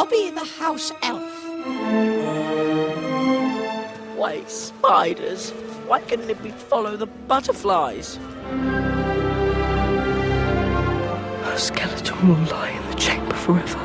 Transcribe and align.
Dobby 0.00 0.30
the 0.30 0.46
house 0.58 0.92
elf. 1.02 1.30
Why 4.16 4.42
spiders? 4.46 5.50
Why 5.86 6.00
couldn't 6.00 6.30
it 6.30 6.42
be 6.42 6.52
follow 6.52 6.96
the 6.96 7.04
butterflies? 7.04 8.16
A 11.44 11.58
skeleton 11.58 12.28
will 12.28 12.50
lie 12.50 12.70
in 12.70 12.90
the 12.90 12.96
chamber 12.96 13.34
forever. 13.34 13.78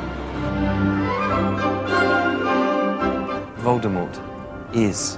Voldemort 3.58 4.16
is 4.74 5.18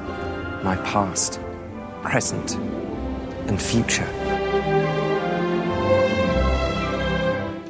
my 0.64 0.78
past, 0.78 1.40
present, 2.02 2.56
and 3.46 3.62
future. 3.62 4.27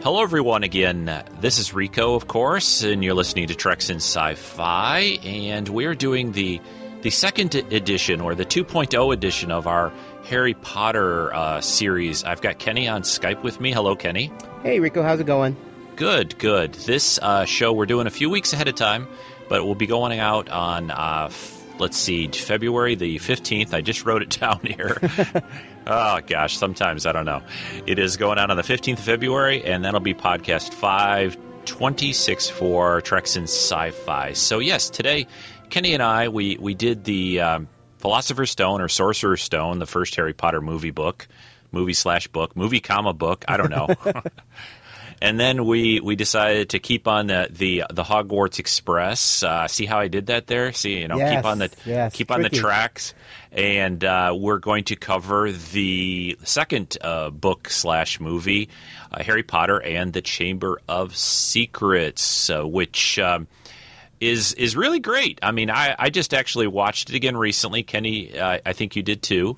Hello, 0.08 0.24
everyone. 0.24 0.64
Again, 0.64 1.22
this 1.42 1.60
is 1.60 1.74
Rico, 1.74 2.16
of 2.16 2.30
course, 2.30 2.82
and 2.82 3.04
you're 3.04 3.14
listening 3.14 3.48
to 3.48 3.56
Treks 3.56 3.90
in 3.90 3.98
Sci-Fi, 3.98 5.00
and 5.22 5.68
we're 5.68 5.96
doing 5.96 6.32
the 6.32 6.62
the 7.02 7.10
second 7.10 7.54
edition 7.56 8.22
or 8.22 8.34
the 8.34 8.46
2.0 8.46 9.14
edition 9.14 9.52
of 9.52 9.68
our 9.68 9.92
Harry 10.24 10.54
Potter 10.54 11.34
uh, 11.34 11.60
series. 11.60 12.24
I've 12.24 12.40
got 12.40 12.58
Kenny 12.58 12.88
on 12.88 13.02
Skype 13.02 13.44
with 13.44 13.60
me. 13.60 13.74
Hello, 13.74 13.98
Kenny. 13.98 14.32
Hey, 14.64 14.80
Rico, 14.80 15.04
how's 15.04 15.20
it 15.20 15.26
going? 15.26 15.58
Good, 15.98 16.40
good. 16.40 16.74
This 16.76 17.20
uh, 17.22 17.44
show 17.44 17.74
we're 17.74 17.86
doing 17.86 18.08
a 18.08 18.10
few 18.10 18.30
weeks 18.30 18.54
ahead 18.54 18.70
of 18.70 18.76
time, 18.76 19.10
but 19.50 19.66
we'll 19.66 19.76
be 19.76 19.88
going 19.88 20.18
out 20.18 20.48
on. 20.48 20.90
Uh, 20.90 21.26
f- 21.32 21.66
let's 21.80 21.98
see, 21.98 22.30
February 22.30 22.96
the 22.96 23.18
15th. 23.18 23.74
I 23.74 23.82
just 23.82 24.06
wrote 24.06 24.22
it 24.22 24.30
down 24.40 24.62
here. 24.62 25.02
oh, 25.88 26.20
gosh, 26.26 26.58
sometimes 26.58 27.06
I 27.06 27.12
don't 27.12 27.26
know. 27.26 27.42
It 27.86 28.00
is 28.00 28.18
going 28.18 28.38
out 28.38 28.52
on 28.52 28.58
the 28.58 28.64
15th 28.64 29.00
of 29.00 29.04
February, 29.04 29.64
and 29.64 29.84
that'll 29.86 30.00
be 30.00 30.14
podcast 30.14 30.74
526 30.74 32.50
for 32.50 33.02
Treks 33.02 33.36
in 33.36 33.44
Sci 33.44 33.92
Fi. 33.92 34.34
So, 34.34 34.60
yes, 34.60 34.90
today, 34.90 35.28
Kenny 35.70 35.94
and 35.94 36.04
I, 36.04 36.30
we, 36.30 36.58
we 36.58 36.74
did 36.74 37.04
the 37.04 37.42
um, 37.42 37.68
Philosopher's 38.00 38.52
Stone 38.52 38.82
or 38.82 38.90
Sorcerer's 38.90 39.42
Stone, 39.42 39.80
the 39.80 39.86
first 39.88 40.16
Harry 40.16 40.34
Potter 40.34 40.62
movie 40.62 40.92
book, 40.92 41.28
movie 41.72 41.94
slash 41.94 42.28
book, 42.28 42.56
movie 42.56 42.80
comma 42.80 43.14
book, 43.14 43.46
I 43.48 43.58
don't 43.58 43.70
know. 43.70 43.88
and 45.22 45.40
then 45.40 45.66
we 45.66 46.00
we 46.00 46.16
decided 46.16 46.70
to 46.70 46.80
keep 46.80 47.08
on 47.08 47.28
the 47.28 47.48
the, 47.52 47.84
the 47.92 48.04
Hogwarts 48.04 48.60
Express. 48.60 49.44
Uh, 49.44 49.68
see 49.68 49.86
how 49.86 50.00
I 50.00 50.08
did 50.08 50.28
that 50.28 50.48
there? 50.48 50.72
See, 50.74 51.00
you 51.00 51.08
know, 51.08 51.18
Yes, 51.18 51.36
keep 51.36 51.46
on 51.46 51.60
the 51.60 51.72
yes, 51.86 52.14
keep 52.14 52.32
on 52.32 52.42
the 52.42 52.50
tracks. 52.50 53.14
And 53.58 54.04
uh, 54.04 54.36
we're 54.40 54.60
going 54.60 54.86
to 54.86 54.96
cover 54.96 55.52
the 55.52 56.38
second 56.44 56.96
uh, 57.02 57.32
book 57.32 57.70
slash 57.70 58.20
movie, 58.20 58.70
uh, 59.12 59.24
Harry 59.24 59.44
Potter 59.44 59.82
and 59.82 60.14
the 60.14 60.22
Chamber 60.22 60.80
of 60.88 61.18
Secrets, 61.18 62.50
uh, 62.50 62.66
which. 62.66 63.20
Um, 63.20 63.48
is 64.20 64.54
is 64.54 64.76
really 64.76 65.00
great. 65.00 65.38
I 65.44 65.52
mean, 65.52 65.70
I, 65.70 65.96
I 65.98 66.10
just 66.10 66.34
actually 66.34 66.66
watched 66.66 67.12
it 67.12 67.16
again 67.16 67.38
recently. 67.38 67.84
Kenny, 67.84 68.36
uh, 68.36 68.58
I 68.66 68.74
think 68.74 68.96
you 68.96 69.04
did 69.04 69.22
too. 69.22 69.58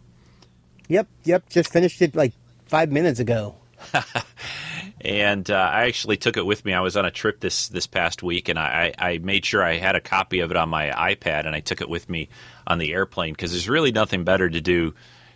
Yep, 0.89 1.07
yep. 1.23 1.49
Just 1.49 1.71
finished 1.71 2.01
it 2.01 2.13
like 2.13 2.33
five 2.65 2.91
minutes 2.91 3.21
ago. 3.21 3.55
and 5.01 5.49
uh, 5.49 5.55
I 5.55 5.83
actually 5.83 6.17
took 6.17 6.37
it 6.37 6.45
with 6.45 6.65
me. 6.65 6.73
I 6.73 6.81
was 6.81 6.97
on 6.97 7.05
a 7.05 7.11
trip 7.11 7.39
this 7.39 7.69
this 7.69 7.87
past 7.87 8.23
week, 8.23 8.49
and 8.49 8.59
I, 8.59 8.93
I 8.97 9.17
made 9.19 9.45
sure 9.45 9.63
I 9.63 9.77
had 9.77 9.95
a 9.95 10.01
copy 10.01 10.39
of 10.39 10.51
it 10.51 10.57
on 10.57 10.69
my 10.69 10.89
iPad, 10.89 11.45
and 11.45 11.55
I 11.55 11.59
took 11.59 11.81
it 11.81 11.89
with 11.89 12.09
me 12.09 12.29
on 12.67 12.77
the 12.77 12.93
airplane 12.93 13.33
because 13.33 13.51
there's 13.51 13.69
really 13.69 13.91
nothing 13.91 14.23
better 14.23 14.49
to 14.49 14.61
do 14.61 14.93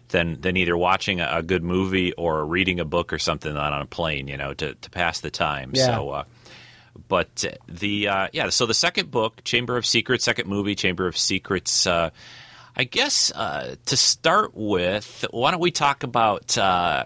than 0.10 0.42
than 0.42 0.58
either 0.58 0.78
watching 0.78 1.20
a, 1.20 1.30
a 1.38 1.44
good 1.44 1.64
movie 1.64 2.14
or 2.14 2.46
reading 2.46 2.80
a 2.80 2.86
book 2.86 3.14
or 3.14 3.20
something 3.20 3.56
on 3.56 3.82
a 3.82 3.86
plane, 3.86 4.28
you 4.28 4.38
know, 4.38 4.54
to, 4.54 4.74
to 4.76 4.90
pass 4.90 5.20
the 5.20 5.32
time. 5.32 5.72
Yeah. 5.74 5.86
So. 5.86 6.10
Uh, 6.10 6.24
but 7.08 7.44
the 7.68 8.08
uh, 8.08 8.28
yeah, 8.34 8.50
so 8.50 8.66
the 8.66 8.74
second 8.74 9.10
book, 9.10 9.44
Chamber 9.44 9.78
of 9.78 9.86
Secrets, 9.86 10.24
second 10.24 10.48
movie, 10.48 10.76
Chamber 10.76 11.08
of 11.08 11.18
Secrets. 11.18 11.88
Uh, 11.88 12.12
I 12.76 12.84
guess 12.86 13.32
uh, 13.32 13.76
to 13.86 13.98
start 13.98 14.52
with, 14.56 15.26
why 15.32 15.52
don't 15.52 15.60
we 15.60 15.72
talk 15.72 16.04
about 16.04 16.58
uh, 16.58 17.06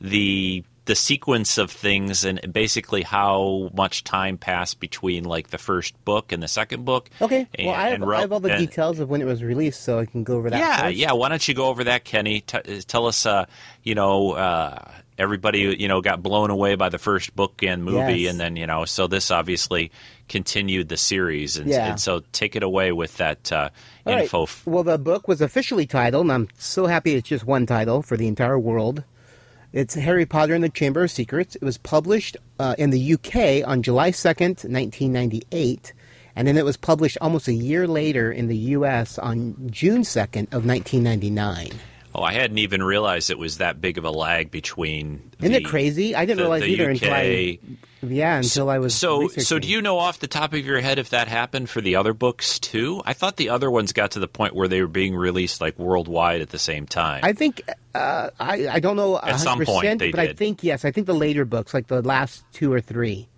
the 0.00 0.64
the 0.88 0.94
sequence 0.94 1.58
of 1.58 1.70
things 1.70 2.24
and 2.24 2.40
basically 2.52 3.02
how 3.02 3.70
much 3.76 4.02
time 4.04 4.36
passed 4.38 4.80
between 4.80 5.22
like 5.24 5.48
the 5.50 5.58
first 5.58 5.94
book 6.04 6.32
and 6.32 6.42
the 6.42 6.48
second 6.48 6.84
book? 6.84 7.08
Okay. 7.22 7.46
And, 7.54 7.66
well, 7.68 7.76
I 7.76 7.88
have, 7.90 8.02
I 8.02 8.20
have 8.22 8.32
all 8.32 8.40
the 8.40 8.50
and- 8.54 8.66
details 8.66 8.98
of 8.98 9.08
when 9.08 9.20
it 9.22 9.26
was 9.26 9.42
released, 9.44 9.82
so 9.82 9.98
I 9.98 10.06
can 10.06 10.24
go 10.24 10.36
over 10.36 10.50
that. 10.50 10.58
yeah, 10.58 10.80
first. 10.82 10.96
yeah. 10.96 11.12
Why 11.12 11.28
don't 11.28 11.46
you 11.46 11.54
go 11.54 11.66
over 11.66 11.84
that, 11.84 12.04
Kenny? 12.04 12.40
T- 12.40 12.80
tell 12.86 13.06
us, 13.06 13.26
uh, 13.26 13.44
you 13.82 13.94
know, 13.94 14.32
uh, 14.32 14.90
everybody, 15.18 15.76
you 15.78 15.88
know, 15.88 16.00
got 16.00 16.22
blown 16.22 16.50
away 16.50 16.74
by 16.74 16.88
the 16.88 16.98
first 16.98 17.36
book 17.36 17.62
and 17.62 17.84
movie, 17.84 18.20
Yes. 18.20 18.30
and 18.30 18.40
then 18.40 18.56
you 18.56 18.66
know, 18.66 18.84
so 18.84 19.06
this 19.06 19.30
obviously 19.30 19.90
continued 20.28 20.88
the 20.88 20.96
series, 20.96 21.56
and, 21.58 21.68
Yeah. 21.68 21.86
and 21.90 22.00
so 22.00 22.22
take 22.32 22.56
it 22.56 22.62
away 22.62 22.92
with 22.92 23.16
that 23.18 23.52
uh, 23.52 23.70
info. 24.06 24.44
f- 24.44 24.66
Well, 24.66 24.84
the 24.84 24.96
book 24.98 25.28
was 25.28 25.40
officially 25.40 25.86
titled, 25.86 26.24
and 26.24 26.32
I'm 26.32 26.48
so 26.58 26.86
happy 26.86 27.14
it's 27.14 27.28
just 27.28 27.44
one 27.44 27.66
title 27.66 28.00
for 28.02 28.16
the 28.16 28.26
entire 28.26 28.58
world. 28.58 29.04
It's 29.70 29.94
Harry 29.94 30.24
Potter 30.24 30.54
and 30.54 30.64
the 30.64 30.70
Chamber 30.70 31.04
of 31.04 31.10
Secrets. 31.10 31.54
It 31.54 31.62
was 31.62 31.76
published 31.76 32.38
uh, 32.58 32.74
in 32.78 32.88
the 32.88 33.12
UK 33.12 33.68
on 33.68 33.82
July 33.82 34.12
2nd, 34.12 34.64
1998, 34.64 35.92
and 36.34 36.48
then 36.48 36.56
it 36.56 36.64
was 36.64 36.78
published 36.78 37.18
almost 37.20 37.48
a 37.48 37.52
year 37.52 37.86
later 37.86 38.32
in 38.32 38.48
the 38.48 38.56
US 38.56 39.18
on 39.18 39.68
June 39.70 40.04
2nd 40.04 40.54
of 40.54 40.64
1999. 40.64 41.72
Oh, 42.18 42.22
I 42.24 42.32
hadn't 42.32 42.58
even 42.58 42.82
realized 42.82 43.30
it 43.30 43.38
was 43.38 43.58
that 43.58 43.80
big 43.80 43.96
of 43.98 44.04
a 44.04 44.10
lag 44.10 44.50
between. 44.50 45.30
Isn't 45.40 45.52
the, 45.52 45.58
it 45.58 45.64
crazy? 45.64 46.14
I 46.16 46.24
didn't 46.24 46.38
the- 46.38 46.42
realize 46.44 46.62
the 46.62 46.68
either 46.68 46.84
UK. 46.84 46.90
until 46.90 47.12
I 47.14 47.58
yeah 48.02 48.36
until 48.38 48.70
I 48.70 48.78
was 48.78 48.94
So, 48.94 49.28
so 49.28 49.58
do 49.58 49.66
you 49.68 49.82
know 49.82 49.98
off 49.98 50.20
the 50.20 50.26
top 50.28 50.52
of 50.52 50.64
your 50.64 50.80
head 50.80 50.98
if 50.98 51.10
that 51.10 51.26
happened 51.28 51.68
for 51.68 51.80
the 51.80 51.96
other 51.96 52.12
books 52.14 52.58
too? 52.58 53.02
I 53.04 53.12
thought 53.12 53.36
the 53.36 53.50
other 53.50 53.70
ones 53.70 53.92
got 53.92 54.12
to 54.12 54.18
the 54.20 54.28
point 54.28 54.54
where 54.54 54.68
they 54.68 54.80
were 54.80 54.86
being 54.88 55.14
released 55.16 55.60
like 55.60 55.78
worldwide 55.78 56.40
at 56.40 56.50
the 56.50 56.58
same 56.58 56.86
time. 56.86 57.20
I 57.24 57.32
think 57.32 57.62
uh, 57.94 58.30
I 58.38 58.68
I 58.68 58.80
don't 58.80 58.96
know 58.96 59.18
At 59.18 59.40
some 59.40 59.60
100%, 59.60 59.64
point 59.66 59.98
they 59.98 60.10
but 60.10 60.20
I 60.20 60.32
think 60.32 60.62
yes, 60.64 60.84
I 60.84 60.90
think 60.92 61.06
the 61.06 61.14
later 61.14 61.44
books, 61.44 61.72
like 61.74 61.86
the 61.88 62.02
last 62.02 62.44
two 62.52 62.72
or 62.72 62.80
three, 62.80 63.28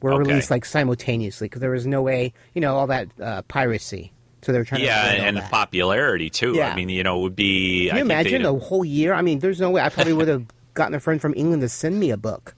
were 0.00 0.12
Okay. 0.14 0.28
released 0.30 0.50
like 0.50 0.64
simultaneously 0.64 1.46
because 1.46 1.60
there 1.60 1.70
was 1.70 1.86
no 1.86 2.02
way, 2.02 2.32
you 2.54 2.60
know, 2.60 2.76
all 2.76 2.86
that 2.88 3.08
uh, 3.20 3.42
piracy. 3.42 4.12
So 4.42 4.50
they 4.50 4.58
were 4.58 4.64
trying 4.64 4.82
yeah, 4.82 5.12
to 5.12 5.18
all 5.20 5.24
and 5.28 5.40
popularity 5.50 6.28
too. 6.28 6.54
Yeah. 6.54 6.72
I 6.72 6.74
mean, 6.74 6.88
you 6.88 7.04
know, 7.04 7.20
it 7.20 7.22
would 7.22 7.36
be. 7.36 7.88
Can 7.88 7.96
you 7.96 8.02
imagine 8.02 8.44
a 8.44 8.52
whole 8.52 8.84
year? 8.84 9.14
I 9.14 9.22
mean, 9.22 9.38
there's 9.38 9.60
no 9.60 9.70
way. 9.70 9.80
I 9.80 9.88
probably 9.88 10.12
would 10.12 10.28
have 10.28 10.44
gotten 10.74 10.94
a 10.94 11.00
friend 11.00 11.20
from 11.20 11.32
England 11.36 11.62
to 11.62 11.68
send 11.68 11.98
me 11.98 12.10
a 12.10 12.16
book. 12.16 12.54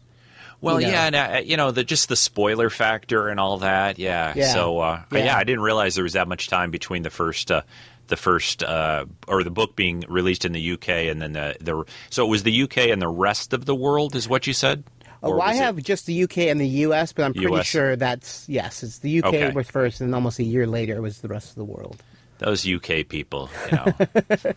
Well, 0.63 0.81
you 0.81 0.87
know. 0.87 0.93
yeah, 0.93 1.07
and 1.07 1.15
uh, 1.15 1.43
you 1.45 1.59
know, 1.59 1.73
the 1.73 1.85
just 1.85 2.09
the 2.09 2.17
spoiler 2.17 2.71
factor 2.71 3.29
and 3.29 3.39
all 3.39 3.59
that. 3.59 3.99
Yeah. 3.99 4.33
Yeah. 4.35 4.53
So, 4.53 4.79
uh, 4.79 5.03
yeah. 5.13 5.25
Yeah. 5.27 5.37
I 5.37 5.45
didn't 5.45 5.61
realize 5.61 5.95
there 5.95 6.05
was 6.05 6.15
that 6.15 6.27
much 6.27 6.49
time 6.49 6.71
between 6.71 7.03
the 7.03 7.11
first, 7.11 7.51
uh, 7.51 7.63
the 8.07 8.17
first, 8.17 8.63
uh, 8.63 9.05
or 9.29 9.45
the 9.45 9.51
book 9.51 9.77
being 9.77 10.05
released 10.09 10.47
in 10.47 10.53
the 10.53 10.73
UK 10.73 10.89
and 10.89 11.21
then 11.21 11.35
the 11.35 11.57
the. 11.61 11.85
So 12.09 12.25
it 12.25 12.31
was 12.31 12.45
the 12.45 12.63
UK 12.63 12.79
and 12.79 13.03
the 13.03 13.09
rest 13.09 13.53
of 13.53 13.67
the 13.67 13.75
world, 13.75 14.17
is 14.17 14.27
what 14.27 14.47
you 14.47 14.55
said. 14.55 14.85
Oh, 15.25 15.33
Or 15.33 15.43
I 15.43 15.49
was 15.53 15.57
it- 15.59 15.63
have 15.63 15.83
just 15.83 16.07
the 16.07 16.23
UK 16.25 16.39
and 16.51 16.61
the 16.61 16.69
US, 16.69 17.13
but 17.13 17.25
I'm 17.25 17.33
pretty 17.35 17.53
US. 17.55 17.67
sure 17.67 17.97
that's 17.97 18.47
yes, 18.49 18.83
it's 18.83 18.99
the 18.99 19.19
UK 19.23 19.27
Okay. 19.29 19.51
was 19.53 19.69
first, 19.71 20.01
and 20.01 20.15
almost 20.15 20.39
a 20.39 20.45
year 20.45 20.67
later 20.67 20.97
it 20.97 21.01
was 21.01 21.21
the 21.23 21.29
rest 21.29 21.49
of 21.51 21.55
the 21.57 21.65
world. 21.65 22.03
those 22.39 22.67
UK 22.67 23.05
people. 23.09 23.49
You 23.71 23.77
know. 23.79 24.43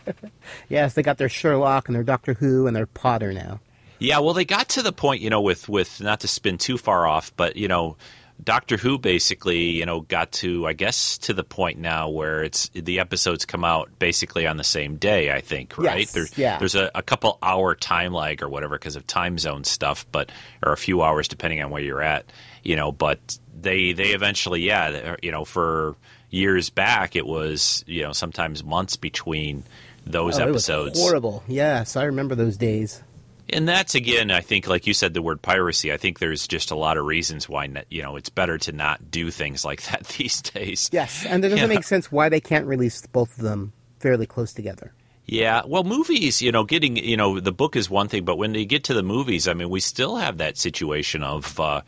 Yes, 0.68 0.94
they 0.94 1.02
got 1.02 1.18
their 1.18 1.28
Sherlock 1.28 1.88
and 1.88 1.94
their 1.96 2.02
Doctor 2.02 2.34
Who 2.34 2.66
and 2.66 2.76
their 2.76 2.86
Potter 2.86 3.32
now. 3.32 3.60
Yeah, 3.98 4.18
well, 4.20 4.34
they 4.34 4.44
got 4.44 4.68
to 4.70 4.82
the 4.82 4.92
point, 4.92 5.22
you 5.22 5.30
know, 5.30 5.40
with 5.40 5.68
with 5.68 6.00
not 6.00 6.20
to 6.20 6.28
spin 6.28 6.58
too 6.58 6.76
far 6.78 7.06
off, 7.06 7.32
but 7.36 7.56
you 7.56 7.66
know, 7.68 7.96
Doctor 8.42 8.76
Who 8.76 8.98
basically, 8.98 9.70
you 9.70 9.84
know, 9.84 10.00
got 10.00 10.32
to 10.32 10.66
I 10.66 10.72
guess 10.72 11.18
to 11.18 11.34
the 11.34 11.44
point 11.44 11.78
now 11.78 12.08
where 12.08 12.42
it's 12.44 12.68
the 12.70 13.00
episodes 13.00 13.44
come 13.44 13.64
out 13.64 13.90
basically 13.98 14.46
on 14.46 14.56
the 14.56 14.64
same 14.64 14.96
day. 14.96 15.32
I 15.32 15.40
think, 15.40 15.76
right? 15.76 16.00
Yes, 16.00 16.12
there's 16.12 16.38
yeah. 16.38 16.58
there's 16.58 16.74
a, 16.74 16.90
a 16.94 17.02
couple 17.02 17.38
hour 17.42 17.74
time 17.74 18.12
lag 18.12 18.42
or 18.42 18.48
whatever 18.48 18.78
because 18.78 18.96
of 18.96 19.06
time 19.06 19.38
zone 19.38 19.64
stuff, 19.64 20.06
but 20.12 20.30
or 20.64 20.72
a 20.72 20.76
few 20.76 21.02
hours 21.02 21.28
depending 21.28 21.62
on 21.62 21.70
where 21.70 21.82
you're 21.82 22.02
at, 22.02 22.26
you 22.62 22.76
know. 22.76 22.92
But 22.92 23.38
they 23.60 23.92
they 23.92 24.10
eventually, 24.10 24.62
yeah, 24.62 24.86
uh, 25.12 25.16
you 25.22 25.32
know, 25.32 25.44
for 25.44 25.96
years 26.30 26.70
back, 26.70 27.16
it 27.16 27.26
was 27.26 27.82
you 27.86 28.02
know 28.02 28.12
sometimes 28.12 28.62
months 28.62 28.96
between 28.96 29.64
those 30.06 30.38
Oh, 30.38 30.46
it 30.48 30.52
was 30.52 30.68
episodes. 30.70 31.00
horrible. 31.00 31.42
Yes, 31.48 31.96
I 31.96 32.04
remember 32.04 32.34
those 32.34 32.56
days. 32.56 33.02
And 33.50 33.68
that's 33.68 33.94
again, 33.94 34.30
I 34.30 34.40
think, 34.40 34.66
like 34.66 34.86
you 34.86 34.92
said, 34.94 35.14
the 35.14 35.22
word 35.22 35.40
piracy. 35.40 35.92
I 35.92 35.96
think 35.96 36.18
there's 36.18 36.46
just 36.46 36.70
a 36.70 36.76
lot 36.76 36.96
of 36.98 37.04
reasons 37.06 37.48
why 37.48 37.68
you 37.88 38.02
know 38.02 38.16
it's 38.16 38.28
better 38.28 38.58
to 38.58 38.72
not 38.72 39.10
do 39.10 39.30
things 39.30 39.64
like 39.64 39.82
that 39.90 40.06
these 40.18 40.42
days. 40.42 40.90
Yes, 40.92 41.24
and 41.24 41.44
it 41.44 41.48
doesn't 41.48 41.68
Yeah. 41.70 41.74
make 41.74 41.84
sense 41.84 42.12
why 42.12 42.28
they 42.28 42.40
can't 42.40 42.66
release 42.66 43.06
both 43.06 43.36
of 43.38 43.44
them 43.44 43.72
fairly 44.00 44.26
close 44.26 44.52
together. 44.52 44.92
Yeah, 45.26 45.62
well, 45.66 45.84
movies, 45.84 46.40
you 46.40 46.52
know, 46.52 46.64
getting, 46.64 46.96
you 46.96 47.16
know, 47.16 47.38
the 47.38 47.52
book 47.52 47.76
is 47.76 47.90
one 47.90 48.08
thing, 48.08 48.24
but 48.24 48.36
when 48.38 48.54
they 48.54 48.64
get 48.64 48.84
to 48.84 48.94
the 48.94 49.02
movies, 49.02 49.46
I 49.46 49.52
mean, 49.52 49.68
we 49.68 49.78
still 49.80 50.16
have 50.16 50.38
that 50.38 50.56
situation 50.56 51.22
of 51.22 51.60
uh, 51.60 51.82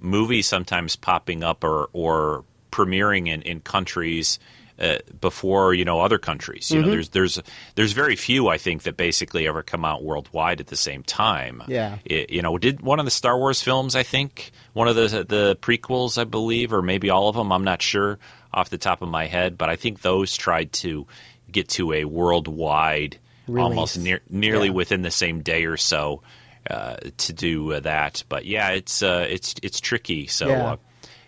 movies 0.00 0.46
sometimes 0.46 0.96
popping 0.96 1.42
up 1.42 1.64
or 1.64 1.90
or 1.92 2.44
premiering 2.70 3.28
in, 3.28 3.42
in 3.42 3.60
countries 3.60 4.38
uh, 4.78 4.98
before 5.20 5.74
you 5.74 5.84
know 5.84 6.00
other 6.00 6.18
countries. 6.18 6.70
You 6.70 6.82
know, 6.82 6.90
there's 6.90 7.08
there's 7.10 7.40
there's 7.74 7.92
very 7.92 8.16
few 8.16 8.48
I 8.48 8.58
think 8.58 8.82
that 8.84 8.96
basically 8.96 9.48
ever 9.48 9.62
come 9.62 9.84
out 9.84 10.02
worldwide 10.04 10.60
at 10.60 10.68
the 10.68 10.76
same 10.76 11.02
time. 11.02 11.62
Yeah. 11.68 11.98
It- 12.04 12.30
you 12.30 12.42
know, 12.42 12.58
did 12.58 12.80
one 12.80 12.98
of 12.98 13.04
the 13.04 13.10
Star 13.10 13.36
Wars 13.38 13.62
films? 13.62 13.94
I 13.96 14.02
think 14.02 14.50
one 14.72 14.88
of 14.88 14.96
the 14.96 15.24
the 15.28 15.56
prequels, 15.60 16.18
I 16.18 16.24
believe, 16.24 16.72
or 16.72 16.82
maybe 16.82 17.10
all 17.10 17.28
of 17.28 17.36
them. 17.36 17.52
I'm 17.52 17.64
not 17.64 17.82
sure 17.82 18.18
off 18.54 18.70
the 18.70 18.78
top 18.78 19.02
of 19.02 19.08
my 19.08 19.26
head, 19.26 19.58
but 19.58 19.68
I 19.68 19.76
think 19.76 20.00
those 20.02 20.36
tried 20.36 20.72
to 20.74 21.06
get 21.50 21.68
to 21.70 21.92
a 21.92 22.04
worldwide, 22.04 23.18
almost 23.48 23.98
near 23.98 24.20
nearly 24.30 24.68
Yeah. 24.68 24.72
within 24.74 25.02
the 25.02 25.10
same 25.10 25.42
day 25.42 25.64
or 25.64 25.76
so. 25.76 26.22
Uh, 26.68 26.96
to 27.16 27.32
do 27.32 27.72
uh, 27.72 27.80
that, 27.80 28.22
but 28.28 28.44
yeah, 28.44 28.70
it's 28.70 29.02
uh, 29.02 29.26
it's 29.30 29.54
it's 29.62 29.80
tricky. 29.80 30.26
So, 30.26 30.48
Yeah. 30.48 30.76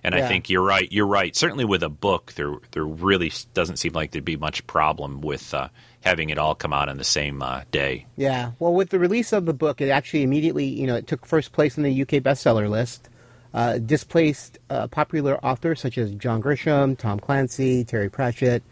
And 0.02 0.14
I 0.14 0.26
think 0.26 0.49
you're 0.49 0.62
right. 0.62 0.91
You're 0.91 1.06
right. 1.06 1.35
Certainly 1.35 1.67
with 1.67 1.82
a 1.82 1.88
book, 1.88 2.32
there 2.35 2.55
there 2.73 2.85
really 2.85 3.32
doesn't 3.55 3.76
seem 3.76 3.93
like 3.93 4.12
there'd 4.12 4.25
be 4.25 4.37
much 4.37 4.67
problem 4.67 5.20
with 5.20 5.52
uh, 5.52 5.69
having 6.00 6.31
it 6.31 6.38
all 6.38 6.55
come 6.55 6.73
out 6.73 6.88
on 6.88 6.97
the 6.97 7.05
same 7.05 7.43
uh, 7.43 7.62
day. 7.70 8.06
Yeah. 8.17 8.52
Well, 8.58 8.73
with 8.73 8.91
the 8.91 8.99
release 8.99 9.32
of 9.32 9.47
the 9.47 9.52
book, 9.52 9.81
it 9.81 9.91
actually 9.91 10.23
immediately, 10.23 10.64
you 10.64 10.87
know, 10.87 10.97
it 10.97 11.06
took 11.06 11.26
first 11.26 11.52
place 11.52 11.76
in 11.76 11.82
the 11.82 12.02
UK 12.02 12.23
bestseller 12.23 12.69
list. 12.69 13.08
Uh, 13.52 13.79
displaced 13.79 14.61
uh, 14.70 14.87
popular 14.87 15.44
authors 15.44 15.81
such 15.81 15.99
as 15.99 16.12
John 16.12 16.41
Grisham, 16.41 16.96
Tom 16.96 17.19
Clancy, 17.19 17.82
Terry 17.82 18.08
Pratchett, 18.08 18.62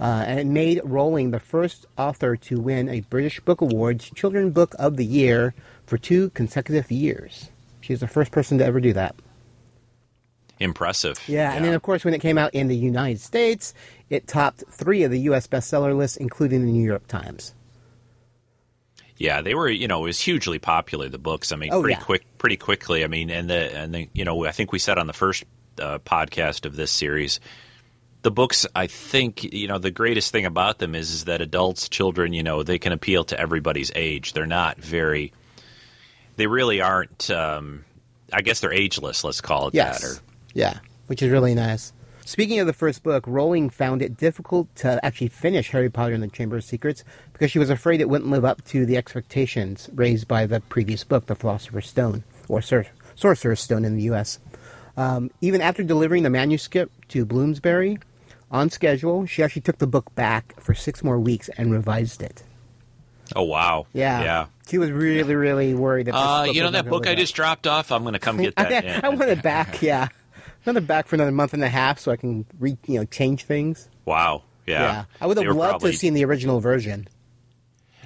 uh, 0.00 0.24
and 0.26 0.40
it 0.40 0.46
made 0.46 0.80
Rowling 0.84 1.32
the 1.32 1.38
first 1.38 1.84
author 1.98 2.34
to 2.36 2.58
win 2.58 2.88
a 2.88 3.00
British 3.02 3.40
Book 3.40 3.60
Awards 3.60 4.10
Children's 4.14 4.54
Book 4.54 4.74
of 4.78 4.96
the 4.96 5.04
Year 5.04 5.54
for 5.86 5.98
two 5.98 6.30
consecutive 6.30 6.90
years. 6.90 7.50
She's 7.82 8.00
the 8.00 8.08
first 8.08 8.32
person 8.32 8.56
to 8.56 8.64
ever 8.64 8.80
do 8.80 8.94
that. 8.94 9.14
Impressive. 10.62 11.18
Yeah, 11.26 11.52
and 11.52 11.64
then 11.64 11.74
of 11.74 11.82
course, 11.82 12.04
when 12.04 12.14
it 12.14 12.20
came 12.20 12.38
out 12.38 12.54
in 12.54 12.68
the 12.68 12.76
United 12.76 13.20
States, 13.20 13.74
it 14.10 14.26
topped 14.26 14.64
three 14.70 15.02
of 15.02 15.10
the 15.10 15.20
U.S. 15.20 15.46
bestseller 15.46 15.96
lists, 15.96 16.16
including 16.16 16.64
the 16.64 16.70
New 16.72 16.84
York 16.86 17.06
Times. 17.08 17.54
Yeah, 19.16 19.40
they 19.42 19.54
were. 19.54 19.68
You 19.68 19.88
know, 19.88 20.00
it 20.00 20.06
was 20.06 20.20
hugely 20.20 20.58
popular. 20.58 21.08
The 21.08 21.18
books. 21.18 21.52
I 21.52 21.56
mean, 21.56 21.72
Oh, 21.72 21.80
pretty 21.82 21.98
yeah. 21.98 22.04
quick, 22.04 22.24
pretty 22.38 22.56
quickly. 22.56 23.04
I 23.04 23.06
mean, 23.06 23.30
and 23.30 23.48
the 23.48 23.76
and 23.76 23.94
the 23.94 24.08
you 24.12 24.24
know, 24.24 24.44
I 24.46 24.52
think 24.52 24.72
we 24.72 24.78
said 24.78 24.98
on 24.98 25.06
the 25.06 25.12
first 25.12 25.44
uh, 25.80 25.98
podcast 25.98 26.64
of 26.66 26.74
this 26.76 26.90
series, 26.90 27.38
the 28.22 28.30
books. 28.30 28.66
I 28.74 28.86
think 28.88 29.44
you 29.52 29.68
know 29.68 29.78
the 29.78 29.90
greatest 29.90 30.32
thing 30.32 30.44
about 30.46 30.78
them 30.78 30.94
is 30.94 31.10
is 31.12 31.24
that 31.26 31.40
adults, 31.40 31.88
children, 31.88 32.32
you 32.32 32.42
know, 32.42 32.62
they 32.62 32.78
can 32.78 32.92
appeal 32.92 33.24
to 33.24 33.38
everybody's 33.38 33.92
age. 33.94 34.32
They're 34.32 34.46
not 34.46 34.78
very. 34.78 35.32
They 36.36 36.46
really 36.46 36.80
aren't. 36.80 37.30
Um, 37.30 37.84
I 38.32 38.40
guess 38.40 38.60
they're 38.60 38.72
ageless. 38.72 39.22
Let's 39.24 39.40
call 39.42 39.68
it 39.68 39.74
Yes. 39.74 40.00
that. 40.00 40.08
Or 40.08 40.22
Yeah, 40.54 40.78
which 41.06 41.22
is 41.22 41.30
really 41.30 41.54
nice. 41.54 41.92
Speaking 42.24 42.60
of 42.60 42.66
the 42.68 42.72
first 42.72 43.02
book, 43.02 43.24
Rowling 43.26 43.68
found 43.68 44.00
it 44.00 44.16
difficult 44.16 44.72
to 44.76 45.04
actually 45.04 45.28
finish 45.28 45.70
Harry 45.70 45.90
Potter 45.90 46.14
and 46.14 46.22
the 46.22 46.28
Chamber 46.28 46.56
of 46.56 46.64
Secrets 46.64 47.02
because 47.32 47.50
she 47.50 47.58
was 47.58 47.68
afraid 47.68 48.00
it 48.00 48.08
wouldn't 48.08 48.30
live 48.30 48.44
up 48.44 48.64
to 48.66 48.86
the 48.86 48.96
expectations 48.96 49.90
raised 49.92 50.28
by 50.28 50.46
the 50.46 50.60
previous 50.60 51.02
book, 51.02 51.26
The 51.26 51.34
Philosopher's 51.34 51.88
Stone, 51.88 52.22
or 52.48 52.62
Sor- 52.62 52.86
Sorcerer's 53.16 53.60
Stone 53.60 53.84
in 53.84 53.96
the 53.96 54.04
U.S. 54.04 54.38
Um, 54.96 55.30
even 55.40 55.60
after 55.60 55.82
delivering 55.82 56.22
the 56.22 56.30
manuscript 56.30 57.08
to 57.08 57.24
Bloomsbury 57.24 57.98
on 58.52 58.70
schedule, 58.70 59.26
she 59.26 59.42
actually 59.42 59.62
took 59.62 59.78
the 59.78 59.86
book 59.88 60.14
back 60.14 60.54
for 60.60 60.74
six 60.74 61.02
more 61.02 61.18
weeks 61.18 61.48
and 61.56 61.72
revised 61.72 62.22
it. 62.22 62.44
oh 63.34 63.42
wow. 63.42 63.86
Yeah, 63.92 64.22
Yeah. 64.22 64.46
She 64.68 64.78
was 64.78 64.90
really, 64.92 65.34
really 65.34 65.74
worried. 65.74 66.06
That 66.06 66.12
this 66.12 66.20
Uh, 66.20 66.44
book 66.46 66.54
you 66.54 66.62
know 66.62 66.70
that 66.70 66.88
book 66.88 67.06
I 67.08 67.14
just 67.16 67.34
dropped 67.34 67.66
off. 67.66 67.90
I'm 67.90 68.02
going 68.04 68.12
to 68.14 68.18
come 68.20 68.36
get 68.36 68.54
that. 68.56 69.04
I, 69.04 69.06
I 69.06 69.10
want 69.10 69.28
it 69.28 69.42
back. 69.42 69.82
Yeah, 69.82 70.08
another 70.64 70.80
back 70.80 71.06
for 71.08 71.16
another 71.16 71.32
month 71.32 71.54
and 71.54 71.62
a 71.64 71.68
half, 71.68 71.98
so 71.98 72.12
I 72.12 72.16
can 72.16 72.46
re, 72.58 72.76
you 72.86 72.98
know 73.00 73.04
change 73.04 73.44
things. 73.44 73.88
Wow. 74.04 74.42
Yeah. 74.66 74.80
yeah. 74.82 75.04
I 75.20 75.26
would 75.26 75.36
have 75.38 75.46
loved 75.46 75.58
probably- 75.70 75.90
to 75.90 75.92
have 75.94 76.00
seen 76.00 76.14
the 76.14 76.24
original 76.24 76.60
version. 76.60 77.08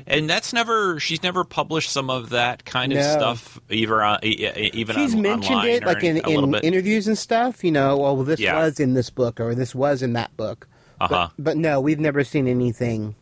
And 0.07 0.29
that's 0.29 0.53
never. 0.53 1.01
She's 1.01 1.23
never 1.23 1.43
published 1.43 1.91
some 1.91 2.11
of 2.11 2.31
that 2.31 2.67
kind 2.67 2.93
of 2.93 2.99
No. 2.99 3.13
stuff, 3.13 3.59
either 3.71 4.03
on, 4.03 4.19
even 4.23 4.95
She's 4.97 5.15
on, 5.15 5.23
mentioned 5.23 5.55
online 5.57 5.71
it 5.71 5.85
like 5.87 6.05
in, 6.05 6.19
in 6.19 6.55
interviews 6.57 7.09
and 7.09 7.17
stuff. 7.17 7.65
You 7.65 7.73
know, 7.73 7.97
well, 7.97 8.17
this 8.23 8.39
Yeah. 8.39 8.59
was 8.63 8.79
in 8.79 8.93
this 8.93 9.09
book 9.09 9.41
or 9.41 9.55
this 9.55 9.75
was 9.75 10.03
in 10.03 10.13
that 10.13 10.37
book. 10.37 10.69
Uh-huh. 11.01 11.29
But, 11.37 11.43
but 11.43 11.57
no, 11.57 11.81
we've 11.81 11.99
never 11.99 12.25
seen 12.25 12.47
anything. 12.47 13.15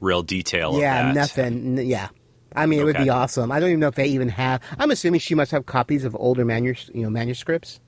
Real 0.00 0.22
detail. 0.22 0.78
yeah, 0.80 1.10
of 1.10 1.14
that. 1.14 1.20
nothing. 1.20 1.76
Yeah. 1.78 2.08
I 2.56 2.66
mean, 2.66 2.80
it 2.80 2.84
would 2.84 2.96
be 2.96 3.08
awesome. 3.10 3.52
I 3.52 3.60
don't 3.60 3.68
even 3.68 3.80
know 3.80 3.88
if 3.88 3.94
they 3.94 4.06
even 4.06 4.30
have. 4.30 4.60
I'm 4.78 4.90
assuming 4.90 5.20
she 5.20 5.36
must 5.36 5.52
have 5.52 5.66
copies 5.66 6.04
of 6.04 6.16
older 6.16 6.44
manus, 6.44 6.90
you 6.92 7.02
know, 7.02 7.10
manuscripts. 7.10 7.78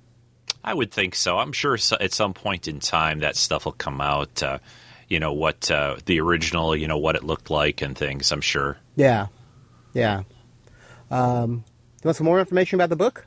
I 0.65 0.75
would 0.75 0.91
think 0.93 1.15
so. 1.15 1.39
I'm 1.39 1.53
sure 1.53 1.77
at 2.01 2.13
some 2.13 2.35
point 2.35 2.69
in 2.69 2.79
time 2.81 3.21
that 3.21 3.37
stuff 3.37 3.65
will 3.65 3.73
come 3.73 4.01
out. 4.01 4.43
Uh, 4.43 4.59
you 5.09 5.19
know 5.21 5.33
what 5.33 5.71
uh, 5.71 5.97
the 6.07 6.21
original, 6.21 6.75
you 6.77 6.87
know 6.89 6.99
what 6.99 7.17
it 7.17 7.25
looked 7.25 7.51
like 7.51 7.83
and 7.83 7.97
things. 7.99 8.31
I'm 8.33 8.41
sure. 8.41 8.79
Yeah, 8.97 9.27
yeah. 9.93 10.23
Um, 11.11 11.65
you 12.03 12.09
want 12.09 12.17
some 12.17 12.25
more 12.27 12.41
information 12.41 12.77
about 12.79 12.89
the 12.89 12.97
book? 12.97 13.27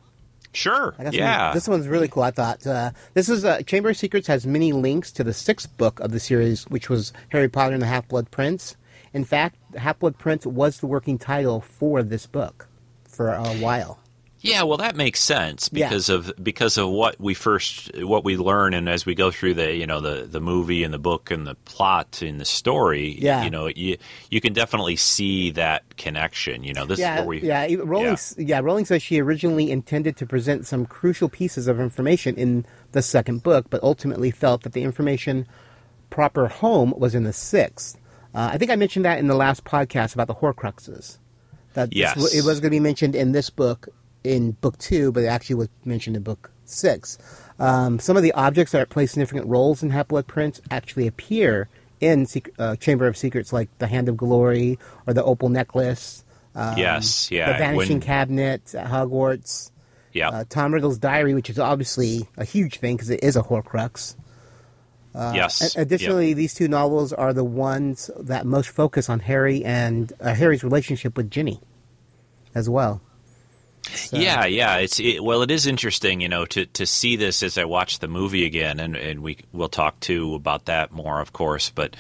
Sure. 0.53 0.95
I 0.97 1.03
got 1.03 1.13
some- 1.13 1.19
Yeah. 1.19 1.53
this 1.53 1.67
one's 1.67 1.87
really 1.87 2.07
cool. 2.07 2.23
I 2.23 2.31
thought 2.31 2.65
uh, 2.65 2.91
this 3.13 3.27
is 3.29 3.43
uh, 3.45 3.61
Chamber 3.63 3.89
of 3.89 3.97
Secrets 3.97 4.27
has 4.27 4.47
many 4.47 4.71
links 4.71 5.11
to 5.13 5.23
the 5.23 5.33
sixth 5.33 5.75
book 5.77 5.99
of 5.99 6.11
the 6.11 6.19
series, 6.19 6.63
which 6.69 6.89
was 6.89 7.11
Harry 7.29 7.49
Potter 7.49 7.73
and 7.73 7.81
the 7.81 7.87
Half 7.87 8.07
Blood 8.07 8.31
Prince. 8.31 8.75
In 9.13 9.25
fact, 9.25 9.57
Half 9.75 9.99
Blood 9.99 10.17
Prince 10.17 10.45
was 10.45 10.79
the 10.79 10.87
working 10.87 11.17
title 11.17 11.61
for 11.61 12.01
this 12.03 12.25
book 12.25 12.67
for 13.07 13.29
a 13.33 13.43
while. 13.57 13.99
Yeah, 14.45 14.63
well, 14.63 14.77
that 14.77 14.95
makes 14.95 15.19
sense 15.19 15.69
Yeah. 15.73 15.87
because 15.89 16.09
of 16.09 16.31
because 16.41 16.77
of 16.77 16.89
what 16.89 17.19
we 17.19 17.33
first 17.33 17.91
what 18.03 18.23
we 18.23 18.37
learn, 18.37 18.73
and 18.73 18.87
as 18.87 19.05
we 19.05 19.15
go 19.15 19.31
through 19.31 19.55
the 19.55 19.73
you 19.75 19.87
know 19.87 19.99
the 19.99 20.25
the 20.25 20.39
movie 20.39 20.83
and 20.83 20.93
the 20.93 20.99
book 20.99 21.31
and 21.31 21.47
the 21.47 21.55
plot 21.65 22.21
and 22.21 22.39
the 22.39 22.45
story, 22.45 23.17
Yeah. 23.19 23.43
you 23.43 23.49
know, 23.49 23.67
you 23.67 23.97
you 24.29 24.41
can 24.41 24.53
definitely 24.53 24.95
see 24.95 25.51
that 25.51 25.97
connection. 25.97 26.63
You 26.63 26.73
know, 26.73 26.85
this 26.85 26.99
is 26.99 27.01
Yeah, 27.01 27.15
where 27.19 27.25
we 27.27 27.41
yeah. 27.41 27.67
Rowling, 27.83 28.17
yeah. 28.37 28.45
yeah. 28.45 28.59
Rowling 28.59 28.85
says 28.85 29.01
she 29.01 29.19
originally 29.19 29.71
intended 29.71 30.15
to 30.17 30.25
present 30.25 30.65
some 30.67 30.85
crucial 30.85 31.27
pieces 31.29 31.67
of 31.67 31.79
information 31.79 32.35
in 32.35 32.65
the 32.91 33.01
second 33.01 33.43
book, 33.43 33.65
but 33.69 33.81
ultimately 33.83 34.31
felt 34.31 34.63
that 34.63 34.73
the 34.73 34.83
information 34.83 35.47
proper 36.09 36.47
home 36.47 36.93
was 36.97 37.15
in 37.15 37.23
the 37.23 37.33
sixth. 37.33 37.97
Uh, 38.33 38.49
I 38.53 38.57
think 38.57 38.69
I 38.71 38.75
mentioned 38.75 39.05
that 39.05 39.17
in 39.19 39.27
the 39.27 39.35
last 39.35 39.63
podcast 39.63 40.13
about 40.13 40.27
the 40.27 40.35
Horcruxes. 40.35 41.17
That 41.73 41.93
Yes. 41.93 42.15
w- 42.15 42.29
it 42.37 42.45
was 42.45 42.59
going 42.59 42.69
to 42.71 42.75
be 42.75 42.79
mentioned 42.79 43.15
in 43.15 43.31
this 43.33 43.49
book, 43.49 43.89
in 44.25 44.51
book 44.51 44.77
two, 44.77 45.11
but 45.11 45.23
it 45.23 45.27
actually 45.27 45.55
was 45.55 45.69
mentioned 45.85 46.15
in 46.17 46.23
book 46.23 46.51
six. 46.65 47.17
Um, 47.59 47.99
some 47.99 48.17
of 48.17 48.23
the 48.23 48.31
objects 48.33 48.71
that 48.73 48.89
play 48.89 49.05
significant 49.05 49.47
roles 49.47 49.81
in 49.83 49.89
Half 49.91 50.09
Blood 50.09 50.27
Prince 50.27 50.59
actually 50.71 51.07
appear 51.07 51.69
in 52.01 52.27
uh, 52.59 52.75
Chamber 52.75 53.07
of 53.07 53.15
Secrets, 53.15 53.53
like 53.53 53.69
the 53.77 53.87
Hand 53.87 54.09
of 54.09 54.17
Glory 54.17 54.77
or 55.07 55.13
the 55.13 55.23
Opal 55.23 55.49
Necklace. 55.49 56.23
Um, 56.53 56.77
Yes, 56.77 57.29
yeah, 57.31 57.51
The 57.53 57.57
Vanishing 57.59 57.97
when- 57.97 58.01
Cabinet 58.01 58.75
at 58.75 58.87
Hogwarts. 58.87 59.71
yeah 60.13 60.29
Uh, 60.29 60.43
Tom 60.49 60.73
Riddle's 60.73 60.97
Diary, 60.97 61.33
which 61.33 61.49
is 61.49 61.57
obviously 61.59 62.27
a 62.37 62.43
huge 62.45 62.79
thing 62.79 62.95
because 62.97 63.09
it 63.09 63.23
is 63.23 63.35
a 63.37 63.43
Horcrux. 63.43 64.15
yes. 65.13 65.75
A- 65.75 65.81
Additionally, 65.81 66.33
these 66.33 66.53
two 66.53 66.67
novels 66.67 67.13
are 67.13 67.33
the 67.33 67.43
ones 67.43 68.09
that 68.19 68.45
most 68.45 68.69
focus 68.69 69.09
on 69.09 69.19
Harry 69.21 69.63
and 69.63 70.11
uh, 70.19 70.33
Harry's 70.33 70.63
relationship 70.63 71.15
with 71.17 71.31
Ginny, 71.31 71.61
as 72.53 72.69
well. 72.69 73.01
So- 73.93 74.17
Yeah, 74.17 74.45
yeah. 74.45 74.77
It's 74.77 74.99
it, 74.99 75.23
well, 75.23 75.41
it 75.41 75.51
is 75.51 75.67
interesting, 75.67 76.21
you 76.21 76.29
know, 76.29 76.45
to, 76.47 76.65
to 76.65 76.85
see 76.85 77.15
this 77.15 77.43
as 77.43 77.57
I 77.57 77.65
watch 77.65 77.99
the 77.99 78.07
movie 78.07 78.45
again, 78.45 78.79
and 78.79 78.95
and 78.95 79.21
we 79.21 79.37
we'll 79.53 79.69
talk 79.69 79.99
too 79.99 80.35
about 80.35 80.65
that 80.65 80.91
more, 80.91 81.21
of 81.21 81.33
course. 81.33 81.69
But 81.69 81.95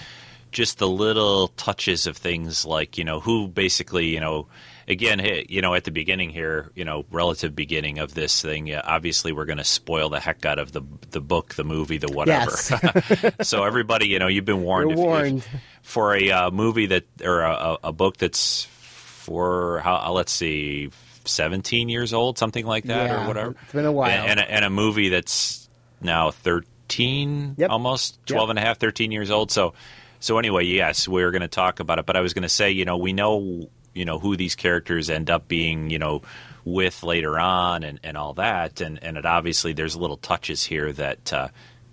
just 0.51 0.77
the 0.77 0.87
little 0.87 1.49
touches 1.49 2.07
of 2.07 2.15
things 2.17 2.65
like 2.65 2.97
you 2.97 3.03
know 3.03 3.19
who 3.19 3.47
basically 3.47 4.05
you 4.07 4.21
know 4.21 4.47
again 4.87 5.19
you 5.49 5.61
know 5.61 5.73
at 5.73 5.83
the 5.83 5.91
beginning 5.91 6.29
here 6.29 6.71
you 6.75 6.85
know 6.85 7.03
relative 7.11 7.53
beginning 7.53 7.99
of 7.99 8.13
this 8.13 8.41
thing 8.41 8.65
yeah, 8.67 8.79
obviously 8.85 9.33
we're 9.33 9.43
going 9.43 9.57
to 9.57 9.65
spoil 9.65 10.07
the 10.07 10.19
heck 10.19 10.45
out 10.45 10.57
of 10.57 10.71
the 10.71 10.81
the 11.11 11.19
book 11.19 11.55
the 11.55 11.65
movie 11.65 11.97
the 11.97 12.07
whatever 12.07 12.51
Yes. 12.51 13.33
so 13.41 13.65
everybody 13.65 14.07
you 14.07 14.17
know 14.17 14.27
you've 14.27 14.45
been 14.45 14.61
warned, 14.61 14.91
You're 14.91 14.99
if- 14.99 15.03
if- 15.03 15.05
warned. 15.33 15.47
for 15.81 16.15
a 16.15 16.31
uh, 16.31 16.51
movie 16.51 16.85
that 16.85 17.03
or 17.21 17.41
a, 17.41 17.77
a- 17.83 17.91
book 17.91 18.15
that's 18.15 18.63
for 18.63 19.79
how 19.83 20.13
let's 20.13 20.31
see 20.31 20.89
17 21.27 21.89
years 21.89 22.13
old 22.13 22.37
something 22.37 22.65
like 22.65 22.85
that 22.85 23.09
Yeah, 23.09 23.23
or 23.23 23.27
whatever 23.27 23.55
it's 23.63 23.73
been 23.73 23.85
a 23.85 23.91
while. 23.91 24.09
and, 24.09 24.31
and, 24.31 24.39
a, 24.39 24.51
and 24.51 24.65
a 24.65 24.69
movie 24.69 25.09
that's 25.09 25.67
now 26.01 26.31
13 26.31 27.55
Yep. 27.57 27.69
almost 27.69 28.19
Yep. 28.27 28.35
12 28.35 28.49
and 28.51 28.59
a 28.59 28.61
half 28.61 28.77
13 28.79 29.11
years 29.11 29.31
old 29.31 29.51
so 29.51 29.73
so 30.19 30.37
anyway 30.37 30.63
yes 30.65 31.07
we're 31.07 31.31
going 31.31 31.41
to 31.41 31.47
talk 31.47 31.79
about 31.79 31.99
it 31.99 32.05
but 32.05 32.15
i 32.15 32.21
was 32.21 32.33
going 32.33 32.43
to 32.43 32.49
say 32.49 32.71
you 32.71 32.85
know 32.85 32.97
we 32.97 33.11
know 33.13 33.67
you 33.93 34.05
know 34.05 34.19
who 34.19 34.35
these 34.35 34.55
characters 34.55 35.09
end 35.09 35.29
up 35.29 35.47
being 35.47 35.89
you 35.89 35.97
know 35.99 36.21
with 36.63 37.03
later 37.03 37.39
on 37.39 37.83
and, 37.83 37.99
and 38.03 38.17
all 38.17 38.33
that 38.33 38.81
and 38.81 39.01
and 39.03 39.17
it 39.17 39.25
obviously 39.25 39.73
there's 39.73 39.95
little 39.95 40.17
touches 40.17 40.63
here 40.63 40.91
that 40.93 41.31
uh, 41.33 41.47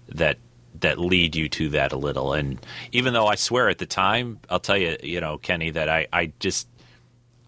that 0.08 0.36
that 0.80 0.98
lead 0.98 1.36
you 1.36 1.48
to 1.48 1.68
that 1.70 1.92
a 1.92 1.96
little 1.96 2.32
and 2.32 2.58
even 2.90 3.12
though 3.12 3.26
i 3.26 3.34
swear 3.34 3.68
at 3.68 3.78
the 3.78 3.86
time 3.86 4.38
i'll 4.50 4.58
tell 4.60 4.76
you 4.78 4.96
you 5.02 5.20
know 5.20 5.36
kenny 5.38 5.70
that 5.70 5.88
i 5.88 6.06
i 6.12 6.32
just 6.40 6.66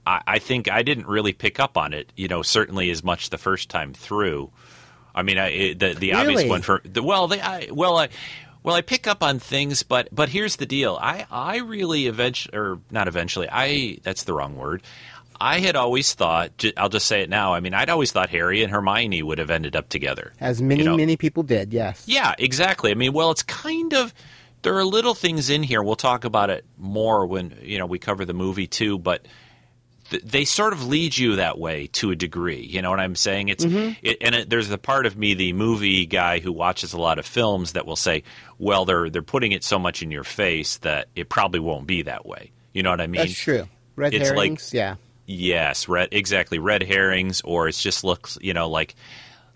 I, 0.07 0.23
I 0.27 0.39
think 0.39 0.71
I 0.71 0.83
didn't 0.83 1.07
really 1.07 1.33
pick 1.33 1.59
up 1.61 1.77
on 1.77 1.93
it, 1.93 2.13
you 2.17 2.29
know, 2.29 2.43
certainly 2.43 2.91
as 2.91 3.03
much 3.03 3.31
the 3.31 3.39
first 3.39 3.69
time 3.69 3.95
through. 3.95 4.51
I 5.15 5.23
mean, 5.23 5.39
I, 5.39 5.49
it, 5.49 5.79
the 5.79 5.95
the 5.95 6.13
obvious 6.15 6.45
one 6.45 6.63
for 6.63 6.81
the 6.85 7.03
well, 7.03 7.29
they 7.29 7.41
I, 7.41 7.69
well, 7.71 7.97
I, 7.99 8.09
Well, 8.63 8.75
I 8.75 8.81
pick 8.81 9.07
up 9.07 9.23
on 9.23 9.39
things, 9.39 9.83
but 9.83 10.09
but 10.11 10.29
here's 10.31 10.57
the 10.57 10.67
deal. 10.67 10.99
I 11.01 11.27
I 11.31 11.59
really 11.59 12.07
eventually, 12.07 12.57
or 12.59 12.81
not 12.91 13.09
eventually. 13.09 13.47
I 13.51 13.99
that's 14.03 14.25
the 14.25 14.33
wrong 14.33 14.57
word. 14.57 14.83
I 15.41 15.59
had 15.61 15.77
always 15.77 16.15
thought. 16.15 16.65
I'll 16.77 16.89
just 16.89 17.07
say 17.07 17.23
it 17.23 17.29
now. 17.29 17.55
I 17.55 17.61
mean, 17.61 17.75
I'd 17.75 17.91
always 17.91 18.13
thought 18.13 18.31
Harry 18.31 18.63
and 18.63 18.73
Hermione 18.73 19.23
would 19.23 19.39
have 19.39 19.51
ended 19.51 19.75
up 19.77 19.89
together. 19.89 20.33
As 20.41 20.63
many, 20.63 20.83
You 20.83 20.91
know. 20.91 20.97
many 20.97 21.17
people 21.17 21.43
did, 21.43 21.73
yes. 21.73 22.05
Yeah, 22.07 22.35
exactly. 22.39 22.93
I 22.93 22.95
mean, 22.95 23.13
well, 23.13 23.31
it's 23.33 23.43
kind 23.43 23.93
of 23.95 24.15
there 24.63 24.77
are 24.77 24.85
little 24.85 25.15
things 25.15 25.51
in 25.51 25.63
here. 25.63 25.83
We'll 25.83 25.97
talk 25.97 26.25
about 26.25 26.51
it 26.51 26.65
more 26.79 27.27
when 27.27 27.59
you 27.63 27.79
know 27.79 27.87
we 27.87 27.99
cover 27.99 28.25
the 28.25 28.33
movie 28.33 28.67
too, 28.67 28.99
but 28.99 29.27
th- 30.11 30.23
they 30.23 30.45
sort 30.45 30.73
of 30.73 30.87
lead 30.87 31.17
you 31.17 31.37
that 31.37 31.59
way 31.59 31.89
to 31.89 32.11
a 32.11 32.17
degree. 32.17 32.63
You 32.63 32.83
know 32.83 32.91
what 32.91 33.01
I'm 33.01 33.17
saying? 33.17 33.49
It's 33.49 33.65
mm-hmm. 33.65 33.93
it, 34.03 34.19
and 34.21 34.35
it, 34.35 34.51
there's 34.51 34.69
the 34.69 34.79
part 34.79 35.07
of 35.07 35.17
me, 35.17 35.35
the 35.35 35.53
movie 35.53 36.07
guy 36.07 36.39
who 36.39 36.53
watches 36.53 36.93
a 36.93 36.99
lot 37.01 37.19
of 37.19 37.27
films, 37.27 37.73
that 37.73 37.87
will 37.87 37.97
say, 37.97 38.23
"Well, 38.59 38.85
they're 38.85 39.11
they're 39.11 39.23
putting 39.23 39.53
it 39.53 39.65
so 39.65 39.79
much 39.79 40.03
in 40.03 40.11
your 40.11 40.25
face 40.25 40.79
that 40.79 41.09
it 41.15 41.29
probably 41.29 41.61
won't 41.61 41.87
be 41.87 42.03
that 42.03 42.27
way." 42.27 42.51
You 42.73 42.83
know 42.83 42.91
what 42.91 43.01
I 43.01 43.07
mean? 43.07 43.23
That's 43.23 43.39
true. 43.39 43.69
Red 43.97 44.15
it's 44.15 44.31
like- 44.31 44.37
herrings, 44.37 44.75
yeah. 44.75 44.97
Yes, 45.27 45.89
red 45.89 46.11
exactly 46.13 46.59
red 46.59 46.83
herrings, 46.83 47.41
or 47.43 47.67
it 47.67 47.73
just 47.73 48.05
looks 48.05 48.37
you 48.43 48.53
know 48.53 48.69
like 48.69 48.95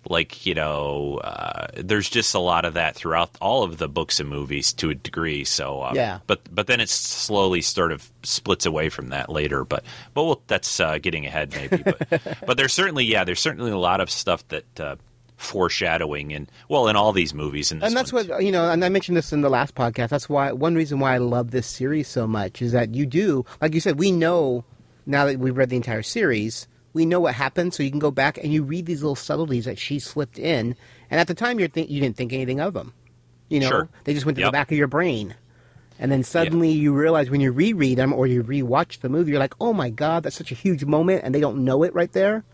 like 0.08 0.46
you 0.46 0.54
know 0.54 1.18
uh, 1.22 1.66
there's 1.76 2.08
just 2.08 2.34
a 2.34 2.38
lot 2.38 2.64
of 2.64 2.74
that 2.74 2.94
throughout 2.94 3.30
all 3.40 3.62
of 3.62 3.78
the 3.78 3.88
books 3.88 4.20
and 4.20 4.28
movies 4.28 4.72
to 4.74 4.90
a 4.90 4.94
degree. 4.94 5.44
So 5.44 5.82
uh, 5.82 5.92
Yeah. 5.94 6.20
but 6.26 6.40
but 6.54 6.66
then 6.66 6.80
it 6.80 6.88
slowly 6.88 7.60
sort 7.60 7.92
of 7.92 8.10
splits 8.22 8.66
away 8.66 8.88
from 8.88 9.08
that 9.08 9.28
later. 9.30 9.64
But 9.64 9.84
but 10.14 10.24
we'll, 10.24 10.42
that's 10.46 10.80
uh, 10.80 10.98
getting 10.98 11.26
ahead 11.26 11.52
maybe. 11.52 11.82
But 11.82 12.08
but 12.46 12.56
there's 12.56 12.72
certainly 12.72 13.04
yeah 13.04 13.24
there's 13.24 13.40
certainly 13.40 13.70
a 13.70 13.78
lot 13.78 14.00
of 14.00 14.10
stuff 14.10 14.46
that. 14.48 14.80
Uh, 14.80 14.96
foreshadowing 15.36 16.32
and 16.32 16.50
well 16.68 16.88
in 16.88 16.96
all 16.96 17.12
these 17.12 17.32
movies 17.32 17.70
and, 17.70 17.80
and 17.84 17.96
that's 17.96 18.12
what 18.12 18.42
you 18.42 18.50
know 18.50 18.68
and 18.70 18.84
i 18.84 18.88
mentioned 18.88 19.16
this 19.16 19.32
in 19.32 19.40
the 19.40 19.48
last 19.48 19.72
podcast 19.74 20.08
that's 20.08 20.28
why 20.28 20.50
one 20.50 20.74
reason 20.74 20.98
why 20.98 21.14
i 21.14 21.18
love 21.18 21.52
this 21.52 21.64
series 21.66 22.08
so 22.08 22.26
much 22.26 22.60
is 22.60 22.72
that 22.72 22.92
you 22.94 23.06
do 23.06 23.44
like 23.60 23.72
you 23.72 23.78
said 23.80 24.00
we 24.00 24.10
know 24.10 24.64
now 25.06 25.24
that 25.24 25.38
we've 25.38 25.56
read 25.56 25.70
the 25.70 25.76
entire 25.76 26.02
series 26.02 26.66
we 26.92 27.06
know 27.06 27.20
what 27.20 27.34
happened 27.34 27.74
so 27.74 27.82
you 27.82 27.90
can 27.90 27.98
go 27.98 28.10
back 28.10 28.38
and 28.38 28.52
you 28.52 28.62
read 28.62 28.86
these 28.86 29.02
little 29.02 29.16
subtleties 29.16 29.64
that 29.64 29.78
she 29.78 29.98
slipped 29.98 30.38
in 30.38 30.76
and 31.10 31.20
at 31.20 31.26
the 31.26 31.34
time 31.34 31.58
you're 31.58 31.68
think, 31.68 31.90
you 31.90 32.00
didn't 32.00 32.16
think 32.16 32.32
anything 32.32 32.60
of 32.60 32.74
them 32.74 32.92
you 33.48 33.60
know 33.60 33.68
Sure. 33.68 33.88
they 34.04 34.14
just 34.14 34.26
went 34.26 34.36
to 34.36 34.42
Yep. 34.42 34.48
the 34.48 34.52
back 34.52 34.70
of 34.72 34.78
your 34.78 34.88
brain 34.88 35.34
and 35.98 36.12
then 36.12 36.22
suddenly 36.22 36.70
you 36.70 36.92
realize 36.94 37.30
when 37.30 37.40
you 37.40 37.50
reread 37.50 37.98
them 37.98 38.12
or 38.12 38.26
you 38.26 38.42
rewatch 38.42 39.00
the 39.00 39.08
movie 39.08 39.30
you're 39.32 39.40
like 39.40 39.54
oh 39.60 39.72
my 39.72 39.90
god 39.90 40.22
that's 40.22 40.36
such 40.36 40.52
a 40.52 40.56
huge 40.56 40.84
moment 40.84 41.22
and 41.24 41.34
they 41.34 41.40
don't 41.40 41.64
know 41.64 41.82
it 41.82 41.94
right 41.94 42.12
there 42.12 42.44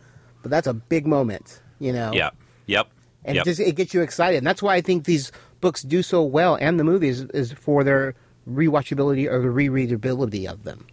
but 0.43 0.51
that's 0.51 0.67
a 0.67 0.75
big 0.75 1.07
moment 1.07 1.61
you 1.79 1.93
know 1.93 2.13
yeah 2.13 2.31
yep 2.67 2.89
and 3.25 3.37
yep. 3.37 3.47
it 3.47 3.49
just 3.49 3.61
it 3.61 3.75
gets 3.75 3.95
you 3.95 4.03
excited. 4.03 4.39
And 4.39 4.47
that's 4.47 4.63
why 4.63 4.75
I 4.75 4.81
think 4.81 5.05
these 5.05 5.33
books 5.61 5.83
do 5.83 6.03
so 6.03 6.23
well, 6.23 6.57
and 6.61 6.79
the 6.79 6.85
movies 6.85 7.23
is 7.23 7.53
for 7.53 7.83
their 7.83 8.15
rewatchability 8.49 9.31
or 9.31 9.41
the 9.41 9.49
rereadability 9.49 10.47
of 10.47 10.65
them. 10.65 10.87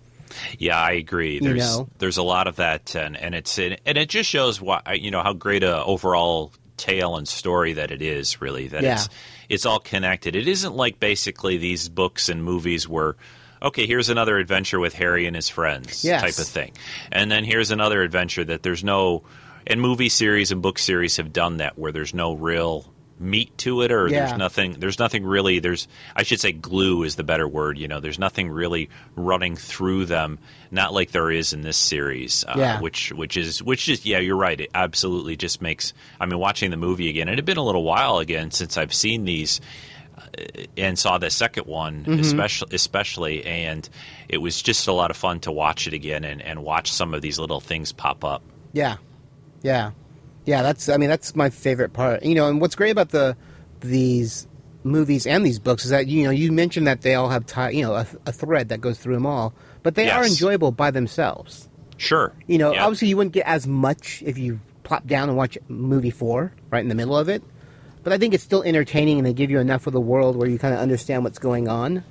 Yeah, 0.58 0.80
I 0.80 0.92
agree. 0.94 1.36
You 1.36 1.42
There's 1.42 1.78
know? 1.78 1.90
there's 1.98 2.18
a 2.18 2.24
lot 2.24 2.48
of 2.48 2.58
that, 2.58 2.96
and 2.96 3.16
and 3.18 3.36
it's 3.36 3.58
and 3.60 3.78
it 3.86 4.10
just 4.10 4.30
shows 4.30 4.60
why 4.62 4.82
you 4.94 5.12
know 5.12 5.22
how 5.24 5.34
great 5.34 5.64
a 5.64 5.84
overall 5.84 6.52
tale 6.78 7.16
and 7.18 7.28
story 7.28 7.74
that 7.74 7.92
it 7.92 8.02
is. 8.02 8.42
Really, 8.42 8.68
that 8.70 8.84
Yeah. 8.84 8.94
it's 8.96 9.10
it's 9.50 9.66
all 9.66 9.80
connected. 9.80 10.36
It 10.36 10.48
isn't 10.48 10.76
like 10.76 11.00
basically 11.00 11.58
these 11.58 11.90
books 11.90 12.30
and 12.30 12.44
movies 12.44 12.88
where. 12.88 13.16
Okay, 13.64 13.86
here's 13.86 14.10
another 14.10 14.40
adventure 14.40 14.80
with 14.80 14.96
Harry 14.96 15.28
and 15.28 15.36
his 15.36 15.48
friends, 15.48 16.04
Yes. 16.04 16.22
type 16.22 16.40
of 16.40 16.48
thing, 16.52 16.72
and 17.12 17.32
then 17.32 17.44
here's 17.44 17.70
another 17.70 18.02
adventure 18.02 18.44
that 18.44 18.64
there's 18.64 18.84
no, 18.84 19.22
and 19.68 19.80
movie 19.80 20.10
series 20.10 20.52
and 20.52 20.64
book 20.64 20.80
series 20.80 21.18
have 21.18 21.32
done 21.32 21.58
that 21.58 21.78
where 21.78 21.92
there's 21.92 22.12
no 22.12 22.34
real 22.34 22.90
meat 23.22 23.58
to 23.60 23.82
it, 23.84 23.92
or 23.92 24.08
Yeah. 24.08 24.25
there's 24.25 24.38
nothing, 24.38 24.74
there's 24.80 25.00
nothing 25.00 25.24
really. 25.25 25.60
There's, 25.60 25.88
I 26.16 26.24
should 26.24 26.40
say, 26.40 26.51
glue 26.51 27.04
is 27.04 27.16
the 27.16 27.24
better 27.24 27.48
word. 27.48 27.78
You 27.78 27.88
know, 27.88 28.00
there's 28.00 28.20
nothing 28.20 28.50
really 28.50 28.90
running 29.16 29.56
through 29.56 30.06
them, 30.06 30.40
not 30.72 30.94
like 30.94 31.12
there 31.12 31.30
is 31.32 31.54
in 31.54 31.62
this 31.62 31.78
series. 31.78 32.44
Uh, 32.48 32.56
Yeah. 32.58 32.80
Which, 32.82 33.12
which 33.12 33.38
is, 33.38 33.62
which 33.63 33.88
is, 33.88 34.06
yeah, 34.06 34.20
you're 34.20 34.36
right. 34.36 34.60
It 34.60 34.72
absolutely 34.75 35.36
just 35.38 35.62
makes. 35.62 35.94
I 36.20 36.25
mean, 36.25 36.40
watching 36.40 36.72
the 36.72 36.78
movie 36.78 37.10
again, 37.10 37.30
it 37.30 37.38
had 37.38 37.46
been 37.46 37.58
a 37.58 37.63
little 37.63 37.84
while 37.84 38.18
again 38.20 38.51
since 38.51 38.75
I've 38.78 38.94
seen 38.94 39.24
these 39.25 39.62
uh, 40.18 40.63
and 40.78 40.98
saw 41.00 41.18
the 41.18 41.30
second 41.30 41.66
one 41.68 42.04
Mm-hmm. 42.06 42.20
especially 42.20 42.75
especially 42.75 43.44
and 43.46 43.88
it 44.30 44.38
was 44.38 44.62
just 44.62 44.88
a 44.88 44.92
lot 44.94 45.10
of 45.12 45.18
fun 45.18 45.40
to 45.42 45.51
watch 45.51 45.88
it 45.88 45.94
again 45.94 46.24
and, 46.24 46.42
and 46.42 46.63
watch 46.63 46.92
some 46.92 47.13
of 47.13 47.22
these 47.22 47.40
little 47.40 47.60
things 47.60 47.92
pop 47.92 48.24
up 48.24 48.42
Yeah, 48.74 48.98
yeah, 49.63 49.92
yeah. 50.45 50.62
That's 50.62 50.89
I 50.89 50.98
mean 50.98 51.10
that's 51.10 51.36
my 51.36 51.50
favorite 51.50 51.93
part. 51.93 52.24
You 52.24 52.36
know, 52.36 52.48
and 52.50 52.62
what's 52.62 52.75
great 52.75 52.91
about 52.91 53.10
the 53.10 53.36
these 53.81 54.48
movies 54.83 55.27
and 55.27 55.45
these 55.45 55.60
books 55.60 55.83
is 55.86 55.91
that 55.91 56.07
you 56.07 56.24
know 56.24 56.31
you 56.31 56.51
mentioned 56.51 56.88
that 56.88 57.01
they 57.01 57.13
all 57.15 57.29
have 57.29 57.45
tie, 57.45 57.69
you 57.69 57.83
know 57.83 57.93
a, 57.93 58.07
a 58.25 58.31
thread 58.31 58.69
that 58.69 58.81
goes 58.81 58.98
through 59.00 59.13
them 59.13 59.25
all, 59.25 59.53
but 59.83 59.95
they 59.95 60.10
are 60.10 60.25
enjoyable 60.25 60.71
by 60.71 60.89
themselves. 60.91 61.69
sure 61.98 62.33
You 62.48 62.57
know, 62.57 62.74
Yeah. 62.74 62.83
obviously 62.86 63.10
you 63.10 63.17
wouldn't 63.17 63.33
get 63.33 63.45
as 63.45 63.67
much 63.67 64.24
if 64.25 64.38
you 64.38 64.60
plop 64.83 65.05
down 65.05 65.29
and 65.29 65.38
watch 65.38 65.57
movie 65.67 66.10
four 66.10 66.51
right 66.71 66.81
in 66.81 66.89
the 66.89 66.95
middle 66.95 67.15
of 67.17 67.29
it. 67.29 67.43
But 68.03 68.12
I 68.13 68.17
think 68.17 68.33
it's 68.33 68.43
still 68.43 68.63
entertaining, 68.63 69.19
and 69.19 69.27
they 69.27 69.33
give 69.33 69.51
you 69.51 69.60
enough 69.60 69.86
of 69.86 69.93
the 69.93 70.01
world 70.01 70.36
where 70.36 70.50
you 70.50 70.57
kind 70.57 70.74
of 70.74 70.79
understand 70.79 71.24
what's 71.24 71.38
going 71.38 71.67
on 71.67 72.03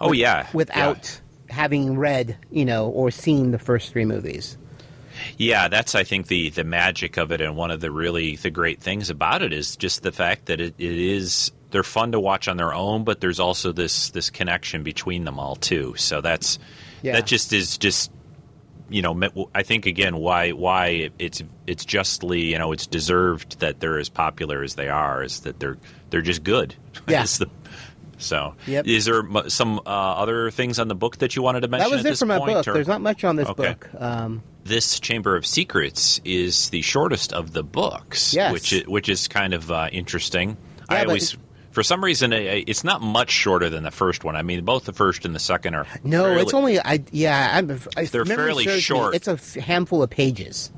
oh 0.00 0.12
yeah 0.12 0.46
without 0.54 1.20
having 1.50 1.98
read, 1.98 2.38
you 2.50 2.64
know, 2.64 2.88
or 2.88 3.10
seen 3.10 3.50
the 3.50 3.58
first 3.58 3.90
three 3.92 4.06
movies. 4.06 4.56
Yeah, 5.38 5.68
that's 5.68 5.94
I 5.94 6.04
think 6.04 6.26
the 6.28 6.50
the 6.50 6.64
magic 6.64 7.16
of 7.16 7.32
it, 7.32 7.40
and 7.40 7.56
one 7.56 7.70
of 7.70 7.80
the 7.80 7.90
really 7.90 8.36
the 8.36 8.50
great 8.50 8.80
things 8.80 9.10
about 9.10 9.42
it 9.42 9.52
is 9.52 9.76
just 9.76 10.02
the 10.02 10.12
fact 10.12 10.46
that 10.46 10.60
it, 10.60 10.74
it 10.78 10.92
is 10.98 11.52
they're 11.70 11.82
fun 11.82 12.12
to 12.12 12.20
watch 12.20 12.46
on 12.48 12.56
their 12.56 12.72
own, 12.72 13.04
but 13.04 13.20
there's 13.20 13.40
also 13.40 13.72
this 13.72 14.10
this 14.10 14.30
connection 14.30 14.82
between 14.82 15.24
them 15.24 15.38
all 15.38 15.56
too. 15.56 15.94
So 15.96 16.20
that's 16.20 16.58
Yeah. 17.02 17.12
that 17.14 17.26
just 17.26 17.52
is 17.52 17.78
just 17.78 18.10
you 18.90 19.02
know 19.02 19.48
I 19.54 19.62
think 19.62 19.86
again 19.86 20.16
why 20.16 20.50
why 20.50 21.10
it's 21.18 21.42
it's 21.66 21.84
justly 21.84 22.42
you 22.42 22.58
know 22.58 22.72
it's 22.72 22.86
deserved 22.86 23.60
that 23.60 23.80
they're 23.80 23.98
as 23.98 24.08
popular 24.08 24.62
as 24.62 24.74
they 24.74 24.88
are 24.88 25.22
is 25.22 25.40
that 25.40 25.58
they're 25.58 25.78
they're 26.10 26.22
just 26.22 26.44
good. 26.44 26.74
Yeah. 27.08 27.24
The- 27.24 27.50
so 28.18 28.54
Yep. 28.66 28.86
is 28.86 29.04
there 29.04 29.22
some 29.48 29.78
uh, 29.78 29.80
other 29.90 30.50
things 30.50 30.78
on 30.78 30.88
the 30.88 30.94
book 30.94 31.18
that 31.18 31.36
you 31.36 31.42
wanted 31.42 31.60
to 31.60 31.68
mention? 31.68 31.88
That 31.90 31.94
was 31.94 32.00
at 32.04 32.06
it 32.06 32.10
this 32.10 32.20
for 32.20 32.26
my 32.26 32.38
point, 32.38 32.52
book. 32.54 32.68
or- 32.68 32.72
There's 32.74 32.88
not 32.88 33.00
much 33.00 33.24
on 33.24 33.36
this 33.36 33.48
Okay. 33.48 33.68
book. 33.74 33.88
Um, 33.98 34.42
this 34.64 34.98
Chamber 35.00 35.36
of 35.36 35.44
Secrets 35.44 36.20
is 36.24 36.70
the 36.70 36.80
shortest 36.82 37.32
of 37.32 37.52
the 37.52 37.62
books, 37.62 38.32
Yes. 38.34 38.52
which 38.52 38.72
is, 38.72 38.86
which 38.86 39.08
is 39.08 39.28
kind 39.28 39.52
of 39.54 39.70
uh, 39.70 39.88
interesting. 39.92 40.56
Yeah, 40.90 40.96
I 41.00 41.04
always, 41.04 41.36
for 41.70 41.82
some 41.82 42.02
reason, 42.04 42.32
it's 42.32 42.84
not 42.84 43.02
much 43.02 43.30
shorter 43.30 43.68
than 43.68 43.82
the 43.82 43.90
first 43.90 44.24
one. 44.24 44.36
I 44.36 44.42
mean, 44.42 44.64
both 44.64 44.84
the 44.84 44.92
first 44.92 45.24
and 45.24 45.34
the 45.34 45.38
second 45.38 45.74
are 45.74 45.86
no, 46.02 46.22
fairly- 46.24 46.42
it's 46.42 46.54
only 46.54 46.80
I. 46.80 47.02
Yeah, 47.10 47.50
I'm, 47.52 47.70
if 47.70 47.88
They're 48.10 48.24
fairly 48.24 48.64
serves 48.64 48.76
me, 48.76 48.80
short. 48.80 49.14
it's 49.14 49.28
a 49.28 49.60
handful 49.60 50.02
of 50.02 50.08
pages. 50.10 50.70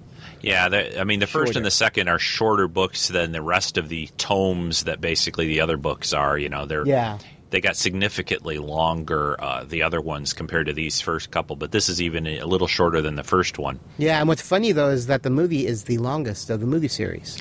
Yeah. 0.46 0.68
the- 0.68 1.00
I 1.00 1.04
mean, 1.04 1.20
the 1.20 1.26
first 1.26 1.48
Shorter. 1.48 1.58
and 1.58 1.66
the 1.66 1.70
second 1.70 2.08
are 2.08 2.18
shorter 2.18 2.68
books 2.68 3.08
than 3.08 3.32
the 3.32 3.42
rest 3.42 3.76
of 3.78 3.88
the 3.88 4.08
tomes 4.18 4.84
that 4.84 5.00
basically 5.00 5.46
the 5.46 5.60
other 5.60 5.76
books 5.76 6.12
are. 6.12 6.38
You 6.38 6.48
know, 6.48 6.66
they're 6.66 6.86
Yeah. 6.86 7.18
They 7.50 7.60
got 7.60 7.76
significantly 7.76 8.58
longer, 8.58 9.36
uh, 9.40 9.62
the 9.64 9.84
other 9.84 10.00
ones 10.00 10.32
compared 10.32 10.66
to 10.66 10.72
these 10.72 11.00
first 11.00 11.30
couple, 11.30 11.54
but 11.54 11.70
this 11.70 11.88
is 11.88 12.02
even 12.02 12.26
a 12.26 12.42
little 12.44 12.66
shorter 12.66 13.00
than 13.00 13.14
the 13.14 13.22
first 13.22 13.56
one. 13.56 13.78
Yeah, 13.98 14.18
and 14.18 14.26
what's 14.28 14.42
funny 14.42 14.72
though 14.72 14.88
is 14.90 15.06
that 15.06 15.22
the 15.22 15.30
movie 15.30 15.64
is 15.64 15.84
the 15.84 15.98
longest 15.98 16.50
of 16.50 16.58
the 16.58 16.66
movie 16.66 16.88
series. 16.88 17.38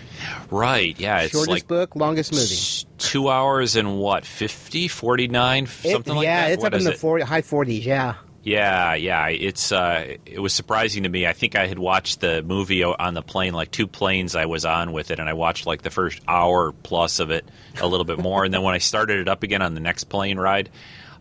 Right? 0.51 0.95
Yeah, 0.99 1.21
it's 1.21 1.31
Shortest 1.31 1.49
like 1.49 1.67
book, 1.67 1.95
longest 1.95 2.31
movie. 2.33 2.87
two 2.99 3.29
hours 3.29 3.75
and 3.75 3.97
what 3.97 4.25
50 4.25 4.87
49 4.87 5.63
It- 5.63 5.69
something 5.91 6.15
like 6.15 6.23
yeah, 6.25 6.41
that 6.41 6.47
Yeah, 6.49 6.53
it's 6.53 6.61
What 6.63 6.73
up 6.75 6.79
in 6.79 6.85
the 6.85 6.91
it? 6.91 6.99
40, 6.99 7.23
high 7.25 7.41
40s. 7.41 7.83
Yeah. 7.83 8.13
Yeah 8.45 8.93
yeah 8.93 9.27
it's 9.27 9.71
uh 9.71 10.15
it 10.25 10.39
was 10.39 10.53
surprising 10.53 11.03
to 11.03 11.09
me. 11.09 11.25
I 11.27 11.33
think 11.33 11.55
i 11.55 11.65
had 11.65 11.79
watched 11.79 12.21
the 12.21 12.43
movie 12.43 12.83
on 12.83 13.13
the 13.15 13.23
plane 13.23 13.53
like 13.53 13.71
two 13.71 13.87
planes 13.87 14.35
i 14.35 14.45
was 14.45 14.63
on 14.65 14.93
with 14.93 15.09
it 15.09 15.19
and 15.19 15.27
i 15.27 15.33
watched 15.33 15.65
like 15.65 15.81
the 15.81 15.89
first 15.89 16.21
hour 16.27 16.71
plus 16.71 17.19
of 17.19 17.31
it 17.31 17.43
a 17.81 17.87
little 17.87 18.05
bit 18.05 18.19
more. 18.19 18.45
And 18.45 18.53
then 18.53 18.61
when 18.61 18.75
i 18.75 18.77
started 18.77 19.19
it 19.19 19.27
up 19.27 19.41
again 19.43 19.61
on 19.63 19.73
the 19.73 19.79
next 19.81 20.05
plane 20.05 20.37
ride 20.37 20.69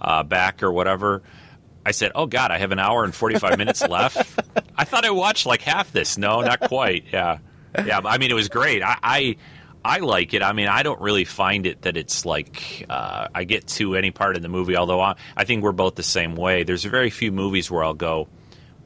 uh, 0.00 0.22
back 0.22 0.62
or 0.62 0.70
whatever 0.70 1.22
i 1.86 1.92
said 1.92 2.12
oh 2.14 2.26
god 2.26 2.50
i 2.50 2.58
have 2.58 2.72
an 2.72 2.78
hour 2.78 3.04
and 3.04 3.14
45 3.14 3.56
minutes 3.56 3.80
left. 3.88 4.38
I 4.76 4.84
thought 4.84 5.06
i 5.06 5.10
watched 5.10 5.46
like 5.46 5.62
half 5.62 5.90
this. 5.92 6.18
No 6.18 6.42
not 6.42 6.60
quite. 6.60 7.06
Yeah. 7.10 7.38
Yeah 7.86 8.00
i 8.04 8.18
mean 8.18 8.30
it 8.30 8.34
was 8.34 8.50
great. 8.50 8.82
I, 8.82 8.98
I 9.02 9.36
I 9.84 9.98
like 9.98 10.32
it. 10.32 10.42
I 10.42 10.52
mean, 10.54 10.68
I 10.68 10.82
don't 10.82 11.00
really 11.00 11.24
find 11.24 11.66
it 11.66 11.82
that 11.82 11.96
it's 11.96 12.24
like 12.24 12.86
uh, 12.88 13.28
I 13.34 13.44
get 13.44 13.66
to 13.68 13.94
any 13.96 14.10
part 14.10 14.36
in 14.36 14.42
the 14.42 14.48
movie. 14.48 14.76
Although 14.76 15.00
I, 15.00 15.16
I 15.36 15.44
think 15.44 15.62
we're 15.62 15.72
both 15.72 15.94
the 15.96 16.02
same 16.02 16.36
way. 16.36 16.62
There's 16.62 16.84
very 16.84 17.10
few 17.10 17.30
movies 17.32 17.70
where 17.70 17.84
I'll 17.84 17.92
go, 17.92 18.28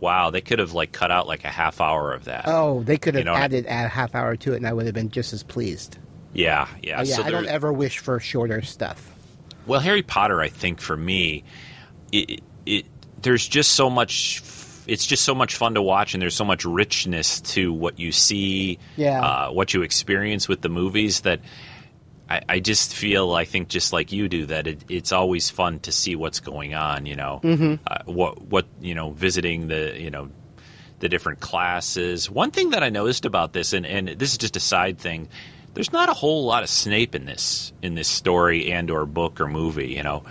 "Wow, 0.00 0.30
they 0.30 0.40
could 0.40 0.58
have 0.58 0.72
like 0.72 0.90
cut 0.90 1.10
out 1.12 1.28
like 1.28 1.44
a 1.44 1.48
half 1.50 1.80
hour 1.80 2.12
of 2.12 2.24
that." 2.24 2.44
Oh, 2.46 2.82
they 2.82 2.96
could 2.98 3.14
have 3.14 3.20
You 3.20 3.26
know, 3.26 3.34
added 3.34 3.66
a 3.66 3.86
half 3.88 4.14
hour 4.16 4.34
to 4.36 4.54
it, 4.54 4.56
and 4.56 4.66
I 4.66 4.72
would 4.72 4.86
have 4.86 4.94
been 4.94 5.10
just 5.10 5.32
as 5.32 5.42
pleased. 5.44 5.98
yeah, 6.34 6.66
yeah. 6.82 6.98
Oh, 6.98 7.02
yeah, 7.04 7.14
So 7.16 7.22
I 7.22 7.30
don't 7.30 7.44
there- 7.44 7.52
ever 7.52 7.72
wish 7.72 7.98
for 7.98 8.18
shorter 8.18 8.62
stuff. 8.62 9.14
Well, 9.66 9.80
Harry 9.80 10.02
Potter, 10.02 10.40
I 10.40 10.48
think 10.48 10.80
for 10.80 10.96
me, 10.96 11.44
it, 12.10 12.40
it 12.66 12.86
there's 13.22 13.46
just 13.46 13.72
so 13.72 13.88
much. 13.88 14.40
It's 14.88 15.06
just 15.06 15.22
so 15.22 15.34
much 15.34 15.54
fun 15.54 15.74
to 15.74 15.82
watch, 15.82 16.14
and 16.14 16.22
there's 16.22 16.34
so 16.34 16.44
much 16.44 16.64
richness 16.64 17.40
to 17.52 17.72
what 17.72 18.00
you 18.00 18.10
see, 18.10 18.78
Yeah. 18.96 19.20
uh, 19.22 19.50
what 19.50 19.74
you 19.74 19.82
experience 19.82 20.48
with 20.48 20.62
the 20.62 20.68
movies 20.70 21.20
that 21.20 21.40
I, 22.28 22.40
I 22.48 22.60
just 22.60 22.94
feel, 22.94 23.32
I 23.34 23.44
think, 23.44 23.68
just 23.68 23.92
like 23.92 24.12
you 24.12 24.28
do, 24.28 24.46
that 24.46 24.66
it, 24.66 24.84
it's 24.88 25.12
always 25.12 25.50
fun 25.50 25.80
to 25.80 25.92
see 25.92 26.16
what's 26.16 26.40
going 26.40 26.74
on. 26.74 27.06
You 27.06 27.16
know, 27.16 27.40
mm-hmm. 27.42 27.74
uh, 27.86 27.98
what 28.06 28.42
what 28.42 28.66
you 28.80 28.94
know, 28.94 29.12
visiting 29.12 29.68
the 29.68 29.94
you 29.98 30.10
know 30.10 30.30
the 31.00 31.08
different 31.08 31.40
classes. 31.40 32.30
One 32.30 32.50
thing 32.50 32.70
that 32.70 32.82
I 32.82 32.88
noticed 32.88 33.24
about 33.24 33.52
this, 33.52 33.72
and, 33.72 33.86
and 33.86 34.08
this 34.08 34.32
is 34.32 34.38
just 34.38 34.56
a 34.56 34.60
side 34.60 34.98
thing, 34.98 35.28
there's 35.74 35.92
not 35.92 36.08
a 36.08 36.12
whole 36.14 36.44
lot 36.44 36.62
of 36.62 36.68
Snape 36.68 37.14
in 37.14 37.24
this 37.24 37.72
in 37.82 37.94
this 37.94 38.08
story 38.08 38.72
and 38.72 38.90
or 38.90 39.06
book 39.06 39.40
or 39.40 39.46
movie. 39.46 39.88
You 39.88 40.02
know, 40.02 40.24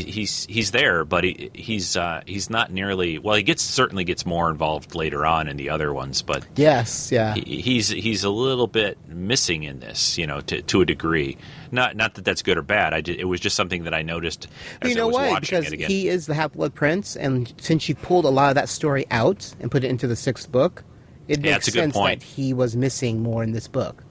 he, 0.00 0.10
he's 0.10 0.44
he's 0.46 0.70
there, 0.70 1.04
but 1.04 1.24
he, 1.24 1.50
he's 1.54 1.96
uh, 1.96 2.22
he's 2.26 2.48
not 2.50 2.72
nearly. 2.72 3.18
Well, 3.18 3.34
he 3.36 3.42
gets 3.42 3.62
certainly 3.62 4.04
gets 4.04 4.24
more 4.26 4.50
involved 4.50 4.94
later 4.94 5.24
on 5.26 5.48
in 5.48 5.56
the 5.56 5.70
other 5.70 5.92
ones, 5.92 6.22
but 6.22 6.46
yes, 6.56 7.10
yeah, 7.12 7.34
he, 7.34 7.60
he's 7.60 7.88
he's 7.88 8.24
a 8.24 8.30
little 8.30 8.66
bit 8.66 8.98
missing 9.08 9.62
in 9.64 9.80
this. 9.80 10.18
You 10.18 10.26
know, 10.26 10.40
to 10.42 10.62
to 10.62 10.80
a 10.80 10.84
degree. 10.84 11.36
Not 11.70 11.96
not 11.96 12.14
that 12.14 12.24
that's 12.24 12.42
good 12.42 12.58
or 12.58 12.62
bad. 12.62 12.92
I 12.94 13.00
did, 13.00 13.18
it 13.18 13.24
was 13.24 13.40
just 13.40 13.56
something 13.56 13.84
that 13.84 13.94
I 13.94 14.02
noticed. 14.02 14.46
As 14.82 14.90
you 14.90 14.96
know 14.96 15.04
I 15.04 15.06
was 15.06 15.14
why? 15.14 15.30
Watching 15.30 15.58
Because 15.60 15.72
it 15.72 15.74
again. 15.74 15.90
he 15.90 16.08
is 16.08 16.26
the 16.26 16.34
Half 16.34 16.52
Blood 16.52 16.74
Prince, 16.74 17.16
and 17.16 17.52
since 17.58 17.82
she 17.82 17.94
pulled 17.94 18.24
a 18.24 18.30
lot 18.30 18.50
of 18.50 18.54
that 18.56 18.68
story 18.68 19.06
out 19.10 19.54
and 19.60 19.70
put 19.70 19.82
it 19.84 19.88
into 19.88 20.06
the 20.06 20.16
sixth 20.16 20.52
book, 20.52 20.84
it 21.28 21.42
Yeah, 21.44 21.52
makes 21.52 21.68
a 21.68 21.70
good 21.70 21.78
sense 21.80 21.94
point. 21.94 22.20
that 22.20 22.26
he 22.26 22.52
was 22.52 22.76
missing 22.76 23.22
more 23.22 23.42
in 23.42 23.52
this 23.52 23.68
book. 23.68 24.04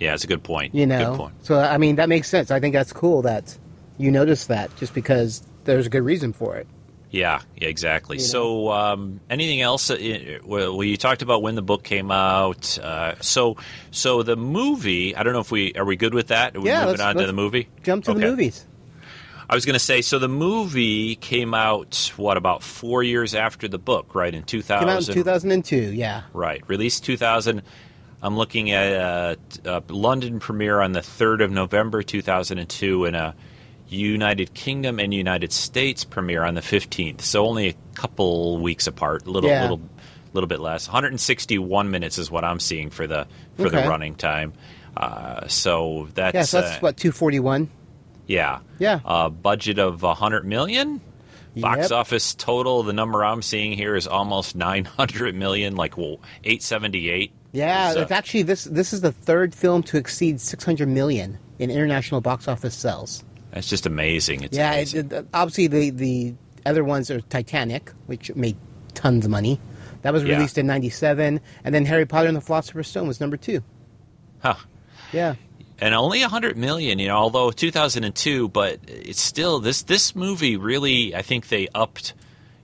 yeah, 0.00 0.12
it's 0.14 0.24
a 0.24 0.26
good 0.26 0.42
point. 0.42 0.74
You 0.74 0.86
good 0.86 0.98
know, 0.98 1.16
point. 1.16 1.34
so 1.44 1.58
I 1.60 1.78
mean 1.78 1.96
that 1.96 2.08
makes 2.08 2.28
sense. 2.28 2.50
I 2.50 2.58
think 2.58 2.72
that's 2.74 2.92
cool 2.92 3.22
that 3.22 3.56
you 3.98 4.10
noticed 4.10 4.48
that, 4.48 4.74
just 4.76 4.94
because 4.94 5.42
there's 5.64 5.86
a 5.86 5.90
good 5.90 6.02
reason 6.02 6.32
for 6.32 6.56
it. 6.56 6.66
Yeah, 7.10 7.42
yeah, 7.56 7.68
exactly. 7.68 8.16
You 8.16 8.22
know? 8.24 8.28
So, 8.28 8.72
um, 8.72 9.20
anything 9.30 9.60
else? 9.60 9.88
uh, 9.88 10.38
Well, 10.44 10.82
you 10.82 10.96
talked 10.96 11.22
about 11.22 11.42
when 11.42 11.54
the 11.54 11.62
book 11.62 11.84
came 11.84 12.10
out. 12.10 12.76
Uh, 12.76 13.14
so, 13.20 13.56
so 13.92 14.24
the 14.24 14.34
movie. 14.36 15.14
I 15.14 15.22
don't 15.22 15.32
know 15.32 15.38
if 15.40 15.52
we 15.52 15.74
are 15.74 15.84
we 15.84 15.94
good 15.96 16.12
with 16.12 16.28
that. 16.28 16.56
Are 16.56 16.60
we 16.60 16.70
Yeah, 16.70 16.80
moving 16.80 16.90
let's- 16.92 17.02
on 17.02 17.14
to 17.14 17.18
let's 17.20 17.28
the 17.28 17.32
movie. 17.34 17.68
Jump 17.84 18.04
to 18.04 18.14
the 18.14 18.20
movies. 18.20 18.66
I 19.48 19.54
was 19.54 19.64
going 19.66 19.74
to 19.74 19.78
say. 19.78 20.00
So 20.00 20.18
the 20.18 20.26
movie 20.28 21.14
came 21.16 21.54
out 21.54 22.10
what 22.16 22.36
about 22.36 22.62
four 22.64 23.02
years 23.02 23.34
after 23.34 23.68
the 23.68 23.78
book, 23.78 24.14
right? 24.14 24.34
In 24.34 24.42
two 24.42 24.62
Came 24.62 24.88
out 24.88 25.06
in 25.06 25.14
2002. 25.14 25.76
Yeah. 25.92 26.22
Right, 26.32 26.62
released 26.66 27.04
two 27.04 27.16
thousand. 27.16 27.62
I'm 28.22 28.36
looking 28.38 28.70
at 28.72 28.90
a, 28.92 29.38
a 29.66 29.82
London 29.92 30.40
premiere 30.40 30.80
on 30.80 30.92
the 30.92 31.02
third 31.02 31.42
of 31.42 31.52
November 31.52 32.02
two 32.02 32.22
thousand 32.22 32.58
and 32.58 32.68
two, 32.68 33.04
and 33.04 33.14
a 33.14 33.34
United 33.88 34.54
Kingdom 34.54 34.98
and 34.98 35.12
United 35.14 35.52
States 35.52 36.04
premiere 36.04 36.42
on 36.44 36.54
the 36.54 36.62
fifteenth. 36.62 37.22
So 37.24 37.46
only 37.46 37.68
a 37.68 37.74
couple 37.94 38.58
weeks 38.58 38.86
apart, 38.86 39.26
a 39.26 39.30
little 39.30 39.50
Yeah. 39.50 39.62
little 39.62 39.80
little 40.32 40.48
bit 40.48 40.58
less. 40.60 40.88
161 40.88 41.90
minutes 41.92 42.18
is 42.18 42.28
what 42.30 42.44
I'm 42.44 42.58
seeing 42.58 42.90
for 42.90 43.06
the 43.06 43.26
for 43.56 43.68
the 43.70 43.78
running 43.78 44.14
time. 44.16 44.52
Uh, 44.96 45.46
so 45.48 46.08
that's 46.14 46.34
Yeah. 46.34 46.42
So 46.42 46.60
that's 46.60 46.76
uh, 46.76 46.80
what 46.80 46.96
241. 46.96 47.68
yeah 48.26 48.58
Yeah. 48.78 49.00
uh, 49.04 49.28
budget 49.28 49.78
of 49.78 50.02
100 50.02 50.44
million. 50.44 51.00
Box 51.56 51.82
Yep. 51.82 51.92
office 51.92 52.34
total, 52.34 52.82
the 52.82 52.92
number 52.92 53.24
I'm 53.24 53.40
seeing 53.42 53.72
here 53.74 53.94
is 53.94 54.08
almost 54.08 54.56
900 54.56 55.36
million, 55.36 55.76
like 55.76 55.96
well, 55.96 56.16
878. 56.42 57.30
Yeah, 57.52 57.92
So- 57.92 58.00
it's 58.00 58.10
actually 58.10 58.42
this. 58.42 58.64
This 58.64 58.92
is 58.92 59.02
the 59.02 59.12
third 59.12 59.54
film 59.54 59.84
to 59.84 59.96
exceed 59.96 60.40
600 60.40 60.88
million 60.88 61.38
in 61.60 61.70
international 61.70 62.20
box 62.20 62.48
office 62.48 62.74
sales. 62.74 63.22
That's 63.54 63.68
just 63.70 63.86
amazing. 63.86 64.42
It's 64.42 64.56
yeah, 64.56 64.72
amazing. 64.72 65.10
it, 65.12 65.26
obviously 65.32 65.68
the 65.68 65.90
the 65.90 66.34
other 66.66 66.84
ones 66.84 67.10
are 67.10 67.20
Titanic, 67.22 67.90
which 68.06 68.34
made 68.34 68.56
tons 68.94 69.24
of 69.24 69.30
money. 69.30 69.58
That 70.02 70.12
was 70.12 70.22
Yeah. 70.24 70.34
released 70.34 70.58
in 70.58 70.66
'97, 70.66 71.40
and 71.64 71.74
then 71.74 71.86
Harry 71.86 72.04
Potter 72.04 72.26
and 72.28 72.36
the 72.36 72.40
Philosopher's 72.42 72.88
Stone 72.88 73.08
was 73.08 73.20
number 73.20 73.36
two. 73.38 73.62
Huh. 74.42 74.56
Yeah, 75.12 75.36
and 75.78 75.94
only 75.94 76.20
100 76.20 76.56
million 76.56 76.98
you 76.98 77.06
know 77.08 77.16
although 77.16 77.50
2002 77.50 78.48
but 78.48 78.78
it's 78.86 79.20
still 79.20 79.58
this 79.60 79.82
this 79.82 80.14
movie 80.16 80.56
really 80.56 81.14
i 81.14 81.22
think 81.22 81.48
they 81.48 81.68
upped 81.74 82.14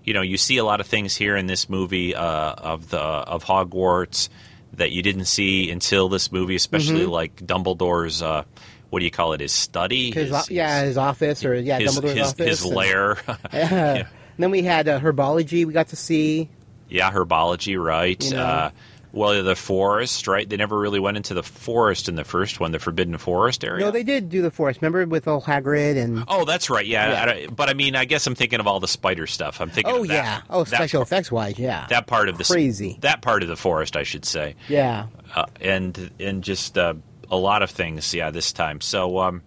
you 0.04 0.12
know 0.14 0.20
you 0.22 0.36
see 0.36 0.56
a 0.58 0.64
lot 0.64 0.80
of 0.80 0.86
things 0.86 1.16
here 1.16 1.36
in 1.36 1.46
this 1.46 1.68
movie 1.68 2.14
uh, 2.14 2.52
of 2.54 2.90
the 2.90 2.98
of 3.00 3.44
hogwarts 3.44 4.28
that 4.74 4.90
you 4.92 5.02
didn't 5.02 5.24
see 5.26 5.70
until 5.70 6.08
this 6.08 6.30
movie 6.32 6.54
especially 6.56 7.06
like 7.06 7.36
dumbledore's 7.36 8.22
uh, 8.22 8.42
what 8.90 8.98
do 9.00 9.04
you 9.04 9.10
call 9.10 9.32
it 9.32 9.40
his 9.40 9.52
study 9.52 10.10
his, 10.12 10.32
o- 10.32 10.42
yeah, 10.50 10.82
his 10.82 10.96
office 10.98 11.44
or 11.44 11.54
yeah, 11.54 11.78
his, 11.78 11.96
Dumbledore's 11.98 12.12
his, 12.12 12.28
office. 12.28 12.46
his 12.48 12.64
and- 12.64 12.74
lair 12.74 13.18
Yeah. 13.52 13.94
And 13.96 14.06
then 14.44 14.50
we 14.50 14.62
had 14.62 14.88
uh, 14.88 15.00
herbology. 15.00 15.64
We 15.66 15.72
got 15.72 15.88
to 15.88 15.96
see. 15.96 16.48
yeah 16.88 17.10
herbology 17.12 17.82
right 17.82 18.22
You 18.24 18.30
know. 18.36 18.42
uh, 18.44 18.70
well 19.12 19.42
the 19.42 19.56
forest 19.56 20.28
right 20.28 20.48
they 20.48 20.56
never 20.56 20.78
really 20.78 21.00
went 21.00 21.16
into 21.16 21.34
the 21.34 21.42
forest 21.42 22.08
in 22.08 22.14
the 22.14 22.22
first 22.24 22.60
one 22.60 22.70
the 22.70 22.78
forbidden 22.78 23.18
forest 23.18 23.64
area 23.64 23.84
No, 23.84 23.90
they 23.90 24.04
did 24.04 24.28
do 24.28 24.40
the 24.40 24.52
forest. 24.52 24.80
Remember 24.80 25.04
with 25.04 25.26
old 25.28 25.42
Hagrid 25.44 25.96
and. 25.96 26.24
Oh, 26.28 26.44
that's 26.44 26.70
right. 26.70 26.86
Yeah, 26.86 27.26
Yeah. 27.26 27.32
I 27.32 27.46
but 27.48 27.68
I 27.68 27.74
mean, 27.74 27.96
I 27.96 28.04
guess 28.04 28.26
I'm 28.26 28.34
thinking 28.36 28.60
of 28.60 28.66
all 28.68 28.78
the 28.80 28.86
spider 28.88 29.26
stuff. 29.26 29.60
I'm 29.60 29.68
thinking. 29.70 29.92
Oh 29.92 30.02
of 30.02 30.08
that, 30.08 30.14
yeah. 30.14 30.40
Oh, 30.48 30.62
special 30.64 31.00
part- 31.00 31.08
effects 31.08 31.32
wise, 31.32 31.58
yeah. 31.58 31.86
That 31.90 32.06
part 32.06 32.28
of 32.28 32.38
the 32.38 32.44
Crazy. 32.44 32.96
That 33.00 33.20
part 33.20 33.42
of 33.42 33.48
the 33.48 33.56
forest, 33.56 33.96
I 33.96 34.04
should 34.04 34.24
say, 34.24 34.54
yeah. 34.68 35.06
uh, 35.34 35.46
and 35.60 36.10
and 36.20 36.42
just 36.44 36.78
uh, 36.78 36.94
a 37.30 37.36
lot 37.36 37.62
of 37.62 37.70
things. 37.70 38.12
Yeah, 38.14 38.30
this 38.30 38.52
time. 38.52 38.80
So, 38.80 39.18
um, 39.18 39.42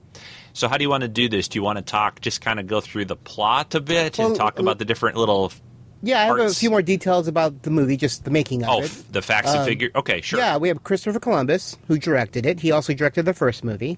so 0.54 0.68
how 0.68 0.78
do 0.78 0.84
you 0.84 0.90
want 0.90 1.02
to 1.02 1.08
do 1.08 1.28
this? 1.30 1.48
Do 1.48 1.58
you 1.60 1.64
want 1.64 1.78
to 1.78 1.84
talk? 1.84 2.22
Just 2.22 2.42
kind 2.42 2.60
of 2.60 2.68
go 2.68 2.82
through 2.82 3.06
the 3.06 3.16
plot 3.16 3.74
a 3.76 3.82
bit 3.82 4.18
Well, 4.18 4.28
and 4.30 4.36
talk 4.36 4.60
about 4.60 4.80
the 4.80 4.86
different 4.86 5.18
little. 5.18 5.52
Yeah, 6.06 6.20
I 6.22 6.26
have 6.26 6.38
a 6.40 6.50
few 6.54 6.70
more 6.70 6.82
details 6.82 7.28
about 7.30 7.64
the 7.64 7.70
movie, 7.72 7.96
just 7.96 8.26
the 8.26 8.32
making 8.32 8.64
of 8.64 8.70
Oh, 8.70 8.80
it. 8.82 8.86
f- 8.86 9.04
the 9.12 9.22
facts 9.22 9.50
and 9.52 9.60
Um, 9.60 9.66
figure. 9.66 9.90
Okay, 9.96 10.20
sure. 10.20 10.38
Yeah, 10.40 10.58
we 10.58 10.68
have 10.68 10.84
Christopher 10.84 11.20
Columbus, 11.20 11.78
who 11.88 11.98
directed 11.98 12.46
it. 12.46 12.60
He 12.60 12.72
also 12.72 12.94
directed 12.94 13.24
the 13.24 13.34
first 13.34 13.64
movie. 13.64 13.98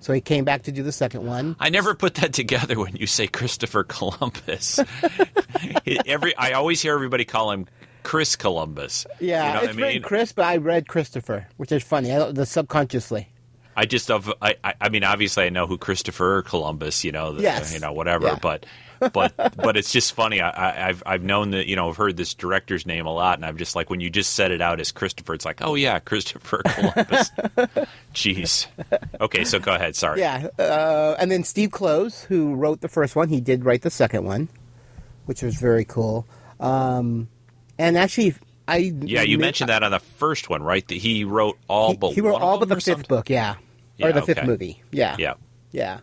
So 0.00 0.12
he 0.12 0.20
came 0.20 0.44
back 0.44 0.62
to 0.64 0.72
do 0.72 0.82
the 0.82 0.92
second 0.92 1.26
one. 1.26 1.56
I 1.58 1.70
never 1.70 1.94
put 1.94 2.14
that 2.16 2.32
together 2.34 2.78
when 2.78 2.94
you 2.96 3.06
say 3.06 3.26
Christopher 3.26 3.82
Columbus. 3.82 4.78
Every 6.06 6.36
I 6.36 6.52
always 6.52 6.80
hear 6.82 6.94
everybody 6.94 7.24
call 7.24 7.50
him 7.50 7.66
Chris 8.08 8.36
Columbus. 8.36 9.06
Yeah, 9.20 9.46
you 9.48 9.54
know 9.54 9.60
it's 9.70 9.78
I 9.78 9.92
mean? 9.92 10.02
Chris, 10.02 10.32
but 10.32 10.46
I 10.46 10.56
read 10.56 10.88
Christopher, 10.88 11.46
which 11.58 11.72
is 11.72 11.82
funny. 11.82 12.10
I, 12.10 12.32
the 12.32 12.46
subconsciously. 12.46 13.28
I 13.76 13.84
just 13.84 14.10
of 14.10 14.32
I, 14.42 14.56
I 14.80 14.88
mean 14.88 15.04
obviously 15.04 15.44
I 15.44 15.50
know 15.50 15.66
who 15.68 15.78
Christopher 15.78 16.42
Columbus 16.42 17.04
you 17.04 17.12
know 17.12 17.34
the, 17.34 17.42
Yes. 17.42 17.72
you 17.72 17.78
know 17.78 17.92
whatever 17.92 18.26
Yeah. 18.26 18.38
but 18.42 18.66
but 19.12 19.32
but 19.56 19.76
it's 19.76 19.92
just 19.92 20.14
funny 20.14 20.40
I, 20.40 20.50
I 20.50 20.88
I've 20.88 21.02
I've 21.06 21.22
known 21.22 21.50
that 21.52 21.68
you 21.68 21.76
know 21.76 21.88
I've 21.88 21.96
heard 21.96 22.16
this 22.16 22.34
director's 22.34 22.86
name 22.86 23.06
a 23.06 23.12
lot 23.14 23.38
and 23.38 23.46
I'm 23.46 23.56
just 23.56 23.76
like 23.76 23.88
when 23.88 24.00
you 24.00 24.10
just 24.10 24.32
said 24.34 24.50
it 24.50 24.60
out 24.60 24.80
as 24.80 24.90
Christopher 24.90 25.34
it's 25.34 25.44
like 25.44 25.58
oh 25.62 25.76
yeah 25.76 26.00
Christopher 26.00 26.62
Columbus 26.64 27.30
jeez 28.14 28.66
okay 29.20 29.44
so 29.44 29.60
go 29.60 29.72
ahead 29.74 29.94
sorry 29.94 30.20
Yeah, 30.22 30.48
uh, 30.58 31.14
and 31.20 31.30
then 31.30 31.44
Steve 31.44 31.70
Kloves, 31.70 32.24
who 32.24 32.56
wrote 32.56 32.80
the 32.80 32.88
first 32.88 33.14
one, 33.14 33.28
he 33.28 33.40
did 33.40 33.64
write 33.64 33.82
the 33.82 33.90
second 33.90 34.24
one, 34.24 34.48
which 35.26 35.40
was 35.42 35.54
very 35.54 35.84
cool. 35.84 36.26
Um, 36.58 37.28
and 37.78 37.96
actually, 37.96 38.34
I 38.66 38.92
yeah 39.00 39.22
you 39.22 39.38
mentioned 39.38 39.70
that 39.70 39.82
on 39.82 39.90
the 39.92 40.00
first 40.00 40.50
one 40.50 40.62
right 40.62 40.86
that 40.88 40.94
he 40.94 41.24
wrote 41.24 41.58
all 41.68 41.92
he, 41.92 41.96
but 41.96 42.12
he 42.12 42.20
wrote 42.20 42.40
all 42.40 42.58
but 42.58 42.68
the 42.68 42.76
fifth 42.76 42.84
something? 42.84 43.06
book. 43.08 43.30
Yeah, 43.30 43.56
Yeah, 43.96 44.08
or 44.08 44.12
the 44.12 44.22
fifth 44.22 44.44
movie. 44.44 44.82
Yeah, 44.90 45.16
yeah 45.18 45.34
Yeah. 45.72 46.00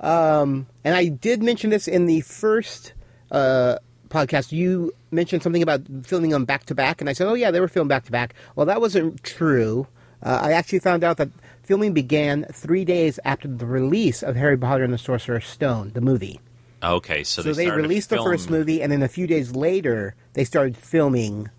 Um, 0.00 0.66
and 0.82 0.94
I 0.94 1.06
did 1.06 1.42
mention 1.42 1.70
this 1.70 1.86
in 1.86 2.06
the 2.06 2.20
first 2.22 2.92
uh, 3.30 3.76
podcast. 4.08 4.52
You 4.52 4.92
mentioned 5.10 5.42
something 5.42 5.62
about 5.62 5.82
filming 6.04 6.30
them 6.30 6.44
back 6.44 6.66
to 6.66 6.74
back, 6.74 7.00
and 7.00 7.08
I 7.08 7.12
said, 7.12 7.26
"Oh 7.26 7.34
yeah, 7.34 7.50
they 7.50 7.60
were 7.60 7.68
filmed 7.68 7.88
back 7.88 8.04
to 8.04 8.12
back." 8.12 8.34
Well, 8.56 8.66
that 8.66 8.80
wasn't 8.80 9.22
true. 9.22 9.86
Uh, 10.22 10.40
I 10.42 10.52
actually 10.52 10.80
found 10.80 11.04
out 11.04 11.16
that 11.18 11.28
filming 11.62 11.92
began 11.92 12.44
three 12.52 12.84
days 12.84 13.18
after 13.24 13.48
the 13.48 13.66
release 13.66 14.22
of 14.22 14.36
Harry 14.36 14.56
Potter 14.56 14.84
and 14.84 14.92
the 14.92 14.98
Sorcerer's 14.98 15.46
Stone, 15.46 15.92
the 15.94 16.00
movie. 16.00 16.40
Okay 16.84 17.24
so, 17.24 17.42
So 17.42 17.52
they, 17.52 17.66
to 17.66 17.72
released 17.72 18.10
the 18.10 18.18
first 18.18 18.50
movie, 18.50 18.82
and 18.82 18.92
then 18.92 19.02
a 19.02 19.08
few 19.08 19.26
days 19.26 19.54
later, 19.54 20.14
they 20.34 20.44
started 20.44 20.76
filming 20.76 21.50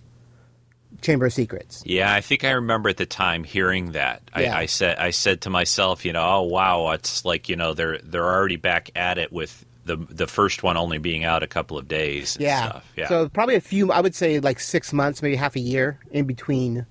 Chamber 1.01 1.27
of 1.27 1.33
Secrets. 1.33 1.83
Yeah, 1.85 2.13
I 2.13 2.21
think 2.21 2.43
I 2.43 2.51
remember 2.51 2.89
at 2.89 2.97
the 2.97 3.05
time 3.05 3.43
hearing 3.43 3.91
that. 3.91 4.21
Yeah. 4.37 4.55
I, 4.55 4.61
I 4.61 4.65
said 4.65 4.97
I 4.97 5.11
said 5.11 5.41
to 5.41 5.49
myself, 5.49 6.05
you 6.05 6.13
know, 6.13 6.23
oh 6.23 6.41
wow, 6.43 6.91
it's 6.91 7.25
like 7.25 7.49
you 7.49 7.55
know 7.55 7.73
they're 7.73 7.99
they're 7.99 8.25
already 8.25 8.57
back 8.57 8.91
at 8.95 9.17
it 9.17 9.31
with 9.31 9.65
the 9.85 9.97
the 9.97 10.27
first 10.27 10.63
one 10.63 10.77
only 10.77 10.97
being 10.97 11.23
out 11.23 11.43
a 11.43 11.47
couple 11.47 11.77
of 11.77 11.87
days. 11.87 12.35
And 12.35 12.43
Yeah. 12.43 12.69
stuff. 12.69 12.93
yeah. 12.97 13.07
So 13.07 13.29
probably 13.29 13.55
a 13.55 13.61
few. 13.61 13.91
I 13.91 14.01
would 14.01 14.15
say 14.15 14.39
like 14.39 14.59
six 14.59 14.91
months, 14.91 15.21
maybe 15.21 15.35
half 15.35 15.55
a 15.55 15.59
year 15.59 15.99
in 16.11 16.25
between 16.25 16.85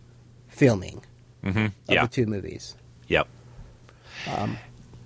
filming 0.48 1.02
mm-hmm. 1.44 1.58
of 1.58 1.72
yeah. 1.88 2.02
the 2.02 2.08
two 2.08 2.26
movies. 2.26 2.76
Yep. 3.08 3.28
Um, 4.28 4.56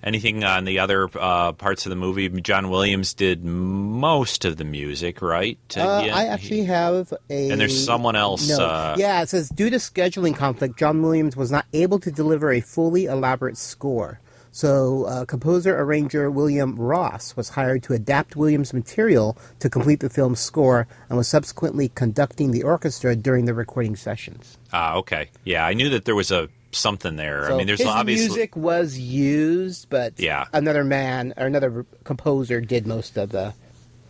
Anything 0.01 0.43
on 0.45 0.63
the 0.63 0.79
other 0.79 1.09
uh, 1.19 1.51
parts 1.51 1.85
of 1.85 1.89
the 1.89 1.95
movie? 1.95 2.29
John 2.29 2.69
Williams 2.69 3.13
did 3.13 3.43
most 3.43 4.45
of 4.45 4.55
the 4.57 4.63
music, 4.63 5.21
right? 5.21 5.57
Uh, 5.75 6.03
Yeah, 6.05 6.15
I 6.15 6.25
actually 6.27 6.63
have 6.63 7.13
a. 7.29 7.51
And 7.51 7.59
there's 7.59 7.83
someone 7.85 8.15
else, 8.15 8.47
No. 8.47 8.65
uh, 8.65 8.95
yeah, 8.97 9.21
it 9.21 9.29
says 9.29 9.49
due 9.49 9.69
to 9.69 9.75
scheduling 9.77 10.35
conflict, 10.35 10.77
John 10.79 11.01
Williams 11.01 11.35
was 11.35 11.51
not 11.51 11.65
able 11.73 11.99
to 11.99 12.11
deliver 12.11 12.51
a 12.51 12.61
fully 12.61 13.05
elaborate 13.05 13.57
score. 13.57 14.21
So, 14.51 15.03
uh, 15.03 15.25
composer 15.25 15.79
arranger 15.79 16.31
William 16.31 16.75
Ross 16.75 17.35
was 17.35 17.49
hired 17.49 17.83
to 17.83 17.93
adapt 17.93 18.35
Williams' 18.35 18.73
material 18.73 19.37
to 19.59 19.69
complete 19.69 19.99
the 19.99 20.09
film's 20.09 20.39
score, 20.39 20.87
and 21.07 21.17
was 21.17 21.27
subsequently 21.27 21.89
conducting 21.89 22.49
the 22.51 22.63
orchestra 22.63 23.15
during 23.15 23.45
the 23.45 23.53
recording 23.53 23.95
sessions. 23.95 24.57
Ah, 24.73 24.95
okay. 24.95 25.29
Yeah, 25.43 25.65
I 25.65 25.73
knew 25.75 25.89
that 25.89 26.05
there 26.05 26.15
was 26.15 26.31
a 26.31 26.49
something 26.71 27.15
there. 27.15 27.47
So 27.47 27.53
I 27.53 27.57
mean, 27.57 27.67
there's 27.67 27.79
his 27.79 27.87
obviously 27.87 28.27
music 28.27 28.55
was 28.55 28.97
used, 28.97 29.89
but 29.89 30.13
Yeah. 30.19 30.45
another 30.53 30.83
man 30.83 31.33
or 31.37 31.45
another 31.47 31.85
composer 32.03 32.61
did 32.61 32.85
most 32.87 33.17
of 33.17 33.29
the. 33.29 33.53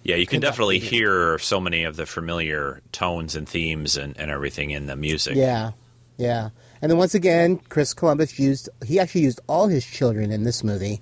yeah, 0.03 0.15
you 0.15 0.25
can 0.25 0.39
definitely 0.41 0.77
it. 0.77 0.83
hear 0.83 1.37
so 1.39 1.59
many 1.59 1.83
of 1.83 1.95
the 1.95 2.05
familiar 2.05 2.81
tones 2.91 3.35
and 3.35 3.47
themes 3.47 3.95
and, 3.97 4.17
and 4.17 4.29
everything 4.31 4.71
in 4.71 4.87
the 4.87 4.95
music. 4.95 5.35
Yeah, 5.35 5.71
yeah. 6.17 6.49
And 6.81 6.89
then 6.89 6.97
once 6.97 7.13
again, 7.15 7.57
Chris 7.69 7.93
Columbus 7.93 8.39
used 8.39 8.69
he 8.85 8.99
actually 8.99 9.21
used 9.21 9.39
all 9.47 9.67
his 9.67 9.85
children 9.85 10.31
in 10.31 10.43
this 10.43 10.63
movie. 10.63 11.01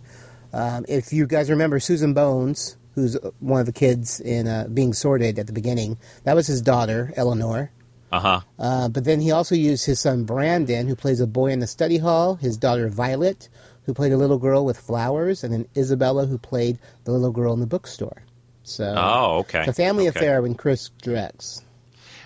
Um, 0.54 0.86
if 0.88 1.12
you 1.14 1.28
guys 1.28 1.50
remember 1.50 1.80
Susan 1.80 2.14
Bones, 2.14 2.78
who's 2.96 3.16
one 3.40 3.60
of 3.60 3.66
the 3.68 3.72
kids 3.74 4.20
in 4.20 4.48
uh, 4.48 4.68
Being 4.74 4.94
Sorted 4.94 5.38
at 5.38 5.46
the 5.46 5.54
beginning, 5.54 5.98
that 6.24 6.36
was 6.36 6.48
his 6.48 6.62
daughter 6.62 7.14
Eleanor. 7.16 7.72
Uh 8.12 8.20
huh. 8.20 8.42
Uh, 8.58 8.88
but 8.90 9.04
then 9.04 9.20
he 9.20 9.32
also 9.32 9.56
used 9.56 9.86
his 9.86 10.00
son 10.00 10.24
Brandon, 10.24 10.88
who 10.88 10.96
plays 10.96 11.20
a 11.20 11.28
boy 11.28 11.52
in 11.52 11.60
the 11.60 11.68
study 11.68 11.98
hall, 11.98 12.36
his 12.36 12.58
daughter 12.58 12.88
Violet, 12.90 13.50
who 13.86 13.94
played 13.94 14.14
a 14.14 14.18
little 14.18 14.38
girl 14.38 14.64
with 14.66 14.78
flowers, 14.80 15.44
and 15.44 15.54
then 15.54 15.68
Isabella, 15.76 16.26
who 16.26 16.38
played 16.38 16.80
the 17.04 17.12
little 17.12 17.32
girl 17.32 17.54
in 17.54 17.60
the 17.60 17.68
bookstore. 17.68 18.24
So 18.64 18.94
Oh, 18.98 19.38
okay. 19.40 19.66
The 19.66 19.74
family 19.74 20.08
Okay. 20.08 20.20
affair 20.20 20.42
when 20.42 20.56
Chris 20.56 20.90
directs. 21.02 21.64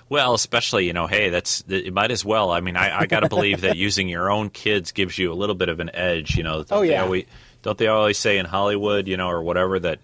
Well, 0.10 0.34
especially 0.34 0.86
you 0.88 0.94
know, 0.94 1.08
hey, 1.08 1.30
that's 1.30 1.64
it 1.70 1.94
might 1.94 2.12
as 2.12 2.26
well. 2.26 2.52
I 2.52 2.60
mean, 2.60 2.76
I, 2.76 3.02
I 3.02 3.06
got 3.06 3.22
to 3.22 3.30
believe 3.30 3.62
that 3.62 3.76
using 3.88 4.10
your 4.10 4.30
own 4.30 4.50
kids 4.50 4.92
gives 4.92 5.18
you 5.18 5.32
a 5.32 5.36
little 5.36 5.56
bit 5.56 5.70
of 5.70 5.80
an 5.80 5.90
edge. 5.94 6.36
You 6.36 6.44
know, 6.44 6.66
Oh, 6.70 6.82
they 6.82 6.90
yeah. 6.92 7.04
always, 7.04 7.26
don't 7.62 7.78
they 7.78 7.88
always 7.88 8.18
say 8.18 8.38
in 8.38 8.46
Hollywood, 8.46 9.08
you 9.08 9.16
know, 9.18 9.30
or 9.30 9.42
whatever 9.42 9.80
that 9.80 10.00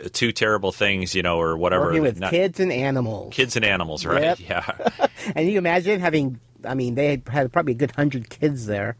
t- 0.00 0.08
two 0.08 0.32
terrible 0.32 0.72
things, 0.72 1.14
you 1.14 1.22
know, 1.22 1.38
or 1.40 1.56
whatever. 1.56 1.86
Working 1.86 2.02
with 2.02 2.20
not- 2.20 2.30
kids 2.30 2.58
and 2.60 2.72
animals. 2.72 3.32
kids 3.34 3.56
and 3.56 3.64
animals, 3.64 4.04
right? 4.04 4.38
Yep. 4.38 4.38
Yeah, 4.40 5.06
And 5.36 5.48
you 5.48 5.58
imagine 5.58 6.00
having, 6.00 6.40
I 6.64 6.74
mean, 6.74 6.94
they 6.94 7.22
had, 7.28 7.52
probably 7.52 7.72
a 7.72 7.76
good 7.76 7.92
hundred 7.92 8.28
kids 8.30 8.66
there. 8.66 8.96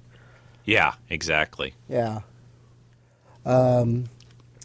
yeah, 0.64 0.94
exactly. 1.10 1.74
Yeah. 1.88 2.20
Um, 3.44 4.04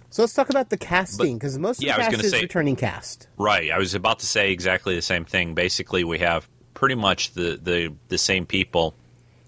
so 0.09 0.23
let's 0.23 0.33
talk 0.33 0.49
about 0.49 0.69
the 0.69 0.77
casting, 0.77 1.37
because 1.37 1.57
most 1.57 1.79
of 1.79 1.83
yeah, 1.87 1.97
the 1.97 2.11
cast 2.15 2.23
is 2.25 2.31
say- 2.31 2.41
returning 2.41 2.75
cast. 2.75 3.27
Right. 3.37 3.71
I 3.71 3.77
was 3.77 3.93
about 3.95 4.19
to 4.19 4.25
say 4.25 4.51
exactly 4.51 4.95
the 4.95 5.01
same 5.01 5.25
thing. 5.25 5.53
Basically, 5.55 6.03
we 6.03 6.19
have 6.19 6.47
pretty 6.73 6.95
much 6.95 7.33
the 7.33 7.59
the, 7.61 7.93
the 8.09 8.17
same 8.17 8.45
people 8.45 8.95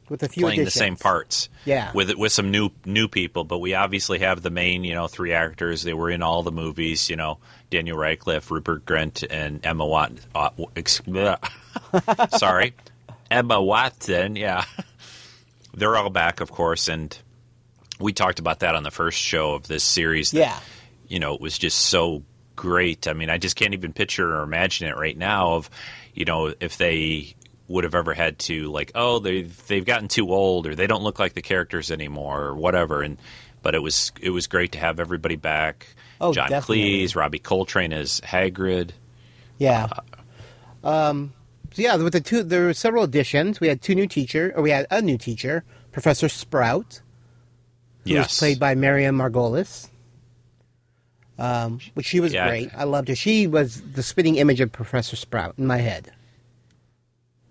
With 0.09 0.23
a 0.23 0.27
few 0.29 0.43
playing 0.45 0.65
the 0.65 0.71
same 0.71 0.95
parts. 0.95 1.49
Yeah. 1.65 1.91
With 1.93 2.13
with 2.15 2.31
some 2.31 2.51
new 2.51 2.71
new 2.85 3.07
people, 3.07 3.43
but 3.43 3.59
we 3.59 3.75
obviously 3.75 4.19
have 4.19 4.41
the 4.41 4.49
main, 4.49 4.83
you 4.83 4.93
know, 4.95 5.07
three 5.07 5.33
actors. 5.33 5.83
They 5.83 5.93
were 5.93 6.09
in 6.09 6.21
all 6.23 6.41
the 6.43 6.51
movies, 6.51 7.09
you 7.09 7.15
know, 7.15 7.37
Daniel 7.69 7.97
Radcliffe, 7.97 8.49
Rupert 8.49 8.85
Grint, 8.85 9.25
and 9.29 9.63
Emma 9.65 9.85
Watson. 9.85 10.19
Uh, 10.33 10.49
ex- 10.75 11.01
sorry, 12.37 12.73
Emma 13.29 13.61
Watson. 13.61 14.35
Yeah, 14.35 14.65
they're 15.73 15.95
all 15.95 16.09
back, 16.09 16.41
of 16.41 16.51
course, 16.51 16.87
and 16.87 17.17
we 17.99 18.13
talked 18.13 18.39
about 18.39 18.59
that 18.59 18.75
on 18.75 18.83
the 18.83 18.91
first 18.91 19.19
show 19.19 19.53
of 19.53 19.67
this 19.67 19.83
series. 19.83 20.31
that, 20.31 20.39
Yeah. 20.39 20.59
you 21.07 21.19
know, 21.19 21.35
it 21.35 21.41
was 21.41 21.57
just 21.57 21.77
so 21.77 22.23
great. 22.55 23.07
I 23.07 23.13
mean, 23.13 23.29
I 23.29 23.37
just 23.37 23.55
can't 23.55 23.73
even 23.73 23.93
picture 23.93 24.35
or 24.37 24.43
imagine 24.43 24.87
it 24.87 24.95
right 24.97 25.17
now 25.17 25.53
of, 25.53 25.69
you 26.13 26.25
know, 26.25 26.53
if 26.59 26.77
they 26.77 27.35
would 27.69 27.85
have 27.85 27.95
ever 27.95 28.13
had 28.13 28.37
to 28.39 28.69
like, 28.71 28.91
oh, 28.95 29.19
they 29.19 29.43
they've 29.43 29.85
gotten 29.85 30.09
too 30.09 30.33
old 30.33 30.67
or 30.67 30.75
they 30.75 30.87
don't 30.87 31.03
look 31.03 31.19
like 31.19 31.33
the 31.35 31.41
characters 31.41 31.89
anymore 31.91 32.41
or 32.41 32.55
whatever. 32.55 33.01
And 33.01 33.17
but 33.61 33.75
it 33.75 33.79
was 33.81 34.11
it 34.21 34.31
was 34.31 34.47
great 34.47 34.73
to 34.73 34.79
have 34.79 34.99
everybody 34.99 35.37
back. 35.37 35.87
Oh, 36.19 36.33
John 36.33 36.49
definitely. 36.49 37.05
Cleese, 37.05 37.15
Robbie 37.15 37.39
Coltrane 37.39 37.93
as 37.93 38.19
Hagrid. 38.21 38.89
Yeah. 39.57 39.87
Um, 40.83 41.33
so 41.71 41.81
yeah, 41.81 41.95
with 41.95 42.13
the 42.13 42.21
two, 42.21 42.43
there 42.43 42.65
were 42.65 42.73
several 42.73 43.03
additions. 43.03 43.59
We 43.61 43.67
had 43.69 43.81
two 43.81 43.95
new 43.95 44.07
teacher, 44.07 44.51
or 44.55 44.61
we 44.63 44.71
had 44.71 44.87
a 44.91 45.01
new 45.01 45.17
teacher, 45.17 45.63
Professor 45.91 46.27
Sprout, 46.27 47.01
who 48.03 48.11
Yes, 48.11 48.29
was 48.31 48.39
played 48.39 48.59
by 48.59 48.75
Miriam 48.75 49.17
Margolyes. 49.17 49.89
Um, 51.37 51.79
which 51.93 52.05
she 52.05 52.19
was 52.19 52.33
Yeah. 52.33 52.47
great. 52.49 52.69
I 52.75 52.83
loved 52.83 53.07
her. 53.07 53.15
She 53.15 53.47
was 53.47 53.81
the 53.93 54.03
spitting 54.03 54.35
image 54.35 54.59
of 54.59 54.71
Professor 54.71 55.15
Sprout 55.15 55.55
in 55.57 55.67
my 55.67 55.77
head. 55.77 56.11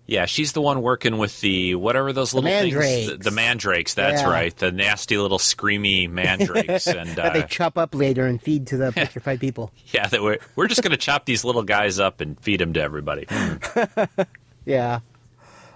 Yeah, 0.09 0.25
she's 0.25 0.53
the 0.53 0.61
one 0.61 0.81
working 0.81 1.19
with 1.19 1.39
the 1.41 1.75
whatever 1.75 2.11
those 2.13 2.33
little 2.33 2.49
mandrakes. 2.49 2.85
things. 3.07 3.07
The, 3.09 3.17
the 3.17 3.31
mandrakes. 3.31 3.93
That's 3.93 4.23
Yeah. 4.23 4.29
right. 4.29 4.55
The 4.57 4.71
nasty 4.71 5.17
little 5.19 5.37
screamy 5.37 6.09
mandrakes. 6.09 6.87
and 6.87 7.09
that 7.11 7.33
they 7.33 7.43
uh, 7.43 7.47
chop 7.47 7.77
up 7.77 7.93
later 7.93 8.25
and 8.25 8.41
feed 8.41 8.65
to 8.67 8.77
the 8.77 8.91
petrified 8.95 9.39
people. 9.39 9.71
yeah, 9.93 10.07
that 10.07 10.23
we're 10.23 10.39
we're 10.55 10.67
just 10.67 10.81
going 10.81 10.91
to 10.91 10.97
chop 10.97 11.25
these 11.25 11.45
little 11.45 11.61
guys 11.61 11.99
up 11.99 12.21
and 12.21 12.39
feed 12.41 12.59
them 12.59 12.73
to 12.73 12.81
everybody. 12.81 13.27
Yeah. 14.65 14.99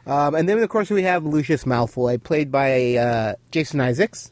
Um, 0.05 0.35
and 0.35 0.47
then, 0.47 0.59
of 0.59 0.69
course, 0.69 0.89
we 0.89 1.03
have 1.03 1.25
Lucius 1.25 1.63
Malfoy, 1.63 2.21
played 2.21 2.51
by 2.51 2.95
uh, 2.95 3.35
Jason 3.51 3.79
Isaacs. 3.81 4.31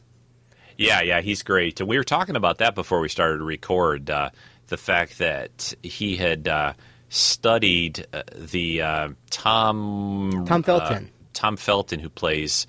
Yeah, 0.76 1.00
yeah, 1.00 1.20
he's 1.20 1.42
great. 1.42 1.80
And 1.80 1.88
we 1.88 1.96
were 1.96 2.04
talking 2.04 2.36
about 2.36 2.58
that 2.58 2.74
before 2.74 3.00
we 3.00 3.08
started 3.08 3.38
to 3.38 3.44
record. 3.44 4.10
Uh, 4.10 4.30
the 4.68 4.76
fact 4.76 5.18
that 5.18 5.74
he 5.82 6.16
had 6.16 6.46
uh, 6.48 6.74
studied 7.12 8.06
uh, 8.12 8.22
the 8.34 8.80
uh, 8.80 9.08
Tom 9.30 10.44
Tom 10.46 10.62
Felton. 10.62 11.04
uh, 11.04 11.08
Tom 11.34 11.56
Felton, 11.56 12.00
who 12.00 12.08
plays 12.08 12.66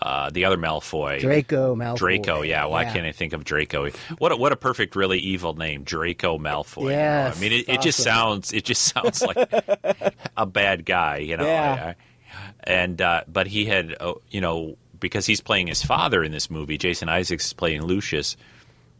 uh, 0.00 0.30
the 0.30 0.44
other 0.44 0.56
Malfoy. 0.56 1.20
Draco 1.20 1.74
Malfoy. 1.74 1.96
Draco, 1.96 2.42
yeah. 2.42 2.64
Why 2.66 2.84
can't 2.84 3.04
I 3.04 3.12
think 3.12 3.32
of 3.32 3.44
Draco? 3.44 3.90
What 4.18 4.32
a, 4.32 4.36
what 4.36 4.52
a 4.52 4.56
perfect, 4.56 4.96
really 4.96 5.18
evil 5.18 5.54
name, 5.54 5.82
Draco 5.82 6.38
Malfoy. 6.38 6.82
you 6.82 6.88
know? 6.90 7.32
I 7.34 7.40
mean, 7.40 7.52
it, 7.52 7.68
it 7.68 7.82
just 7.82 8.02
sounds 8.02 8.52
it 8.52 8.64
just 8.64 8.82
sounds 8.94 9.20
like 9.22 9.36
a 10.36 10.46
bad 10.46 10.86
guy, 10.86 11.18
you 11.18 11.36
know. 11.36 11.44
Yeah. 11.44 11.94
And 12.64 13.02
uh, 13.02 13.24
but 13.26 13.48
he 13.48 13.66
had, 13.66 13.96
uh, 14.00 14.14
you 14.30 14.40
know, 14.40 14.76
because 14.98 15.26
he's 15.26 15.40
playing 15.40 15.66
his 15.66 15.82
father 15.82 16.22
in 16.22 16.30
this 16.30 16.48
movie, 16.50 16.78
Jason 16.78 17.08
Isaacs 17.08 17.46
is 17.46 17.52
playing 17.52 17.82
Lucius. 17.82 18.36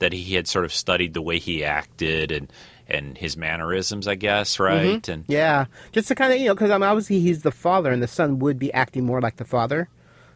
That 0.01 0.13
he 0.13 0.35
had 0.35 0.49
sort 0.49 0.65
of 0.65 0.75
studied 0.75 1.15
the 1.15 1.23
way 1.23 1.39
he 1.39 1.63
acted 1.63 2.33
and 2.33 2.53
and 2.93 3.17
his 3.19 3.37
mannerisms, 3.37 4.07
I 4.07 4.15
guess, 4.15 4.61
right? 4.61 5.07
And 5.09 5.25
Yeah, 5.29 5.67
just 5.93 6.09
to 6.09 6.15
kind 6.15 6.33
of 6.33 6.39
you 6.39 6.47
know, 6.47 6.55
because 6.55 6.71
I 6.71 6.75
mean, 6.79 6.85
obviously 6.85 7.21
he's 7.21 7.43
the 7.43 7.51
father, 7.53 7.91
and 7.91 8.03
the 8.03 8.09
son 8.09 8.39
would 8.41 8.59
be 8.59 8.73
acting 8.73 9.05
more 9.05 9.21
like 9.21 9.37
the 9.37 9.45
father. 9.45 9.89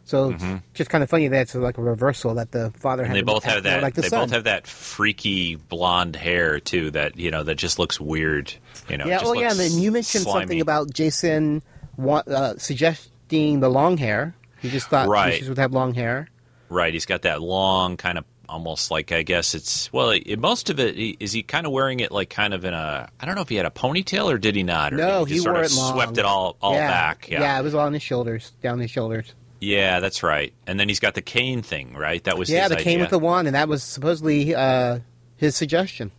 So 0.04 0.30
it's 0.30 0.44
just 0.74 0.88
kind 0.88 1.02
of 1.02 1.10
funny 1.10 1.26
that 1.26 1.40
it's 1.40 1.54
like 1.56 1.78
a 1.78 1.82
reversal 1.82 2.34
that 2.34 2.52
the 2.52 2.70
father 2.78 3.02
Mm-hmm. 3.02 3.10
And 3.10 3.16
they 3.18 3.22
both 3.22 3.42
have 3.42 3.64
that. 3.64 3.82
like 3.82 3.94
the 3.94 4.02
they 4.02 4.08
son. 4.08 4.20
both 4.26 4.30
have 4.30 4.44
that 4.44 4.68
freaky 4.68 5.56
blonde 5.56 6.14
hair 6.14 6.60
too. 6.60 6.92
That 6.92 7.16
you 7.18 7.32
know 7.32 7.42
that 7.42 7.56
just 7.56 7.80
looks 7.80 8.00
weird. 8.00 8.54
You 8.88 8.98
know. 8.98 9.06
yeah. 9.06 9.18
just 9.18 9.26
Oh 9.26 9.32
yeah, 9.34 9.50
and 9.50 9.58
then 9.58 9.72
you 9.78 9.90
mentioned 9.90 10.22
slimy. 10.22 10.42
something 10.42 10.60
about 10.60 10.92
Jason 10.94 11.62
uh, 11.98 12.54
suggesting 12.58 13.60
the 13.60 13.68
long 13.68 13.96
hair. 13.96 14.34
He 14.60 14.70
just 14.70 14.88
thought 14.88 15.08
Right. 15.08 15.46
Would 15.48 15.58
have 15.58 15.72
long 15.72 15.94
hair. 15.94 16.28
right. 16.68 16.92
He's 16.92 17.06
got 17.06 17.22
that 17.22 17.42
long 17.42 17.96
kind 17.96 18.16
of 18.18 18.24
almost 18.48 18.90
like 18.90 19.12
I 19.12 19.22
guess 19.22 19.54
it's 19.54 19.92
well. 19.92 20.10
It, 20.10 20.38
most 20.38 20.70
of 20.70 20.78
it 20.80 20.96
is 21.20 21.32
he- 21.32 21.42
kind 21.42 21.66
of 21.66 21.72
wearing 21.72 22.00
it 22.00 22.12
like 22.12 22.30
kind 22.30 22.54
of 22.54 22.64
in 22.64 22.74
a. 22.74 23.08
I 23.20 23.26
don't 23.26 23.34
know 23.34 23.40
if 23.42 23.48
he 23.48 23.56
had 23.56 23.66
a 23.66 23.70
ponytail 23.70 24.32
or 24.32 24.38
did 24.38 24.54
he 24.56 24.62
not? 24.62 24.92
Or 24.92 24.96
No, 24.96 25.24
he 25.24 25.34
just 25.34 25.44
sort 25.44 25.56
of 25.56 25.64
it 25.64 25.72
long. 25.74 25.92
swept 25.94 26.18
it 26.18 26.24
all 26.24 26.56
all 26.62 26.74
yeah. 26.74 26.88
back. 26.90 27.28
Yeah. 27.28 27.58
it 27.58 27.62
was 27.62 27.74
on 27.74 27.92
his 27.92 28.02
shoulders, 28.02 28.52
down 28.62 28.78
his 28.78 28.90
shoulders. 28.90 29.34
Yeah, 29.60 30.00
that's 30.00 30.22
right. 30.22 30.52
And 30.66 30.78
then 30.78 30.88
he's 30.88 31.00
got 31.00 31.14
the 31.14 31.22
cane 31.22 31.62
thing, 31.62 31.94
right? 31.94 32.22
That 32.24 32.36
was 32.38 32.50
Yeah, 32.50 32.68
the 32.68 32.76
cane 32.76 33.00
with 33.00 33.10
the 33.10 33.18
wand, 33.18 33.48
and 33.48 33.54
that 33.54 33.68
was 33.68 33.82
supposedly 33.82 34.54
uh, 34.54 34.98
his 35.36 35.56
suggestion 35.56 36.12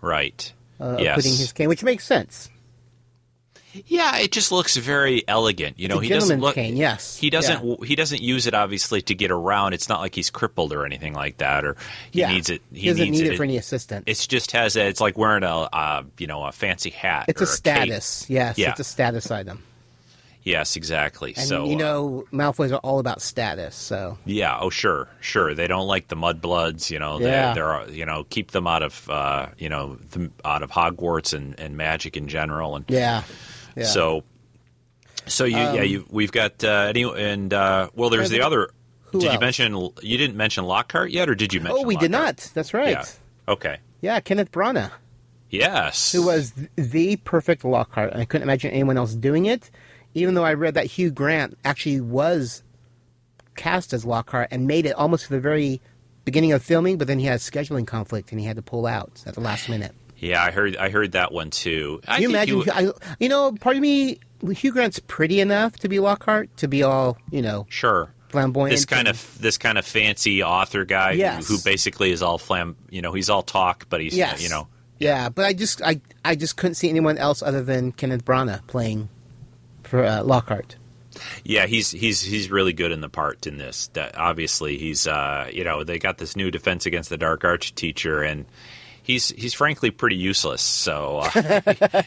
right. 0.00 0.52
uh, 0.80 0.96
yes. 0.98 1.14
putting 1.14 1.30
his 1.30 1.52
cane, 1.52 1.68
which 1.68 1.84
makes 1.84 2.04
sense. 2.04 2.49
Yeah, 3.86 4.18
it 4.18 4.32
just 4.32 4.50
looks 4.50 4.76
very 4.76 5.22
elegant. 5.28 5.78
You 5.78 5.88
know, 5.88 5.98
a 5.98 6.02
he 6.02 6.08
doesn't 6.08 6.40
look. 6.40 6.56
cane, 6.56 6.76
yes. 6.76 7.16
He 7.16 7.30
doesn't. 7.30 7.84
He 7.84 7.94
doesn't 7.94 8.20
use 8.20 8.46
it 8.46 8.54
obviously 8.54 9.00
to 9.02 9.14
get 9.14 9.30
around. 9.30 9.74
It's 9.74 9.88
not 9.88 10.00
like 10.00 10.14
he's 10.14 10.30
crippled 10.30 10.72
or 10.72 10.84
anything 10.84 11.12
like 11.14 11.38
that. 11.38 11.64
Or 11.64 11.76
he 12.10 12.20
yeah, 12.20 12.32
needs 12.32 12.50
it. 12.50 12.62
He, 12.72 12.80
He 12.80 12.88
doesn't 12.88 13.10
need 13.10 13.26
it. 13.26 13.32
it 13.34 13.36
for 13.36 13.44
any 13.44 13.56
assistance. 13.56 14.04
It's 14.06 14.26
just 14.26 14.52
has 14.52 14.76
a. 14.76 14.86
It's 14.86 15.00
like 15.00 15.16
wearing 15.16 15.44
a. 15.44 15.60
Uh, 15.62 16.02
you 16.18 16.26
know, 16.26 16.44
a 16.44 16.52
fancy 16.52 16.90
hat. 16.90 17.26
It's 17.28 17.40
a 17.40 17.46
status. 17.46 18.28
Yes, 18.28 18.58
Yeah. 18.58 18.70
it's 18.70 18.80
a 18.80 18.84
status 18.84 19.30
item. 19.30 19.62
Yes, 20.42 20.74
exactly. 20.76 21.34
And 21.36 21.46
so 21.46 21.66
you 21.66 21.74
uh, 21.76 21.78
know, 21.78 22.24
Malfoys 22.32 22.72
are 22.72 22.78
all 22.78 22.98
about 22.98 23.20
status. 23.20 23.74
So 23.76 24.16
Yeah. 24.24 24.56
Oh, 24.58 24.70
sure, 24.70 25.06
sure. 25.20 25.54
They 25.54 25.66
don't 25.66 25.86
like 25.86 26.08
the 26.08 26.16
mudbloods. 26.16 26.90
You 26.90 26.98
know. 26.98 27.18
They're, 27.18 27.28
Yeah. 27.28 27.54
they're 27.54 27.90
you 27.90 28.06
know 28.06 28.24
keep 28.30 28.50
them 28.52 28.66
out 28.66 28.82
of 28.82 29.08
uh, 29.10 29.46
you 29.58 29.68
know 29.68 29.98
out 30.44 30.62
of 30.62 30.70
Hogwarts 30.70 31.34
and, 31.34 31.60
and 31.60 31.76
magic 31.76 32.16
in 32.16 32.26
general. 32.26 32.74
And 32.74 32.84
yeah, 32.88 33.22
yeah. 33.76 33.84
Um, 33.84 33.90
so. 33.90 34.24
So 35.26 35.44
you 35.44 35.56
yeah 35.58 35.82
you 35.82 36.06
we've 36.10 36.32
got 36.32 36.64
uh, 36.64 36.86
any 36.88 37.02
and 37.02 37.52
uh, 37.52 37.90
well 37.94 38.10
there's 38.10 38.30
the 38.30 38.40
other. 38.42 38.70
who 39.02 39.20
did 39.20 39.32
you 39.32 39.38
mention 39.38 39.74
you 40.02 40.18
didn't 40.18 40.36
mention 40.36 40.64
Lockhart 40.64 41.10
yet 41.12 41.28
or 41.28 41.34
did 41.34 41.52
you 41.52 41.60
mention? 41.60 41.84
oh, 41.84 41.86
we 41.86 41.96
did 41.96 42.10
not. 42.10 42.50
That's 42.54 42.74
right. 42.74 42.90
Yeah. 42.90 43.04
Okay. 43.46 43.78
Yeah, 44.00 44.18
Kenneth 44.20 44.50
Branagh, 44.50 44.90
Yes. 45.50 46.10
who 46.12 46.24
was 46.26 46.52
the 46.76 47.16
perfect 47.16 47.64
Lockhart. 47.64 48.14
I 48.16 48.24
couldn't 48.24 48.44
imagine 48.44 48.70
anyone 48.72 48.96
else 48.96 49.14
doing 49.14 49.46
it. 49.46 49.70
Even 50.14 50.34
though 50.34 50.44
I 50.44 50.54
read 50.54 50.74
that 50.74 50.86
Hugh 50.86 51.10
Grant 51.10 51.56
actually 51.64 52.00
was 52.00 52.62
cast 53.56 53.92
as 53.92 54.04
Lockhart 54.04 54.48
and 54.50 54.66
made 54.66 54.86
it 54.86 54.92
almost 54.94 55.24
to 55.26 55.30
the 55.30 55.40
very 55.40 55.80
beginning 56.24 56.52
of 56.52 56.62
filming, 56.62 56.98
but 56.98 57.06
then 57.06 57.18
he 57.18 57.26
had 57.26 57.36
a 57.36 57.38
scheduling 57.38 57.86
conflict 57.86 58.32
and 58.32 58.40
he 58.40 58.46
had 58.46 58.56
to 58.56 58.62
pull 58.62 58.86
out 58.86 59.22
at 59.26 59.34
the 59.34 59.40
last 59.40 59.68
minute. 59.68 59.92
Yeah, 60.20 60.42
I 60.42 60.50
heard 60.50 60.76
I 60.76 60.90
heard 60.90 61.12
that 61.12 61.32
one 61.32 61.50
too. 61.50 62.00
I 62.06 62.18
you 62.18 62.28
imagine? 62.28 62.58
you- 62.58 62.64
I, 62.72 62.90
you 63.18 63.28
know, 63.28 63.52
part 63.52 63.76
of 63.76 63.82
me, 63.82 64.18
Hugh 64.52 64.70
Grant's 64.72 65.00
pretty 65.00 65.40
enough 65.40 65.76
to 65.78 65.88
be 65.88 65.98
Lockhart, 65.98 66.54
to 66.58 66.68
be 66.68 66.82
all, 66.82 67.16
you 67.30 67.40
know, 67.42 67.66
sure. 67.70 68.12
flamboyant. 68.28 68.70
this 68.70 68.84
kind 68.84 69.08
and- 69.08 69.16
of 69.16 69.38
this 69.40 69.56
kind 69.58 69.78
of 69.78 69.86
fancy 69.86 70.42
author 70.42 70.84
guy 70.84 71.12
who- 71.12 71.18
Yes. 71.18 71.48
who, 71.48 71.58
basically 71.64 72.12
is 72.12 72.22
all 72.22 72.38
flam. 72.38 72.76
You 72.90 73.02
know, 73.02 73.12
he's 73.12 73.30
all 73.30 73.42
talk, 73.42 73.86
but 73.88 74.00
he's 74.00 74.14
yes, 74.16 74.42
you 74.42 74.48
know. 74.50 74.68
yeah. 74.98 75.30
But 75.30 75.46
I 75.46 75.52
just 75.54 75.80
I 75.82 76.00
I 76.24 76.34
just 76.36 76.56
couldn't 76.56 76.74
see 76.74 76.88
anyone 76.90 77.16
else 77.18 77.42
other 77.42 77.62
than 77.62 77.92
Kenneth 77.92 78.24
Branagh 78.24 78.66
playing 78.66 79.08
for 79.84 80.04
uh, 80.04 80.22
Lockhart. 80.22 80.76
Yeah, 81.44 81.66
he's 81.66 81.90
he's 81.90 82.20
he's 82.22 82.50
really 82.50 82.72
good 82.72 82.92
in 82.92 83.00
the 83.00 83.08
part 83.08 83.46
in 83.46 83.56
this. 83.58 83.88
That 83.94 84.16
obviously 84.16 84.78
he's 84.78 85.06
uh 85.08 85.48
you 85.52 85.64
know 85.64 85.82
they 85.82 85.98
got 85.98 86.18
this 86.18 86.36
new 86.36 86.50
defense 86.50 86.86
against 86.86 87.10
the 87.10 87.16
dark 87.18 87.44
arts 87.44 87.70
teacher 87.72 88.22
and 88.22 88.44
he's 89.02 89.28
he's 89.30 89.54
frankly 89.54 89.90
pretty 89.90 90.16
useless. 90.16 90.62
So 90.62 91.20
uh, 91.22 91.60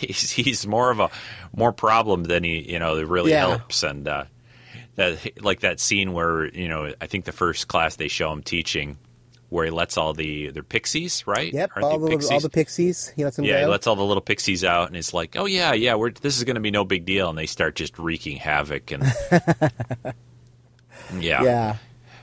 he's 0.00 0.30
he's 0.32 0.66
more 0.66 0.90
of 0.90 1.00
a 1.00 1.10
more 1.54 1.72
problem 1.72 2.24
than 2.24 2.44
he 2.44 2.70
you 2.72 2.78
know 2.78 2.96
that 2.96 3.06
really 3.06 3.32
Yeah. 3.32 3.56
helps 3.58 3.82
and 3.82 4.06
uh, 4.08 4.24
that 4.96 5.42
like 5.42 5.60
that 5.60 5.80
scene 5.80 6.12
where 6.12 6.46
you 6.46 6.68
know 6.68 6.92
I 7.00 7.06
think 7.06 7.24
the 7.24 7.32
first 7.32 7.68
class 7.68 7.96
they 7.96 8.08
show 8.08 8.32
him 8.32 8.42
teaching 8.42 8.98
where 9.48 9.64
he 9.64 9.70
lets 9.70 9.96
all 9.96 10.12
the 10.12 10.50
they're 10.50 10.64
pixies 10.64 11.24
right 11.24 11.52
Yep, 11.52 11.70
all 11.80 11.98
the 12.00 12.04
all 12.04 12.08
pixies? 12.08 12.42
the 12.42 12.50
pixies. 12.50 13.12
He 13.14 13.22
lets 13.24 13.36
them 13.36 13.44
Yeah, 13.44 13.60
he 13.60 13.66
lets 13.66 13.86
all 13.86 13.94
the 13.94 14.04
little 14.04 14.20
pixies 14.20 14.64
out, 14.64 14.88
and 14.88 14.96
it's 14.96 15.14
like, 15.14 15.36
oh 15.36 15.46
yeah, 15.46 15.72
yeah, 15.72 15.94
we're 15.94 16.10
this 16.10 16.36
is 16.36 16.42
going 16.44 16.56
to 16.56 16.60
be 16.60 16.72
no 16.72 16.84
big 16.84 17.04
deal, 17.04 17.28
and 17.28 17.38
they 17.38 17.46
start 17.46 17.76
just 17.76 17.96
wreaking 17.98 18.38
havoc, 18.38 18.90
and 18.90 19.04
yeah. 21.18 21.42
yeah, 21.42 21.76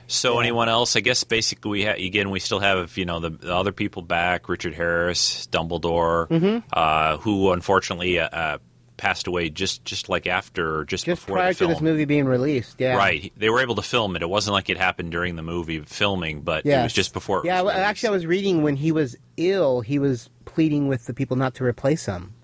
So 0.06 0.38
anyone 0.40 0.68
else? 0.68 0.96
I 0.96 1.00
guess 1.00 1.24
basically 1.24 1.70
we 1.70 1.84
ha- 1.84 1.92
again 1.96 2.30
we 2.30 2.38
still 2.40 2.60
have 2.60 2.96
you 2.98 3.04
know 3.06 3.20
the, 3.20 3.30
the 3.30 3.54
other 3.54 3.72
people 3.72 4.02
back: 4.02 4.48
Richard 4.48 4.74
Harris, 4.74 5.46
Dumbledore, 5.50 6.28
Mm-hmm. 6.28 6.58
uh, 6.72 7.16
who 7.18 7.52
unfortunately 7.52 8.18
uh, 8.18 8.28
uh, 8.28 8.58
passed 8.96 9.26
away 9.26 9.48
just 9.50 9.84
just 9.84 10.08
like 10.08 10.26
after 10.26 10.84
just, 10.84 11.06
just 11.06 11.22
before 11.22 11.36
prior 11.38 11.52
the 11.52 11.58
to 11.60 11.66
this 11.68 11.80
movie 11.80 12.04
being 12.04 12.26
released. 12.26 12.76
Yeah, 12.78 12.96
Right, 12.96 13.32
they 13.36 13.48
were 13.50 13.60
able 13.60 13.74
to 13.76 13.82
film 13.82 14.14
it. 14.16 14.22
It 14.22 14.28
wasn't 14.28 14.52
like 14.54 14.68
it 14.70 14.76
happened 14.78 15.10
during 15.10 15.36
the 15.36 15.42
movie 15.42 15.80
filming, 15.80 16.42
but 16.42 16.64
Yes. 16.66 16.80
it 16.80 16.82
was 16.84 16.92
just 16.92 17.12
before. 17.12 17.38
It 17.40 17.46
yeah, 17.46 17.62
was 17.62 17.74
well, 17.74 17.84
actually, 17.84 18.08
I 18.10 18.12
was 18.12 18.26
reading 18.26 18.62
when 18.62 18.76
he 18.76 18.92
was 18.92 19.16
ill, 19.36 19.80
he 19.80 19.98
was 19.98 20.28
pleading 20.44 20.86
with 20.88 21.06
the 21.06 21.14
people 21.14 21.36
not 21.36 21.54
to 21.56 21.64
replace 21.64 22.06
him. 22.06 22.34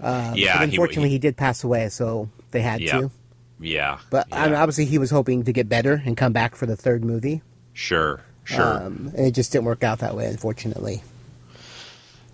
yeah, 0.00 0.30
But 0.30 0.36
he- 0.36 0.44
unfortunately, 0.74 1.08
he, 1.10 1.14
he, 1.16 1.18
did 1.18 1.36
pass 1.36 1.62
away, 1.62 1.88
so 1.88 2.28
they 2.50 2.60
had 2.62 2.80
Yeah. 2.80 3.00
to. 3.00 3.10
Yeah, 3.60 3.98
But 4.10 4.26
yeah. 4.30 4.42
I 4.42 4.46
mean, 4.46 4.54
obviously, 4.56 4.84
he 4.84 4.98
was 4.98 5.10
hoping 5.10 5.44
to 5.44 5.52
get 5.52 5.68
better 5.68 6.02
and 6.04 6.16
come 6.16 6.32
back 6.32 6.56
for 6.56 6.66
the 6.66 6.76
third 6.76 7.04
movie. 7.04 7.40
sure, 7.72 8.20
sure. 8.44 8.84
Um, 8.84 9.12
and 9.16 9.26
it 9.26 9.30
just 9.32 9.52
didn't 9.52 9.64
work 9.64 9.82
out 9.84 10.00
that 10.00 10.16
way, 10.16 10.26
unfortunately. 10.26 11.02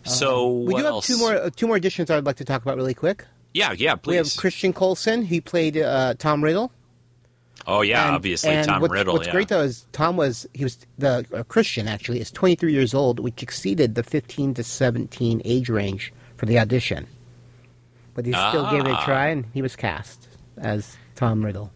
so 0.04 0.50
We 0.50 0.72
what 0.72 0.78
do 0.80 0.84
have 0.84 0.92
else? 0.94 1.06
two 1.06 1.18
more 1.18 1.34
uh, 1.34 1.50
two 1.54 1.66
more 1.66 1.76
additions 1.76 2.10
I'd 2.10 2.24
like 2.24 2.36
to 2.36 2.44
talk 2.44 2.62
about 2.62 2.76
really 2.76 2.94
quick. 2.94 3.24
Yeah, 3.52 3.72
yeah, 3.72 3.96
please. 3.96 4.10
We 4.12 4.16
have 4.16 4.36
Christian 4.36 4.72
Coulson. 4.72 5.22
He 5.24 5.40
played 5.40 5.76
uh, 5.76 6.14
Tom 6.18 6.42
Riddle. 6.42 6.72
oh 7.66 7.82
yeah, 7.82 8.06
And- 8.06 8.14
obviously 8.14 8.50
and 8.50 8.66
Tom 8.66 8.80
what's, 8.80 8.92
Riddle. 8.92 9.14
What's 9.14 9.26
yeah. 9.26 9.32
great 9.32 9.48
though 9.48 9.62
is 9.62 9.86
Tom 9.92 10.16
was 10.16 10.46
he 10.54 10.64
was 10.64 10.78
the 10.98 11.26
uh, 11.34 11.42
Christian 11.44 11.86
actually 11.88 12.20
is 12.20 12.30
23 12.30 12.72
years 12.72 12.94
old, 12.94 13.20
which 13.20 13.42
exceeded 13.42 13.94
the 13.94 14.02
15 14.02 14.54
to 14.54 14.64
17 14.64 15.42
age 15.44 15.68
range 15.68 16.12
for 16.36 16.46
the 16.46 16.58
audition. 16.58 17.06
But 18.14 18.26
he 18.26 18.32
still 18.32 18.68
gave 18.70 18.80
it 18.80 18.88
a 18.88 18.94
Ah. 18.96 19.04
try, 19.04 19.28
and 19.28 19.44
he 19.54 19.62
was 19.62 19.76
cast 19.76 20.26
as 20.58 20.96
Tom 21.20 21.44
Riddle. 21.44 21.70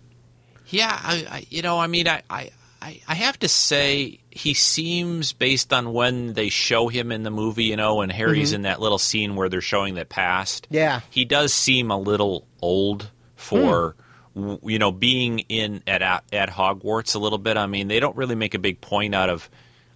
Yeah, 0.68 0.90
I, 0.90 1.26
I 1.30 1.46
you 1.50 1.60
know, 1.60 1.78
I 1.78 1.86
mean, 1.86 2.08
I, 2.08 2.22
I, 2.30 2.50
I 2.80 3.14
have 3.14 3.38
to 3.40 3.48
say 3.48 4.20
he 4.30 4.54
seems 4.54 5.34
based 5.34 5.72
on 5.72 5.92
when 5.92 6.32
they 6.32 6.48
show 6.48 6.88
him 6.88 7.12
in 7.12 7.22
the 7.22 7.30
movie, 7.30 7.64
you 7.64 7.76
know, 7.76 8.00
and 8.00 8.10
Harry's 8.10 8.54
in 8.54 8.62
that 8.62 8.80
little 8.80 8.98
scene 8.98 9.36
where 9.36 9.50
they're 9.50 9.60
showing 9.60 9.94
the 9.94 10.06
past. 10.06 10.64
Mm-hmm. 10.64 10.74
Yeah. 10.74 11.00
he 11.10 11.26
does 11.26 11.52
seem 11.52 11.90
a 11.90 11.98
little 11.98 12.46
old 12.60 13.10
for. 13.36 13.94
w 14.34 14.58
You 14.62 14.78
know, 14.78 14.90
being 14.90 15.40
in 15.48 15.82
at 15.86 16.02
at 16.32 16.48
Hogwarts 16.50 17.14
a 17.14 17.18
little 17.18 17.38
bit. 17.38 17.56
I 17.56 17.66
mean, 17.66 17.86
they 17.88 18.00
don't 18.00 18.16
really 18.16 18.34
make 18.34 18.54
a 18.54 18.58
big 18.58 18.80
point 18.80 19.14
out 19.14 19.28
of. 19.30 19.48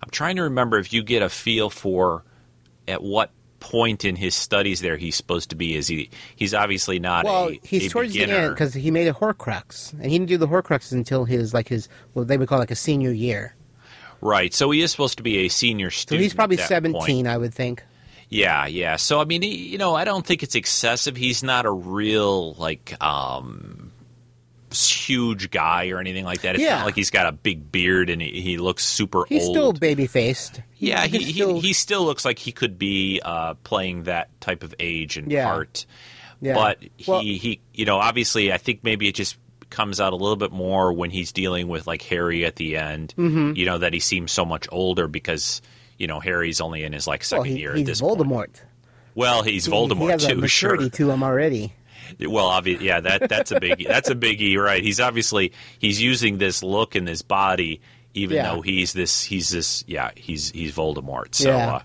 I'm 0.02 0.10
trying 0.10 0.36
to 0.36 0.42
remember 0.42 0.78
if 0.78 0.92
you 0.92 1.02
get 1.02 1.22
a 1.22 1.28
feel 1.28 1.70
for 1.70 2.22
at 2.86 3.02
what 3.02 3.30
point 3.60 4.04
in 4.04 4.16
his 4.16 4.34
studies 4.34 4.80
there 4.80 4.96
he's 4.96 5.16
supposed 5.16 5.50
to 5.50 5.56
be. 5.56 5.76
Is 5.76 5.88
he? 5.88 6.10
He's 6.36 6.54
obviously 6.54 6.98
not. 6.98 7.24
Well, 7.24 7.48
a, 7.48 7.60
he's 7.62 7.86
a 7.86 7.88
towards 7.90 8.12
the 8.12 8.24
end 8.24 8.54
because 8.54 8.74
he 8.74 8.90
made 8.90 9.08
a 9.08 9.12
Horcrux, 9.12 9.92
and 9.92 10.04
he 10.04 10.18
didn't 10.18 10.28
do 10.28 10.38
the 10.38 10.48
Horcruxes 10.48 10.92
until 10.92 11.24
his 11.24 11.54
like 11.54 11.68
his 11.68 11.88
what 12.12 12.28
they 12.28 12.36
would 12.36 12.48
call 12.48 12.58
like 12.58 12.70
a 12.70 12.76
senior 12.76 13.12
year. 13.12 13.54
Right. 14.20 14.52
So 14.52 14.70
he 14.70 14.80
is 14.82 14.90
supposed 14.90 15.18
to 15.18 15.22
be 15.22 15.38
a 15.38 15.48
senior 15.48 15.90
student. 15.90 16.20
So 16.20 16.22
he's 16.24 16.34
probably 16.34 16.56
17, 16.56 16.92
point. 16.92 17.26
I 17.26 17.36
would 17.36 17.54
think. 17.54 17.84
Yeah, 18.28 18.66
yeah. 18.66 18.96
So 18.96 19.20
I 19.20 19.24
mean, 19.24 19.42
he, 19.42 19.68
you 19.68 19.78
know, 19.78 19.94
I 19.94 20.04
don't 20.04 20.26
think 20.26 20.42
it's 20.42 20.54
excessive. 20.54 21.16
He's 21.16 21.42
not 21.42 21.66
a 21.66 21.70
real 21.70 22.54
like 22.54 22.94
um 23.02 23.87
huge 24.72 25.50
guy 25.50 25.88
or 25.88 25.98
anything 25.98 26.24
like 26.24 26.42
that. 26.42 26.54
It's 26.54 26.64
Yeah. 26.64 26.76
not 26.78 26.86
like 26.86 26.94
he's 26.94 27.10
got 27.10 27.26
a 27.26 27.32
big 27.32 27.70
beard 27.72 28.10
and 28.10 28.20
he, 28.20 28.40
he 28.40 28.58
looks 28.58 28.84
super 28.84 29.24
He's 29.28 29.44
old. 29.44 29.54
still 29.54 29.72
baby 29.72 30.06
faced. 30.06 30.60
yeah, 30.78 31.06
he, 31.06 31.18
he, 31.18 31.32
still- 31.32 31.60
he 31.60 31.72
still 31.72 32.04
looks 32.04 32.24
like 32.24 32.38
he 32.38 32.52
could 32.52 32.78
be 32.78 33.20
uh, 33.24 33.54
playing 33.64 34.04
that 34.04 34.28
type 34.40 34.62
of 34.62 34.74
age 34.78 35.16
and 35.16 35.30
Yeah. 35.32 35.46
part. 35.48 35.86
Yeah. 36.40 36.54
But 36.54 36.78
he, 36.96 37.10
Well- 37.10 37.20
he, 37.20 37.60
you 37.74 37.84
know, 37.84 37.96
obviously, 37.98 38.52
I 38.52 38.58
think 38.58 38.84
maybe 38.84 39.08
it 39.08 39.14
just 39.14 39.36
comes 39.70 40.00
out 40.00 40.12
a 40.12 40.16
little 40.16 40.36
bit 40.36 40.50
more 40.52 40.92
when 40.92 41.10
he's 41.10 41.30
dealing 41.32 41.68
with 41.68 41.86
like 41.86 42.00
Harry 42.02 42.44
at 42.46 42.56
the 42.56 42.76
end. 42.76 43.12
Mm-hmm. 43.18 43.52
You 43.54 43.66
know 43.66 43.78
that 43.78 43.92
he 43.92 44.00
seems 44.00 44.32
so 44.32 44.44
much 44.46 44.66
older 44.72 45.08
because 45.08 45.60
you 45.98 46.06
know 46.06 46.20
Harry's 46.20 46.60
only 46.60 46.84
in 46.84 46.92
his 46.94 47.06
like 47.06 47.20
well, 47.30 47.42
second 47.42 47.56
he, 47.56 47.60
year 47.60 47.72
he's 47.74 47.80
at 47.82 47.86
this 47.86 48.00
point. 48.00 48.18
Voldemort. 48.20 48.48
Well, 49.14 49.42
he's 49.42 49.66
He- 49.66 49.72
Voldemort 49.72 50.00
he 50.04 50.06
has 50.12 50.24
a 50.24 50.34
too, 50.34 50.46
sure. 50.48 50.88
to 50.88 51.10
him 51.10 51.22
already. 51.22 51.74
Well, 52.20 52.46
obviously, 52.46 52.86
yeah, 52.86 53.00
that 53.00 53.28
that's 53.28 53.50
a 53.52 53.60
biggie. 53.60 53.86
that's 53.86 54.10
a 54.10 54.14
biggie, 54.14 54.56
right? 54.56 54.82
He's 54.82 55.00
obviously 55.00 55.52
he's 55.78 56.00
using 56.00 56.38
this 56.38 56.62
look 56.62 56.96
in 56.96 57.06
his 57.06 57.22
body, 57.22 57.80
even 58.14 58.36
Yeah. 58.36 58.54
though 58.54 58.60
he's 58.62 58.92
this 58.92 59.22
he's 59.22 59.48
this 59.50 59.84
yeah 59.86 60.10
he's 60.16 60.50
he's 60.50 60.72
Voldemort. 60.74 61.34
So, 61.34 61.50
Yeah. 61.50 61.74
uh, 61.76 61.82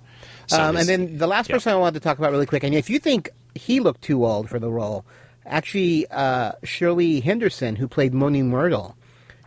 so 0.48 0.62
um, 0.62 0.76
and 0.78 0.88
then 0.88 1.18
the 1.18 1.28
last 1.28 1.50
yeah. 1.50 1.56
person 1.56 1.74
I 1.74 1.76
wanted 1.78 1.96
to 1.96 2.00
talk 2.02 2.18
about 2.18 2.32
really 2.32 2.46
quick, 2.46 2.64
and 2.64 2.74
if 2.76 2.90
you 2.90 3.00
think 3.00 3.30
he 3.56 3.80
looked 3.80 4.02
too 4.02 4.26
old 4.26 4.50
for 4.50 4.60
the 4.60 4.70
role, 4.70 5.06
actually 5.46 6.08
uh, 6.12 6.54
Shirley 6.64 7.20
Henderson, 7.20 7.76
who 7.76 7.88
played 7.88 8.14
Moaning 8.14 8.50
Myrtle, 8.50 8.96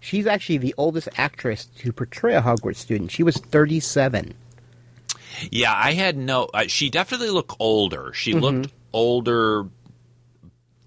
she's 0.01 0.27
actually 0.27 0.59
the 0.59 0.75
oldest 0.79 1.09
actress 1.17 1.67
to 1.79 1.93
portray 1.93 2.35
a 2.35 2.43
Hogwarts 2.43 2.77
student. 2.77 3.11
She 3.11 3.23
was 3.23 3.37
37. 3.37 4.35
yeah, 5.51 5.75
I 5.75 5.93
had 5.93 6.17
no. 6.17 6.45
Uh, 6.53 6.65
she 6.67 6.89
definitely 6.91 7.31
looked 7.31 7.55
older. 7.59 8.13
She 8.15 8.33
Mm-hmm. 8.33 8.41
looked 8.41 8.73
older 8.93 9.67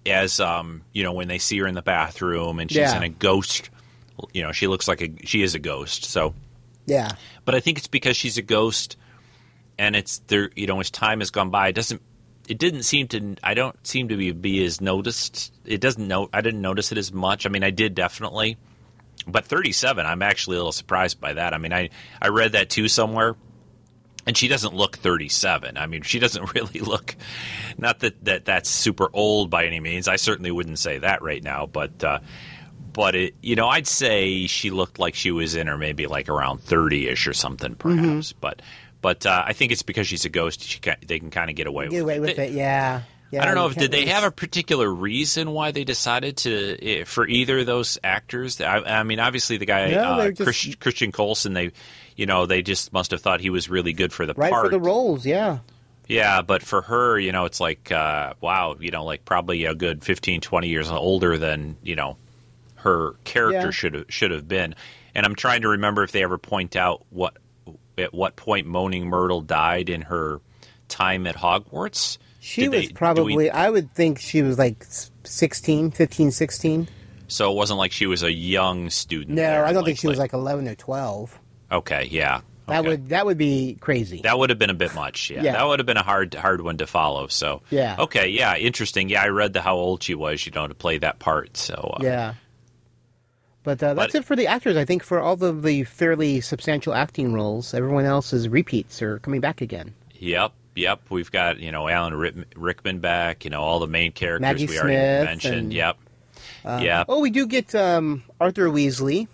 as 0.06 0.40
um 0.40 0.82
you 0.92 1.02
know 1.02 1.12
when 1.12 1.28
they 1.28 1.38
see 1.38 1.58
her 1.58 1.66
in 1.66 1.74
the 1.74 1.82
bathroom 1.82 2.58
and 2.58 2.70
she's 2.70 2.78
Yeah. 2.78 2.96
in 2.96 3.02
a 3.02 3.08
ghost. 3.08 3.70
You 4.34 4.42
know, 4.42 4.52
she 4.52 4.66
looks 4.66 4.86
like 4.88 5.00
a 5.00 5.10
she 5.26 5.42
is 5.42 5.54
a 5.54 5.58
ghost. 5.58 6.04
So 6.04 6.34
Yeah, 6.86 7.12
but 7.44 7.54
I 7.54 7.60
think 7.60 7.78
it's 7.78 7.86
because 7.88 8.16
she's 8.16 8.36
a 8.38 8.42
ghost, 8.42 8.96
and 9.78 9.96
it's 9.96 10.18
there. 10.26 10.50
You 10.54 10.66
know, 10.66 10.78
as 10.80 10.90
time 10.90 11.20
has 11.20 11.30
gone 11.30 11.50
by, 11.50 11.68
it 11.68 11.74
doesn't. 11.74 12.02
It 12.48 12.58
didn't 12.58 12.82
seem 12.82 13.06
to. 13.08 13.36
I 13.42 13.54
don't 13.54 13.76
seem 13.86 14.08
to 14.08 14.16
be, 14.16 14.32
be 14.32 14.64
as 14.64 14.80
noticed. 14.80 15.52
It 15.64 15.80
doesn't 15.80 16.06
know. 16.06 16.28
I 16.32 16.40
didn't 16.40 16.60
notice 16.62 16.90
it 16.92 16.98
as 16.98 17.12
much. 17.12 17.46
I 17.46 17.48
mean, 17.48 17.62
I 17.62 17.70
did 17.70 17.94
definitely, 17.94 18.56
but 19.26 19.44
thirty-seven. 19.46 20.04
I'm 20.04 20.20
actually 20.22 20.56
a 20.56 20.58
little 20.58 20.72
surprised 20.72 21.20
by 21.20 21.34
that. 21.34 21.54
I 21.54 21.58
mean, 21.58 21.72
I 21.72 21.90
I 22.20 22.28
read 22.28 22.52
that 22.52 22.68
too 22.68 22.88
somewhere, 22.88 23.36
and 24.26 24.36
she 24.36 24.48
doesn't 24.48 24.74
look 24.74 24.96
thirty-seven. 24.98 25.76
I 25.78 25.86
mean, 25.86 26.02
she 26.02 26.18
doesn't 26.18 26.54
really 26.54 26.80
look. 26.80 27.16
Not 27.78 28.00
that 28.00 28.24
that 28.24 28.44
that's 28.44 28.68
super 28.70 29.08
old 29.12 29.50
by 29.50 29.66
any 29.66 29.80
means. 29.80 30.08
I 30.08 30.16
certainly 30.16 30.50
wouldn't 30.50 30.78
say 30.78 30.98
that 30.98 31.22
right 31.22 31.42
now, 31.42 31.66
but. 31.66 32.02
uh 32.04 32.20
but 32.92 33.14
it, 33.14 33.34
you 33.40 33.54
know, 33.54 33.68
I'd 33.68 33.86
say 33.86 34.48
she 34.48 34.70
looked 34.70 34.98
like 34.98 35.14
she 35.14 35.30
was 35.30 35.54
in 35.54 35.68
her 35.68 35.78
maybe 35.78 36.08
like 36.08 36.28
around 36.28 36.60
thirty 36.60 37.06
ish 37.06 37.28
or 37.28 37.32
something, 37.32 37.76
Mm-hmm. 37.76 38.00
perhaps. 38.02 38.32
But, 38.32 38.62
but 39.00 39.24
uh, 39.26 39.44
I 39.46 39.52
think 39.52 39.70
it's 39.70 39.82
because 39.82 40.08
she's 40.08 40.24
a 40.24 40.28
ghost. 40.28 40.60
She 40.64 40.80
can, 40.80 40.96
they 41.06 41.20
can 41.20 41.30
kind 41.30 41.48
of 41.50 41.54
get 41.54 41.68
away 41.68 41.84
get 41.88 41.92
with 41.92 42.02
away 42.02 42.16
it. 42.16 42.20
with 42.20 42.38
it. 42.40 42.50
Yeah, 42.50 43.02
yeah. 43.30 43.42
I 43.42 43.46
don't 43.46 43.54
know 43.54 43.68
if 43.68 43.76
did 43.76 43.92
they 43.92 44.06
have 44.06 44.24
a 44.24 44.32
particular 44.32 44.92
reason 44.92 45.52
why 45.52 45.70
they 45.70 45.84
decided 45.84 46.38
to 46.38 46.78
eh, 46.84 47.04
for 47.04 47.28
either 47.28 47.58
of 47.60 47.66
those 47.66 47.96
actors. 48.02 48.60
I, 48.60 48.78
I 48.78 49.02
mean, 49.04 49.20
obviously 49.20 49.56
the 49.58 49.66
guy 49.66 49.92
uh, 49.92 50.30
just- 50.32 50.80
Christian 50.80 51.12
Coulson. 51.12 51.52
They, 51.54 51.70
you 52.20 52.26
know, 52.26 52.44
they 52.44 52.60
just 52.60 52.92
must 52.92 53.10
have 53.12 53.20
thought 53.22 53.40
he 53.40 53.48
was 53.50 53.70
really 53.70 53.94
good 53.94 54.12
for 54.12 54.26
the 54.26 54.34
right 54.34 54.52
part. 54.52 54.66
for 54.66 54.70
the 54.70 54.78
roles? 54.78 55.24
Yeah, 55.24 55.58
Yeah, 56.06 56.42
but 56.42 56.62
for 56.62 56.82
her, 56.82 57.18
you 57.18 57.32
know, 57.32 57.46
it's 57.46 57.60
like, 57.60 57.90
uh, 57.90 58.34
wow, 58.42 58.76
you 58.78 58.90
know, 58.90 59.04
like 59.04 59.24
probably 59.24 59.64
a 59.64 59.74
good 59.74 60.04
15, 60.04 60.40
20 60.42 60.68
years 60.68 60.90
older 60.90 61.38
than, 61.38 61.76
you 61.82 61.96
know, 61.96 62.16
her 62.76 63.12
character 63.24 63.66
Yeah. 63.66 63.70
should 63.70 63.94
have 63.94 64.04
should 64.10 64.30
have 64.32 64.46
been. 64.46 64.74
And 65.14 65.24
I'm 65.26 65.34
trying 65.34 65.62
to 65.62 65.68
remember 65.68 66.02
if 66.04 66.12
they 66.12 66.22
ever 66.22 66.36
point 66.38 66.76
out 66.76 67.04
what 67.10 67.36
at 67.98 68.12
what 68.14 68.36
point 68.36 68.66
Moaning 68.66 69.06
Myrtle 69.06 69.40
died 69.40 69.88
in 69.88 70.02
her 70.02 70.40
time 70.88 71.26
at 71.26 71.36
Hogwarts. 71.36 72.18
she 72.40 72.62
Did 72.62 72.68
was 72.70 72.80
they- 72.80 72.86
do 72.86 72.88
we- 72.88 72.94
probably. 72.94 73.50
I 73.50 73.70
would 73.70 73.94
think 73.94 74.18
she 74.18 74.42
was 74.42 74.58
like 74.58 74.84
16, 75.24 75.90
15, 75.90 76.30
16. 76.30 76.88
so 77.28 77.50
it 77.50 77.54
wasn't 77.54 77.78
like 77.78 77.92
she 77.92 78.06
was 78.06 78.22
a 78.22 78.32
young 78.32 78.90
student. 78.90 79.36
No, 79.36 79.42
there, 79.42 79.64
I 79.64 79.72
don't 79.72 79.84
think 79.84 79.98
she 79.98 80.06
was 80.08 80.18
like 80.18 80.32
11 80.34 80.68
or 80.68 80.74
12. 80.74 81.38
Okay, 81.72 82.08
yeah. 82.10 82.40
That 82.66 82.84
would 82.84 83.08
that 83.08 83.26
would 83.26 83.38
be 83.38 83.76
crazy. 83.80 84.20
That 84.22 84.38
would 84.38 84.50
have 84.50 84.58
been 84.60 84.70
a 84.70 84.74
bit 84.74 84.94
much. 84.94 85.28
Yeah, 85.30 85.42
Yeah. 85.42 85.52
that 85.54 85.66
would 85.66 85.80
have 85.80 85.86
been 85.86 85.96
a 85.96 86.04
hard 86.04 86.34
hard 86.34 86.60
one 86.60 86.78
to 86.78 86.86
follow. 86.86 87.26
So 87.26 87.62
Yeah. 87.70 87.96
okay, 87.98 88.28
yeah, 88.28 88.56
interesting. 88.56 89.08
Yeah, 89.08 89.22
I 89.22 89.28
read 89.28 89.52
the 89.54 89.60
how 89.60 89.74
old 89.74 90.04
she 90.04 90.14
was, 90.14 90.46
you 90.46 90.52
know, 90.52 90.68
to 90.68 90.74
play 90.74 90.98
that 90.98 91.18
part. 91.18 91.56
So 91.56 91.74
uh, 91.98 92.02
yeah. 92.04 92.34
But 93.62 93.82
uh, 93.82 93.94
that's 93.94 94.12
But- 94.12 94.20
it 94.20 94.24
for 94.24 94.36
the 94.36 94.46
actors. 94.46 94.76
I 94.76 94.84
think 94.84 95.02
for 95.02 95.20
all 95.20 95.42
of 95.42 95.62
the 95.62 95.82
fairly 95.84 96.40
substantial 96.40 96.94
acting 96.94 97.32
roles, 97.32 97.74
everyone 97.74 98.04
else 98.04 98.32
is 98.32 98.48
repeats 98.48 99.02
or 99.02 99.18
coming 99.18 99.40
back 99.40 99.60
again. 99.60 99.92
Yep, 100.14 100.52
yep. 100.76 101.00
We've 101.10 101.30
got 101.30 101.58
you 101.58 101.72
know 101.72 101.88
Alan 101.88 102.14
Rick- 102.14 102.54
Rickman 102.56 103.00
back. 103.00 103.44
You 103.44 103.50
know 103.50 103.62
all 103.62 103.80
the 103.80 103.86
main 103.88 104.12
characters 104.12 104.42
Maggie 104.42 104.66
we 104.66 104.78
already 104.78 104.94
Smith 104.96 105.24
mentioned. 105.24 105.56
and- 105.56 105.72
Yep. 105.72 105.96
yeah. 106.64 107.04
Oh, 107.08 107.20
we 107.20 107.30
do 107.30 107.46
get 107.48 107.74
um, 107.74 108.22
Arthur 108.40 108.68
Weasley. 108.68 109.26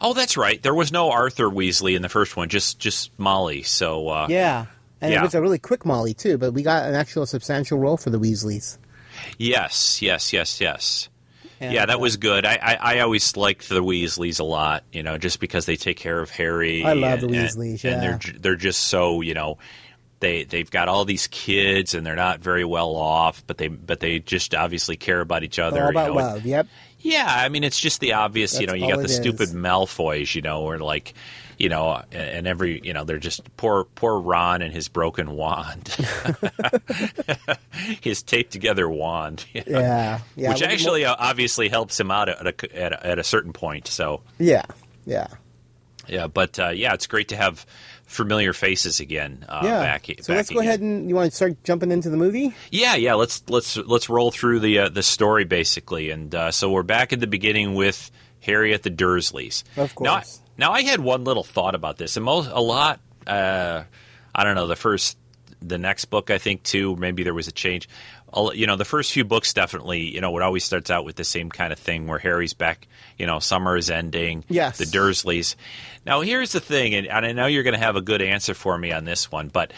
Oh, 0.00 0.14
that's 0.14 0.36
right. 0.36 0.62
There 0.62 0.74
was 0.74 0.92
no 0.92 1.10
Arthur 1.10 1.48
Weasley 1.48 1.96
in 1.96 2.02
the 2.02 2.08
first 2.08 2.36
one. 2.36 2.48
Just 2.48 2.78
just 2.78 3.16
Molly. 3.18 3.62
So 3.62 4.08
uh, 4.08 4.26
Yeah. 4.28 4.66
And 5.00 5.12
Yeah. 5.12 5.20
it 5.20 5.22
was 5.22 5.34
a 5.34 5.42
really 5.42 5.58
quick 5.58 5.84
Molly, 5.84 6.14
too, 6.14 6.38
but 6.38 6.52
we 6.52 6.62
got 6.62 6.88
an 6.88 6.94
actual 6.94 7.26
substantial 7.26 7.78
role 7.78 7.96
for 7.98 8.08
the 8.10 8.18
Weasleys. 8.18 8.78
yes, 9.38 10.00
yes, 10.02 10.32
yes, 10.32 10.60
yes. 10.60 11.08
And, 11.60 11.72
yeah, 11.72 11.86
that 11.86 11.96
uh, 11.96 11.98
was 11.98 12.16
good. 12.18 12.44
I, 12.44 12.58
I, 12.62 12.74
I 12.96 13.00
always 13.00 13.34
liked 13.36 13.68
the 13.70 13.82
Weasleys 13.82 14.40
a 14.40 14.44
lot, 14.44 14.84
you 14.92 15.02
know, 15.02 15.16
just 15.16 15.40
because 15.40 15.64
they 15.64 15.76
take 15.76 15.96
care 15.96 16.20
of 16.20 16.28
Harry. 16.30 16.84
I 16.84 16.92
love 16.92 17.22
and- 17.22 17.30
the 17.32 17.36
Weasleys, 17.38 17.84
and 17.84 18.02
yeah. 18.02 18.18
they're 18.18 18.18
they're 18.40 18.56
just 18.56 18.82
so 18.84 19.22
you 19.22 19.32
know, 19.32 19.56
they 20.20 20.44
they've 20.44 20.70
got 20.70 20.88
all 20.88 21.04
these 21.06 21.26
kids 21.28 21.94
and 21.94 22.04
they're 22.06 22.14
not 22.16 22.40
very 22.40 22.64
well 22.64 22.94
off, 22.94 23.42
but 23.46 23.56
they 23.56 23.68
but 23.68 24.00
they 24.00 24.18
just 24.18 24.54
obviously 24.54 24.96
care 24.96 25.20
about 25.20 25.44
each 25.44 25.58
other. 25.58 25.78
All 25.80 25.84
you 25.86 25.90
about 25.90 26.08
know. 26.08 26.14
love, 26.14 26.44
yep. 26.46 26.66
Yeah, 27.06 27.26
I 27.28 27.48
mean 27.48 27.62
it's 27.64 27.78
just 27.80 28.00
the 28.00 28.14
obvious. 28.14 28.58
you 28.60 28.66
know, 28.66 28.74
you 28.74 28.88
got 28.92 29.00
the 29.02 29.08
stupid 29.08 29.42
is. 29.48 29.54
Malfoys, 29.54 30.34
you 30.34 30.42
know, 30.42 30.62
or 30.62 30.78
like, 30.78 31.14
you 31.58 31.68
know, 31.68 32.02
and 32.12 32.46
every 32.46 32.80
you 32.84 32.92
know 32.92 33.04
they're 33.04 33.18
just 33.18 33.56
poor 33.56 33.84
poor 33.94 34.18
Ron 34.18 34.60
and 34.62 34.72
his 34.72 34.88
broken 34.88 35.30
wand, 35.36 35.88
his 38.00 38.22
taped 38.22 38.52
together 38.52 38.88
wand. 38.88 39.44
you 39.52 39.62
know, 39.66 39.78
Yeah. 39.80 40.20
yeah. 40.34 40.48
which 40.50 40.62
actually 40.62 41.04
uh, 41.04 41.14
obviously 41.18 41.68
helps 41.68 41.98
him 41.98 42.10
out 42.10 42.28
at 42.28 42.46
a, 42.46 42.76
at 42.76 42.92
a, 42.92 43.06
at 43.06 43.18
a 43.18 43.24
certain 43.24 43.52
point. 43.52 43.86
So 43.88 44.22
Yeah. 44.38 44.62
Yeah. 45.04 45.28
yeah, 46.08 46.26
but 46.26 46.58
uh, 46.58 46.68
yeah, 46.70 46.94
it's 46.94 47.06
great 47.06 47.28
to 47.28 47.36
have 47.36 47.64
familiar 48.06 48.52
faces 48.52 49.00
again. 49.00 49.44
Uh, 49.48 49.60
yeah. 49.64 49.80
back, 49.82 50.06
so 50.06 50.14
back 50.32 50.36
let's 50.36 50.50
go 50.50 50.60
again. 50.60 50.68
ahead 50.68 50.80
and 50.80 51.08
you 51.08 51.14
want 51.14 51.30
to 51.30 51.36
start 51.36 51.62
jumping 51.64 51.90
into 51.92 52.08
the 52.08 52.16
movie? 52.16 52.54
Yeah, 52.70 52.94
yeah. 52.96 53.14
Let's 53.14 53.42
let's 53.48 53.76
let's 53.76 54.08
roll 54.08 54.30
through 54.30 54.60
the 54.60 54.78
uh, 54.78 54.88
the 54.88 55.02
story 55.02 55.44
basically, 55.44 56.10
and 56.10 56.34
uh, 56.34 56.50
so 56.50 56.70
we're 56.70 56.82
back 56.82 57.12
at 57.12 57.20
the 57.20 57.26
beginning 57.26 57.74
with 57.74 58.10
Harry 58.40 58.72
at 58.74 58.82
the 58.82 58.90
Dursleys. 58.90 59.64
Of 59.76 59.92
Now, 60.00 60.16
course. 60.16 60.40
now 60.56 60.72
I 60.72 60.82
had 60.82 61.00
one 61.00 61.24
little 61.24 61.44
thought 61.44 61.74
about 61.74 61.98
this, 61.98 62.16
and 62.16 62.24
most 62.24 62.48
a 62.50 62.60
lot. 62.60 63.00
Uh, 63.26 63.82
I 64.34 64.44
don't 64.44 64.54
know 64.54 64.66
the 64.68 64.76
first, 64.76 65.16
the 65.62 65.78
next 65.78 66.06
book. 66.06 66.30
I 66.30 66.38
think 66.38 66.62
too. 66.62 66.96
Maybe 66.96 67.22
there 67.22 67.34
was 67.34 67.48
a 67.48 67.52
change. 67.52 67.88
You 68.54 68.66
know, 68.66 68.76
the 68.76 68.84
first 68.84 69.12
few 69.12 69.24
books 69.24 69.54
definitely. 69.54 70.00
You 70.14 70.20
know, 70.20 70.36
it 70.36 70.42
always 70.42 70.64
starts 70.64 70.90
out 70.90 71.04
with 71.04 71.16
the 71.16 71.24
same 71.24 71.48
kind 71.48 71.72
of 71.72 71.78
thing 71.78 72.06
where 72.06 72.18
Harry's 72.18 72.52
back. 72.54 72.86
You 73.18 73.26
know, 73.26 73.38
summer 73.38 73.76
is 73.76 73.88
ending. 73.88 74.44
Yes. 74.48 74.78
The 74.78 74.84
Dursleys. 74.84 75.54
Now, 76.04 76.20
here's 76.20 76.52
the 76.52 76.60
thing, 76.60 76.94
and, 76.94 77.06
and 77.06 77.24
I 77.26 77.32
know 77.32 77.46
you're 77.46 77.62
going 77.62 77.74
to 77.74 77.80
have 77.80 77.96
a 77.96 78.00
good 78.02 78.22
answer 78.22 78.54
for 78.54 78.76
me 78.78 78.92
on 78.92 79.04
this 79.04 79.32
one, 79.32 79.48
but 79.48 79.72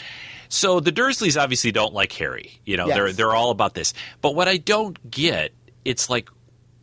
so 0.49 0.81
the 0.81 0.93
Dursleys 0.93 1.41
obviously 1.41 1.73
don't 1.73 1.95
like 1.95 2.13
Harry. 2.13 2.61
You 2.65 2.77
know, 2.77 2.87
Yes. 2.89 2.97
they're 2.97 3.13
they're 3.13 3.35
all 3.35 3.51
about 3.51 3.75
this. 3.75 3.95
But 4.23 4.35
what 4.35 4.49
I 4.49 4.57
don't 4.57 5.11
get, 5.11 5.53
it's 5.85 6.11
like 6.11 6.29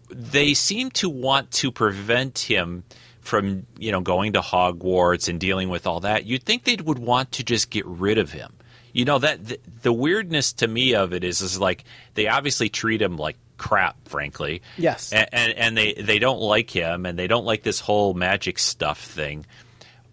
they 0.09 0.53
seem 0.53 0.91
to 0.91 1.09
want 1.09 1.51
to 1.51 1.71
prevent 1.71 2.39
him 2.39 2.83
from 3.21 3.65
you 3.79 3.91
know 3.91 4.01
going 4.01 4.33
to 4.33 4.41
Hogwarts 4.41 5.27
and 5.29 5.39
dealing 5.39 5.69
with 5.69 5.87
all 5.87 5.99
that. 6.01 6.25
You'd 6.25 6.43
think 6.43 6.63
they 6.63 6.75
would 6.75 6.99
want 6.99 7.31
to 7.33 7.43
just 7.43 7.69
get 7.71 7.85
rid 7.87 8.17
of 8.19 8.31
him. 8.31 8.53
You 8.95 9.03
know 9.03 9.19
that 9.19 9.45
the, 9.45 9.59
the 9.81 9.91
weirdness 9.91 10.53
to 10.53 10.67
me 10.69 10.95
of 10.95 11.11
it 11.13 11.25
is 11.25 11.41
is 11.41 11.59
like 11.59 11.83
they 12.13 12.27
obviously 12.29 12.69
treat 12.69 13.01
him 13.01 13.17
like 13.17 13.35
crap, 13.57 13.97
frankly. 14.07 14.61
Yes. 14.77 15.11
and 15.11 15.27
and, 15.33 15.53
and 15.53 15.77
they 15.77 15.93
they 15.95 16.17
don't 16.17 16.39
like 16.39 16.69
him 16.69 17.05
and 17.05 17.19
they 17.19 17.27
don't 17.27 17.43
like 17.45 17.61
this 17.61 17.81
whole 17.81 18.13
magic 18.13 18.57
stuff 18.57 19.01
thing. 19.01 19.45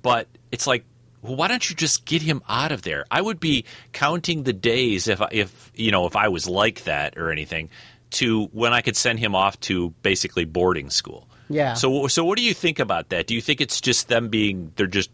But 0.03 0.27
it's 0.51 0.66
like, 0.66 0.85
well, 1.23 1.37
why 1.37 1.47
don't 1.47 1.71
you 1.71 1.77
just 1.77 2.05
get 2.05 2.23
him 2.23 2.42
out 2.49 2.73
of 2.73 2.83
there? 2.83 3.05
I 3.09 3.21
would 3.23 3.38
be 3.38 3.66
counting 3.92 4.42
the 4.42 4.53
days 4.53 5.07
if 5.07 5.23
I- 5.23 5.29
if 5.31 5.71
you 5.77 5.92
know 5.92 6.07
if 6.07 6.16
I 6.16 6.27
was 6.27 6.49
like 6.49 6.83
that 6.85 7.16
or 7.16 7.31
anything 7.31 7.71
to 8.18 8.47
when 8.47 8.73
I 8.73 8.81
could 8.81 8.97
send 8.97 9.21
him 9.21 9.37
off 9.37 9.61
to 9.61 9.90
basically 10.03 10.45
boarding 10.45 10.90
school. 10.90 11.29
Yeah. 11.49 11.75
So 11.75 12.09
so 12.09 12.25
what 12.25 12.37
do 12.37 12.42
you 12.42 12.53
think 12.53 12.81
about 12.81 13.11
that? 13.11 13.29
Do 13.29 13.35
you 13.37 13.40
think 13.40 13.61
it's 13.61 13.81
just 13.81 14.09
them 14.09 14.29
being 14.29 14.73
they're 14.75 14.88
just 14.88 15.11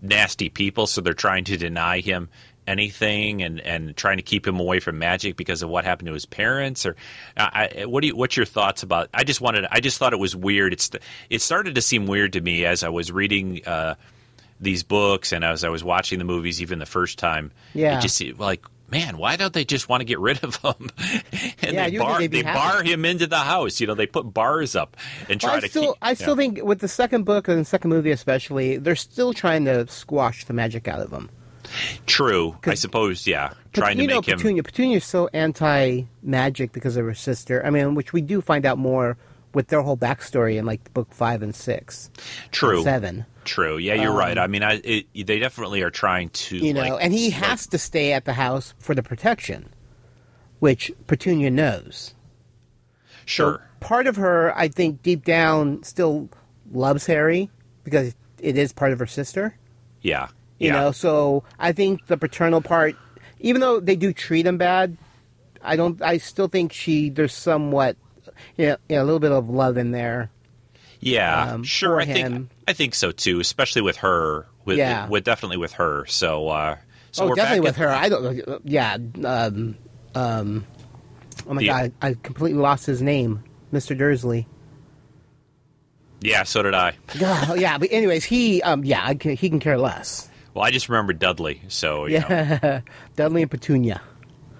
nasty 0.00 0.48
people, 0.48 0.86
so 0.86 1.00
they're 1.02 1.12
trying 1.14 1.44
to 1.44 1.56
deny 1.56 2.00
him 2.00 2.28
anything 2.66 3.42
and, 3.42 3.60
and 3.60 3.96
trying 3.96 4.16
to 4.18 4.22
keep 4.22 4.46
him 4.46 4.60
away 4.60 4.78
from 4.78 4.98
magic 4.98 5.36
because 5.36 5.62
of 5.62 5.68
what 5.68 5.84
happened 5.84 6.06
to 6.06 6.12
his 6.12 6.26
parents 6.26 6.86
or 6.86 6.94
I, 7.36 7.84
what 7.86 8.02
do 8.02 8.06
you 8.06 8.16
what's 8.16 8.36
your 8.36 8.46
thoughts 8.46 8.82
about 8.84 9.08
I 9.12 9.24
just 9.24 9.40
wanted 9.40 9.66
I 9.70 9.80
just 9.80 9.98
thought 9.98 10.12
it 10.12 10.18
was 10.20 10.36
weird 10.36 10.72
it's 10.72 10.88
it 11.28 11.42
started 11.42 11.74
to 11.74 11.82
seem 11.82 12.06
weird 12.06 12.34
to 12.34 12.40
me 12.40 12.64
as 12.64 12.84
I 12.84 12.88
was 12.88 13.10
reading 13.10 13.62
uh, 13.66 13.96
these 14.60 14.84
books 14.84 15.32
and 15.32 15.44
as 15.44 15.64
I 15.64 15.70
was 15.70 15.82
watching 15.82 16.20
the 16.20 16.24
movies 16.24 16.62
even 16.62 16.78
the 16.78 16.86
first 16.86 17.18
time 17.18 17.50
Yeah. 17.74 17.98
it 17.98 18.02
just 18.02 18.22
like 18.38 18.64
man 18.88 19.16
why 19.18 19.34
don't 19.36 19.52
they 19.54 19.64
just 19.64 19.88
want 19.88 20.02
to 20.02 20.04
get 20.04 20.20
rid 20.20 20.44
of 20.44 20.54
him 20.56 20.74
and 21.62 21.72
Yeah, 21.74 21.88
they 21.90 21.98
bar 21.98 22.18
they 22.28 22.42
happy. 22.42 22.58
bar 22.58 22.82
him 22.84 23.04
into 23.04 23.26
the 23.26 23.38
house 23.38 23.80
you 23.80 23.88
know 23.88 23.94
they 23.94 24.06
put 24.06 24.32
bars 24.32 24.76
up 24.76 24.96
and 25.28 25.40
try 25.40 25.48
Well, 25.50 25.56
I 25.56 25.60
to 25.62 25.68
still, 25.68 25.82
keep 25.94 25.98
I 26.02 26.14
still 26.14 26.36
think 26.36 26.62
with 26.62 26.78
the 26.78 26.88
second 26.88 27.24
book 27.24 27.48
and 27.48 27.58
the 27.58 27.64
second 27.64 27.90
movie 27.90 28.12
especially, 28.12 28.76
they're 28.76 28.94
still 28.94 29.32
trying 29.32 29.64
to 29.64 29.88
squash 29.88 30.44
the 30.44 30.52
magic 30.52 30.86
out 30.86 31.00
of 31.00 31.10
him. 31.10 31.28
True 32.06 32.56
I 32.64 32.74
suppose 32.74 33.26
yeah 33.26 33.52
trying 33.72 33.96
to 33.96 34.02
you 34.02 34.08
know, 34.08 34.16
make 34.16 34.28
him 34.28 34.36
Petunia. 34.38 34.62
Petunia's 34.62 35.04
so 35.04 35.28
anti-magic 35.32 36.72
because 36.72 36.96
of 36.96 37.04
her 37.06 37.14
sister. 37.14 37.64
I 37.64 37.70
mean, 37.70 37.94
which 37.94 38.12
we 38.12 38.20
do 38.20 38.40
find 38.40 38.66
out 38.66 38.78
more 38.78 39.16
with 39.54 39.68
their 39.68 39.82
whole 39.82 39.96
backstory 39.96 40.56
in 40.56 40.66
like 40.66 40.92
book 40.94 41.12
five 41.12 41.42
and 41.42 41.54
six, 41.54 42.10
true 42.50 42.76
and 42.76 42.84
seven. 42.84 43.26
True. 43.44 43.76
Yeah, 43.78 43.94
you're 43.94 44.12
right. 44.14 44.38
I 44.38 44.46
mean, 44.46 44.62
I 44.62 44.80
it, 44.84 45.06
they 45.26 45.38
definitely 45.38 45.82
are 45.82 45.90
trying 45.90 46.28
to. 46.30 46.58
Um, 46.58 46.64
You 46.64 46.74
know, 46.74 46.80
like, 46.80 47.04
and 47.04 47.12
he 47.12 47.30
has 47.30 47.66
to 47.68 47.78
stay 47.78 48.12
at 48.12 48.24
the 48.24 48.34
house 48.34 48.74
for 48.78 48.94
the 48.94 49.02
protection, 49.02 49.68
which 50.60 50.92
Petunia 51.06 51.50
knows. 51.50 52.14
sure. 53.24 53.66
Part 53.80 54.06
of 54.06 54.16
her, 54.16 54.56
I 54.56 54.68
think, 54.68 55.02
deep 55.02 55.24
down, 55.24 55.82
still 55.82 56.28
loves 56.70 57.06
Harry 57.06 57.50
because 57.82 58.14
it 58.38 58.56
is 58.56 58.72
part 58.72 58.92
of 58.92 58.98
her 59.00 59.06
sister. 59.06 59.56
yeah. 60.02 60.28
You 60.62 60.68
yeah. 60.68 60.74
know, 60.74 60.92
so 60.92 61.42
I 61.58 61.72
think 61.72 62.06
the 62.06 62.16
paternal 62.16 62.60
part, 62.60 62.94
even 63.40 63.60
though 63.60 63.80
they 63.80 63.96
do 63.96 64.12
treat 64.12 64.46
him 64.46 64.58
bad, 64.58 64.96
I 65.60 65.74
don't. 65.74 66.00
I 66.00 66.18
still 66.18 66.46
think 66.46 66.72
she 66.72 67.10
there's 67.10 67.34
somewhat, 67.34 67.96
you 68.56 68.66
know, 68.68 68.76
you 68.88 68.94
know, 68.94 69.02
a 69.02 69.04
little 69.04 69.18
bit 69.18 69.32
of 69.32 69.50
love 69.50 69.76
in 69.76 69.90
there. 69.90 70.30
Yeah, 71.00 71.54
um, 71.54 71.64
sure. 71.64 71.96
for 71.96 72.00
I 72.02 72.04
think. 72.04 72.48
I 72.68 72.74
think 72.74 72.94
so 72.94 73.10
too, 73.10 73.40
especially 73.40 73.82
with 73.82 73.96
her. 73.96 74.46
With, 74.64 74.78
Yeah. 74.78 75.08
with 75.08 75.24
definitely 75.24 75.56
with 75.56 75.72
her. 75.72 76.06
So, 76.06 76.46
uh, 76.48 76.76
so 77.10 77.32
oh, 77.32 77.34
definitely 77.34 77.66
with 77.66 77.78
her. 77.78 77.88
I 77.88 78.08
don't. 78.08 78.60
Yeah. 78.62 78.98
Um, 79.24 79.76
um, 80.14 80.64
oh 81.48 81.54
my 81.54 81.60
The- 81.60 81.66
god, 81.66 81.92
I 82.00 82.14
completely 82.22 82.60
lost 82.60 82.86
his 82.86 83.02
name, 83.02 83.42
Mister 83.72 83.96
Dursley. 83.96 84.46
Yeah, 86.20 86.44
so 86.44 86.62
did 86.62 86.74
I. 86.74 86.92
Yeah, 87.16 87.54
yeah. 87.56 87.78
But 87.78 87.88
anyways, 87.90 88.24
he, 88.24 88.62
um, 88.62 88.84
yeah, 88.84 89.12
he 89.12 89.48
can 89.48 89.58
care 89.58 89.76
less. 89.76 90.28
Well, 90.54 90.64
I 90.64 90.70
just 90.70 90.88
remember 90.88 91.12
Dudley. 91.12 91.62
So 91.68 92.06
you 92.06 92.20
know, 92.20 92.26
Yeah, 92.28 92.80
Dudley 93.16 93.42
and 93.42 93.50
Petunia. 93.50 94.00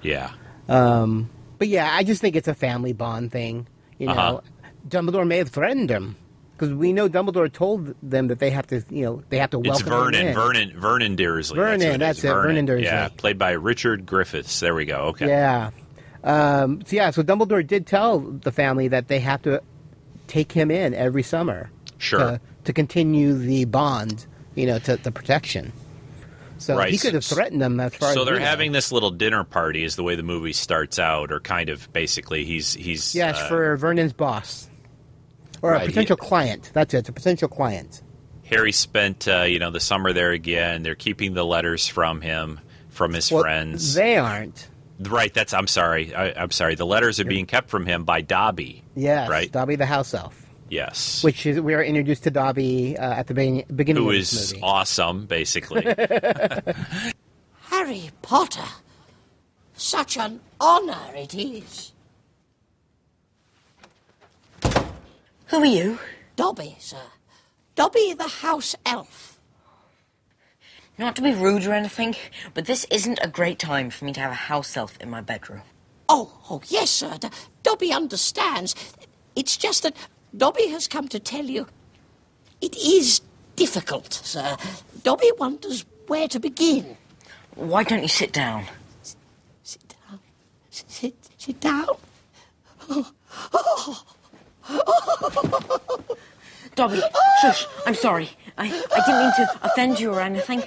yeah, 0.02 0.30
But 0.66 1.68
yeah, 1.68 1.90
I 1.92 2.02
just 2.04 2.20
think 2.20 2.36
it's 2.36 2.48
a 2.48 2.54
family 2.54 2.92
bond 2.92 3.30
thing. 3.32 3.66
You 3.98 4.06
know, 4.06 4.12
Uh-huh. 4.12 4.40
Dumbledore 4.88 5.26
may 5.26 5.38
have 5.38 5.50
threatened 5.50 5.90
him 5.90 6.16
because 6.56 6.74
we 6.74 6.92
know 6.92 7.08
Dumbledore 7.08 7.52
told 7.52 7.94
them 8.02 8.28
that 8.28 8.38
they 8.40 8.50
have 8.50 8.66
to, 8.68 8.82
you 8.90 9.04
know, 9.04 9.22
they 9.28 9.38
have 9.38 9.50
to 9.50 9.60
it's 9.60 9.68
welcome 9.68 9.86
him 9.92 9.98
Vernon, 9.98 10.26
in. 10.28 10.34
Vernon, 10.34 10.72
Vernon 10.80 11.16
Dursley. 11.16 11.56
Vernon, 11.56 12.00
that's, 12.00 12.18
is. 12.18 12.24
it, 12.24 12.28
Vernon 12.28 12.64
Dursley. 12.66 12.84
Yeah, 12.86 13.08
played 13.08 13.38
by 13.38 13.52
Richard 13.52 14.06
Griffiths. 14.06 14.58
There 14.60 14.74
we 14.74 14.84
go. 14.84 14.96
Okay. 15.08 15.28
Yeah. 15.28 15.70
Um, 16.24 16.82
so 16.86 16.96
yeah, 16.96 17.10
so 17.10 17.22
Dumbledore 17.22 17.66
did 17.66 17.86
tell 17.86 18.18
the 18.20 18.50
family 18.52 18.88
that 18.88 19.08
they 19.08 19.18
have 19.20 19.42
to 19.42 19.62
take 20.28 20.50
him 20.52 20.70
in 20.70 20.94
every 20.94 21.22
summer. 21.22 21.70
Sure. 21.98 22.18
To, 22.18 22.40
to 22.64 22.72
continue 22.72 23.34
the 23.34 23.64
bond, 23.66 24.26
you 24.56 24.66
know, 24.66 24.78
to 24.80 24.96
the 24.96 25.10
protection. 25.12 25.72
So 26.62 26.76
Right, 26.76 26.90
he 26.92 26.98
could 26.98 27.14
have 27.14 27.24
threatened 27.24 27.60
them 27.60 27.78
far 27.78 28.10
as 28.10 28.14
So 28.14 28.24
they're 28.24 28.38
know. 28.38 28.44
having 28.44 28.72
this 28.72 28.92
little 28.92 29.10
dinner 29.10 29.44
party, 29.44 29.84
is 29.84 29.96
the 29.96 30.02
way 30.02 30.14
the 30.16 30.22
movie 30.22 30.52
starts 30.52 30.98
out, 30.98 31.32
or 31.32 31.40
kind 31.40 31.68
of 31.68 31.92
basically 31.92 32.44
he's 32.44 32.72
he's 32.74 33.14
Yes, 33.14 33.38
uh, 33.38 33.48
for 33.48 33.76
Vernon's 33.76 34.12
boss. 34.12 34.68
Or 35.60 35.72
Right, 35.72 35.78
a 35.78 35.84
he- 35.84 35.88
potential 35.88 36.16
client. 36.16 36.70
That's 36.72 36.94
it, 36.94 36.98
it's 36.98 37.08
a 37.08 37.12
potential 37.12 37.48
client. 37.48 38.02
Harry 38.44 38.72
spent 38.72 39.26
uh, 39.28 39.42
you 39.42 39.58
know 39.58 39.70
the 39.70 39.80
summer 39.80 40.12
there 40.12 40.32
again. 40.32 40.82
They're 40.82 40.94
keeping 40.94 41.34
the 41.34 41.44
letters 41.44 41.86
from 41.88 42.20
him 42.20 42.60
from 42.90 43.12
his 43.14 43.30
Well, 43.30 43.42
friends. 43.42 43.94
They 43.94 44.16
aren't. 44.16 44.68
right. 45.00 45.32
That's 45.32 45.54
I'm 45.54 45.66
sorry. 45.66 46.14
I, 46.14 46.32
I'm 46.32 46.50
sorry. 46.50 46.74
The 46.74 46.84
letters 46.86 47.18
are 47.20 47.24
being 47.24 47.46
kept 47.46 47.70
from 47.70 47.86
him 47.86 48.04
by 48.04 48.20
Dobby. 48.20 48.84
Yes, 48.94 49.28
Right. 49.30 49.50
Dobby 49.50 49.76
the 49.76 49.86
house 49.86 50.12
elf. 50.14 50.41
Yes. 50.76 51.22
Which 51.22 51.44
is 51.44 51.60
we 51.60 51.74
are 51.74 51.82
introduced 51.84 52.22
to 52.24 52.30
Dobby 52.30 52.96
uh, 52.96 53.12
at 53.12 53.26
the 53.26 53.34
be- 53.34 53.66
beginning 53.76 54.04
who 54.04 54.08
of 54.08 54.16
is 54.16 54.30
this 54.30 54.52
movie. 54.54 54.62
awesome, 54.62 55.26
basically. 55.26 55.82
Harry 57.64 58.10
Potter. 58.22 58.64
Such 59.74 60.16
an 60.16 60.40
honor 60.58 61.10
it 61.14 61.34
is. 61.34 61.92
Who 65.48 65.58
are 65.58 65.66
you? 65.66 65.98
Dobby, 66.36 66.76
sir. 66.78 66.96
Dobby 67.74 68.14
the 68.14 68.28
house 68.28 68.74
elf. 68.86 69.38
Not 70.96 71.16
to 71.16 71.22
be 71.22 71.34
rude 71.34 71.66
or 71.66 71.74
anything, 71.74 72.14
but 72.54 72.64
this 72.64 72.86
isn't 72.90 73.18
a 73.22 73.28
great 73.28 73.58
time 73.58 73.90
for 73.90 74.06
me 74.06 74.14
to 74.14 74.20
have 74.20 74.30
a 74.30 74.46
house 74.48 74.74
elf 74.74 74.96
in 75.02 75.10
my 75.10 75.20
bedroom. 75.20 75.62
Oh, 76.08 76.32
oh, 76.48 76.62
yes, 76.68 76.88
sir. 76.88 77.18
D- 77.20 77.28
Dobby 77.62 77.92
understands. 77.92 78.74
It's 79.36 79.58
just 79.58 79.82
that 79.82 79.96
Dobby 80.36 80.68
has 80.68 80.88
come 80.88 81.08
to 81.08 81.18
tell 81.18 81.44
you 81.44 81.66
it 82.60 82.76
is 82.76 83.20
difficult, 83.56 84.12
sir. 84.12 84.56
Dobby 85.02 85.30
wonders 85.38 85.84
where 86.06 86.28
to 86.28 86.38
begin. 86.40 86.96
Why 87.54 87.82
don't 87.82 88.02
you 88.02 88.08
sit 88.08 88.32
down? 88.32 88.64
Sit 89.62 89.94
down. 90.08 90.20
Sit, 90.70 91.14
sit 91.36 91.60
down. 91.60 91.88
Dobby, 96.74 97.02
shush. 97.42 97.66
I'm 97.86 97.94
sorry. 97.94 98.30
I, 98.56 98.64
I 98.66 99.00
didn't 99.06 99.20
mean 99.20 99.32
to 99.36 99.58
offend 99.62 100.00
you 100.00 100.12
or 100.12 100.20
anything. 100.20 100.62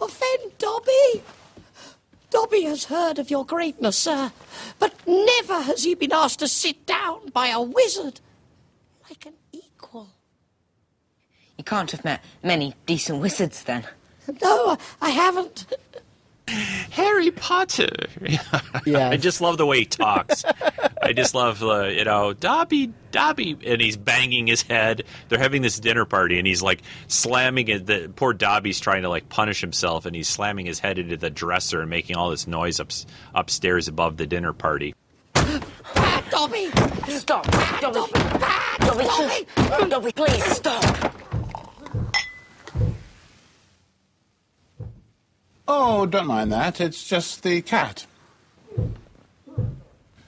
Offend 0.00 0.58
Dobby? 0.58 1.22
Dobby 2.30 2.62
has 2.62 2.84
heard 2.84 3.18
of 3.18 3.30
your 3.30 3.44
greatness, 3.44 3.96
sir, 3.96 4.32
but 4.78 4.94
never 5.06 5.60
has 5.62 5.84
he 5.84 5.94
been 5.94 6.12
asked 6.12 6.38
to 6.40 6.48
sit 6.48 6.86
down 6.86 7.28
by 7.32 7.48
a 7.48 7.60
wizard 7.60 8.20
like 9.12 9.26
an 9.26 9.34
equal. 9.52 10.08
You 11.58 11.64
can't 11.64 11.90
have 11.90 12.02
met 12.02 12.24
many 12.42 12.74
decent 12.86 13.20
wizards 13.20 13.62
then. 13.64 13.86
No, 14.40 14.78
I 15.02 15.10
haven't. 15.10 15.66
Harry 16.48 17.30
Potter. 17.30 17.90
Yeah. 18.84 19.10
I 19.10 19.16
just 19.16 19.40
love 19.40 19.58
the 19.58 19.66
way 19.66 19.80
he 19.80 19.84
talks. 19.84 20.44
I 21.00 21.12
just 21.12 21.36
love, 21.36 21.62
uh, 21.62 21.84
you 21.84 22.04
know, 22.04 22.32
Dobby, 22.32 22.92
Dobby, 23.12 23.56
and 23.64 23.80
he's 23.80 23.96
banging 23.96 24.48
his 24.48 24.62
head. 24.62 25.04
They're 25.28 25.38
having 25.38 25.62
this 25.62 25.78
dinner 25.78 26.04
party, 26.04 26.38
and 26.38 26.46
he's 26.46 26.62
like 26.62 26.82
slamming 27.06 27.68
it. 27.68 27.86
The 27.86 28.10
poor 28.16 28.32
Dobby's 28.32 28.80
trying 28.80 29.02
to 29.02 29.08
like 29.08 29.28
punish 29.28 29.60
himself, 29.60 30.04
and 30.04 30.16
he's 30.16 30.28
slamming 30.28 30.66
his 30.66 30.80
head 30.80 30.98
into 30.98 31.16
the 31.16 31.30
dresser 31.30 31.80
and 31.80 31.90
making 31.90 32.16
all 32.16 32.30
this 32.30 32.48
noise 32.48 32.80
up, 32.80 32.90
upstairs 33.34 33.86
above 33.86 34.16
the 34.16 34.26
dinner 34.26 34.52
party. 34.52 34.94
Bad 36.32 36.50
Dobby! 36.50 36.70
Stop, 37.18 37.44
Dobby. 37.80 37.98
Dobby! 38.00 38.12
Bad 38.12 38.80
Dobby, 38.80 39.04
Dobby! 39.04 39.44
shush. 39.54 39.88
Dobby, 39.90 40.12
please 40.12 40.44
stop. 40.44 41.14
Oh, 45.68 46.06
don't 46.06 46.26
mind 46.26 46.50
that. 46.52 46.80
It's 46.80 47.06
just 47.06 47.42
the 47.42 47.60
cat. 47.60 48.06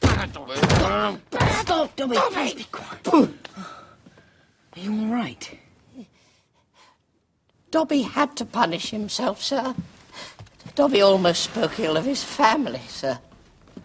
Stop, 0.03 1.97
Dobby. 1.97 2.17
Please 2.33 2.55
be 2.55 2.65
quiet. 2.65 3.09
Are 4.77 4.81
you 4.81 4.93
all 4.93 5.07
right? 5.07 5.59
Dobby 7.71 8.03
had 8.03 8.37
to 8.37 8.45
punish 8.45 8.91
himself, 8.91 9.43
sir. 9.43 9.75
Dobby 10.75 11.01
almost 11.01 11.45
spoke 11.45 11.81
ill 11.81 11.97
of 11.97 12.05
his 12.05 12.23
family, 12.23 12.83
sir. 12.89 13.19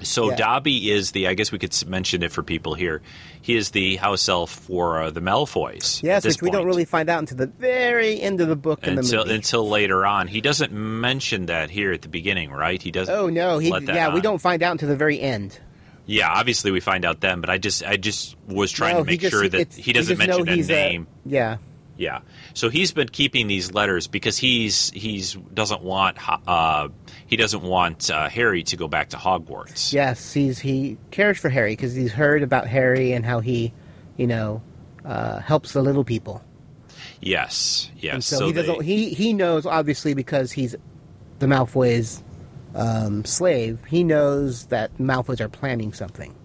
So 0.01 0.29
Yeah. 0.29 0.35
Dobby 0.37 0.91
is 0.91 1.11
the. 1.11 1.27
I 1.27 1.33
guess 1.33 1.51
we 1.51 1.59
could 1.59 1.75
mention 1.87 2.23
it 2.23 2.31
for 2.31 2.41
people 2.43 2.73
here. 2.73 3.01
He 3.41 3.55
is 3.57 3.71
the 3.71 3.97
house 3.97 4.29
elf 4.29 4.49
for 4.51 5.01
uh, 5.03 5.11
the 5.11 5.19
Malfoys. 5.21 6.01
Yes, 6.03 6.25
which 6.25 6.41
we 6.41 6.51
don't 6.51 6.65
really 6.65 6.85
find 6.85 7.09
out 7.09 7.19
until 7.19 7.37
the 7.37 7.47
very 7.47 8.21
end 8.21 8.39
of 8.41 8.47
the 8.47 8.55
book 8.55 8.85
in 8.87 8.95
the 8.95 9.01
until 9.01 9.23
movie. 9.25 9.35
until 9.35 9.67
later 9.67 10.05
on. 10.05 10.27
He 10.27 10.39
doesn't 10.41 10.71
mention 10.71 11.47
that 11.47 11.69
here 11.69 11.91
at 11.91 12.01
the 12.01 12.07
beginning, 12.09 12.51
right? 12.51 12.81
He 12.81 12.91
doesn't. 12.91 13.13
oh 13.13 13.27
no, 13.27 13.57
he 13.57 13.71
let 13.71 13.85
that 13.87 13.95
yeah, 13.95 14.13
we 14.13 14.21
don't 14.21 14.39
find 14.39 14.63
out 14.63 14.71
until 14.73 14.87
the 14.89 14.95
very 14.95 15.19
end. 15.19 15.59
Yeah, 16.05 16.29
obviously 16.31 16.71
we 16.71 16.79
find 16.79 17.05
out 17.05 17.19
then, 17.21 17.39
but 17.41 17.49
I 17.49 17.57
just 17.57 17.83
I 17.85 17.97
just 17.97 18.35
was 18.47 18.71
trying 18.71 18.95
No, 18.95 18.99
to 19.03 19.05
make 19.05 19.19
just- 19.19 19.31
sure 19.31 19.47
that 19.49 19.73
he 19.73 19.93
doesn't 19.93 20.17
mention 20.17 20.47
a 20.47 20.55
he's 20.55 20.67
name. 20.69 21.07
yeah, 21.25 21.57
Yeah. 21.97 22.21
So 22.55 22.69
he's 22.69 22.91
been 22.93 23.09
keeping 23.09 23.45
these 23.47 23.73
letters 23.73 24.07
because 24.07 24.37
he's 24.37 24.89
he's 24.91 25.33
doesn't 25.33 25.81
want 25.83 26.17
uh, 26.47 26.87
he 27.29 27.37
doesn't 27.37 27.61
want 27.61 28.09
uh, 28.09 28.27
Harry 28.27 28.63
to 28.63 28.75
go 28.75 28.87
back 28.87 29.09
to 29.09 29.17
Hogwarts. 29.17 29.93
yes, 29.93 30.33
he's 30.33 30.59
he 30.59 30.97
cares 31.11 31.37
for 31.37 31.49
Harry 31.49 31.73
because 31.73 31.93
he's 31.93 32.11
heard 32.11 32.43
about 32.43 32.67
Harry 32.67 33.13
and 33.13 33.23
how 33.25 33.39
he, 33.39 33.71
you 34.17 34.27
know, 34.27 34.61
uh, 35.05 35.39
helps 35.39 35.71
the 35.73 35.81
little 35.81 36.03
people. 36.03 36.43
Yes. 37.21 37.89
Yes. 37.97 38.13
And 38.13 38.23
so, 38.23 38.45
he 38.47 38.51
they- 38.51 38.61
doesn't. 38.65 38.81
He 38.83 39.09
he 39.13 39.33
knows 39.33 39.65
obviously 39.65 40.13
because 40.13 40.51
he's 40.51 40.75
the 41.39 41.45
Malfoys' 41.45 42.21
um, 42.75 43.23
slave. 43.25 43.79
He 43.87 44.03
knows 44.03 44.65
that 44.67 44.97
Malfoys 44.97 45.39
are 45.39 45.49
planning 45.49 45.93
something. 45.93 46.35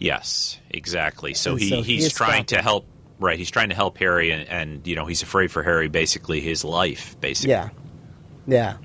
Yes, 0.00 0.58
exactly. 0.70 1.34
So 1.34 1.52
And 1.52 1.60
he, 1.60 1.68
so 1.70 1.82
he's 1.82 2.06
is 2.06 2.12
trying 2.12 2.44
to 2.46 2.60
help. 2.62 2.86
Right, 3.18 3.38
he's 3.38 3.50
trying 3.50 3.70
to 3.70 3.74
help 3.74 3.96
Harry, 3.96 4.30
and, 4.30 4.46
and 4.48 4.86
you 4.86 4.94
know 4.94 5.06
he's 5.06 5.22
afraid 5.22 5.50
for 5.50 5.62
Harry. 5.62 5.88
Basically, 5.88 6.40
his 6.40 6.64
life. 6.64 7.18
Basically, 7.20 7.50
Yeah, 7.52 7.70
yeah, 8.46 8.76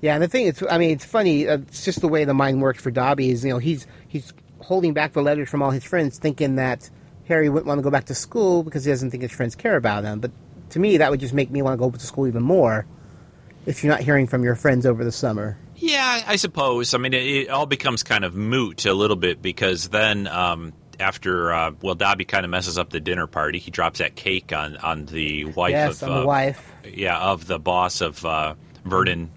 yeah. 0.00 0.14
And 0.14 0.22
the 0.22 0.28
thing 0.28 0.46
is, 0.46 0.64
I 0.68 0.78
mean, 0.78 0.90
it's 0.90 1.04
funny. 1.04 1.48
Uh, 1.48 1.58
it's 1.58 1.84
just 1.84 2.00
the 2.00 2.08
way 2.08 2.24
the 2.24 2.34
mind 2.34 2.62
works 2.62 2.82
for 2.82 2.90
Dobby. 2.90 3.30
Is 3.30 3.44
you 3.44 3.50
know 3.50 3.58
he's 3.58 3.86
he's 4.08 4.32
holding 4.60 4.92
back 4.92 5.12
the 5.12 5.22
letters 5.22 5.48
from 5.48 5.62
all 5.62 5.70
his 5.70 5.84
friends, 5.84 6.18
thinking 6.18 6.56
that 6.56 6.90
Harry 7.26 7.48
wouldn't 7.48 7.66
want 7.66 7.78
to 7.78 7.82
go 7.82 7.90
back 7.90 8.06
to 8.06 8.14
school 8.14 8.62
because 8.62 8.84
he 8.84 8.90
doesn't 8.90 9.10
think 9.10 9.22
his 9.22 9.32
friends 9.32 9.54
care 9.54 9.76
about 9.76 10.04
him. 10.04 10.20
But 10.20 10.32
to 10.70 10.78
me, 10.78 10.98
that 10.98 11.10
would 11.10 11.20
just 11.20 11.34
make 11.34 11.50
me 11.50 11.62
want 11.62 11.74
to 11.74 11.78
go 11.78 11.90
to 11.90 12.06
school 12.06 12.26
even 12.26 12.42
more 12.42 12.86
if 13.66 13.82
you're 13.82 13.92
not 13.92 14.00
hearing 14.00 14.26
from 14.26 14.42
your 14.42 14.54
friends 14.54 14.86
over 14.86 15.04
the 15.04 15.12
summer. 15.12 15.56
Yeah, 15.76 16.22
I 16.26 16.36
suppose. 16.36 16.92
I 16.92 16.98
mean, 16.98 17.14
it, 17.14 17.26
it 17.26 17.48
all 17.48 17.66
becomes 17.66 18.02
kind 18.02 18.24
of 18.24 18.34
moot 18.34 18.84
a 18.84 18.92
little 18.92 19.16
bit 19.16 19.40
because 19.40 19.88
then 19.88 20.26
um, 20.26 20.72
after, 20.98 21.52
uh, 21.52 21.72
well, 21.80 21.94
Dobby 21.94 22.24
kind 22.24 22.44
of 22.44 22.50
messes 22.50 22.78
up 22.78 22.90
the 22.90 23.00
dinner 23.00 23.26
party. 23.26 23.58
He 23.58 23.70
drops 23.70 23.98
that 24.00 24.14
cake 24.14 24.52
on 24.52 24.76
on 24.76 25.06
the 25.06 25.46
wife 25.46 25.72
yes, 25.72 26.02
of 26.02 26.10
uh, 26.10 26.20
the 26.20 26.26
wife. 26.26 26.72
yeah 26.84 27.18
of 27.18 27.46
the 27.46 27.58
boss 27.58 28.00
of 28.00 28.24
uh, 28.24 28.54
Vernon. 28.84 29.30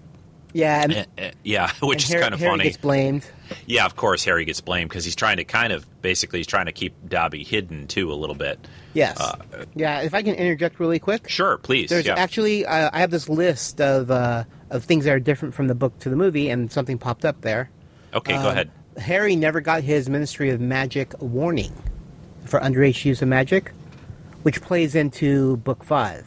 Yeah, 0.54 0.82
and, 0.84 1.06
eh, 1.18 1.32
Yeah, 1.42 1.70
which 1.82 2.04
is 2.04 2.10
Harry, 2.10 2.22
kind 2.22 2.32
of 2.32 2.40
Harry 2.40 2.50
funny. 2.52 2.64
gets 2.64 2.76
blamed. 2.78 3.26
Yeah, 3.66 3.84
of 3.84 3.96
course 3.96 4.24
Harry 4.24 4.44
gets 4.44 4.60
blamed 4.62 4.88
because 4.88 5.04
he's 5.04 5.16
trying 5.16 5.36
to 5.38 5.44
kind 5.44 5.72
of 5.72 5.84
basically 6.00 6.38
he's 6.38 6.46
trying 6.46 6.66
to 6.66 6.72
keep 6.72 6.94
Dobby 7.08 7.42
hidden 7.44 7.86
too 7.88 8.10
a 8.12 8.14
little 8.14 8.36
bit. 8.36 8.58
Yes. 8.94 9.20
Uh, 9.20 9.36
yeah. 9.74 10.00
If 10.02 10.14
I 10.14 10.22
can 10.22 10.34
interject 10.36 10.78
really 10.80 10.98
quick. 11.00 11.28
Sure, 11.28 11.58
please. 11.58 11.90
There's 11.90 12.06
yeah. 12.06 12.14
actually 12.14 12.64
uh, 12.64 12.88
I 12.92 13.00
have 13.00 13.10
this 13.10 13.28
list 13.28 13.80
of 13.80 14.10
uh, 14.12 14.44
of 14.70 14.84
things 14.84 15.04
that 15.06 15.12
are 15.12 15.20
different 15.20 15.54
from 15.54 15.66
the 15.66 15.74
book 15.74 15.98
to 16.00 16.08
the 16.08 16.16
movie, 16.16 16.48
and 16.50 16.70
something 16.72 16.98
popped 16.98 17.24
up 17.24 17.40
there. 17.40 17.68
okay, 18.14 18.34
go 18.34 18.38
Um, 18.40 18.46
ahead. 18.46 18.70
Harry 18.96 19.34
never 19.34 19.60
got 19.60 19.82
his 19.82 20.08
Ministry 20.08 20.50
of 20.50 20.60
Magic 20.60 21.12
warning 21.20 21.72
for 22.44 22.60
underage 22.60 23.04
use 23.04 23.20
of 23.22 23.26
magic, 23.28 23.72
which 24.44 24.62
plays 24.62 24.94
into 24.94 25.56
book 25.58 25.82
five. 25.82 26.24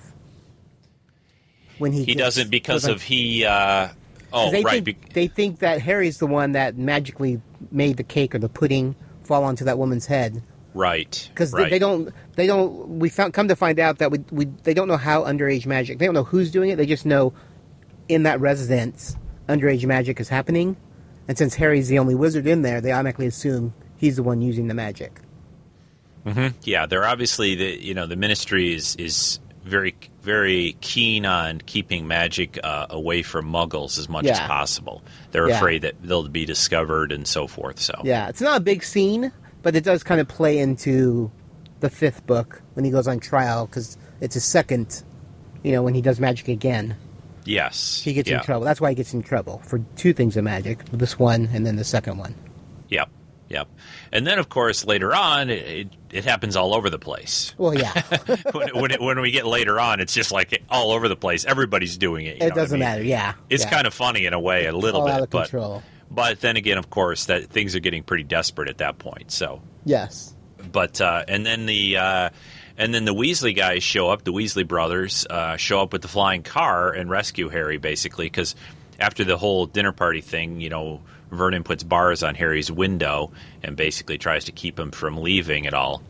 When 1.77 1.93
he 1.93 1.99
He 1.99 2.05
gets- 2.07 2.17
doesn't 2.19 2.49
because 2.51 2.85
of 2.85 3.01
he. 3.03 3.45
Uh, 3.45 3.89
oh, 4.37 4.51
they 4.51 4.63
right. 4.63 4.83
Think, 4.83 5.13
they 5.13 5.27
think 5.27 5.59
that 5.59 5.81
Harry's 5.81 6.19
the 6.19 6.27
one 6.27 6.53
that 6.53 6.77
magically 6.77 7.41
made 7.71 7.97
the 7.97 8.03
cake 8.03 8.35
or 8.35 8.39
the 8.39 8.49
pudding 8.49 8.95
fall 9.23 9.43
onto 9.43 9.65
that 9.65 9.77
woman's 9.77 10.05
head 10.05 10.41
right. 10.73 11.29
because 11.33 11.51
right. 11.51 11.63
they, 11.63 11.69
they 11.71 11.79
don't 11.79 12.13
they 12.35 12.47
don't 12.47 12.99
we 12.99 13.09
found 13.09 13.33
come 13.33 13.47
to 13.47 13.55
find 13.55 13.79
out 13.79 13.97
that 13.97 14.11
we, 14.11 14.19
we 14.31 14.45
they 14.63 14.73
don't 14.73 14.87
know 14.87 14.97
how 14.97 15.23
underage 15.23 15.65
magic 15.65 15.99
they 15.99 16.05
don't 16.05 16.15
know 16.15 16.23
who's 16.23 16.49
doing 16.49 16.69
it 16.69 16.77
they 16.77 16.85
just 16.85 17.05
know 17.05 17.33
in 18.07 18.23
that 18.23 18.39
residence 18.39 19.17
underage 19.49 19.85
magic 19.85 20.19
is 20.19 20.29
happening 20.29 20.77
and 21.27 21.37
since 21.37 21.55
harry's 21.55 21.89
the 21.89 21.99
only 21.99 22.15
wizard 22.15 22.47
in 22.47 22.61
there 22.61 22.79
they 22.79 22.91
automatically 22.91 23.27
assume 23.27 23.73
he's 23.97 24.15
the 24.15 24.23
one 24.23 24.41
using 24.41 24.67
the 24.67 24.73
magic 24.73 25.19
mm-hmm. 26.25 26.55
Yeah, 26.63 26.85
they're 26.85 27.05
obviously 27.05 27.55
the 27.55 27.83
you 27.83 27.93
know 27.93 28.07
the 28.07 28.15
ministry 28.15 28.73
is 28.73 28.95
is 28.95 29.39
very 29.63 29.95
very 30.27 30.75
keen 30.81 31.25
on 31.25 31.61
keeping 31.65 32.05
magic 32.07 32.59
uh, 32.63 32.85
away 32.89 33.21
from 33.23 33.49
Muggles 33.49 33.97
as 33.97 34.09
much 34.09 34.25
as 34.25 34.39
possible. 34.41 35.01
They're 35.31 35.47
Yeah. 35.49 35.55
afraid 35.57 35.81
that 35.83 35.95
they'll 36.03 36.27
be 36.27 36.45
discovered 36.45 37.13
and 37.13 37.25
so 37.25 37.47
forth. 37.47 37.79
So 37.79 37.93
yeah 38.03 38.27
it's 38.27 38.41
not 38.41 38.57
a 38.57 38.63
big 38.63 38.83
scene 38.83 39.31
but 39.63 39.75
it 39.75 39.83
does 39.83 40.03
kind 40.03 40.19
of 40.21 40.27
play 40.27 40.59
into 40.59 41.31
the 41.79 41.89
fifth 41.89 42.25
book 42.27 42.61
when 42.73 42.83
he 42.85 42.91
goes 42.91 43.07
on 43.07 43.19
trial 43.19 43.65
because 43.67 43.97
it's 44.21 44.33
his 44.33 44.43
second 44.43 45.03
you 45.63 45.71
know 45.71 45.81
when 45.81 45.93
he 45.93 46.01
does 46.01 46.19
magic 46.19 46.47
again 46.47 46.95
yes, 47.45 48.01
he 48.03 48.11
gets 48.13 48.29
yeah. 48.29 48.37
in 48.39 48.43
trouble 48.43 48.65
that's 48.65 48.81
why 48.81 48.89
he 48.89 48.95
gets 48.95 49.13
in 49.13 49.21
trouble 49.23 49.61
for 49.65 49.79
two 49.95 50.11
things 50.13 50.35
of 50.37 50.43
magic 50.43 50.83
this 50.91 51.17
one 51.17 51.49
and 51.53 51.65
then 51.65 51.75
the 51.77 51.83
second 51.83 52.17
one 52.17 52.35
Yep, 52.89 53.09
yep. 53.49 53.67
And 54.11 54.25
then 54.27 54.39
of 54.39 54.49
course 54.49 54.85
later 54.85 55.13
on 55.15 55.49
it, 55.49 55.89
it, 56.11 56.25
happens 56.25 56.55
all 56.55 56.73
over 56.73 56.89
the 56.89 56.99
place. 56.99 57.53
well 57.57 57.73
yeah 57.73 57.91
when 58.51 58.69
when, 58.75 58.91
it, 58.91 59.01
when 59.01 59.19
we 59.21 59.31
get 59.31 59.45
later 59.45 59.79
on, 59.79 59.99
it's 59.99 60.13
just 60.13 60.31
like 60.31 60.63
all 60.69 60.91
over 60.91 61.07
the 61.07 61.15
place. 61.15 61.45
Everybody's 61.45 61.97
doing 61.97 62.25
it. 62.25 62.37
you 62.41 62.47
it 62.47 62.53
doesn't 62.55 62.79
mean? 62.79 62.87
matter 62.87 63.03
yeah 63.03 63.33
It's 63.49 63.63
yeah. 63.63 63.69
kind 63.69 63.87
of 63.87 63.93
funny 63.93 64.25
in 64.25 64.33
a 64.33 64.39
way, 64.39 64.65
a 64.65 64.71
little 64.75 65.01
all 65.01 65.07
bit, 65.07 65.15
out 65.15 65.21
of 65.23 65.29
but 65.29 65.49
control. 65.49 65.83
but 66.09 66.39
then 66.41 66.55
again, 66.57 66.77
of 66.77 66.89
course, 66.89 67.25
that 67.25 67.45
things 67.49 67.75
are 67.75 67.79
getting 67.79 68.03
pretty 68.03 68.23
desperate 68.23 68.69
at 68.69 68.77
that 68.79 68.97
point. 68.99 69.31
So 69.31 69.61
Yes. 69.85 70.33
but 70.71 70.99
uh, 71.01 71.23
and 71.27 71.45
then 71.45 71.65
the 71.65 71.97
uh, 71.97 72.29
and 72.77 72.93
then 72.93 73.05
the 73.05 73.13
Weasley 73.13 73.55
guys 73.55 73.81
show 73.83 74.09
up. 74.09 74.23
The 74.23 74.31
Weasley 74.33 74.67
brothers 74.67 75.25
uh, 75.29 75.57
show 75.57 75.81
up 75.81 75.93
with 75.93 76.01
the 76.03 76.07
flying 76.07 76.43
car 76.43 76.91
and 76.91 77.09
rescue 77.09 77.49
Harry, 77.49 77.77
basically, 77.77 78.25
because 78.27 78.55
after 78.99 79.23
the 79.23 79.37
whole 79.37 79.65
dinner 79.65 79.91
party 79.91 80.21
thing, 80.21 80.61
you 80.61 80.69
know, 80.69 81.01
Vernon 81.31 81.63
puts 81.63 81.83
bars 81.83 82.23
on 82.23 82.35
Harry's 82.35 82.71
window 82.71 83.31
and 83.63 83.75
basically 83.75 84.17
tries 84.17 84.45
to 84.45 84.51
keep 84.51 84.79
him 84.79 84.91
from 84.91 85.17
leaving 85.17 85.67
at 85.67 85.73
all. 85.73 86.01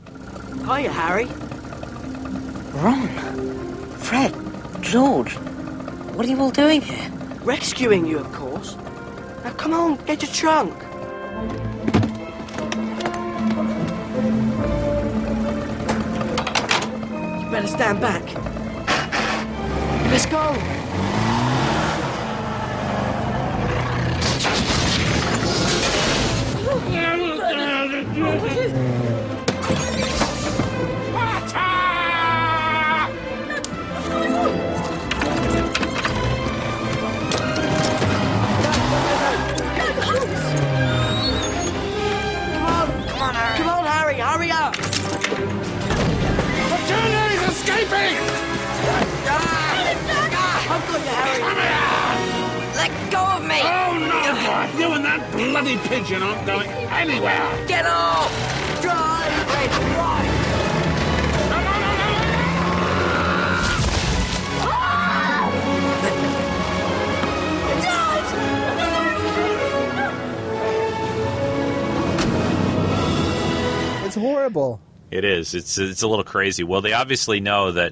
Hiya, 0.65 0.91
Harry. 0.91 1.25
Ron, 2.81 3.07
Fred, 3.97 4.33
George, 4.81 5.33
what 6.13 6.25
are 6.25 6.29
you 6.29 6.39
all 6.39 6.51
doing 6.51 6.81
here? 6.81 7.11
Rescuing 7.41 8.05
you, 8.05 8.19
of 8.19 8.31
course. 8.31 8.75
Now 9.43 9.51
come 9.51 9.73
on, 9.73 9.95
get 10.05 10.21
your 10.21 10.31
trunk. 10.31 10.73
You 17.41 17.51
better 17.51 17.67
stand 17.67 18.01
back. 18.01 18.23
Let's 20.11 20.25
go. 20.25 20.76
Come 27.07 27.37
that 55.07 55.31
bloody 55.31 55.77
pigeon 55.87 56.21
aren't 56.21 56.45
going 56.45 56.69
anywhere! 56.69 57.65
Get 57.67 57.85
off! 57.85 58.29
Drive, 58.81 59.31
Fred, 59.47 59.71
drive. 59.95 60.33
It's 74.05 74.15
horrible. 74.15 74.79
It 75.11 75.25
is. 75.25 75.53
It's 75.53 75.77
it's 75.77 76.01
a 76.01 76.07
little 76.07 76.23
crazy. 76.23 76.63
Well, 76.63 76.79
they 76.79 76.93
obviously 76.93 77.41
know 77.41 77.73
that 77.73 77.91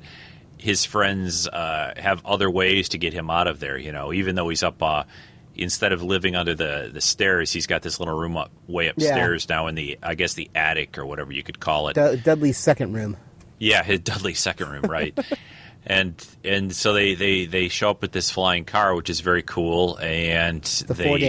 his 0.58 0.86
friends 0.86 1.46
uh, 1.46 1.94
have 1.98 2.26
other 2.26 2.50
ways 2.50 2.90
to 2.90 2.98
get 2.98 3.12
him 3.12 3.30
out 3.30 3.48
of 3.48 3.60
there. 3.60 3.78
You 3.78 3.92
know, 3.92 4.14
even 4.14 4.36
though 4.36 4.48
he's 4.48 4.64
up, 4.64 4.82
uh, 4.82 5.04
instead 5.56 5.92
of 5.92 6.02
living 6.04 6.36
under 6.36 6.54
the 6.56 6.90
the 6.94 7.02
stairs, 7.02 7.52
he's 7.52 7.68
got 7.68 7.82
this 7.82 8.00
little 8.00 8.18
room 8.18 8.38
up 8.38 8.52
way 8.68 8.88
upstairs 8.88 9.48
now 9.50 9.68
in 9.68 9.76
the 9.76 9.98
I 10.04 10.16
guess 10.16 10.34
the 10.34 10.50
attic 10.56 10.98
or 10.98 11.06
whatever 11.06 11.32
you 11.32 11.44
could 11.44 11.60
call 11.60 11.88
it. 11.90 11.94
Du- 11.96 12.18
Dudley's 12.18 12.58
second 12.58 12.94
room. 12.94 13.18
Yeah, 13.60 13.84
his 13.86 14.00
Dudley's 14.00 14.40
second 14.40 14.70
room, 14.70 14.84
right? 14.84 15.18
and 15.86 16.16
and 16.44 16.76
so 16.76 16.94
they, 16.94 17.14
they, 17.16 17.46
they 17.46 17.68
show 17.68 17.92
up 17.92 18.02
with 18.02 18.12
this 18.12 18.32
flying 18.32 18.66
car, 18.66 18.96
which 18.96 19.10
is 19.10 19.20
very 19.22 19.44
cool. 19.44 19.98
And 20.00 20.62
The 20.64 20.94
they, 20.94 21.04
Ford 21.06 21.22
they- 21.22 21.28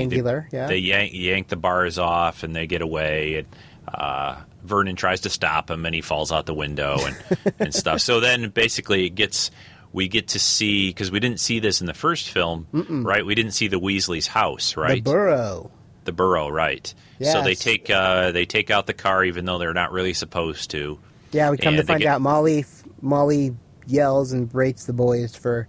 yeah. 0.52 0.66
They 0.66 0.78
yank, 0.78 1.12
yank 1.14 1.48
the 1.48 1.56
bars 1.56 1.98
off, 1.98 2.42
and 2.42 2.54
they 2.56 2.66
get 2.66 2.80
away. 2.82 3.38
And 3.38 3.46
uh, 3.92 4.40
Vernon 4.64 4.96
tries 4.96 5.20
to 5.22 5.30
stop 5.30 5.70
him, 5.70 5.84
and 5.86 5.94
he 5.94 6.00
falls 6.00 6.32
out 6.32 6.46
the 6.46 6.54
window 6.54 6.98
and 7.04 7.52
and 7.58 7.74
stuff. 7.74 8.00
So 8.00 8.20
then 8.20 8.48
basically, 8.50 9.06
it 9.06 9.10
gets 9.10 9.50
we 9.96 10.08
get 10.08 10.28
to 10.28 10.38
see 10.38 10.88
because 10.90 11.10
we 11.10 11.18
didn't 11.20 11.40
see 11.40 11.58
this 11.58 11.80
in 11.80 11.86
the 11.86 11.94
first 11.94 12.28
film, 12.28 12.66
right? 13.04 13.24
We 13.24 13.34
didn't 13.34 13.52
see 13.52 13.66
the 13.68 13.80
Weasley's 13.80 14.26
house, 14.26 14.76
right? 14.76 15.02
The 15.02 15.10
burrow. 15.10 15.70
the 16.04 16.12
burrow, 16.12 16.48
right? 16.50 16.92
So 17.22 17.42
they 17.42 17.54
take 17.54 17.88
uh, 17.88 18.30
they 18.30 18.44
take 18.44 18.70
out 18.70 18.86
the 18.86 18.92
car, 18.94 19.24
even 19.24 19.46
though 19.46 19.56
they're 19.58 19.72
not 19.72 19.90
really 19.92 20.12
supposed 20.12 20.70
to. 20.72 20.98
Yeah, 21.32 21.50
we 21.50 21.56
come 21.56 21.76
to 21.76 21.82
find 21.82 22.00
get- 22.02 22.08
out 22.08 22.20
Molly 22.20 22.66
Molly 23.00 23.56
yells 23.86 24.32
and 24.32 24.48
berates 24.52 24.84
the 24.84 24.92
boys 24.92 25.34
for 25.34 25.66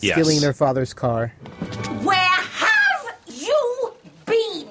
Yes. 0.00 0.14
stealing 0.14 0.40
their 0.40 0.52
father's 0.52 0.92
car. 0.94 1.28
Where 2.04 2.16
have 2.16 3.16
you 3.26 3.92
been? 4.26 4.68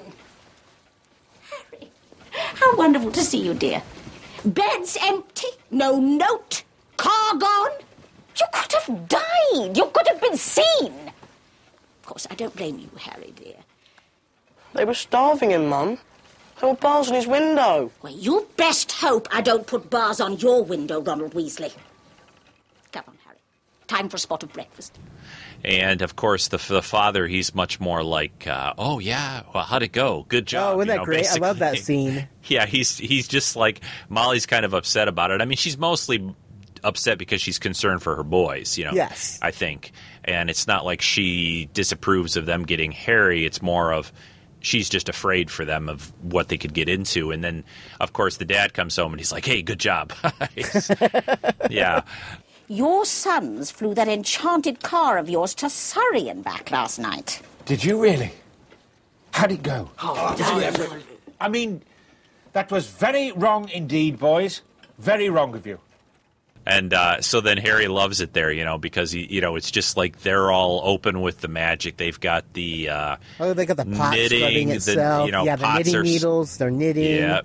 Harry, 1.50 1.90
how 2.32 2.76
wonderful 2.76 3.10
to 3.12 3.20
see 3.20 3.42
you, 3.44 3.52
dear. 3.54 3.82
Bed's 4.44 4.96
empty, 5.02 5.48
no 5.70 5.98
note, 6.00 6.62
car 6.96 7.36
gone. 7.38 7.70
You 8.38 8.46
could 8.52 8.72
have 8.72 9.08
died. 9.08 9.76
You 9.76 9.86
could 9.92 10.08
have 10.08 10.20
been 10.20 10.36
seen. 10.36 10.92
Of 12.00 12.06
course, 12.06 12.26
I 12.30 12.34
don't 12.34 12.54
blame 12.54 12.78
you, 12.78 12.90
Harry, 12.98 13.32
dear. 13.36 13.56
They 14.74 14.84
were 14.84 14.94
starving 14.94 15.50
him, 15.52 15.66
Mum. 15.68 15.98
There 16.60 16.68
were 16.70 16.76
bars 16.76 17.08
on 17.08 17.14
his 17.14 17.26
window. 17.26 17.90
Well, 18.02 18.12
you 18.14 18.46
best 18.56 18.92
hope 18.92 19.28
I 19.32 19.40
don't 19.40 19.66
put 19.66 19.90
bars 19.90 20.20
on 20.20 20.38
your 20.38 20.62
window, 20.62 21.00
Ronald 21.02 21.32
Weasley. 21.34 21.72
Come 22.92 23.04
on, 23.08 23.14
Harry. 23.24 23.38
Time 23.88 24.08
for 24.08 24.16
a 24.16 24.20
spot 24.20 24.42
of 24.42 24.52
breakfast. 24.52 24.98
And 25.64 26.02
of 26.02 26.16
course, 26.16 26.48
the 26.48 26.58
the 26.58 26.82
father, 26.82 27.26
he's 27.26 27.54
much 27.54 27.80
more 27.80 28.02
like, 28.02 28.46
uh, 28.46 28.74
"Oh 28.78 28.98
yeah, 29.00 29.42
well, 29.54 29.64
how'd 29.64 29.82
it 29.82 29.92
go? 29.92 30.24
Good 30.28 30.46
job." 30.46 30.76
Oh, 30.76 30.80
isn't 30.80 30.88
you 30.88 30.92
that 30.92 30.98
know, 30.98 31.04
great? 31.04 31.26
I 31.30 31.36
love 31.36 31.58
that 31.58 31.78
scene. 31.78 32.28
Yeah, 32.48 32.64
he's 32.66 32.96
he's 32.96 33.26
just 33.26 33.56
like 33.56 33.80
Molly's 34.08 34.46
kind 34.46 34.64
of 34.64 34.72
upset 34.72 35.08
about 35.08 35.32
it. 35.32 35.40
I 35.42 35.46
mean, 35.46 35.56
she's 35.56 35.76
mostly 35.76 36.32
upset 36.86 37.18
because 37.18 37.42
she's 37.42 37.58
concerned 37.58 38.02
for 38.02 38.16
her 38.16 38.22
boys. 38.22 38.78
You 38.78 38.84
know, 38.84 38.92
Yes. 38.92 39.38
I 39.42 39.50
think, 39.50 39.92
and 40.24 40.48
it's 40.48 40.66
not 40.66 40.84
like 40.84 41.02
she 41.02 41.68
disapproves 41.72 42.36
of 42.36 42.46
them 42.46 42.64
getting 42.64 42.92
Harry. 42.92 43.44
It's 43.44 43.60
more 43.60 43.92
of 43.92 44.12
she's 44.60 44.88
just 44.88 45.08
afraid 45.08 45.50
for 45.50 45.64
them 45.64 45.88
of 45.88 46.12
what 46.22 46.48
they 46.48 46.58
could 46.58 46.74
get 46.74 46.88
into. 46.88 47.30
And 47.30 47.42
then, 47.44 47.64
of 48.00 48.12
course, 48.12 48.36
the 48.36 48.44
dad 48.44 48.74
comes 48.74 48.96
home 48.96 49.12
and 49.12 49.20
he's 49.20 49.32
like, 49.32 49.44
"Hey, 49.44 49.62
good 49.62 49.80
job." 49.80 50.12
yeah. 51.70 52.02
Your 52.68 53.04
sons 53.04 53.70
flew 53.70 53.94
that 53.94 54.08
enchanted 54.08 54.82
car 54.82 55.18
of 55.18 55.30
yours 55.30 55.54
to 55.56 55.70
Surrey 55.70 56.28
and 56.28 56.42
back 56.42 56.70
last 56.72 56.98
night. 56.98 57.40
Did 57.64 57.84
you 57.84 58.02
really? 58.02 58.32
How'd 59.30 59.52
it 59.52 59.62
go? 59.62 59.90
Oh, 60.02 60.36
oh 60.40 61.00
I 61.40 61.48
mean, 61.48 61.82
that 62.54 62.72
was 62.72 62.86
very 62.88 63.32
wrong 63.32 63.68
indeed, 63.68 64.18
boys. 64.18 64.62
Very 64.98 65.28
wrong 65.28 65.54
of 65.54 65.66
you. 65.66 65.78
And 66.66 66.92
uh, 66.92 67.20
so 67.20 67.40
then 67.40 67.58
Harry 67.58 67.86
loves 67.86 68.20
it 68.20 68.32
there, 68.32 68.50
you 68.50 68.64
know, 68.64 68.76
because 68.76 69.12
he, 69.12 69.24
you 69.32 69.40
know, 69.40 69.54
it's 69.54 69.70
just 69.70 69.96
like 69.96 70.22
they're 70.22 70.50
all 70.50 70.80
open 70.84 71.20
with 71.20 71.40
the 71.40 71.46
magic. 71.48 71.96
They've 71.96 72.18
got 72.18 72.52
the 72.54 72.88
uh, 72.88 73.16
Oh, 73.38 73.52
they 73.54 73.66
got 73.66 73.76
the 73.76 73.84
pot 73.86 74.14
knitting, 74.14 74.68
the- 74.70 75.22
you 75.26 75.30
know, 75.32 75.44
yeah, 75.44 75.54
the 75.54 75.76
knitting 75.76 75.94
are 75.94 76.02
needles. 76.02 76.56
They're 76.58 76.70
knitting. 76.72 77.18
yeah. 77.18 77.42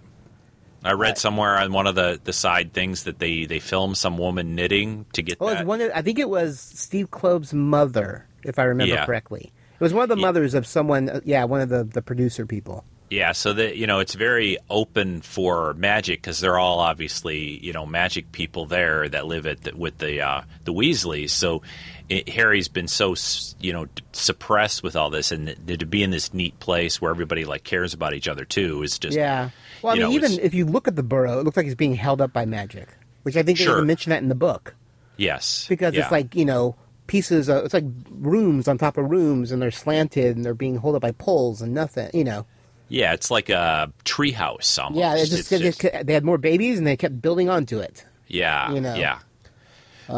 I 0.83 0.93
read 0.93 1.19
somewhere 1.19 1.59
on 1.59 1.71
one 1.73 1.85
of 1.85 1.93
the, 1.93 2.19
the 2.23 2.33
side 2.33 2.73
things 2.73 3.03
that 3.03 3.19
they, 3.19 3.45
they 3.45 3.59
filmed 3.59 3.97
some 3.97 4.17
woman 4.17 4.55
knitting 4.55 5.05
to 5.13 5.21
get 5.21 5.37
Oh, 5.39 5.49
it 5.49 5.51
that. 5.51 5.59
was 5.59 5.67
one. 5.67 5.81
Of, 5.81 5.91
I 5.93 6.01
think 6.01 6.17
it 6.17 6.27
was 6.27 6.59
Steve 6.59 7.11
Kloves' 7.11 7.53
mother, 7.53 8.25
if 8.43 8.57
I 8.57 8.63
remember 8.63 8.95
Yeah. 8.95 9.05
correctly. 9.05 9.51
It 9.75 9.83
was 9.83 9.93
one 9.93 10.01
of 10.03 10.09
the 10.09 10.15
Yeah. 10.15 10.21
mothers 10.27 10.55
of 10.55 10.65
someone. 10.65 11.09
uh, 11.09 11.19
Yeah, 11.23 11.43
one 11.43 11.61
of 11.61 11.69
the 11.69 11.83
the 11.83 12.01
producer 12.01 12.47
people. 12.47 12.83
Yeah, 13.11 13.33
so 13.33 13.51
that 13.51 13.75
you 13.75 13.87
know, 13.87 13.99
it's 13.99 14.13
very 14.13 14.57
open 14.69 15.19
for 15.19 15.73
magic 15.73 16.21
because 16.21 16.39
they're 16.39 16.57
all 16.57 16.79
obviously 16.79 17.59
you 17.59 17.73
know 17.73 17.85
magic 17.85 18.31
people 18.31 18.67
there 18.67 19.09
that 19.09 19.27
live 19.27 19.45
at 19.45 19.63
the, 19.63 19.75
with 19.75 19.97
the 19.97 20.21
uh, 20.21 20.43
the 20.63 20.71
Weasleys. 20.71 21.31
So 21.31 21.61
it, 22.07 22.29
Harry's 22.29 22.69
been 22.69 22.87
so 22.87 23.15
you 23.59 23.73
know 23.73 23.87
suppressed 24.13 24.81
with 24.81 24.95
all 24.95 25.09
this, 25.09 25.33
and 25.33 25.53
th- 25.67 25.79
to 25.79 25.85
be 25.85 26.03
in 26.03 26.11
this 26.11 26.33
neat 26.33 26.57
place 26.61 27.01
where 27.01 27.11
everybody 27.11 27.43
like 27.43 27.65
cares 27.65 27.93
about 27.93 28.13
each 28.13 28.29
other 28.29 28.45
too 28.45 28.81
is 28.81 28.97
just 28.97 29.17
Yeah. 29.17 29.49
Well, 29.81 29.91
I 29.91 29.95
mean, 29.97 30.03
know, 30.03 30.11
even 30.11 30.39
if 30.39 30.53
you 30.53 30.65
look 30.65 30.87
at 30.87 30.95
the 30.95 31.03
burrow, 31.03 31.41
it 31.41 31.43
looks 31.43 31.57
like 31.57 31.65
he's 31.65 31.75
being 31.75 31.95
held 31.95 32.21
up 32.21 32.31
by 32.31 32.45
magic, 32.45 32.87
which 33.23 33.35
I 33.35 33.43
think 33.43 33.57
they 33.57 33.65
Sure. 33.65 33.75
even 33.75 33.87
mention 33.87 34.11
that 34.11 34.23
in 34.23 34.29
the 34.29 34.35
book 34.35 34.75
yes 35.17 35.65
because 35.67 35.93
yeah. 35.93 36.03
it's 36.03 36.11
like 36.11 36.33
you 36.33 36.45
know 36.45 36.77
pieces. 37.07 37.49
Of, 37.49 37.65
it's 37.65 37.73
like 37.73 37.83
rooms 38.09 38.69
on 38.69 38.77
top 38.77 38.97
of 38.97 39.11
rooms, 39.11 39.51
and 39.51 39.61
they're 39.61 39.69
slanted, 39.69 40.37
and 40.37 40.45
they're 40.45 40.53
being 40.53 40.79
held 40.79 40.95
up 40.95 41.01
by 41.01 41.11
poles 41.11 41.61
and 41.61 41.73
nothing. 41.73 42.09
You 42.13 42.23
know. 42.23 42.45
Yeah, 42.91 43.13
it's 43.13 43.31
like 43.31 43.49
a 43.49 43.91
treehouse 44.03 44.77
almost. 44.77 44.99
Yeah, 44.99 45.15
just, 45.17 45.33
It's 45.33 45.49
they 45.49 45.59
just- 45.59 46.05
they 46.05 46.13
had 46.13 46.25
more 46.25 46.37
babies, 46.37 46.77
and 46.77 46.85
they 46.85 46.97
kept 46.97 47.21
building 47.21 47.49
onto 47.49 47.79
it. 47.79 48.05
Yeah, 48.27 48.71
you 48.73 48.81
know. 48.81 48.95
yeah. 48.95 49.19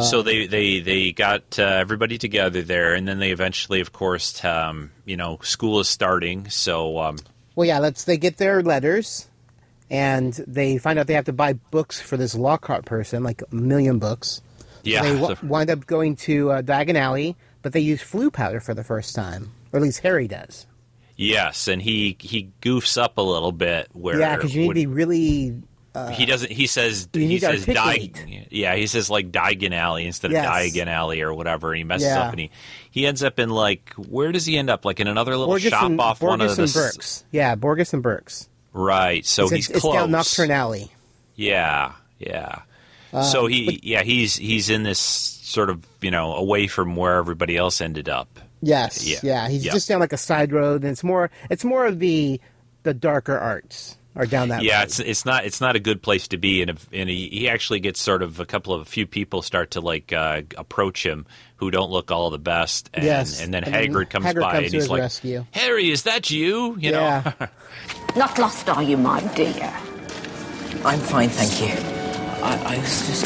so 0.01 0.21
they, 0.23 0.47
they, 0.47 0.79
they 0.79 1.11
got 1.11 1.59
uh, 1.59 1.63
everybody 1.63 2.17
together 2.17 2.63
there, 2.63 2.95
and 2.95 3.07
then 3.07 3.19
they 3.19 3.31
eventually, 3.31 3.79
of 3.79 3.91
course, 3.93 4.43
um, 4.43 4.89
you 5.05 5.15
know, 5.17 5.37
school 5.43 5.79
is 5.79 5.87
starting. 5.87 6.49
So 6.49 6.99
um, 6.99 7.17
Well, 7.55 7.67
yeah, 7.67 7.77
let's. 7.79 8.03
They 8.05 8.17
get 8.17 8.37
their 8.37 8.63
letters, 8.63 9.27
and 9.91 10.33
they 10.47 10.77
find 10.79 10.97
out 10.97 11.05
they 11.07 11.13
have 11.13 11.25
to 11.25 11.33
buy 11.33 11.53
books 11.53 12.01
for 12.01 12.17
this 12.17 12.33
Lockhart 12.33 12.85
person, 12.85 13.21
like 13.23 13.41
a 13.51 13.55
million 13.55 13.99
books. 13.99 14.41
So 14.59 14.65
yeah, 14.83 15.03
they 15.03 15.13
w- 15.15 15.35
so- 15.35 15.47
wind 15.47 15.69
up 15.69 15.85
going 15.85 16.15
to 16.17 16.51
uh, 16.51 16.61
Diagon 16.63 16.95
Alley, 16.95 17.35
but 17.61 17.73
they 17.73 17.79
use 17.79 18.01
flu 18.01 18.31
powder 18.31 18.59
for 18.59 18.73
the 18.73 18.83
first 18.83 19.13
time, 19.15 19.51
or 19.71 19.77
at 19.77 19.83
least 19.83 19.99
Harry 20.01 20.27
does. 20.27 20.65
Yes, 21.23 21.67
and 21.67 21.81
he 21.81 22.17
he 22.19 22.51
goofs 22.61 23.01
up 23.01 23.17
a 23.17 23.21
little 23.21 23.51
bit 23.51 23.89
where 23.93 24.19
yeah, 24.19 24.35
because 24.35 24.55
you 24.55 24.61
need 24.63 24.67
to 24.69 24.73
be 24.73 24.85
really. 24.87 25.61
Uh, 25.95 26.09
he 26.09 26.25
doesn't. 26.25 26.51
He 26.51 26.65
says 26.65 27.07
he 27.13 27.37
says 27.37 27.65
Di- 27.67 28.11
Yeah, 28.49 28.75
he 28.75 28.87
says 28.87 29.11
like 29.11 29.31
Diagon 29.31 29.73
Alley 29.73 30.07
instead 30.07 30.31
of 30.31 30.33
Yes. 30.33 30.47
Diagon 30.47 30.87
Alley 30.87 31.21
or 31.21 31.33
whatever. 31.33 31.71
And 31.71 31.77
he 31.77 31.83
messes 31.83 32.07
Yeah. 32.07 32.21
up, 32.23 32.31
and 32.31 32.39
he 32.39 32.51
he 32.89 33.05
ends 33.05 33.21
up 33.23 33.39
in 33.39 33.49
like 33.49 33.93
where 33.95 34.31
does 34.31 34.45
he 34.47 34.57
end 34.57 34.71
up? 34.71 34.85
Like 34.85 34.99
in 34.99 35.07
another 35.07 35.37
little 35.37 35.53
Borgin 35.53 35.69
shop 35.69 35.83
and, 35.83 36.01
off 36.01 36.19
Borgin 36.19 36.27
one 36.27 36.41
of 36.41 36.55
the 36.55 36.71
Burkes. 36.73 37.23
Yeah, 37.31 37.55
Borgin 37.55 37.93
and 37.93 38.01
Burkes. 38.01 38.49
Right. 38.73 39.23
So 39.23 39.43
it's, 39.43 39.51
he's 39.51 39.69
it's 39.69 39.81
close. 39.81 39.93
down 39.93 40.09
Knockturn 40.09 40.49
Alley. 40.49 40.91
Yeah, 41.35 41.93
yeah. 42.17 42.61
so 43.11 43.45
um, 43.45 43.51
he, 43.51 43.79
yeah, 43.83 44.01
he's 44.01 44.35
he's 44.35 44.69
in 44.69 44.81
this 44.83 44.99
sort 44.99 45.69
of 45.69 45.85
you 46.01 46.09
know 46.09 46.33
away 46.33 46.65
from 46.65 46.95
where 46.95 47.17
everybody 47.17 47.55
else 47.55 47.81
ended 47.81 48.09
up. 48.09 48.39
Yes, 48.65 49.05
Yeah. 49.07 49.19
yeah, 49.23 49.47
he's 49.49 49.65
Yeah. 49.65 49.73
just 49.73 49.87
down 49.89 49.99
like 49.99 50.13
a 50.13 50.17
side 50.17 50.51
road, 50.53 50.83
and 50.83 50.91
it's 50.91 51.03
more 51.03 51.29
it's 51.49 51.63
more 51.65 51.85
of 51.85 51.99
the 51.99 52.39
the 52.83 52.93
darker 52.93 53.37
arts 53.37 53.97
are 54.15 54.25
down 54.25 54.49
that. 54.49 54.61
yeah, 54.61 54.79
road. 54.79 54.83
it's 54.85 54.99
it's 54.99 55.25
not 55.25 55.45
it's 55.45 55.59
not 55.59 55.75
a 55.75 55.79
good 55.79 56.01
place 56.01 56.27
to 56.29 56.37
be, 56.37 56.61
and 56.61 56.69
if, 56.71 56.87
and 56.93 57.09
he, 57.09 57.27
he 57.29 57.49
actually 57.49 57.79
gets 57.79 57.99
sort 58.01 58.21
of 58.21 58.39
a 58.39 58.45
couple 58.45 58.73
of 58.73 58.81
a 58.81 58.85
few 58.85 59.05
people 59.07 59.41
start 59.41 59.71
to 59.71 59.81
like 59.81 60.13
uh, 60.13 60.41
approach 60.57 61.05
him 61.05 61.25
who 61.57 61.71
don't 61.71 61.91
look 61.91 62.11
all 62.11 62.29
the 62.29 62.39
best, 62.39 62.89
and, 62.93 63.03
Yes, 63.05 63.41
and 63.41 63.53
then 63.53 63.63
and 63.63 63.73
Hagrid 63.73 64.09
comes 64.09 64.25
Hagrid 64.25 64.41
by 64.41 64.51
comes 64.53 64.65
and 64.65 64.73
he's 64.75 64.89
like, 64.89 65.01
rescue. 65.01 65.45
"Harry, 65.51 65.89
is 65.89 66.03
that 66.03 66.29
you?" 66.31 66.77
You 66.79 66.91
yeah. 66.91 67.33
know, 67.39 67.47
Not 68.15 68.37
lost, 68.37 68.69
are 68.69 68.83
you, 68.83 68.97
my 68.97 69.19
dear? 69.35 69.73
I'm 70.85 70.99
fine, 70.99 71.29
thank 71.29 71.59
you. 71.61 71.75
I, 72.43 72.75
I 72.75 72.77
was 72.79 73.07
just. 73.07 73.25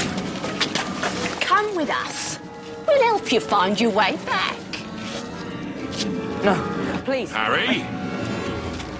Come 1.42 1.76
with 1.76 1.90
us. 1.90 2.40
We'll 2.88 3.04
help 3.04 3.32
you 3.32 3.40
find 3.40 3.80
your 3.82 3.90
way 3.92 4.16
back. 4.26 4.56
No, 6.06 7.02
please. 7.06 7.32
Harry? 7.32 7.84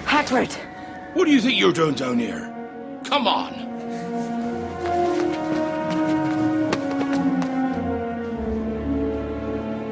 Hagrid! 0.04 0.52
What 1.14 1.24
do 1.26 1.30
you 1.32 1.40
think 1.40 1.58
you're 1.58 1.72
doing 1.72 1.94
down 1.94 2.18
here? 2.18 2.52
Come 3.04 3.26
on. 3.26 3.66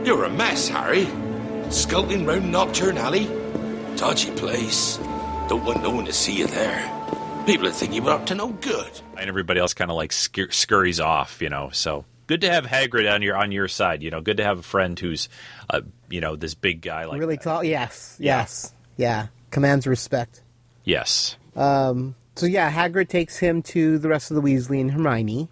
You're 0.04 0.22
a 0.24 0.30
mess, 0.30 0.68
Harry. 0.68 1.08
Skulking 1.70 2.24
round 2.26 2.52
Knockturn 2.54 2.96
Alley. 2.96 3.26
Dodgy 3.96 4.30
place. 4.32 4.98
Don't 5.48 5.64
want 5.64 5.82
no 5.82 5.90
one 5.90 6.04
to 6.04 6.12
see 6.12 6.32
you 6.38 6.46
there. 6.46 6.92
People 7.44 7.64
would 7.66 7.74
think 7.74 7.92
you 7.92 8.02
were 8.02 8.12
up 8.12 8.24
to 8.26 8.34
no 8.36 8.48
good. 8.50 9.00
and 9.18 9.28
everybody 9.28 9.58
else 9.58 9.74
kind 9.74 9.90
of 9.90 9.96
like 9.96 10.10
scur- 10.12 10.52
scurries 10.52 11.00
off. 11.00 11.42
You 11.42 11.48
know, 11.48 11.70
so 11.72 12.04
good 12.26 12.40
to 12.42 12.50
have 12.50 12.64
Hagrid 12.66 13.12
on 13.12 13.22
your 13.22 13.36
on 13.36 13.52
your 13.52 13.68
side. 13.68 14.02
You 14.02 14.10
know, 14.10 14.20
good 14.20 14.36
to 14.38 14.44
have 14.44 14.58
a 14.58 14.62
friend 14.62 14.98
who's, 14.98 15.28
uh, 15.70 15.80
you 16.10 16.20
know, 16.20 16.36
this 16.36 16.54
big 16.54 16.80
guy 16.82 17.04
like 17.04 17.18
really 17.20 17.36
that. 17.36 17.42
tall. 17.44 17.64
Yes, 17.64 18.16
Yeah. 18.18 18.38
yes, 18.38 18.72
yeah. 18.96 19.26
Commands 19.50 19.86
respect. 19.86 20.42
Yes. 20.84 21.36
So 21.54 22.44
yeah, 22.44 22.70
Hagrid 22.70 23.08
takes 23.08 23.38
him 23.38 23.62
to 23.62 23.98
the 23.98 24.08
rest 24.08 24.30
of 24.30 24.34
the 24.34 24.42
Weasley 24.42 24.80
and 24.80 24.90
Hermione, 24.90 25.48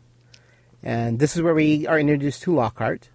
and 0.83 1.19
this 1.19 1.35
is 1.35 1.41
where 1.43 1.55
we 1.55 1.87
are 1.87 1.99
introduced 1.99 2.43
to 2.43 2.55
Lockhart. 2.55 3.09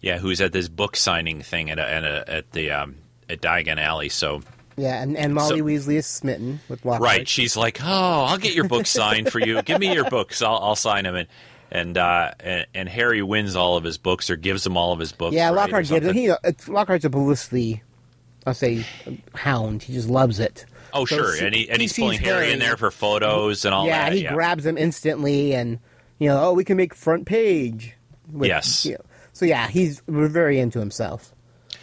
Yeah, 0.00 0.18
who's 0.18 0.40
at 0.40 0.52
this 0.52 0.68
book 0.68 0.94
signing 0.94 1.42
thing 1.42 1.70
at 1.70 1.78
a, 1.80 1.90
at, 1.90 2.04
a, 2.04 2.30
at 2.32 2.52
the 2.52 2.70
um, 2.70 2.96
at 3.28 3.40
Diagon 3.40 3.78
Alley. 3.80 4.08
So 4.08 4.42
Yeah, 4.76 5.02
and, 5.02 5.16
and 5.16 5.34
Molly 5.34 5.58
So- 5.58 5.64
Weasley 5.64 5.96
is 5.96 6.06
smitten 6.06 6.60
with 6.68 6.84
Lockhart. 6.84 7.02
right, 7.02 7.28
she's 7.28 7.56
like, 7.56 7.80
"Oh, 7.82 8.24
I'll 8.24 8.38
get 8.38 8.54
your 8.54 8.68
book 8.68 8.86
signed 8.86 9.32
for 9.32 9.40
you. 9.40 9.62
Give 9.62 9.80
me 9.80 9.92
your 9.92 10.08
books. 10.08 10.40
I'll, 10.42 10.58
I'll 10.58 10.76
sign 10.76 11.04
them." 11.04 11.16
And 11.16 11.28
and, 11.70 11.96
uh, 11.98 12.32
and 12.40 12.66
and 12.74 12.88
Harry 12.88 13.22
wins 13.22 13.56
all 13.56 13.76
of 13.76 13.84
his 13.84 13.98
books 13.98 14.30
or 14.30 14.36
gives 14.36 14.66
him 14.66 14.76
all 14.76 14.92
of 14.92 14.98
his 14.98 15.12
books. 15.12 15.34
Yeah, 15.34 15.46
right, 15.48 15.54
Lockhart 15.70 15.86
gives. 15.88 16.10
He, 16.12 16.32
it's, 16.44 16.68
Lockhart's 16.68 17.04
a 17.04 17.10
publicity, 17.10 17.82
I'll 18.46 18.54
say, 18.54 18.84
hound. 19.34 19.82
He 19.82 19.92
just 19.92 20.08
loves 20.08 20.38
it. 20.40 20.64
Oh, 20.92 21.04
So 21.04 21.16
sure, 21.16 21.44
and 21.44 21.54
he 21.54 21.68
and 21.68 21.78
he 21.78 21.84
he's 21.84 21.92
pulling 21.94 22.18
Harry 22.20 22.44
Harry. 22.44 22.52
in 22.52 22.58
there 22.58 22.76
for 22.76 22.90
photos 22.90 23.64
and 23.64 23.74
all 23.74 23.86
yeah, 23.86 24.08
that. 24.08 24.16
he 24.16 24.24
grabs 24.24 24.64
him 24.64 24.78
instantly, 24.78 25.54
and 25.54 25.78
you 26.18 26.28
know, 26.28 26.42
oh, 26.44 26.52
we 26.52 26.64
can 26.64 26.76
make 26.76 26.94
front 26.94 27.26
page. 27.26 27.94
with- 28.32 28.48
Yes. 28.48 28.86
you 28.86 28.92
know. 28.92 29.00
So 29.32 29.44
yeah, 29.44 29.68
he's 29.68 30.00
we're 30.06 30.28
very 30.28 30.58
into 30.58 30.78
himself. 30.78 31.34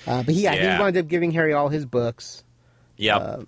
Uh, 0.08 0.24
but 0.24 0.34
he, 0.34 0.42
yeah, 0.44 0.54
Yeah. 0.54 0.76
he 0.78 0.82
wound 0.82 0.98
up 0.98 1.08
giving 1.08 1.32
Harry 1.32 1.54
all 1.54 1.70
his 1.70 1.86
books, 1.86 2.44
Yep. 2.98 3.44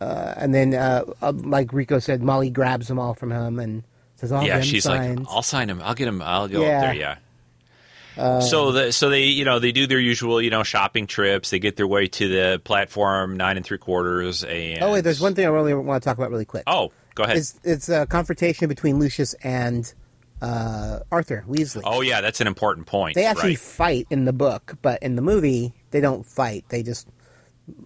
and 0.00 0.54
then, 0.54 0.74
uh, 0.74 1.04
uh, 1.22 1.32
like 1.32 1.72
Rico 1.72 1.98
said, 1.98 2.22
Molly 2.22 2.50
grabs 2.50 2.88
them 2.88 2.98
all 2.98 3.14
from 3.14 3.30
him 3.30 3.58
and 3.58 3.82
says, 4.16 4.32
"All 4.32 4.42
yeah, 4.42 4.60
she's 4.60 4.84
signs." 4.84 5.20
like, 5.20 5.28
I'll 5.30 5.42
sign 5.42 5.70
him. 5.70 5.80
I'll 5.82 5.94
get 5.94 6.08
him. 6.08 6.20
I'll 6.22 6.48
go 6.48 6.62
Yeah. 6.62 6.76
up 6.76 6.82
there. 6.82 6.94
Yeah. 6.94 8.40
so 8.40 8.72
the 8.72 8.92
so 8.92 9.10
they 9.10 9.24
you 9.24 9.44
know 9.44 9.58
they 9.58 9.72
do 9.72 9.86
their 9.86 10.00
usual 10.00 10.40
you 10.40 10.50
know 10.50 10.62
shopping 10.62 11.06
trips. 11.06 11.50
They 11.50 11.58
get 11.58 11.76
their 11.76 11.86
way 11.86 12.06
to 12.06 12.28
the 12.28 12.60
platform 12.64 13.36
nine 13.36 13.56
and 13.56 13.64
three 13.66 13.78
quarters. 13.78 14.42
And 14.42 14.82
oh 14.82 14.92
wait, 14.92 15.02
there's 15.02 15.20
one 15.20 15.34
thing 15.34 15.44
I 15.44 15.48
really 15.48 15.74
want 15.74 16.02
to 16.02 16.08
talk 16.08 16.16
about 16.16 16.30
really 16.30 16.46
quick. 16.46 16.64
Oh, 16.66 16.92
go 17.14 17.24
ahead. 17.24 17.36
It's 17.36 17.60
it's 17.62 17.88
a 17.88 18.06
confrontation 18.06 18.68
between 18.68 18.98
Lucius 18.98 19.34
and 19.42 19.92
uh, 20.40 21.00
Arthur 21.12 21.44
Weasley. 21.48 21.82
oh 21.84 22.00
yeah, 22.00 22.20
that's 22.20 22.40
an 22.40 22.46
important 22.46 22.86
point. 22.86 23.14
They 23.14 23.24
actually 23.24 23.50
right. 23.50 23.58
fight 23.58 24.06
in 24.10 24.24
the 24.24 24.32
book, 24.32 24.76
but 24.82 25.02
in 25.02 25.16
the 25.16 25.22
movie 25.22 25.74
they 25.90 26.00
don't 26.00 26.24
fight. 26.24 26.64
They 26.68 26.82
just 26.82 27.06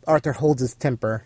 Arthur 0.06 0.32
holds 0.32 0.60
his 0.60 0.74
temper. 0.74 1.24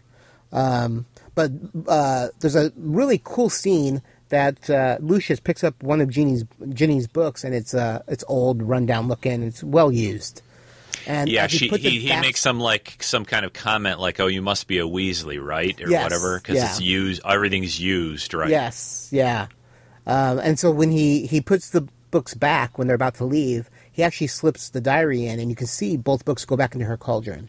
Um, 0.53 1.07
but 1.35 1.51
uh, 1.89 2.29
there's 2.41 2.55
a 2.57 2.73
really 2.77 3.21
cool 3.23 3.51
scene 3.51 4.03
that 4.29 4.69
uh, 4.71 4.99
Lucius 5.01 5.41
picks 5.41 5.63
up 5.65 5.83
one 5.83 6.01
of 6.01 6.09
Ginny's 6.09 6.45
Ginny's 6.71 7.07
books, 7.07 7.45
and 7.45 7.55
it's 7.55 7.75
uh, 7.75 8.03
it's 8.09 8.25
old, 8.29 8.63
rundown 8.63 9.09
looking. 9.09 9.43
It's 9.43 9.63
well 9.63 9.93
used. 9.93 10.43
And 11.07 11.29
Yeah, 11.29 11.47
he 11.49 11.59
she, 11.59 11.69
he, 11.69 12.01
he 12.01 12.09
back- 12.09 12.23
makes 12.23 12.41
some 12.41 12.61
like 12.61 13.03
some 13.03 13.25
kind 13.25 13.45
of 13.45 13.53
comment 13.53 14.01
like, 14.01 14.21
"Oh, 14.21 14.27
you 14.27 14.41
must 14.43 14.67
be 14.67 14.79
a 14.79 14.85
Weasley, 14.85 15.45
right?" 15.45 15.79
or 15.81 15.89
Yes, 15.91 16.03
whatever, 16.03 16.39
because 16.39 16.57
yeah. 16.57 16.71
it's 16.71 16.81
used. 16.81 17.23
Everything's 17.27 17.79
used, 17.79 18.33
right? 18.33 18.49
Yes, 18.51 19.09
yeah. 19.13 19.49
Um, 20.07 20.39
and 20.39 20.59
so 20.59 20.71
when 20.71 20.91
he, 20.91 21.27
he 21.27 21.41
puts 21.41 21.71
the 21.71 21.87
books 22.11 22.35
back 22.35 22.77
when 22.79 22.87
they're 22.87 22.95
about 22.95 23.15
to 23.17 23.25
leave, 23.25 23.71
he 23.91 24.03
actually 24.03 24.27
slips 24.27 24.69
the 24.71 24.81
diary 24.81 25.27
in, 25.27 25.41
and 25.41 25.49
you 25.51 25.57
can 25.57 25.67
see 25.67 25.97
both 25.97 26.25
books 26.25 26.45
go 26.45 26.57
back 26.57 26.75
into 26.75 26.87
her 26.87 26.97
cauldron. 26.97 27.49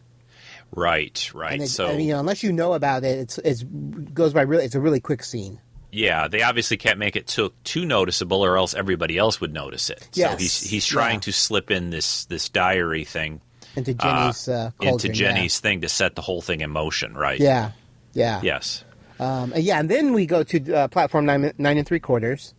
Right, 0.71 1.31
right. 1.33 1.61
It, 1.61 1.67
so 1.67 1.87
and, 1.87 2.01
you 2.01 2.13
know, 2.13 2.19
unless 2.19 2.43
you 2.43 2.51
know 2.51 2.73
about 2.73 3.03
it, 3.03 3.19
it's 3.19 3.37
it's 3.39 3.63
goes 3.63 4.33
by 4.33 4.41
really. 4.41 4.65
It's 4.65 4.75
a 4.75 4.81
really 4.81 4.99
quick 4.99 5.23
scene. 5.23 5.59
Yeah, 5.95 6.27
they 6.27 6.41
obviously 6.43 6.77
can't 6.77 6.99
make 6.99 7.15
it 7.15 7.27
too 7.27 7.53
too 7.63 7.85
noticeable, 7.85 8.43
or 8.43 8.57
else 8.57 8.73
everybody 8.73 9.17
else 9.17 9.39
would 9.41 9.53
notice 9.53 9.89
it. 9.89 10.07
Yes, 10.13 10.31
So 10.31 10.37
he's 10.37 10.61
he's 10.61 10.85
trying 10.85 11.15
yeah. 11.15 11.19
to 11.21 11.31
slip 11.33 11.71
in 11.71 11.89
this 11.89 12.25
this 12.25 12.49
diary 12.49 13.03
thing 13.05 13.41
Into 13.75 13.93
Ginny's 13.93 14.47
uh, 14.49 14.71
into 14.79 14.89
cauldron. 14.91 15.13
yeah. 15.15 15.33
Ginny's 15.33 15.59
thing 15.59 15.81
to 15.81 15.89
set 15.89 16.15
the 16.15 16.21
whole 16.21 16.41
thing 16.41 16.61
in 16.61 16.69
motion, 16.71 17.13
right? 17.15 17.39
Yeah, 17.39 17.71
yeah, 18.13 18.41
Yes. 18.43 18.83
Um, 19.19 19.53
yeah, 19.55 19.79
and 19.79 19.89
then 19.89 20.11
we 20.13 20.25
go 20.25 20.43
to 20.43 20.73
uh, 20.73 20.87
platform 20.89 21.25
nine, 21.25 21.53
nine 21.57 21.77
and 21.77 21.87
three 21.87 22.01
quarters, 22.01 22.53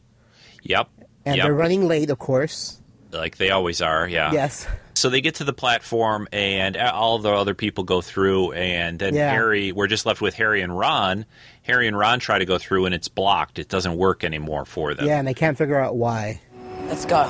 Yep. 0.63 0.89
and 1.27 1.37
yep. 1.37 1.45
they're 1.45 1.55
running 1.55 1.87
late, 1.87 2.09
of 2.11 2.19
course. 2.19 2.81
like 3.13 3.37
they 3.37 3.51
always 3.51 3.83
are. 3.83 4.09
Yeah. 4.09 4.33
Yes. 4.33 4.67
So 4.95 5.11
they 5.11 5.21
get 5.21 5.35
to 5.37 5.45
the 5.45 5.53
platform, 5.53 6.27
and 6.33 6.75
all 6.79 7.19
the 7.19 7.31
other 7.31 7.53
people 7.55 7.85
go 7.85 8.01
through, 8.01 8.53
and 8.53 8.99
then 8.99 9.15
Yeah. 9.15 9.31
Harry. 9.31 9.71
We're 9.73 9.87
just 9.89 10.07
left 10.07 10.23
with 10.23 10.33
Harry 10.35 10.63
and 10.63 10.77
Ron. 10.77 11.27
Harry 11.67 11.89
and 11.89 11.99
Ron 11.99 12.21
try 12.21 12.39
to 12.39 12.45
go 12.45 12.59
through, 12.59 12.87
and 12.87 12.95
it's 12.95 13.09
blocked. 13.09 13.59
It 13.59 13.69
doesn't 13.69 13.97
work 13.97 14.23
anymore 14.23 14.65
for 14.65 14.95
them. 14.95 15.05
Yeah, 15.05 15.19
and 15.19 15.27
they 15.27 15.35
can't 15.35 15.59
figure 15.59 15.81
out 15.81 15.97
why. 15.97 16.41
Let's 16.87 17.05
go. 17.05 17.25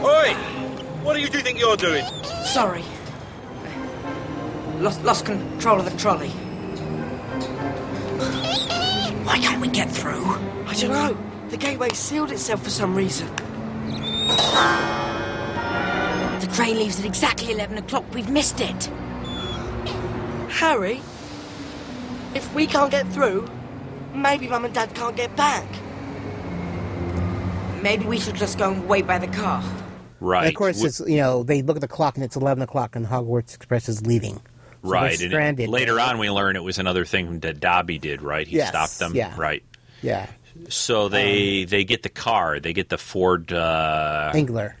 Oi! 0.00 0.34
What 1.02 1.14
do 1.14 1.20
you 1.20 1.26
two 1.26 1.40
think 1.40 1.58
you're 1.58 1.76
doing? 1.76 2.04
Sorry. 2.44 2.84
Lost, 4.78 5.02
lost 5.02 5.26
control 5.26 5.80
of 5.80 5.90
the 5.90 5.98
trolley. 5.98 6.30
Why 9.28 9.38
can't 9.40 9.60
we 9.60 9.68
get 9.68 9.90
through? 9.90 10.24
I 10.66 10.74
don't 10.80 10.90
know. 10.90 11.14
The 11.50 11.58
gateway 11.58 11.90
sealed 11.90 12.30
itself 12.32 12.64
for 12.64 12.70
some 12.70 12.94
reason. 12.94 13.28
The 16.40 16.48
train 16.54 16.78
leaves 16.78 16.98
at 16.98 17.04
exactly 17.04 17.52
11 17.52 17.76
o'clock. 17.76 18.04
We've 18.14 18.30
missed 18.30 18.58
it. 18.62 18.86
Harry, 20.48 21.02
if 22.34 22.54
we 22.54 22.66
can't 22.66 22.90
get 22.90 23.06
through, 23.08 23.46
maybe 24.14 24.48
Mum 24.48 24.64
and 24.64 24.72
Dad 24.72 24.94
can't 24.94 25.14
get 25.14 25.36
back. 25.36 25.66
Maybe 27.82 28.06
we 28.06 28.18
should 28.18 28.34
just 28.34 28.56
go 28.56 28.72
and 28.72 28.88
wait 28.88 29.06
by 29.06 29.18
the 29.18 29.28
car. 29.28 29.62
Right. 30.20 30.46
And 30.46 30.48
of 30.48 30.54
course, 30.54 30.76
W- 30.76 30.88
it's 30.88 31.00
you 31.00 31.18
know 31.18 31.42
they 31.42 31.60
look 31.60 31.76
at 31.76 31.82
the 31.82 31.86
clock 31.86 32.16
and 32.16 32.24
it's 32.24 32.34
eleven 32.34 32.62
o'clock, 32.62 32.96
and 32.96 33.06
Hogwarts 33.06 33.54
Express 33.54 33.90
is 33.90 34.06
leaving. 34.06 34.40
So 34.82 34.88
right. 34.90 35.20
And 35.20 35.58
it- 35.60 35.68
later 35.68 35.98
on, 36.00 36.18
we 36.18 36.30
learn 36.30 36.56
it 36.56 36.62
was 36.62 36.78
another 36.78 37.04
thing 37.04 37.40
that 37.40 37.60
Dobby 37.60 37.98
did. 37.98 38.22
Right. 38.22 38.46
He 38.46 38.56
Yes, 38.56 38.68
stopped 38.68 38.98
them. 38.98 39.14
yeah. 39.14 39.34
Right. 39.36 39.62
Yeah, 40.02 40.26
So 40.68 41.08
they 41.08 41.64
they 41.64 41.82
get 41.84 42.02
the 42.04 42.08
car. 42.08 42.60
They 42.60 42.72
get 42.72 42.88
the 42.88 42.98
Ford. 42.98 43.52
Uh, 43.52 44.30
Anglia. 44.34 44.76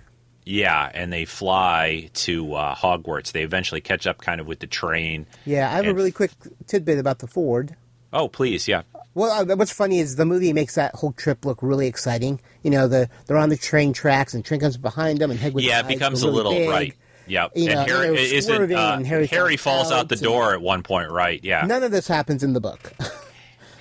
yeah, 0.46 0.88
and 0.94 1.12
they 1.12 1.24
fly 1.24 2.08
to 2.14 2.54
uh, 2.54 2.74
Hogwarts. 2.76 3.32
They 3.32 3.42
eventually 3.42 3.80
catch 3.80 4.06
up, 4.06 4.18
kind 4.20 4.40
of 4.40 4.46
with 4.46 4.60
the 4.60 4.66
train. 4.68 5.26
Yeah, 5.44 5.68
I 5.68 5.72
have 5.74 5.86
a 5.86 5.94
really 5.94 6.12
quick 6.12 6.30
tidbit 6.68 6.98
about 6.98 7.18
the 7.18 7.26
Ford. 7.26 7.74
Oh, 8.12 8.28
please, 8.28 8.68
yeah. 8.68 8.82
Well, 9.14 9.50
uh, 9.50 9.56
what's 9.56 9.72
funny 9.72 9.98
is 9.98 10.14
the 10.16 10.24
movie 10.24 10.52
makes 10.52 10.76
that 10.76 10.94
whole 10.94 11.12
trip 11.12 11.44
look 11.44 11.58
really 11.62 11.88
exciting. 11.88 12.40
You 12.62 12.70
know, 12.70 12.86
the 12.86 13.10
they're 13.26 13.36
on 13.36 13.48
the 13.48 13.56
train 13.56 13.92
tracks 13.92 14.32
and 14.34 14.44
train 14.44 14.60
comes 14.60 14.76
behind 14.76 15.18
them, 15.18 15.30
and 15.32 15.40
Hagrid's 15.40 15.64
yeah, 15.66 15.80
it 15.80 15.88
becomes 15.88 16.22
a 16.22 16.26
really 16.26 16.36
little 16.36 16.52
big. 16.52 16.68
right. 16.70 16.94
Yep. 17.28 17.52
You 17.54 17.68
know, 17.68 17.80
and 17.80 17.90
Harry 17.90 18.08
isn't. 18.34 18.72
Uh, 18.72 18.94
and 18.96 19.06
Harry 19.06 19.26
Harry 19.26 19.56
falls 19.56 19.92
out 19.92 20.08
the 20.08 20.16
door 20.16 20.52
at 20.54 20.60
one 20.60 20.82
point. 20.82 21.10
Right. 21.10 21.42
Yeah. 21.42 21.64
None 21.66 21.82
of 21.82 21.90
this 21.90 22.08
happens 22.08 22.42
in 22.42 22.52
the 22.52 22.60
book. 22.60 22.92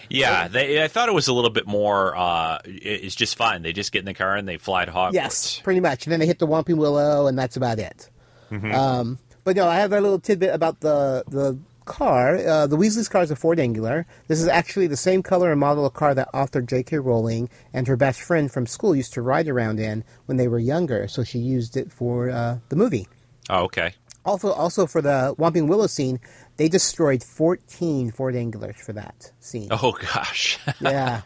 Yeah, 0.10 0.48
they, 0.48 0.82
I 0.84 0.88
thought 0.88 1.10
it 1.10 1.14
was 1.14 1.28
a 1.28 1.34
little 1.34 1.50
bit 1.50 1.68
more. 1.68 2.16
Uh, 2.16 2.60
it's 2.66 3.16
just 3.16 3.36
fine. 3.36 3.62
They 3.62 3.74
just 3.74 3.92
get 3.92 4.00
in 4.00 4.06
the 4.06 4.14
car 4.14 4.36
and 4.36 4.48
they 4.48 4.58
fly 4.58 4.86
to 4.86 4.92
Hogwarts. 4.92 5.14
Yes, 5.14 5.60
pretty 5.60 5.80
much. 5.82 6.06
And 6.06 6.12
then 6.14 6.20
they 6.20 6.26
hit 6.26 6.40
the 6.40 6.48
Whomping 6.48 6.78
Willow, 6.78 7.28
and 7.28 7.38
that's 7.38 7.58
about 7.58 7.80
it. 7.80 8.10
Mhm. 8.50 8.74
Um, 8.74 9.20
but 9.44 9.56
no, 9.56 9.68
I 9.68 9.76
have 9.78 9.92
a 9.92 10.00
little 10.00 10.20
tidbit 10.20 10.54
about 10.54 10.80
the 10.80 11.24
the 11.28 11.60
car. 11.84 12.38
Uh, 12.38 12.68
the 12.68 12.78
Weasley's 12.78 13.10
car 13.10 13.22
is 13.24 13.32
a 13.32 13.36
Ford 13.36 13.60
Anglia. 13.60 14.06
This 14.30 14.40
is 14.42 14.48
actually 14.48 14.88
the 14.88 14.98
same 14.98 15.24
color 15.24 15.52
and 15.52 15.60
model 15.60 15.86
of 15.86 15.94
car 15.94 16.14
that 16.16 16.30
author 16.34 16.62
J.K. 16.62 17.00
Rowling 17.00 17.50
and 17.74 17.88
her 17.88 17.98
best 17.98 18.22
friend 18.22 18.50
from 18.52 18.66
school 18.66 18.96
used 18.96 19.14
to 19.14 19.22
ride 19.22 19.48
around 19.50 19.80
in 19.80 20.04
when 20.26 20.38
they 20.38 20.48
were 20.48 20.60
younger. 20.60 21.08
So 21.10 21.24
she 21.26 21.40
used 21.40 21.76
it 21.76 21.92
for 21.92 22.30
uh, 22.30 22.60
the 22.70 22.76
movie. 22.78 23.08
Oh, 23.50 23.64
okay. 23.64 23.94
Also, 24.26 24.52
also 24.52 24.86
for 24.86 25.02
the 25.02 25.34
Whomping 25.38 25.68
Willow 25.68 25.88
scene, 25.88 26.20
they 26.58 26.68
destroyed 26.68 27.24
14 27.24 28.12
Ford 28.12 28.36
Anglias 28.36 28.76
for 28.76 28.94
that 28.94 29.32
scene. 29.40 29.70
Oh 29.72 29.94
gosh. 29.94 30.60
yeah, 30.82 31.22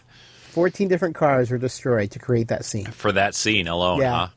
14 0.52 0.88
different 0.88 1.16
cars 1.16 1.50
were 1.50 1.58
destroyed 1.58 2.12
to 2.12 2.20
create 2.20 2.50
that 2.50 2.64
scene. 2.66 2.86
For 2.86 3.12
that 3.12 3.34
scene 3.34 3.68
alone, 3.68 4.02
Yeah. 4.02 4.12
huh? 4.16 4.28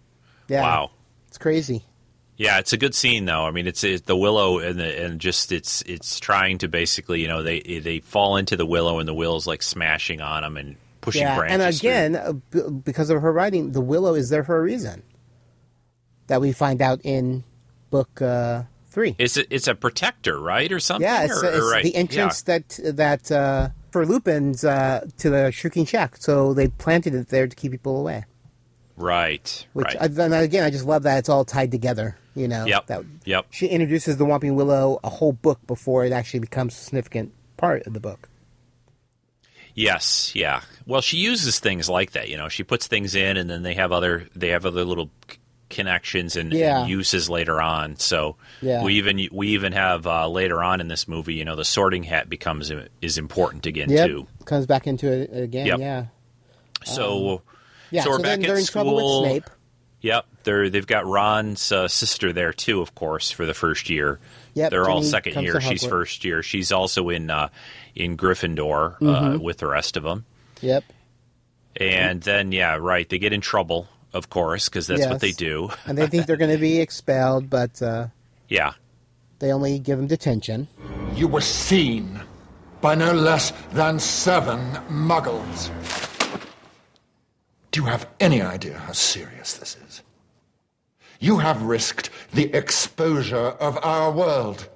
Yeah, 0.48 0.62
Wow. 0.62 0.90
it's 1.28 1.36
crazy. 1.38 1.84
Yeah, 2.36 2.58
it's 2.58 2.72
a 2.72 2.76
good 2.76 2.94
scene 2.94 3.26
though. 3.26 3.44
I 3.46 3.50
mean, 3.50 3.66
it's, 3.66 3.84
it's 3.84 4.06
the 4.06 4.16
willow 4.16 4.58
and 4.58 4.78
the, 4.80 5.04
and 5.04 5.20
just 5.20 5.52
it's 5.52 5.82
it's 5.82 6.18
trying 6.18 6.58
to 6.58 6.68
basically, 6.68 7.20
you 7.20 7.28
know, 7.28 7.42
they 7.42 7.60
they 7.60 8.00
fall 8.00 8.36
into 8.38 8.56
the 8.56 8.66
willow 8.66 8.98
and 8.98 9.06
the 9.08 9.14
willow's 9.14 9.46
like 9.46 9.62
smashing 9.62 10.20
on 10.20 10.42
them 10.42 10.56
and 10.56 10.76
pushing 11.00 11.22
yeah, 11.22 11.36
branches. 11.36 11.60
and 11.60 11.76
again, 11.78 12.16
uh, 12.16 12.32
b- 12.32 12.70
because 12.82 13.10
of 13.10 13.20
her 13.22 13.32
writing, 13.32 13.70
the 13.72 13.80
willow 13.80 14.14
is 14.14 14.30
there 14.30 14.42
for 14.42 14.56
a 14.56 14.62
reason. 14.62 15.02
That 16.28 16.40
we 16.40 16.52
find 16.52 16.80
out 16.82 17.00
in 17.04 17.44
book 17.94 18.20
uh, 18.20 18.64
three. 18.88 19.14
it's 19.18 19.36
a, 19.36 19.54
it's 19.54 19.68
a 19.68 19.74
protector, 19.76 20.40
right, 20.40 20.72
or 20.72 20.80
something? 20.80 21.06
yeah, 21.06 21.24
it's, 21.24 21.42
or, 21.42 21.44
it's 21.46 21.58
or 21.58 21.70
right. 21.70 21.84
the 21.84 21.94
entrance 21.94 22.42
that 22.42 22.80
that 22.82 23.30
uh, 23.30 23.68
for 23.92 24.04
Lupin's 24.04 24.64
uh, 24.64 25.06
to 25.18 25.30
the 25.30 25.52
Shrieking 25.52 25.86
Shack. 25.86 26.16
So 26.16 26.54
they 26.54 26.66
planted 26.68 27.14
it 27.14 27.28
there 27.28 27.46
to 27.46 27.54
keep 27.54 27.70
people 27.70 28.00
away. 28.00 28.24
Right. 28.96 29.66
Which 29.72 29.86
right. 29.86 29.96
I, 30.18 30.22
and 30.24 30.34
again, 30.34 30.64
I 30.64 30.70
just 30.70 30.84
love 30.84 31.04
that 31.04 31.18
it's 31.18 31.28
all 31.28 31.44
tied 31.44 31.70
together. 31.70 32.16
You 32.34 32.48
know, 32.48 32.64
Yep. 32.66 32.86
that 32.86 33.04
Yep. 33.24 33.46
she 33.50 33.68
introduces 33.68 34.16
the 34.16 34.24
Whomping 34.24 34.54
Willow 34.56 34.98
a 35.04 35.08
whole 35.08 35.32
book 35.32 35.64
before 35.68 36.04
it 36.04 36.12
actually 36.12 36.40
becomes 36.40 36.74
a 36.74 36.78
significant 36.78 37.32
part 37.56 37.86
of 37.86 37.92
the 37.92 38.00
book. 38.00 38.28
Yes, 39.76 40.32
yeah. 40.34 40.62
Well, 40.86 41.00
she 41.00 41.16
uses 41.16 41.60
things 41.60 41.88
like 41.88 42.12
that. 42.12 42.28
You 42.28 42.36
know, 42.36 42.48
she 42.48 42.64
puts 42.64 42.88
things 42.88 43.14
in, 43.14 43.36
and 43.36 43.48
then 43.48 43.62
they 43.62 43.74
have 43.74 43.92
other 43.92 44.26
they 44.34 44.48
have 44.48 44.66
other 44.66 44.84
little 44.84 45.10
connections 45.70 46.36
and, 46.36 46.52
and 46.52 46.88
uses 46.88 47.28
later 47.30 47.60
on. 47.60 47.96
So 47.96 48.36
Yeah. 48.60 48.82
we 48.84 48.94
even 48.94 49.20
we 49.32 49.48
even 49.48 49.72
have 49.72 50.06
uh, 50.06 50.28
later 50.28 50.62
on 50.62 50.80
in 50.80 50.88
this 50.88 51.08
movie, 51.08 51.34
you 51.34 51.44
know, 51.44 51.56
the 51.56 51.64
Sorting 51.64 52.02
Hat 52.04 52.28
becomes 52.28 52.70
is 53.00 53.18
important 53.18 53.66
again 53.66 53.90
Yep, 53.90 54.06
too. 54.08 54.26
comes 54.44 54.66
back 54.66 54.86
into 54.86 55.10
it 55.10 55.30
again. 55.32 55.66
Yep. 55.66 55.78
Yeah, 55.80 56.04
So 56.84 57.42
yeah. 57.90 58.02
so 58.04 58.10
we're 58.10 58.18
back 58.18 58.24
then 58.40 58.42
at 58.42 58.46
they're 58.48 58.58
in 58.58 58.66
trouble 58.66 58.98
school. 58.98 59.22
with 59.22 59.30
Snape. 59.30 59.50
Yep, 60.02 60.26
they're 60.44 60.68
they've 60.68 60.86
got 60.86 61.06
Ron's 61.06 61.72
uh, 61.72 61.88
sister 61.88 62.32
there 62.34 62.52
too, 62.52 62.82
of 62.82 62.94
course, 62.94 63.30
for 63.30 63.46
the 63.46 63.54
first 63.54 63.88
year. 63.88 64.20
Yep, 64.52 64.70
they're 64.70 64.88
all 64.88 65.02
second 65.02 65.42
year. 65.42 65.60
She's 65.62 65.84
first 65.84 66.24
year. 66.26 66.42
She's 66.42 66.72
also 66.72 67.08
in 67.08 67.30
uh, 67.30 67.48
in 67.94 68.16
Gryffindor 68.18 68.96
uh, 68.96 68.98
Mhm. 69.00 69.40
with 69.40 69.58
the 69.58 69.66
rest 69.66 69.96
of 69.96 70.02
them. 70.02 70.26
Yep. 70.60 70.84
And 71.76 72.20
then, 72.22 72.52
yeah, 72.52 72.76
right, 72.76 73.08
they 73.08 73.18
get 73.18 73.32
in 73.32 73.40
trouble, 73.40 73.88
of 74.14 74.30
course, 74.30 74.68
because 74.68 74.86
that's 74.86 75.06
what 75.06 75.20
they 75.20 75.32
do. 75.32 75.68
and 75.86 75.98
they 75.98 76.06
think 76.06 76.26
they're 76.26 76.36
going 76.38 76.50
to 76.52 76.58
be 76.58 76.80
expelled, 76.80 77.50
but 77.50 77.82
uh, 77.82 78.06
Yeah. 78.48 78.72
they 79.40 79.52
only 79.52 79.78
give 79.78 79.98
them 79.98 80.06
detention. 80.06 80.68
You 81.14 81.28
were 81.28 81.40
seen 81.42 82.20
by 82.80 82.94
no 82.94 83.12
less 83.12 83.52
than 83.72 83.98
seven 83.98 84.60
muggles. 84.88 85.70
Do 87.70 87.80
you 87.80 87.86
have 87.86 88.08
any 88.20 88.40
idea 88.40 88.78
how 88.78 88.92
serious 88.92 89.54
this 89.54 89.76
is? 89.88 90.02
You 91.18 91.38
have 91.38 91.62
risked 91.62 92.10
the 92.32 92.52
exposure 92.54 93.36
of 93.36 93.78
our 93.84 94.12
world. 94.12 94.68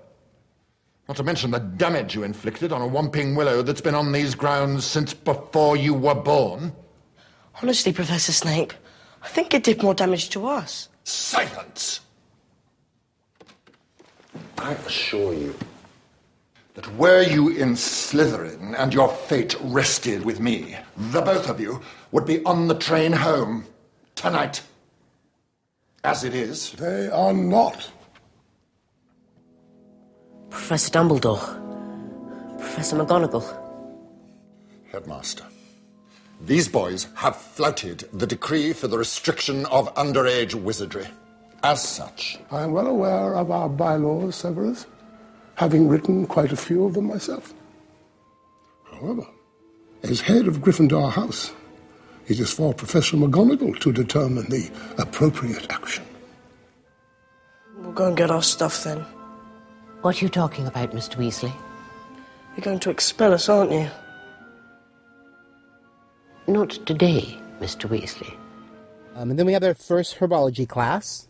Not 1.06 1.16
to 1.18 1.22
mention 1.22 1.50
the 1.52 1.58
damage 1.60 2.14
you 2.14 2.22
inflicted 2.22 2.72
on 2.72 2.82
a 2.82 2.88
Whomping 2.88 3.36
Willow 3.36 3.62
that's 3.62 3.80
been 3.80 3.94
on 3.94 4.12
these 4.12 4.34
grounds 4.34 4.84
since 4.84 5.14
before 5.14 5.76
you 5.76 5.94
were 5.94 6.14
born. 6.14 6.72
Honestly, 7.62 7.92
Professor 7.92 8.32
Snape, 8.32 8.72
I 9.22 9.28
think 9.28 9.54
it 9.54 9.64
did 9.64 9.82
more 9.82 9.94
damage 9.94 10.30
to 10.30 10.46
us. 10.46 10.88
Silence! 11.04 12.00
I 14.58 14.72
assure 14.72 15.34
you 15.34 15.54
that 16.74 16.96
were 16.96 17.22
you 17.22 17.48
in 17.48 17.74
Slytherin 17.74 18.74
and 18.78 18.94
your 18.94 19.08
fate 19.08 19.56
rested 19.62 20.24
with 20.24 20.38
me, 20.38 20.76
the 20.96 21.20
both 21.20 21.48
of 21.48 21.60
you 21.60 21.80
would 22.12 22.24
be 22.24 22.44
on 22.44 22.68
the 22.68 22.74
train 22.74 23.12
home 23.12 23.66
tonight. 24.14 24.62
As 26.04 26.22
it 26.22 26.34
is, 26.34 26.72
They 26.72 27.08
are 27.08 27.32
not. 27.32 27.90
Professor 30.50 30.90
Dumbledore. 30.90 32.58
Professor 32.58 32.96
McGonagall. 32.96 33.64
Headmaster, 34.92 35.44
these 36.40 36.68
boys 36.68 37.08
have 37.16 37.36
flouted 37.36 38.08
the 38.12 38.26
decree 38.26 38.72
for 38.72 38.88
the 38.88 38.98
restriction 38.98 39.66
of 39.66 39.92
underage 39.94 40.54
wizardry. 40.54 41.06
As 41.62 41.82
such, 41.82 42.38
I 42.50 42.62
am 42.62 42.72
well 42.72 42.86
aware 42.86 43.34
of 43.34 43.50
our 43.50 43.68
bylaws, 43.68 44.36
Severus, 44.36 44.86
having 45.56 45.88
written 45.88 46.26
quite 46.26 46.52
a 46.52 46.56
few 46.56 46.84
of 46.84 46.94
them 46.94 47.06
myself. 47.06 47.52
However, 48.92 49.26
as 50.04 50.20
head 50.20 50.46
of 50.46 50.58
Gryffindor 50.58 51.10
House, 51.10 51.52
it 52.28 52.38
is 52.38 52.52
for 52.52 52.72
Professor 52.72 53.16
McGonagall 53.16 53.80
to 53.80 53.92
determine 53.92 54.48
the 54.48 54.70
appropriate 54.98 55.66
action. 55.70 56.04
We'll 57.78 57.92
go 57.92 58.06
and 58.06 58.16
get 58.16 58.30
our 58.30 58.42
stuff 58.42 58.84
then. 58.84 59.04
What 60.02 60.20
are 60.20 60.24
you 60.24 60.28
talking 60.28 60.68
about, 60.68 60.92
Mr. 60.92 61.16
Weasley? 61.16 61.52
You're 62.56 62.64
going 62.64 62.78
to 62.80 62.90
expel 62.90 63.34
us, 63.34 63.48
aren't 63.48 63.72
you? 63.72 63.88
Not 66.48 66.70
today, 66.86 67.38
Mr. 67.60 67.88
Weasley. 67.88 68.34
Um, 69.14 69.30
and 69.30 69.38
then 69.38 69.46
we 69.46 69.52
have 69.52 69.62
our 69.64 69.74
first 69.74 70.18
herbology 70.18 70.68
class, 70.68 71.28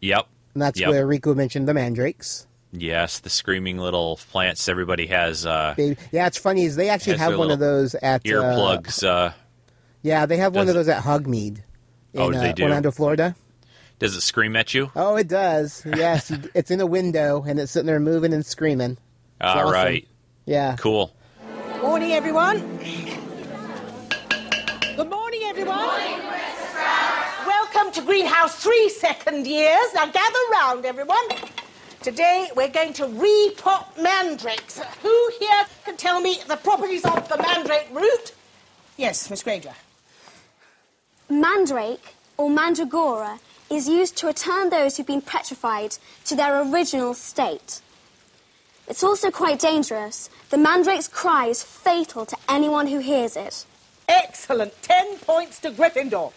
Yep. 0.00 0.26
and 0.54 0.62
that's 0.62 0.80
Yep. 0.80 0.90
where 0.90 1.06
Rico 1.06 1.34
mentioned 1.34 1.68
the 1.68 1.74
mandrakes. 1.74 2.46
Yes, 2.72 3.20
the 3.20 3.30
screaming 3.30 3.78
little 3.78 4.16
plants 4.30 4.68
everybody 4.68 5.06
has 5.06 5.46
uh, 5.46 5.74
Baby. 5.76 5.96
Yeah, 6.10 6.26
it's 6.26 6.36
funny 6.38 6.64
is 6.64 6.76
they 6.76 6.88
actually 6.88 7.16
have 7.18 7.38
one 7.38 7.50
of 7.50 7.58
those 7.58 7.94
at 7.94 8.22
uh, 8.22 8.28
earplugs. 8.28 9.06
Uh, 9.06 9.32
yeah, 10.02 10.26
they 10.26 10.36
have 10.38 10.54
one 10.54 10.68
of 10.68 10.74
those 10.74 10.88
at 10.88 11.02
Hogsmeade 11.02 11.58
in 12.12 12.20
Oh, 12.20 12.32
uh, 12.32 12.40
they 12.40 12.52
do? 12.52 12.64
Orlando, 12.64 12.90
Florida. 12.90 13.36
does 13.98 14.16
it 14.16 14.20
scream 14.22 14.56
at 14.56 14.74
you? 14.74 14.90
Oh, 14.96 15.16
it 15.16 15.28
does. 15.28 15.84
Yes, 15.86 16.30
it's 16.54 16.70
in 16.70 16.80
a 16.80 16.86
window 16.86 17.44
and 17.46 17.58
it's 17.60 17.70
sitting 17.72 17.86
there 17.86 18.00
moving 18.00 18.32
and 18.34 18.44
screaming. 18.44 18.92
It's 18.92 19.00
All 19.42 19.58
awesome. 19.60 19.72
right. 19.72 20.08
Yeah. 20.44 20.74
Cool. 20.76 21.14
Morning, 21.82 22.12
everyone. 22.12 22.78
To 27.96 28.02
Greenhouse 28.02 28.62
3 28.62 28.90
second 28.90 29.46
years. 29.46 29.94
Now 29.94 30.04
gather 30.04 30.38
round, 30.52 30.84
everyone. 30.84 31.28
Today 32.02 32.50
we're 32.54 32.68
going 32.68 32.92
to 32.92 33.06
repot 33.06 33.86
mandrakes. 33.96 34.78
Who 35.02 35.30
here 35.40 35.64
can 35.86 35.96
tell 35.96 36.20
me 36.20 36.38
the 36.46 36.56
properties 36.56 37.06
of 37.06 37.26
the 37.30 37.38
mandrake 37.38 37.88
root? 37.90 38.34
Yes, 38.98 39.30
Miss 39.30 39.42
Granger. 39.42 39.72
Mandrake, 41.30 42.14
or 42.36 42.50
mandragora, 42.50 43.38
is 43.70 43.88
used 43.88 44.18
to 44.18 44.26
return 44.26 44.68
those 44.68 44.98
who've 44.98 45.06
been 45.06 45.22
petrified 45.22 45.96
to 46.26 46.36
their 46.36 46.70
original 46.70 47.14
state. 47.14 47.80
It's 48.88 49.02
also 49.02 49.30
quite 49.30 49.58
dangerous. 49.58 50.28
The 50.50 50.58
mandrake's 50.58 51.08
cry 51.08 51.46
is 51.46 51.62
fatal 51.62 52.26
to 52.26 52.36
anyone 52.46 52.88
who 52.88 52.98
hears 52.98 53.36
it. 53.36 53.64
Excellent. 54.06 54.82
Ten 54.82 55.16
points 55.16 55.58
to 55.60 55.70
Gryffindor. 55.70 56.34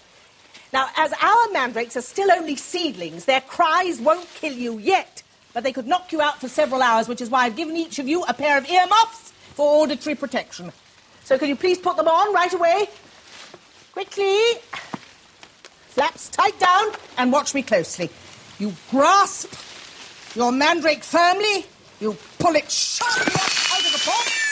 Now, 0.71 0.89
as 0.95 1.13
our 1.13 1.51
mandrakes 1.51 1.97
are 1.97 2.01
still 2.01 2.31
only 2.31 2.55
seedlings, 2.55 3.25
their 3.25 3.41
cries 3.41 3.99
won't 3.99 4.27
kill 4.35 4.53
you 4.53 4.77
yet, 4.77 5.23
but 5.53 5.63
they 5.63 5.71
could 5.71 5.87
knock 5.87 6.11
you 6.11 6.21
out 6.21 6.39
for 6.39 6.47
several 6.47 6.81
hours, 6.81 7.07
which 7.07 7.21
is 7.21 7.29
why 7.29 7.45
I've 7.45 7.55
given 7.55 7.75
each 7.75 7.97
of 7.97 8.07
you 8.07 8.23
a 8.23 8.33
pair 8.33 8.57
of 8.57 8.69
earmuffs 8.69 9.31
for 9.55 9.83
auditory 9.83 10.15
protection. 10.15 10.71
So, 11.23 11.37
can 11.37 11.49
you 11.49 11.55
please 11.55 11.79
put 11.79 11.97
them 11.97 12.07
on 12.07 12.33
right 12.33 12.53
away? 12.53 12.87
Quickly. 13.93 14.39
Flaps 15.87 16.29
tight 16.29 16.57
down 16.59 16.87
and 17.17 17.31
watch 17.31 17.55
me 17.55 17.63
closely. 17.63 18.09
You 18.59 18.73
grasp 18.91 19.53
your 20.35 20.51
mandrake 20.51 21.03
firmly, 21.03 21.65
you 21.99 22.15
pull 22.37 22.55
it 22.55 22.69
sharply 22.69 23.33
out 23.33 23.85
of 23.85 23.91
the 23.91 24.01
pot. 24.05 24.48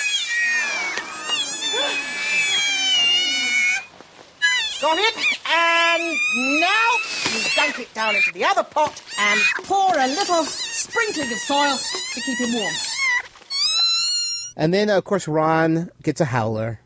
Got 4.81 4.97
it? 4.99 5.15
And 5.49 6.61
now 6.61 6.91
you 7.25 7.41
dunk 7.55 7.79
it 7.79 7.93
down 7.93 8.15
into 8.15 8.31
the 8.31 8.45
other 8.45 8.63
pot 8.63 9.01
and 9.19 9.39
pour 9.63 9.97
a 9.97 10.07
little 10.07 10.43
sprinkling 10.43 11.31
of 11.31 11.39
soil 11.39 11.77
to 12.13 12.21
keep 12.21 12.37
him 12.37 12.53
warm. 12.53 12.73
And 14.55 14.73
then, 14.73 14.89
of 14.89 15.03
course, 15.03 15.27
Ron 15.27 15.89
gets 16.03 16.21
a 16.21 16.25
howler. 16.25 16.79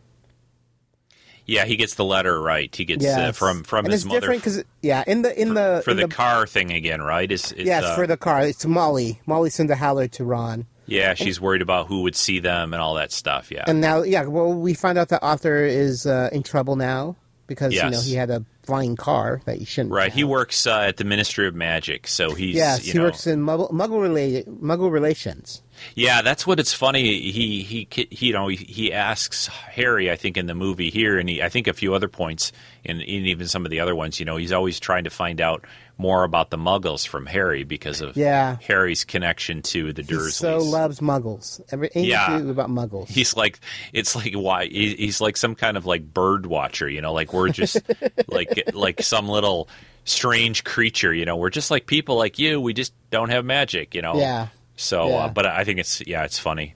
Yeah, 1.45 1.65
he 1.65 1.75
gets 1.75 1.95
the 1.95 2.05
letter 2.05 2.41
right. 2.41 2.73
He 2.73 2.85
gets 2.85 3.05
uh, 3.05 3.33
from 3.33 3.63
from 3.63 3.85
and 3.85 3.91
his 3.91 4.03
it's 4.03 4.07
mother 4.07 4.19
different 4.21 4.41
because 4.41 4.63
yeah, 4.81 5.03
in 5.05 5.21
the 5.21 5.41
in 5.41 5.53
the 5.53 5.81
for 5.83 5.91
in 5.91 5.97
the, 5.97 6.07
car 6.07 6.47
thing 6.47 6.71
again, 6.71 7.01
right? 7.01 7.29
Is 7.29 7.51
is, 7.51 7.65
yes 7.65 7.83
uh, 7.83 7.95
for 7.95 8.07
the 8.07 8.15
car. 8.15 8.43
It's 8.43 8.65
Molly. 8.65 9.19
Molly 9.25 9.49
sends 9.49 9.71
a 9.71 9.75
howler 9.75 10.07
to 10.09 10.23
Ron, 10.23 10.65
yeah, 10.91 11.13
she's 11.13 11.39
worried 11.39 11.61
about 11.61 11.87
who 11.87 12.01
would 12.01 12.15
see 12.15 12.39
them 12.39 12.73
and 12.73 12.81
all 12.81 12.95
that 12.95 13.11
stuff. 13.11 13.51
Yeah, 13.51 13.63
and 13.65 13.79
now 13.79 14.03
yeah, 14.03 14.25
well 14.25 14.53
we 14.53 14.73
find 14.73 14.97
out 14.97 15.09
that 15.09 15.23
Arthur 15.23 15.63
is 15.63 16.05
uh, 16.05 16.29
in 16.31 16.43
trouble 16.43 16.75
now 16.75 17.15
because 17.51 17.73
you 17.73 17.89
know 17.89 17.99
he 17.99 18.15
had 18.15 18.29
a 18.29 18.45
flying 18.63 18.95
car 18.95 19.41
that 19.45 19.57
he 19.57 19.65
shouldn't. 19.65 19.93
right. 19.93 20.13
He 20.13 20.23
works 20.23 20.65
uh, 20.65 20.79
at 20.79 20.97
the 20.97 21.03
Ministry 21.03 21.47
of 21.47 21.55
Magic, 21.55 22.07
so 22.07 22.33
he's 22.33 22.55
yes, 22.55 22.83
he 22.83 22.97
know, 22.97 23.05
works 23.05 23.27
in 23.27 23.41
Muggle, 23.41 23.71
Muggle, 23.71 24.01
related, 24.01 24.45
Muggle 24.45 24.91
relations. 24.91 25.61
Yeah, 25.95 26.21
that's 26.21 26.47
what 26.47 26.59
it's 26.59 26.73
funny. 26.73 27.03
He 27.31 27.63
he 27.63 27.87
he 27.89 28.27
you 28.27 28.33
know 28.33 28.47
he, 28.47 28.55
he 28.55 28.93
asks 28.93 29.47
Harry, 29.47 30.09
I 30.09 30.15
think 30.15 30.37
in 30.37 30.45
the 30.45 30.55
movie 30.55 30.89
here, 30.89 31.19
and 31.19 31.27
he, 31.27 31.41
I 31.41 31.49
think 31.49 31.67
a 31.67 31.73
few 31.73 31.93
other 31.93 32.07
points, 32.07 32.51
and, 32.85 32.99
and 33.01 33.09
even 33.09 33.47
some 33.47 33.65
of 33.65 33.71
the 33.71 33.79
other 33.79 33.95
ones. 33.95 34.19
You 34.19 34.25
know, 34.25 34.37
he's 34.37 34.53
always 34.53 34.79
trying 34.79 35.03
to 35.03 35.09
find 35.09 35.41
out 35.41 35.65
more 36.01 36.23
about 36.23 36.49
the 36.49 36.57
Muggles 36.57 37.07
from 37.07 37.25
Harry 37.27 37.63
because 37.63 38.01
of 38.01 38.17
Yeah. 38.17 38.57
Harry's 38.67 39.03
connection 39.03 39.61
to 39.63 39.93
the 39.93 40.01
He 40.01 40.11
Dursleys. 40.13 40.31
so 40.33 40.57
loves 40.57 40.99
Muggles. 40.99 41.61
Everything 41.71 42.05
Yeah. 42.05 42.39
about 42.39 42.69
Muggles. 42.69 43.07
He's 43.07 43.35
like, 43.37 43.59
it's 43.93 44.15
like 44.15 44.33
why 44.33 44.65
he's 44.65 45.21
like 45.21 45.37
some 45.37 45.55
kind 45.55 45.77
of 45.77 45.85
like 45.85 46.13
bird 46.13 46.45
watcher, 46.47 46.89
you 46.89 47.01
know, 47.01 47.13
like 47.13 47.31
we're 47.33 47.49
just 47.49 47.77
like 48.27 48.71
like 48.73 49.01
some 49.03 49.29
little 49.29 49.69
strange 50.03 50.63
creature, 50.63 51.13
you 51.13 51.25
know. 51.25 51.37
We're 51.37 51.49
just 51.51 51.69
like 51.71 51.85
people 51.85 52.15
like 52.17 52.39
you. 52.39 52.59
We 52.59 52.73
just 52.73 52.93
don't 53.11 53.29
have 53.29 53.45
magic, 53.45 53.93
you 53.95 54.01
know. 54.01 54.15
Yeah. 54.15 54.47
So, 54.75 55.09
Yeah. 55.09 55.15
Uh, 55.15 55.29
but 55.29 55.45
I 55.45 55.63
think 55.63 55.79
it's 55.79 56.01
yeah, 56.07 56.23
it's 56.23 56.39
funny. 56.39 56.73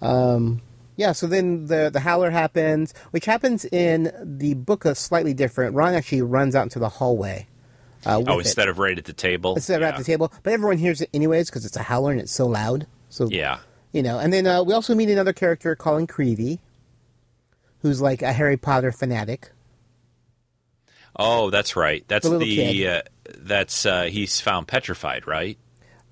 Um, 0.00 0.60
yeah, 0.96 1.12
so 1.12 1.26
then 1.26 1.66
the 1.66 1.90
the 1.92 2.00
howler 2.00 2.30
happens, 2.30 2.94
which 3.10 3.24
happens 3.24 3.64
in 3.64 4.12
the 4.22 4.54
book 4.54 4.84
a 4.84 4.94
slightly 4.94 5.34
different. 5.34 5.74
Ron 5.74 5.94
actually 5.94 6.22
runs 6.22 6.54
out 6.54 6.62
into 6.64 6.78
the 6.78 6.88
hallway. 6.88 7.46
Uh, 8.06 8.22
Oh, 8.26 8.38
it. 8.38 8.46
instead 8.46 8.68
of 8.68 8.78
right 8.78 8.96
at 8.96 9.04
the 9.04 9.12
table. 9.12 9.54
instead 9.56 9.76
of 9.76 9.82
right 9.82 9.94
at 9.94 9.98
the 9.98 10.04
table, 10.04 10.32
but 10.42 10.52
everyone 10.52 10.78
hears 10.78 11.00
it 11.00 11.10
anyways 11.12 11.50
because 11.50 11.64
it's 11.66 11.76
a 11.76 11.82
howler 11.82 12.12
and 12.12 12.20
it's 12.20 12.32
so 12.32 12.46
loud. 12.46 12.86
So 13.10 13.28
Yeah. 13.28 13.58
you 13.92 14.02
know. 14.02 14.18
And 14.18 14.32
then 14.32 14.46
uh, 14.46 14.62
we 14.62 14.72
also 14.74 14.94
meet 14.94 15.10
another 15.10 15.32
character, 15.32 15.74
Colin 15.74 16.06
Creevey, 16.06 16.58
who's 17.82 18.00
like 18.00 18.22
a 18.22 18.32
Harry 18.32 18.56
Potter 18.56 18.92
fanatic. 18.92 19.50
Oh, 21.16 21.50
that's 21.50 21.74
right. 21.76 22.04
That's 22.06 22.28
The 22.28 22.38
the, 22.38 22.88
uh, 22.88 23.02
that's 23.38 23.84
uh, 23.84 24.04
he's 24.04 24.40
found 24.40 24.68
petrified, 24.68 25.26
right? 25.26 25.58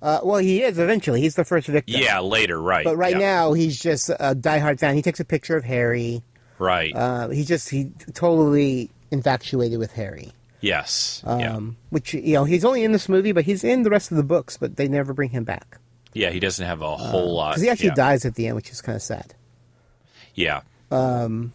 Uh, 0.01 0.19
well, 0.23 0.37
he 0.39 0.61
is 0.61 0.77
eventually. 0.77 1.21
He's 1.21 1.35
the 1.35 1.45
first 1.45 1.67
victim. 1.67 1.95
Yeah, 1.99 2.19
later, 2.19 2.61
right? 2.61 2.83
But 2.83 2.97
right 2.97 3.13
yeah. 3.13 3.19
now, 3.19 3.53
he's 3.53 3.79
just 3.79 4.09
a 4.09 4.35
diehard 4.35 4.79
fan. 4.79 4.95
He 4.95 5.01
takes 5.01 5.19
a 5.19 5.25
picture 5.25 5.55
of 5.57 5.63
Harry. 5.63 6.21
right? 6.59 6.93
Uh, 6.95 7.29
he 7.29 7.43
just 7.45 7.69
he 7.69 7.91
totally 8.13 8.91
infatuated 9.11 9.79
with 9.79 9.93
Harry. 9.93 10.33
Yes, 10.61 11.21
Um, 11.25 11.39
yeah, 11.39 11.59
Which 11.89 12.13
you 12.13 12.33
know 12.33 12.43
he's 12.43 12.65
only 12.65 12.83
in 12.83 12.91
this 12.91 13.07
movie, 13.09 13.31
but 13.31 13.45
he's 13.45 13.63
in 13.63 13.83
the 13.83 13.89
rest 13.89 14.11
of 14.11 14.17
the 14.17 14.23
books. 14.23 14.57
But 14.57 14.75
they 14.75 14.87
never 14.87 15.13
bring 15.13 15.29
him 15.29 15.43
back 15.43 15.79
yeah. 16.17 16.29
He 16.31 16.39
doesn't 16.39 16.65
have 16.65 16.81
a 16.81 16.95
whole 16.95 17.33
lot 17.35 17.51
because 17.51 17.63
he 17.63 17.69
actually 17.69 17.89
yeah. 17.89 17.95
dies 17.95 18.25
at 18.25 18.35
the 18.35 18.47
end, 18.47 18.55
which 18.55 18.69
is 18.71 18.81
kind 18.81 18.95
of 18.95 19.01
sad. 19.01 19.33
Yeah, 20.33 20.61
Um. 20.91 21.53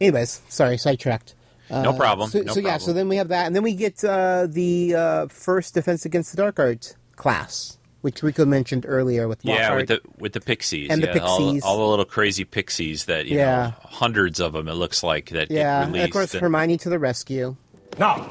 Anyways, 0.00 0.42
sorry, 0.48 0.78
sidetracked. 0.78 1.34
No 1.70 1.92
problem, 1.92 2.30
So, 2.30 2.40
no 2.40 2.54
so 2.54 2.60
yeah, 2.60 2.78
so 2.78 2.92
then 2.92 3.08
we 3.08 3.16
have 3.16 3.28
that, 3.28 3.46
and 3.46 3.54
then 3.54 3.62
we 3.62 3.74
get 3.74 4.02
uh, 4.02 4.46
the 4.48 4.94
uh, 4.94 5.26
first 5.26 5.74
Defense 5.74 6.06
Against 6.06 6.30
the 6.30 6.38
Dark 6.38 6.58
Arts 6.58 6.96
class, 7.16 7.77
which 8.02 8.22
Rico 8.22 8.44
mentioned 8.44 8.84
earlier 8.88 9.26
with 9.28 9.40
yeah. 9.44 9.74
With 9.74 9.88
the 9.88 10.00
with 10.18 10.32
the 10.32 10.40
pixies 10.40 10.88
And 10.90 11.02
the 11.02 11.08
yeah, 11.08 11.18
all- 11.18 11.38
pixies. 11.38 11.62
all, 11.64 11.78
the 11.78 11.84
little 11.86 12.04
crazy 12.04 12.44
pixies 12.44 13.06
that 13.06 13.26
you 13.26 13.36
Yeah. 13.38 13.56
know, 13.68 13.74
hundreds 13.88 14.40
of 14.40 14.52
them. 14.52 14.68
It 14.68 14.74
looks 14.74 15.02
like 15.02 15.30
that 15.30 15.50
yeah, 15.50 15.84
get 15.86 15.94
and 15.94 16.04
of 16.04 16.10
course 16.10 16.34
and- 16.34 16.40
Hermione 16.42 16.76
to 16.78 16.88
the 16.88 16.98
rescue. 16.98 17.56
Now, 17.98 18.30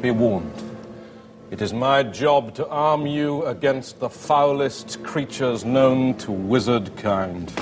be 0.00 0.10
warned. 0.10 0.52
It 1.50 1.62
is 1.62 1.72
my 1.72 2.02
job 2.02 2.54
to 2.56 2.66
arm 2.68 3.06
you 3.06 3.44
against 3.46 4.00
the 4.00 4.08
foulest 4.10 5.02
creatures 5.04 5.64
known 5.64 6.14
to 6.18 6.32
wizard 6.32 6.96
kind. 6.96 7.52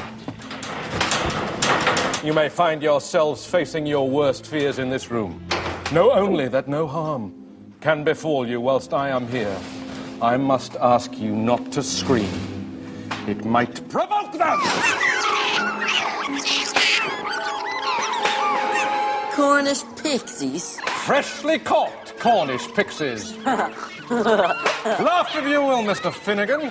You 2.24 2.32
may 2.32 2.48
find 2.48 2.82
yourselves 2.82 3.44
facing 3.44 3.84
your 3.84 4.08
worst 4.08 4.46
fears 4.46 4.78
in 4.78 4.88
this 4.88 5.10
room. 5.10 5.44
Know 5.92 6.10
only 6.12 6.48
that 6.48 6.66
no 6.68 6.86
harm 6.86 7.34
can 7.82 8.02
befall 8.04 8.48
you 8.48 8.62
whilst 8.62 8.94
I 8.94 9.10
am 9.10 9.28
here. 9.28 9.58
I 10.22 10.36
must 10.36 10.76
ask 10.76 11.18
you 11.18 11.34
not 11.34 11.72
to 11.72 11.82
scream. 11.82 12.28
It 13.26 13.44
might 13.44 13.88
provoke 13.88 14.32
them! 14.32 14.60
Cornish 19.32 19.82
pixies. 20.02 20.80
Freshly 21.04 21.58
caught 21.58 22.12
Cornish 22.18 22.66
pixies. 22.74 23.36
Laugh 23.44 25.34
if 25.34 25.46
you 25.48 25.60
will, 25.62 25.82
Mr. 25.82 26.12
Finnigan. 26.12 26.70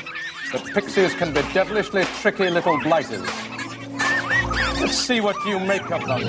But 0.51 0.65
pixies 0.73 1.13
can 1.15 1.33
be 1.33 1.41
devilishly 1.53 2.05
tricky 2.21 2.49
little 2.49 2.79
blighters. 2.81 3.27
Let's 4.79 4.97
see 4.97 5.21
what 5.21 5.35
you 5.45 5.59
make 5.59 5.89
of 5.91 6.05
them. 6.05 6.21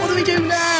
What 0.00 0.08
do 0.08 0.14
we 0.14 0.24
do 0.24 0.38
now? 0.46 0.71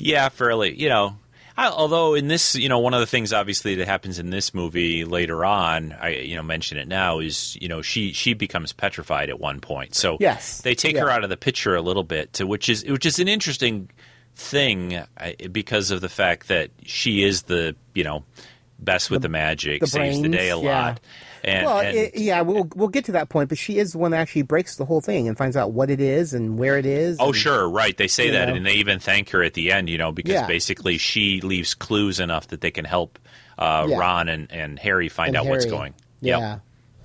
Yeah, 0.00 0.28
fairly. 0.30 0.74
You 0.80 0.88
know, 0.88 1.16
I, 1.56 1.68
although 1.68 2.14
in 2.14 2.28
this, 2.28 2.54
you 2.54 2.68
know, 2.68 2.78
one 2.78 2.94
of 2.94 3.00
the 3.00 3.06
things 3.06 3.32
obviously 3.32 3.74
that 3.76 3.86
happens 3.86 4.18
in 4.18 4.30
this 4.30 4.54
movie 4.54 5.04
later 5.04 5.44
on, 5.44 5.92
I 6.00 6.08
you 6.16 6.36
know 6.36 6.42
mention 6.42 6.78
it 6.78 6.88
now 6.88 7.18
is 7.18 7.56
you 7.60 7.68
know 7.68 7.82
she 7.82 8.12
she 8.12 8.34
becomes 8.34 8.72
petrified 8.72 9.28
at 9.30 9.38
one 9.38 9.60
point. 9.60 9.94
So 9.94 10.16
Yes. 10.20 10.62
they 10.62 10.74
take 10.74 10.94
Yeah. 10.96 11.02
her 11.02 11.10
out 11.10 11.22
of 11.24 11.30
the 11.30 11.36
picture 11.36 11.76
a 11.76 11.82
little 11.82 12.04
bit, 12.04 12.32
to 12.34 12.46
which 12.46 12.68
is 12.68 12.84
which 12.84 13.04
is 13.06 13.18
an 13.18 13.28
interesting 13.28 13.90
thing 14.36 15.02
because 15.52 15.90
of 15.90 16.00
the 16.00 16.08
fact 16.08 16.48
that 16.48 16.70
she 16.84 17.22
is 17.22 17.42
the 17.42 17.76
you 17.94 18.04
know 18.04 18.24
best 18.78 19.10
with 19.10 19.20
the, 19.20 19.28
magic, 19.28 19.80
the 19.80 19.86
saves 19.86 20.22
the 20.22 20.28
day 20.30 20.48
a 20.48 20.58
yeah. 20.58 20.94
And, 21.44 21.66
well, 21.66 21.80
and- 21.80 21.96
it, 21.96 22.16
yeah, 22.18 22.42
we'll 22.42 22.68
we'll 22.74 22.88
get 22.88 23.06
to 23.06 23.12
that 23.12 23.28
point, 23.28 23.48
but 23.48 23.58
she 23.58 23.78
is 23.78 23.92
the 23.92 23.98
one 23.98 24.10
that 24.10 24.18
actually 24.18 24.42
breaks 24.42 24.76
the 24.76 24.84
whole 24.84 25.00
thing 25.00 25.26
and 25.28 25.36
finds 25.38 25.56
out 25.56 25.72
what 25.72 25.90
it 25.90 26.00
is 26.00 26.34
and 26.34 26.58
where 26.58 26.76
it 26.78 26.86
is. 26.86 27.16
Oh, 27.20 27.26
and- 27.28 27.36
sure, 27.36 27.68
right. 27.68 27.96
They 27.96 28.08
say 28.08 28.30
that, 28.30 28.48
know. 28.48 28.54
and 28.54 28.66
they 28.66 28.74
even 28.74 28.98
thank 28.98 29.30
her 29.30 29.42
at 29.42 29.54
the 29.54 29.72
end, 29.72 29.88
you 29.88 29.98
know, 29.98 30.12
because 30.12 30.32
Yeah. 30.32 30.46
basically 30.46 30.98
she 30.98 31.40
leaves 31.40 31.74
clues 31.74 32.20
enough 32.20 32.48
that 32.48 32.60
they 32.60 32.70
can 32.70 32.84
help 32.84 33.18
uh, 33.58 33.86
Yeah. 33.88 33.98
Ron 33.98 34.28
and, 34.28 34.50
and 34.50 34.78
Harry 34.78 35.08
find 35.08 35.36
out 35.36 35.46
what's 35.46 35.64
Harry. 35.64 35.76
going. 35.76 35.94
Yeah. 36.20 36.58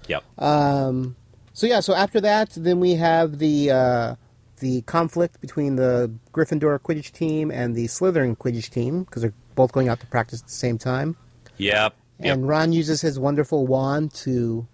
Yep. 0.07 0.23
Yep. 0.37 0.43
Um, 0.43 1.15
so 1.53 1.67
yeah, 1.67 1.79
so 1.79 1.93
after 1.93 2.21
that, 2.21 2.51
then 2.55 2.79
we 2.79 2.95
have 2.95 3.39
the 3.39 3.71
uh, 3.71 4.15
the 4.59 4.81
conflict 4.83 5.41
between 5.41 5.75
the 5.75 6.11
Gryffindor 6.33 6.79
Quidditch 6.79 7.11
team 7.11 7.51
and 7.51 7.75
the 7.75 7.85
Slytherin 7.85 8.37
Quidditch 8.37 8.69
team 8.69 9.03
because 9.03 9.21
they're 9.21 9.33
both 9.55 9.71
going 9.71 9.89
out 9.89 9.99
to 10.01 10.05
practice 10.07 10.41
at 10.41 10.47
the 10.47 10.53
same 10.53 10.77
time. 10.77 11.15
Yep. 11.57 11.93
Yep. 12.19 12.33
And 12.33 12.47
Ron 12.47 12.73
uses 12.73 13.01
his 13.01 13.19
wonderful 13.19 13.67
wand 13.67 14.13
to 14.15 14.67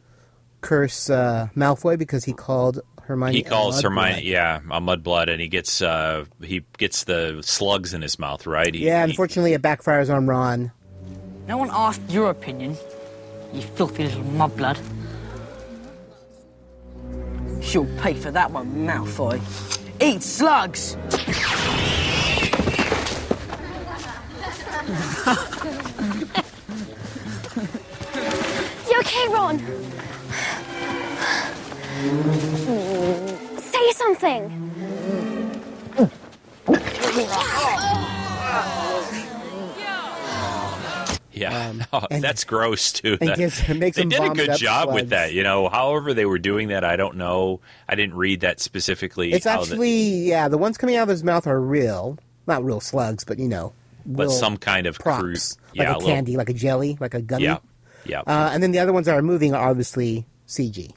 curse 0.61 1.09
uh, 1.09 1.49
Malfoy 1.55 1.97
because 1.97 2.23
he 2.23 2.33
called 2.33 2.81
Hermione. 3.01 3.33
he 3.35 3.41
calls 3.43 3.77
mudblood. 3.77 3.83
Hermione, 3.83 4.21
yeah, 4.23 4.57
a 4.69 4.79
mudblood, 4.79 5.27
and 5.29 5.41
he 5.41 5.47
gets 5.47 5.81
uh, 5.81 6.25
he 6.41 6.63
gets 6.77 7.03
the 7.05 7.41
slugs 7.43 7.93
in 7.95 8.01
his 8.03 8.19
mouth, 8.19 8.45
right? 8.45 8.73
He, 8.73 8.85
Yeah, 8.85 9.03
he- 9.05 9.11
unfortunately, 9.11 9.53
it 9.53 9.61
backfires 9.61 10.13
on 10.13 10.27
Ron. 10.27 10.71
No 11.47 11.57
one 11.57 11.69
asked 11.71 12.01
your 12.09 12.29
opinion, 12.29 12.77
you 13.53 13.61
filthy 13.61 14.03
little 14.03 14.21
mudblood. 14.23 14.77
She'll 17.63 17.85
pay 17.99 18.13
for 18.13 18.31
that 18.31 18.51
one, 18.51 18.85
Malfoy. 18.87 19.41
Eat 19.99 20.21
slugs! 20.23 20.95
You 29.01 29.07
okay, 29.07 29.27
Ron? 29.33 29.57
Say 33.59 33.91
something. 33.93 34.71
Yeah, 41.33 41.73
Oh, 41.93 42.05
that's 42.09 42.43
gross 42.43 42.91
too. 42.91 43.13
Um, 43.13 43.17
and 43.21 43.29
That- 43.29 43.37
gives- 43.37 43.69
makes 43.69 43.97
they 43.97 44.03
did 44.03 44.21
a 44.21 44.29
good 44.29 44.49
up 44.49 44.59
job 44.59 44.93
with 44.93 45.09
that. 45.09 45.33
You 45.33 45.43
know, 45.43 45.69
however 45.69 46.13
they 46.13 46.25
were 46.25 46.37
doing 46.39 46.67
that, 46.67 46.83
I 46.83 46.95
don't 46.97 47.15
know. 47.17 47.61
I 47.87 47.95
didn't 47.95 48.15
read 48.15 48.41
that 48.41 48.59
specifically. 48.59 49.31
It's 49.31 49.45
how 49.45 49.57
the- 49.63 49.71
actually 49.71 50.27
yeah, 50.27 50.47
the 50.49 50.57
ones 50.57 50.77
coming 50.77 50.95
out 50.97 51.03
of 51.03 51.09
his 51.09 51.23
mouth 51.23 51.47
are 51.47 51.59
real, 51.59 52.17
not 52.47 52.63
real 52.63 52.81
slugs, 52.81 53.23
but 53.23 53.39
you 53.39 53.47
know, 53.47 53.73
but 54.05 54.29
some 54.29 54.57
kind 54.57 54.87
of 54.87 54.99
props, 54.99 55.21
crude, 55.21 55.39
like 55.77 55.87
yeah, 55.87 55.93
a 55.93 55.97
little- 55.97 56.09
candy, 56.09 56.35
like 56.37 56.49
a 56.49 56.53
jelly, 56.53 56.97
like 56.99 57.13
a 57.13 57.21
gummy. 57.21 57.45
Yeah, 57.45 57.57
yeah, 58.05 58.21
Uh, 58.27 58.49
and 58.53 58.61
then 58.63 58.71
the 58.71 58.79
other 58.79 58.93
ones 58.93 59.05
that 59.07 59.15
are 59.17 59.21
moving 59.21 59.53
are 59.53 59.69
obviously 59.69 60.25
CG. 60.47 60.91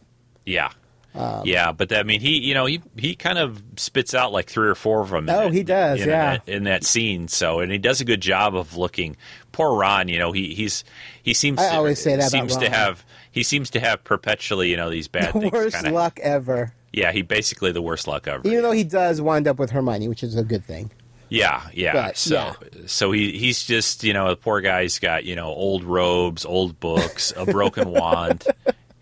yeah. 0.46 0.70
Um, 1.16 1.42
yeah, 1.44 1.70
but 1.70 1.92
I 1.92 2.02
mean, 2.02 2.20
he 2.20 2.40
you 2.40 2.54
know 2.54 2.66
he 2.66 2.82
he 2.96 3.14
kind 3.14 3.38
of 3.38 3.62
spits 3.76 4.14
out 4.14 4.32
like 4.32 4.46
three 4.48 4.66
or 4.68 4.74
four 4.74 5.00
of 5.00 5.10
them. 5.10 5.30
Oh, 5.30 5.48
he 5.48 5.62
does, 5.62 6.00
in 6.00 6.08
yeah. 6.08 6.38
that, 6.38 6.48
in 6.48 6.64
that 6.64 6.82
scene. 6.82 7.28
So, 7.28 7.60
and 7.60 7.70
he 7.70 7.78
does 7.78 8.00
a 8.00 8.04
good 8.04 8.20
job 8.20 8.56
of 8.56 8.76
looking. 8.76 9.16
Poor 9.52 9.78
Ron, 9.78 10.08
you 10.08 10.18
know, 10.18 10.32
he 10.32 10.54
he's 10.54 10.82
he 11.22 11.32
seems 11.32 11.60
I 11.60 11.68
to, 11.70 11.76
always 11.76 12.02
say 12.02 12.16
that 12.16 12.32
seems 12.32 12.56
to 12.56 12.68
have 12.68 13.04
he 13.30 13.44
seems 13.44 13.70
to 13.70 13.80
have 13.80 14.02
perpetually 14.02 14.70
you 14.70 14.76
know 14.76 14.90
these 14.90 15.06
bad 15.06 15.32
the 15.34 15.38
things. 15.42 15.52
worst 15.52 15.76
kinda, 15.76 15.92
luck 15.92 16.18
ever. 16.20 16.72
Yeah, 16.92 17.12
he 17.12 17.22
basically 17.22 17.70
the 17.70 17.80
worst 17.82 18.08
luck 18.08 18.26
ever. 18.26 18.42
Even 18.48 18.62
though 18.62 18.72
he 18.72 18.82
does 18.82 19.20
wind 19.20 19.46
up 19.46 19.60
with 19.60 19.70
Hermione, 19.70 20.08
which 20.08 20.24
is 20.24 20.34
a 20.34 20.42
good 20.42 20.64
thing. 20.64 20.90
Yeah, 21.34 21.68
yeah. 21.72 21.92
But, 21.92 22.16
so 22.16 22.34
yeah. 22.34 22.52
so 22.86 23.12
he 23.12 23.36
he's 23.38 23.64
just 23.64 24.04
you 24.04 24.12
know 24.12 24.28
the 24.28 24.36
poor 24.36 24.60
guy's 24.60 24.98
got 24.98 25.24
you 25.24 25.36
know 25.36 25.46
old 25.46 25.84
robes, 25.84 26.44
old 26.44 26.78
books, 26.80 27.32
a 27.36 27.44
broken 27.44 27.90
wand. 27.90 28.44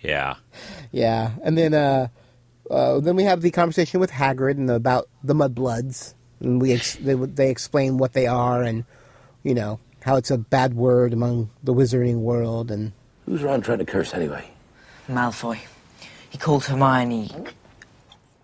Yeah. 0.00 0.36
Yeah, 0.90 1.32
and 1.42 1.56
then 1.56 1.74
uh, 1.74 2.08
uh, 2.70 3.00
then 3.00 3.16
we 3.16 3.24
have 3.24 3.40
the 3.40 3.50
conversation 3.50 4.00
with 4.00 4.10
Hagrid 4.10 4.52
and 4.52 4.70
about 4.70 5.08
the 5.22 5.34
Mudbloods, 5.34 6.14
and 6.40 6.60
we 6.60 6.72
ex- 6.72 6.96
they 6.96 7.14
they 7.14 7.50
explain 7.50 7.98
what 7.98 8.12
they 8.12 8.26
are 8.26 8.62
and 8.62 8.84
you 9.42 9.54
know 9.54 9.80
how 10.04 10.16
it's 10.16 10.30
a 10.30 10.38
bad 10.38 10.74
word 10.74 11.12
among 11.12 11.50
the 11.62 11.72
wizarding 11.72 12.16
world 12.16 12.70
and 12.70 12.92
Who's 13.26 13.42
Ron 13.42 13.60
trying 13.60 13.78
to 13.78 13.84
curse 13.84 14.14
anyway? 14.14 14.50
Malfoy. 15.08 15.58
He 16.30 16.38
called 16.38 16.64
Hermione. 16.64 17.30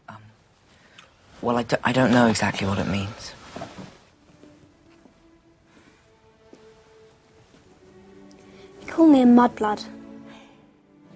Um, 0.09 0.17
well, 1.43 1.57
I, 1.57 1.67
I 1.83 1.93
don't 1.93 2.13
know 2.13 2.29
exactly 2.29 2.67
what 2.67 2.79
it 2.79 2.87
means. 2.87 3.33
He 8.99 9.05
called 9.05 9.13
me 9.13 9.23
a 9.23 9.27
mudblood. 9.27 9.85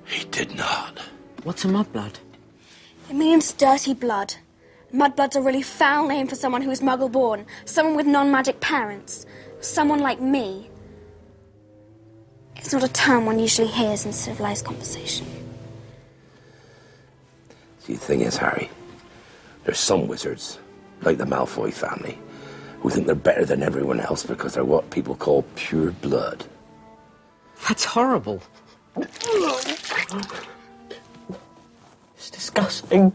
He 0.05 0.24
did 0.26 0.55
not. 0.55 1.01
What's 1.43 1.64
a 1.64 1.68
mudblood? 1.68 2.14
It 3.11 3.16
means 3.16 3.53
dirty 3.55 3.93
blood. 3.93 4.37
Mudblood's 4.95 5.35
a 5.35 5.43
really 5.43 5.62
foul 5.62 6.07
name 6.07 6.28
for 6.28 6.37
someone 6.37 6.62
who 6.62 6.70
is 6.70 6.80
muggle 6.80 7.11
born, 7.11 7.45
someone 7.64 7.97
with 7.97 8.07
non 8.07 8.30
magic 8.30 8.61
parents, 8.61 9.26
someone 9.61 9.99
like 9.99 10.20
me. 10.20 10.70
It's 12.55 12.72
not 12.72 12.85
a 12.85 12.93
term 12.93 13.26
one 13.26 13.41
usually 13.41 13.66
hears 13.66 14.07
in 14.07 14.12
civilized 14.12 14.64
conversation. 14.64 15.26
See, 17.80 17.95
the 17.95 17.99
thing 17.99 18.20
is, 18.20 18.37
Harry, 18.37 18.70
there's 19.64 19.80
some 19.80 20.07
wizards, 20.07 20.61
like 21.01 21.18
the 21.18 21.24
Malfoy 21.24 21.72
family, 21.72 22.16
who 22.78 22.91
think 22.91 23.07
they're 23.07 23.16
better 23.16 23.45
than 23.45 23.61
everyone 23.61 23.99
else 23.99 24.24
because 24.24 24.55
they're 24.55 24.64
what 24.64 24.91
people 24.91 25.16
call 25.16 25.43
pure 25.57 25.91
blood. 25.91 26.45
That's 27.68 27.84
horrible. 27.84 28.42
It's 32.16 32.30
disgusting. 32.30 33.12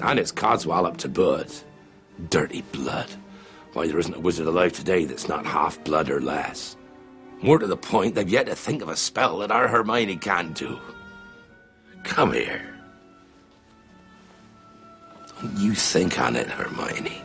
And 0.00 0.18
it's 0.18 0.32
Codswallop 0.32 0.96
to 0.98 1.08
boot. 1.08 1.64
Dirty 2.30 2.62
blood. 2.72 3.10
Why, 3.72 3.86
there 3.88 3.98
isn't 3.98 4.14
a 4.14 4.20
wizard 4.20 4.46
alive 4.46 4.72
today 4.72 5.04
that's 5.04 5.28
not 5.28 5.46
half 5.46 5.82
blood 5.84 6.10
or 6.10 6.20
less. 6.20 6.76
More 7.42 7.58
to 7.58 7.66
the 7.66 7.76
point, 7.76 8.14
they've 8.14 8.28
yet 8.28 8.46
to 8.46 8.54
think 8.54 8.82
of 8.82 8.88
a 8.88 8.96
spell 8.96 9.38
that 9.38 9.50
our 9.50 9.68
Hermione 9.68 10.16
can't 10.16 10.54
do. 10.54 10.78
Come 12.04 12.32
here. 12.32 12.62
Don't 15.40 15.58
you 15.58 15.74
think 15.74 16.18
on 16.20 16.36
it, 16.36 16.48
Hermione. 16.48 17.22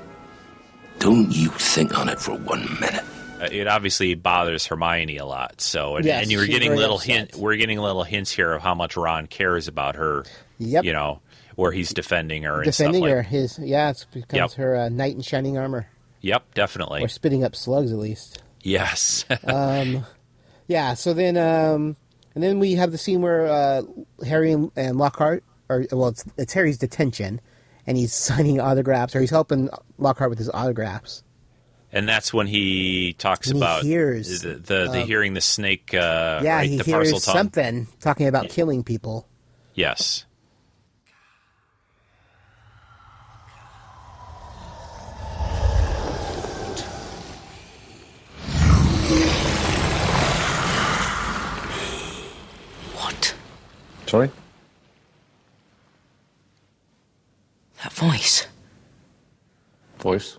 Don't 0.98 1.32
you 1.32 1.50
think 1.50 1.98
on 1.98 2.10
it 2.10 2.20
for 2.20 2.36
one 2.36 2.66
minute. 2.80 3.06
Uh, 3.40 3.48
it 3.52 3.68
obviously 3.68 4.16
bothers 4.16 4.66
Hermione 4.66 5.18
a 5.18 5.26
lot. 5.26 5.62
So, 5.62 5.96
and, 5.98 6.06
Yes, 6.06 6.24
and 6.24 6.32
you 6.32 6.40
were 6.40 6.46
getting 6.48 6.76
little 6.76 6.98
upset. 6.98 7.16
hint. 7.32 7.36
We're 7.36 7.56
getting 7.56 7.80
little 7.80 8.04
hints 8.04 8.32
here 8.32 8.52
of 8.54 8.62
how 8.62 8.76
much 8.76 8.98
Ron 8.98 9.28
cares 9.28 9.68
about 9.68 9.96
her. 9.96 10.26
Yep. 10.58 10.84
You 10.84 10.94
know, 10.94 11.22
where 11.56 11.72
he's 11.72 11.94
defending 11.94 12.44
her 12.44 12.56
and 12.62 12.66
defending 12.66 13.02
stuff 13.02 13.04
like. 13.04 13.12
her. 13.12 13.22
His 13.24 13.60
yeah, 13.60 13.90
it 13.92 14.06
becomes 14.14 14.54
Yep. 14.54 14.54
her 14.54 14.76
uh, 14.76 14.90
knight 14.90 15.16
in 15.16 15.22
shining 15.22 15.58
armor, 15.58 15.88
Yep, 16.22 16.54
definitely. 16.54 17.02
or 17.04 17.08
spitting 17.08 17.44
up 17.44 17.56
slugs 17.56 17.92
at 17.94 17.98
least. 17.98 18.42
Yes. 18.62 19.24
um, 19.46 20.06
yeah. 20.68 20.94
So 20.96 21.14
then, 21.14 21.38
um, 21.38 21.96
and 22.36 22.44
then 22.44 22.60
we 22.60 22.74
have 22.74 22.92
the 22.92 22.98
scene 22.98 23.22
where 23.22 23.48
uh, 23.48 23.84
Harry 24.26 24.52
and, 24.52 24.72
and 24.76 24.98
Lockhart, 24.98 25.44
or 25.70 25.86
well, 25.92 26.10
it's, 26.10 26.26
it's 26.38 26.54
Harry's 26.54 26.78
detention, 26.78 27.40
and 27.88 27.98
he's 27.98 28.14
signing 28.28 28.60
autographs, 28.60 29.16
or 29.16 29.22
he's 29.22 29.30
helping 29.30 29.70
Lockhart 29.98 30.30
with 30.30 30.40
his 30.40 30.50
autographs. 30.50 31.24
And 31.92 32.08
that's 32.08 32.34
when 32.34 32.48
he 32.48 33.14
talks 33.18 33.50
he 33.50 33.58
about 33.58 33.84
hears, 33.84 34.42
the 34.42 34.56
the, 34.56 34.60
the 34.92 35.02
uh, 35.02 35.06
hearing 35.06 35.34
the 35.34 35.42
snake. 35.42 35.94
Uh, 35.94 36.42
yeah, 36.44 36.58
right, 36.58 36.70
he 36.70 36.78
the 36.78 36.84
hears 36.84 37.12
parcel 37.12 37.20
something 37.20 37.88
talking 38.00 38.28
about 38.28 38.50
killing 38.50 38.84
people. 38.84 39.28
Yes. 39.74 40.26
What? 52.96 53.36
Sorry? 54.08 54.32
That 57.84 57.94
voice. 57.94 58.48
Voice? 60.00 60.39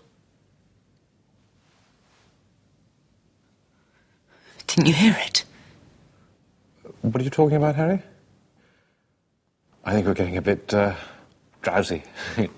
Didn't 4.75 4.87
you 4.87 4.93
hear 4.93 5.15
it? 5.19 5.43
What 7.01 7.19
are 7.19 7.23
you 7.23 7.29
talking 7.29 7.57
about, 7.57 7.75
Harry? 7.75 8.01
I 9.83 9.93
think 9.93 10.05
we're 10.05 10.13
getting 10.13 10.37
a 10.37 10.41
bit 10.41 10.73
uh, 10.73 10.95
drowsy. 11.61 12.03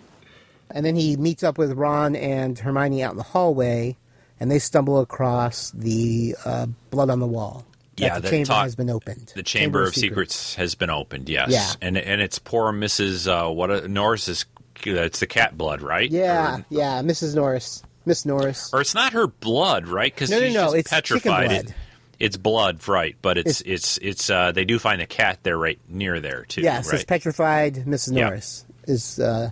And 0.76 0.84
then 0.84 0.96
he 0.96 1.18
meets 1.18 1.44
up 1.44 1.60
with 1.60 1.74
Ron 1.74 2.16
and 2.16 2.58
Hermione 2.58 3.04
out 3.04 3.12
in 3.12 3.18
the 3.18 3.22
hallway, 3.24 3.96
and 4.40 4.50
they 4.50 4.58
stumble 4.58 5.00
across 5.02 5.70
the 5.70 6.36
uh, 6.46 6.66
blood 6.90 7.12
on 7.12 7.20
the 7.20 7.28
wall. 7.28 7.64
That 7.98 8.04
Yeah, 8.04 8.16
the 8.16 8.22
that 8.22 8.30
chamber 8.32 8.46
talk- 8.48 8.64
has 8.64 8.76
been 8.76 8.90
opened. 8.90 9.34
The 9.36 9.44
Chamber, 9.44 9.84
of 9.84 9.94
Secrets. 9.94 10.56
has 10.56 10.74
been 10.74 10.90
opened. 10.90 11.30
Yes. 11.30 11.52
Yeah. 11.52 11.74
And 11.88 11.96
and 11.96 12.22
it's 12.22 12.40
poor 12.40 12.72
Mrs. 12.74 13.28
Uh, 13.28 13.52
what 13.54 13.70
uh, 13.70 13.82
Norris's. 13.88 14.46
It's 14.84 15.20
the 15.20 15.28
cat 15.28 15.56
blood, 15.60 15.84
right? 15.84 16.10
Yeah, 16.10 16.62
yeah, 16.72 17.04
Mrs. 17.04 17.36
Norris, 17.36 17.84
Miss 18.08 18.26
Norris. 18.26 18.74
Or 18.74 18.82
it's 18.82 18.96
not 18.96 19.14
her 19.14 19.28
blood, 19.28 19.88
right? 19.88 20.12
Because 20.12 20.32
No, 20.32 20.40
no, 20.40 20.46
she's 20.46 20.54
no, 20.56 20.62
just 20.64 20.76
it's 20.78 20.90
chicken 20.90 21.04
petrified. 21.22 21.50
blood. 21.50 21.66
It, 21.68 21.74
it's 22.20 22.38
blood, 22.38 22.88
right? 22.88 23.16
But 23.22 23.38
it's 23.38 23.62
it's 23.62 23.98
it's. 24.02 24.30
uh, 24.30 24.52
they 24.52 24.66
do 24.66 24.80
find 24.80 25.02
a 25.02 25.06
cat 25.08 25.40
there, 25.44 25.58
right 25.58 25.80
near 25.90 26.20
there 26.20 26.46
too. 26.46 26.62
yes, 26.62 26.88
right? 26.88 26.96
it's 26.96 27.06
petrified. 27.06 27.76
Mrs. 27.76 28.16
Yeah. 28.16 28.26
Norris 28.26 28.66
is. 28.86 29.20
Uh, 29.20 29.50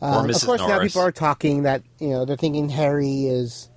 Mrs. 0.00 0.42
Of 0.42 0.46
course, 0.46 0.60
now 0.60 0.80
people 0.80 1.02
are 1.02 1.10
talking 1.12 1.64
that 1.64 1.82
you 1.98 2.10
know 2.10 2.24
they're 2.24 2.36
thinking 2.36 2.68
Harry 2.68 3.24
is 3.26 3.68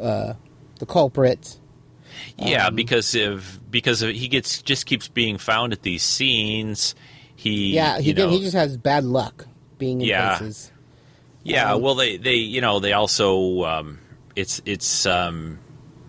uh, 0.00 0.34
the 0.78 0.86
culprit. 0.86 1.58
Yeah, 2.38 2.68
Um, 2.68 2.76
because 2.76 3.14
of 3.14 3.60
because 3.70 4.02
of, 4.02 4.10
he 4.10 4.28
gets 4.28 4.62
just 4.62 4.86
keeps 4.86 5.08
being 5.08 5.36
found 5.36 5.72
at 5.72 5.82
these 5.82 6.02
scenes. 6.02 6.94
He 7.34 7.74
yeah, 7.74 7.98
he 7.98 8.08
you 8.08 8.14
did, 8.14 8.22
know, 8.22 8.30
he 8.30 8.40
just 8.40 8.54
has 8.54 8.76
bad 8.76 9.04
luck 9.04 9.46
being 9.78 10.00
in 10.00 10.06
Yeah. 10.06 10.38
places. 10.38 10.70
Yeah, 11.42 11.74
Um, 11.74 11.82
well, 11.82 11.94
they, 11.94 12.16
they 12.16 12.34
you 12.34 12.60
know 12.60 12.78
they 12.80 12.92
also 12.92 13.64
um, 13.64 13.98
it's 14.34 14.62
it's 14.64 15.06
um, 15.06 15.58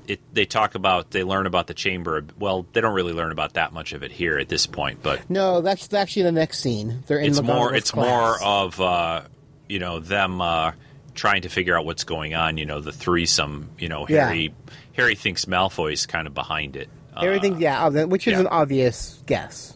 it 0.07 0.19
they 0.33 0.45
talk 0.45 0.75
about 0.75 1.11
they 1.11 1.23
learn 1.23 1.45
about 1.45 1.67
the 1.67 1.73
chamber. 1.73 2.25
Well, 2.39 2.65
they 2.73 2.81
don't 2.81 2.93
really 2.95 3.13
learn 3.13 3.31
about 3.31 3.53
that 3.53 3.73
much 3.73 3.93
of 3.93 4.03
it 4.03 4.11
here 4.11 4.37
at 4.37 4.49
this 4.49 4.65
point, 4.65 5.03
but 5.03 5.29
No, 5.29 5.61
that's 5.61 5.93
actually 5.93 6.23
the 6.23 6.31
next 6.31 6.59
scene. 6.59 7.03
They're 7.07 7.19
in 7.19 7.31
it's 7.31 7.41
more 7.41 7.73
it's 7.75 7.91
class. 7.91 8.07
more 8.41 8.43
of 8.43 8.79
uh, 8.81 9.21
you 9.67 9.79
know 9.79 9.99
them 9.99 10.41
uh, 10.41 10.71
trying 11.15 11.41
to 11.43 11.49
figure 11.49 11.77
out 11.77 11.85
what's 11.85 12.03
going 12.03 12.35
on. 12.35 12.57
You 12.57 12.65
know, 12.65 12.79
the 12.81 12.91
threesome. 12.91 13.69
You 13.77 13.89
know, 13.89 14.05
Yeah. 14.07 14.27
Harry 14.27 14.53
Harry 14.93 15.15
thinks 15.15 15.45
Malfoy's 15.45 16.05
kind 16.05 16.25
of 16.27 16.33
behind 16.33 16.75
it. 16.75 16.89
Uh, 17.15 17.21
Everything, 17.21 17.59
yeah, 17.59 17.87
which 18.05 18.27
is 18.27 18.33
yeah. 18.33 18.39
an 18.41 18.47
obvious 18.47 19.21
guess. 19.25 19.75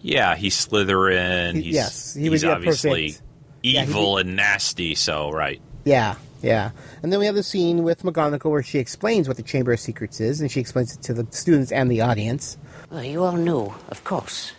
yeah, 0.00 0.36
he's 0.36 0.54
Slytherin. 0.68 1.54
He- 1.56 1.62
he's, 1.62 1.74
yes, 1.74 2.14
he 2.14 2.22
he's 2.22 2.30
was, 2.30 2.42
yeah, 2.42 2.50
obviously 2.52 3.06
perfect. 3.12 3.22
Yeah, 3.62 3.82
he 3.84 3.90
evil 3.90 4.18
and 4.18 4.36
nasty. 4.36 4.94
So 4.94 5.30
right. 5.30 5.60
Yeah, 5.84 6.16
yeah. 6.46 6.70
And 7.02 7.12
then 7.12 7.18
we 7.18 7.26
have 7.26 7.34
the 7.34 7.42
scene 7.42 7.82
with 7.82 8.04
McGonagall 8.04 8.50
where 8.50 8.62
she 8.62 8.78
explains 8.78 9.26
what 9.26 9.36
the 9.36 9.42
Chamber 9.42 9.72
of 9.72 9.80
Secrets 9.80 10.20
is, 10.20 10.40
and 10.40 10.50
she 10.50 10.60
explains 10.60 10.94
it 10.94 11.02
to 11.02 11.12
the 11.12 11.26
students 11.30 11.72
and 11.72 11.90
the 11.90 12.00
audience. 12.00 12.56
Well, 12.88 13.02
you 13.02 13.24
all 13.24 13.32
know, 13.32 13.74
of 13.88 14.04
course, 14.04 14.52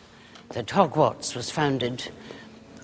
that 0.50 0.68
Hogwarts 0.68 1.34
was 1.34 1.50
founded 1.50 2.12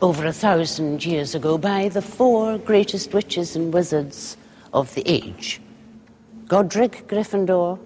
over 0.02 0.26
a 0.26 0.32
thousand 0.32 1.06
years 1.06 1.36
ago 1.36 1.58
by 1.58 1.90
the 1.90 2.02
four 2.02 2.58
greatest 2.58 3.14
witches 3.14 3.58
and 3.58 3.74
wizards 3.74 4.38
of 4.72 4.94
the 4.96 5.04
age 5.06 5.60
Godric 6.48 7.08
Gryffindor, 7.08 7.80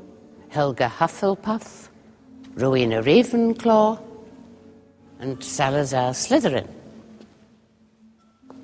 Helga 0.50 0.92
Hufflepuff, 1.00 1.90
Rowena 2.54 3.02
Ravenclaw, 3.02 4.00
and 5.20 5.44
Salazar 5.44 6.12
Slytherin. 6.12 6.68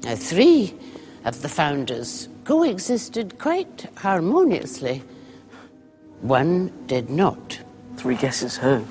Now, 0.03 0.15
three 0.15 0.75
of 1.25 1.41
the 1.41 1.49
founders 1.49 2.27
coexisted 2.45 3.39
quite 3.39 3.87
harmoniously. 3.97 5.03
One 6.21 6.71
did 6.87 7.09
not. 7.09 7.59
Three 7.97 8.15
guesses 8.15 8.57
who? 8.57 8.85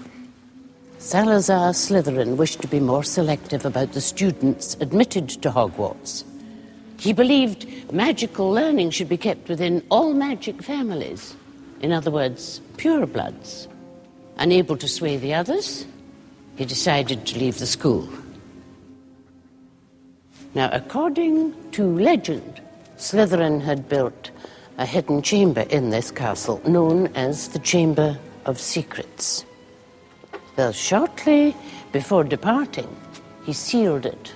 Salazar 0.99 1.73
Slytherin 1.73 2.37
wished 2.37 2.61
to 2.63 2.69
be 2.69 2.79
more 2.79 3.03
selective 3.03 3.65
about 3.65 3.93
the 3.93 4.01
students 4.01 4.77
admitted 4.81 5.29
to 5.29 5.51
Hogwarts. 5.51 6.25
He 6.99 7.13
believed 7.13 7.93
magical 7.93 8.51
learning 8.53 8.91
should 8.91 9.09
be 9.09 9.17
kept 9.17 9.49
within 9.49 9.83
all 9.91 10.15
magic 10.15 10.63
families. 10.63 11.35
In 11.81 11.91
other 11.91 12.13
words, 12.13 12.61
purebloods. 12.77 13.67
Unable 14.39 14.77
to 14.77 14.87
sway 14.87 15.17
the 15.17 15.35
others, 15.35 15.85
he 16.57 16.65
decided 16.65 17.27
to 17.27 17.39
leave 17.39 17.59
the 17.59 17.67
school. 17.67 18.09
Now, 20.55 20.71
according 20.73 21.73
to 21.73 21.99
legend, 21.99 22.61
Slytherin 23.03 23.61
had 23.61 23.89
built 23.89 24.31
a 24.79 24.87
hidden 24.87 25.23
chamber 25.23 25.63
in 25.63 25.91
this 25.91 26.13
castle 26.13 26.63
known 26.65 27.09
as 27.17 27.49
the 27.49 27.59
Chamber 27.59 28.17
of 28.45 28.61
Secrets. 28.61 29.45
Well, 30.57 30.71
shortly 30.71 31.57
before 31.91 32.23
departing, 32.23 32.87
he 33.45 33.55
sealed 33.55 34.07
it 34.07 34.33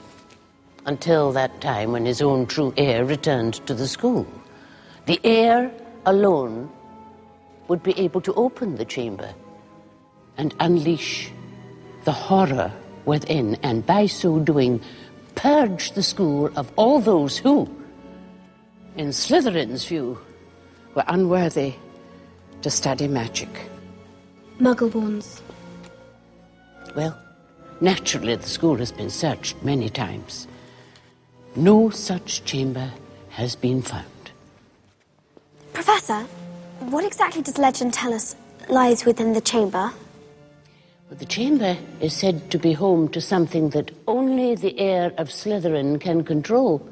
until 0.85 1.31
that 1.31 1.61
time 1.61 1.93
when 1.93 2.07
his 2.07 2.21
own 2.21 2.47
true 2.47 2.75
heir 2.77 3.05
returned 3.05 3.65
to 3.69 3.73
the 3.73 3.87
school. 3.87 4.27
The 5.07 5.21
heir 5.23 5.71
alone 6.05 6.69
would 7.69 7.85
be 7.85 7.97
able 7.97 8.21
to 8.23 8.35
open 8.35 8.79
the 8.79 8.85
chamber 8.85 9.33
and 10.37 10.53
unleash 10.59 11.31
the 12.03 12.11
horror 12.11 12.73
within, 13.05 13.55
and 13.63 13.87
by 13.87 14.07
so 14.07 14.41
doing, 14.41 14.81
purge 15.37 15.93
the 15.93 16.03
school 16.03 16.51
of 16.57 16.73
all 16.75 16.99
those 16.99 17.39
who, 17.39 17.71
in 18.97 19.09
Slytherin's 19.09 19.85
view, 19.87 20.19
were 20.95 21.05
unworthy 21.09 21.75
to 22.63 22.71
study 22.71 23.07
magic. 23.07 23.49
Muggleborns. 24.59 25.43
Well, 26.95 27.17
naturally, 27.81 28.37
the 28.37 28.49
school 28.49 28.77
has 28.77 28.93
been 28.93 29.11
searched 29.11 29.63
many 29.63 29.91
times. 29.91 30.49
No 31.55 31.91
such 31.91 32.45
chamber 32.45 32.91
has 33.31 33.55
been 33.55 33.83
found. 33.83 34.05
Professor, 35.75 36.23
what 36.81 37.05
exactly 37.05 37.43
does 37.43 37.59
legend 37.59 37.93
tell 37.93 38.15
us 38.15 38.35
lies 38.69 39.05
within 39.05 39.35
the 39.35 39.41
chamber? 39.43 39.93
But 41.09 41.19
the 41.19 41.27
chamber 41.27 41.77
is 42.01 42.17
said 42.17 42.51
to 42.51 42.59
be 42.59 42.73
home 42.73 43.09
to 43.11 43.21
something 43.21 43.71
that 43.71 43.91
only 44.09 44.55
the 44.55 44.79
heir 44.79 45.13
of 45.19 45.29
Slytherin 45.29 46.01
can 46.01 46.25
control. 46.25 46.87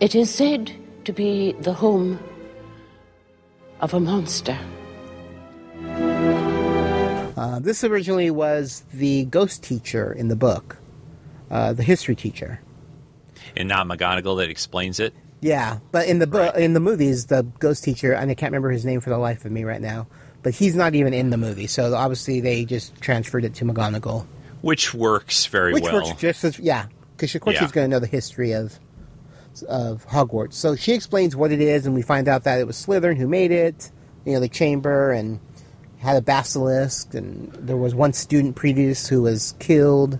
It 0.00 0.14
is 0.14 0.30
said 0.32 0.72
to 1.04 1.12
be 1.12 1.52
the 1.60 1.72
home 1.72 2.18
of 3.80 3.94
a 3.94 4.00
monster. 4.00 4.58
Uh, 7.36 7.58
this 7.60 7.84
originally 7.84 8.30
was 8.30 8.84
the 8.92 9.24
ghost 9.26 9.62
teacher 9.62 10.12
in 10.12 10.28
the 10.28 10.36
book, 10.36 10.76
uh, 11.50 11.72
the 11.72 11.82
history 11.82 12.14
teacher. 12.14 12.60
And 13.56 13.68
not 13.68 13.86
McGonagall 13.86 14.38
that 14.38 14.50
explains 14.50 15.00
it. 15.00 15.14
Yeah, 15.40 15.78
but 15.92 16.08
in 16.08 16.18
the 16.18 16.26
book, 16.26 16.56
in 16.56 16.72
the 16.72 16.80
movies, 16.80 17.26
the 17.26 17.42
ghost 17.58 17.84
teacher, 17.84 18.12
and 18.12 18.30
I 18.30 18.34
can't 18.34 18.50
remember 18.50 18.70
his 18.70 18.84
name 18.84 19.00
for 19.00 19.10
the 19.10 19.18
life 19.18 19.44
of 19.44 19.52
me 19.52 19.64
right 19.64 19.80
now, 19.80 20.06
but 20.42 20.54
he's 20.54 20.74
not 20.74 20.94
even 20.94 21.12
in 21.14 21.30
the 21.30 21.36
movie. 21.36 21.66
So 21.66 21.94
obviously 21.94 22.40
they 22.40 22.64
just 22.64 22.94
transferred 23.00 23.44
it 23.44 23.54
to 23.56 23.64
McGonagall, 23.64 24.26
Which 24.62 24.92
works 24.94 25.46
very 25.46 25.72
which 25.74 25.84
well. 25.84 26.04
works 26.06 26.20
just 26.20 26.42
as 26.44 26.58
yeah, 26.58 26.86
because 27.16 27.34
of 27.34 27.42
course 27.42 27.54
Yeah. 27.54 27.60
she's 27.60 27.72
going 27.72 27.88
to 27.88 27.94
know 27.94 28.00
the 28.00 28.06
history 28.06 28.52
of 28.52 28.78
of 29.64 30.06
Hogwarts. 30.06 30.54
So 30.54 30.76
she 30.76 30.92
explains 30.92 31.36
what 31.36 31.52
it 31.52 31.60
is, 31.60 31.86
and 31.86 31.94
we 31.94 32.02
find 32.02 32.28
out 32.28 32.44
that 32.44 32.60
it 32.60 32.66
was 32.66 32.76
Slytherin 32.76 33.16
who 33.16 33.28
made 33.28 33.50
it. 33.50 33.90
You 34.24 34.34
know, 34.34 34.40
the 34.40 34.48
chamber 34.48 35.12
and 35.12 35.38
had 35.98 36.16
a 36.16 36.20
basilisk, 36.20 37.14
and 37.14 37.52
there 37.52 37.76
was 37.76 37.94
one 37.94 38.12
student 38.12 38.56
previous 38.56 39.06
who 39.08 39.22
was 39.22 39.54
killed. 39.58 40.18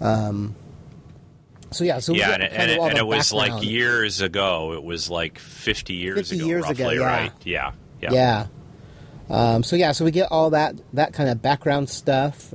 Um. 0.00 0.56
So 1.70 1.82
yeah, 1.82 1.98
so 1.98 2.12
yeah, 2.12 2.30
and, 2.30 2.42
it, 2.42 2.52
and, 2.52 2.70
it, 2.70 2.78
and 2.78 2.98
it 2.98 3.06
was 3.06 3.32
like 3.32 3.64
years 3.64 4.20
ago. 4.20 4.74
It 4.74 4.84
was 4.84 5.10
like 5.10 5.38
50 5.40 5.94
years 5.94 6.16
50 6.16 6.36
ago, 6.36 6.46
years 6.46 6.70
ago, 6.70 6.84
roughly, 6.84 6.98
yeah. 6.98 7.04
right? 7.04 7.32
Yeah, 7.42 7.72
yeah. 8.00 8.12
Yeah. 8.12 8.46
Um, 9.28 9.62
so 9.62 9.74
yeah, 9.74 9.92
so 9.92 10.04
we 10.04 10.10
get 10.10 10.30
all 10.30 10.50
that 10.50 10.76
that 10.92 11.12
kind 11.14 11.28
of 11.28 11.42
background 11.42 11.88
stuff, 11.88 12.54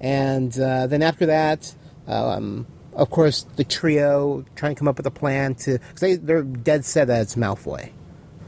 and 0.00 0.56
uh, 0.58 0.86
then 0.86 1.02
after 1.02 1.26
that, 1.26 1.74
um, 2.06 2.66
of 3.00 3.10
course, 3.10 3.44
the 3.56 3.64
trio 3.64 4.44
trying 4.54 4.74
to 4.74 4.78
come 4.78 4.86
up 4.88 4.96
with 4.98 5.06
a 5.06 5.10
plan 5.10 5.54
to 5.56 5.78
because 5.78 6.00
they 6.00 6.14
they're 6.16 6.42
dead 6.42 6.84
set 6.84 7.08
that 7.08 7.22
it's 7.22 7.34
Malfoy. 7.34 7.90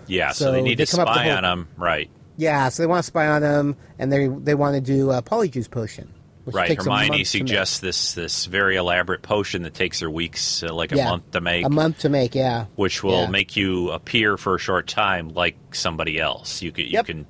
Yeah, 0.06 0.32
so, 0.32 0.44
So 0.46 0.52
they 0.52 0.62
need 0.62 0.78
they 0.78 0.84
to 0.84 0.90
come 0.90 1.00
up 1.00 1.08
with 1.08 1.16
spy 1.16 1.24
the 1.28 1.36
on 1.36 1.42
whole- 1.44 1.52
him, 1.52 1.68
right? 1.76 2.10
Yeah, 2.36 2.68
so 2.68 2.82
they 2.82 2.86
want 2.86 3.00
to 3.00 3.06
spy 3.06 3.26
on 3.26 3.42
him, 3.42 3.76
and 3.98 4.12
they 4.12 4.28
they 4.28 4.54
want 4.54 4.74
to 4.76 4.80
do 4.80 5.10
a 5.10 5.22
polyjuice 5.22 5.70
potion. 5.70 6.12
Which 6.44 6.56
Right. 6.56 6.66
takes 6.68 6.84
a 6.84 6.88
month 6.88 7.02
Hermione 7.06 7.22
suggests 7.24 7.78
this 7.78 8.14
this 8.14 8.46
very 8.46 8.74
elaborate 8.76 9.22
potion 9.22 9.62
that 9.62 9.74
takes 9.74 10.00
her 10.00 10.10
weeks, 10.10 10.62
uh, 10.64 10.74
like 10.74 10.90
a 10.90 10.96
Yeah, 10.96 11.10
month 11.10 11.30
to 11.32 11.40
make, 11.40 11.64
a 11.64 11.68
month 11.70 12.00
to 12.00 12.08
make. 12.08 12.34
Yeah, 12.34 12.64
which 12.74 13.02
will 13.04 13.22
Yeah. 13.22 13.30
make 13.30 13.54
you 13.56 13.90
appear 13.90 14.36
for 14.36 14.56
a 14.56 14.58
short 14.58 14.88
time 14.88 15.28
like 15.34 15.56
somebody 15.72 16.18
else. 16.18 16.60
You 16.60 16.72
could 16.72 16.86
you 16.86 16.92
Yep. 16.94 17.06
can 17.06 17.26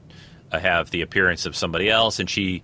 uh, 0.50 0.58
have 0.58 0.90
the 0.90 1.02
appearance 1.02 1.44
of 1.46 1.54
somebody 1.56 1.90
else, 1.90 2.18
and 2.20 2.28
she 2.30 2.62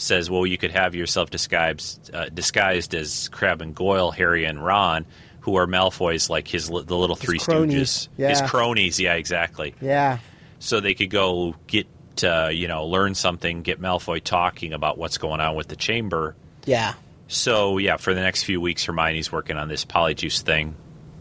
says, 0.00 0.30
"Well, 0.30 0.46
you 0.46 0.58
could 0.58 0.70
have 0.72 0.94
yourself 0.94 1.30
disguised 1.30 2.10
uh, 2.12 2.28
disguised 2.28 2.94
as 2.94 3.28
Crabbe 3.28 3.62
and 3.62 3.74
Goyle, 3.74 4.10
Harry 4.10 4.44
and 4.44 4.64
Ron." 4.64 5.06
Who 5.44 5.56
are 5.56 5.66
Malfoy's 5.66 6.28
like 6.28 6.46
his 6.48 6.68
the 6.68 6.96
little 6.96 7.16
three 7.16 7.38
cronies, 7.38 8.08
stooges, 8.18 8.28
his 8.28 8.42
cronies? 8.42 9.00
Yeah, 9.00 9.14
exactly. 9.14 9.74
yeah, 9.80 10.18
so 10.58 10.80
they 10.80 10.92
could 10.92 11.08
go 11.08 11.54
get 11.66 11.86
uh, 12.22 12.48
you 12.52 12.68
know 12.68 12.84
learn 12.84 13.14
something, 13.14 13.62
get 13.62 13.80
Malfoy 13.80 14.22
talking 14.22 14.74
about 14.74 14.98
what's 14.98 15.16
going 15.16 15.40
on 15.40 15.54
with 15.54 15.68
the 15.68 15.76
chamber. 15.76 16.36
yeah, 16.66 16.92
So 17.28 17.78
yeah, 17.78 17.96
for 17.96 18.12
the 18.12 18.20
next 18.20 18.42
few 18.42 18.60
weeks, 18.60 18.84
Hermione's 18.84 19.32
working 19.32 19.56
on 19.56 19.68
this 19.68 19.86
polyjuice 19.86 20.42
thing. 20.42 20.74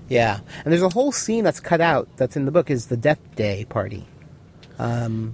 yeah. 0.10 0.40
And 0.66 0.74
there's 0.74 0.82
a 0.84 0.90
whole 0.90 1.14
scene 1.14 1.46
that's 1.46 1.62
cut 1.62 1.80
out 1.80 2.10
that's 2.18 2.36
in 2.36 2.44
the 2.44 2.52
book 2.52 2.70
is 2.70 2.88
the 2.88 2.98
Death 2.98 3.22
Day 3.36 3.64
party, 3.70 4.06
um, 4.80 5.32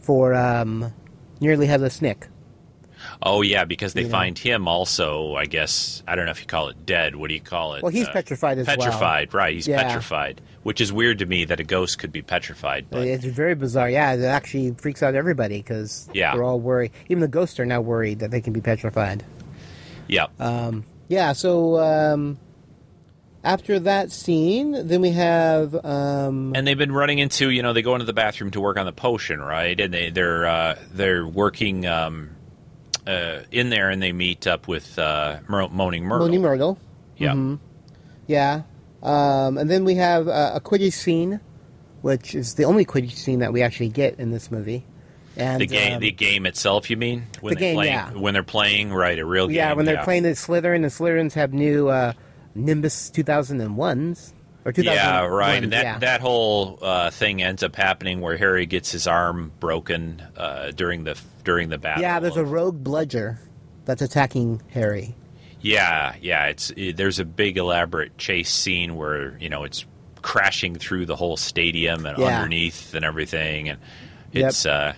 for 0.00 0.32
um, 0.34 0.90
nearly 1.38 1.66
headless 1.66 2.00
Nick. 2.00 2.28
Oh 3.22 3.42
yeah, 3.42 3.64
because 3.64 3.92
they 3.94 4.02
You 4.02 4.08
know. 4.08 4.12
find 4.12 4.38
him 4.38 4.68
also. 4.68 5.34
I 5.34 5.46
guess 5.46 6.02
I 6.06 6.14
don't 6.16 6.24
know 6.26 6.30
if 6.32 6.40
you 6.40 6.46
call 6.46 6.68
it 6.68 6.84
dead. 6.86 7.16
What 7.16 7.28
do 7.28 7.34
you 7.34 7.40
call 7.40 7.74
it? 7.74 7.82
Well, 7.82 7.92
he's 7.92 8.08
petrified 8.08 8.58
as 8.58 8.66
well. 8.66 8.76
petrified, 8.76 9.34
right? 9.34 9.54
He's 9.54 9.66
Yeah. 9.68 9.82
petrified, 9.82 10.40
which 10.62 10.80
is 10.80 10.92
weird 10.92 11.18
to 11.20 11.26
me 11.26 11.44
that 11.46 11.60
a 11.60 11.64
ghost 11.64 11.98
could 11.98 12.12
be 12.12 12.22
petrified. 12.22 12.86
But 12.90 13.06
It's 13.06 13.24
very 13.24 13.54
bizarre. 13.54 13.88
Yeah, 13.90 14.12
it 14.14 14.22
actually 14.22 14.72
freaks 14.78 15.02
out 15.02 15.14
everybody 15.14 15.58
because 15.58 16.08
Yeah. 16.12 16.32
they're 16.34 16.44
all 16.44 16.60
worried. 16.60 16.92
Even 17.08 17.20
the 17.20 17.28
ghosts 17.28 17.58
are 17.60 17.66
now 17.66 17.80
worried 17.80 18.18
that 18.20 18.30
they 18.30 18.40
can 18.40 18.52
be 18.52 18.60
petrified. 18.60 19.24
yeah, 20.08 20.26
Um, 20.38 20.84
yeah, 21.08 21.32
so 21.32 21.78
um, 21.78 22.38
after 23.42 23.78
that 23.80 24.10
scene, 24.12 24.86
then 24.86 25.00
we 25.00 25.10
have. 25.10 25.74
Um, 25.84 26.52
and 26.54 26.66
they've 26.66 26.78
been 26.78 26.92
running 26.92 27.18
into 27.18 27.50
you 27.50 27.62
know 27.62 27.72
they 27.72 27.82
go 27.82 27.94
into 27.94 28.04
the 28.04 28.12
bathroom 28.12 28.50
to 28.52 28.60
work 28.60 28.76
on 28.76 28.86
the 28.86 28.92
potion, 28.92 29.40
right? 29.40 29.80
And 29.80 29.92
they 29.94 30.10
they're 30.10 30.46
uh, 30.46 30.76
they're 30.92 31.26
working 31.26 31.86
um, 31.86 32.30
uh, 33.06 33.40
in 33.50 33.70
there, 33.70 33.90
and 33.90 34.02
they 34.02 34.12
meet 34.12 34.46
up 34.46 34.68
with 34.68 34.98
uh, 34.98 35.38
Moaning 35.48 36.04
Myrtle. 36.04 36.26
Moaning 36.26 36.42
Myrtle. 36.42 36.78
Yeah. 37.16 37.32
Mhm. 37.32 37.58
Yeah. 38.26 38.62
Um, 39.02 39.58
and 39.58 39.70
then 39.70 39.84
we 39.84 39.94
have 39.96 40.26
uh, 40.28 40.52
a 40.54 40.60
Quidditch 40.60 40.92
scene, 40.94 41.40
which 42.02 42.34
is 42.34 42.54
the 42.54 42.64
only 42.64 42.84
Quidditch 42.84 43.12
scene 43.16 43.38
that 43.40 43.52
we 43.52 43.62
actually 43.62 43.88
get 43.90 44.18
in 44.18 44.30
this 44.32 44.50
movie. 44.50 44.84
And 45.36 45.60
the 45.60 45.66
game, 45.66 45.94
um, 45.96 46.00
the 46.00 46.10
game 46.10 46.46
itself, 46.46 46.88
you 46.88 46.96
mean? 46.96 47.26
When 47.40 47.54
the 47.54 47.60
they're 47.60 47.68
game, 47.68 47.76
playing, 47.76 47.92
yeah. 47.92 48.10
When 48.14 48.32
they're 48.34 48.42
playing, 48.42 48.92
right? 48.92 49.18
A 49.18 49.24
real 49.24 49.46
game. 49.48 49.56
yeah, 49.56 49.74
when 49.74 49.84
they're 49.84 50.02
playing 50.02 50.22
the 50.22 50.30
Slytherin, 50.30 50.80
the 50.82 50.88
Slytherins 50.88 51.34
have 51.34 51.52
new 51.52 51.88
uh, 51.88 52.14
Nimbus 52.54 53.10
2001s. 53.10 54.32
Or 54.64 54.72
2001s, 54.72 54.84
Yeah, 54.84 55.20
right. 55.26 55.62
And 55.62 55.72
that 55.72 55.84
yeah. 55.84 55.98
that 55.98 56.20
whole 56.22 56.78
uh, 56.82 57.10
thing 57.10 57.42
ends 57.42 57.62
up 57.62 57.76
happening 57.76 58.20
where 58.20 58.36
Harry 58.36 58.66
gets 58.66 58.90
his 58.90 59.06
arm 59.06 59.52
broken 59.60 60.22
uh, 60.36 60.70
during 60.72 61.04
the 61.04 61.16
during 61.46 61.70
the 61.70 61.78
battle. 61.78 62.02
Yeah, 62.02 62.20
there's 62.20 62.36
a 62.36 62.44
rogue 62.44 62.84
bludger 62.84 63.38
that's 63.86 64.02
attacking 64.02 64.60
Harry. 64.72 65.14
Yeah, 65.62 66.14
yeah. 66.20 66.46
It's 66.48 66.70
it, 66.76 66.98
there's 66.98 67.18
a 67.18 67.24
big 67.24 67.56
elaborate 67.56 68.18
chase 68.18 68.52
scene 68.52 68.96
where 68.96 69.38
you 69.38 69.48
know 69.48 69.64
it's 69.64 69.86
crashing 70.20 70.74
through 70.74 71.06
the 71.06 71.16
whole 71.16 71.36
stadium 71.38 72.04
and 72.04 72.18
Yeah. 72.18 72.36
underneath 72.40 72.94
and 72.94 73.04
everything, 73.04 73.70
and 73.70 73.78
Yep. 74.32 74.48
it's 74.48 74.66
uh, 74.66 74.94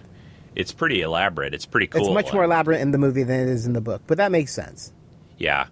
it's 0.56 0.72
pretty 0.72 1.02
elaborate. 1.02 1.54
It's 1.54 1.66
pretty 1.66 1.86
cool. 1.86 2.00
It's 2.06 2.10
much 2.10 2.32
more 2.32 2.42
elaborate 2.44 2.80
in 2.80 2.90
the 2.90 2.98
movie 2.98 3.22
than 3.22 3.40
it 3.40 3.48
is 3.48 3.66
in 3.66 3.72
the 3.74 3.80
book, 3.80 4.02
but 4.08 4.16
that 4.18 4.32
makes 4.32 4.52
sense. 4.52 4.92
Yeah, 5.36 5.66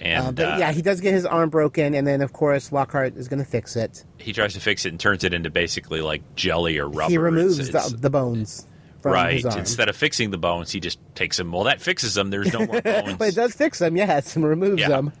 and 0.00 0.26
Uh, 0.28 0.32
but 0.32 0.44
uh, 0.54 0.56
yeah, 0.58 0.70
he 0.72 0.82
does 0.82 1.00
get 1.00 1.12
his 1.14 1.26
arm 1.26 1.50
broken, 1.50 1.94
and 1.94 2.06
then 2.06 2.20
of 2.22 2.32
course 2.32 2.70
Lockhart 2.70 3.16
is 3.16 3.26
going 3.26 3.42
to 3.42 3.50
fix 3.50 3.74
it. 3.74 4.04
he 4.18 4.32
tries 4.32 4.52
to 4.54 4.60
fix 4.60 4.84
it 4.86 4.90
and 4.90 5.00
turns 5.00 5.24
it 5.24 5.34
into 5.34 5.50
basically 5.50 6.00
like 6.02 6.22
jelly 6.36 6.78
or 6.78 6.88
rubber. 6.88 7.10
He 7.10 7.18
removes 7.18 7.58
It's- 7.58 7.72
the, 7.72 7.78
it's- 7.78 8.00
the 8.00 8.10
bones 8.10 8.66
right. 9.02 9.44
Instead 9.56 9.88
of 9.88 9.96
fixing 9.96 10.30
the 10.30 10.38
bones, 10.38 10.70
he 10.70 10.80
just 10.80 10.98
takes 11.14 11.36
them. 11.36 11.52
Well, 11.52 11.64
that 11.64 11.80
fixes 11.80 12.14
them. 12.14 12.30
There's 12.30 12.52
no 12.52 12.66
more 12.66 12.80
bones. 12.82 13.14
but 13.18 13.28
it 13.28 13.34
does 13.34 13.54
fix 13.54 13.78
them, 13.78 13.96
yes, 13.96 14.36
and 14.36 14.44
removes 14.46 14.80
Yeah. 14.80 14.88
them. 14.88 15.12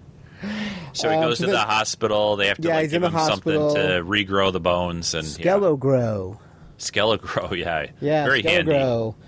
so 0.92 1.08
he 1.10 1.16
Um, 1.16 1.22
goes 1.22 1.38
so 1.38 1.46
to 1.46 1.52
the 1.52 1.58
hospital. 1.58 2.36
They 2.36 2.46
have 2.48 2.58
to 2.58 2.68
Yeah, 2.68 2.76
like, 2.76 2.90
give 2.90 3.02
him 3.02 3.12
something 3.12 3.52
to 3.74 4.02
regrow 4.04 4.52
the 4.52 4.60
bones 4.60 5.14
and 5.14 5.26
yeah. 5.38 5.44
Skele-Gro. 5.54 6.38
Skele-Gro. 6.78 7.52
Yeah, 7.54 7.86
Yeah, 8.00 8.24
very 8.24 8.42
handy. 8.42 8.72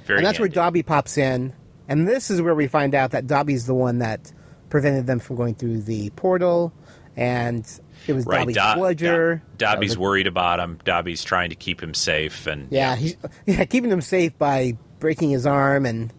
Very 0.07 0.19
and 0.19 0.27
that's 0.27 0.39
where. 0.39 0.49
Dobby 0.49 0.83
pops 0.83 1.19
in 1.19 1.53
And 1.89 2.09
this 2.09 2.31
is 2.31 2.41
where 2.41 2.55
we 2.55 2.67
find 2.67 2.95
out 2.95 3.11
that 3.11 3.27
Dobby's 3.27 3.67
the 3.67 3.75
one 3.75 3.99
that 3.99 4.33
prevented 4.71 5.07
them 5.07 5.19
from 5.19 5.37
going 5.37 5.55
through 5.55 5.83
the 5.83 6.09
portal, 6.11 6.73
and 7.17 7.67
it 8.07 8.13
was 8.13 8.27
Right, 8.27 8.41
Dobby's 8.41 8.57
Do- 8.57 8.75
bludger. 8.81 9.35
Do- 9.37 9.43
Dobby's 9.59 9.93
That 9.93 10.01
worried 10.01 10.27
about 10.27 10.61
him. 10.61 10.79
Dobby's 10.85 11.25
trying 11.25 11.51
to 11.51 11.57
keep 11.57 11.83
him 11.83 11.95
safe, 11.95 12.47
and 12.47 12.69
yeah, 12.71 12.97
he's 12.97 13.17
yeah, 13.47 13.65
keeping 13.65 13.91
him 13.91 14.01
safe 14.01 14.37
by 14.39 14.77
breaking 14.99 15.31
his 15.31 15.47
arm 15.47 15.87
and 15.87 16.13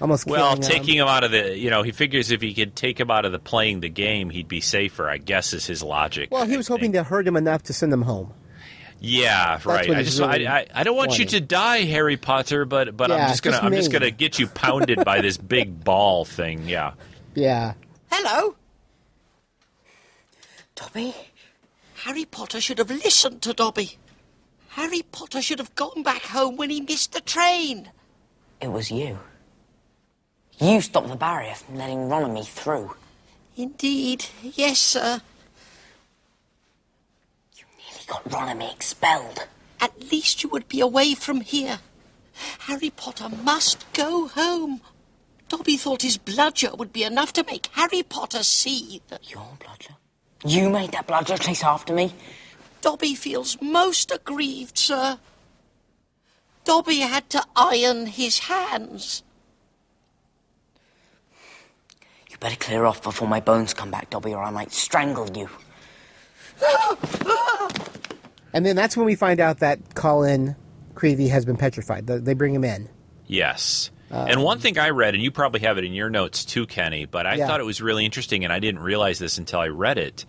almost 0.00 0.26
well, 0.26 0.54
killing 0.56 0.62
him. 0.62 0.68
taking 0.68 0.98
him 0.98 1.08
out 1.08 1.24
of 1.24 1.30
the, 1.30 1.56
you 1.58 1.70
know, 1.70 1.82
he 1.82 1.90
figures 1.92 2.30
if 2.30 2.40
he 2.40 2.54
could 2.54 2.76
take 2.76 2.98
him 3.00 3.10
out 3.10 3.24
of 3.24 3.32
the 3.32 3.38
playing 3.38 3.80
the 3.80 3.88
game, 3.88 4.30
he'd 4.30 4.48
be 4.48 4.60
safer. 4.60 5.08
I 5.08 5.18
guess 5.18 5.52
is 5.52 5.66
his 5.66 5.82
logic. 5.82 6.30
Well, 6.30 6.46
he 6.46 6.56
was 6.56 6.68
hoping 6.68 6.92
to 6.92 7.02
hurt 7.02 7.26
him 7.26 7.36
enough 7.36 7.64
to 7.64 7.72
send 7.72 7.92
him 7.92 8.02
home. 8.02 8.32
Yeah, 9.00 9.60
right. 9.64 9.88
I 9.90 10.02
just 10.02 10.18
really 10.18 10.46
I, 10.46 10.58
I, 10.58 10.66
I 10.74 10.82
don't 10.82 10.96
want 10.96 11.20
you 11.20 11.24
to 11.26 11.40
die, 11.40 11.82
Harry 11.84 12.16
Potter, 12.16 12.64
but 12.64 12.96
but 12.96 13.10
Yeah, 13.10 13.16
I'm 13.16 13.28
just 13.28 13.42
gonna 13.44 13.56
just 13.56 13.64
I'm 13.64 13.72
just 13.72 13.92
gonna 13.92 14.10
get 14.10 14.40
you 14.40 14.48
pounded 14.48 15.04
by 15.04 15.20
this 15.20 15.36
big 15.36 15.84
ball 15.84 16.24
thing. 16.24 16.68
Yeah. 16.68 16.92
Yeah. 17.34 17.74
Hello? 18.10 18.56
Dobby? 20.78 21.12
Harry 22.04 22.24
Potter 22.24 22.60
should 22.60 22.78
have 22.78 22.90
listened 22.90 23.42
to 23.42 23.52
Dobby. 23.52 23.98
Harry 24.70 25.02
Potter 25.02 25.42
should 25.42 25.58
have 25.58 25.74
gone 25.74 26.04
back 26.04 26.22
home 26.22 26.56
when 26.56 26.70
he 26.70 26.80
missed 26.80 27.12
the 27.12 27.20
train. 27.20 27.90
It 28.60 28.70
was 28.70 28.88
you. 28.88 29.18
You 30.60 30.80
stopped 30.80 31.08
the 31.08 31.16
barrier 31.16 31.54
from 31.54 31.76
letting 31.76 32.08
Ron 32.08 32.24
and 32.24 32.34
me 32.34 32.44
through. 32.44 32.94
Indeed, 33.56 34.26
yes, 34.40 34.78
sir. 34.78 35.20
You 37.56 37.64
nearly 37.76 38.04
got 38.06 38.32
Ron 38.32 38.50
and 38.50 38.60
me 38.60 38.70
expelled. 38.70 39.48
At 39.80 40.12
least 40.12 40.44
you 40.44 40.48
would 40.50 40.68
be 40.68 40.80
away 40.80 41.14
from 41.14 41.40
here. 41.40 41.80
Harry 42.60 42.90
Potter 42.90 43.28
must 43.28 43.84
go 43.94 44.28
home. 44.28 44.80
Dobby 45.48 45.76
thought 45.76 46.02
his 46.02 46.18
bludger 46.18 46.70
would 46.76 46.92
be 46.92 47.02
enough 47.02 47.32
to 47.32 47.44
make 47.44 47.66
Harry 47.72 48.04
Potter 48.04 48.44
see 48.44 49.02
that. 49.08 49.28
Your 49.28 49.56
bludger? 49.57 49.57
You 50.44 50.70
made 50.70 50.92
that 50.92 51.06
bludger 51.06 51.36
chase 51.36 51.64
after 51.64 51.92
me? 51.92 52.14
Dobby 52.80 53.14
feels 53.14 53.60
most 53.60 54.10
aggrieved, 54.12 54.78
sir. 54.78 55.18
Dobby 56.64 56.98
had 57.00 57.28
to 57.30 57.44
iron 57.56 58.06
his 58.06 58.40
hands. 58.40 59.22
You 62.30 62.36
better 62.38 62.56
clear 62.56 62.84
off 62.84 63.02
before 63.02 63.26
my 63.26 63.40
bones 63.40 63.74
come 63.74 63.90
back, 63.90 64.10
Dobby, 64.10 64.32
or 64.34 64.42
I 64.42 64.50
might 64.50 64.70
strangle 64.72 65.28
you. 65.36 65.48
And 68.52 68.64
then 68.64 68.76
that's 68.76 68.96
when 68.96 69.06
we 69.06 69.14
find 69.14 69.40
out 69.40 69.58
that 69.58 69.94
Colin 69.94 70.56
Creevey 70.94 71.28
has 71.28 71.44
been 71.44 71.56
petrified. 71.56 72.06
They- 72.06 72.18
They 72.18 72.34
bring 72.34 72.54
him 72.54 72.64
in. 72.64 72.88
Yes. 73.26 73.90
And 74.10 74.42
one 74.42 74.58
thing 74.58 74.78
I 74.78 74.90
read, 74.90 75.14
and 75.14 75.22
you 75.22 75.30
probably 75.30 75.60
have 75.60 75.78
it 75.78 75.84
in 75.84 75.92
your 75.92 76.08
notes 76.10 76.44
too, 76.44 76.66
Kenny, 76.66 77.04
but 77.06 77.26
I 77.26 77.34
Yeah. 77.34 77.46
thought 77.46 77.60
it 77.60 77.64
was 77.66 77.80
really 77.80 78.04
interesting, 78.04 78.44
and 78.44 78.52
I 78.52 78.58
didn't 78.58 78.80
realize 78.80 79.18
this 79.18 79.38
until 79.38 79.60
I 79.60 79.68
read 79.68 79.98
it. 79.98 80.24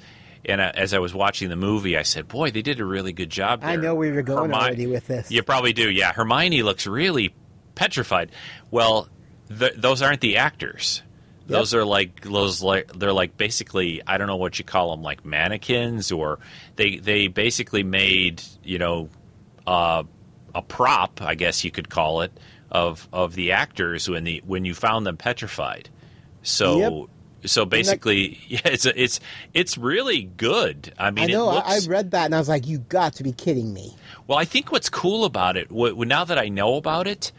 And 0.46 0.62
uh, 0.62 0.72
as 0.74 0.94
I 0.94 1.00
was 1.00 1.14
watching 1.14 1.50
the 1.50 1.56
movie, 1.58 1.98
I 1.98 2.04
said, 2.04 2.28
"Boy, 2.28 2.50
they 2.52 2.62
did 2.62 2.80
a 2.80 2.86
really 2.86 3.12
good 3.14 3.30
job." 3.30 3.62
There. 3.62 3.70
I 3.72 3.76
know 3.76 3.96
where 3.96 4.12
you're 4.14 4.22
going 4.22 4.52
Hermi- 4.52 4.54
already 4.64 4.88
with 4.88 5.08
this. 5.08 5.30
You 5.32 5.44
probably 5.44 5.74
do. 5.74 5.90
Yeah, 5.92 6.14
Hermione 6.14 6.64
looks 6.64 6.88
really 6.88 7.34
petrified. 7.76 8.32
Well, 8.72 9.10
th- 9.58 9.74
those 9.76 10.02
aren't 10.02 10.22
the 10.22 10.38
actors. 10.38 11.02
Those 11.48 11.74
are 11.74 11.84
like 11.84 12.22
those 12.22 12.62
like 12.62 12.94
they're 12.94 13.12
like 13.12 13.36
basically 13.36 14.02
I 14.06 14.18
don't 14.20 14.28
know 14.28 14.36
what 14.36 14.60
you 14.60 14.66
call 14.66 14.92
them 14.92 15.02
like 15.02 15.26
mannequins 15.26 16.12
or 16.12 16.38
they 16.76 16.98
they 16.98 17.28
basically 17.28 17.82
made 17.82 18.44
you 18.64 18.78
know 18.78 19.10
uh, 19.66 20.04
a 20.54 20.62
prop 20.62 21.24
I 21.24 21.34
guess 21.34 21.64
you 21.64 21.72
could 21.72 21.90
call 21.90 22.22
it 22.22 22.32
of 22.72 23.08
of 23.12 23.36
the 23.36 23.52
actors 23.52 24.10
when 24.10 24.24
the 24.24 24.42
when 24.46 24.66
you 24.66 24.74
found 24.74 25.06
them 25.06 25.18
petrified. 25.18 25.90
So 26.42 27.10
so 27.46 27.66
basically 27.66 28.40
yeah, 28.48 28.62
it's 28.66 28.86
a, 28.86 29.02
it's 29.02 29.20
it's 29.54 29.78
really 29.78 30.24
good. 30.24 30.94
I 30.98 31.12
mean 31.12 31.26
I 31.26 31.34
know. 31.34 31.52
it 31.52 31.54
looks, 31.56 31.88
I, 31.88 31.90
read 31.90 32.12
that 32.12 32.26
and 32.26 32.36
I 32.36 32.40
was 32.40 32.50
like, 32.50 32.68
"You 32.68 32.80
got 32.80 33.14
to 33.16 33.24
be 33.24 33.32
kidding 33.32 33.74
me!" 33.74 33.96
well, 34.28 34.38
I 34.38 34.46
think 34.46 34.72
what's 34.72 34.90
cool 34.90 35.26
about 35.26 35.58
it, 35.58 35.68
wh- 35.70 35.98
now 36.06 36.26
that 36.26 36.38
I 36.38 36.50
know 36.50 36.76
about 36.76 37.08
it, 37.08 37.32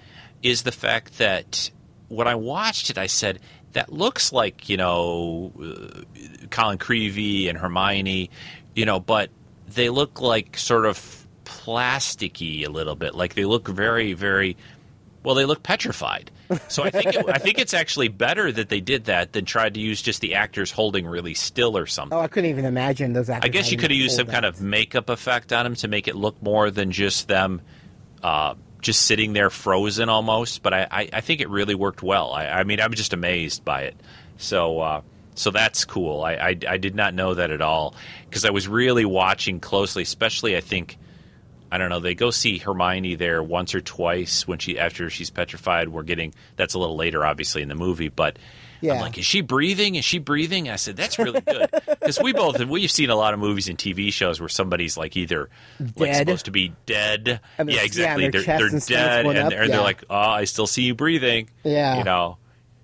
is 0.42 0.62
the 0.62 0.72
fact 0.72 1.18
that 1.18 1.70
when 2.08 2.26
I 2.26 2.34
watched 2.34 2.90
it, 2.90 2.98
I 2.98 3.06
said 3.06 3.40
that 3.72 3.92
looks 3.92 4.32
like 4.32 4.68
you 4.68 4.76
know 4.76 5.52
uh, 5.62 6.46
Colin 6.50 6.78
Creevey 6.78 7.48
and 7.48 7.58
Hermione, 7.58 8.30
you 8.74 8.84
know, 8.84 9.00
but 9.00 9.30
they 9.68 9.88
look 9.88 10.20
like 10.20 10.56
sort 10.56 10.86
of 10.86 11.26
plasticky 11.44 12.66
a 12.66 12.70
little 12.70 12.96
bit, 12.96 13.14
like 13.14 13.34
they 13.34 13.44
look 13.44 13.68
very, 13.68 14.12
very. 14.12 14.56
Well, 15.22 15.34
they 15.34 15.44
look 15.44 15.62
petrified. 15.62 16.30
So 16.68 16.82
I 16.82 16.90
think 16.90 17.14
it, 17.14 17.24
I 17.28 17.38
think 17.38 17.58
it's 17.58 17.74
actually 17.74 18.08
better 18.08 18.50
that 18.50 18.70
they 18.70 18.80
did 18.80 19.04
that 19.04 19.32
than 19.32 19.44
tried 19.44 19.74
to 19.74 19.80
use 19.80 20.02
just 20.02 20.20
the 20.20 20.34
actors 20.34 20.72
holding 20.72 21.06
really 21.06 21.34
still 21.34 21.76
or 21.76 21.86
something. 21.86 22.16
Oh, 22.16 22.20
I 22.20 22.28
couldn't 22.28 22.50
even 22.50 22.64
imagine 22.64 23.12
those 23.12 23.30
actors. 23.30 23.48
I 23.48 23.52
guess 23.52 23.70
you 23.70 23.78
could 23.78 23.90
have 23.90 23.98
used 23.98 24.16
some 24.16 24.26
kind 24.26 24.44
of 24.44 24.60
makeup 24.60 25.10
effect 25.10 25.52
on 25.52 25.64
them 25.64 25.74
to 25.76 25.88
make 25.88 26.08
it 26.08 26.16
look 26.16 26.42
more 26.42 26.70
than 26.70 26.90
just 26.90 27.28
them 27.28 27.60
uh, 28.22 28.54
just 28.80 29.02
sitting 29.02 29.32
there 29.32 29.50
frozen 29.50 30.08
almost. 30.08 30.62
But 30.62 30.74
I, 30.74 30.86
I, 30.90 31.08
I 31.12 31.20
think 31.20 31.40
it 31.40 31.48
really 31.50 31.74
worked 31.74 32.02
well. 32.02 32.32
I, 32.32 32.46
I 32.46 32.64
mean, 32.64 32.80
I'm 32.80 32.94
just 32.94 33.12
amazed 33.12 33.64
by 33.64 33.82
it. 33.82 33.96
So 34.38 34.80
uh, 34.80 35.00
so 35.34 35.50
that's 35.50 35.84
cool. 35.84 36.22
I, 36.22 36.32
I, 36.32 36.58
I 36.68 36.76
did 36.78 36.94
not 36.94 37.14
know 37.14 37.34
that 37.34 37.50
at 37.50 37.60
all 37.60 37.94
because 38.28 38.44
I 38.44 38.50
was 38.50 38.66
really 38.66 39.04
watching 39.04 39.60
closely, 39.60 40.02
especially 40.02 40.56
I 40.56 40.60
think. 40.60 40.98
I 41.72 41.78
don't 41.78 41.88
know. 41.90 42.00
They 42.00 42.14
go 42.14 42.30
see 42.30 42.58
Hermione 42.58 43.14
there 43.14 43.42
once 43.42 43.74
or 43.74 43.80
twice 43.80 44.46
when 44.48 44.58
she 44.58 44.78
after 44.78 45.08
she's 45.10 45.30
petrified. 45.30 45.88
We're 45.88 46.02
getting 46.02 46.34
that's 46.56 46.74
a 46.74 46.78
little 46.78 46.96
later, 46.96 47.24
obviously, 47.24 47.62
in 47.62 47.68
the 47.68 47.74
movie, 47.76 48.08
but 48.08 48.38
Yeah. 48.80 48.94
I'm 48.94 49.00
like, 49.00 49.18
is 49.18 49.24
she 49.26 49.40
breathing? 49.40 49.94
Is 49.94 50.04
she 50.04 50.18
breathing? 50.18 50.68
I 50.68 50.76
said, 50.76 50.96
that's 50.96 51.18
really 51.18 51.40
good 51.42 51.68
because 51.86 52.20
we 52.20 52.32
both 52.32 52.58
we've 52.64 52.90
seen 52.90 53.10
a 53.10 53.14
lot 53.14 53.34
of 53.34 53.40
movies 53.40 53.68
and 53.68 53.78
TV 53.78 54.12
shows 54.12 54.40
where 54.40 54.48
somebody's 54.48 54.96
like 54.96 55.16
either 55.16 55.48
like 55.96 56.14
supposed 56.16 56.46
to 56.46 56.50
be 56.50 56.72
dead. 56.86 57.40
And 57.58 57.68
their- 57.68 57.76
yeah, 57.76 57.80
yeah, 57.82 57.86
exactly. 57.86 58.28
their 58.30 58.42
they're 58.42 58.58
they're 58.70 58.80
dead, 58.80 59.26
and, 59.26 59.38
up, 59.38 59.50
they're, 59.50 59.62
yeah. 59.64 59.68
they're 59.68 59.82
like, 59.82 60.02
oh, 60.10 60.16
I 60.16 60.44
still 60.44 60.66
see 60.66 60.82
you 60.82 60.94
breathing. 60.94 61.50
Yeah. 61.62 61.98
you 61.98 62.04
know, 62.04 62.38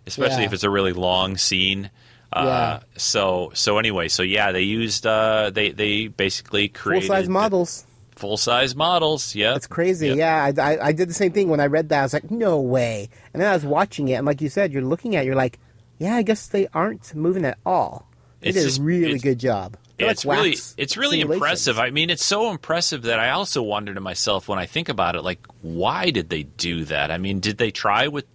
especially 0.06 0.40
Yeah. 0.42 0.46
if 0.46 0.52
it's 0.52 0.64
a 0.64 0.70
really 0.70 0.92
long 0.92 1.36
scene. 1.38 1.90
Uh, 2.32 2.44
Yeah. 2.44 2.80
So 2.98 3.50
so 3.54 3.78
anyway, 3.78 4.06
so 4.08 4.22
yeah, 4.22 4.52
they 4.52 4.62
used 4.62 5.06
uh, 5.06 5.50
they 5.52 5.70
they 5.72 6.06
basically 6.08 6.68
created 6.68 7.06
full 7.08 7.16
size 7.16 7.28
models. 7.28 7.84
Full 8.16 8.36
size 8.36 8.74
models. 8.74 9.34
Yeah, 9.34 9.52
That's 9.52 9.66
crazy. 9.66 10.09
Yep. 10.09 10.16
Yeah, 10.16 10.52
I, 10.59 10.74
I, 10.74 10.86
I 10.88 10.93
did 10.93 11.09
the 11.09 11.14
same 11.14 11.32
thing 11.32 11.48
when 11.48 11.60
I 11.60 11.66
read 11.66 11.90
that. 11.90 12.01
I 12.01 12.02
was 12.02 12.12
like, 12.12 12.30
no 12.30 12.60
way. 12.60 13.09
And 13.32 13.40
then 13.40 13.48
I 13.51 13.55
was 13.55 13.64
watching 13.64 14.09
it, 14.09 14.14
and 14.14 14.26
like 14.26 14.40
you 14.40 14.48
said, 14.48 14.72
you're 14.72 14.82
looking 14.82 15.14
at, 15.16 15.22
it, 15.22 15.26
you're 15.26 15.34
like, 15.36 15.59
yeah, 15.98 16.16
I 16.16 16.22
guess 16.22 16.47
they 16.48 16.66
aren't 16.74 17.14
moving 17.14 17.44
at 17.44 17.59
all. 17.64 18.09
They 18.40 18.48
It's 18.48 18.59
did 18.59 18.64
just- 18.64 18.80
a 18.80 18.82
really 18.82 19.18
good 19.18 19.38
job. 19.38 19.76
They're 19.98 20.10
it's 20.10 20.26
like 20.26 20.36
really 20.40 20.56
it's 20.76 20.98
really 20.98 21.22
impressive. 21.22 21.78
I 21.78 21.88
mean, 21.88 22.10
it's 22.10 22.22
so 22.22 22.51
impressive 22.51 23.01
that 23.05 23.18
I 23.18 23.30
also 23.30 23.62
wonder 23.62 23.94
to 23.94 24.01
myself 24.02 24.47
when 24.47 24.59
I 24.59 24.66
think 24.66 24.90
about 24.90 25.16
it, 25.16 25.22
like, 25.22 25.40
why 25.62 26.10
did 26.10 26.28
they 26.28 26.43
do 26.43 26.84
that? 26.84 27.10
I 27.10 27.16
mean, 27.16 27.40
did 27.40 27.56
they 27.56 27.70
try 27.70 28.06
with, 28.09 28.26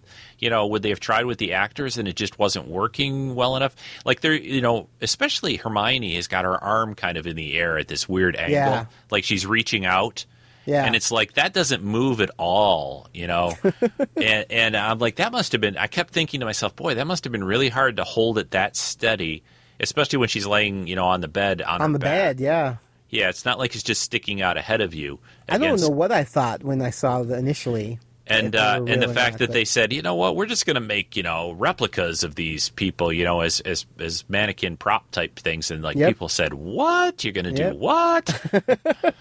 you 0.42 0.50
know, 0.50 0.66
would 0.66 0.82
they 0.82 0.88
have 0.90 1.00
tried 1.00 1.24
with 1.24 1.38
the 1.38 1.52
actors 1.54 1.96
and 1.96 2.06
it 2.06 2.16
just 2.16 2.38
wasn't 2.38 2.66
working 2.68 3.34
well 3.34 3.56
enough? 3.56 3.74
Like, 4.04 4.20
they're, 4.20 4.34
you 4.34 4.60
know, 4.60 4.88
especially 5.00 5.56
Hermione 5.56 6.16
has 6.16 6.26
got 6.26 6.44
her 6.44 6.62
arm 6.62 6.94
kind 6.94 7.16
of 7.16 7.26
in 7.26 7.36
the 7.36 7.56
air 7.58 7.78
at 7.78 7.88
this 7.88 8.08
weird 8.08 8.36
angle, 8.36 8.52
Yeah. 8.52 8.84
like 9.10 9.24
she's 9.24 9.46
reaching 9.46 9.86
out. 9.86 10.26
Yeah. 10.66 10.84
And 10.84 10.94
it's 10.94 11.10
like 11.10 11.34
that 11.34 11.52
doesn't 11.52 11.82
move 11.82 12.20
at 12.20 12.30
all, 12.38 13.08
you 13.14 13.26
know. 13.26 13.52
and, 14.16 14.46
and 14.50 14.76
I'm 14.76 14.98
like, 14.98 15.16
that 15.16 15.32
must 15.32 15.52
have 15.52 15.60
been. 15.60 15.76
I 15.76 15.86
kept 15.86 16.12
thinking 16.12 16.40
to 16.40 16.46
myself, 16.46 16.76
boy, 16.76 16.94
that 16.94 17.06
must 17.06 17.24
have 17.24 17.32
been 17.32 17.42
really 17.44 17.68
hard 17.68 17.96
to 17.96 18.04
hold 18.04 18.38
it 18.38 18.50
that 18.52 18.76
steady, 18.76 19.42
especially 19.80 20.18
when 20.18 20.28
she's 20.28 20.46
laying, 20.46 20.86
you 20.86 20.94
know, 20.96 21.06
on 21.06 21.20
the 21.20 21.26
bed 21.28 21.62
on, 21.62 21.82
On 21.82 21.92
the 21.92 21.98
back. 21.98 22.36
bed, 22.36 22.40
yeah. 22.40 22.76
Yeah, 23.10 23.28
it's 23.28 23.44
not 23.44 23.58
like 23.58 23.74
it's 23.74 23.82
just 23.82 24.02
sticking 24.02 24.40
out 24.40 24.56
ahead 24.56 24.80
of 24.80 24.94
you. 24.94 25.18
I 25.48 25.58
don't 25.58 25.62
against- 25.66 25.84
know 25.84 25.90
what 25.96 26.12
I 26.12 26.24
thought 26.24 26.62
when 26.62 26.80
I 26.80 26.90
saw 26.90 27.22
the 27.24 27.36
initially. 27.36 27.98
And 28.32 28.56
uh, 28.56 28.84
and 28.86 29.02
the 29.02 29.08
fact 29.08 29.38
that 29.38 29.52
they 29.52 29.64
said, 29.64 29.92
you 29.92 30.02
know 30.02 30.14
what, 30.14 30.36
we're 30.36 30.46
just 30.46 30.66
going 30.66 30.74
to 30.74 30.80
make 30.80 31.16
you 31.16 31.22
know 31.22 31.52
replicas 31.52 32.22
of 32.24 32.34
these 32.34 32.70
people, 32.70 33.12
you 33.12 33.24
know, 33.24 33.40
as 33.40 33.60
as 33.60 33.86
as 33.98 34.24
mannequin 34.28 34.76
prop 34.76 35.10
type 35.10 35.36
things, 35.38 35.70
and 35.70 35.82
like 35.82 35.96
Yep. 35.96 36.08
people 36.08 36.28
said, 36.28 36.54
what 36.54 37.24
you're 37.24 37.32
going 37.32 37.52
to 37.54 37.62
Yep. 37.62 37.72
do? 37.72 37.78
What? 37.78 38.42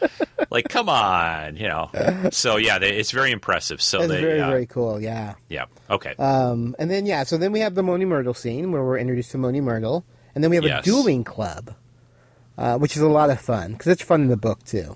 like, 0.51 0.67
come 0.69 0.89
on, 0.89 1.55
you 1.57 1.67
know. 1.67 1.89
So 2.31 2.57
yeah, 2.57 2.79
they, 2.79 2.91
it's 2.97 3.11
very 3.11 3.31
impressive. 3.31 3.81
So 3.81 3.99
That's 3.99 4.11
they, 4.11 4.21
very, 4.21 4.41
uh, 4.41 4.49
very 4.49 4.65
cool, 4.65 5.01
yeah. 5.01 5.35
yeah, 5.49 5.65
okay. 5.89 6.15
Um, 6.17 6.75
and 6.79 6.89
then, 6.89 7.05
yeah, 7.05 7.23
so 7.23 7.38
then 7.38 7.51
we 7.51 7.59
have 7.61 7.75
the 7.75 7.83
Moaning 7.83 8.09
Myrtle 8.09 8.33
scene 8.33 8.71
where 8.71 8.83
we're 8.83 8.97
introduced 8.97 9.31
to 9.31 9.38
Moaning 9.38 9.63
Myrtle. 9.63 10.05
And 10.33 10.41
then 10.43 10.49
we 10.49 10.55
have 10.55 10.63
Yes. 10.65 10.81
a 10.81 10.83
dueling 10.85 11.23
club, 11.25 11.75
uh, 12.57 12.77
which 12.77 12.95
is 12.95 13.01
a 13.01 13.09
lot 13.09 13.29
of 13.29 13.39
fun, 13.41 13.73
because 13.73 13.88
it's 13.88 14.01
fun 14.01 14.21
in 14.21 14.27
the 14.29 14.38
book, 14.38 14.63
too. 14.63 14.95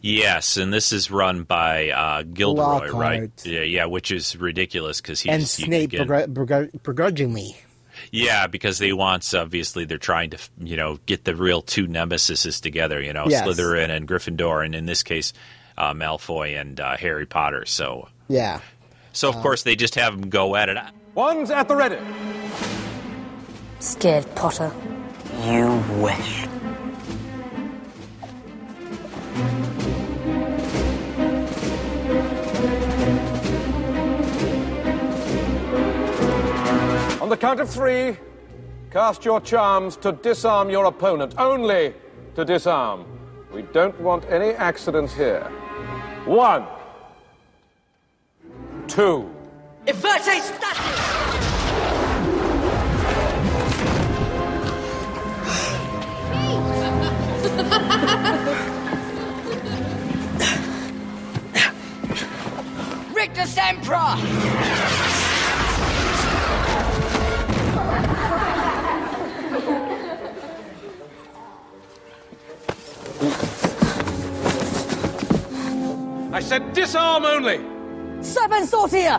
Yes, 0.00 0.56
and 0.56 0.72
this 0.72 0.92
is 0.92 1.10
run 1.10 1.44
by 1.44 1.90
uh, 1.90 2.22
Gilderoy, 2.22 2.62
Lockhart. 2.88 2.92
right? 2.92 3.30
Yeah, 3.46 3.62
yeah, 3.62 3.84
which 3.86 4.10
is 4.10 4.36
ridiculous 4.36 5.00
because 5.00 5.20
he's 5.20 5.32
and 5.32 5.40
you- 5.42 5.46
Snape 5.46 5.92
again- 5.92 6.06
begr- 6.08 6.26
begr- 6.32 6.82
begrudgingly. 6.82 7.56
Yeah, 8.10 8.46
because 8.46 8.78
they 8.78 8.92
want 8.92 9.32
obviously 9.34 9.84
they're 9.84 9.98
trying 9.98 10.30
to 10.30 10.38
you 10.58 10.76
know 10.76 10.98
get 11.06 11.24
the 11.24 11.36
real 11.36 11.62
two 11.62 11.86
nemesises 11.86 12.60
together. 12.60 13.00
You 13.00 13.12
know, 13.12 13.26
Yes. 13.28 13.46
Slytherin 13.46 13.90
and 13.90 14.08
Gryffindor, 14.08 14.64
and 14.64 14.74
in 14.74 14.86
this 14.86 15.02
case, 15.02 15.32
uh, 15.78 15.92
Malfoy 15.92 16.58
and 16.60 16.80
uh, 16.80 16.96
Harry 16.96 17.26
Potter. 17.26 17.64
So, 17.66 18.08
Yeah. 18.28 18.60
so 19.12 19.28
of 19.28 19.36
course 19.36 19.62
they 19.62 19.76
just 19.76 19.94
have 19.96 20.18
them 20.20 20.30
go 20.30 20.56
at 20.56 20.68
it. 20.68 20.78
One's 21.14 21.50
at 21.50 21.68
the 21.68 21.76
ready. 21.76 21.98
Scared 23.80 24.32
Potter. 24.34 24.72
You 25.44 25.82
wish. 25.98 26.46
The 37.32 37.38
count 37.38 37.60
of 37.60 37.70
three, 37.70 38.18
cast 38.90 39.24
your 39.24 39.40
charms 39.40 39.96
to 40.02 40.12
disarm 40.12 40.68
your 40.68 40.84
opponent. 40.84 41.34
Only 41.38 41.94
to 42.34 42.44
disarm. 42.44 43.06
We 43.50 43.62
don't 43.62 43.98
want 44.02 44.26
any 44.26 44.50
accidents 44.50 45.14
here. 45.14 45.40
One. 46.26 46.66
Two. 48.86 49.34
Everte 49.86 50.42
Statum! 50.42 50.92
Rictusempra! 63.14 65.01
Said 76.52 76.74
disarm 76.74 77.24
only. 77.24 77.56
Serpensortia! 78.20 79.18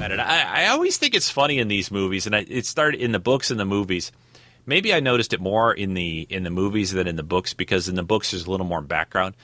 at. 0.00 0.18
I, 0.18 0.64
I 0.64 0.68
always 0.70 0.96
think 0.96 1.14
it's 1.14 1.30
funny 1.30 1.60
in 1.60 1.68
these 1.68 1.92
movies, 1.92 2.26
and 2.26 2.34
I, 2.34 2.40
it 2.48 2.66
started 2.66 3.00
in 3.00 3.12
the 3.12 3.20
books 3.20 3.52
and 3.52 3.60
the 3.60 3.64
movies. 3.64 4.10
Maybe 4.66 4.92
I 4.92 4.98
noticed 4.98 5.32
it 5.32 5.40
more 5.40 5.72
in 5.72 5.94
the 5.94 6.26
in 6.28 6.42
the 6.42 6.50
movies 6.50 6.90
than 6.90 7.06
in 7.06 7.14
the 7.14 7.22
books 7.22 7.54
because 7.54 7.88
in 7.88 7.94
the 7.94 8.02
books 8.02 8.32
there's 8.32 8.46
a 8.46 8.50
little 8.50 8.66
more 8.66 8.82
background. 8.82 9.36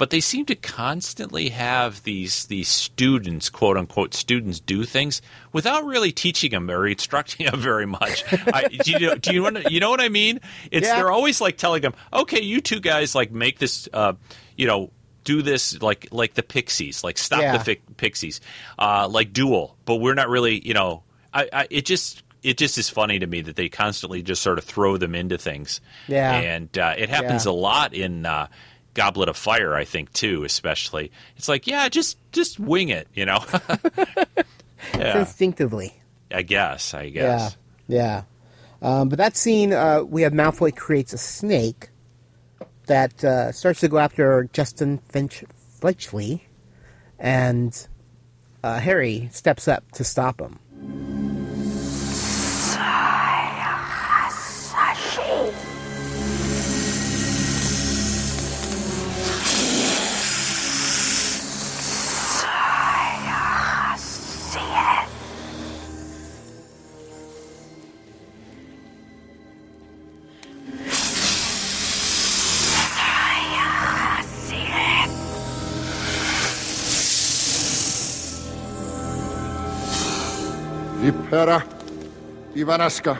But 0.00 0.08
they 0.08 0.20
seem 0.20 0.46
to 0.46 0.54
constantly 0.54 1.50
have 1.50 2.02
these 2.04 2.46
these 2.46 2.68
students, 2.68 3.50
quote 3.50 3.76
unquote, 3.76 4.14
students 4.14 4.58
do 4.58 4.84
things 4.84 5.20
without 5.52 5.84
really 5.84 6.10
teaching 6.10 6.52
them 6.52 6.70
or 6.70 6.86
instructing 6.88 7.44
them 7.46 7.60
very 7.70 7.84
much. 7.86 8.24
I, 8.32 8.68
do 8.68 8.90
you 8.92 8.98
know, 8.98 9.14
do 9.16 9.34
you, 9.34 9.42
wanna- 9.42 9.64
you 9.68 9.78
know 9.78 9.90
what 9.90 10.00
I 10.00 10.08
mean? 10.08 10.40
It's 10.70 10.86
Yeah. 10.86 10.96
they're 10.96 11.10
always 11.12 11.38
like 11.42 11.58
telling 11.58 11.82
them, 11.82 11.92
okay, 12.14 12.40
you 12.40 12.62
two 12.62 12.80
guys 12.80 13.14
like 13.14 13.30
make 13.30 13.58
this, 13.58 13.88
uh, 13.92 14.14
you 14.56 14.66
know. 14.66 14.90
Do 15.22 15.42
this 15.42 15.80
like 15.82 16.08
like 16.12 16.32
the 16.32 16.42
Pixies, 16.42 17.04
like 17.04 17.18
stop 17.18 17.42
Yeah. 17.42 17.58
the 17.58 17.62
fi- 17.62 17.80
Pixies, 17.98 18.40
uh, 18.78 19.06
like 19.06 19.34
Duel. 19.34 19.76
But 19.84 19.96
we're 19.96 20.14
not 20.14 20.30
really, 20.30 20.66
you 20.66 20.72
know, 20.72 21.02
I, 21.32 21.46
I 21.52 21.66
it 21.70 21.84
just 21.84 22.22
it 22.42 22.56
just 22.56 22.78
is 22.78 22.88
funny 22.88 23.18
to 23.18 23.26
me 23.26 23.42
that 23.42 23.54
they 23.54 23.68
constantly 23.68 24.22
just 24.22 24.40
sort 24.40 24.56
of 24.56 24.64
throw 24.64 24.96
them 24.96 25.14
into 25.14 25.36
things. 25.36 25.82
Yeah. 26.08 26.32
and 26.34 26.76
uh, 26.78 26.94
it 26.96 27.10
happens 27.10 27.44
Yeah. 27.44 27.52
a 27.52 27.54
lot 27.54 27.92
in 27.92 28.24
uh, 28.24 28.46
Goblet 29.00 29.30
of 29.30 29.36
Fire, 29.38 29.74
I 29.74 29.84
think 29.86 30.12
too. 30.12 30.44
Especially, 30.44 31.10
it's 31.38 31.48
like 31.48 31.66
yeah, 31.66 31.88
just 31.88 32.18
just 32.32 32.60
wing 32.60 32.90
it, 32.90 33.08
you 33.14 33.24
know. 33.24 33.42
yeah, 34.94 35.20
Instinctively. 35.20 35.94
I 36.30 36.42
guess. 36.42 36.92
I 36.92 37.08
guess. 37.08 37.56
Yeah, 37.88 38.22
yeah. 38.82 38.98
Um, 39.00 39.08
but 39.08 39.16
that 39.16 39.38
scene, 39.38 39.72
uh, 39.72 40.02
we 40.02 40.20
have 40.20 40.34
Malfoy 40.34 40.76
creates 40.76 41.14
a 41.14 41.18
snake 41.18 41.88
that 42.88 43.24
uh, 43.24 43.52
starts 43.52 43.80
to 43.80 43.88
go 43.88 43.96
after 43.96 44.50
Justin 44.52 44.98
Finch 45.08 45.44
Fletchley, 45.80 46.46
and 47.18 47.88
uh, 48.62 48.80
Harry 48.80 49.30
steps 49.32 49.66
up 49.66 49.90
to 49.92 50.04
stop 50.04 50.42
him. 50.42 50.58
Vipera 81.30 81.62
Evanesca. 82.54 83.18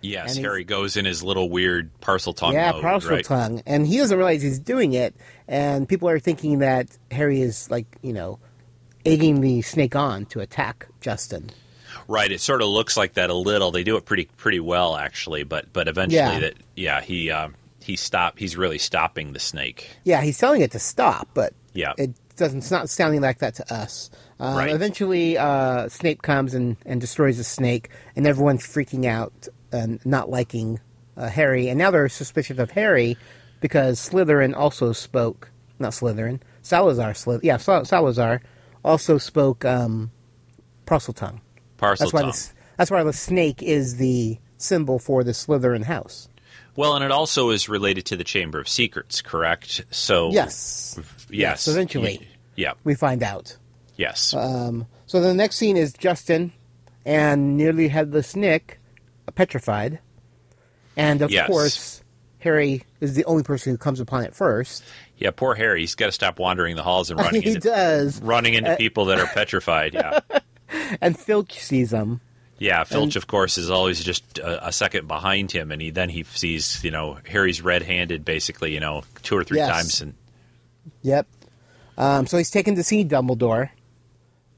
Yes, 0.00 0.36
And 0.36 0.44
Harry 0.44 0.62
goes 0.62 0.96
in 0.96 1.04
his 1.04 1.24
little 1.24 1.50
weird 1.50 1.90
Parseltongue. 2.00 2.52
yeah, 2.52 2.70
mode, 2.70 2.82
parcel 2.82 3.10
right? 3.10 3.24
tongue, 3.24 3.62
and 3.66 3.84
he 3.84 3.96
doesn't 3.98 4.16
realize 4.16 4.42
he's 4.42 4.60
doing 4.60 4.92
it. 4.92 5.16
And 5.48 5.88
people 5.88 6.08
are 6.08 6.20
thinking 6.20 6.60
that 6.60 6.86
Harry 7.10 7.40
is 7.42 7.68
like, 7.68 7.84
you 8.00 8.12
know, 8.12 8.38
egging 9.04 9.40
the 9.40 9.60
snake 9.62 9.96
on 9.96 10.26
to 10.26 10.38
attack 10.40 10.86
Justin. 11.00 11.50
Right. 12.06 12.30
It 12.30 12.40
sort 12.40 12.62
of 12.62 12.68
looks 12.68 12.96
like 12.96 13.14
that 13.14 13.28
a 13.28 13.34
little. 13.34 13.72
They 13.72 13.82
do 13.82 13.96
it 13.96 14.04
pretty 14.04 14.26
pretty 14.36 14.60
well 14.60 14.94
actually, 14.96 15.42
but 15.42 15.72
but 15.72 15.88
eventually 15.88 16.18
Yeah. 16.18 16.40
that 16.40 16.54
yeah 16.76 17.00
he 17.00 17.30
um, 17.30 17.54
he 17.88 17.96
stop 17.96 18.38
he's 18.38 18.56
really 18.56 18.78
stopping 18.78 19.32
the 19.32 19.40
snake. 19.40 19.88
Yeah, 20.04 20.20
he's 20.20 20.38
telling 20.38 20.60
it 20.62 20.70
to 20.72 20.78
stop, 20.78 21.28
but 21.34 21.52
Yeah. 21.74 21.94
it 21.98 22.12
doesn't. 22.36 22.58
It's 22.58 22.70
not 22.70 22.88
sounding 22.88 23.20
like 23.20 23.38
that 23.38 23.54
to 23.56 23.74
us. 23.74 24.10
Uh, 24.38 24.54
Right. 24.56 24.70
Eventually, 24.70 25.36
uh, 25.36 25.88
Snape 25.88 26.22
comes 26.22 26.54
and, 26.54 26.76
and 26.86 27.00
destroys 27.00 27.38
the 27.38 27.44
snake, 27.44 27.88
and 28.14 28.24
everyone's 28.28 28.62
freaking 28.62 29.04
out 29.06 29.48
and 29.72 29.98
not 30.06 30.30
liking 30.30 30.78
uh, 31.16 31.28
Harry. 31.28 31.68
And 31.68 31.76
now 31.78 31.90
they're 31.90 32.08
suspicious 32.08 32.58
of 32.60 32.70
Harry 32.70 33.16
because 33.60 33.98
Slytherin 33.98 34.54
also 34.56 34.92
spoke. 34.92 35.50
Not 35.80 35.92
Slytherin. 35.92 36.40
Salazar. 36.62 37.12
Slyth- 37.14 37.40
yeah, 37.42 37.56
Sal- 37.56 37.84
Salazar 37.84 38.40
also 38.84 39.18
spoke 39.18 39.64
um, 39.64 40.10
Parseltongue. 40.86 41.40
Parcel 41.76 42.04
That's 42.06 42.12
why 42.12 42.20
tongue. 42.22 42.30
this, 42.30 42.54
That's 42.76 42.90
why 42.90 43.02
the 43.02 43.12
snake 43.12 43.62
is 43.62 43.96
the 43.96 44.38
symbol 44.58 44.98
for 44.98 45.24
the 45.24 45.32
Slytherin 45.32 45.84
house. 45.84 46.28
Well, 46.78 46.94
and 46.94 47.04
it 47.04 47.10
also 47.10 47.50
is 47.50 47.68
related 47.68 48.06
to 48.06 48.16
the 48.16 48.22
Chamber 48.22 48.60
of 48.60 48.68
Secrets, 48.68 49.20
correct? 49.20 49.84
So 49.90 50.30
Yes. 50.30 50.96
yes, 51.28 51.66
eventually. 51.66 52.18
Y- 52.20 52.26
yeah, 52.54 52.72
We 52.84 52.94
find 52.94 53.22
out. 53.24 53.56
yes, 53.96 54.32
Um, 54.32 54.86
so 55.06 55.20
the 55.20 55.34
next 55.34 55.56
scene 55.56 55.76
is 55.76 55.92
Justin 55.92 56.52
and 57.04 57.56
nearly 57.56 57.88
headless 57.88 58.36
Nick, 58.36 58.78
uh, 59.26 59.32
petrified, 59.32 59.98
and 60.96 61.20
of 61.20 61.32
Yes. 61.32 61.48
course 61.48 62.02
Harry 62.40 62.84
is 63.00 63.14
the 63.14 63.24
only 63.24 63.42
person 63.42 63.72
who 63.72 63.76
comes 63.78 63.98
upon 63.98 64.22
it 64.22 64.34
first. 64.36 64.84
yeah. 65.16 65.30
Poor 65.32 65.56
Harry, 65.56 65.80
he's 65.80 65.96
got 65.96 66.06
to 66.06 66.12
stop 66.12 66.38
wandering 66.38 66.76
the 66.76 66.84
halls 66.84 67.10
and 67.10 67.18
running 67.24 67.42
he 67.42 67.48
into 67.56 67.68
does, 67.70 68.20
running 68.22 68.54
into 68.54 68.70
Uh, 68.72 68.76
people 68.76 69.06
that 69.06 69.18
are 69.18 69.26
petrified. 69.26 69.94
Yeah, 69.94 70.20
and 71.00 71.18
Filch 71.18 71.58
sees 71.58 71.92
him. 71.92 72.20
Yeah. 72.58 72.84
Filch, 72.84 73.14
And- 73.14 73.16
of 73.16 73.26
course, 73.26 73.58
is 73.58 73.70
always 73.70 74.02
just 74.02 74.38
a, 74.38 74.68
a 74.68 74.72
second 74.72 75.06
behind 75.08 75.52
him, 75.52 75.70
and 75.72 75.80
he 75.82 75.90
then 75.90 76.08
he 76.08 76.22
sees 76.24 76.82
you 76.84 76.90
know 76.90 77.18
Harry's 77.28 77.60
red-handed, 77.62 78.24
basically, 78.24 78.72
you 78.74 78.80
know, 78.80 79.02
two 79.22 79.36
or 79.36 79.44
three 79.44 79.58
Yes. 79.58 79.70
times, 79.70 80.00
and 80.02 80.14
Yep. 81.02 81.26
Um, 81.96 82.26
so 82.26 82.38
he's 82.38 82.50
taken 82.50 82.74
to 82.76 82.82
see 82.84 83.04
Dumbledore, 83.04 83.70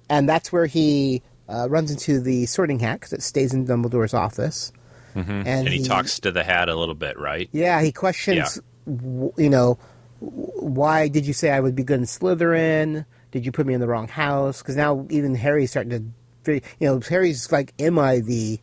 and 0.09 0.29
that's 0.29 0.53
where 0.53 0.67
he 0.67 1.23
uh, 1.49 1.69
runs 1.69 1.91
into 1.91 2.21
the 2.21 2.47
Sorting 2.47 2.79
Hat 2.79 3.01
'cause 3.01 3.13
it 3.13 3.23
stays 3.23 3.53
in 3.53 3.67
Dumbledore's 3.67 4.15
office. 4.15 4.73
Mhm. 5.17 5.45
And 5.47 5.67
he, 5.69 5.79
he- 5.79 5.85
talks 5.85 6.21
to 6.21 6.31
the 6.31 6.45
hat 6.45 6.69
a 6.69 6.77
little 6.77 6.95
bit, 6.95 7.19
right? 7.19 7.49
Yeah, 7.53 7.83
he 7.83 7.91
questions, 7.91 8.61
w- 8.87 9.33
you 9.37 9.51
know, 9.51 9.77
w- 10.21 10.47
why 10.55 11.09
did 11.09 11.27
you 11.27 11.33
say 11.33 11.51
I 11.51 11.59
would 11.59 11.75
be 11.75 11.83
good 11.83 11.99
in 11.99 12.05
Slytherin? 12.07 13.05
Did 13.33 13.45
you 13.45 13.51
put 13.51 13.67
me 13.67 13.75
in 13.75 13.81
the 13.81 13.89
wrong 13.89 14.07
house? 14.07 14.63
Because 14.63 14.77
now 14.77 15.07
even 15.11 15.35
Harry's 15.35 15.71
starting 15.73 15.91
to, 15.91 16.05
you 16.47 16.61
know, 16.81 17.01
Harry's 17.01 17.51
like, 17.53 17.73
am 17.79 17.99
I 17.99 18.21
the 18.21 18.59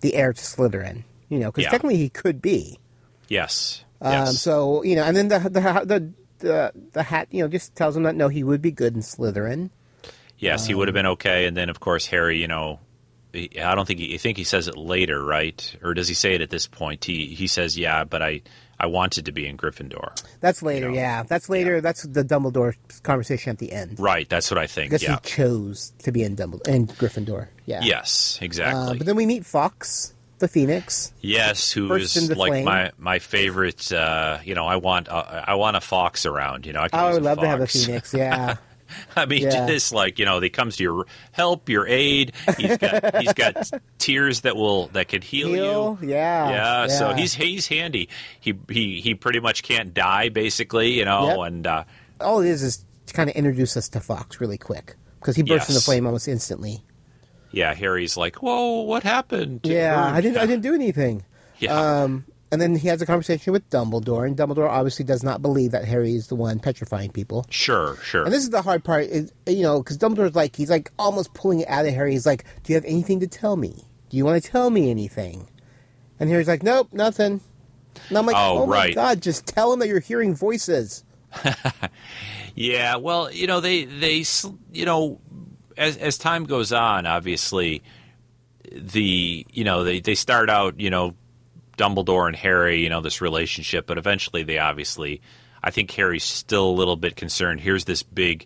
the 0.00 0.14
heir 0.14 0.32
to 0.32 0.40
Slytherin? 0.40 1.04
You 1.28 1.38
know, 1.38 1.50
because 1.50 1.64
Yeah. 1.64 1.70
technically 1.70 1.96
he 1.98 2.08
could 2.08 2.40
be. 2.42 2.78
Yes. 3.28 3.84
Um, 4.00 4.12
yes. 4.12 4.38
So 4.40 4.82
you 4.82 4.96
know, 4.96 5.04
and 5.04 5.16
then 5.16 5.28
the 5.28 5.38
the 5.38 5.60
the 5.84 6.12
the, 6.38 6.72
the 6.92 7.02
hat, 7.02 7.28
you 7.30 7.42
know, 7.42 7.48
just 7.48 7.74
tells 7.76 7.96
him 7.96 8.04
that 8.04 8.14
no, 8.16 8.28
he 8.28 8.42
would 8.42 8.62
be 8.62 8.70
good 8.70 8.94
in 8.94 9.00
Slytherin. 9.02 9.70
Yes, 10.38 10.66
he 10.66 10.72
would 10.74 10.88
have 10.88 10.94
been 10.94 11.04
okay. 11.06 11.44
And 11.46 11.54
then, 11.54 11.68
of 11.68 11.80
course, 11.80 12.06
Harry, 12.06 12.40
you 12.40 12.48
know, 12.48 12.80
I 13.34 13.74
don't 13.74 13.86
think 13.86 14.00
he, 14.00 14.14
I 14.14 14.16
think 14.16 14.38
he 14.38 14.44
says 14.44 14.68
it 14.68 14.76
later, 14.76 15.22
right? 15.22 15.76
Or 15.82 15.92
does 15.92 16.08
he 16.08 16.14
say 16.14 16.32
it 16.34 16.40
at 16.40 16.48
this 16.48 16.66
point? 16.66 17.04
He 17.04 17.26
he 17.26 17.46
says, 17.46 17.76
"Yeah, 17.76 18.04
but 18.04 18.22
I 18.22 18.40
I 18.80 18.86
wanted 18.86 19.26
to 19.26 19.32
be 19.32 19.46
in 19.46 19.56
Gryffindor." 19.56 20.20
That's 20.40 20.62
later, 20.62 20.90
yeah. 20.90 21.22
That's 21.22 21.48
later. 21.48 21.80
That's 21.80 22.02
the 22.02 22.24
Dumbledore 22.24 22.74
conversation 23.02 23.50
at 23.50 23.58
the 23.58 23.72
end. 23.72 24.00
Right. 24.00 24.28
That's 24.28 24.50
what 24.50 24.58
I 24.58 24.66
think. 24.66 24.90
guess 24.90 25.02
Yeah. 25.02 25.18
he 25.22 25.28
chose 25.28 25.92
to 26.00 26.10
be 26.12 26.22
in 26.22 26.34
Dumbledore 26.36 26.68
in 26.68 26.86
Gryffindor. 26.86 27.48
Yeah. 27.66 27.80
Yes. 27.82 28.38
Exactly. 28.42 28.82
Uh, 28.82 28.94
but 28.94 29.06
then 29.06 29.16
we 29.16 29.26
meet 29.26 29.44
Fawkes, 29.46 30.14
the 30.38 30.48
Phoenix. 30.48 31.12
Yes, 31.20 31.70
who 31.70 31.92
is 31.94 32.30
like 32.30 32.36
flame. 32.50 32.64
my 32.64 32.90
my 32.98 33.18
favorite. 33.18 33.92
Uh, 33.92 34.38
you 34.44 34.54
know, 34.54 34.66
I 34.66 34.76
want 34.76 35.08
uh, 35.08 35.44
I 35.46 35.54
want 35.54 35.76
a 35.76 35.80
fox 35.80 36.24
around. 36.26 36.66
You 36.66 36.72
know, 36.72 36.80
I, 36.80 36.88
could 36.88 36.96
I 36.98 37.12
would 37.12 37.22
love 37.22 37.38
to 37.40 37.46
have 37.46 37.60
a. 37.60 37.66
Phoenix. 37.66 38.14
Yeah. 38.14 38.56
I 39.16 39.26
mean, 39.26 39.42
Yeah. 39.42 39.66
just 39.66 39.92
like 39.92 40.18
you 40.18 40.24
know, 40.24 40.40
he 40.40 40.50
comes 40.50 40.76
to 40.76 40.82
your 40.82 41.06
help, 41.32 41.68
your 41.68 41.86
aid. 41.86 42.32
He's 42.58 42.76
got 42.78 43.16
he's 43.22 43.32
got 43.32 43.70
tears 43.98 44.42
that 44.42 44.56
will 44.56 44.86
that 44.88 45.08
could 45.08 45.24
heal, 45.24 45.48
Heal, 45.48 45.98
you. 46.02 46.08
yeah, 46.10 46.50
yeah. 46.50 46.86
So 46.88 47.12
he's 47.12 47.34
he's 47.34 47.66
handy. 47.66 48.08
He 48.40 48.54
he 48.68 49.00
he 49.00 49.14
pretty 49.14 49.40
much 49.40 49.62
can't 49.62 49.92
die, 49.94 50.28
basically. 50.28 50.92
You 50.92 51.04
know, 51.04 51.26
Yep. 51.42 51.46
and 51.46 51.66
uh, 51.66 51.84
All 52.20 52.40
it 52.40 52.48
is 52.48 52.62
is 52.62 52.84
to 53.06 53.14
kind 53.14 53.28
of 53.30 53.36
introduce 53.36 53.76
us 53.76 53.88
to 53.90 54.00
Fawkes 54.00 54.40
really 54.40 54.58
quick 54.58 54.94
because 55.18 55.36
he 55.36 55.42
bursts 55.42 55.68
into 55.68 55.78
Yes. 55.78 55.84
flame 55.84 56.06
almost 56.06 56.28
instantly. 56.28 56.84
yeah, 57.52 57.74
Harry's 57.74 58.16
like, 58.16 58.36
"Whoa, 58.36 58.82
what 58.82 59.02
happened?" 59.02 59.60
Yeah, 59.64 60.10
her?" 60.10 60.16
I 60.16 60.20
didn't. 60.20 60.38
I 60.38 60.46
didn't 60.46 60.62
do 60.62 60.74
anything. 60.74 61.24
Yeah. 61.58 62.02
Um, 62.04 62.24
and 62.52 62.60
then 62.60 62.76
he 62.76 62.88
has 62.88 63.00
a 63.00 63.06
conversation 63.06 63.52
with 63.52 63.68
Dumbledore, 63.70 64.26
and 64.26 64.36
Dumbledore 64.36 64.68
obviously 64.68 65.04
does 65.04 65.22
not 65.22 65.42
believe 65.42 65.70
that 65.72 65.84
Harry 65.84 66.14
is 66.14 66.28
the 66.28 66.34
one 66.34 66.58
petrifying 66.58 67.10
people. 67.10 67.46
Sure, 67.50 67.96
sure. 68.02 68.24
And 68.24 68.32
this 68.32 68.42
is 68.42 68.50
the 68.50 68.62
hard 68.62 68.84
part, 68.84 69.04
is, 69.04 69.32
you 69.46 69.62
know, 69.62 69.82
because 69.82 69.98
Dumbledore's 69.98 70.34
like 70.34 70.56
he's 70.56 70.70
like 70.70 70.90
almost 70.98 71.32
pulling 71.34 71.60
it 71.60 71.68
out 71.68 71.86
of 71.86 71.94
Harry. 71.94 72.12
He's 72.12 72.26
like, 72.26 72.44
"Do 72.62 72.72
you 72.72 72.76
have 72.76 72.84
anything 72.84 73.20
to 73.20 73.26
tell 73.26 73.56
me? 73.56 73.84
Do 74.08 74.16
you 74.16 74.24
want 74.24 74.42
to 74.42 74.50
tell 74.50 74.70
me 74.70 74.90
anything?" 74.90 75.48
And 76.18 76.28
Harry's 76.28 76.48
like, 76.48 76.62
"Nope, 76.62 76.88
nothing." 76.92 77.40
And 78.08 78.18
I'm 78.18 78.26
like, 78.26 78.36
Oh, 78.36 78.62
"Oh, 78.62 78.66
my 78.66 78.90
god, 78.92 79.20
just 79.20 79.46
tell 79.46 79.72
him 79.72 79.78
that 79.80 79.88
you're 79.88 80.00
hearing 80.00 80.34
voices." 80.34 81.04
Yeah, 82.54 82.96
well, 82.96 83.30
you 83.32 83.46
know, 83.46 83.60
they 83.60 83.84
they 83.84 84.24
you 84.72 84.84
know, 84.84 85.20
as 85.76 85.96
as 85.96 86.18
time 86.18 86.44
goes 86.44 86.72
on, 86.72 87.06
obviously, 87.06 87.82
the 88.70 89.46
you 89.50 89.64
know 89.64 89.84
they 89.84 90.00
they 90.00 90.14
start 90.14 90.50
out 90.50 90.80
you 90.80 90.90
know, 90.90 91.14
Dumbledore 91.80 92.26
and 92.26 92.36
Harry, 92.36 92.82
you 92.82 92.90
know, 92.90 93.00
this 93.00 93.22
relationship, 93.22 93.86
but 93.86 93.96
eventually 93.96 94.42
they 94.42 94.58
obviously, 94.58 95.22
I 95.62 95.70
think 95.70 95.90
Harry's 95.92 96.24
still 96.24 96.68
a 96.68 96.70
little 96.70 96.96
bit 96.96 97.16
concerned. 97.16 97.60
Here's 97.60 97.86
this 97.86 98.02
big, 98.02 98.44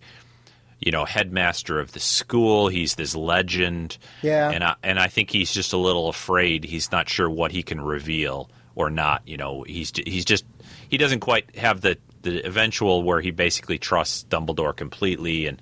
you 0.79 0.93
know, 0.93 1.05
headmaster 1.05 1.81
of 1.81 1.91
the 1.91 1.99
school. 2.01 2.69
He's 2.69 2.95
this 2.95 3.17
legend. 3.17 3.99
Yeah. 4.23 4.51
and 4.51 4.63
I 4.63 4.77
and 4.85 5.01
I 5.01 5.09
think 5.09 5.31
he's 5.31 5.53
just 5.53 5.73
a 5.73 5.77
little 5.77 6.09
afraid. 6.09 6.63
He's 6.63 6.93
not 6.93 7.09
sure 7.09 7.29
what 7.29 7.51
he 7.51 7.65
can 7.65 7.81
reveal 7.81 8.51
or 8.77 8.89
not. 8.89 9.23
You 9.27 9.37
know, 9.37 9.63
he's 9.63 9.93
he's 10.07 10.25
just 10.25 10.45
he 10.89 10.97
doesn't 10.97 11.21
quite 11.21 11.57
have 11.57 11.81
the 11.81 11.99
the 12.23 12.47
eventual 12.47 13.03
where 13.03 13.21
he 13.21 13.33
basically 13.33 13.79
trusts 13.79 14.25
Dumbledore 14.31 14.77
completely 14.77 15.47
and 15.47 15.61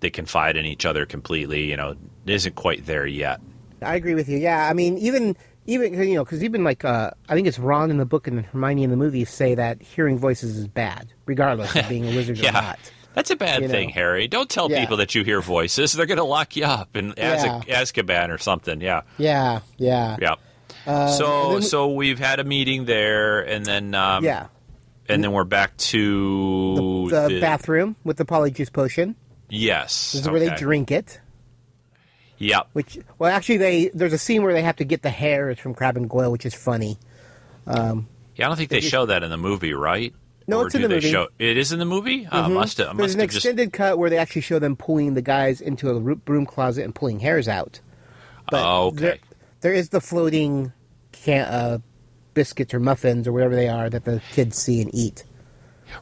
they 0.00 0.10
confide 0.10 0.56
in 0.56 0.66
each 0.66 0.86
other 0.86 1.04
completely. 1.04 1.68
You 1.68 1.76
know, 1.76 1.96
it 2.26 2.32
isn't 2.32 2.54
quite 2.54 2.86
there 2.86 3.06
yet. 3.06 3.40
I 3.82 3.94
agree 3.94 4.14
with 4.14 4.28
you. 4.28 4.38
Yeah, 4.38 4.68
I 4.68 4.72
mean, 4.72 4.98
even 4.98 5.36
even 5.68 5.94
you 5.94 6.14
know, 6.16 6.24
because 6.24 6.42
even 6.42 6.64
like 6.64 6.84
uh, 6.84 7.12
I 7.28 7.34
think 7.34 7.46
it's 7.46 7.58
Ron 7.58 7.90
in 7.90 7.98
the 7.98 8.04
book 8.06 8.26
and 8.26 8.44
Hermione 8.44 8.82
in 8.82 8.90
the 8.90 8.96
movie 8.96 9.24
say 9.24 9.54
that 9.54 9.80
hearing 9.80 10.18
voices 10.18 10.56
is 10.56 10.66
bad, 10.66 11.12
regardless 11.26 11.74
of 11.76 11.88
being 11.88 12.04
a 12.08 12.16
wizard 12.16 12.38
Yeah. 12.42 12.48
or 12.50 12.52
not. 12.52 12.78
That's 13.14 13.30
a 13.30 13.36
bad 13.36 13.62
You 13.62 13.68
thing, 13.68 13.88
know. 13.88 13.94
Harry. 13.94 14.28
Don't 14.28 14.48
tell 14.48 14.70
Yeah. 14.70 14.80
people 14.80 14.98
that 14.98 15.14
you 15.14 15.24
hear 15.24 15.40
voices. 15.40 15.92
They're 15.92 16.06
going 16.06 16.18
to 16.18 16.24
lock 16.24 16.56
you 16.56 16.64
up 16.64 16.96
in 16.96 17.14
Yeah. 17.16 17.62
Az- 17.68 17.90
Azkaban 17.92 18.30
or 18.30 18.38
something. 18.38 18.80
Yeah. 18.80 19.02
Yeah, 19.18 19.60
yeah, 19.76 20.16
Yeah. 20.20 20.34
Uh, 20.86 21.08
so 21.08 21.52
then- 21.54 21.62
so 21.62 21.92
we've 21.92 22.18
had 22.18 22.38
a 22.40 22.44
meeting 22.44 22.84
there, 22.84 23.40
and 23.40 23.64
then 23.66 23.94
um, 23.94 24.24
yeah. 24.24 24.46
and 25.08 25.22
then 25.24 25.32
we're 25.32 25.44
back 25.44 25.76
to 25.78 27.08
The, 27.10 27.38
bathroom 27.40 27.96
with 28.04 28.16
the 28.18 28.24
polyjuice 28.24 28.72
potion. 28.72 29.16
Yes, 29.50 30.12
This 30.12 30.22
is 30.22 30.28
where 30.28 30.40
they 30.40 30.54
drink 30.54 30.90
it. 30.90 31.20
Yep. 32.38 32.68
Which, 32.72 32.98
well, 33.18 33.30
actually, 33.34 33.56
they 33.58 33.90
there's 33.94 34.12
a 34.12 34.18
scene 34.18 34.42
where 34.42 34.52
they 34.52 34.62
have 34.62 34.76
to 34.76 34.84
get 34.84 35.02
the 35.02 35.10
hairs 35.10 35.58
from 35.58 35.74
Crabbe 35.74 35.96
and 35.96 36.08
Goyle, 36.08 36.30
which 36.30 36.46
is 36.46 36.54
funny. 36.54 36.96
Um, 37.66 38.08
Yeah, 38.36 38.46
I 38.46 38.48
don't 38.48 38.56
think 38.56 38.70
they 38.70 38.80
just- 38.80 38.90
show 38.90 39.06
that 39.06 39.22
in 39.22 39.30
the 39.30 39.36
movie, 39.36 39.74
right? 39.74 40.14
No, 40.46 40.60
Or 40.60 40.66
it's 40.66 40.74
in 40.74 40.80
the 40.82 40.88
movie. 40.88 41.10
Show, 41.10 41.28
it 41.38 41.58
is 41.58 41.72
in 41.72 41.78
the 41.78 41.84
movie. 41.84 42.26
Oh, 42.32 42.44
mhm. 42.44 42.52
must 42.54 42.78
have. 42.78 42.96
There's 42.96 43.12
an 43.14 43.20
have 43.20 43.28
just. 43.28 43.44
extended 43.44 43.70
cut 43.72 43.98
where 43.98 44.08
they 44.08 44.16
actually 44.16 44.40
show 44.40 44.58
them 44.58 44.76
pulling 44.76 45.12
the 45.12 45.20
guys 45.20 45.60
into 45.60 45.90
a 45.90 45.98
ro- 46.00 46.14
broom 46.14 46.46
closet 46.46 46.84
and 46.84 46.94
pulling 46.94 47.20
hairs 47.20 47.48
out. 47.48 47.80
But 48.50 48.64
Oh, 48.64 48.86
okay. 48.86 48.96
There, 49.00 49.18
there 49.60 49.72
is 49.74 49.90
the 49.90 50.00
floating 50.00 50.72
can, 51.12 51.44
uh, 51.44 51.78
biscuits 52.32 52.72
or 52.72 52.80
muffins 52.80 53.28
or 53.28 53.32
whatever 53.32 53.54
they 53.56 53.68
are 53.68 53.90
that 53.90 54.04
the 54.06 54.22
kids 54.32 54.56
see 54.56 54.80
and 54.80 54.94
eat. 54.94 55.24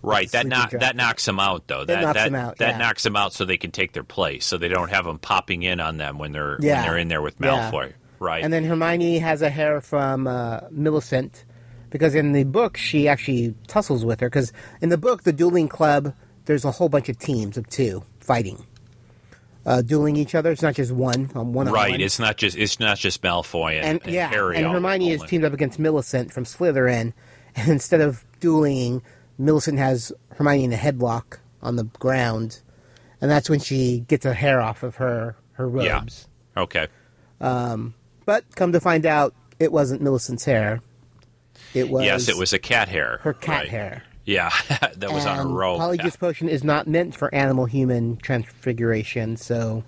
Right, 0.03 0.31
that 0.33 0.47
knock, 0.47 0.71
that 0.73 0.97
knocks 0.97 1.25
them 1.25 1.39
out 1.41 1.67
though. 1.67 1.85
That 1.85 1.87
That 1.87 2.01
knocks 2.03 2.15
that, 2.15 2.25
them 2.25 2.35
out, 2.35 2.57
that 2.59 2.69
yeah. 2.71 2.79
knocks 2.79 3.03
them 3.03 3.17
out 3.17 3.33
so 3.33 3.45
they 3.45 3.57
can 3.57 3.71
take 3.71 3.93
their 3.93 4.05
place. 4.05 4.45
So 4.47 4.59
they 4.59 4.69
don't 4.69 4.91
have 4.91 5.05
them 5.05 5.19
popping 5.19 5.63
in 5.63 5.81
on 5.81 5.97
them 5.99 6.19
when 6.19 6.33
they're 6.33 6.59
Yeah. 6.61 6.81
when 6.81 6.87
they're 6.89 6.99
in 6.99 7.09
there 7.09 7.23
with 7.23 7.37
Yeah. 7.41 7.71
Malfoy. 7.71 7.93
Right. 8.19 8.43
And 8.45 8.53
then 8.53 8.65
Hermione 8.65 9.19
has 9.19 9.43
a 9.43 9.51
hair 9.51 9.81
from 9.81 10.27
uh, 10.27 10.61
Millicent 10.71 11.45
because 11.91 12.15
in 12.15 12.33
the 12.33 12.45
book 12.45 12.77
she 12.77 13.09
actually 13.09 13.55
tussles 13.67 14.05
with 14.05 14.21
her. 14.21 14.29
Because 14.29 14.53
in 14.81 14.89
the 14.89 14.99
book, 14.99 15.23
the 15.25 15.33
dueling 15.33 15.69
club, 15.69 16.15
there's 16.47 16.65
a 16.65 16.71
whole 16.71 16.89
bunch 16.89 17.09
of 17.09 17.19
teams 17.19 17.57
of 17.59 17.69
two 17.69 18.03
fighting, 18.21 18.65
uh, 19.67 19.83
dueling 19.83 20.17
each 20.17 20.35
other. 20.35 20.51
It's 20.51 20.63
not 20.63 20.75
just 20.75 20.93
one 20.93 21.31
on 21.35 21.53
one. 21.53 21.69
right. 21.69 22.01
It's 22.01 22.19
not 22.19 22.37
just 22.37 22.57
it's 22.57 22.81
not 22.81 22.99
just 22.99 23.21
Malfoy 23.23 23.75
and, 23.77 23.85
and, 23.85 24.03
and 24.05 24.13
yeah, 24.13 24.29
Harry. 24.29 24.57
and 24.57 24.67
Hermione 24.67 25.11
is 25.11 25.23
teamed 25.25 25.45
up 25.45 25.53
against 25.53 25.79
Millicent 25.79 26.33
from 26.33 26.45
Slytherin, 26.45 27.13
and 27.57 27.69
instead 27.69 28.01
of 28.01 28.25
dueling, 28.41 29.03
Millicent 29.39 29.79
has 29.79 30.13
Hermione 30.37 30.65
in 30.65 30.73
a 30.73 30.77
headlock 30.77 31.39
on 31.63 31.77
the 31.77 31.85
ground, 31.85 32.61
and 33.21 33.31
that's 33.31 33.51
when 33.51 33.61
she 33.61 34.01
gets 34.09 34.25
her 34.25 34.35
hair 34.35 34.61
off 34.61 34.83
of 34.83 34.97
her 34.97 35.37
her 35.53 35.69
Yeah. 35.81 35.99
robes. 36.01 36.29
Okay. 36.57 36.87
Um, 37.41 37.95
but 38.25 38.45
come 38.57 38.73
to 38.73 38.81
find 38.81 39.07
out, 39.07 39.35
it 39.59 39.73
wasn't 39.73 40.03
Millicent's 40.03 40.45
hair. 40.45 40.81
It 41.75 41.89
was 41.89 42.05
yes, 42.05 42.29
it 42.29 42.37
was 42.37 42.53
a 42.53 42.59
cat 42.59 42.89
hair. 42.89 43.21
her 43.23 43.33
cat 43.33 43.61
Right. 43.63 43.69
hair. 43.69 44.03
Yeah, 44.25 44.51
that 44.97 45.13
was 45.13 45.25
on 45.25 45.37
her 45.39 45.47
robe. 45.47 45.81
Polyjuice 45.81 46.19
potion 46.19 46.49
is 46.49 46.65
not 46.65 46.87
meant 46.89 47.15
for 47.15 47.33
animal 47.35 47.67
human 47.67 48.17
transfiguration, 48.19 49.37
so 49.37 49.85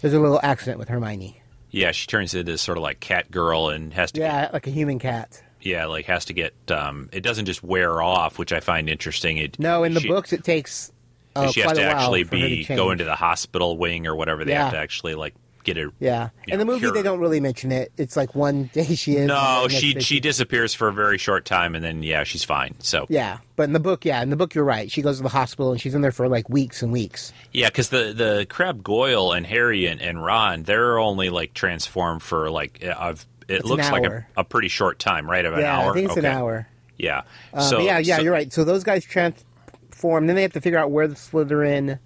there's 0.00 0.12
a 0.14 0.20
little 0.20 0.40
accident 0.42 0.78
with 0.78 0.88
Hermione. 0.88 1.40
Yeah, 1.70 1.92
she 1.92 2.06
turns 2.06 2.34
into 2.34 2.58
sort 2.58 2.76
of 2.76 2.82
like 2.82 3.00
cat 3.00 3.30
girl 3.30 3.70
and 3.70 3.94
has 3.94 4.12
to 4.12 4.20
Yeah, 4.20 4.50
like 4.52 4.66
a 4.66 4.70
human 4.70 4.98
cat. 4.98 5.42
Yeah, 5.62 5.86
like 5.86 6.06
has 6.06 6.24
to 6.26 6.32
get 6.32 6.52
um 6.70 7.08
it 7.12 7.20
doesn't 7.22 7.46
just 7.46 7.62
wear 7.62 8.02
off, 8.02 8.38
which 8.38 8.52
I 8.52 8.60
find 8.60 8.88
interesting. 8.90 9.38
It 9.38 9.58
No, 9.58 9.84
in 9.84 9.94
the 9.94 10.00
she- 10.00 10.08
books 10.08 10.32
it 10.32 10.44
takes 10.44 10.92
uh, 11.34 11.50
she 11.50 11.60
has 11.60 11.72
to 11.72 11.82
a 11.82 11.86
while 11.86 11.96
actually 11.96 12.24
her 12.24 12.30
to 12.30 12.30
be 12.30 12.64
go 12.64 12.90
into 12.90 13.04
the 13.04 13.14
hospital 13.14 13.78
wing 13.78 14.06
or 14.06 14.14
whatever. 14.14 14.44
They 14.44 14.52
Yeah. 14.52 14.64
have 14.64 14.72
to 14.72 14.78
actually 14.78 15.14
like 15.14 15.34
get 15.64 15.76
it. 15.78 15.88
Yeah, 16.00 16.30
in 16.48 16.58
the 16.58 16.64
movie 16.64 16.80
cured. 16.80 16.94
they 16.94 17.02
don't 17.04 17.20
really 17.20 17.38
mention 17.38 17.70
it. 17.70 17.92
It's 17.96 18.16
like 18.16 18.34
one 18.34 18.64
day 18.72 18.96
she 18.96 19.14
is. 19.16 19.28
No, 19.28 19.68
she 19.70 20.00
she 20.00 20.18
disappears 20.20 20.74
for 20.74 20.88
a 20.88 20.92
very 20.92 21.16
short 21.18 21.44
time, 21.44 21.74
and 21.76 21.84
then 21.84 22.02
yeah, 22.02 22.24
she's 22.24 22.42
fine. 22.44 22.74
So 22.80 23.06
Yeah, 23.08 23.38
but 23.56 23.62
in 23.62 23.72
the 23.72 23.78
book, 23.80 24.04
yeah, 24.04 24.20
in 24.22 24.28
the 24.30 24.36
book 24.36 24.54
you're 24.54 24.64
right. 24.64 24.90
She 24.90 25.00
goes 25.02 25.18
to 25.18 25.22
the 25.22 25.28
hospital 25.28 25.70
and 25.72 25.80
she's 25.80 25.94
in 25.94 26.02
there 26.02 26.10
for 26.12 26.28
like 26.28 26.48
weeks 26.50 26.82
and 26.82 26.92
weeks. 26.92 27.32
yeah, 27.52 27.68
because 27.68 27.90
the 27.90 28.12
the 28.12 28.46
Crabbe 28.50 28.82
Goyle 28.82 29.32
and 29.32 29.46
Harry 29.46 29.86
and, 29.86 30.02
and 30.02 30.22
Ron, 30.22 30.64
they're 30.64 30.98
only 30.98 31.30
like 31.30 31.54
transformed 31.54 32.22
for 32.22 32.50
like 32.50 32.84
uh, 32.84 32.94
I've 32.98 33.24
it 33.48 33.60
It's 33.60 33.64
looks 33.64 33.90
like 33.90 34.04
a, 34.04 34.26
a 34.36 34.44
pretty 34.44 34.68
short 34.68 34.98
time, 34.98 35.30
right? 35.30 35.44
Of 35.44 35.54
an 35.54 35.60
yeah, 35.60 35.78
hour. 35.78 35.90
I 35.90 35.94
think 35.94 36.08
it's 36.10 36.18
okay. 36.18 36.26
an 36.26 36.32
hour. 36.36 36.68
Yeah. 36.96 37.22
Uh, 37.52 37.60
so 37.60 37.80
yeah, 37.80 37.98
yeah, 37.98 38.16
so- 38.16 38.22
you're 38.22 38.32
right. 38.32 38.52
So 38.52 38.64
those 38.64 38.84
guys 38.84 39.04
transform. 39.04 40.26
Then 40.26 40.36
they 40.36 40.42
have 40.42 40.52
to 40.52 40.60
figure 40.60 40.78
out 40.78 40.90
where 40.90 41.08
the 41.08 41.14
Slytherin 41.14 41.98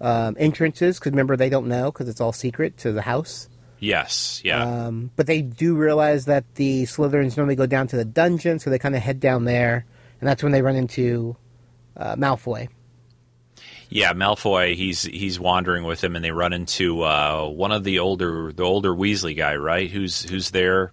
um, 0.00 0.36
entrance 0.38 0.82
is 0.82 0.98
because 0.98 1.12
remember 1.12 1.36
they 1.36 1.48
don't 1.48 1.68
know 1.68 1.90
because 1.90 2.08
it's 2.08 2.20
all 2.20 2.32
secret 2.32 2.76
to 2.78 2.92
the 2.92 3.02
house. 3.02 3.48
Yes. 3.78 4.40
Yeah. 4.44 4.62
Um, 4.62 5.10
but 5.16 5.26
they 5.26 5.42
do 5.42 5.74
realize 5.74 6.26
that 6.26 6.44
the 6.54 6.84
Slytherins 6.84 7.36
normally 7.36 7.56
go 7.56 7.66
down 7.66 7.88
to 7.88 7.96
the 7.96 8.04
dungeon, 8.04 8.58
so 8.60 8.70
they 8.70 8.78
kind 8.78 8.94
of 8.94 9.02
head 9.02 9.18
down 9.18 9.44
there, 9.44 9.84
and 10.20 10.28
that's 10.28 10.42
when 10.42 10.52
they 10.52 10.62
run 10.62 10.76
into 10.76 11.36
uh, 11.96 12.14
Malfoy. 12.14 12.68
Yeah, 13.94 14.12
Malfoy. 14.12 14.74
He's 14.74 15.02
he's 15.02 15.38
wandering 15.38 15.84
with 15.84 16.02
him, 16.02 16.16
and 16.16 16.24
they 16.24 16.30
run 16.30 16.52
into 16.52 17.02
uh, 17.02 17.46
one 17.48 17.72
of 17.72 17.84
the 17.84 17.98
older 17.98 18.52
the 18.52 18.62
older 18.64 18.92
Weasley 18.94 19.36
guy, 19.36 19.56
right? 19.56 19.90
Who's 19.90 20.22
who's 20.22 20.50
there? 20.50 20.92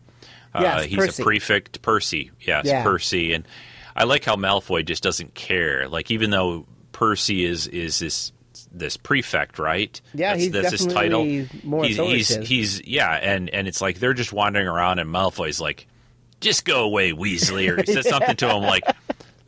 Uh, 0.54 0.62
Yes, 0.62 0.86
he's 0.86 0.98
Percy. 0.98 1.22
a 1.22 1.26
prefect, 1.26 1.82
Percy. 1.82 2.32
Yes, 2.42 2.66
Yeah. 2.66 2.84
Percy. 2.84 3.34
And 3.34 3.48
I 3.96 4.04
like 4.06 4.26
how 4.26 4.36
Malfoy 4.36 4.86
just 4.86 5.04
doesn't 5.04 5.34
care. 5.36 5.88
Like 5.88 6.10
even 6.12 6.30
though 6.32 6.66
Percy 6.92 7.46
is 7.46 7.68
is 7.68 8.00
this 8.00 8.32
this 8.72 8.98
prefect, 8.98 9.60
right? 9.60 10.00
Yeah, 10.14 10.32
that's, 10.32 10.44
he's 10.44 10.52
that's 10.52 10.72
his 10.72 10.86
title. 10.88 11.26
more 11.64 11.86
he's, 11.86 11.98
he's 11.98 12.36
he's 12.36 12.88
yeah, 12.88 13.12
and 13.14 13.50
and 13.50 13.68
it's 13.68 13.82
like 13.82 14.00
they're 14.00 14.14
just 14.14 14.34
wandering 14.34 14.68
around, 14.68 15.00
and 15.00 15.10
Malfoy's 15.10 15.62
like, 15.62 15.88
"Just 16.42 16.66
go 16.66 16.84
away, 16.84 17.12
Weasley," 17.14 17.70
or 17.70 17.78
he 17.82 17.92
says 17.92 18.08
something 18.10 18.36
to 18.38 18.50
him 18.50 18.64
like. 18.64 18.84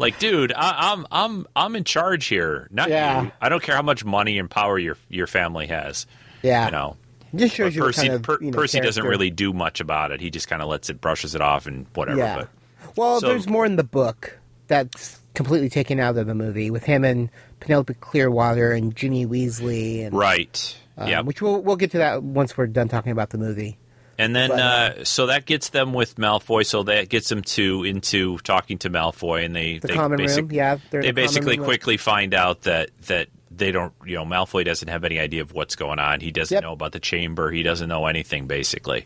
Like, 0.02 0.19
dude, 0.19 0.52
I, 0.53 0.91
I'm 0.91 1.06
I'm 1.11 1.48
I'm 1.56 1.76
in 1.76 1.84
charge 1.84 2.26
here, 2.26 2.68
not 2.72 2.90
Yeah. 2.90 3.23
you. 3.23 3.32
I 3.40 3.49
don't 3.49 3.64
care 3.64 3.76
how 3.76 3.82
much 3.82 4.03
money 4.03 4.38
and 4.40 4.49
power 4.49 4.78
your 4.78 4.98
your 5.10 5.28
family 5.28 5.68
has. 5.68 6.06
Yeah. 6.41 6.65
you 6.65 6.72
know. 6.72 6.98
Just 7.34 7.56
shows 7.56 7.73
you 7.76 7.82
Percy 7.84 8.02
kind 8.07 8.14
of, 8.15 8.23
Per- 8.23 8.40
you 8.41 8.52
know, 8.52 8.57
Percy 8.57 8.82
doesn't 8.82 9.06
really 9.06 9.30
do 9.30 9.53
much 9.53 9.80
about 9.80 10.11
it. 10.11 10.19
He 10.19 10.30
just 10.30 10.49
kind 10.49 10.61
of 10.61 10.68
lets 10.68 10.90
it, 10.90 10.99
brushes 10.99 11.34
it 11.34 11.40
off, 11.40 11.65
and 11.65 11.86
whatever. 11.94 12.18
Yeah. 12.18 12.36
But 12.40 12.49
Well, 12.98 13.19
So- 13.22 13.28
there's 13.30 13.48
more 13.48 13.65
in 13.65 13.78
the 13.78 13.86
book 13.86 14.38
that's 14.68 15.18
completely 15.34 15.69
taken 15.69 15.98
out 15.99 16.18
of 16.18 16.28
the 16.28 16.36
movie 16.36 16.69
with 16.69 16.84
him 16.84 17.06
and 17.06 17.30
Penelope 17.61 17.94
Clearwater 18.02 18.73
and 18.73 18.94
Ginny 18.94 19.26
Weasley 19.26 20.06
and 20.06 20.14
right, 20.14 20.76
uh, 20.98 21.06
yeah, 21.07 21.22
which 21.22 21.41
we'll 21.41 21.61
we'll 21.61 21.78
get 21.78 21.91
to 21.91 21.99
that 21.99 22.22
once 22.22 22.57
we're 22.57 22.68
done 22.68 22.90
talking 22.90 23.14
about 23.14 23.30
the 23.30 23.38
movie. 23.38 23.78
And 24.17 24.35
then, 24.35 24.49
But, 24.49 24.59
uh, 24.59 25.05
so 25.05 25.27
that 25.27 25.45
gets 25.45 25.69
them 25.69 25.93
with 25.93 26.15
Malfoy. 26.15 26.65
So 26.65 26.83
that 26.83 27.09
gets 27.09 27.29
them 27.29 27.41
to 27.41 27.83
into 27.83 28.38
talking 28.39 28.77
to 28.79 28.89
Malfoy, 28.89 29.45
and 29.45 29.55
they 29.55 29.79
The 29.79 29.88
they 29.88 29.93
common 29.95 30.17
basic- 30.17 30.43
room, 30.43 30.51
yeah. 30.51 30.77
they're 30.91 30.99
in 30.99 31.05
they 31.05 31.11
the 31.11 31.13
common 31.13 31.15
basically 31.15 31.57
room. 31.57 31.65
quickly 31.65 31.97
find 31.97 32.33
out 32.33 32.61
that 32.63 32.91
that 33.07 33.29
they 33.49 33.71
don't, 33.71 33.93
you 34.05 34.15
know, 34.15 34.25
Malfoy 34.25 34.63
doesn't 34.63 34.88
have 34.89 35.03
any 35.03 35.19
idea 35.19 35.41
of 35.41 35.53
what's 35.53 35.75
going 35.75 35.99
on. 35.99 36.19
He 36.19 36.31
doesn't 36.31 36.61
know 36.61 36.73
about 36.73 36.91
the 36.93 36.99
chamber. 36.99 37.51
He 37.51 37.63
doesn't 37.63 37.89
know 37.89 38.05
anything, 38.05 38.47
basically. 38.47 39.05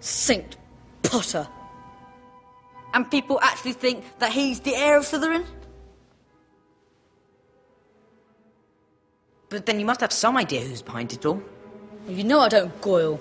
Saint 0.00 0.56
Potter. 1.02 1.46
And 2.94 3.10
people 3.10 3.38
actually 3.42 3.74
think 3.74 4.04
that 4.20 4.32
he's 4.32 4.60
the 4.60 4.74
heir 4.74 4.96
of 4.98 5.04
Slytherin? 5.04 5.44
But 9.48 9.66
then 9.66 9.78
you 9.78 9.86
must 9.86 10.00
have 10.00 10.12
some 10.12 10.36
idea 10.36 10.60
who's 10.62 10.82
behind 10.82 11.12
it 11.12 11.24
all. 11.24 11.40
You 12.08 12.24
know 12.24 12.40
I 12.40 12.48
don't, 12.48 12.80
Goyle. 12.80 13.20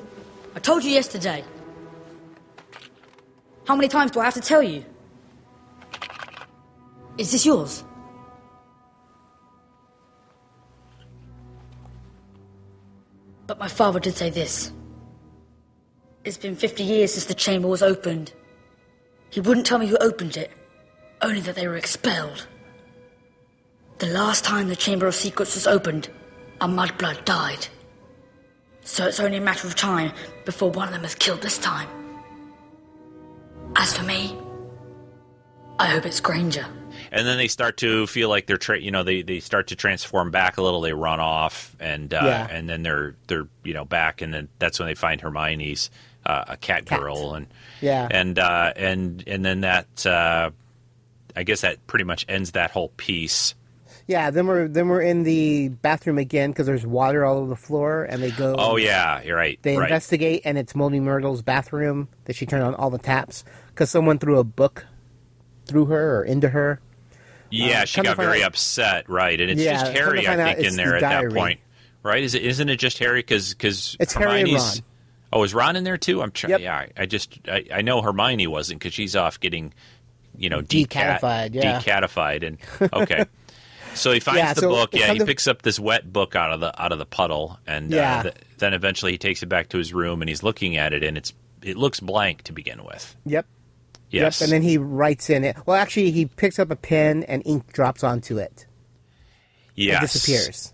I 0.56 0.60
told 0.60 0.84
you 0.84 0.91
yesterday. 0.91 1.44
How 3.68 3.76
many 3.76 3.88
times 3.88 4.11
do 4.11 4.19
I 4.19 4.26
have 4.26 4.34
to 4.36 4.41
tell 4.41 4.64
you? 4.64 4.86
Is 7.18 7.32
this 7.32 7.45
yours? 7.45 7.84
But 13.48 13.60
my 13.60 13.68
father 13.68 13.99
did 13.99 14.15
say 14.15 14.30
this. 14.30 14.72
It's 16.23 16.38
been 16.38 16.56
50 16.56 16.84
years 16.84 17.14
since 17.14 17.26
the 17.26 17.36
chamber 17.36 17.68
was 17.68 17.84
opened. 17.84 18.34
He 19.30 19.41
wouldn't 19.41 19.65
tell 19.65 19.77
me 19.77 19.88
who 19.88 19.98
opened 19.98 20.38
it, 20.38 20.52
only 21.22 21.41
that 21.41 21.56
they 21.56 21.68
were 21.68 21.76
expelled. 21.76 22.48
The 23.98 24.07
last 24.07 24.44
time 24.44 24.68
the 24.68 24.76
Chamber 24.76 25.07
of 25.07 25.15
Secrets 25.15 25.56
was 25.56 25.68
opened, 25.68 26.10
a 26.60 26.68
mudblood 26.68 27.23
died. 27.26 27.68
So 28.86 29.06
it's 29.07 29.20
only 29.20 29.38
a 29.38 29.41
matter 29.41 29.68
of 29.68 29.76
time 29.76 30.14
before 30.45 30.70
one 30.72 30.88
of 30.88 30.94
them 30.94 31.03
is 31.03 31.16
killed 31.16 31.41
this 31.41 31.57
time. 31.57 31.90
As 33.76 33.98
for 33.98 34.03
me, 34.03 34.38
I 35.80 35.88
hope 35.88 36.06
it's 36.06 36.20
Granger. 36.22 36.66
And 37.12 37.28
then 37.28 37.38
they 37.38 37.48
start 37.49 37.78
to 37.78 38.07
feel 38.07 38.30
like 38.30 38.45
they're, 38.48 38.57
tra- 38.57 38.80
you 38.80 38.91
know, 38.91 39.03
they, 39.03 39.22
they 39.22 39.40
start 39.40 39.68
to 39.68 39.76
transform 39.76 40.32
back 40.32 40.57
a 40.57 40.62
little. 40.62 40.82
They 40.82 40.94
run 40.94 41.20
off, 41.20 41.76
and 41.80 42.14
uh, 42.14 42.22
Yeah. 42.24 42.48
and 42.49 42.70
then 42.70 42.84
they're 42.84 43.16
they're 43.28 43.48
you 43.64 43.74
know 43.74 43.84
back, 43.86 44.22
and 44.22 44.34
then 44.34 44.48
that's 44.60 44.80
when 44.80 44.88
they 44.88 44.95
find 44.95 45.20
Hermione's 45.20 45.90
uh, 46.26 46.45
a 46.49 46.57
cat, 46.57 46.86
girl, 46.86 47.34
and 47.34 47.48
Yeah. 47.82 48.07
and 48.10 48.40
uh, 48.40 48.72
and 48.76 49.24
and 49.28 49.44
then 49.44 49.62
that 49.62 50.06
uh, 50.06 50.52
I 51.36 51.44
guess 51.44 51.62
that 51.62 51.86
pretty 51.88 52.06
much 52.06 52.26
ends 52.30 52.52
that 52.52 52.72
whole 52.72 52.90
piece. 52.98 53.56
Yeah, 54.07 54.30
then 54.30 54.45
we're 54.45 54.68
then 54.68 54.88
we're 54.88 55.02
in 55.02 55.23
the 55.23 55.69
bathroom 55.69 56.19
again 56.19 56.52
because 56.52 56.68
there's 56.68 56.86
water 56.86 57.26
all 57.26 57.38
over 57.38 57.48
the 57.49 57.56
floor, 57.56 58.03
and 58.03 58.22
they 58.22 58.30
go. 58.32 58.56
Oh 58.57 58.76
yeah, 58.77 59.22
you're 59.23 59.36
right. 59.36 59.57
They 59.64 59.77
right. 59.77 59.90
investigate, 59.90 60.44
and 60.45 60.57
it's 60.60 60.76
Moldy 60.76 60.99
Myrtle's 60.99 61.41
bathroom 61.41 62.07
that 62.26 62.36
she 62.36 62.45
turned 62.45 62.64
on 62.64 62.76
all 62.76 62.91
the 62.91 62.99
taps 62.99 63.44
because 63.69 63.90
someone 63.90 64.19
threw 64.19 64.38
a 64.38 64.44
book 64.44 64.86
through 65.65 65.86
her 65.86 66.19
or 66.19 66.23
into 66.23 66.49
her. 66.49 66.80
Yeah, 67.49 67.82
Uh, 67.82 67.86
she 67.86 68.02
got 68.02 68.15
very 68.18 68.44
out- 68.44 68.49
upset, 68.49 69.10
right? 69.10 69.40
And 69.41 69.49
it's 69.49 69.61
Yeah, 69.61 69.73
just 69.82 69.94
Harry, 69.94 70.27
I 70.27 70.53
think, 70.53 70.68
in 70.68 70.76
there 70.76 70.91
the 70.99 71.06
at 71.06 71.23
that 71.23 71.34
point, 71.34 71.60
right? 72.03 72.23
Is 72.23 72.36
it? 72.36 72.44
Isn't 72.44 72.69
it 72.69 72.76
just 72.77 72.99
Harry? 72.99 73.19
Because 73.22 73.53
because 73.56 73.98
It's 73.99 74.14
Harry 74.14 74.41
and 74.41 74.48
Hermione's. 74.49 74.82
Ron. 74.82 74.84
Oh, 75.34 75.44
is 75.44 75.53
Ron 75.56 75.76
in 75.76 75.84
there 75.84 75.98
too? 75.98 76.22
I'm 76.22 76.32
trying. 76.32 76.61
Yeah, 76.61 76.76
I, 76.76 76.90
I 76.95 77.06
just 77.07 77.40
I, 77.48 77.65
I 77.73 77.82
know 77.82 78.03
Hermione 78.03 78.45
wasn't 78.45 78.80
because 78.80 78.94
she's 78.94 79.15
off 79.15 79.40
getting, 79.40 79.73
you 80.38 80.49
know, 80.49 80.61
decat- 80.61 80.90
Decatified, 80.90 81.56
yeah. 81.56 81.80
decatified, 81.80 82.44
and 82.44 82.57
okay. 82.94 83.26
So 83.96 84.12
he 84.12 84.20
finds 84.20 84.40
Yeah, 84.40 84.54
the 84.54 84.62
so 84.62 84.70
book. 84.70 84.90
Yeah, 84.94 85.14
he 85.14 85.20
of- 85.20 85.28
picks 85.28 85.48
up 85.48 85.62
this 85.62 85.80
wet 85.80 86.12
book 86.12 86.36
out 86.36 86.52
of 86.52 86.60
the 86.60 86.80
out 86.82 86.92
of 86.92 87.00
the 87.00 87.06
puddle, 87.06 87.60
and 87.66 87.92
Yeah. 87.92 88.20
uh, 88.20 88.24
th- 88.24 88.36
then 88.60 88.74
eventually 88.74 89.14
he 89.14 89.18
takes 89.18 89.42
it 89.42 89.48
back 89.48 89.70
to 89.70 89.78
his 89.78 89.94
room 89.94 90.22
and 90.22 90.30
he's 90.30 90.44
looking 90.44 90.78
at 90.78 90.94
it, 90.94 91.04
and 91.04 91.18
it's 91.18 91.34
it 91.64 91.78
looks 91.78 92.00
blank 92.00 92.44
to 92.44 92.54
begin 92.54 92.84
with. 92.84 93.16
Yep. 93.26 93.46
Yes. 94.12 94.40
Yep. 94.40 94.46
And 94.46 94.54
then 94.54 94.62
he 94.62 94.78
writes 94.78 95.30
in 95.30 95.44
it. 95.44 95.58
Well, 95.66 95.76
actually, 95.76 96.12
he 96.12 96.26
picks 96.28 96.60
up 96.60 96.70
a 96.70 96.76
pen 96.76 97.24
and 97.24 97.42
ink 97.46 97.74
drops 97.74 98.04
onto 98.04 98.38
it. 98.38 98.66
Yes. 99.74 100.04
It 100.04 100.20
disappears. 100.20 100.74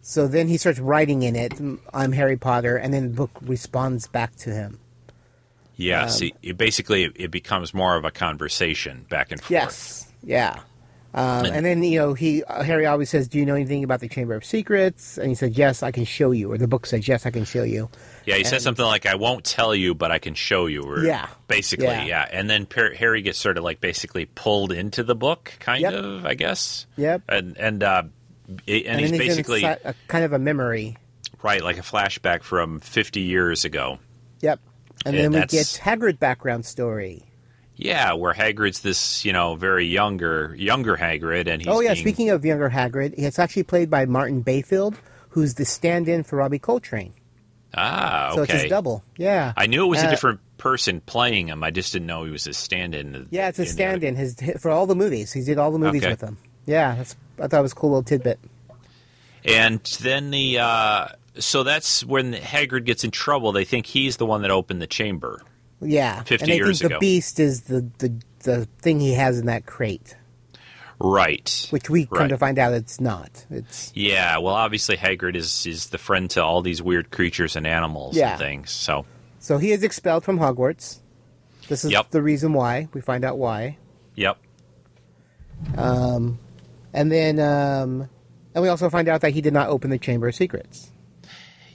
So 0.00 0.26
then 0.26 0.48
he 0.48 0.56
starts 0.56 0.78
writing 0.78 1.22
in 1.22 1.36
it. 1.36 1.52
I'm 1.92 2.12
Harry 2.12 2.36
Potter, 2.38 2.76
and 2.76 2.94
then 2.94 3.10
the 3.10 3.14
book 3.14 3.30
responds 3.42 4.08
back 4.08 4.34
to 4.36 4.50
him. 4.50 4.80
Yes. 5.76 6.22
Um, 6.22 6.30
he, 6.40 6.52
basically 6.52 7.04
it 7.14 7.30
becomes 7.30 7.74
more 7.74 7.94
of 7.96 8.04
a 8.04 8.10
conversation 8.10 9.04
back 9.10 9.30
and 9.30 9.40
forth. 9.40 9.50
Yes. 9.50 10.08
Yeah. 10.22 10.60
Um, 11.18 11.46
And- 11.46 11.56
and 11.56 11.66
then 11.66 11.82
you 11.82 11.98
know 11.98 12.14
he 12.14 12.44
uh, 12.44 12.62
Harry 12.62 12.86
always 12.86 13.10
says, 13.10 13.26
"Do 13.26 13.38
you 13.38 13.44
know 13.46 13.54
anything 13.56 13.82
about 13.82 13.98
the 14.00 14.08
Chamber 14.08 14.34
of 14.34 14.44
Secrets?" 14.44 15.18
And 15.18 15.28
he 15.28 15.34
said, 15.34 15.56
"Yes, 15.58 15.82
I 15.82 15.90
can 15.90 16.04
show 16.04 16.30
you." 16.30 16.52
Or 16.52 16.58
the 16.58 16.68
book 16.68 16.86
says, 16.86 17.08
"Yes, 17.08 17.26
I 17.26 17.30
can 17.30 17.44
show 17.44 17.64
you." 17.64 17.88
Yeah, 18.24 18.36
he 18.36 18.44
says 18.44 18.62
something 18.62 18.84
like, 18.84 19.04
"I 19.04 19.16
won't 19.16 19.42
tell 19.44 19.74
you, 19.74 19.94
but 19.94 20.12
I 20.12 20.18
can 20.20 20.34
show 20.34 20.66
you." 20.66 20.82
Or 20.82 21.02
Yeah. 21.04 21.26
basically, 21.48 21.86
Yeah. 21.86 22.04
yeah. 22.04 22.28
And 22.30 22.48
then 22.48 22.66
Per- 22.66 22.94
Harry 22.94 23.22
gets 23.22 23.38
sort 23.38 23.58
of 23.58 23.64
like 23.64 23.80
basically 23.80 24.26
pulled 24.26 24.70
into 24.70 25.02
the 25.02 25.16
book, 25.16 25.52
kind 25.58 25.80
Yep. 25.82 25.92
of, 25.94 26.24
I 26.26 26.34
guess. 26.34 26.86
Yep. 26.96 27.22
And 27.28 27.56
and 27.58 27.82
uh, 27.82 28.02
it- 28.66 28.86
and, 28.86 29.00
he's 29.00 29.10
basically 29.10 29.64
a, 29.64 29.94
kind 30.06 30.24
of 30.24 30.32
a 30.32 30.38
memory. 30.38 30.96
right, 31.42 31.62
like 31.64 31.78
a 31.78 31.82
flashback 31.82 32.42
from 32.42 32.78
fifty 32.80 33.20
years 33.22 33.64
ago. 33.64 33.98
Yep. 34.40 34.60
And 35.04 35.14
Yeah, 35.16 35.22
then 35.22 35.32
we 35.32 35.40
get 35.46 35.66
Hagrid 35.82 36.18
background 36.18 36.64
story. 36.66 37.24
Yeah, 37.80 38.12
where 38.14 38.34
Hagrid's 38.34 38.80
this, 38.80 39.24
you 39.24 39.32
know, 39.32 39.54
very 39.54 39.86
younger, 39.86 40.54
younger 40.58 40.96
Hagrid, 40.96 41.46
and 41.46 41.62
he's 41.62 41.68
oh 41.68 41.80
yeah, 41.80 41.94
being- 41.94 42.04
speaking 42.04 42.30
of 42.30 42.44
younger 42.44 42.68
Hagrid, 42.68 43.14
it's 43.16 43.38
actually 43.38 43.62
played 43.62 43.88
by 43.88 44.04
Martin 44.04 44.42
Bayfield, 44.42 44.96
who's 45.30 45.54
the 45.54 45.64
stand-in 45.64 46.24
for 46.24 46.36
Robbie 46.36 46.58
Coltrane. 46.58 47.12
ah, 47.74 48.28
okay. 48.30 48.34
So 48.36 48.42
it's 48.42 48.52
his 48.62 48.70
double. 48.70 49.04
Yeah. 49.16 49.52
I 49.56 49.66
knew 49.66 49.84
it 49.84 49.88
was 49.88 50.02
a 50.02 50.08
Uh, 50.08 50.10
different 50.10 50.40
person 50.58 51.00
playing 51.02 51.46
him. 51.48 51.62
I 51.62 51.70
just 51.70 51.92
didn't 51.92 52.06
know 52.06 52.24
he 52.24 52.32
was 52.32 52.46
a 52.48 52.52
stand-in. 52.52 53.28
Yeah, 53.30 53.48
it's 53.48 53.60
a 53.60 53.66
stand-in 53.66 54.16
his 54.16 54.34
for 54.58 54.70
all 54.72 54.86
the 54.86 54.96
movies. 54.96 55.32
He 55.32 55.42
did 55.44 55.56
all 55.58 55.70
the 55.70 55.78
movies 55.78 56.02
Okay. 56.02 56.10
with 56.10 56.20
them. 56.20 56.36
Yeah, 56.66 56.96
that's, 56.96 57.14
I 57.38 57.46
thought 57.46 57.60
it 57.60 57.62
was 57.62 57.72
a 57.72 57.76
cool 57.76 57.90
little 57.90 58.02
tidbit. 58.02 58.40
And 59.44 59.80
then 60.00 60.30
the 60.32 60.58
uh, 60.58 61.08
so 61.38 61.62
that's 61.62 62.04
when 62.04 62.32
Hagrid 62.34 62.84
gets 62.84 63.04
in 63.04 63.12
trouble. 63.12 63.52
They 63.52 63.64
think 63.64 63.86
he's 63.86 64.16
the 64.16 64.26
one 64.26 64.42
that 64.42 64.50
opened 64.50 64.82
the 64.82 64.86
chamber. 64.88 65.40
Yeah, 65.80 66.22
50 66.22 66.42
and 66.44 66.52
they 66.52 66.56
years 66.56 66.78
think 66.80 66.90
ago. 66.90 66.96
the 66.96 67.00
beast 67.00 67.38
is 67.40 67.62
the, 67.62 67.88
the 67.98 68.12
the 68.42 68.66
thing 68.80 69.00
he 69.00 69.14
has 69.14 69.38
in 69.38 69.46
that 69.46 69.66
crate, 69.66 70.16
Right. 71.00 71.66
which 71.70 71.88
we 71.90 72.06
come 72.06 72.18
Right. 72.18 72.28
to 72.28 72.38
find 72.38 72.58
out 72.58 72.72
it's 72.72 73.00
not. 73.00 73.46
It's 73.50 73.92
Yeah. 73.94 74.38
Well, 74.38 74.54
obviously 74.54 74.96
Hagrid 74.96 75.36
is 75.36 75.66
is 75.66 75.86
the 75.88 75.98
friend 75.98 76.28
to 76.30 76.42
all 76.42 76.62
these 76.62 76.82
weird 76.82 77.10
creatures 77.10 77.54
and 77.56 77.66
animals 77.66 78.16
Yeah. 78.16 78.30
and 78.30 78.38
things. 78.40 78.70
So 78.72 79.06
so 79.40 79.58
he 79.58 79.70
is 79.72 79.82
expelled 79.84 80.24
from 80.24 80.38
Hogwarts. 80.40 80.98
This 81.68 81.84
is 81.84 81.92
Yep. 81.92 82.10
the 82.10 82.22
reason 82.22 82.52
why. 82.54 82.88
We 82.92 83.00
find 83.00 83.24
out 83.24 83.38
why. 83.38 83.76
yep. 84.16 84.38
Um, 85.76 86.38
and 86.92 87.10
then 87.10 87.38
um, 87.40 88.08
and 88.54 88.62
we 88.62 88.68
also 88.68 88.88
find 88.90 89.08
out 89.08 89.20
that 89.20 89.32
he 89.32 89.40
did 89.40 89.52
not 89.52 89.68
open 89.68 89.90
the 89.90 89.98
Chamber 89.98 90.28
of 90.28 90.34
Secrets. 90.34 90.90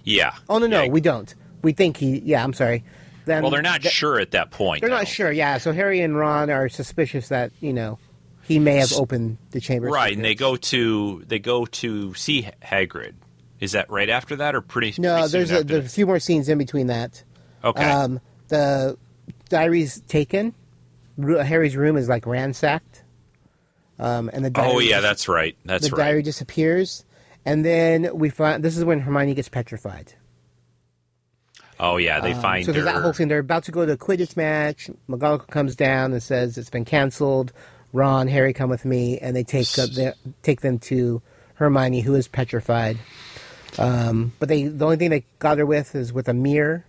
Yeah. 0.04 0.34
Oh 0.50 0.58
no, 0.58 0.68
no, 0.68 0.88
we 0.88 1.02
don't. 1.02 1.34
We 1.62 1.72
think 1.74 1.98
he. 1.98 2.20
Yeah, 2.20 2.44
I'm 2.44 2.54
sorry. 2.54 2.84
Then 3.26 3.42
well, 3.42 3.52
they're 3.52 3.62
not 3.62 3.82
th- 3.82 3.94
sure 3.94 4.20
at 4.20 4.32
that 4.32 4.52
point. 4.52 4.82
They're 4.82 4.90
though. 4.90 4.98
not 4.98 5.08
sure. 5.08 5.32
Yeah, 5.32 5.58
so 5.58 5.72
Harry 5.72 6.02
and 6.02 6.18
Ron 6.18 6.50
are 6.50 6.68
suspicious 6.70 7.30
that 7.30 7.52
you 7.60 7.74
know 7.74 8.00
he 8.44 8.60
may 8.60 8.76
have 8.78 8.94
opened 8.94 9.38
the 9.52 9.62
Chamber. 9.62 9.88
Right, 9.88 10.16
and 10.16 10.24
they 10.24 10.36
go 10.36 10.56
to 10.56 11.24
they 11.26 11.40
go 11.40 11.66
to 11.66 12.14
see 12.14 12.50
Hagrid. 12.62 13.14
Is 13.60 13.72
that 13.72 13.90
right 13.90 14.10
after 14.10 14.36
that, 14.38 14.56
or 14.56 14.62
pretty? 14.62 14.94
No, 15.02 15.16
pretty 15.16 15.30
soon 15.30 15.32
there's 15.32 15.52
a, 15.52 15.64
there's 15.64 15.86
a 15.86 15.90
few 15.90 16.06
more 16.06 16.20
scenes 16.20 16.50
in 16.50 16.58
between 16.58 16.88
that. 16.88 17.24
Okay. 17.64 17.84
Um, 17.84 18.20
the 18.50 18.98
diary's 19.50 20.02
taken. 20.02 20.54
Harry's 21.18 21.78
room 21.78 21.96
is 21.96 22.10
like 22.10 22.26
ransacked. 22.26 23.04
Um, 24.00 24.30
and 24.34 24.44
the 24.44 24.50
diary 24.50 24.72
oh 24.74 24.80
yeah, 24.80 25.00
that's 25.00 25.28
right. 25.28 25.56
That's 25.64 25.88
the 25.90 25.96
right. 25.96 26.06
diary 26.06 26.24
disappears, 26.24 27.06
and 27.46 27.64
then 27.64 28.18
we 28.18 28.30
find 28.30 28.64
this 28.64 28.76
is 28.76 28.84
when 28.84 29.00
Hermione 29.00 29.36
gets 29.36 29.50
petrified. 29.50 30.14
Oh 31.80 31.98
yeah, 31.98 32.20
they 32.20 32.34
Um, 32.34 32.42
find 32.42 32.66
so 32.66 32.72
there's 32.72 32.86
that 32.86 33.02
whole 33.02 33.14
thing. 33.14 33.28
They're 33.28 33.40
about 33.40 33.64
to 33.66 33.72
go 33.72 33.86
to 33.86 33.94
a 33.94 33.98
Quidditch 33.98 34.38
match. 34.38 34.90
McGonagall 35.10 35.48
comes 35.48 35.76
down 35.76 36.14
and 36.14 36.22
says 36.22 36.58
it's 36.58 36.70
been 36.70 36.86
canceled. 36.86 37.52
Ron, 37.92 38.28
Harry, 38.28 38.54
come 38.54 38.70
with 38.70 38.86
me, 38.86 39.20
and 39.20 39.36
they 39.36 39.44
take 39.44 39.78
up 39.78 39.90
their, 39.92 40.16
take 40.42 40.62
them 40.62 40.80
to 40.80 41.22
Hermione, 41.56 42.02
who 42.02 42.16
is 42.16 42.28
petrified. 42.28 42.98
Um, 43.78 44.34
but 44.40 44.50
they 44.50 44.64
the 44.64 44.86
only 44.86 44.98
thing 44.98 45.10
they 45.10 45.26
got 45.40 45.58
her 45.58 45.66
with 45.66 45.96
is 45.96 46.14
with 46.14 46.28
a 46.28 46.34
mirror, 46.34 46.86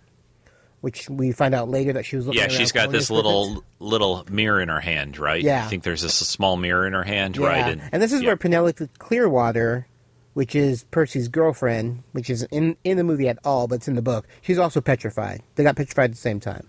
which 0.81 1.09
we 1.09 1.31
find 1.31 1.55
out 1.55 1.69
later 1.69 1.93
that 1.93 2.05
she 2.05 2.15
was 2.15 2.27
looking. 2.27 2.41
Yeah, 2.41 2.47
she's 2.47 2.71
got 2.71 2.91
this 2.91 3.09
little 3.09 3.63
little 3.79 4.25
mirror 4.29 4.61
in 4.61 4.69
her 4.69 4.79
hand, 4.79 5.17
right? 5.17 5.41
Yeah. 5.41 5.65
I 5.65 5.67
think 5.67 5.83
there's 5.83 6.01
this 6.01 6.15
small 6.15 6.57
mirror 6.57 6.85
in 6.85 6.93
her 6.93 7.03
hand, 7.03 7.37
it. 7.37 7.41
Yeah. 7.41 7.47
right? 7.47 7.79
And, 7.91 8.01
this 8.01 8.13
is 8.13 8.23
where 8.23 8.37
Penelope 8.37 8.87
Clearwater, 8.99 9.87
which 10.35 10.55
is 10.55 10.83
Percy's 10.91 11.27
girlfriend, 11.27 12.03
which 12.11 12.29
is 12.29 12.43
in 12.51 12.77
in 12.83 12.97
the 12.97 13.03
movie 13.03 13.27
at 13.27 13.39
all, 13.43 13.67
but 13.67 13.75
it's 13.75 13.87
in 13.87 13.95
the 13.95 14.01
book. 14.03 14.27
She's 14.41 14.59
also 14.59 14.79
petrified. 14.79 15.41
They 15.55 15.63
got 15.63 15.75
petrified 15.75 16.11
at 16.11 16.11
the 16.11 16.17
same 16.17 16.39
time. 16.39 16.67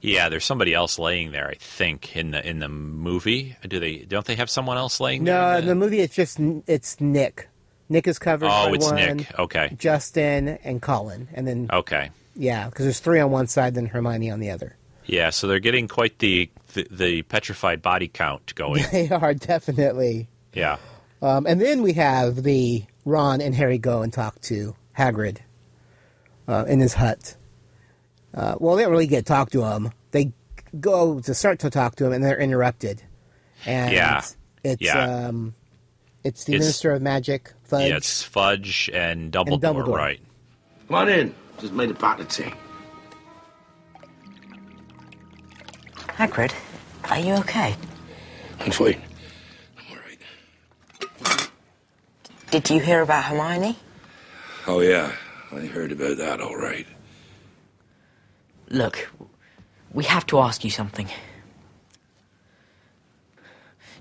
yeah, 0.00 0.28
there's 0.28 0.44
somebody 0.44 0.74
else 0.74 0.98
laying 0.98 1.32
there. 1.32 1.48
I 1.48 1.54
think 1.54 2.14
in 2.16 2.32
the 2.32 2.46
in 2.46 2.58
the 2.58 2.68
movie. 2.68 3.56
Do 3.66 3.80
they? 3.80 3.98
Don't 3.98 4.26
they 4.26 4.34
have 4.36 4.50
someone 4.50 4.76
else 4.76 5.00
laying 5.00 5.24
there? 5.24 5.34
No, 5.52 5.58
in 5.58 5.66
the 5.66 5.74
movie 5.74 6.00
it's 6.00 6.14
just 6.14 6.38
it's 6.66 7.00
Nick. 7.00 7.48
Nick 7.88 8.06
is 8.06 8.18
covered. 8.18 8.46
Oh, 8.46 8.68
by 8.68 8.72
it's 8.74 8.84
one, 8.86 8.96
Nick. 8.96 9.38
Okay. 9.38 9.74
Justin 9.78 10.48
and 10.62 10.82
Colin, 10.82 11.28
and 11.32 11.46
then 11.46 11.68
Okay. 11.72 12.10
Yeah, 12.36 12.66
because 12.68 12.84
there's 12.84 13.00
three 13.00 13.18
on 13.18 13.30
one 13.30 13.46
side, 13.46 13.74
then 13.74 13.86
Hermione 13.86 14.30
on 14.30 14.40
the 14.40 14.50
other. 14.50 14.76
Yeah, 15.06 15.30
so 15.30 15.46
they're 15.48 15.58
getting 15.58 15.88
quite 15.88 16.18
the 16.18 16.50
the, 16.74 16.86
the 16.90 17.22
petrified 17.22 17.80
body 17.80 18.08
count 18.08 18.54
going. 18.54 18.84
They 18.92 19.08
are 19.08 19.32
definitely. 19.34 20.28
yeah. 20.52 20.76
Um, 21.20 21.46
and 21.46 21.60
then 21.60 21.82
we 21.82 21.94
have 21.94 22.42
the 22.42 22.84
Ron 23.04 23.40
and 23.40 23.54
Harry 23.54 23.78
go 23.78 24.02
and 24.02 24.12
talk 24.12 24.40
to 24.42 24.74
Hagrid 24.96 25.38
uh, 26.46 26.64
in 26.68 26.80
his 26.80 26.94
hut. 26.94 27.36
Uh, 28.34 28.54
well, 28.60 28.76
they 28.76 28.82
don't 28.82 28.92
really 28.92 29.06
get 29.06 29.26
to 29.26 29.32
talk 29.32 29.50
to 29.50 29.64
him. 29.64 29.90
They 30.12 30.32
go 30.80 31.18
to 31.20 31.34
start 31.34 31.58
to 31.60 31.70
talk 31.70 31.96
to 31.96 32.06
him, 32.06 32.12
and 32.12 32.22
they're 32.22 32.38
interrupted. 32.38 33.02
And 33.66 33.92
Yeah. 33.92 34.22
it's 34.62 34.82
Yeah. 34.82 35.26
um, 35.28 35.54
it's 36.22 36.44
the 36.44 36.54
It's- 36.54 36.64
Minister 36.66 36.92
of 36.92 37.02
Magic, 37.02 37.52
Fudge. 37.64 37.88
Yeah, 37.90 37.96
it's 37.96 38.22
Fudge 38.22 38.88
and 38.92 39.32
Dumbledore, 39.32 39.60
Dumbledore. 39.60 39.96
right? 39.96 40.20
Come 40.86 40.96
on 40.96 41.08
in. 41.08 41.34
Just 41.60 41.72
made 41.72 41.90
a 41.90 41.94
pot 41.94 42.20
of 42.20 42.28
tea. 42.28 42.52
Hagrid, 46.16 46.52
are 47.10 47.18
you 47.18 47.34
okay? 47.34 47.76
I'm 48.60 48.70
fine. 48.72 49.00
Did 52.50 52.70
you 52.70 52.80
hear 52.80 53.02
about 53.02 53.24
Hermione? 53.24 53.76
Oh, 54.66 54.80
yeah. 54.80 55.12
I 55.52 55.66
heard 55.66 55.92
about 55.92 56.16
that, 56.16 56.40
all 56.40 56.56
right. 56.56 56.86
Look, 58.70 59.10
we 59.92 60.04
have 60.04 60.26
to 60.28 60.38
ask 60.38 60.64
you 60.64 60.70
something. 60.70 61.08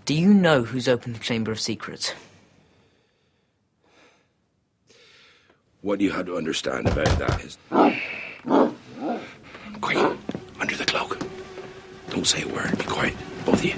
Do 0.06 0.14
you 0.14 0.34
know 0.34 0.64
who's 0.64 0.88
opened 0.88 1.15
the 1.15 1.19
Chamber 1.19 1.52
of 1.52 1.60
Secrets? 1.60 2.14
What 5.82 5.99
you 5.99 6.11
had 6.11 6.26
to 6.28 6.38
understand 6.38 6.88
about 6.88 7.19
that 7.19 7.44
is. 7.44 7.57
Quiet. 9.82 10.18
Under 10.60 10.76
the 10.76 10.86
cloak. 10.86 11.19
Don't 12.10 12.26
say 12.26 12.44
a 12.44 12.48
word. 12.48 12.78
Be 12.78 12.86
quiet. 12.86 13.15
Both 13.45 13.56
of 13.56 13.65
you. 13.65 13.76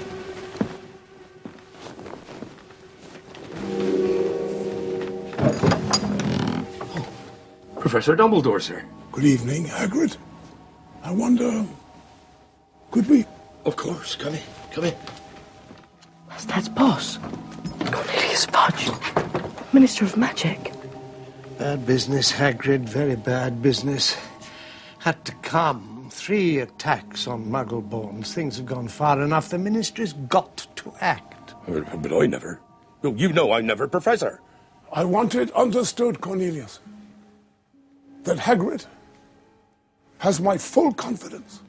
Professor 7.80 8.14
Dumbledore, 8.14 8.60
sir. 8.60 8.84
Good 9.10 9.24
evening, 9.24 9.64
Hagrid. 9.64 10.18
I 11.02 11.10
wonder, 11.12 11.64
could 12.90 13.08
we? 13.08 13.24
Of 13.64 13.76
course. 13.76 14.14
Come 14.16 14.34
in. 14.34 14.42
Come 14.70 14.84
in. 14.84 14.94
That's 16.46 16.68
boss. 16.68 17.18
Cornelius 17.90 18.44
Fudge, 18.46 18.90
Minister 19.72 20.04
of 20.04 20.16
Magic. 20.16 20.72
Bad 21.58 21.86
business, 21.86 22.32
Hagrid, 22.32 22.80
very 22.80 23.16
bad 23.16 23.62
business. 23.62 24.16
Had 24.98 25.24
to 25.24 25.32
come. 25.36 26.08
Three 26.10 26.58
attacks 26.58 27.26
on 27.26 27.46
Muggleborns. 27.46 28.32
Things 28.34 28.58
have 28.58 28.66
gone 28.66 28.88
far 28.88 29.22
enough. 29.22 29.48
The 29.48 29.58
Ministry's 29.58 30.12
got 30.12 30.66
to 30.76 30.92
act. 31.00 31.54
But, 31.66 32.02
but 32.02 32.12
I 32.12 32.26
never. 32.26 32.60
No, 33.02 33.14
you 33.14 33.32
know 33.32 33.52
I 33.52 33.62
never, 33.62 33.88
Professor. 33.88 34.40
I 34.92 35.04
want 35.04 35.34
it 35.34 35.50
understood, 35.52 36.20
Cornelius, 36.20 36.80
that 38.24 38.38
Hagrid 38.38 38.86
has 40.18 40.40
my 40.40 40.58
full 40.58 40.92
confidence. 40.92 41.60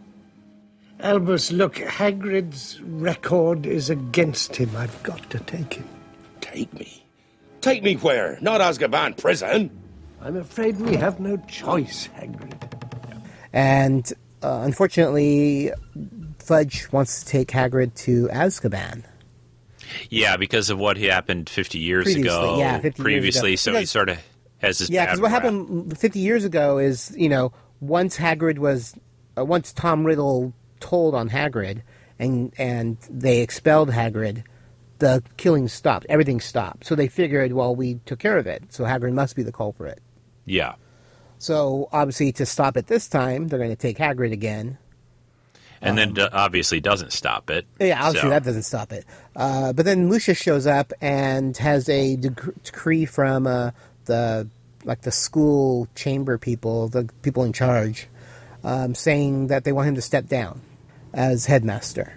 Albus, 0.99 1.51
look, 1.51 1.75
Hagrid's 1.75 2.79
record 2.81 3.65
is 3.65 3.89
against 3.89 4.55
him. 4.55 4.69
I've 4.75 5.01
got 5.03 5.27
to 5.31 5.39
take 5.39 5.73
him. 5.75 5.87
Take 6.41 6.71
me? 6.73 7.03
Take 7.61 7.81
me 7.83 7.95
where? 7.95 8.37
Not 8.41 8.61
Azkaban 8.61 9.17
prison. 9.17 9.71
I'm 10.21 10.35
afraid 10.37 10.79
we 10.79 10.95
have 10.97 11.19
no 11.19 11.37
choice, 11.47 12.07
Hagrid. 12.17 12.69
And 13.53 14.11
uh, 14.43 14.61
unfortunately, 14.63 15.71
Fudge 16.39 16.91
wants 16.91 17.21
to 17.23 17.25
take 17.25 17.47
Hagrid 17.49 17.95
to 17.95 18.27
Azkaban. 18.27 19.03
Yeah, 20.09 20.37
because 20.37 20.69
of 20.69 20.77
what 20.79 20.97
happened 20.97 21.49
50 21.49 21.79
years 21.79 22.03
Previously, 22.05 22.27
ago. 22.29 22.59
yeah, 22.59 22.79
50 22.79 22.85
years 22.87 22.95
previously, 23.03 23.49
ago. 23.51 23.55
so 23.57 23.73
he 23.75 23.85
sort 23.85 24.09
of 24.09 24.19
has 24.61 24.79
this. 24.79 24.89
Yeah, 24.89 25.05
because 25.05 25.19
what 25.21 25.31
rap. 25.31 25.43
happened 25.43 25.97
50 25.97 26.19
years 26.19 26.45
ago 26.45 26.77
is, 26.77 27.13
you 27.17 27.29
know, 27.29 27.51
once 27.79 28.17
Hagrid 28.17 28.59
was, 28.59 28.93
uh, 29.37 29.43
once 29.45 29.73
Tom 29.73 30.05
Riddle 30.05 30.53
told 30.79 31.13
on 31.15 31.29
Hagrid 31.29 31.81
and 32.19 32.53
and 32.57 32.97
they 33.09 33.41
expelled 33.41 33.89
Hagrid, 33.89 34.43
the 34.99 35.23
killing 35.37 35.67
stopped. 35.67 36.05
Everything 36.09 36.39
stopped. 36.39 36.85
So 36.85 36.95
they 36.95 37.07
figured, 37.07 37.53
well, 37.53 37.75
we 37.75 37.95
took 38.05 38.19
care 38.19 38.37
of 38.37 38.45
it. 38.47 38.63
So 38.69 38.83
Hagrid 38.83 39.13
must 39.13 39.35
be 39.35 39.43
the 39.43 39.51
culprit. 39.51 39.99
Yeah. 40.45 40.75
So 41.39 41.89
obviously, 41.91 42.31
to 42.33 42.45
stop 42.45 42.77
it 42.77 42.85
this 42.87 43.07
time, 43.07 43.47
they're 43.47 43.57
going 43.59 43.71
to 43.71 43.75
take 43.75 43.97
Hagrid 43.97 44.31
again. 44.31 44.77
And 45.83 45.97
then 45.97 46.13
d- 46.13 46.27
obviously 46.31 46.79
doesn't 46.79 47.11
stop 47.11 47.49
it. 47.49 47.65
Yeah, 47.79 47.97
obviously 48.05 48.27
So- 48.27 48.29
that 48.29 48.43
doesn't 48.43 48.61
stop 48.63 48.91
it. 48.93 49.03
Uh, 49.35 49.73
but 49.73 49.83
then 49.85 50.09
Lucius 50.09 50.37
shows 50.37 50.67
up 50.67 50.93
and 51.01 51.57
has 51.57 51.89
a 51.89 52.17
dec- 52.17 52.63
decree 52.63 53.05
from 53.05 53.47
uh, 53.47 53.71
the 54.11 54.47
like 54.83 55.01
the 55.01 55.11
school 55.11 55.87
chamber 55.95 56.37
people, 56.37 56.89
the 56.89 57.07
people 57.21 57.43
in 57.43 57.53
charge, 57.53 58.07
um, 58.63 58.93
saying 58.93 59.47
that 59.47 59.63
they 59.63 59.71
want 59.71 59.87
him 59.87 59.95
to 59.95 60.01
step 60.01 60.27
down 60.27 60.59
as 61.13 61.45
headmaster, 61.45 62.13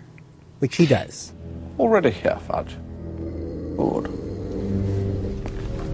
which 0.59 0.77
he 0.77 0.87
does. 0.87 1.33
Already 1.79 2.11
here, 2.11 2.39
Fudge. 2.49 2.77
Good. 3.77 4.07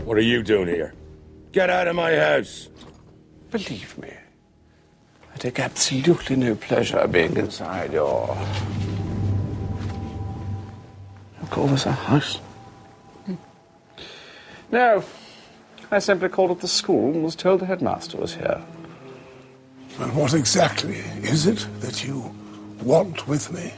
What 0.07 0.17
are 0.17 0.23
you 0.23 0.43
doing 0.43 0.69
here? 0.69 0.95
Get 1.53 1.69
out 1.71 1.89
of 1.89 1.97
my 1.97 2.15
house. 2.17 2.69
Believe 3.51 3.99
me, 3.99 4.13
I 5.35 5.39
take 5.39 5.59
absolutely 5.59 6.37
no 6.37 6.55
pleasure 6.55 7.07
being 7.09 7.37
inside 7.37 7.93
your. 7.93 8.39
You 11.43 11.49
call 11.49 11.67
this 11.67 11.87
a 11.87 11.93
house? 11.93 12.37
Hmm. 13.27 13.35
No, 14.71 15.05
I 15.93 15.99
simply 15.99 16.29
called 16.29 16.53
at 16.53 16.61
the 16.61 16.69
school 16.69 17.13
and 17.13 17.25
was 17.25 17.35
told 17.35 17.61
the 17.61 17.67
headmaster 17.67 18.17
was 18.17 18.35
here. 18.35 18.63
And 19.99 20.15
what 20.15 20.35
exactly 20.35 20.99
is 21.23 21.47
it 21.47 21.67
that 21.81 22.05
you 22.05 22.33
want 22.83 23.27
with 23.27 23.53
me? 23.53 23.75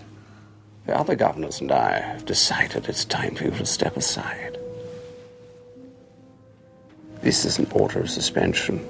The 0.86 0.98
other 0.98 1.14
governors 1.14 1.60
and 1.60 1.72
I 1.72 2.00
have 2.00 2.26
decided 2.26 2.88
it's 2.88 3.04
time 3.06 3.34
for 3.34 3.44
you 3.44 3.50
to 3.52 3.64
step 3.64 3.96
aside. 3.96 4.58
This 7.22 7.44
is 7.44 7.58
an 7.58 7.68
order 7.72 8.00
of 8.00 8.10
suspension. 8.10 8.86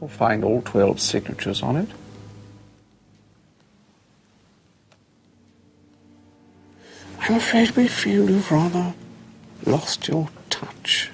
You'll 0.00 0.08
find 0.08 0.42
all 0.42 0.62
12 0.62 1.00
signatures 1.00 1.62
on 1.62 1.76
it. 1.76 1.88
I'm 7.30 7.36
afraid 7.36 7.70
we 7.76 7.86
feel 7.86 8.28
you've 8.28 8.50
rather 8.50 8.92
lost 9.64 10.08
your 10.08 10.28
touch. 10.48 11.12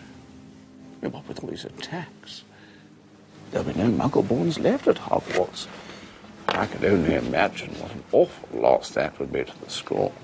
What 1.01 1.28
with 1.28 1.44
all 1.44 1.51
these 1.51 1.66
attacks? 1.66 2.43
There'll 3.51 3.70
be 3.70 3.74
no 3.74 3.90
Muggleborns 3.90 4.59
left 4.59 4.88
at 4.88 4.97
Hogwarts. 4.97 5.66
I 6.48 6.64
can 6.64 6.82
only 6.86 7.16
imagine 7.16 7.68
what 7.74 7.93
an 7.93 8.02
awful 8.12 8.48
loss 8.59 8.93
that 8.93 9.20
would 9.20 9.30
be 9.30 9.44
to 9.44 9.60
the 9.60 9.68
school. 9.68 10.14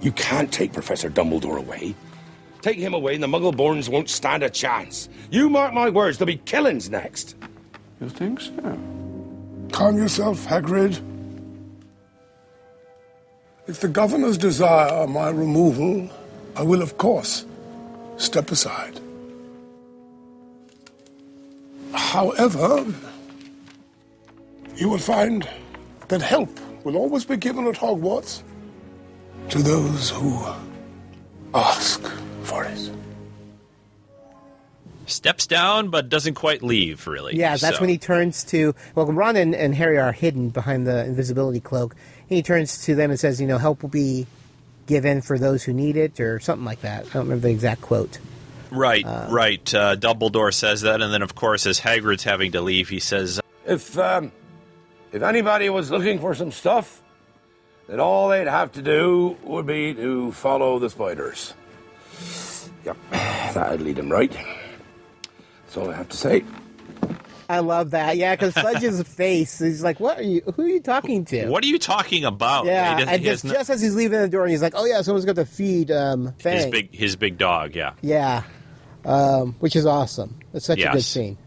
You 0.00 0.12
can't 0.12 0.52
take 0.52 0.72
Professor 0.72 1.10
Dumbledore 1.10 1.58
away. 1.58 1.96
Take 2.62 2.78
him 2.78 2.94
away 2.94 3.14
and 3.14 3.22
the 3.22 3.26
Muggleborns 3.26 3.88
won't 3.88 4.10
stand 4.10 4.44
a 4.44 4.48
chance. 4.48 5.08
You 5.28 5.50
mark 5.50 5.74
my 5.74 5.90
words, 5.90 6.18
there'll 6.18 6.28
be 6.28 6.36
killings 6.36 6.88
next. 6.88 7.34
You 8.00 8.10
think 8.10 8.40
so? 8.40 8.78
Calm 9.72 9.96
yourself, 9.96 10.46
Hagrid. 10.46 11.02
If 13.70 13.78
the 13.78 13.86
governors 13.88 14.36
desire 14.36 15.06
my 15.06 15.28
removal, 15.28 16.10
I 16.56 16.64
will, 16.64 16.82
of 16.82 16.98
course, 16.98 17.44
step 18.16 18.50
aside. 18.50 18.98
However, 21.92 22.84
you 24.74 24.88
will 24.88 24.98
find 24.98 25.48
that 26.08 26.20
help 26.20 26.50
will 26.82 26.96
always 26.96 27.24
be 27.24 27.36
given 27.36 27.68
at 27.68 27.76
Hogwarts 27.76 28.42
to 29.50 29.62
those 29.62 30.10
who 30.10 30.44
ask 31.54 32.04
for 32.42 32.64
it. 32.64 32.90
Steps 35.06 35.46
down, 35.46 35.90
but 35.90 36.08
doesn't 36.08 36.34
quite 36.34 36.62
leave, 36.62 37.06
really. 37.06 37.36
Yeah, 37.36 37.56
that's 37.56 37.76
So- 37.76 37.80
when 37.80 37.88
he 37.88 37.98
turns 37.98 38.42
to. 38.44 38.74
Well, 38.96 39.06
Ron 39.06 39.36
and, 39.36 39.54
and 39.54 39.76
Harry 39.76 39.98
are 39.98 40.12
hidden 40.12 40.48
behind 40.48 40.88
the 40.88 41.04
invisibility 41.04 41.60
cloak. 41.60 41.94
And 42.30 42.36
he 42.36 42.42
turns 42.42 42.84
to 42.84 42.94
them 42.94 43.10
and 43.10 43.20
says, 43.20 43.40
"You 43.40 43.46
know, 43.46 43.58
help 43.58 43.82
will 43.82 43.90
be 43.90 44.26
given 44.86 45.20
for 45.20 45.38
those 45.38 45.64
who 45.64 45.72
need 45.72 45.96
it," 45.96 46.20
or 46.20 46.40
something 46.40 46.64
like 46.64 46.80
that. 46.82 47.06
I 47.06 47.10
don't 47.10 47.24
remember 47.24 47.48
the 47.48 47.52
exact 47.52 47.82
quote. 47.82 48.18
Right, 48.70 49.04
right. 49.28 49.74
Uh, 49.74 49.96
Dumbledore 49.96 50.54
says 50.54 50.82
that, 50.82 51.02
and 51.02 51.12
then, 51.12 51.22
of 51.22 51.34
course, 51.34 51.66
as 51.66 51.80
Hagrid's 51.80 52.22
having 52.22 52.52
to 52.52 52.60
leave, 52.60 52.88
he 52.88 53.00
says, 53.00 53.40
If 53.66 53.98
um, 53.98 54.30
if 55.12 55.22
anybody 55.22 55.68
was 55.70 55.90
looking 55.90 56.20
for 56.20 56.34
some 56.34 56.52
stuff, 56.52 57.02
then 57.88 57.98
all 57.98 58.28
they'd 58.28 58.46
have 58.46 58.72
to 58.72 58.82
do 58.82 59.36
would 59.42 59.66
be 59.66 59.92
to 59.94 60.30
follow 60.32 60.78
the 60.78 60.88
spiders. 60.88 61.54
Yep, 62.84 62.96
that'd 63.10 63.80
lead 63.80 63.98
him 63.98 64.10
right. 64.10 64.32
That's 65.64 65.76
all 65.76 65.90
I 65.90 65.96
have 65.96 66.08
to 66.10 66.16
say. 66.16 66.44
I 67.50 67.58
love 67.60 67.90
that. 67.90 68.16
Yeah, 68.16 68.34
because 68.36 68.54
Sludge's 68.54 69.02
face, 69.08 69.58
he's 69.58 69.82
like, 69.82 69.98
"What 70.00 70.18
are 70.18 70.22
you? 70.22 70.40
Who 70.56 70.62
are 70.62 70.68
you 70.68 70.80
talking 70.80 71.24
to?" 71.26 71.48
What 71.48 71.64
are 71.64 71.66
you 71.66 71.78
talking 71.78 72.24
about? 72.24 72.66
Yeah, 72.66 72.94
He 72.96 73.00
does- 73.04 73.08
and 73.12 73.22
he 73.22 73.28
just, 73.28 73.44
no- 73.44 73.52
just 73.52 73.70
as 73.70 73.80
he's 73.80 73.94
leaving 73.94 74.20
the 74.20 74.28
door, 74.28 74.46
he's 74.46 74.62
like, 74.62 74.74
"Oh 74.76 74.84
yeah, 74.84 75.02
someone's 75.02 75.24
got 75.24 75.36
to 75.36 75.44
feed 75.44 75.90
um, 75.90 76.32
Fang." 76.38 76.56
his 76.56 76.66
big 76.66 76.94
his 76.94 77.16
big 77.16 77.38
dog. 77.38 77.74
Yeah. 77.74 77.92
Yeah, 78.02 78.42
um, 79.04 79.54
which 79.60 79.76
is 79.76 79.86
awesome. 79.86 80.38
It's 80.54 80.66
such 80.66 80.78
a 80.80 80.92
good 80.92 81.04
scene. 81.04 81.38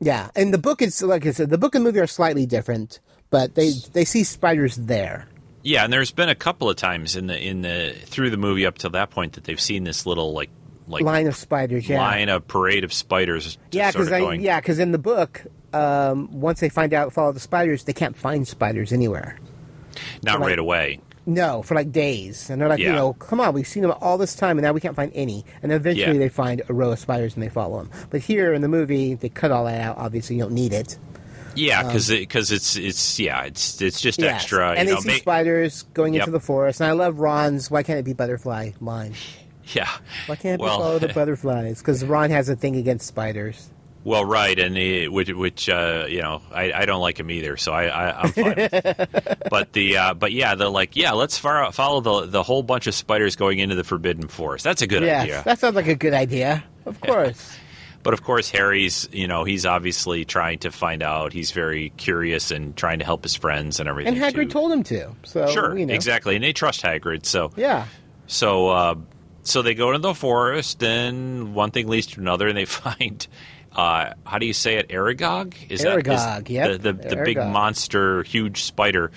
Yeah, 0.00 0.30
and 0.34 0.52
the 0.52 0.58
book 0.58 0.82
is 0.82 1.00
like 1.02 1.26
I 1.26 1.30
said, 1.30 1.50
the 1.50 1.58
book 1.58 1.74
and 1.74 1.84
movie 1.84 2.00
are 2.00 2.06
slightly 2.06 2.46
different, 2.46 3.00
but 3.30 3.54
they 3.54 3.70
they 3.92 4.04
see 4.04 4.24
spiders 4.24 4.76
there. 4.76 5.28
Yeah, 5.62 5.84
and 5.84 5.92
there's 5.92 6.10
been 6.10 6.28
a 6.28 6.34
couple 6.34 6.68
of 6.68 6.74
times 6.76 7.14
in 7.14 7.28
the 7.28 7.38
in 7.40 7.62
the 7.62 7.94
through 8.06 8.30
the 8.30 8.36
movie 8.36 8.66
up 8.66 8.78
to 8.78 8.88
that 8.90 9.10
point 9.10 9.34
that 9.34 9.44
they've 9.44 9.60
seen 9.60 9.84
this 9.84 10.06
little 10.06 10.32
like 10.32 10.50
like 10.88 11.02
line 11.04 11.26
of 11.26 11.36
spiders. 11.36 11.88
Yeah, 11.88 12.00
line 12.00 12.28
of 12.28 12.46
parade 12.48 12.84
of 12.84 12.92
spiders. 12.92 13.58
Yeah, 13.70 13.90
because 13.90 14.08
going. 14.08 14.40
yeah, 14.40 14.60
because 14.60 14.78
in 14.78 14.92
the 14.92 14.98
book, 14.98 15.44
um, 15.72 16.28
once 16.40 16.60
they 16.60 16.68
find 16.68 16.92
out 16.94 17.12
follow 17.12 17.32
the 17.32 17.40
spiders, 17.40 17.84
they 17.84 17.92
can't 17.92 18.16
find 18.16 18.46
spiders 18.46 18.92
anywhere. 18.92 19.38
not 20.22 20.40
like- 20.40 20.48
right 20.50 20.58
away. 20.58 21.00
No, 21.24 21.62
for 21.62 21.76
like 21.76 21.92
days, 21.92 22.50
and 22.50 22.60
they're 22.60 22.68
like, 22.68 22.80
you 22.80 22.90
know, 22.90 23.12
come 23.12 23.40
on, 23.40 23.54
we've 23.54 23.66
seen 23.68 23.82
them 23.84 23.92
all 24.00 24.18
this 24.18 24.34
time, 24.34 24.58
and 24.58 24.64
now 24.64 24.72
we 24.72 24.80
can't 24.80 24.96
find 24.96 25.12
any. 25.14 25.44
And 25.62 25.70
eventually 25.70 26.14
Yeah. 26.14 26.18
they 26.18 26.28
find 26.28 26.62
a 26.68 26.72
row 26.74 26.90
of 26.90 26.98
spiders 26.98 27.34
and 27.34 27.42
they 27.44 27.48
follow 27.48 27.78
them. 27.78 27.90
But 28.10 28.22
here 28.22 28.52
in 28.52 28.60
the 28.60 28.66
movie, 28.68 29.14
they 29.14 29.28
cut 29.28 29.52
all 29.52 29.66
that 29.66 29.80
out. 29.80 29.98
Obviously, 29.98 30.34
you 30.34 30.42
don't 30.42 30.52
need 30.54 30.72
it. 30.72 30.98
Yeah, 31.54 31.82
Um, 31.82 31.88
because 31.92 32.50
it's 32.50 32.74
it's 32.76 33.20
yeah 33.20 33.44
it's 33.44 33.80
it's 33.80 34.00
just 34.00 34.18
Yes. 34.20 34.34
extra. 34.42 34.70
and 34.70 34.88
you 34.88 34.96
they 34.96 35.00
know, 35.00 35.00
see 35.14 35.18
spiders 35.20 35.84
going 35.94 36.14
Yep. 36.14 36.22
into 36.22 36.32
the 36.32 36.40
forest. 36.40 36.80
And 36.80 36.88
I 36.88 36.92
love 36.92 37.20
Ron's. 37.20 37.70
Why 37.70 37.84
can't 37.84 37.98
it 38.00 38.04
be 38.04 38.14
butterfly 38.14 38.70
line? 38.80 39.12
Yeah. 39.74 39.90
Why 40.26 40.36
can't 40.36 40.60
Well- 40.60 40.78
follow 40.78 40.98
the 40.98 41.08
butterflies? 41.14 41.78
Because 41.78 42.04
Ron 42.04 42.30
has 42.30 42.48
a 42.48 42.56
thing 42.56 42.76
against 42.76 43.06
spiders. 43.06 43.70
Well, 44.04 44.24
right, 44.24 44.58
and 44.58 44.76
it, 44.76 45.12
which, 45.12 45.30
which 45.30 45.68
uh, 45.68 46.06
you 46.08 46.22
know, 46.22 46.42
I, 46.52 46.72
I 46.72 46.86
don't 46.86 47.00
like 47.00 47.20
him 47.20 47.30
either, 47.30 47.56
so 47.56 47.72
I, 47.72 47.84
I 47.86 48.20
I'm 48.22 48.32
fine. 48.32 48.56
but 49.48 49.72
the 49.74 49.96
uh, 49.96 50.14
but 50.14 50.32
yeah, 50.32 50.56
they're 50.56 50.68
like, 50.68 50.96
yeah, 50.96 51.12
let's 51.12 51.38
far, 51.38 51.70
follow 51.70 52.00
the 52.00 52.26
the 52.26 52.42
whole 52.42 52.64
bunch 52.64 52.88
of 52.88 52.96
spiders 52.96 53.36
going 53.36 53.60
into 53.60 53.76
the 53.76 53.84
forbidden 53.84 54.26
forest. 54.26 54.64
That's 54.64 54.82
a 54.82 54.88
good 54.88 55.04
yes, 55.04 55.22
idea. 55.22 55.42
that 55.44 55.60
sounds 55.60 55.76
like 55.76 55.86
a 55.86 55.94
good 55.94 56.14
idea. 56.14 56.64
Of 56.84 57.00
course. 57.00 57.56
But 58.04 58.14
of 58.14 58.24
course, 58.24 58.50
Harry's 58.50 59.08
you 59.12 59.28
know 59.28 59.44
he's 59.44 59.64
obviously 59.64 60.24
trying 60.24 60.58
to 60.60 60.72
find 60.72 61.04
out. 61.04 61.32
He's 61.32 61.52
very 61.52 61.90
curious 61.90 62.50
and 62.50 62.76
trying 62.76 62.98
to 62.98 63.04
help 63.04 63.22
his 63.22 63.36
friends 63.36 63.78
and 63.78 63.88
everything. 63.88 64.20
and 64.20 64.20
Hagrid 64.20 64.50
told 64.50 64.72
him 64.72 64.82
to. 64.82 65.14
So 65.22 65.46
sure, 65.46 65.78
you 65.78 65.86
know. 65.86 65.94
exactly, 65.94 66.34
and 66.34 66.42
they 66.42 66.52
trust 66.52 66.82
Hagrid. 66.82 67.24
So 67.26 67.52
Yeah. 67.56 67.86
So, 68.26 68.66
uh, 68.70 68.94
so 69.42 69.62
they 69.62 69.74
go 69.74 69.92
to 69.92 69.98
the 69.98 70.14
forest, 70.14 70.82
and 70.82 71.54
one 71.54 71.70
thing 71.70 71.88
leads 71.88 72.06
to 72.08 72.20
another, 72.20 72.48
and 72.48 72.56
they 72.56 72.64
find, 72.66 73.26
uh, 73.74 74.14
how 74.24 74.38
do 74.38 74.46
you 74.46 74.52
say 74.54 74.76
it, 74.76 74.88
Aragog? 74.88 75.54
Is 75.68 75.82
that 75.82 75.98
Aragog, 75.98 76.06
that 76.06 76.42
is 76.48 76.50
yep, 76.50 76.80
the 76.82 76.92
the, 76.92 77.08
the 77.16 77.22
big 77.24 77.36
monster, 77.38 78.22
huge 78.22 78.62
spider, 78.64 79.10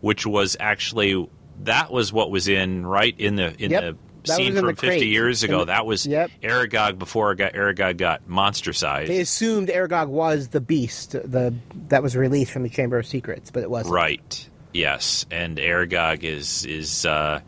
which 0.00 0.26
was 0.26 0.56
actually 0.60 1.28
that 1.64 1.90
was 1.92 2.12
what 2.12 2.30
was 2.30 2.48
in 2.48 2.86
right 2.86 3.14
in 3.18 3.36
the 3.36 3.54
in 3.62 3.70
Yep, 3.70 3.82
the 3.82 3.96
that 4.24 4.36
scene 4.36 4.54
from 4.54 4.66
the 4.66 4.74
crate. 4.74 4.92
fifty 4.92 5.06
years 5.08 5.42
ago. 5.42 5.60
the- 5.60 5.64
that 5.66 5.86
was 5.86 6.06
yep. 6.06 6.30
Aragog 6.42 6.98
before 6.98 7.34
Aragog 7.36 7.96
got 7.96 8.28
monster 8.28 8.72
sized. 8.72 9.10
They 9.10 9.20
assumed 9.20 9.68
Aragog 9.68 10.08
was 10.08 10.48
the 10.48 10.60
beast 10.60 11.12
the 11.12 11.54
that 11.88 12.02
was 12.02 12.16
released 12.16 12.52
from 12.52 12.62
the 12.62 12.68
Chamber 12.68 12.98
of 12.98 13.06
Secrets, 13.06 13.50
but 13.50 13.62
it 13.62 13.70
wasn't. 13.70 13.94
Right. 13.94 14.48
Yes, 14.72 15.26
and 15.30 15.56
Aragog 15.58 16.22
is 16.22 16.64
is 16.66 17.04
uh, 17.06 17.40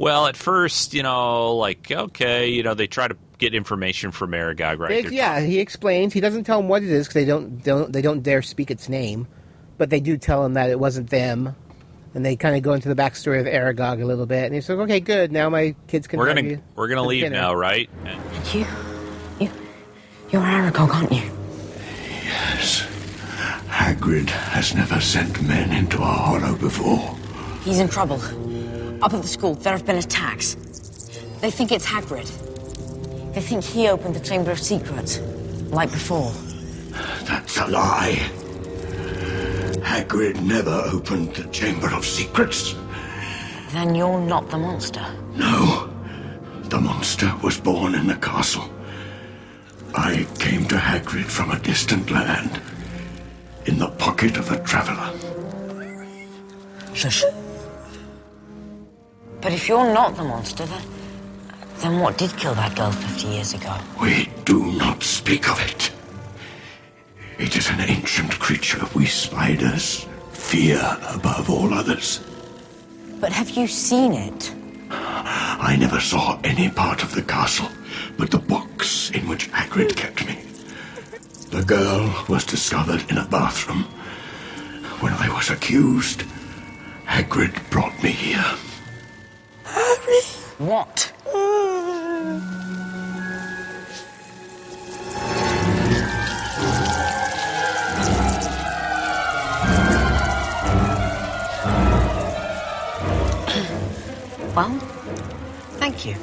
well 0.00 0.26
at 0.26 0.36
first, 0.36 0.94
you 0.94 1.02
know, 1.02 1.56
like 1.56 1.90
okay, 1.90 2.48
you 2.48 2.62
know, 2.62 2.74
they 2.74 2.86
try 2.86 3.06
to 3.06 3.16
get 3.38 3.54
information 3.54 4.10
from 4.10 4.32
Aragog, 4.32 4.78
right? 4.78 5.04
They- 5.06 5.14
yeah, 5.14 5.40
he 5.40 5.58
explains. 5.60 6.12
He 6.12 6.20
doesn't 6.20 6.44
tell 6.44 6.58
them 6.58 6.68
what 6.68 6.82
it 6.82 6.88
is 6.90 7.06
because 7.06 7.14
they 7.14 7.24
don't, 7.26 7.62
don't 7.62 7.92
they 7.92 8.02
don't 8.02 8.22
dare 8.22 8.42
speak 8.42 8.70
its 8.70 8.88
name, 8.88 9.28
but 9.78 9.90
they 9.90 10.00
do 10.00 10.16
tell 10.16 10.44
him 10.44 10.54
that 10.54 10.70
it 10.70 10.80
wasn't 10.80 11.10
them, 11.10 11.54
and 12.14 12.24
they 12.24 12.34
kind 12.36 12.56
of 12.56 12.62
go 12.62 12.72
into 12.72 12.88
the 12.88 13.00
backstory 13.00 13.40
of 13.40 13.46
Aragog 13.46 14.02
a 14.02 14.06
little 14.06 14.26
bit. 14.26 14.44
And 14.46 14.54
he's 14.54 14.68
like, 14.68 14.78
"Okay, 14.78 15.00
good. 15.00 15.32
Now 15.32 15.48
my 15.50 15.74
kids 15.88 16.06
can." 16.06 16.18
we're 16.18 16.26
gonna 16.26 16.42
you 16.42 16.62
we're 16.76 16.88
gonna 16.88 17.02
leave 17.02 17.22
dinner." 17.22 17.36
now, 17.36 17.54
right? 17.54 17.88
You, 18.52 18.66
you, 19.38 19.50
you're 20.30 20.42
Aragog, 20.42 20.88
aren't 20.94 21.12
you? 21.12 21.30
Yes. 22.24 22.86
Hagrid 23.68 24.28
has 24.28 24.74
never 24.74 25.00
sent 25.00 25.40
men 25.42 25.72
into 25.72 25.98
our 25.98 26.38
hollow 26.38 26.56
before. 26.56 27.16
He's 27.64 27.78
in 27.78 27.88
trouble. 27.88 28.20
Up 29.02 29.14
at 29.14 29.22
the 29.22 29.28
school, 29.28 29.54
there 29.54 29.72
have 29.72 29.86
been 29.86 29.96
attacks. 29.96 30.56
They 31.40 31.50
think 31.50 31.72
it's 31.72 31.86
Hagrid. 31.86 32.28
They 33.32 33.40
think 33.40 33.64
he 33.64 33.88
opened 33.88 34.14
the 34.14 34.20
Chamber 34.20 34.50
of 34.50 34.58
Secrets, 34.58 35.20
like 35.70 35.90
before. 35.90 36.32
That's 37.24 37.58
a 37.58 37.66
lie. 37.66 38.18
Hagrid 39.80 40.42
never 40.42 40.82
opened 40.92 41.34
the 41.34 41.48
Chamber 41.48 41.90
of 41.94 42.04
Secrets. 42.04 42.74
Then 43.70 43.94
you're 43.94 44.20
not 44.20 44.50
the 44.50 44.58
monster. 44.58 45.06
No. 45.34 45.90
The 46.64 46.80
monster 46.80 47.32
was 47.42 47.58
born 47.58 47.94
in 47.94 48.06
the 48.06 48.16
castle. 48.16 48.68
I 49.94 50.26
came 50.38 50.66
to 50.66 50.76
Hagrid 50.76 51.24
from 51.24 51.52
a 51.52 51.58
distant 51.58 52.10
land, 52.10 52.60
in 53.64 53.78
the 53.78 53.88
pocket 53.88 54.36
of 54.36 54.50
a 54.52 54.62
traveller. 54.62 55.10
Shush. 56.92 57.24
But 59.40 59.52
if 59.52 59.68
you're 59.68 59.92
not 59.92 60.16
the 60.16 60.24
monster, 60.24 60.66
then. 60.66 60.82
Then 61.76 62.00
what 62.00 62.18
did 62.18 62.36
kill 62.36 62.54
that 62.54 62.76
girl 62.76 62.92
50 62.92 63.28
years 63.28 63.54
ago? 63.54 63.74
We 64.00 64.28
do 64.44 64.72
not 64.72 65.02
speak 65.02 65.48
of 65.48 65.60
it. 65.60 65.90
It 67.38 67.56
is 67.56 67.70
an 67.70 67.80
ancient 67.80 68.38
creature 68.38 68.84
we 68.94 69.06
spiders 69.06 70.06
fear 70.32 70.80
above 71.08 71.48
all 71.48 71.72
others. 71.72 72.22
But 73.18 73.32
have 73.32 73.50
you 73.50 73.66
seen 73.66 74.12
it? 74.12 74.54
I 74.90 75.76
never 75.78 76.00
saw 76.00 76.38
any 76.44 76.68
part 76.68 77.02
of 77.02 77.14
the 77.14 77.22
castle 77.22 77.68
but 78.16 78.30
the 78.30 78.38
box 78.38 79.10
in 79.10 79.26
which 79.28 79.50
Hagrid 79.50 79.96
kept 79.96 80.26
me. 80.26 80.38
The 81.50 81.64
girl 81.64 82.24
was 82.28 82.44
discovered 82.44 83.10
in 83.10 83.18
a 83.18 83.26
bathroom. 83.26 83.84
When 85.00 85.12
I 85.14 85.32
was 85.34 85.50
accused, 85.50 86.24
Hagrid 87.06 87.70
brought 87.70 88.02
me 88.02 88.10
here. 88.10 88.44
Harry! 89.72 90.20
What? 90.58 91.12
Well, 104.54 104.78
thank 105.78 106.04
you. 106.04 106.16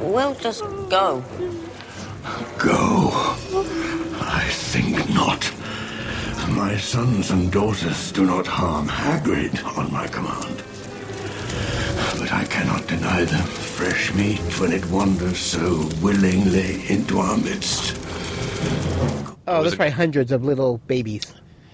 We'll 0.00 0.34
just 0.36 0.62
go. 0.88 1.22
Go. 2.58 3.10
I 4.20 4.46
think 4.50 5.08
not. 5.10 5.52
My 6.48 6.76
sons 6.78 7.30
and 7.30 7.52
daughters 7.52 8.12
do 8.12 8.24
not 8.24 8.46
harm 8.46 8.88
Hagrid 8.88 9.62
on 9.78 9.92
my 9.92 10.06
command. 10.08 10.59
But 12.18 12.32
I 12.32 12.44
cannot 12.44 12.86
deny 12.86 13.24
them 13.24 13.42
fresh 13.46 14.12
meat 14.14 14.38
when 14.60 14.72
it 14.72 14.84
wanders 14.86 15.38
so 15.38 15.88
willingly 16.02 16.86
into 16.88 17.18
our 17.18 17.36
midst. 17.36 17.96
Oh, 19.46 19.62
there's 19.62 19.74
probably 19.74 19.90
hundreds 19.90 20.30
of 20.32 20.44
little 20.44 20.78
babies. 20.78 21.32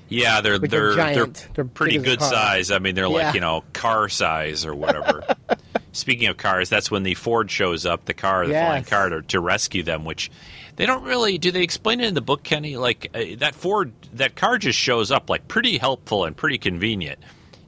Yeah, 0.09 0.41
they're 0.41 0.59
Which 0.61 0.71
they're 0.71 0.91
are 0.93 0.95
they're. 0.95 1.27
They're 1.55 1.65
pretty 1.65 1.99
big 1.99 2.07
as 2.07 2.13
a 2.13 2.17
good 2.17 2.23
size. 2.23 2.71
I 2.71 2.79
mean, 2.79 2.95
they're 2.95 3.07
Yeah. 3.07 3.11
like 3.27 3.35
you 3.35 3.41
know 3.41 3.65
car 3.73 4.09
size 4.09 4.65
or 4.65 4.75
whatever. 4.75 5.25
Speaking 5.93 6.29
of 6.29 6.37
cars, 6.37 6.69
that's 6.69 6.91
when 6.91 7.03
the 7.03 7.15
Ford 7.15 7.51
shows 7.51 7.87
up, 7.87 8.05
the 8.05 8.15
car, 8.15 8.47
the 8.47 8.53
flying 8.53 8.85
car, 8.85 9.09
to, 9.09 9.23
to 9.23 9.41
rescue 9.41 9.83
them. 9.83 10.05
Which 10.05 10.31
they 10.77 10.87
don't 10.87 11.03
really 11.05 11.39
do. 11.39 11.51
They 11.51 11.63
explain 11.63 12.01
it 12.01 12.07
in 12.07 12.15
the 12.15 12.21
book, 12.21 12.43
Kenny. 12.45 12.77
Like 12.77 13.11
uh, 13.15 13.23
that 13.39 13.55
Ford, 13.55 13.93
that 14.13 14.37
car 14.37 14.59
just 14.59 14.79
shows 14.79 15.11
up, 15.11 15.29
like 15.29 15.49
pretty 15.49 15.79
helpful 15.79 16.25
and 16.25 16.37
pretty 16.37 16.59
convient. 16.59 17.19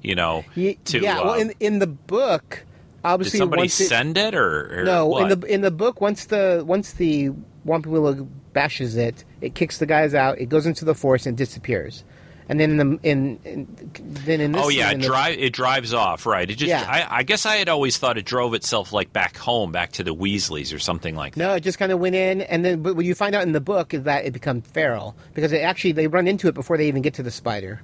You 0.03 0.15
know, 0.15 0.45
to 0.55 0.99
yeah, 1.01 1.19
uh, 1.19 1.25
well, 1.25 1.35
in 1.35 1.53
in 1.61 1.79
the 1.81 1.87
book, 1.87 2.51
did 2.51 2.65
obviously, 3.05 3.39
somebody 3.39 3.63
once 3.63 3.75
send 3.75 4.17
it 4.17 4.35
or, 4.35 4.81
or 4.81 4.85
no, 4.85 5.07
what? 5.07 5.31
in 5.31 5.41
the 5.41 5.47
in 5.47 5.61
the 5.61 5.71
book, 5.71 6.01
once 6.01 6.27
the 6.27 6.63
once 6.67 6.93
the 6.93 7.31
Whomping 7.67 7.87
Willow 7.87 8.29
bashes 8.53 8.97
it, 8.97 9.25
it 9.41 9.55
kicks 9.55 9.79
the 9.79 9.87
guys 9.87 10.15
out. 10.15 10.39
It 10.39 10.49
goes 10.49 10.67
into 10.67 10.85
the 10.85 10.95
forest 10.95 11.27
and 11.27 11.37
disappears. 11.37 12.05
And 12.51 12.59
then 12.59 12.71
in 12.71 12.77
the 12.79 12.99
in, 13.03 13.39
in 13.45 13.91
then 14.25 14.41
in 14.41 14.53
this 14.53 14.65
oh 14.65 14.69
yeah, 14.71 14.91
it, 14.91 15.01
the- 15.01 15.07
drive, 15.07 15.39
it 15.39 15.53
drives 15.53 15.93
off, 15.93 16.25
right? 16.25 16.49
It 16.49 16.55
just, 16.55 16.69
Yeah. 16.69 16.83
I, 16.89 17.19
I 17.19 17.23
guess 17.23 17.45
I 17.45 17.57
had 17.57 17.69
always 17.69 17.99
thought 17.99 18.17
it 18.17 18.25
drove 18.25 18.55
itself 18.55 18.91
like 18.91 19.13
back 19.13 19.37
home, 19.37 19.71
back 19.71 19.93
to 19.93 20.03
the 20.05 20.15
Weasleys 20.15 20.75
or 20.75 20.79
something 20.79 21.15
like 21.15 21.35
that. 21.35 21.41
No, 21.41 21.55
it 21.55 21.61
just 21.61 21.79
kind 21.79 21.93
of 21.93 21.99
went 21.99 22.15
in, 22.15 22.41
and 22.41 22.65
then 22.65 22.83
but 22.83 22.97
what 22.97 23.05
you 23.05 23.15
find 23.15 23.35
out 23.35 23.43
in 23.43 23.53
the 23.53 23.61
book 23.61 23.93
is 23.93 24.05
that 24.05 24.25
it 24.25 24.33
becomes 24.33 24.67
feral 24.67 25.15
because 25.35 25.53
it 25.53 25.59
actually 25.59 25.93
they 25.93 26.07
run 26.07 26.27
into 26.27 26.49
it 26.49 26.55
before 26.55 26.79
they 26.79 26.89
even 26.89 27.03
get 27.03 27.15
to 27.15 27.23
the 27.23 27.31
spider 27.31 27.83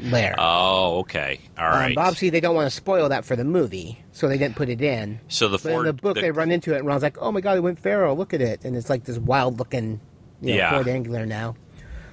lair. 0.00 0.34
Oh, 0.38 0.98
okay. 1.00 1.40
all 1.58 1.64
right. 1.64 1.72
Um, 1.74 1.80
right. 1.80 1.94
but 1.94 2.00
obviously, 2.02 2.30
they 2.30 2.40
don't 2.40 2.54
want 2.54 2.66
to 2.70 2.74
spoil 2.74 3.08
that 3.10 3.24
for 3.24 3.36
the 3.36 3.44
movie, 3.44 4.02
so 4.12 4.28
they 4.28 4.38
didn't 4.38 4.56
put 4.56 4.68
it 4.68 4.80
in. 4.80 5.20
so 5.28 5.48
the 5.48 5.58
But 5.58 5.72
in 5.72 5.84
the 5.84 5.92
book, 5.92 6.14
the- 6.16 6.20
they 6.22 6.30
run 6.30 6.50
into 6.50 6.74
it, 6.74 6.78
and 6.78 6.86
Ron's 6.86 7.02
like, 7.02 7.16
"Oh 7.20 7.30
my 7.32 7.40
god, 7.40 7.56
it 7.56 7.60
went 7.62 7.78
feral! 7.78 8.16
Look 8.16 8.34
at 8.34 8.40
it!" 8.40 8.64
And 8.64 8.76
it's 8.76 8.88
like 8.90 9.04
this 9.04 9.18
wild-looking, 9.18 10.00
you 10.40 10.50
know, 10.50 10.56
Yeah. 10.56 10.70
Ford 10.70 10.88
Anglia 10.88 11.26
now. 11.26 11.56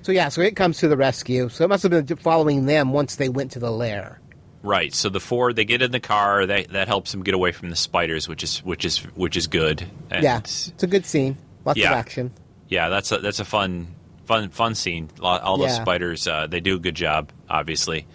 So 0.03 0.11
yeah, 0.11 0.29
so 0.29 0.41
it 0.41 0.55
comes 0.55 0.79
to 0.79 0.87
the 0.87 0.97
rescue. 0.97 1.47
So 1.49 1.63
it 1.63 1.67
must 1.67 1.83
have 1.83 1.91
been 1.91 2.17
following 2.17 2.65
them 2.65 2.91
once 2.91 3.15
they 3.17 3.29
went 3.29 3.51
to 3.51 3.59
the 3.59 3.71
lair. 3.71 4.19
Right. 4.63 4.93
So 4.93 5.09
the 5.09 5.19
Ford, 5.19 5.55
they 5.55 5.65
get 5.65 5.81
in 5.81 5.91
the 5.91 5.99
car. 5.99 6.45
That 6.45 6.69
that 6.69 6.87
helps 6.87 7.11
them 7.11 7.23
get 7.23 7.33
away 7.33 7.51
from 7.51 7.69
the 7.69 7.75
spiders, 7.75 8.27
which 8.27 8.43
is 8.43 8.59
which 8.63 8.83
is 8.85 8.97
which 9.15 9.35
is 9.37 9.47
good. 9.47 9.85
And 10.09 10.23
yeah, 10.23 10.39
it's 10.39 10.73
a 10.81 10.87
good 10.87 11.05
scene. 11.05 11.37
Lots 11.65 11.77
Yeah. 11.79 11.91
of 11.91 11.97
action. 11.97 12.31
Yeah, 12.67 12.89
that's 12.89 13.11
a 13.11 13.17
that's 13.19 13.39
a 13.39 13.45
fun 13.45 13.95
fun 14.31 14.49
fun 14.49 14.75
scene. 14.75 15.09
All 15.21 15.57
those 15.57 15.67
Yeah. 15.77 15.81
spiders, 15.81 16.27
uh, 16.27 16.47
they 16.47 16.59
do 16.61 16.75
a 16.75 16.79
good 16.79 16.95
job, 16.95 17.31
obviously. 17.49 18.05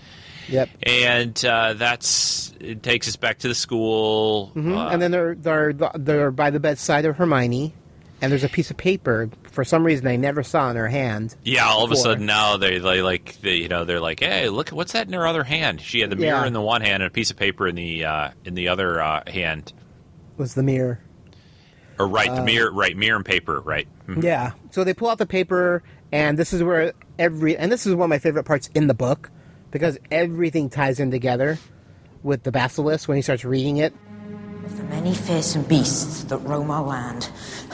Yep. 0.49 0.69
And 0.85 1.45
uh, 1.45 1.75
that's 1.75 2.55
it 2.61 2.83
takes 2.83 3.09
us 3.09 3.17
back 3.17 3.39
to 3.41 3.49
the 3.49 3.55
school. 3.55 4.47
hmm 4.55 4.73
Uh, 4.75 4.89
and 4.91 5.03
then 5.03 5.11
they're 5.11 5.35
they're 5.35 5.73
they're 5.95 6.31
by 6.31 6.51
the 6.51 6.61
bedside 6.61 7.05
of 7.05 7.17
Hermione, 7.17 7.73
and 8.23 8.31
there's 8.33 8.45
a 8.45 8.49
piece 8.49 8.71
of 8.71 8.77
paper 8.77 9.29
for 9.51 9.65
some 9.65 9.85
reason 9.85 10.07
I 10.07 10.17
never 10.17 10.43
saw 10.43 10.71
in 10.71 10.77
her 10.77 10.89
hand. 10.89 11.35
yeah, 11.45 11.65
all 11.67 11.83
of 11.85 11.91
a 11.91 11.97
sudden 11.97 12.27
now 12.27 12.57
they, 12.59 12.79
they 12.79 13.03
like 13.03 13.41
they, 13.43 13.57
you 13.57 13.69
know 13.69 13.85
they're 13.85 14.01
like, 14.01 14.21
hey, 14.21 14.49
look, 14.49 14.69
what's 14.71 14.93
that 14.93 15.07
in 15.07 15.13
her 15.15 15.27
other 15.27 15.45
hand? 15.45 15.81
She 15.81 16.01
had 16.01 16.11
the 16.11 16.17
mirror 16.17 16.41
Yeah. 16.43 16.47
in 16.47 16.53
the 16.53 16.61
one 16.61 16.81
hand 16.83 17.03
and 17.03 17.11
a 17.11 17.11
piece 17.11 17.31
of 17.31 17.37
paper 17.37 17.67
in 17.67 17.75
the 17.75 18.05
uh, 18.05 18.31
in 18.45 18.55
the 18.55 18.69
other 18.69 19.01
uh, 19.03 19.23
hand. 19.31 19.73
was 20.37 20.55
the 20.55 20.63
mirror. 20.63 21.01
Or 21.99 22.07
right, 22.07 22.29
the 22.29 22.43
Uh, 22.43 22.45
mirror, 22.45 22.71
right, 22.73 22.95
mirror 22.95 23.17
and 23.17 23.25
paper, 23.25 23.59
right. 23.61 23.89
Mhm. 24.07 24.23
Yeah. 24.23 24.53
So 24.71 24.85
they 24.85 24.93
pull 24.93 25.09
out 25.09 25.17
the 25.17 25.25
paper, 25.27 25.83
and 26.17 26.39
this 26.39 26.55
is 26.55 26.63
where 26.63 26.95
every 27.19 27.59
and 27.59 27.71
this 27.71 27.85
is 27.85 27.95
one 27.95 28.07
of 28.07 28.09
my 28.09 28.19
favorite 28.19 28.45
parts 28.45 28.71
in 28.75 28.87
the 28.87 28.95
book 28.95 29.31
because 29.71 29.99
everything 30.11 30.71
ties 30.71 30.99
in 30.99 31.11
together 31.11 31.59
with 32.23 32.43
the 32.43 32.51
basilisk 32.51 33.07
when 33.07 33.17
he 33.17 33.23
starts 33.23 33.45
reading 33.45 33.77
it. 33.77 33.93
Of 34.65 34.79
the 34.79 34.85
many 34.85 35.15
fearsome 35.15 35.65
beasts 35.65 36.25
that 36.25 36.39
roam 36.39 36.71
our 36.71 36.83
land, 36.83 37.29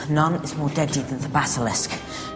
none 0.09 0.35
is 0.43 0.57
more 0.57 0.69
deadly 0.71 1.03
than 1.03 1.19
the 1.19 1.29
basilisk. 1.29 1.89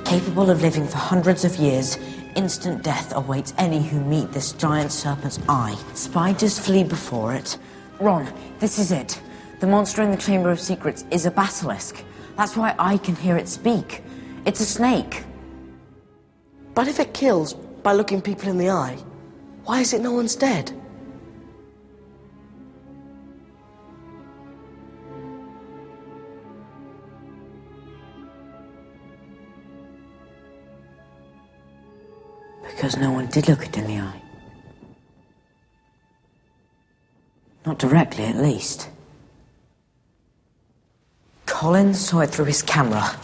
Capable 0.06 0.50
of 0.50 0.62
living 0.62 0.88
for 0.88 0.98
hundreds 0.98 1.44
of 1.44 1.58
years, 1.58 1.98
instant 2.36 2.84
death 2.84 3.14
awaits 3.14 3.54
any 3.58 3.84
who 3.84 4.00
meet 4.00 4.32
this 4.32 4.54
giant 4.54 4.94
serpent's 4.94 5.40
eye. 5.50 5.78
Spiders 5.94 6.58
flee 6.58 6.86
before 6.86 7.34
it. 7.34 7.58
Ron, 8.00 8.32
this 8.60 8.80
is 8.80 8.94
it. 8.94 9.22
The 9.60 9.68
monster 9.68 10.02
in 10.04 10.12
the 10.12 10.18
Chamber 10.18 10.52
of 10.52 10.62
Secrets 10.62 11.04
is 11.12 11.26
a 11.26 11.32
basilisk. 11.32 12.02
That's 12.38 12.56
why 12.56 12.76
I 12.80 12.98
can 12.98 13.18
hear 13.18 13.36
it 13.36 13.50
speak. 13.50 14.04
It's 14.46 14.62
a 14.62 14.66
snake. 14.66 15.26
But 16.78 16.88
if 16.88 17.00
it 17.00 17.12
kills 17.12 17.56
by 17.56 17.94
looking 17.94 18.22
people 18.22 18.50
in 18.50 18.60
the 18.60 18.70
eye, 18.70 18.98
why 19.66 19.80
is 19.80 19.94
it 19.94 20.02
no 20.04 20.12
one's 20.12 20.36
dead? 20.36 20.72
Because 32.62 32.96
no 32.96 33.12
one 33.12 33.26
did 33.26 33.48
look 33.48 33.66
it 33.66 33.76
in 33.76 33.88
the 33.88 33.98
eye. 33.98 34.22
Not 37.66 37.80
directly, 37.80 38.26
at 38.26 38.36
least. 38.36 38.88
Colin 41.48 41.96
saw 41.96 42.20
it 42.20 42.30
through 42.30 42.46
his 42.46 42.62
camera. 42.62 43.16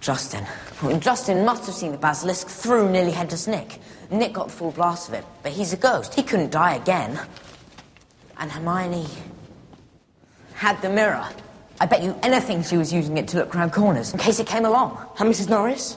Justin. 0.00 0.46
Well, 0.82 1.00
Justin 1.00 1.44
must 1.44 1.64
have 1.66 1.74
seen 1.74 1.92
the 1.92 1.98
basilisk 1.98 2.48
through 2.48 2.90
nearly 2.90 3.10
headless 3.10 3.46
Nick. 3.46 3.78
Nick 4.10 4.34
got 4.34 4.48
the 4.48 4.52
full 4.52 4.72
blast 4.72 5.08
of 5.08 5.14
it, 5.14 5.24
but 5.42 5.52
he's 5.52 5.72
a 5.72 5.76
ghost. 5.76 6.14
He 6.14 6.22
couldn't 6.22 6.50
die 6.50 6.74
again. 6.74 7.18
And 8.38 8.52
Hermione 8.52 9.06
had 10.54 10.80
the 10.82 10.90
mirror. 10.90 11.26
I 11.80 11.86
bet 11.86 12.02
you 12.02 12.18
anything 12.22 12.62
she 12.62 12.76
was 12.76 12.92
using 12.92 13.16
it 13.16 13.26
to 13.28 13.38
look 13.38 13.54
round 13.54 13.72
corners 13.72 14.12
in 14.12 14.18
case 14.18 14.38
it 14.38 14.46
came 14.46 14.66
along. 14.66 14.98
And 15.18 15.32
Mrs. 15.32 15.48
Norris? 15.48 15.96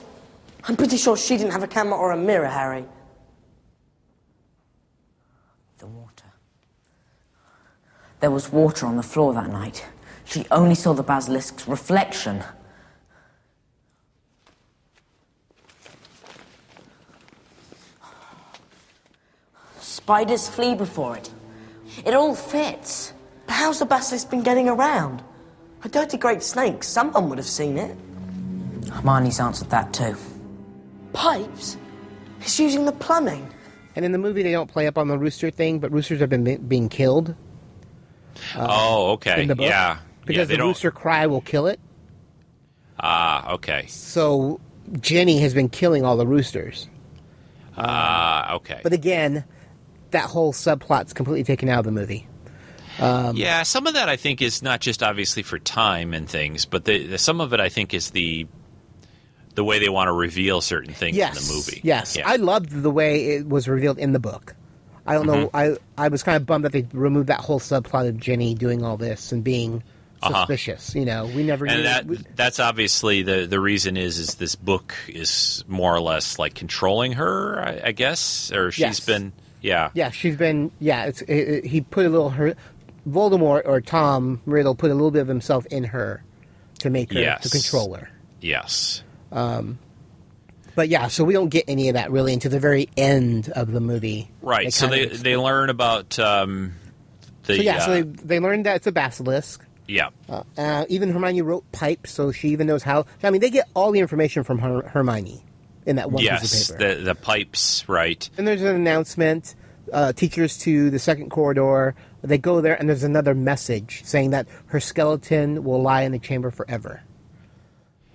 I'm 0.64 0.76
pretty 0.76 0.96
sure 0.96 1.16
she 1.16 1.36
didn't 1.36 1.52
have 1.52 1.62
a 1.62 1.68
camera 1.68 1.98
or 1.98 2.12
a 2.12 2.16
mirror, 2.16 2.48
Harry. 2.48 2.84
The 5.78 5.86
water. 5.86 6.32
There 8.20 8.30
was 8.30 8.50
water 8.50 8.86
on 8.86 8.96
the 8.96 9.02
floor 9.02 9.34
that 9.34 9.50
night. 9.50 9.84
She 10.24 10.46
only 10.50 10.74
saw 10.74 10.94
the 10.94 11.02
basilisk's 11.02 11.68
reflection. 11.68 12.44
Spiders 20.10 20.48
flee 20.48 20.74
before 20.74 21.16
it. 21.16 21.30
It 22.04 22.14
all 22.14 22.34
fits. 22.34 23.12
But 23.46 23.54
how's 23.54 23.78
the 23.78 23.86
basilisk 23.86 24.28
been 24.28 24.42
getting 24.42 24.68
around? 24.68 25.22
A 25.84 25.88
dirty 25.88 26.16
great 26.16 26.42
snake, 26.42 26.82
someone 26.82 27.28
would 27.28 27.38
have 27.38 27.46
seen 27.46 27.78
it. 27.78 27.96
Hermione's 28.90 29.38
answered 29.38 29.70
that 29.70 29.92
too. 29.92 30.16
Pipes? 31.12 31.76
It's 32.40 32.58
using 32.58 32.86
the 32.86 32.90
plumbing. 32.90 33.48
And 33.94 34.04
in 34.04 34.10
the 34.10 34.18
movie, 34.18 34.42
they 34.42 34.50
don't 34.50 34.68
play 34.68 34.88
up 34.88 34.98
on 34.98 35.06
the 35.06 35.16
rooster 35.16 35.48
thing, 35.48 35.78
but 35.78 35.92
roosters 35.92 36.18
have 36.18 36.28
been 36.28 36.42
be- 36.42 36.56
being 36.56 36.88
killed. 36.88 37.36
uh, 38.56 38.66
oh, 38.68 39.12
okay. 39.12 39.42
in 39.42 39.46
the 39.46 39.54
book. 39.54 39.68
Yeah. 39.68 39.98
Because 40.26 40.48
yeah, 40.48 40.54
the 40.54 40.56
don't. 40.56 40.66
rooster 40.66 40.90
cry 40.90 41.28
will 41.28 41.40
kill 41.40 41.68
it. 41.68 41.78
Ah, 42.98 43.52
okay. 43.52 43.86
So 43.86 44.58
Ginny 44.98 45.38
has 45.38 45.54
been 45.54 45.68
killing 45.68 46.04
all 46.04 46.16
the 46.16 46.26
roosters. 46.26 46.88
Ah, 47.76 48.54
okay. 48.54 48.80
But 48.82 48.92
again, 48.92 49.44
that 50.12 50.24
whole 50.30 50.52
subplot's 50.52 51.12
completely 51.12 51.44
taken 51.44 51.68
out 51.68 51.80
of 51.80 51.84
the 51.84 51.92
movie. 51.92 52.26
Um, 52.98 53.36
yeah, 53.36 53.62
some 53.62 53.86
of 53.86 53.94
that 53.94 54.08
I 54.08 54.16
think 54.16 54.42
is 54.42 54.62
not 54.62 54.80
just 54.80 55.02
obviously 55.02 55.42
for 55.42 55.58
time 55.58 56.12
and 56.12 56.28
things, 56.28 56.66
but 56.66 56.84
the, 56.84 57.06
the, 57.06 57.18
some 57.18 57.40
of 57.40 57.52
it 57.54 57.60
I 57.60 57.68
think 57.68 57.94
is 57.94 58.10
the 58.10 58.46
the 59.54 59.64
way 59.64 59.78
they 59.78 59.88
want 59.88 60.08
to 60.08 60.12
reveal 60.12 60.60
certain 60.60 60.94
things 60.94 61.16
yes, 61.16 61.40
in 61.40 61.48
the 61.48 61.54
movie. 61.54 61.80
Yes, 61.82 62.16
Yeah. 62.16 62.28
I 62.28 62.36
loved 62.36 62.70
the 62.70 62.90
way 62.90 63.36
it 63.36 63.48
was 63.48 63.68
revealed 63.68 63.98
in 63.98 64.12
the 64.12 64.20
book. 64.20 64.54
I 65.06 65.14
don't 65.14 65.26
know. 65.26 65.48
Mhm. 65.48 65.78
I 65.98 66.04
I 66.04 66.08
was 66.08 66.22
kind 66.22 66.36
of 66.36 66.46
bummed 66.46 66.64
that 66.64 66.72
they 66.72 66.86
removed 66.92 67.28
that 67.28 67.40
whole 67.40 67.58
subplot 67.58 68.08
of 68.08 68.18
Ginny 68.18 68.54
doing 68.54 68.84
all 68.84 68.96
this 68.96 69.32
and 69.32 69.42
being 69.42 69.82
Uh-huh. 70.22 70.40
suspicious. 70.46 70.94
You 70.94 71.06
know, 71.06 71.24
we 71.24 71.42
never 71.42 71.64
and 71.66 71.78
knew. 71.78 71.82
that 71.84 72.06
we- 72.06 72.18
that's 72.36 72.60
obviously 72.60 73.22
the 73.22 73.46
the 73.46 73.58
reason 73.58 73.96
is 73.96 74.18
is 74.18 74.34
this 74.34 74.54
book 74.56 74.94
is 75.08 75.64
more 75.66 75.94
or 75.94 76.00
less 76.00 76.38
like 76.38 76.54
controlling 76.54 77.12
her, 77.14 77.60
I, 77.60 77.88
I 77.88 77.92
guess, 77.92 78.52
or 78.52 78.70
she's 78.70 78.80
Yes. 78.80 79.00
been 79.00 79.32
yeah 79.60 79.90
yeah, 79.94 80.10
she's 80.10 80.36
been. 80.36 80.70
Yeah, 80.80 81.04
it's 81.04 81.22
it, 81.22 81.34
it- 81.34 81.64
he 81.66 81.80
put 81.80 82.06
a 82.06 82.08
little 82.08 82.30
her. 82.30 82.54
Voldemort 83.08 83.62
or 83.64 83.80
Tom 83.80 84.40
Riddle 84.44 84.74
put 84.74 84.90
a 84.90 84.94
little 84.94 85.10
bit 85.10 85.20
of 85.20 85.28
himself 85.28 85.64
in 85.66 85.84
her 85.84 86.22
to 86.80 86.90
make 86.90 87.12
her 87.12 87.18
Yes. 87.20 87.42
to 87.44 87.48
control 87.50 87.94
her. 87.94 88.10
yes 88.42 89.02
Um, 89.32 89.78
but 90.74 90.88
yeah, 90.88 91.08
so 91.08 91.24
we 91.24 91.32
don't 91.32 91.48
get 91.48 91.64
any 91.66 91.88
of 91.88 91.94
that 91.94 92.10
really 92.10 92.32
until 92.34 92.50
the 92.50 92.60
very 92.60 92.88
end 92.96 93.48
of 93.50 93.72
the 93.72 93.80
movie. 93.80 94.30
right. 94.42 94.72
So 94.72 94.86
they 94.86 95.06
of 95.06 95.22
they 95.22 95.36
learn 95.36 95.70
about 95.70 96.18
um, 96.18 96.74
the 97.44 97.56
so 97.56 97.62
yeah, 97.62 97.76
uh, 97.76 97.80
so 97.80 97.90
they, 97.92 98.02
they 98.02 98.38
learned 98.40 98.66
that 98.66 98.76
it's 98.76 98.86
a 98.86 98.92
basilisk. 98.92 99.64
yeah 99.88 100.10
Uh, 100.28 100.42
uh, 100.58 100.84
even 100.90 101.10
Hermione 101.10 101.40
wrote 101.42 101.70
pipe, 101.72 102.06
so 102.06 102.32
she 102.32 102.48
even 102.50 102.66
knows 102.66 102.82
how. 102.82 103.06
I 103.22 103.30
mean, 103.30 103.40
they 103.40 103.50
get 103.50 103.66
all 103.74 103.92
the 103.92 104.00
information 104.00 104.44
from 104.44 104.58
Her- 104.58 104.82
Hermione 104.88 105.42
in 105.86 105.96
that 105.96 106.10
one 106.10 106.22
yes 106.22 106.40
piece 106.42 106.70
of 106.70 106.78
paper. 106.78 106.94
the 106.96 107.02
the 107.02 107.14
pipes 107.14 107.84
right 107.88 108.28
And 108.38 108.46
there's 108.46 108.62
an 108.62 108.74
announcement. 108.76 109.54
Uh, 109.92 110.12
teachers 110.12 110.56
to 110.58 110.88
the 110.90 110.98
second 111.00 111.30
corridor. 111.30 111.96
They 112.22 112.38
go 112.38 112.60
there, 112.60 112.78
and 112.78 112.88
there's 112.88 113.02
another 113.02 113.34
message 113.34 114.02
saying 114.04 114.30
that 114.30 114.46
her 114.66 114.78
skeleton 114.78 115.64
will 115.64 115.82
lie 115.82 116.02
in 116.02 116.12
the 116.12 116.18
chamber 116.20 116.52
forever. 116.52 117.02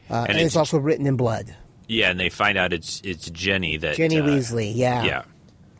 Uh, 0.10 0.14
And 0.14 0.30
and, 0.30 0.38
it's, 0.38 0.54
it's- 0.54 0.56
also 0.56 0.78
written 0.78 1.06
in 1.06 1.18
blood. 1.18 1.54
yeah, 1.88 2.12
and 2.12 2.20
they 2.20 2.30
find 2.30 2.58
out 2.58 2.72
it's 2.72 3.02
it's 3.04 3.30
Ginny 3.30 3.76
that 3.78 3.96
Ginny 3.98 4.20
uh, 4.20 4.24
Weasley, 4.26 4.72
yeah. 4.74 5.04
yeah 5.04 5.24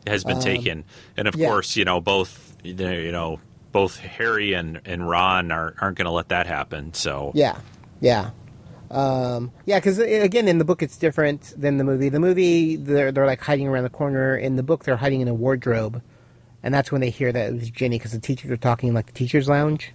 has 0.08 0.24
been 0.26 0.38
Um, 0.38 0.42
taken, 0.44 0.84
and 1.16 1.28
of 1.30 1.36
yeah. 1.36 1.48
course 1.48 1.76
you 1.78 1.86
know 1.86 2.02
both 2.02 2.58
you 2.64 3.12
know 3.12 3.40
both 3.72 3.98
Harry 3.98 4.54
and 4.54 4.82
and 4.86 5.08
Ron 5.08 5.52
are, 5.52 5.76
aren't 5.80 5.98
going 5.98 6.06
to 6.06 6.12
let 6.12 6.30
that 6.30 6.46
happen. 6.48 6.94
So 6.94 7.32
Yeah, 7.36 7.58
yeah, 8.02 8.32
um, 8.92 9.52
yeah. 9.66 9.78
Because 9.80 10.00
again, 10.00 10.48
in 10.48 10.58
the 10.58 10.66
book, 10.66 10.82
it's 10.84 10.98
different 10.98 11.54
than 11.58 11.78
the 11.78 11.84
movie. 11.84 12.10
The 12.10 12.20
movie, 12.20 12.76
they're 12.76 13.12
they're 13.12 13.26
like 13.26 13.42
hiding 13.42 13.68
around 13.68 13.84
the 13.84 13.90
corner. 13.90 14.36
In 14.36 14.56
the 14.56 14.64
book, 14.64 14.84
they're 14.84 14.98
hiding 14.98 15.22
in 15.22 15.28
a 15.28 15.34
wardrobe, 15.34 16.02
and 16.64 16.74
that's 16.74 16.92
when 16.92 17.02
they 17.02 17.10
hear 17.10 17.32
that 17.32 17.50
it 17.50 17.54
was 17.54 17.70
Ginny 17.70 17.98
because 17.98 18.12
the 18.12 18.20
teachers 18.20 18.52
are 18.52 18.58
talking 18.58 18.90
in, 18.90 18.96
like 18.96 19.08
the 19.08 19.12
teachers' 19.14 19.48
lounge. 19.50 19.92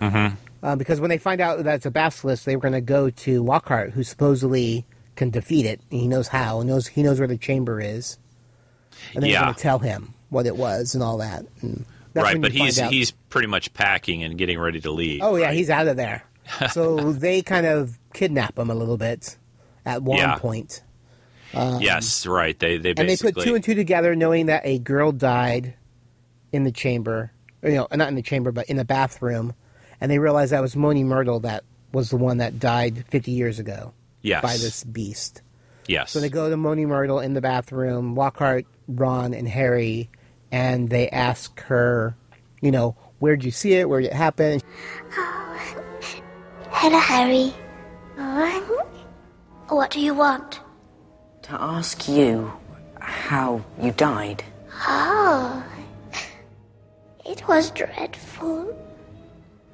Mhm. 0.00 0.36
Uh, 0.62 0.76
because 0.76 1.00
when 1.00 1.10
they 1.10 1.18
find 1.18 1.40
out 1.40 1.62
that 1.64 1.74
it's 1.76 1.86
a 1.86 1.90
basilisk, 1.90 2.44
they 2.44 2.56
were 2.56 2.62
going 2.62 2.72
to 2.72 2.80
go 2.80 3.10
to 3.10 3.42
Lockhart, 3.42 3.92
who 3.92 4.02
supposedly 4.02 4.84
can 5.16 5.30
defeat 5.30 5.64
it. 5.66 5.80
He 5.90 6.08
knows 6.08 6.28
how. 6.28 6.60
He 6.60 6.66
knows 6.66 6.86
he 6.88 7.02
knows 7.02 7.18
where 7.20 7.28
the 7.28 7.36
chamber 7.38 7.80
is, 7.80 8.18
and 9.14 9.22
they're 9.22 9.30
Yeah. 9.30 9.42
going 9.42 9.54
to 9.54 9.60
tell 9.60 9.78
him 9.80 10.14
what 10.30 10.46
it 10.46 10.56
was 10.56 10.94
and 10.94 11.02
all 11.02 11.18
that. 11.18 11.44
And 11.60 11.84
that's 12.12 12.24
right, 12.24 12.40
but 12.40 12.52
he's 12.52 12.78
out- 12.78 12.92
he's 12.92 13.10
pretty 13.30 13.48
much 13.48 13.72
packing 13.74 14.22
and 14.22 14.36
getting 14.38 14.58
ready 14.58 14.80
to 14.80 14.90
leave. 14.90 15.20
Oh 15.22 15.36
yeah, 15.36 15.52
he's 15.52 15.70
out 15.70 15.86
of 15.88 15.96
there. 15.96 16.22
so 16.72 17.12
they 17.12 17.42
kind 17.42 17.66
of 17.66 17.97
kidnap 18.14 18.58
him 18.58 18.70
a 18.70 18.74
little 18.74 18.96
bit 18.96 19.36
at 19.84 20.02
one 20.02 20.18
Yeah. 20.18 20.36
point. 20.38 20.82
Um, 21.54 21.80
yes, 21.80 22.26
right. 22.26 22.58
They 22.58 22.76
they 22.78 22.90
and 22.90 23.08
they 23.08 23.16
put 23.16 23.36
two 23.38 23.54
and 23.54 23.64
two 23.64 23.74
together, 23.74 24.14
knowing 24.14 24.46
that 24.46 24.62
a 24.66 24.78
girl 24.78 25.12
died 25.12 25.74
in 26.52 26.64
the 26.64 26.72
chamber, 26.72 27.32
or, 27.62 27.70
you 27.70 27.76
know, 27.76 27.88
not 27.94 28.08
in 28.08 28.14
the 28.14 28.22
chamber, 28.22 28.52
but 28.52 28.66
in 28.68 28.76
the 28.76 28.84
bathroom, 28.84 29.54
and 30.00 30.10
they 30.10 30.18
realized 30.18 30.52
that 30.52 30.60
was 30.60 30.76
Moaning 30.76 31.08
Myrtle 31.08 31.40
that 31.40 31.64
was 31.92 32.10
the 32.10 32.16
one 32.18 32.36
that 32.38 32.58
died 32.58 33.04
50 33.08 33.30
years 33.32 33.58
ago 33.58 33.92
Yes. 34.20 34.42
by 34.42 34.52
this 34.58 34.84
beast. 34.84 35.40
yes. 35.86 36.10
So 36.10 36.20
they 36.20 36.28
go 36.28 36.50
to 36.50 36.56
Moaning 36.58 36.88
Myrtle 36.88 37.18
in 37.20 37.32
the 37.32 37.40
bathroom, 37.40 38.14
Lockhart, 38.14 38.66
Ron, 38.86 39.32
and 39.32 39.48
Harry, 39.48 40.10
and 40.52 40.90
they 40.90 41.08
ask 41.08 41.58
her, 41.62 42.14
you 42.60 42.70
know, 42.70 42.94
where'd 43.20 43.42
you 43.42 43.50
see 43.50 43.72
it? 43.72 43.88
Where'd 43.88 44.04
it 44.04 44.12
happen? 44.12 44.60
Hello, 46.70 46.98
Harry. 46.98 47.54
What 49.88 49.90
do 49.94 50.00
you 50.00 50.12
want? 50.12 50.60
To 51.42 51.52
ask 51.52 52.08
you 52.08 52.52
how 53.00 53.64
you 53.80 53.90
died. 53.92 54.44
Oh, 54.86 55.64
it 57.24 57.46
was 57.48 57.70
dreadful. 57.70 58.76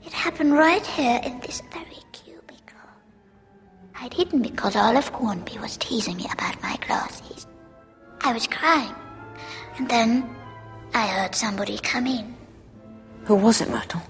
It 0.05 0.13
happened 0.13 0.53
right 0.53 0.87
here 0.87 1.21
in 1.25 1.41
this 1.41 1.63
very 1.73 2.03
cubicle. 2.13 2.91
I'd 3.97 4.15
hidden 4.15 4.43
because 4.43 4.77
Olive 4.77 5.09
Hornby 5.09 5.59
was 5.59 5.77
teasing 5.79 6.17
me 6.17 6.27
about 6.33 6.63
my 6.63 6.77
glasses. 6.87 7.47
I 8.21 8.33
was 8.33 8.47
crying, 8.47 8.95
and 9.79 9.89
then 9.89 10.37
I 10.95 11.07
heard 11.07 11.35
somebody 11.35 11.79
come 11.79 12.07
in. 12.07 12.37
Who 13.25 13.35
was 13.35 13.61
it, 13.61 13.71
Myrtle? 13.71 14.03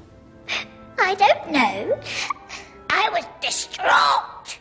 I 0.98 1.14
don't 1.14 1.50
know. 1.50 2.00
I 2.94 3.10
was 3.10 3.24
distraught. 3.40 4.58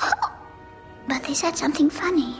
but 1.08 1.22
they 1.22 1.32
said 1.34 1.56
something 1.56 1.88
funny, 1.88 2.34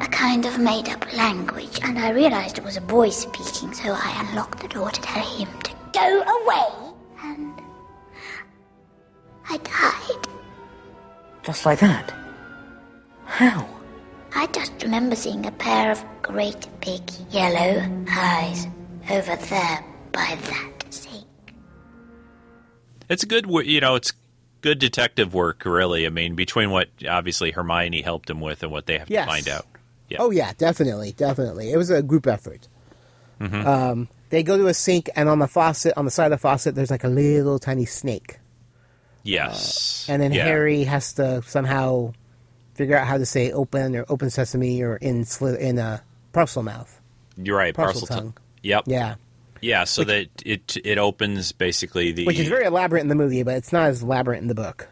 a 0.00 0.06
kind 0.06 0.46
of 0.46 0.58
made 0.60 0.88
up 0.88 1.12
language, 1.14 1.80
and 1.82 1.98
I 1.98 2.10
realized 2.10 2.56
it 2.56 2.64
was 2.64 2.76
a 2.76 2.80
boy 2.80 3.10
speaking, 3.10 3.74
so 3.74 3.92
I 3.92 4.24
unlocked 4.28 4.60
the 4.60 4.68
door 4.68 4.90
to 4.90 5.00
tell 5.00 5.24
him 5.24 5.48
to 5.64 5.72
go 5.92 6.22
away. 6.22 6.94
And 7.24 7.60
I 9.48 9.56
died. 9.58 10.28
Just 11.42 11.66
like 11.66 11.80
that? 11.80 12.14
How? 13.24 13.68
I 14.34 14.46
just 14.48 14.72
remember 14.82 15.16
seeing 15.16 15.44
a 15.44 15.52
pair 15.52 15.90
of 15.90 16.04
great 16.22 16.68
big 16.80 17.02
yellow 17.30 17.84
eyes 18.08 18.66
over 19.10 19.34
there 19.34 19.84
by 20.12 20.38
that 20.40 20.94
sink. 20.94 21.26
It's 23.08 23.24
a 23.24 23.26
good, 23.26 23.46
you 23.66 23.80
know, 23.80 23.96
it's 23.96 24.12
good 24.66 24.78
detective 24.80 25.32
work, 25.32 25.64
really. 25.64 26.06
I 26.06 26.10
mean, 26.10 26.34
between 26.34 26.70
what 26.70 26.88
obviously 27.08 27.52
Hermione 27.52 28.02
helped 28.02 28.28
him 28.28 28.40
with 28.40 28.62
and 28.64 28.72
what 28.72 28.86
they 28.86 28.98
have 28.98 29.08
Yes. 29.08 29.24
to 29.26 29.30
find 29.30 29.48
out. 29.48 29.66
Yeah. 30.08 30.18
Oh 30.20 30.30
yeah, 30.30 30.52
definitely, 30.58 31.12
definitely. 31.12 31.70
It 31.72 31.76
was 31.76 31.88
a 31.90 32.02
group 32.02 32.26
effort. 32.26 32.66
Mhm. 33.40 33.64
Um, 33.64 34.08
they 34.30 34.42
go 34.42 34.56
to 34.56 34.66
a 34.66 34.74
sink, 34.74 35.08
and 35.14 35.28
on 35.28 35.38
the 35.38 35.46
faucet, 35.46 35.92
on 35.96 36.04
the 36.04 36.10
side 36.10 36.26
of 36.26 36.30
the 36.32 36.38
faucet, 36.38 36.74
there's 36.74 36.90
like 36.90 37.04
a 37.04 37.08
little 37.08 37.58
tiny 37.60 37.84
snake, 37.84 38.38
yes. 39.22 40.06
and 40.08 40.20
then 40.22 40.32
Yeah. 40.32 40.44
Harry 40.44 40.84
has 40.84 41.12
to 41.14 41.42
somehow 41.46 42.12
figure 42.74 42.96
out 42.96 43.06
how 43.06 43.18
to 43.18 43.26
say 43.26 43.52
"open" 43.52 43.94
or 43.96 44.04
"open 44.08 44.30
sesame" 44.30 44.82
or 44.82 44.96
in 44.96 45.24
sli- 45.24 45.58
in 45.58 45.78
a 45.78 46.02
Parselmouth. 46.32 46.88
You're 47.36 47.56
right. 47.56 47.74
Parcel 47.74 48.00
Parcel, 48.00 48.06
tongue. 48.16 48.32
tongue. 48.32 48.34
Yep. 48.62 48.84
Yeah, 48.86 49.14
Yeah. 49.60 49.84
So 49.84 50.04
that 50.04 50.28
it 50.44 50.76
it 50.84 50.98
opens 50.98 51.52
basically 51.52 52.12
the 52.12 52.26
which 52.26 52.38
is 52.38 52.48
very 52.48 52.64
elaborate 52.66 53.00
in 53.00 53.08
the 53.08 53.14
movie, 53.14 53.42
but 53.42 53.54
it's 53.56 53.72
not 53.72 53.88
as 53.88 54.02
elaborate 54.02 54.38
in 54.40 54.48
the 54.48 54.54
book. 54.54 54.88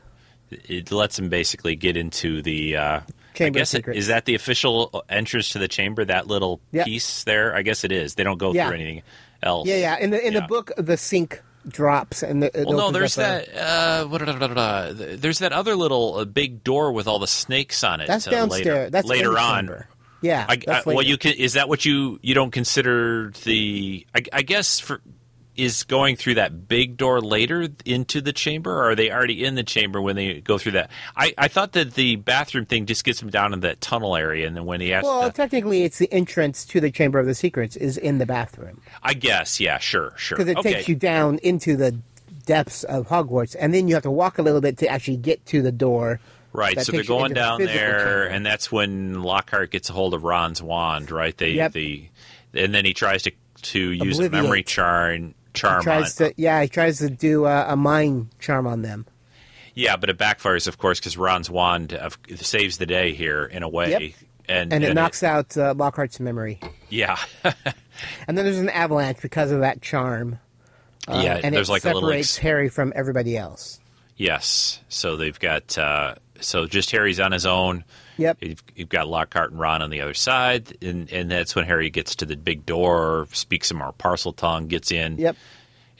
it 0.50 0.90
lets 0.92 1.18
him 1.18 1.28
basically 1.28 1.76
get 1.76 1.96
into 1.96 2.42
the. 2.42 2.76
Uh, 2.76 3.00
I 3.00 3.36
Chamber 3.36 3.48
of 3.58 3.60
guess 3.62 3.74
it, 3.74 3.88
is 3.88 4.06
that 4.06 4.26
the 4.26 4.36
official 4.36 5.04
entrance 5.08 5.48
to 5.50 5.58
the 5.58 5.66
chamber? 5.66 6.04
That 6.04 6.28
little 6.28 6.60
Yep. 6.70 6.84
piece 6.86 7.24
there. 7.24 7.56
I 7.56 7.62
guess 7.62 7.82
it 7.82 7.90
is. 7.90 8.14
They 8.14 8.22
don't 8.22 8.38
go 8.38 8.52
Yeah. 8.54 8.66
through 8.68 8.76
anything 8.76 9.02
else. 9.42 9.66
Yeah, 9.66 9.76
yeah. 9.76 9.98
In 9.98 10.10
the 10.10 10.24
in 10.24 10.34
the 10.34 10.42
book, 10.42 10.70
the 10.76 10.96
sink 10.96 11.42
drops, 11.66 12.22
and 12.22 12.42
the, 12.44 12.50
Well, 12.54 12.76
no, 12.76 12.90
there's 12.92 13.18
up 13.18 13.42
a- 13.42 13.50
that. 13.50 14.56
Uh, 14.56 14.92
there's 15.16 15.38
that 15.40 15.52
other 15.52 15.74
little 15.74 16.16
uh, 16.18 16.24
big 16.26 16.62
door 16.62 16.92
with 16.92 17.08
all 17.08 17.18
the 17.18 17.26
snakes 17.26 17.82
on 17.82 18.00
it. 18.00 18.06
That's 18.06 18.28
uh, 18.28 18.30
downstairs. 18.30 18.66
Later, 18.66 18.90
That's 18.90 19.08
later 19.08 19.36
on. 19.38 19.66
chamber. 19.66 19.88
Yeah, 20.24 20.46
I, 20.48 20.58
I- 20.66 20.82
well, 20.86 21.02
you 21.02 21.18
can. 21.18 21.34
Is 21.34 21.52
that 21.52 21.68
what 21.68 21.84
you 21.84 22.18
you 22.22 22.34
don't 22.34 22.50
consider 22.50 23.32
the? 23.44 24.06
I, 24.14 24.22
I 24.32 24.42
guess 24.42 24.80
for 24.80 25.00
is 25.56 25.84
going 25.84 26.16
through 26.16 26.34
that 26.34 26.68
big 26.68 26.96
door 26.96 27.20
later 27.20 27.68
into 27.84 28.20
the 28.20 28.32
chamber, 28.32 28.72
or 28.72 28.90
are 28.90 28.94
they 28.94 29.10
already 29.10 29.44
in 29.44 29.54
the 29.54 29.62
chamber 29.62 30.00
when 30.00 30.16
they 30.16 30.40
go 30.40 30.58
through 30.58 30.72
that? 30.72 30.90
I, 31.16 31.32
I 31.38 31.48
thought 31.48 31.72
that 31.72 31.94
the 31.94 32.16
bathroom 32.16 32.66
thing 32.66 32.86
just 32.86 33.04
gets 33.04 33.20
them 33.20 33.30
down 33.30 33.52
in 33.52 33.60
that 33.60 33.80
tunnel 33.80 34.16
area, 34.16 34.46
and 34.46 34.56
then 34.56 34.64
when 34.64 34.80
he 34.80 34.88
has 34.90 35.04
Well, 35.04 35.22
to, 35.22 35.30
technically, 35.30 35.84
it's 35.84 35.98
the 35.98 36.12
entrance 36.12 36.64
to 36.66 36.80
the 36.80 36.90
Chamber 36.90 37.18
of 37.18 37.26
the 37.26 37.34
Secrets 37.34 37.76
is 37.76 37.96
in 37.96 38.18
the 38.18 38.26
bathroom 38.26 38.80
I 39.02 39.14
guess, 39.14 39.60
yeah, 39.60 39.78
sure, 39.78 40.12
sure, 40.16 40.38
because 40.38 40.50
it 40.50 40.58
okay. 40.58 40.74
takes 40.74 40.88
you 40.88 40.96
down 40.96 41.38
into 41.38 41.76
the 41.76 41.98
depths 42.46 42.84
of 42.84 43.08
Hogwarts, 43.08 43.54
and 43.58 43.72
then 43.72 43.88
you 43.88 43.94
have 43.94 44.02
to 44.02 44.10
walk 44.10 44.38
a 44.38 44.42
little 44.42 44.60
bit 44.60 44.78
to 44.78 44.88
actually 44.88 45.16
get 45.16 45.44
to 45.46 45.62
the 45.62 45.72
door. 45.72 46.20
Right, 46.56 46.76
that 46.76 46.86
so 46.86 46.92
they're 46.92 47.02
going 47.02 47.32
into 47.32 47.34
the 47.34 47.40
down 47.40 47.58
there, 47.64 48.26
and 48.28 48.46
that's 48.46 48.70
when 48.70 49.22
Lockhart 49.22 49.72
gets 49.72 49.90
a 49.90 49.92
hold 49.92 50.14
of 50.14 50.22
Ron's 50.22 50.62
wand, 50.62 51.10
right? 51.10 51.36
They, 51.36 51.50
Yep. 51.54 51.72
the, 51.72 52.08
and 52.54 52.72
then 52.72 52.84
he 52.84 52.94
tries 52.94 53.24
to 53.24 53.32
to 53.62 53.78
use 53.90 54.18
a 54.20 54.30
memory 54.30 54.62
Obliviate. 54.62 54.66
charm, 54.66 55.26
He 55.28 55.34
charm 55.54 55.76
on. 55.78 55.82
tries 55.82 56.14
to, 56.16 56.32
yeah, 56.36 56.62
he 56.62 56.68
tries 56.68 56.98
to 56.98 57.10
do 57.10 57.46
a, 57.46 57.72
a 57.72 57.76
mind 57.76 58.28
charm 58.38 58.66
on 58.68 58.82
them. 58.82 59.04
Yeah, 59.74 59.96
but 59.96 60.10
it 60.10 60.16
backfires, 60.18 60.68
of 60.68 60.78
course, 60.78 61.00
because 61.00 61.16
Ron's 61.16 61.50
wand 61.50 61.92
uh, 61.92 62.10
saves 62.36 62.78
the 62.78 62.86
day 62.86 63.14
here 63.14 63.44
in 63.44 63.62
a 63.64 63.68
way, 63.68 63.90
Yep. 63.90 64.02
and 64.48 64.72
and 64.72 64.84
it 64.84 64.94
knocks 64.94 65.24
out 65.24 65.56
uh, 65.58 65.74
Lockhart's 65.76 66.20
memory. 66.20 66.60
yeah, 66.88 67.16
And 68.28 68.36
then 68.38 68.44
there's 68.44 68.58
an 68.58 68.68
avalanche 68.68 69.18
because 69.22 69.50
of 69.50 69.60
that 69.60 69.82
charm. 69.82 70.38
Uh, 71.08 71.20
Yeah, 71.24 71.40
and 71.42 71.52
there's 71.54 71.68
it 71.68 71.72
like 71.72 71.84
a 71.84 71.88
little 71.88 72.02
separates 72.02 72.36
ex- 72.36 72.38
Harry 72.38 72.68
from 72.68 72.92
everybody 72.94 73.36
else. 73.36 73.80
yes. 74.16 74.80
So 74.88 75.16
they've 75.16 75.38
got 75.40 75.76
uh, 75.78 76.14
so 76.44 76.66
just 76.66 76.90
Harry's 76.90 77.20
on 77.20 77.32
his 77.32 77.46
own. 77.46 77.84
Yep. 78.18 78.38
You've, 78.40 78.62
you've 78.76 78.88
got 78.88 79.08
Lockhart 79.08 79.50
and 79.50 79.60
Ron 79.60 79.82
on 79.82 79.90
the 79.90 80.00
other 80.00 80.14
side, 80.14 80.76
and 80.82 81.10
and 81.12 81.30
that's 81.30 81.54
when 81.56 81.64
Harry 81.64 81.90
gets 81.90 82.14
to 82.16 82.26
the 82.26 82.36
big 82.36 82.64
door, 82.66 83.26
speaks 83.32 83.68
some 83.68 83.78
more 83.78 83.92
Parseltongue, 83.92 84.68
gets 84.68 84.92
in. 84.92 85.18
Yep. 85.18 85.36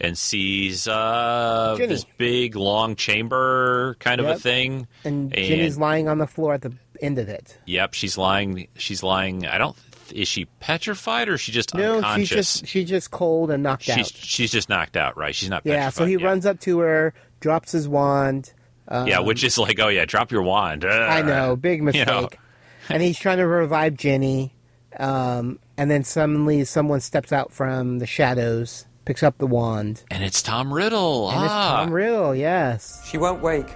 and 0.01 0.19
sees 0.19 0.87
uh, 0.89 1.75
Ginny. 1.77 1.89
this 1.89 2.05
big 2.19 2.57
long 2.57 2.97
chamber 2.97 3.97
kind 4.01 4.21
of 4.21 4.27
a 4.27 4.37
thing. 4.39 4.87
And, 5.05 5.33
Ginny's 5.33 5.79
lying 5.79 6.09
on 6.09 6.19
the 6.19 6.27
floor 6.27 6.55
at 6.55 6.63
the 6.63 6.73
end 7.01 7.19
of 7.19 7.29
it. 7.29 7.59
yep, 7.67 7.95
she's 7.95 8.17
lying. 8.19 8.69
She's 8.77 9.03
lying. 9.03 9.47
I 9.47 9.59
don't. 9.59 9.77
Is 10.13 10.29
she 10.29 10.45
petrified 10.61 11.29
or 11.31 11.35
is 11.35 11.41
she 11.41 11.51
just 11.51 11.75
No, 11.75 12.03
she's 12.15 12.29
just 12.29 12.67
she's 12.67 12.89
just 12.89 13.11
cold 13.11 13.51
and 13.51 13.63
knocked 13.63 13.85
she's 13.85 13.99
out. 13.99 14.13
she's 14.15 14.53
just 14.53 14.69
knocked 14.69 14.97
out, 14.99 15.17
right? 15.17 15.35
She's 15.35 15.49
not. 15.49 15.65
Petrified. 15.65 15.83
Yeah, 15.83 15.89
so 15.91 16.05
he 16.05 16.13
yet. 16.13 16.23
runs 16.23 16.45
up 16.47 16.61
to 16.61 16.79
her, 16.81 17.15
drops 17.41 17.73
his 17.73 17.89
wand. 17.89 18.53
Um, 18.89 19.07
yeah, 19.07 19.21
which 19.21 19.43
is 19.45 19.57
like, 19.59 19.79
oh 19.81 19.89
yeah, 19.89 20.05
drop 20.05 20.31
your 20.31 20.43
wand. 20.43 20.85
I 20.85 21.23
know, 21.23 21.57
big 21.57 21.79
You 21.79 21.85
mistake. 21.85 22.07
know. 22.07 22.29
and 22.91 23.03
he's 23.03 23.19
trying 23.19 23.39
to 23.39 23.47
revive 23.47 23.95
Ginny, 23.97 24.55
um, 24.99 25.59
and 25.79 25.91
then 25.91 26.05
suddenly 26.05 26.65
someone 26.65 27.01
steps 27.01 27.33
out 27.33 27.51
from 27.53 27.99
the 27.99 28.07
shadows, 28.07 28.87
picks 29.07 29.23
up 29.23 29.39
the 29.39 29.47
wand, 29.47 30.05
and 30.11 30.23
it's 30.23 30.43
Tom 30.43 30.73
Riddle. 30.73 31.31
and 31.31 31.45
it's 31.45 31.53
ah. 31.53 31.77
Tom 31.85 31.93
Riddle. 31.93 32.35
Yes, 32.35 33.03
She 33.07 33.17
won't 33.17 33.41
wake. 33.43 33.69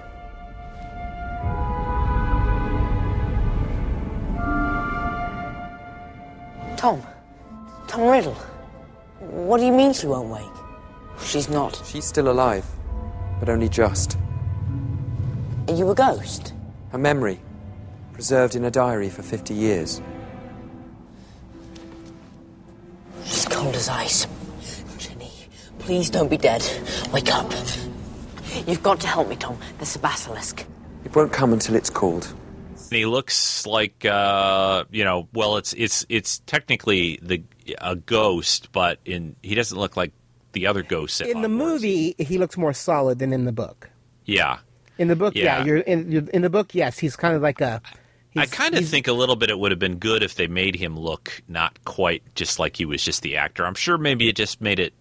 Tom. 6.77 7.03
Tom 7.89 8.03
Riddle. 8.09 8.35
What 9.21 9.59
do 9.59 9.65
you 9.67 9.73
mean 9.73 9.93
she 9.93 10.07
won't 10.07 10.29
wake? 10.29 10.43
She's 11.25 11.49
not. 11.49 11.81
She's 11.85 12.05
still 12.05 12.29
alive, 12.31 12.65
but 13.41 13.49
only 13.49 13.69
just. 13.69 14.17
Are 15.69 15.75
you 15.75 15.91
a 15.91 15.95
ghost? 15.95 16.55
A 16.95 16.99
memory, 16.99 17.41
preserved 18.15 18.55
in 18.57 18.65
a 18.65 18.71
diary 18.71 19.11
for 19.11 19.23
50 19.23 19.53
years. 19.53 20.01
She's 23.25 23.45
cold 23.45 23.75
as 23.75 23.89
ice. 23.89 24.27
Ginny, 24.97 25.31
please 25.79 26.09
don't 26.09 26.31
be 26.31 26.39
dead. 26.39 26.65
Wake 27.13 27.31
up. 27.35 27.53
You've 28.67 28.83
got 28.83 29.01
to 29.01 29.07
help 29.07 29.29
me, 29.29 29.37
Tom. 29.37 29.59
There's 29.77 29.95
a 29.95 29.99
basilisk. 29.99 30.65
It 31.05 31.15
won't 31.15 31.33
come 31.33 31.53
until 31.53 31.75
it's 31.75 31.91
called. 31.91 32.27
And 32.91 32.97
he 32.97 33.05
looks 33.05 33.67
like 33.67 34.07
uh, 34.07 34.85
you 34.91 35.05
know. 35.05 35.29
Well, 35.35 35.59
it's 35.59 35.75
it's 35.75 36.07
it's 36.09 36.39
technically 36.47 37.19
the 37.21 37.43
a 37.83 37.95
ghost, 37.95 38.73
but 38.73 38.99
in 39.05 39.37
he 39.43 39.55
doesn't 39.55 39.79
look 39.79 39.99
like 39.99 40.13
the 40.53 40.67
other 40.67 40.83
ghosts. 40.83 41.21
At 41.21 41.29
in 41.29 41.43
the 41.43 41.51
movie 41.51 42.15
he 42.19 42.39
looks 42.39 42.57
more 42.57 42.73
solid 42.73 43.19
than 43.19 43.35
in 43.35 43.45
the 43.45 43.53
book. 43.53 43.91
yeah, 44.25 44.61
In 44.99 45.09
the 45.09 45.17
book, 45.17 45.35
yeah, 45.37 45.59
Yeah. 45.61 45.65
you're 45.65 45.77
in 45.79 46.11
you're, 46.13 46.29
in 46.35 46.43
the 46.43 46.51
book. 46.51 46.75
Yes, 46.75 46.99
he's 46.99 47.17
kind 47.17 47.35
of 47.37 47.43
like 47.43 47.61
a. 47.61 47.81
I 48.37 48.47
kind 48.47 48.75
of 48.77 48.87
think 48.87 49.09
a 49.09 49.13
little 49.13 49.35
bit 49.37 49.51
it 49.51 49.59
would 49.59 49.73
have 49.73 49.81
been 49.81 49.97
good 49.97 50.23
if 50.23 50.35
they 50.37 50.47
made 50.47 50.77
him 50.77 50.97
look 50.97 51.43
not 51.49 51.83
quite 51.85 52.23
just 52.37 52.59
like 52.61 52.77
he 52.77 52.85
was 52.85 53.03
just 53.03 53.23
the 53.23 53.37
actor. 53.37 53.67
I'm 53.67 53.75
sure 53.75 53.99
maybe 53.99 54.29
it 54.29 54.37
just 54.37 54.61
made 54.61 54.79
it. 54.79 54.93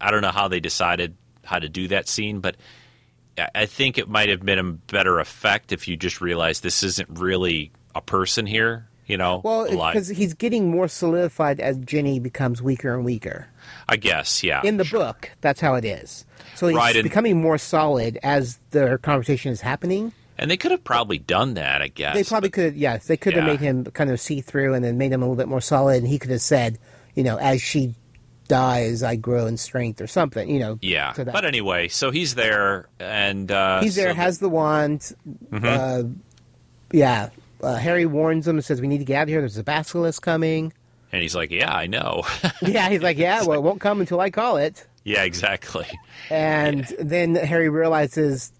I- 0.00 0.10
don't 0.10 0.22
know 0.22 0.30
how 0.30 0.48
they 0.48 0.60
decided 0.60 1.14
how 1.44 1.58
to 1.58 1.68
do 1.68 1.88
that 1.88 2.08
scene, 2.08 2.40
but 2.40 2.56
I- 3.36 3.48
I 3.54 3.66
think 3.66 3.98
it 3.98 4.08
might 4.08 4.30
have 4.30 4.40
been 4.42 4.58
a 4.58 4.72
better 4.72 5.18
effect 5.18 5.72
if 5.72 5.86
you 5.88 5.96
just 5.96 6.22
realized 6.22 6.62
this 6.62 6.82
isn't 6.82 7.08
really 7.18 7.70
a 7.94 8.00
person 8.00 8.46
here. 8.46 8.88
You 9.06 9.18
know, 9.18 9.42
Well, 9.44 9.66
because 9.68 10.08
he's 10.08 10.32
getting 10.32 10.70
more 10.70 10.88
solidified 10.88 11.60
as 11.60 11.76
Ginny 11.76 12.18
becomes 12.18 12.62
weaker 12.62 12.94
and 12.94 13.04
weaker. 13.04 13.48
I 13.86 13.96
guess, 13.96 14.42
yeah. 14.42 14.62
In 14.64 14.78
the 14.78 14.84
book, 14.86 15.30
that's 15.42 15.60
how 15.60 15.74
it 15.74 15.84
is. 15.84 16.24
So 16.56 16.68
he's 16.68 16.76
Right, 16.76 17.02
becoming 17.02 17.40
more 17.40 17.58
solid 17.58 18.18
as 18.22 18.58
the 18.70 18.98
conversation 19.02 19.50
is 19.52 19.60
happening. 19.60 20.12
and 20.38 20.50
they 20.50 20.56
could 20.56 20.70
have 20.70 20.84
probably 20.84 21.18
done 21.18 21.54
that, 21.54 21.82
I 21.82 21.88
guess. 21.88 22.14
they 22.14 22.24
probably 22.24 22.50
could, 22.50 22.64
Have, 22.64 22.76
yes, 22.76 23.06
they 23.06 23.16
could 23.16 23.34
have 23.34 23.44
made 23.44 23.60
him 23.60 23.84
kind 23.86 24.10
of 24.10 24.20
see 24.20 24.40
through 24.40 24.74
and 24.74 24.84
then 24.84 24.98
made 24.98 25.12
him 25.12 25.22
a 25.22 25.24
little 25.24 25.36
bit 25.36 25.48
more 25.48 25.60
solid. 25.60 25.98
And 25.98 26.06
he 26.08 26.18
could 26.18 26.30
have 26.30 26.40
said, 26.40 26.78
you 27.14 27.22
know, 27.24 27.36
as 27.36 27.60
she 27.62 27.94
dies, 28.48 29.02
I 29.02 29.16
grow 29.16 29.46
in 29.46 29.56
strength 29.56 30.00
or 30.00 30.06
something, 30.06 30.48
you 30.50 30.58
know. 30.58 30.78
Yeah, 30.82 31.12
but 31.16 31.44
anyway, 31.44 31.88
so 31.88 32.10
he's 32.10 32.34
there, 32.34 32.88
and 33.00 33.50
uh, 33.50 33.80
he's 33.80 33.94
there, 33.96 34.10
so- 34.10 34.14
has 34.14 34.38
the 34.38 34.48
wand. 34.48 35.12
Mhm. 35.52 35.64
Uh, 35.64 36.08
yeah, 36.92 37.30
uh, 37.62 37.76
Harry 37.76 38.04
warns 38.06 38.46
him 38.46 38.56
and 38.56 38.64
says, 38.64 38.80
"We 38.80 38.86
need 38.88 38.98
to 38.98 39.04
get 39.04 39.16
out 39.16 39.22
of 39.24 39.28
here. 39.30 39.40
There's 39.40 39.56
a 39.56 39.64
basilisk 39.64 40.22
coming." 40.22 40.72
and 41.12 41.22
he's 41.22 41.34
like, 41.34 41.50
"Yeah, 41.52 41.72
I 41.72 41.86
know." 41.86 42.22
yeah, 42.62 42.88
he's 42.90 43.02
like, 43.02 43.16
"Yeah, 43.18 43.42
well, 43.44 43.58
it 43.58 43.62
won't 43.62 43.80
come 43.80 44.00
until 44.00 44.20
I 44.20 44.30
call 44.30 44.56
it." 44.58 44.86
Yeah, 45.04 45.22
exactly. 45.22 45.86
And 46.30 46.84
then 46.98 47.34
Harry 47.34 47.68
realizes 47.68 48.52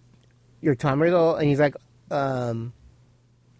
you're 0.60 0.74
Tom 0.74 1.00
Riddle, 1.02 1.34
and 1.36 1.48
he's 1.48 1.58
like, 1.60 1.74
um, 2.10 2.72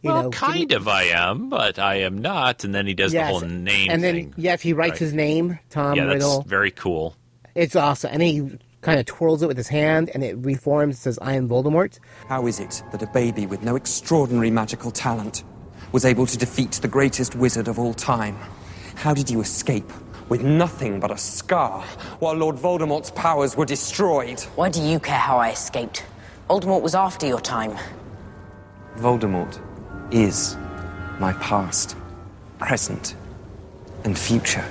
you 0.03 0.11
well, 0.11 0.25
know, 0.25 0.31
kind 0.31 0.73
of, 0.73 0.87
I 0.89 1.05
am, 1.05 1.49
but 1.49 1.79
I 1.79 1.97
am 1.97 2.19
not. 2.19 2.65
And 2.65 2.75
then 2.75 2.87
he 2.87 2.95
does 2.95 3.13
Yes, 3.13 3.27
the 3.27 3.33
whole 3.39 3.49
name 3.49 3.89
and 3.91 4.03
then 4.03 4.15
thing. 4.15 4.35
yes, 4.37 4.61
he 4.61 4.73
writes 4.73 4.93
Right. 4.93 4.99
his 5.01 5.13
name, 5.15 5.59
Tom 5.71 5.97
yeah, 5.97 6.05
Riddle. 6.05 6.39
that's 6.39 6.49
very 6.49 6.71
cool. 6.71 7.17
It's 7.55 7.75
awesome, 7.77 8.11
and 8.13 8.23
he 8.23 8.59
kind 8.83 9.01
of 9.01 9.07
twirls 9.07 9.43
it 9.43 9.47
with 9.49 9.57
his 9.57 9.69
hand, 9.69 10.11
and 10.13 10.23
it 10.23 10.37
reforms. 10.39 10.97
It 10.97 11.01
says, 11.01 11.19
"I 11.23 11.35
am 11.35 11.49
Voldemort." 11.49 11.99
How 12.29 12.47
is 12.47 12.61
it 12.61 12.83
that 12.93 13.03
a 13.03 13.07
baby 13.07 13.47
with 13.47 13.63
no 13.63 13.77
extraordinary 13.77 14.51
magical 14.51 14.91
talent 14.91 15.43
was 15.93 16.05
able 16.05 16.27
to 16.27 16.37
defeat 16.37 16.73
the 16.73 16.89
greatest 16.89 17.35
wizard 17.37 17.69
of 17.69 17.79
all 17.79 17.95
time? 17.95 18.37
How 18.97 19.15
did 19.15 19.31
you 19.31 19.41
escape 19.41 19.91
with 20.29 20.43
nothing 20.43 21.01
but 21.01 21.11
a 21.11 21.19
scar 21.19 21.83
while 22.19 22.35
Lord 22.35 22.57
Voldemort's 22.57 23.11
powers 23.11 23.57
were 23.57 23.65
destroyed? 23.65 24.41
Why 24.57 24.69
do 24.69 24.81
you 24.83 24.99
care 24.99 25.19
how 25.19 25.39
I 25.39 25.51
escaped? 25.51 26.05
Voldemort 26.49 26.83
was 26.83 26.95
after 26.95 27.27
your 27.27 27.41
time. 27.41 27.77
Voldemort 28.97 29.61
is 30.11 30.57
my 31.19 31.33
past, 31.35 31.97
present, 32.59 33.17
and 34.05 34.19
future. 34.19 34.65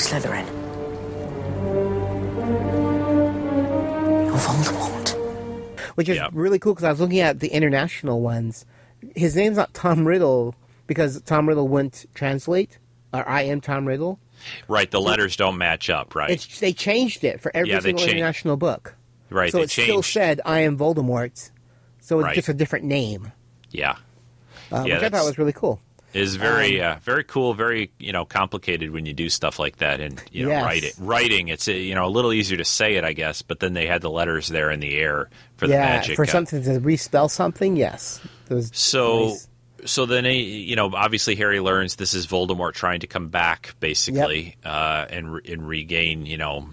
Slytherin. 0.00 0.46
You're 4.26 4.36
Voldemort. 4.38 5.10
which 5.96 6.08
is 6.08 6.20
really 6.32 6.58
cool 6.58 6.74
because 6.74 6.84
I 6.84 6.90
was 6.90 7.00
looking 7.00 7.20
at 7.20 7.40
the 7.40 7.48
international 7.48 8.20
ones. 8.20 8.64
His 9.14 9.36
name's 9.36 9.56
not 9.56 9.72
Tom 9.74 10.06
Riddle 10.06 10.54
because 10.86 11.20
Tom 11.22 11.48
Riddle 11.48 11.68
wouldn't 11.68 12.06
translate, 12.14 12.78
or 13.12 13.26
I 13.28 13.42
am 13.42 13.60
Tom 13.60 13.86
Riddle. 13.86 14.18
Right, 14.68 14.90
the 14.90 15.00
letters 15.00 15.36
don't 15.36 15.58
match 15.58 15.90
up, 15.90 16.14
right? 16.14 16.30
It's 16.30 16.60
they 16.60 16.72
changed 16.72 17.24
it 17.24 17.40
for 17.40 17.50
every 17.54 17.70
Yeah, 17.70 17.80
single 17.80 17.98
changed- 18.00 18.14
international 18.16 18.56
book. 18.56 18.94
Right, 19.28 19.52
so 19.52 19.58
they 19.58 19.64
it 19.64 19.70
still 19.70 20.02
said 20.02 20.40
I 20.44 20.60
am 20.60 20.76
Voldemort, 20.76 21.50
so 22.00 22.18
it's 22.18 22.24
Right. 22.24 22.34
just 22.34 22.48
a 22.48 22.54
different 22.54 22.84
name, 22.86 23.30
yeah, 23.70 23.96
uh, 24.72 24.84
Yeah, 24.86 24.94
which 24.96 25.04
I 25.04 25.08
thought 25.10 25.24
was 25.26 25.38
really 25.38 25.52
cool. 25.52 25.80
Is 26.12 26.36
very, 26.36 26.80
Um, 26.82 26.96
uh, 26.96 26.98
very 27.02 27.24
cool, 27.24 27.54
very 27.54 27.90
you 27.98 28.12
know 28.12 28.24
complicated 28.24 28.90
when 28.90 29.06
you 29.06 29.12
do 29.12 29.28
stuff 29.28 29.58
like 29.58 29.76
that 29.78 30.00
and 30.00 30.20
you 30.32 30.44
know 30.44 30.50
Yes. 30.50 30.64
write 30.64 30.84
it. 30.84 30.94
Writing, 30.98 31.48
it's 31.48 31.68
uh, 31.68 31.72
you 31.72 31.94
know 31.94 32.06
a 32.06 32.10
little 32.10 32.32
easier 32.32 32.56
to 32.58 32.64
say 32.64 32.94
it, 32.96 33.04
I 33.04 33.12
guess, 33.12 33.42
but 33.42 33.60
then 33.60 33.74
they 33.74 33.86
had 33.86 34.02
the 34.02 34.10
letters 34.10 34.48
there 34.48 34.70
in 34.70 34.80
the 34.80 34.96
air 34.96 35.28
for 35.56 35.66
the 35.66 35.74
yeah, 35.74 35.84
magic. 35.84 36.16
for 36.16 36.24
uh, 36.24 36.28
something 36.28 36.62
to 36.64 36.80
respell 36.80 37.30
something, 37.30 37.76
yes. 37.76 38.20
So, 38.72 39.28
nice. 39.28 39.48
so 39.84 40.06
then 40.06 40.24
he, 40.24 40.40
you 40.62 40.74
know, 40.74 40.90
obviously 40.94 41.36
Harry 41.36 41.60
learns 41.60 41.94
this 41.96 42.14
is 42.14 42.26
Voldemort 42.26 42.72
trying 42.74 43.00
to 43.00 43.06
come 43.06 43.28
back, 43.28 43.74
basically, 43.78 44.56
uh, 44.64 45.06
and 45.08 45.40
and 45.46 45.66
regain, 45.68 46.26
you 46.26 46.36
know, 46.38 46.70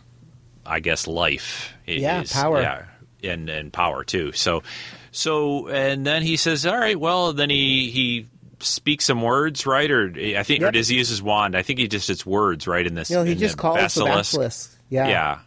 I 0.66 0.80
guess 0.80 1.06
life. 1.08 1.74
It 1.86 2.00
Yeah, 2.00 2.22
is- 2.22 2.34
power. 2.34 2.62
yeah, 2.62 2.86
and 3.24 3.48
and 3.50 3.72
power 3.72 4.04
too. 4.04 4.32
So, 4.32 4.64
so 5.12 5.68
and 5.68 6.06
then 6.06 6.24
he 6.24 6.36
says, 6.38 6.66
"All 6.66 6.78
right, 6.78 7.00
well," 7.00 7.34
then 7.34 7.50
he 7.52 7.92
he 7.92 8.28
speaks 8.60 9.06
some 9.06 9.22
words, 9.22 9.66
right? 9.66 9.90
Or 9.90 10.12
I 10.16 10.44
think, 10.44 10.64
or 10.64 10.72
does 10.72 10.88
he 10.88 10.98
use 10.98 11.10
his 11.10 11.22
wand? 11.22 11.56
I 11.56 11.62
think 11.62 11.80
he 11.80 11.88
just 11.88 12.10
it's 12.10 12.26
words, 12.26 12.68
right? 12.68 12.86
In 12.86 12.94
this, 12.96 13.10
No, 13.10 13.24
he 13.24 13.36
just 13.36 13.58
calls 13.58 13.78
basilisk. 13.78 14.32
the 14.32 14.38
basilisk. 14.40 14.80
Yeah, 14.90 15.08
yeah, 15.08 15.40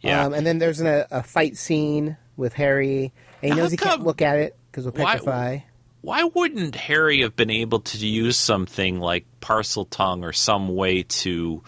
yeah. 0.00 0.24
Um, 0.26 0.34
and 0.34 0.46
then 0.46 0.58
there's 0.58 0.80
an, 0.80 0.86
a, 0.86 1.06
a 1.10 1.22
fight 1.22 1.56
scene 1.56 2.16
with 2.36 2.52
Harry, 2.54 3.12
and 3.42 3.44
he 3.44 3.48
How 3.50 3.56
knows 3.56 3.70
he 3.70 3.76
can't 3.76 4.02
look 4.04 4.22
at 4.22 4.38
it 4.38 4.56
because 4.70 4.86
of 4.86 4.96
Why- 4.96 5.12
petrify. 5.16 5.58
Why 6.02 6.22
wouldn't 6.22 6.76
Harry 6.76 7.22
have 7.22 7.34
been 7.34 7.50
able 7.50 7.80
to 7.80 8.06
use 8.06 8.36
something 8.36 9.00
like 9.00 9.26
Parseltongue 9.40 10.22
or 10.22 10.32
some 10.32 10.68
way 10.76 11.02
to? 11.02 11.64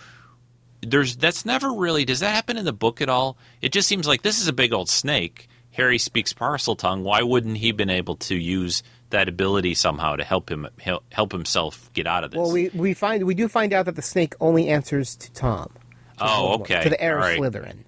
There's 0.80 1.16
that's 1.16 1.44
never 1.44 1.72
really. 1.72 2.04
Does 2.04 2.20
that 2.20 2.32
happen 2.32 2.56
in 2.56 2.64
the 2.64 2.72
book 2.72 3.00
at 3.00 3.08
all? 3.08 3.36
It 3.60 3.72
just 3.72 3.88
seems 3.88 4.06
like 4.06 4.22
this 4.22 4.40
is 4.40 4.46
a 4.46 4.52
big 4.52 4.72
old 4.72 4.88
snake. 4.88 5.48
Harry 5.72 5.98
speaks 5.98 6.32
Parseltongue. 6.32 7.02
Why 7.02 7.22
wouldn't 7.22 7.56
he 7.56 7.72
been 7.72 7.90
able 7.90 8.14
to 8.16 8.36
use 8.36 8.84
that 9.10 9.28
ability 9.28 9.74
somehow 9.74 10.16
to 10.16 10.24
help 10.24 10.50
him 10.50 10.66
help 11.10 11.32
himself 11.32 11.90
get 11.94 12.06
out 12.06 12.24
of 12.24 12.30
this? 12.30 12.38
Well, 12.38 12.52
we 12.52 12.68
we 12.74 12.94
find 12.94 13.24
we 13.24 13.34
do 13.34 13.48
find 13.48 13.72
out 13.72 13.86
that 13.86 13.96
the 13.96 14.02
snake 14.02 14.34
only 14.40 14.68
answers 14.68 15.16
to 15.16 15.32
Tom. 15.32 15.68
to 16.18 16.24
oh, 16.24 16.26
Voldemort, 16.26 16.60
okay. 16.60 16.82
To 16.84 16.90
the 16.90 17.00
heir 17.02 17.16
right. 17.16 17.40
Slytherin. 17.40 17.78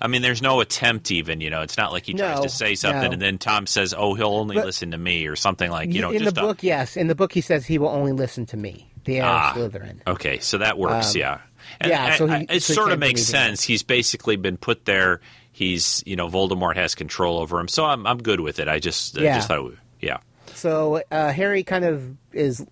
I 0.00 0.06
mean, 0.08 0.20
there's 0.22 0.42
no 0.42 0.60
attempt 0.60 1.10
even. 1.10 1.40
You 1.40 1.48
know, 1.50 1.62
it's 1.62 1.78
not 1.78 1.90
like 1.92 2.04
he 2.06 2.12
tries 2.14 2.36
No, 2.36 2.42
to 2.42 2.48
say 2.48 2.74
something 2.74 3.02
no. 3.08 3.12
and 3.12 3.22
then 3.22 3.38
Tom 3.38 3.66
says, 3.66 3.94
"Oh, 3.96 4.14
he'll 4.14 4.26
only 4.34 4.54
But- 4.56 4.66
listen 4.66 4.90
to 4.90 4.98
me" 4.98 5.26
or 5.26 5.36
something 5.36 5.70
like 5.70 5.92
you 5.92 6.00
know. 6.02 6.10
in 6.10 6.24
the 6.24 6.28
a- 6.30 6.32
book, 6.32 6.62
yes. 6.62 6.96
In 6.96 7.06
the 7.08 7.14
book, 7.14 7.32
he 7.32 7.40
says 7.40 7.64
he 7.66 7.78
will 7.78 7.88
only 7.88 8.12
listen 8.12 8.44
to 8.46 8.56
me, 8.56 8.90
the 9.04 9.18
heir 9.18 9.24
Ah. 9.26 9.52
Slytherin. 9.56 10.00
Okay, 10.06 10.40
so 10.40 10.58
that 10.58 10.78
works, 10.78 11.14
Um, 11.14 11.20
yeah. 11.20 11.38
And, 11.80 11.90
yeah, 11.90 12.16
so 12.16 12.26
and 12.28 12.50
he- 12.50 12.56
it 12.56 12.62
so 12.62 12.74
sort 12.74 12.92
of 12.92 12.98
makes 12.98 13.22
sense. 13.22 13.62
He's 13.62 13.82
basically 13.82 14.36
been 14.36 14.58
put 14.58 14.84
there. 14.84 15.20
He's, 15.52 16.02
you 16.04 16.16
know, 16.16 16.28
Voldemort 16.28 16.74
has 16.76 16.94
control 16.94 17.38
over 17.38 17.58
him, 17.58 17.68
so 17.68 17.86
I'm 17.86 18.06
I'm 18.06 18.18
good 18.22 18.40
with 18.40 18.58
it. 18.58 18.68
I 18.68 18.80
just, 18.80 19.16
I 19.16 19.22
just 19.36 19.48
thought, 19.48 19.58
it 19.58 19.62
would- 19.62 19.78
yeah, 20.00 20.18
So 20.64 21.02
uh, 21.10 21.30
Harry 21.32 21.62
kind 21.62 21.84
of 21.84 22.16
is, 22.32 22.66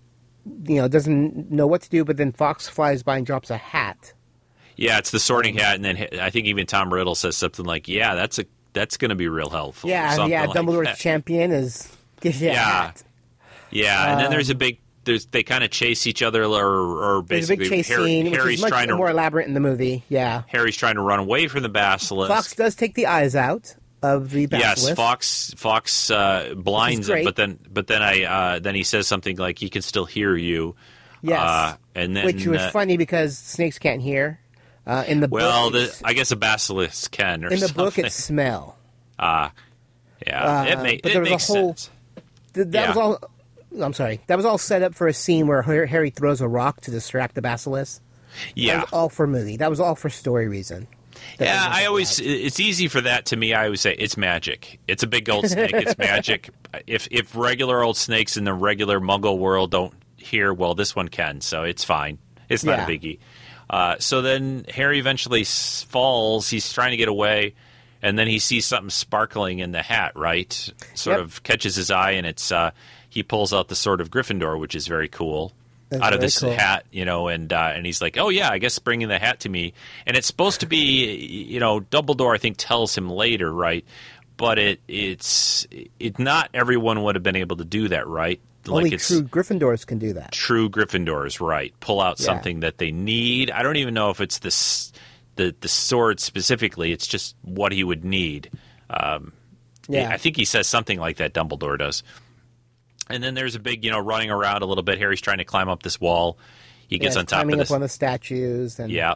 you 0.67 0.81
know, 0.81 0.87
doesn't 0.87 1.51
know 1.51 1.67
what 1.67 1.83
to 1.83 1.89
do, 1.91 2.03
but 2.03 2.17
then 2.17 2.31
Fawkes 2.31 2.67
flies 2.67 3.03
by 3.03 3.17
and 3.17 3.25
drops 3.25 3.51
a 3.51 3.57
hat. 3.57 4.13
yeah. 4.77 4.97
It's 4.97 5.11
the 5.11 5.19
Sorting 5.19 5.57
Hat, 5.57 5.75
and 5.75 5.85
then 5.85 6.07
I 6.19 6.31
think 6.31 6.47
even 6.47 6.65
Tom 6.65 6.91
Riddle 6.91 7.13
says 7.13 7.37
something 7.37 7.63
like, 7.65 7.87
"Yeah, 7.87 8.15
that's 8.15 8.39
a 8.39 8.45
that's 8.73 8.97
going 8.97 9.09
to 9.09 9.15
be 9.15 9.27
real 9.27 9.51
helpful." 9.51 9.91
yeah, 9.91 10.25
yeah. 10.25 10.45
like 10.45 10.55
Dumbledore's 10.57 10.87
that. 10.87 10.97
champion 10.97 11.51
is 11.51 11.95
gives 12.21 12.41
you 12.41 12.49
a 12.49 12.53
Yeah. 12.53 12.63
hat. 12.65 13.03
Yeah, 13.69 14.11
and 14.13 14.19
then 14.21 14.31
there's 14.31 14.49
a 14.49 14.53
Um, 14.53 14.57
big. 14.57 14.79
There's 15.05 15.25
they 15.27 15.43
kind 15.43 15.63
of 15.63 15.69
chase 15.69 16.07
each 16.07 16.23
other, 16.23 16.43
or, 16.45 16.47
or 16.55 17.23
There's 17.27 17.49
a 17.51 17.55
basically 17.57 17.69
big 17.69 17.69
chase 17.69 17.87
Harry, 17.89 18.05
scene, 18.05 18.25
which 18.31 18.35
Harry's 18.39 18.55
is 18.59 18.61
much 18.61 18.69
trying 18.69 18.87
to 18.87 18.95
more 18.95 19.09
elaborate 19.09 19.47
in 19.47 19.53
the 19.53 19.59
movie. 19.59 20.03
Yeah, 20.09 20.43
Harry's 20.47 20.77
trying 20.77 20.95
to 20.95 21.01
run 21.01 21.19
away 21.19 21.47
from 21.47 21.61
the 21.61 21.69
basilisk. 21.69 22.31
Fawkes 22.31 22.55
does 22.55 22.73
take 22.75 22.95
the 22.95 23.05
eyes 23.05 23.35
out 23.35 23.75
of 24.03 24.29
the. 24.31 24.47
Yes, 24.51 24.89
Fawkes 24.91 25.53
Fawkes 25.57 26.11
uh, 26.11 26.53
blinds 26.55 27.09
him, 27.09 27.23
but 27.23 27.35
then 27.35 27.57
but 27.71 27.87
then 27.87 28.01
I 28.03 28.23
uh, 28.23 28.59
then 28.59 28.75
he 28.75 28.83
says 28.83 29.07
something 29.07 29.37
like 29.37 29.57
he 29.59 29.69
can 29.69 29.81
still 29.81 30.05
hear 30.05 30.35
you. 30.35 30.75
Yes. 31.21 31.39
uh, 31.39 31.75
and 31.95 32.15
then 32.15 32.25
which 32.25 32.45
was 32.45 32.59
uh, 32.59 32.69
funny 32.71 32.97
because 32.97 33.37
snakes 33.37 33.79
can't 33.79 34.01
hear. 34.01 34.39
Uh, 34.85 35.05
in 35.07 35.21
the 35.21 35.29
Well, 35.29 35.71
book, 35.71 35.89
the, 35.93 36.01
I 36.03 36.11
guess 36.13 36.31
a 36.31 36.35
basilisk 36.35 37.09
can. 37.11 37.45
Or 37.45 37.47
in 37.47 37.61
the 37.61 37.67
book, 37.67 37.93
something. 37.93 38.05
it's 38.05 38.15
smell. 38.15 38.77
Ah, 39.19 39.53
yeah, 40.27 40.43
Uh, 40.61 40.65
it, 40.65 40.75
ma- 40.77 40.81
but 40.83 40.91
it 40.93 41.03
there 41.13 41.21
was 41.21 41.29
makes 41.29 41.49
a 41.49 41.53
whole- 41.53 41.75
sense. 41.75 41.89
Th- 42.53 42.67
that 42.67 42.73
Yeah. 42.81 42.87
was 42.89 42.97
all. 42.97 43.19
I'm 43.81 43.93
sorry. 43.93 44.19
That 44.27 44.35
was 44.35 44.45
all 44.45 44.57
set 44.57 44.81
up 44.83 44.93
for 44.95 45.07
a 45.07 45.13
scene 45.13 45.47
where 45.47 45.61
Harry 45.61 46.09
throws 46.09 46.41
a 46.41 46.47
rock 46.47 46.81
to 46.81 46.91
distract 46.91 47.35
the 47.35 47.41
basilisk. 47.41 48.01
That 48.01 48.51
Yeah, 48.57 48.81
was 48.81 48.89
all 48.91 49.09
for 49.09 49.25
movie. 49.27 49.57
That 49.57 49.69
was 49.69 49.79
all 49.79 49.95
for 49.95 50.09
story 50.09 50.47
reason. 50.47 50.87
Yeah. 51.39 51.67
I 51.71 51.85
always 51.85 52.19
it's 52.19 52.59
easy 52.59 52.87
for 52.87 53.01
that 53.01 53.25
to 53.27 53.35
me. 53.35 53.53
I 53.53 53.65
always 53.65 53.81
say 53.81 53.93
it's 53.93 54.17
magic. 54.17 54.79
It's 54.87 55.03
a 55.03 55.07
big 55.07 55.29
old 55.29 55.47
snake. 55.47 55.73
It's 55.73 55.97
magic. 55.97 56.49
If 56.87 57.07
if 57.11 57.35
regular 57.35 57.83
old 57.83 57.97
snakes 57.97 58.35
in 58.35 58.45
the 58.45 58.53
regular 58.53 58.99
Muggle 58.99 59.37
world 59.37 59.69
don't 59.69 59.93
hear, 60.17 60.51
well, 60.51 60.73
this 60.73 60.95
one 60.95 61.07
can, 61.07 61.39
so 61.39 61.61
it's 61.63 61.83
fine. 61.83 62.17
It's 62.49 62.63
not 62.63 62.79
Yeah. 62.79 62.85
a 62.85 62.87
biggie. 62.87 63.19
Uh, 63.69 63.95
so 63.99 64.23
then 64.23 64.65
Harry 64.69 64.97
eventually 64.97 65.43
falls. 65.43 66.49
He's 66.49 66.73
trying 66.73 66.89
to 66.91 66.97
get 66.97 67.09
away, 67.09 67.53
and 68.01 68.17
then 68.17 68.27
he 68.27 68.39
sees 68.39 68.65
something 68.65 68.89
sparkling 68.89 69.59
in 69.59 69.71
the 69.71 69.83
hat. 69.83 70.13
Right, 70.15 70.51
sort 70.95 71.17
Yep. 71.17 71.25
of 71.25 71.43
catches 71.43 71.75
his 71.75 71.91
eye, 71.91 72.11
and 72.11 72.25
it's 72.25 72.51
uh, 72.51 72.71
he 73.07 73.21
pulls 73.21 73.53
out 73.53 73.67
the 73.67 73.75
sword 73.75 74.01
of 74.01 74.09
Gryffindor, 74.09 74.59
which 74.59 74.73
is 74.73 74.87
very 74.87 75.07
cool. 75.07 75.53
That's 75.89 76.01
out 76.03 76.13
of 76.13 76.21
this 76.21 76.39
cool. 76.39 76.51
hat, 76.51 76.85
you 76.91 77.05
know, 77.05 77.27
and 77.27 77.51
uh, 77.53 77.71
and 77.75 77.85
he's 77.85 78.01
like, 78.01 78.17
"Oh 78.17 78.29
yeah, 78.29 78.49
I 78.49 78.57
guess 78.57 78.79
bringing 78.79 79.07
the 79.09 79.19
hat 79.19 79.41
to 79.41 79.49
me." 79.49 79.73
And 80.07 80.17
it's 80.17 80.25
supposed 80.27 80.61
to 80.61 80.65
be, 80.65 81.13
you 81.15 81.59
know, 81.59 81.81
Dumbledore. 81.81 82.33
I 82.33 82.37
think 82.39 82.55
tells 82.57 82.97
him 82.97 83.09
later, 83.09 83.51
right? 83.53 83.85
But 84.37 84.57
it 84.57 84.79
it's 84.87 85.67
it 85.99 86.17
not 86.19 86.49
everyone 86.53 87.03
would 87.03 87.15
have 87.15 87.23
been 87.23 87.35
able 87.35 87.57
to 87.57 87.65
do 87.65 87.87
that, 87.89 88.07
right? 88.07 88.39
Only 88.67 88.93
it's 88.93 89.07
true 89.07 89.23
Gryffindors 89.23 89.85
can 89.85 89.99
do 89.99 90.13
that. 90.13 90.31
true 90.31 90.69
Gryffindors, 90.69 91.39
right? 91.45 91.73
Pull 91.81 92.01
out 92.01 92.19
Yeah. 92.19 92.25
something 92.27 92.61
that 92.61 92.77
they 92.77 92.91
need. 92.91 93.51
I 93.51 93.61
don't 93.61 93.75
even 93.75 93.93
know 93.93 94.09
if 94.09 94.21
it's 94.21 94.39
this 94.39 94.91
the 95.35 95.53
the 95.59 95.67
sword 95.67 96.19
specifically. 96.19 96.91
It's 96.91 97.05
just 97.05 97.35
what 97.43 97.71
he 97.73 97.83
would 97.83 98.03
need. 98.05 98.49
Um, 98.89 99.33
Yeah. 99.89 100.09
I 100.09 100.17
think 100.17 100.37
he 100.37 100.45
says 100.45 100.65
something 100.67 100.97
like 100.99 101.17
that. 101.17 101.33
Dumbledore 101.33 101.77
does. 101.77 102.03
And 103.09 103.23
then 103.23 103.33
there's 103.33 103.55
a 103.55 103.59
big, 103.59 103.83
you 103.83 103.91
know, 103.91 103.99
running 103.99 104.31
around 104.31 104.61
a 104.61 104.65
little 104.65 104.83
bit. 104.83 104.97
Harry's 104.97 105.21
trying 105.21 105.39
to 105.39 105.43
climb 105.45 105.69
up 105.69 105.83
this 105.83 105.99
wall. 105.99 106.37
He 106.87 106.97
gets 106.97 107.15
Yeah, 107.15 107.19
on 107.21 107.25
top 107.25 107.37
climbing 107.39 107.53
of 107.55 107.59
this. 107.59 107.71
up 107.71 107.75
on 107.75 107.81
the 107.81 107.89
statues, 107.89 108.79
and 108.79 108.91
yeah, 108.91 109.15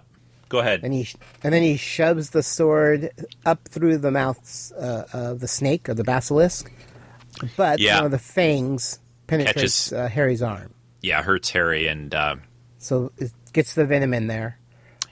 go 0.50 0.60
ahead. 0.60 0.82
and 0.84 0.94
he 0.94 1.08
and 1.44 1.54
then 1.54 1.62
he 1.62 1.78
shoves 1.78 2.32
the 2.32 2.42
sword 2.44 3.12
up 3.46 3.68
through 3.68 4.00
the 4.00 4.12
mouths 4.12 4.72
uh, 4.74 5.06
of 5.14 5.40
the 5.42 5.48
snake 5.48 5.88
or 5.88 5.94
the 5.94 6.04
basilisk, 6.04 6.72
but 7.56 7.80
Yeah. 7.80 7.98
one 7.98 8.06
of 8.06 8.12
the 8.12 8.20
fangs 8.20 9.00
penetrates 9.28 9.90
Catches- 9.90 9.94
uh, 9.94 10.08
Harry's 10.10 10.42
arm, 10.42 10.74
yeah, 11.02 11.22
hurts 11.22 11.52
Harry, 11.52 11.88
and 11.88 12.14
uh, 12.16 12.38
so 12.80 13.12
it 13.18 13.32
gets 13.54 13.74
the 13.76 13.86
venom 13.86 14.14
in 14.14 14.28
there. 14.28 14.58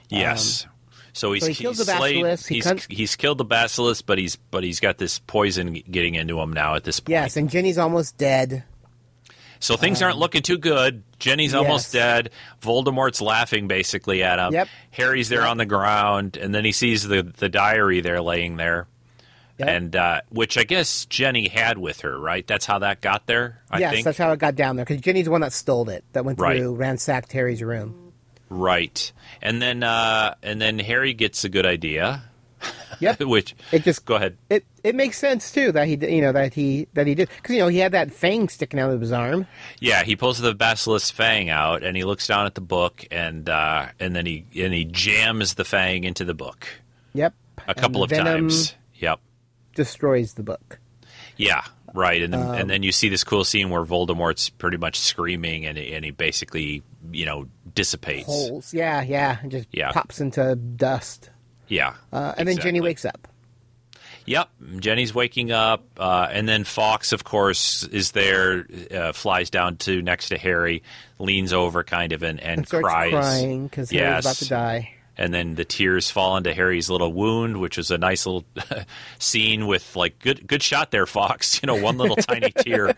yes. 0.08 0.66
So 1.16 1.32
he's 1.32 1.42
Um, 1.44 1.46
so 1.48 1.52
he 1.62 1.68
he's 1.68 1.78
the 1.78 1.84
basilisk, 1.86 2.48
he 2.48 2.54
He's, 2.56 2.64
cuts- 2.64 2.86
he's 2.90 3.16
killed 3.16 3.38
the 3.38 3.44
basilisk, 3.46 4.04
but 4.04 4.18
he's 4.18 4.36
but 4.36 4.62
he's 4.64 4.80
got 4.80 4.98
this 4.98 5.18
poison 5.20 5.72
getting 5.90 6.14
into 6.14 6.38
him 6.38 6.52
now 6.52 6.74
at 6.74 6.84
this 6.84 7.00
point. 7.00 7.12
Yes, 7.12 7.36
and 7.38 7.48
Ginny's 7.48 7.78
almost 7.78 8.18
dead. 8.18 8.64
So 9.58 9.78
things 9.78 10.02
aren't 10.02 10.18
looking 10.18 10.42
too 10.42 10.58
good. 10.58 11.02
Ginny's 11.18 11.54
almost 11.54 11.94
Um, 11.94 11.98
yes. 11.98 12.04
dead. 12.24 12.30
Voldemort's 12.62 13.22
laughing 13.22 13.66
basically 13.66 14.22
at 14.22 14.38
him. 14.38 14.52
Yep. 14.52 14.68
Harry's 14.90 15.30
there 15.30 15.46
on 15.46 15.56
the 15.56 15.64
ground, 15.64 16.36
and 16.36 16.54
then 16.54 16.66
he 16.66 16.72
sees 16.72 17.08
the 17.08 17.22
the 17.22 17.48
diary 17.48 18.02
there 18.02 18.20
laying 18.20 18.58
there, 18.58 18.86
and 19.58 19.96
uh, 19.96 20.20
which 20.28 20.58
I 20.58 20.64
guess 20.64 21.06
Ginny 21.06 21.48
had 21.48 21.78
with 21.78 22.02
her. 22.02 22.18
Right? 22.20 22.46
That's 22.46 22.66
how 22.66 22.80
that 22.80 23.00
got 23.00 23.26
there. 23.26 23.62
I 23.70 23.78
yes, 23.78 23.92
think. 23.94 24.04
that's 24.04 24.18
how 24.18 24.30
it 24.32 24.38
got 24.38 24.54
down 24.54 24.76
there 24.76 24.84
because 24.84 25.00
Ginny's 25.00 25.24
the 25.24 25.30
one 25.30 25.40
that 25.40 25.54
stole 25.54 25.88
it, 25.88 26.04
that 26.12 26.26
went 26.26 26.38
Right. 26.38 26.58
through, 26.58 26.74
ransacked 26.74 27.32
Harry's 27.32 27.62
room. 27.62 28.05
Right. 28.48 29.12
And 29.42 29.60
then 29.60 29.82
uh, 29.82 30.34
and 30.42 30.60
then 30.60 30.78
Harry 30.78 31.14
gets 31.14 31.44
a 31.44 31.48
good 31.48 31.66
idea. 31.66 32.22
Yep. 33.00 33.20
which 33.20 33.54
it 33.72 33.84
just 33.84 34.06
go 34.06 34.14
ahead. 34.14 34.38
It 34.48 34.64
it 34.82 34.94
makes 34.94 35.18
sense 35.18 35.52
too 35.52 35.70
that 35.72 35.86
he 35.86 35.94
you 35.96 36.22
know 36.22 36.32
that 36.32 36.54
he 36.54 36.86
that 36.94 37.06
he 37.06 37.14
did 37.14 37.28
because 37.28 37.54
you 37.54 37.60
know 37.60 37.68
he 37.68 37.78
had 37.78 37.92
that 37.92 38.10
fang 38.10 38.48
sticking 38.48 38.80
out 38.80 38.90
of 38.90 39.00
his 39.00 39.12
arm. 39.12 39.46
Yeah, 39.80 40.02
he 40.04 40.16
pulls 40.16 40.38
the 40.38 40.54
basilisk 40.54 41.12
fang 41.14 41.50
out, 41.50 41.82
and 41.84 41.96
he 41.96 42.04
looks 42.04 42.26
down 42.26 42.46
at 42.46 42.54
the 42.54 42.60
book, 42.62 43.04
and 43.10 43.48
uh, 43.48 43.88
and 44.00 44.16
then 44.16 44.24
he 44.24 44.46
and 44.56 44.72
he 44.72 44.84
jams 44.86 45.54
the 45.54 45.64
fang 45.64 46.04
into 46.04 46.24
the 46.24 46.34
book 46.34 46.66
Yep. 47.12 47.34
a 47.68 47.74
couple 47.74 48.02
of 48.02 48.10
times. 48.10 48.74
Yep. 48.94 49.20
Destroys 49.74 50.34
the 50.34 50.42
book. 50.42 50.78
Yeah, 51.36 51.62
right. 51.92 52.22
And 52.22 52.32
then, 52.32 52.40
Um, 52.42 52.54
and 52.54 52.70
then 52.70 52.82
you 52.82 52.92
see 52.92 53.10
this 53.10 53.24
cool 53.24 53.44
scene 53.44 53.68
where 53.68 53.84
Voldemort's 53.84 54.48
pretty 54.48 54.78
much 54.78 54.98
screaming, 54.98 55.66
and 55.66 55.76
and 55.76 56.02
he 56.04 56.10
basically 56.12 56.82
you 57.12 57.24
know 57.26 57.46
dissipates. 57.74 58.26
Holes. 58.26 58.72
Yeah, 58.74 59.02
yeah. 59.02 59.38
and 59.42 59.50
just 59.50 59.68
Yeah. 59.72 59.92
pops 59.92 60.20
into 60.20 60.54
dust. 60.56 61.30
Yeah. 61.68 61.94
Uh, 62.12 62.34
and 62.38 62.46
then 62.48 62.58
Ginny 62.58 62.80
wakes 62.80 63.04
up. 63.04 63.28
Yep, 64.28 64.48
Ginny's 64.78 65.14
waking 65.14 65.52
up, 65.52 65.84
uh, 65.98 66.26
and 66.32 66.48
then 66.48 66.64
Fawkes, 66.64 67.12
of 67.12 67.22
course, 67.22 67.84
is 67.84 68.10
there. 68.10 68.66
Uh, 68.92 69.12
flies 69.12 69.50
down 69.50 69.76
to 69.78 70.02
next 70.02 70.30
to 70.30 70.38
Harry, 70.38 70.82
leans 71.20 71.52
over, 71.52 71.84
kind 71.84 72.12
of, 72.12 72.24
and, 72.24 72.40
and, 72.40 72.58
And 72.58 72.68
cries, 72.68 73.10
crying 73.12 73.68
because 73.68 73.88
Harry's 73.90 74.24
about 74.24 74.36
to 74.36 74.48
die. 74.48 74.94
And 75.18 75.32
then 75.32 75.54
the 75.54 75.64
tears 75.64 76.10
fall 76.10 76.36
into 76.36 76.52
Harry's 76.52 76.90
little 76.90 77.12
wound, 77.12 77.58
which 77.58 77.78
is 77.78 77.90
a 77.90 77.96
nice 77.98 78.26
little 78.26 78.44
scene 79.18 79.66
with 79.66 79.96
like 79.96 80.18
good 80.18 80.46
good 80.46 80.62
shot 80.62 80.90
there, 80.90 81.06
Fawkes. 81.06 81.60
You 81.62 81.68
know, 81.68 81.76
one 81.82 81.96
little 81.96 82.16
tiny 82.16 82.50
tear. 82.58 82.94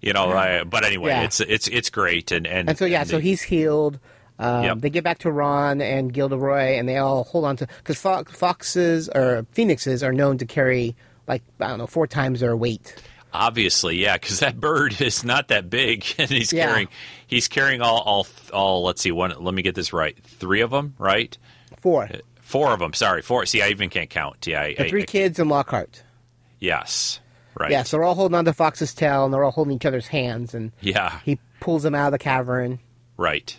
You 0.00 0.12
know, 0.12 0.62
but 0.66 0.84
anyway, 0.84 1.10
Yeah. 1.10 1.22
it's 1.24 1.40
it's 1.40 1.66
it's 1.68 1.90
great, 1.90 2.30
and 2.32 2.46
and 2.46 2.68
And 2.68 2.78
so 2.78 2.84
yeah, 2.84 3.02
so 3.04 3.16
they- 3.16 3.22
he's 3.22 3.42
healed. 3.42 3.98
Um, 4.38 4.64
Yep. 4.64 4.78
They 4.78 4.90
get 4.90 5.04
back 5.04 5.18
to 5.18 5.30
Ron 5.30 5.82
and 5.82 6.12
Gilderoy, 6.14 6.78
and 6.78 6.88
they 6.88 6.96
all 6.96 7.24
hold 7.24 7.44
on 7.44 7.56
to 7.56 7.66
because 7.78 7.98
Fawkes, 8.00 8.32
foxes 8.34 9.08
or 9.14 9.44
phoenixes 9.52 10.02
are 10.02 10.12
known 10.14 10.38
to 10.38 10.46
carry 10.46 10.94
like 11.26 11.42
I 11.60 11.66
don't 11.68 11.78
know 11.78 11.86
four 11.86 12.06
times 12.06 12.40
their 12.40 12.56
weight. 12.56 12.94
Obviously, 13.32 13.96
yeah, 13.96 14.16
because 14.16 14.40
that 14.40 14.58
bird 14.60 15.00
is 15.00 15.24
not 15.24 15.48
that 15.48 15.70
big, 15.70 16.04
and 16.18 16.28
he's 16.30 16.52
Yeah. 16.52 16.66
carrying 16.66 16.88
he's 17.26 17.48
carrying 17.48 17.80
all 17.80 18.00
all 18.00 18.26
all. 18.52 18.84
Let's 18.84 19.00
see, 19.02 19.12
one. 19.12 19.32
Let 19.38 19.54
me 19.54 19.62
get 19.62 19.74
this 19.74 19.92
right. 19.92 20.16
Three 20.24 20.60
of 20.62 20.70
them, 20.70 20.94
right? 20.98 21.36
Four. 21.78 22.08
Four 22.40 22.72
of 22.72 22.80
them. 22.80 22.92
Sorry, 22.94 23.22
four. 23.22 23.46
See, 23.46 23.62
I 23.62 23.68
even 23.68 23.90
can't 23.90 24.10
count. 24.10 24.46
Yeah, 24.46 24.62
I, 24.62 24.74
The 24.74 24.88
three 24.88 25.02
I- 25.02 25.06
kids 25.06 25.38
and 25.38 25.48
Lockhart. 25.48 26.02
yes, 26.58 27.20
right. 27.58 27.70
Yeah, 27.70 27.84
so 27.84 27.96
they're 27.96 28.04
all 28.04 28.14
holding 28.16 28.34
on 28.36 28.44
to 28.46 28.52
Fawkes's 28.52 28.92
tail, 28.94 29.24
and 29.24 29.32
they're 29.32 29.44
all 29.44 29.50
holding 29.52 29.74
each 29.76 29.86
other's 29.86 30.08
hands, 30.08 30.54
and 30.54 30.72
Yeah, 30.80 31.20
he 31.24 31.38
pulls 31.60 31.82
them 31.84 31.94
out 31.94 32.06
of 32.06 32.12
the 32.12 32.18
cavern. 32.18 32.80
right. 33.16 33.56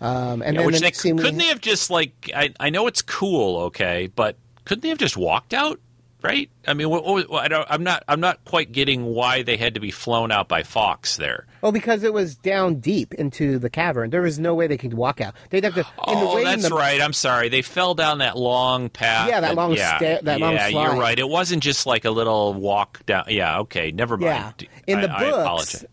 Um, 0.00 0.42
and 0.42 0.54
Yeah, 0.54 0.60
then 0.60 0.66
which 0.66 0.74
the 0.76 0.80
they, 0.80 0.86
next 0.86 1.00
scene 1.00 1.16
we- 1.16 1.22
couldn't 1.24 1.38
they 1.38 1.46
have 1.48 1.60
just 1.60 1.90
like 1.90 2.30
I, 2.32 2.50
I 2.60 2.70
know 2.70 2.86
it's 2.86 3.02
cool, 3.02 3.58
okay, 3.64 4.08
but 4.14 4.36
couldn't 4.64 4.82
they 4.82 4.90
have 4.90 4.98
just 4.98 5.16
walked 5.16 5.52
out? 5.52 5.80
Right? 6.20 6.50
I 6.66 6.74
mean, 6.74 6.90
what, 6.90 7.04
what, 7.04 7.30
I 7.32 7.46
don't, 7.46 7.66
I'm 7.70 7.84
not 7.84 8.02
I'm 8.08 8.18
not 8.18 8.44
quite 8.44 8.72
getting 8.72 9.04
why 9.04 9.42
they 9.44 9.56
had 9.56 9.74
to 9.74 9.80
be 9.80 9.92
flown 9.92 10.32
out 10.32 10.48
by 10.48 10.64
Fawkes 10.64 11.16
there. 11.16 11.46
Oh, 11.62 11.70
because 11.70 12.02
it 12.02 12.12
was 12.12 12.34
down 12.34 12.80
deep 12.80 13.14
into 13.14 13.60
the 13.60 13.70
cavern. 13.70 14.10
There 14.10 14.22
was 14.22 14.36
no 14.36 14.54
way 14.56 14.66
they 14.66 14.76
could 14.78 14.94
walk 14.94 15.20
out. 15.20 15.34
They'd 15.50 15.62
have 15.62 15.74
to. 15.74 15.80
in 15.80 15.84
the 16.18 16.26
Oh, 16.26 16.42
that's 16.42 16.68
the- 16.68 16.74
right. 16.74 17.00
I'm 17.00 17.12
sorry. 17.12 17.48
They 17.48 17.62
fell 17.62 17.94
down 17.94 18.18
that 18.18 18.36
long 18.36 18.88
path. 18.88 19.28
Yeah, 19.28 19.40
that 19.40 19.54
long 19.54 19.74
yeah, 19.74 19.96
sta- 19.98 20.20
that 20.24 20.40
yeah, 20.40 20.68
long 20.72 20.72
you're 20.86 21.00
right. 21.00 21.18
It 21.18 21.28
wasn't 21.28 21.62
just 21.62 21.86
like 21.86 22.04
a 22.04 22.10
little 22.10 22.52
walk 22.52 23.06
down. 23.06 23.26
Yeah, 23.28 23.60
okay, 23.60 23.92
never 23.92 24.16
mind. 24.16 24.54
Yeah, 24.86 24.94
in 24.94 25.00
the 25.02 25.10
I, 25.12 25.28
I 25.28 25.30
books, 25.30 25.84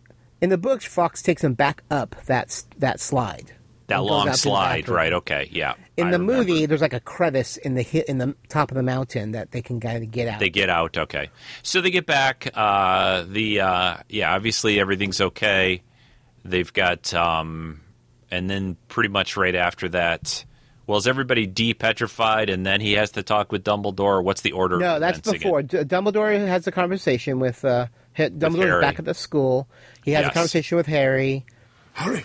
in 0.42 0.50
the 0.50 0.58
books, 0.58 0.86
Fawkes 0.86 1.22
takes 1.22 1.44
them 1.44 1.54
back 1.54 1.84
up 1.92 2.16
that 2.26 2.64
that 2.80 3.00
slide. 3.00 3.54
That 3.88 3.98
long 4.04 4.22
out 4.22 4.26
to 4.26 4.32
the 4.32 4.38
slide, 4.38 4.90
right? 4.90 5.14
Okay, 5.14 5.48
yeah. 5.52 5.76
In 5.96 6.08
I 6.08 6.12
the 6.12 6.20
remember. 6.20 6.38
movie, 6.48 6.66
there's 6.66 6.82
like 6.82 6.94
a 6.94 7.00
crevice 7.00 7.58
in 7.58 7.76
the 7.76 7.84
hit 7.84 8.08
in 8.10 8.18
the 8.18 8.36
top 8.50 8.72
of 8.72 8.76
the 8.78 8.84
mountain 8.84 9.34
that 9.34 9.52
they 9.52 9.62
can 9.62 9.80
kind 9.80 10.04
of 10.04 10.10
get 10.12 10.28
out. 10.28 10.40
They 10.40 10.50
get 10.50 10.70
out. 10.70 10.98
Okay, 10.98 11.30
so 11.62 11.82
they 11.82 11.92
get 11.92 12.06
back. 12.08 12.50
Uh, 12.56 13.24
the 13.28 13.60
uh, 13.62 13.98
yeah, 14.10 14.34
obviously 14.34 14.80
everything's 14.80 15.22
okay. 15.22 15.84
They've 16.44 16.72
got, 16.74 17.14
um, 17.14 17.82
and 18.32 18.50
then 18.50 18.78
pretty 18.88 19.10
much 19.10 19.38
right 19.38 19.56
after 19.56 19.90
that. 19.90 20.46
Well, 20.88 20.98
is 21.00 21.08
everybody 21.08 21.48
depetrified, 21.48 22.52
and 22.54 22.66
then 22.66 22.80
he 22.82 22.94
has 22.94 23.12
to 23.12 23.24
talk 23.24 23.52
with 23.52 23.64
Dumbledore? 23.64 24.24
What's 24.24 24.42
the 24.42 24.52
order? 24.52 24.78
no, 24.78 25.00
that's 25.00 25.20
before 25.20 25.64
D- 25.64 25.78
Dumbledore 25.80 26.48
has 26.48 26.68
a 26.68 26.72
conversation 26.72 27.40
with 27.40 27.66
uh, 27.66 27.88
H- 28.18 28.32
Dumbledore's 28.34 28.58
Harry. 28.66 28.82
back 28.82 29.00
at 29.00 29.06
the 29.06 29.14
school. 29.16 29.68
He 30.04 30.12
has 30.12 30.24
Yes. 30.24 30.32
a 30.32 30.34
conversation 30.34 30.76
with 30.78 30.86
Harry. 30.88 31.46
Harry. 31.94 32.24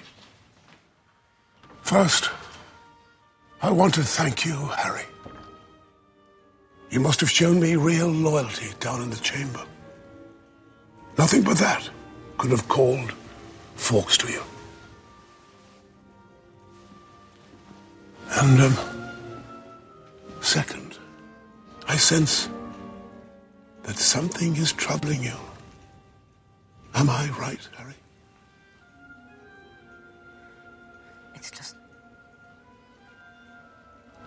First, 1.91 2.31
I 3.61 3.73
want 3.73 3.95
to 3.95 4.05
thank 4.05 4.45
you, 4.45 4.55
Harry. 4.77 5.07
You 6.89 7.01
must 7.01 7.19
have 7.19 7.29
shown 7.29 7.59
me 7.59 7.75
real 7.75 8.07
loyalty 8.07 8.69
down 8.79 9.03
in 9.03 9.11
the 9.11 9.17
chamber. 9.17 9.65
Nothing 11.19 11.43
but 11.43 11.59
that 11.59 11.91
could 12.39 12.53
have 12.53 12.69
called 12.69 13.13
Fawkes 13.75 14.17
to 14.19 14.31
you. 14.31 14.41
And, 18.41 18.61
um, 18.61 18.77
second, 20.41 20.97
I 21.89 21.97
sense 21.97 22.49
that 23.83 23.99
something 23.99 24.55
is 24.55 24.73
troubling 24.73 25.25
you. 25.25 25.39
Am 26.95 27.11
I 27.11 27.31
right, 27.31 27.69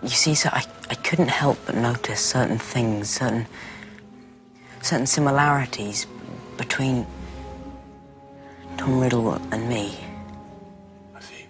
You 0.04 0.10
see, 0.10 0.34
sir, 0.34 0.50
I, 0.52 0.64
I 0.90 0.94
couldn't 0.96 1.28
help 1.28 1.58
but 1.64 1.74
notice 1.76 2.20
certain 2.20 2.58
things, 2.58 3.08
certain. 3.08 3.46
certain 4.82 5.06
similarities 5.06 6.06
between 6.58 7.06
Tom 8.76 9.00
Riddle 9.00 9.32
and 9.50 9.66
me. 9.66 9.96
I 11.16 11.20
see. 11.20 11.46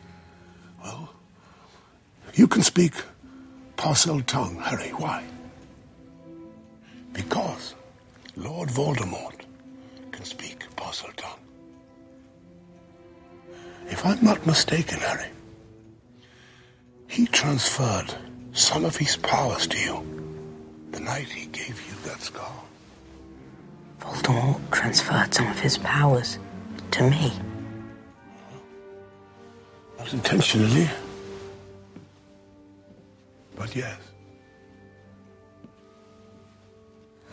Well, 0.80 1.12
you 2.34 2.46
can 2.46 2.62
speak 2.62 2.94
Parseltongue, 3.76 4.62
Harry. 4.62 4.90
Why? 4.90 5.24
Because 7.12 7.74
Lord 8.36 8.68
Voldemort 8.68 9.40
can 10.12 10.24
speak 10.24 10.64
Parseltongue. 10.76 11.40
If 13.88 14.06
I'm 14.06 14.22
not 14.24 14.46
mistaken, 14.46 15.00
Harry, 15.00 15.30
he 17.08 17.26
transferred 17.26 18.14
some 18.54 18.84
of 18.84 18.96
his 18.96 19.16
powers 19.16 19.66
to 19.66 19.78
you 19.78 20.14
the 20.92 21.00
night 21.00 21.28
he 21.28 21.46
gave 21.46 21.80
you 21.88 21.94
that 22.08 22.22
scar. 22.22 22.54
Voldemort 24.00 24.60
transferred 24.70 25.34
some 25.34 25.48
of 25.48 25.58
his 25.58 25.76
powers 25.78 26.38
to 26.92 27.10
me. 27.10 27.32
Not 29.98 30.12
intentionally. 30.12 30.88
But 33.56 33.74
yes. 33.74 33.98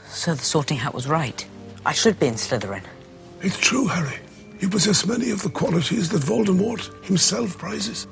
So 0.07 0.34
the 0.34 0.43
sorting 0.43 0.77
hat 0.77 0.93
was 0.93 1.07
right. 1.07 1.45
I 1.85 1.93
should 1.93 2.19
be 2.19 2.27
in 2.27 2.35
Slytherin. 2.35 2.84
It's 3.41 3.57
true, 3.57 3.88
Harry. 3.88 4.19
You 4.60 4.69
possess 4.69 5.06
many 5.06 5.31
of 5.31 5.41
the 5.41 5.49
qualities 5.49 6.10
that 6.10 6.22
Voldemort 6.22 7.03
himself 7.06 7.57
prizes 7.57 8.07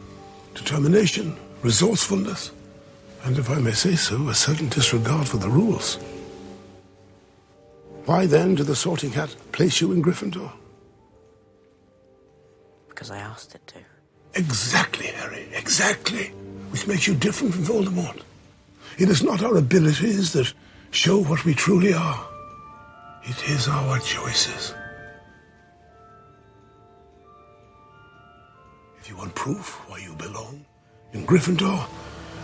determination, 0.56 1.38
resourcefulness, 1.62 2.52
and 3.24 3.38
if 3.38 3.50
I 3.50 3.60
may 3.60 3.72
say 3.72 3.96
so, 3.96 4.30
a 4.30 4.34
certain 4.36 4.70
disregard 4.70 5.28
for 5.28 5.38
the 5.38 5.50
rules. 5.50 5.98
Why 8.06 8.26
then 8.26 8.56
did 8.56 8.68
the 8.68 8.76
sorting 8.76 9.12
hat 9.12 9.36
place 9.52 9.82
you 9.82 9.92
in 9.92 10.02
Gryffindor? 10.02 10.52
Because 12.88 13.12
I 13.12 13.20
asked 13.20 13.56
it 13.56 13.66
to. 13.68 13.80
Exactly, 14.34 15.08
Harry, 15.08 15.48
exactly. 15.54 16.28
Which 16.72 16.88
makes 16.88 17.08
you 17.08 17.16
different 17.16 17.54
from 17.54 17.64
Voldemort. 17.66 18.22
It 18.98 19.10
is 19.10 19.24
not 19.24 19.44
our 19.44 19.58
abilities 19.58 20.34
that 20.34 20.54
show 20.92 21.22
what 21.24 21.46
we 21.46 21.54
truly 21.54 21.94
are, 21.94 22.28
it 23.24 23.50
is 23.50 23.68
our 23.68 24.00
choices. 24.00 24.74
If 29.00 29.10
you 29.10 29.16
want 29.16 29.36
proof 29.36 29.80
why 29.88 30.00
you 30.00 30.14
belong 30.16 30.66
in 31.14 31.26
Gryffindor, 31.26 31.88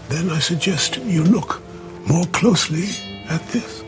then 0.10 0.30
I 0.30 0.40
suggest 0.40 0.98
you 0.98 1.24
look 1.24 1.62
more 2.08 2.26
closely 2.28 2.86
at 3.30 3.42
this. 3.50 3.84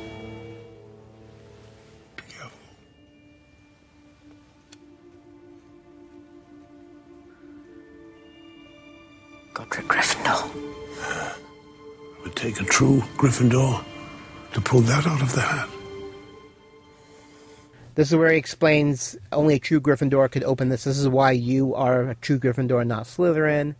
Godric 9.53 9.87
Gryffindor. 9.87 10.55
It 12.17 12.23
would 12.23 12.35
take 12.35 12.61
a 12.61 12.63
true 12.63 13.01
Gryffindor 13.17 13.83
to 14.53 14.61
pull 14.61 14.81
that 14.81 15.07
out 15.07 15.21
of 15.21 15.33
the 15.33 15.41
hat. 15.41 15.67
This 17.95 18.09
is 18.09 18.15
where 18.15 18.31
he 18.31 18.37
explains 18.37 19.17
only 19.31 19.55
a 19.55 19.59
true 19.59 19.81
Gryffindor 19.81 20.29
could 20.29 20.43
open 20.43 20.69
this. 20.69 20.83
This 20.83 20.99
is 20.99 21.07
why 21.07 21.31
you 21.31 21.73
are 21.73 22.09
a 22.09 22.15
true 22.15 22.37
Gryffindor, 22.37 22.85
not 22.85 23.05
Slytherin. 23.05 23.73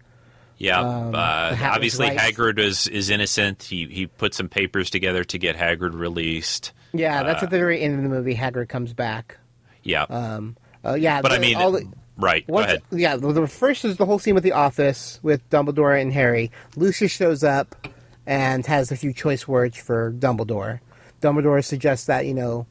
Yeah, 0.57 0.79
Um, 0.79 1.13
uh, 1.15 1.51
the 1.55 1.65
obviously 1.65 2.07
right. 2.07 2.17
Hagrid 2.17 2.57
is 2.59 2.87
is 2.87 3.09
innocent. 3.09 3.63
He 3.63 3.85
he 3.85 4.07
put 4.07 4.33
some 4.33 4.49
papers 4.49 4.89
together 4.89 5.23
to 5.25 5.37
get 5.37 5.55
Hagrid 5.55 5.93
released. 5.93 6.71
Yeah, 6.93 7.21
that's 7.23 7.43
Uh, 7.43 7.45
at 7.45 7.51
the 7.51 7.57
very 7.57 7.81
end 7.81 7.95
of 7.95 8.01
the 8.03 8.09
movie. 8.09 8.33
Hagrid 8.35 8.67
comes 8.69 8.93
back. 8.93 9.37
Yeah, 9.83 10.03
Um, 10.03 10.57
uh, 10.83 10.95
yeah, 10.95 11.21
but 11.21 11.31
I 11.31 11.37
mean, 11.39 11.57
the- 11.57 11.87
right? 12.17 12.45
Go 12.47 12.57
ahead. 12.59 12.81
Yeah, 12.91 13.15
the, 13.17 13.31
the 13.31 13.47
first 13.47 13.85
is 13.85 13.97
the 13.97 14.05
whole 14.05 14.19
scene 14.19 14.33
with 14.33 14.43
the 14.43 14.51
office 14.53 15.19
with 15.21 15.47
Dumbledore 15.49 16.01
and 16.01 16.11
Harry. 16.11 16.51
Lucius 16.75 17.11
shows 17.11 17.43
up 17.43 17.87
and 18.25 18.65
has 18.65 18.91
a 18.91 18.95
few 18.97 19.13
choice 19.13 19.47
words 19.47 19.77
for 19.77 20.11
Dumbledore. 20.11 20.79
Dumbledore 21.21 21.63
suggests 21.63 22.07
that 22.07 22.25
you 22.25 22.33
know 22.33 22.65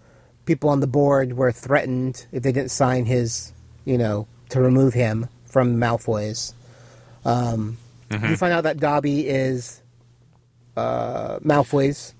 people 0.45 0.71
on 0.71 0.81
the 0.81 0.87
board 0.89 1.35
were 1.35 1.53
threatened 1.53 2.27
if 2.33 2.43
they 2.43 2.53
didn't 2.53 2.71
sign 2.73 3.05
his, 3.07 3.53
you 3.85 3.97
know, 3.97 4.27
to 4.51 4.61
remove 4.61 4.93
him 4.95 5.29
from 5.47 5.77
Malfoy's. 5.77 6.53
Um, 7.27 7.77
Mhm. 8.11 8.31
You 8.31 8.37
find 8.37 8.53
out 8.53 8.63
that 8.63 8.77
Dobby 8.79 9.27
is 9.29 9.83
uh, 10.77 11.39
Malfoy's. 11.41 12.15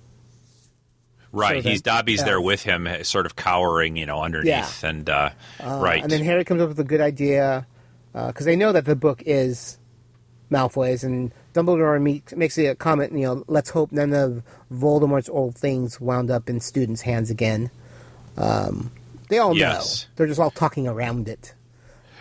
Right, 1.31 1.63
So 1.63 1.69
he's 1.69 1.81
then- 1.81 1.95
Dobby's 1.95 2.19
yeah. 2.19 2.25
there 2.25 2.41
with 2.41 2.63
him, 2.63 2.87
uh, 2.87 3.03
sort 3.03 3.25
of 3.25 3.35
cowering, 3.35 3.95
you 3.95 4.05
know, 4.05 4.21
underneath, 4.21 4.83
and 4.83 5.09
uh, 5.09 5.29
Uh, 5.63 5.79
right. 5.81 6.01
And 6.01 6.11
then 6.11 6.23
Harry 6.23 6.43
comes 6.43 6.61
up 6.61 6.69
with 6.69 6.79
a 6.79 6.83
good 6.83 7.01
idea 7.01 7.65
because 8.13 8.45
they 8.45 8.55
know 8.55 8.71
that 8.71 8.85
the 8.85 8.95
book 8.95 9.21
is 9.25 9.77
Malfoy's, 10.51 11.03
and 11.03 11.31
Dumbledore 11.53 12.01
meet, 12.01 12.35
makes 12.35 12.57
a 12.57 12.73
comment. 12.75 13.13
You 13.13 13.19
know, 13.25 13.43
let's 13.47 13.69
hope 13.69 13.91
none 13.91 14.13
of 14.13 14.41
Voldemort's 14.73 15.29
old 15.29 15.55
things 15.55 16.01
wound 16.01 16.31
up 16.31 16.49
in 16.49 16.59
students' 16.59 17.01
hands 17.01 17.29
again. 17.29 17.69
Um, 18.37 18.91
they 19.29 19.37
all 19.37 19.55
Yes. 19.55 20.03
know. 20.09 20.13
They're 20.15 20.27
just 20.27 20.39
all 20.39 20.51
talking 20.51 20.87
around 20.87 21.27
it. 21.29 21.53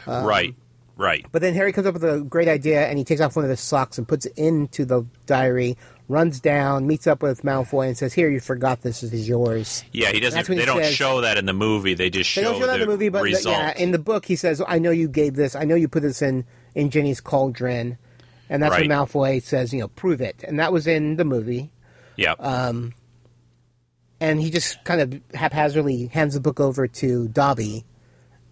Um, 0.07 0.25
right, 0.25 0.55
right. 0.97 1.25
But 1.33 1.43
then 1.43 1.55
Harry 1.55 1.73
comes 1.73 1.87
up 1.87 1.95
with 1.95 2.05
a 2.05 2.21
great 2.23 2.49
idea, 2.49 2.87
and 2.87 2.99
he 2.99 3.05
takes 3.05 3.21
off 3.21 3.37
one 3.37 3.45
of 3.45 3.51
his 3.51 3.61
socks 3.61 3.99
and 3.99 4.07
puts 4.09 4.27
it 4.27 4.33
into 4.37 4.85
the 4.85 5.05
diary. 5.27 5.77
Runs 6.09 6.39
down, 6.39 6.87
meets 6.87 7.07
up 7.09 7.21
with 7.23 7.43
Malfoy, 7.43 7.89
and 7.89 7.99
says, 7.99 8.13
"Here, 8.15 8.29
you 8.31 8.39
forgot 8.39 8.83
this. 8.83 9.01
This 9.01 9.13
is 9.13 9.29
yours." 9.29 9.83
Yeah, 9.93 10.13
he 10.13 10.21
doesn't. 10.21 10.47
They 10.47 10.57
he 10.61 10.65
don't 10.65 10.83
says- 10.85 10.95
show 10.95 11.21
that 11.23 11.37
in 11.37 11.47
the 11.47 11.53
movie. 11.53 11.95
They 11.95 12.11
just 12.11 12.33
They 12.35 12.43
show, 12.43 12.53
don't 12.53 12.61
show 12.61 12.67
that 12.69 12.75
in 12.75 12.81
the 12.83 12.87
movie, 12.87 13.09
but 13.09 13.23
the- 13.25 13.43
yeah, 13.45 13.77
in 13.77 13.91
the 13.91 13.99
book 13.99 14.25
he 14.25 14.37
says, 14.37 14.63
"I 14.67 14.79
know 14.79 14.93
you 14.93 15.09
gave 15.09 15.35
this. 15.35 15.57
I 15.57 15.65
know 15.65 15.75
you 15.75 15.89
put 15.89 16.03
this 16.03 16.23
in 16.23 16.45
in 16.77 16.91
Ginny's 16.91 17.21
cauldron," 17.21 17.99
and 18.49 18.63
that's 18.63 18.77
when 18.79 18.89
Malfoy 18.89 19.43
says, 19.43 19.73
"You 19.73 19.81
know, 19.81 19.89
prove 19.89 20.21
it." 20.21 20.45
And 20.47 20.61
that 20.61 20.73
was 20.73 20.87
in 20.87 21.17
the 21.17 21.25
movie. 21.25 21.73
yeah, 22.17 22.35
Um, 22.39 22.93
and 24.21 24.41
he 24.41 24.51
just 24.51 24.83
kind 24.85 25.01
of 25.01 25.21
haphazardly 25.35 26.07
hands 26.07 26.35
the 26.35 26.41
book 26.41 26.61
over 26.61 26.87
to 26.87 27.29
Dobby, 27.29 27.85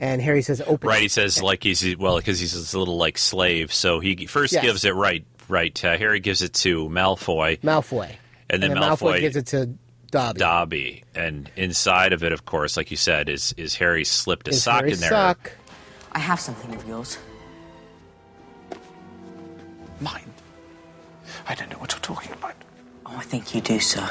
and 0.04 0.20
Harry 0.20 0.42
says, 0.42 0.60
"Open." 0.66 0.88
right. 0.88 0.98
it." 0.98 1.02
He 1.02 1.08
says 1.08 1.42
like 1.42 1.62
he's 1.62 1.96
well 1.96 2.16
because 2.18 2.38
he's 2.38 2.52
this 2.52 2.74
little 2.74 2.96
like 2.98 3.16
slave. 3.18 3.72
So 3.72 4.00
he 4.00 4.26
first 4.26 4.52
Yes. 4.52 4.62
gives 4.64 4.84
it 4.84 4.94
right. 4.94 5.24
Right. 5.48 5.84
Uh, 5.84 5.96
Harry 5.96 6.20
gives 6.20 6.42
it 6.42 6.52
to 6.54 6.88
Malfoy, 6.88 7.60
Malfoy, 7.60 8.10
and 8.48 8.62
then, 8.62 8.72
Malfoy, 8.72 9.20
gives 9.20 9.36
it 9.36 9.46
to 9.48 9.70
Dobby. 10.10 10.38
Dobby, 10.38 11.04
and 11.14 11.50
inside 11.56 12.12
of 12.12 12.22
it, 12.22 12.32
of 12.32 12.44
course, 12.46 12.76
like 12.76 12.90
you 12.90 12.96
said, 12.96 13.28
is 13.28 13.52
is 13.56 13.74
Harry 13.76 14.04
slipped 14.04 14.46
a 14.48 14.52
Is 14.52 14.62
sock 14.62 14.80
Harry's 14.80 14.94
in 14.94 15.00
there. 15.00 15.10
sock. 15.10 15.52
I 16.12 16.18
have 16.20 16.38
something 16.40 16.74
of 16.74 16.86
yours. 16.88 17.18
Mine? 20.00 20.32
I 21.48 21.54
don't 21.54 21.70
know 21.70 21.78
what 21.78 21.92
you're 21.92 22.00
talking 22.00 22.32
about. 22.32 22.54
Oh, 23.06 23.16
I 23.16 23.22
think 23.22 23.54
you 23.54 23.60
do, 23.60 23.80
sir. 23.80 24.08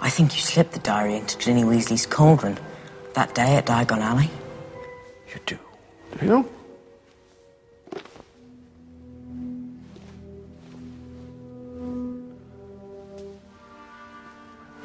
I 0.00 0.10
think 0.10 0.34
you 0.34 0.40
slipped 0.42 0.72
the 0.72 0.78
diary 0.80 1.16
into 1.16 1.38
Ginny 1.38 1.62
Weasley's 1.64 2.06
cauldron 2.06 2.58
that 3.14 3.34
day 3.34 3.56
at 3.56 3.66
Diagon 3.66 3.98
Alley. 4.00 4.30
You 5.32 5.40
do 5.46 5.58
you 6.20 6.26
know? 6.26 6.42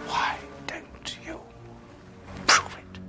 Why 0.05 0.37
don't 0.67 1.17
you 1.25 1.39
prove 2.45 2.77
it? 2.77 2.99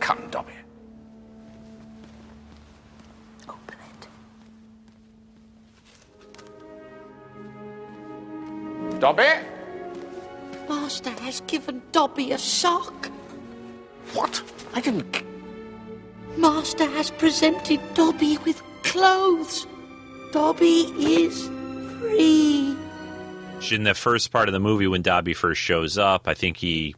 Come, 0.00 0.28
Dobby. 0.32 0.52
Open 3.48 3.78
it. 8.90 9.00
Dobby? 9.00 9.43
Master 11.34 11.46
has 11.46 11.50
given 11.50 11.82
Dobby 11.90 12.30
a 12.30 12.38
sock. 12.38 13.10
What? 14.12 14.40
I 14.72 14.80
didn't. 14.80 15.24
Master 16.36 16.86
has 16.90 17.10
presented 17.10 17.80
Dobby 17.94 18.38
with 18.44 18.62
clothes. 18.84 19.66
Dobby 20.30 20.82
is 20.96 21.48
free. 21.98 22.76
In 23.72 23.82
the 23.82 23.94
first 23.94 24.30
part 24.30 24.48
of 24.48 24.52
the 24.52 24.60
movie, 24.60 24.86
when 24.86 25.02
Dobby 25.02 25.34
first 25.34 25.60
shows 25.60 25.98
up, 25.98 26.28
I 26.28 26.34
think 26.34 26.58
he 26.58 26.94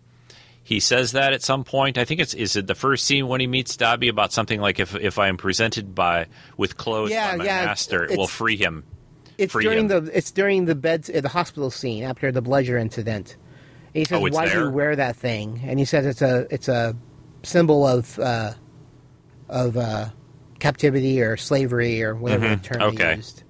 he 0.63 0.81
says 0.81 1.13
that 1.13 1.33
at 1.33 1.43
some 1.43 1.65
point. 1.65 1.97
I 1.97 2.05
think 2.05 2.21
it's 2.21 2.35
is 2.35 2.57
it 2.57 2.67
the 2.67 2.75
first 2.75 3.07
scene 3.07 3.29
when 3.29 3.41
he 3.41 3.47
meets 3.47 3.75
Dobby 3.75 4.09
about 4.09 4.35
something 4.35 4.61
like 4.61 4.79
if 4.79 4.95
if 4.97 5.19
I 5.19 5.29
am 5.29 5.39
presented 5.39 5.95
by 5.95 6.27
with 6.59 6.77
clothes 6.77 7.11
Yeah, 7.11 7.33
by 7.33 7.37
my 7.39 7.45
yeah, 7.47 7.65
master, 7.65 8.05
it 8.05 8.19
will 8.19 8.27
free 8.27 8.59
him. 8.59 8.85
It's 9.39 9.53
free 9.53 9.65
during 9.65 9.89
him. 9.91 10.05
the 10.05 10.11
it's 10.19 10.31
during 10.31 10.67
the 10.67 10.75
bed 10.75 11.09
uh, 11.09 11.23
the 11.23 11.31
hospital 11.31 11.71
scene 11.71 12.05
after 12.05 12.31
the 12.31 12.43
Bludger 12.43 12.77
incident. 12.79 13.37
He 13.97 14.05
says, 14.05 14.19
Oh, 14.23 14.29
"Why 14.29 14.49
do 14.49 14.59
you 14.65 14.71
wear 14.71 14.95
that 14.97 15.17
thing?" 15.17 15.61
And 15.67 15.79
he 15.79 15.85
says, 15.85 16.07
"It's 16.07 16.23
a 16.23 16.47
it's 16.51 16.69
a 16.69 16.95
symbol 17.43 17.87
of 17.87 18.19
uh, 18.19 18.53
of 19.49 19.77
uh, 19.77 20.07
captivity 20.59 21.21
or 21.23 21.37
slavery 21.37 22.03
or 22.03 22.15
whatever 22.15 22.47
Mhm, 22.47 22.63
the 22.63 22.69
term 22.69 22.83
okay. 22.95 23.11
he 23.13 23.17
used." 23.17 23.43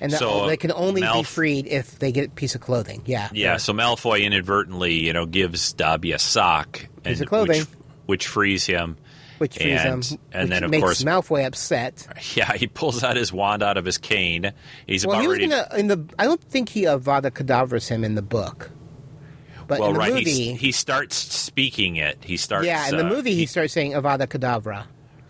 And 0.00 0.12
So, 0.12 0.48
they 0.48 0.56
can 0.56 0.72
only 0.72 1.00
be 1.02 1.22
freed 1.22 1.68
if 1.68 2.00
they 2.00 2.10
get 2.10 2.26
a 2.26 2.30
piece 2.30 2.56
of 2.56 2.60
clothing. 2.60 3.02
Yeah, 3.06 3.28
Yeah, 3.32 3.56
so 3.58 3.72
Malfoy 3.72 4.24
inadvertently, 4.24 4.94
you 4.94 5.12
know, 5.12 5.26
gives 5.26 5.72
Dobby 5.74 6.10
a 6.10 6.18
sock 6.18 6.72
Piece 6.72 6.88
and 7.04 7.20
of 7.20 7.28
clothing. 7.28 7.60
which, 7.60 7.68
which 8.06 8.26
frees 8.26 8.66
him. 8.66 8.96
which 9.38 9.56
frees 9.58 9.80
and, 9.80 10.04
him, 10.04 10.18
And 10.32 10.42
which 10.42 10.50
then 10.50 10.64
of 10.64 10.70
makes 10.72 10.82
course, 10.82 11.04
Malfoy 11.04 11.46
upset. 11.46 12.04
yeah, 12.34 12.52
he 12.54 12.66
pulls 12.66 13.04
out 13.04 13.16
his 13.16 13.32
wand 13.32 13.62
out 13.62 13.76
of 13.76 13.84
his 13.84 13.96
cane. 13.98 14.50
He's 14.88 15.06
well, 15.06 15.14
about 15.14 15.22
he 15.22 15.28
was 15.28 15.38
ready. 15.38 15.48
gonna 15.50 15.68
in 15.78 15.86
the. 15.86 16.04
I 16.18 16.24
don't 16.24 16.42
think 16.42 16.70
he 16.70 16.82
Avada 16.82 17.30
Kedavras 17.30 17.86
him 17.88 18.02
in 18.02 18.16
the 18.16 18.22
book, 18.22 18.72
but 19.72 19.80
well, 19.80 19.88
in 19.88 19.94
the 19.94 19.98
right, 20.00 20.12
movie, 20.14 20.30
he, 20.30 20.54
he 20.54 20.72
starts 20.72 21.16
speaking 21.16 21.96
it. 21.96 22.18
He 22.22 22.36
starts. 22.36 22.66
yeah, 22.66 22.88
in 22.88 22.96
the 22.96 23.06
uh, 23.06 23.08
movie 23.08 23.34
he 23.34 23.46
starts 23.46 23.72
saying 23.72 23.92
Avada 23.92 24.26
Kedavra. 24.26 24.86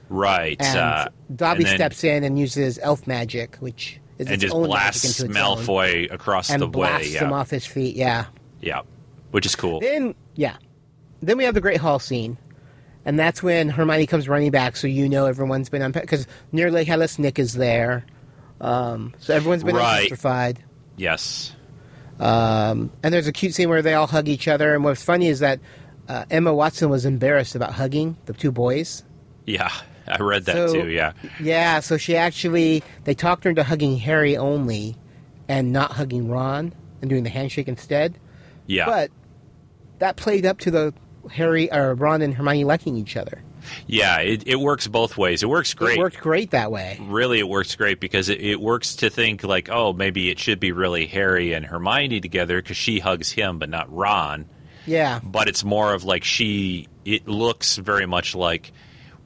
right. 0.08 0.56
And 0.60 0.78
uh, 0.78 1.08
Dobby 1.34 1.64
and 1.64 1.74
steps 1.74 2.04
in 2.04 2.24
and 2.24 2.38
uses 2.38 2.78
elf 2.82 3.06
magic, 3.06 3.56
which 3.56 4.00
is 4.18 4.28
and 4.28 4.40
just 4.40 4.52
blasts 4.54 5.04
its 5.04 5.22
own, 5.22 5.30
Malfoy 5.30 6.12
across 6.12 6.48
the 6.48 6.66
way. 6.66 6.70
blasts 6.70 7.12
Yeah, 7.14 7.24
him 7.24 7.32
off 7.32 7.50
his 7.50 7.66
feet. 7.66 7.96
Yeah. 7.96 8.26
yeah, 8.60 8.82
which 9.30 9.46
is 9.46 9.56
cool. 9.56 9.80
Then 9.80 10.14
yeah, 10.34 10.56
then 11.20 11.38
we 11.38 11.44
have 11.44 11.54
the 11.54 11.60
Great 11.60 11.78
Hall 11.78 11.98
scene, 11.98 12.36
and 13.04 13.18
that's 13.18 13.42
when 13.42 13.68
Hermione 13.68 14.06
comes 14.06 14.28
running 14.28 14.50
back. 14.50 14.76
So 14.76 14.86
you 14.86 15.08
know 15.08 15.26
everyone's 15.26 15.68
been 15.68 15.82
unpacked 15.82 16.06
because 16.06 16.26
nearly 16.52 16.84
headless 16.84 17.18
Nick 17.18 17.38
is 17.38 17.54
there. 17.54 18.04
Um, 18.60 19.14
so 19.18 19.34
everyone's 19.34 19.64
been 19.64 19.74
Right. 19.74 19.98
electrified. 20.00 20.62
Yes. 20.96 21.54
Um, 22.20 22.92
and 23.02 23.12
there's 23.12 23.26
a 23.26 23.32
cute 23.32 23.54
scene 23.54 23.68
where 23.68 23.82
they 23.82 23.94
all 23.94 24.06
hug 24.06 24.28
each 24.28 24.46
other. 24.48 24.74
And 24.74 24.84
what's 24.84 25.02
funny 25.02 25.28
is 25.28 25.40
that 25.40 25.60
uh, 26.08 26.24
Emma 26.30 26.52
Watson 26.54 26.88
was 26.90 27.04
embarrassed 27.06 27.54
about 27.54 27.72
hugging 27.72 28.16
the 28.26 28.32
two 28.32 28.52
boys. 28.52 29.02
Yeah, 29.46 29.70
I 30.06 30.18
read 30.22 30.44
that 30.46 30.54
So- 30.54 30.72
too. 30.72 30.88
Yeah. 30.88 31.12
Yeah, 31.40 31.80
so 31.80 31.96
she 31.96 32.16
actually 32.16 32.82
they 33.04 33.14
talked 33.14 33.44
her 33.44 33.50
into 33.50 33.62
hugging 33.64 33.96
Harry 33.98 34.36
only, 34.36 34.96
and 35.48 35.72
not 35.72 35.92
hugging 35.92 36.28
Ron 36.28 36.72
and 37.00 37.10
doing 37.10 37.24
the 37.24 37.30
handshake 37.30 37.66
instead. 37.68 38.18
Yeah. 38.66 38.86
But 38.86 39.10
that 39.98 40.16
played 40.16 40.46
up 40.46 40.58
to 40.60 40.70
the 40.70 40.94
Harry 41.30 41.72
or 41.72 41.94
Ron 41.94 42.22
and 42.22 42.34
Hermione 42.34 42.64
liking 42.64 42.96
each 42.96 43.16
other. 43.16 43.42
Yeah, 43.86 44.18
it, 44.20 44.44
it 44.46 44.56
works 44.60 44.86
both 44.86 45.16
ways. 45.16 45.42
It 45.42 45.48
works 45.48 45.74
great. 45.74 45.96
It 45.98 46.00
worked 46.00 46.18
great 46.18 46.50
that 46.52 46.70
way. 46.70 46.98
Really, 47.00 47.38
it 47.38 47.48
works 47.48 47.74
great 47.76 48.00
because 48.00 48.28
it, 48.28 48.40
it 48.40 48.60
works 48.60 48.96
to 48.96 49.10
think 49.10 49.44
like, 49.44 49.68
oh, 49.70 49.92
maybe 49.92 50.30
it 50.30 50.38
should 50.38 50.60
be 50.60 50.72
really 50.72 51.06
Harry 51.06 51.52
and 51.52 51.64
Hermione 51.64 52.20
together 52.20 52.60
because 52.60 52.76
she 52.76 52.98
hugs 52.98 53.30
him, 53.30 53.58
but 53.58 53.68
not 53.68 53.92
Ron. 53.94 54.46
Yeah, 54.86 55.20
But 55.22 55.48
it's 55.48 55.62
more 55.62 55.94
of 55.94 56.02
like 56.04 56.24
she. 56.24 56.88
It 57.04 57.28
looks 57.28 57.76
very 57.76 58.06
much 58.06 58.34
like, 58.34 58.72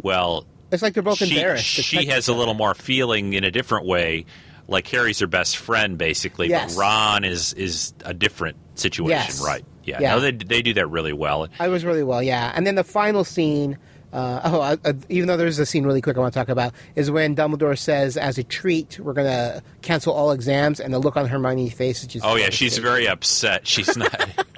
well, 0.00 0.46
it's 0.70 0.82
like 0.82 0.94
they're 0.94 1.02
both 1.02 1.18
she, 1.18 1.30
embarrassed. 1.30 1.64
she 1.64 2.06
has 2.06 2.28
a 2.28 2.34
little 2.34 2.54
more 2.54 2.74
feeling 2.74 3.32
in 3.32 3.44
a 3.44 3.50
different 3.50 3.86
way. 3.86 4.26
Like 4.68 4.86
Harry's 4.88 5.20
her 5.20 5.26
best 5.26 5.56
friend, 5.56 5.96
basically, 5.96 6.48
Yes. 6.48 6.74
but 6.74 6.80
Ron 6.80 7.24
is 7.24 7.52
is 7.54 7.94
a 8.04 8.12
different 8.12 8.56
situation, 8.74 9.10
Yes. 9.10 9.40
right? 9.44 9.64
Yeah, 9.84 10.00
Yeah. 10.00 10.14
no, 10.16 10.20
they 10.20 10.32
they 10.32 10.60
do 10.60 10.74
that 10.74 10.88
really 10.90 11.12
well. 11.12 11.46
I 11.60 11.68
was 11.68 11.84
really 11.84 12.02
well, 12.02 12.22
yeah. 12.22 12.52
And 12.54 12.66
then 12.66 12.74
the 12.74 12.82
final 12.84 13.22
scene, 13.24 13.78
uh, 14.12 14.76
oh, 14.84 14.92
even 15.08 15.26
though 15.26 15.36
there's 15.36 15.58
a 15.58 15.66
scene 15.66 15.84
really 15.84 16.00
quick 16.00 16.16
I 16.16 16.20
want 16.20 16.32
to 16.32 16.38
talk 16.38 16.48
about, 16.48 16.72
is 16.94 17.10
when 17.10 17.34
Dumbledore 17.34 17.78
says, 17.78 18.16
as 18.16 18.38
a 18.38 18.44
treat, 18.44 18.98
we're 18.98 19.12
going 19.12 19.26
to 19.26 19.62
cancel 19.82 20.14
all 20.14 20.30
exams, 20.30 20.80
and 20.80 20.94
the 20.94 20.98
look 20.98 21.16
on 21.16 21.26
Hermione's 21.26 21.72
face 21.72 22.02
is 22.02 22.08
just. 22.08 22.24
Oh 22.24 22.36
yeah, 22.36 22.50
she's 22.50 22.78
very 22.78 23.08
upset. 23.08 23.66
She's 23.66 23.96
not, 23.96 24.14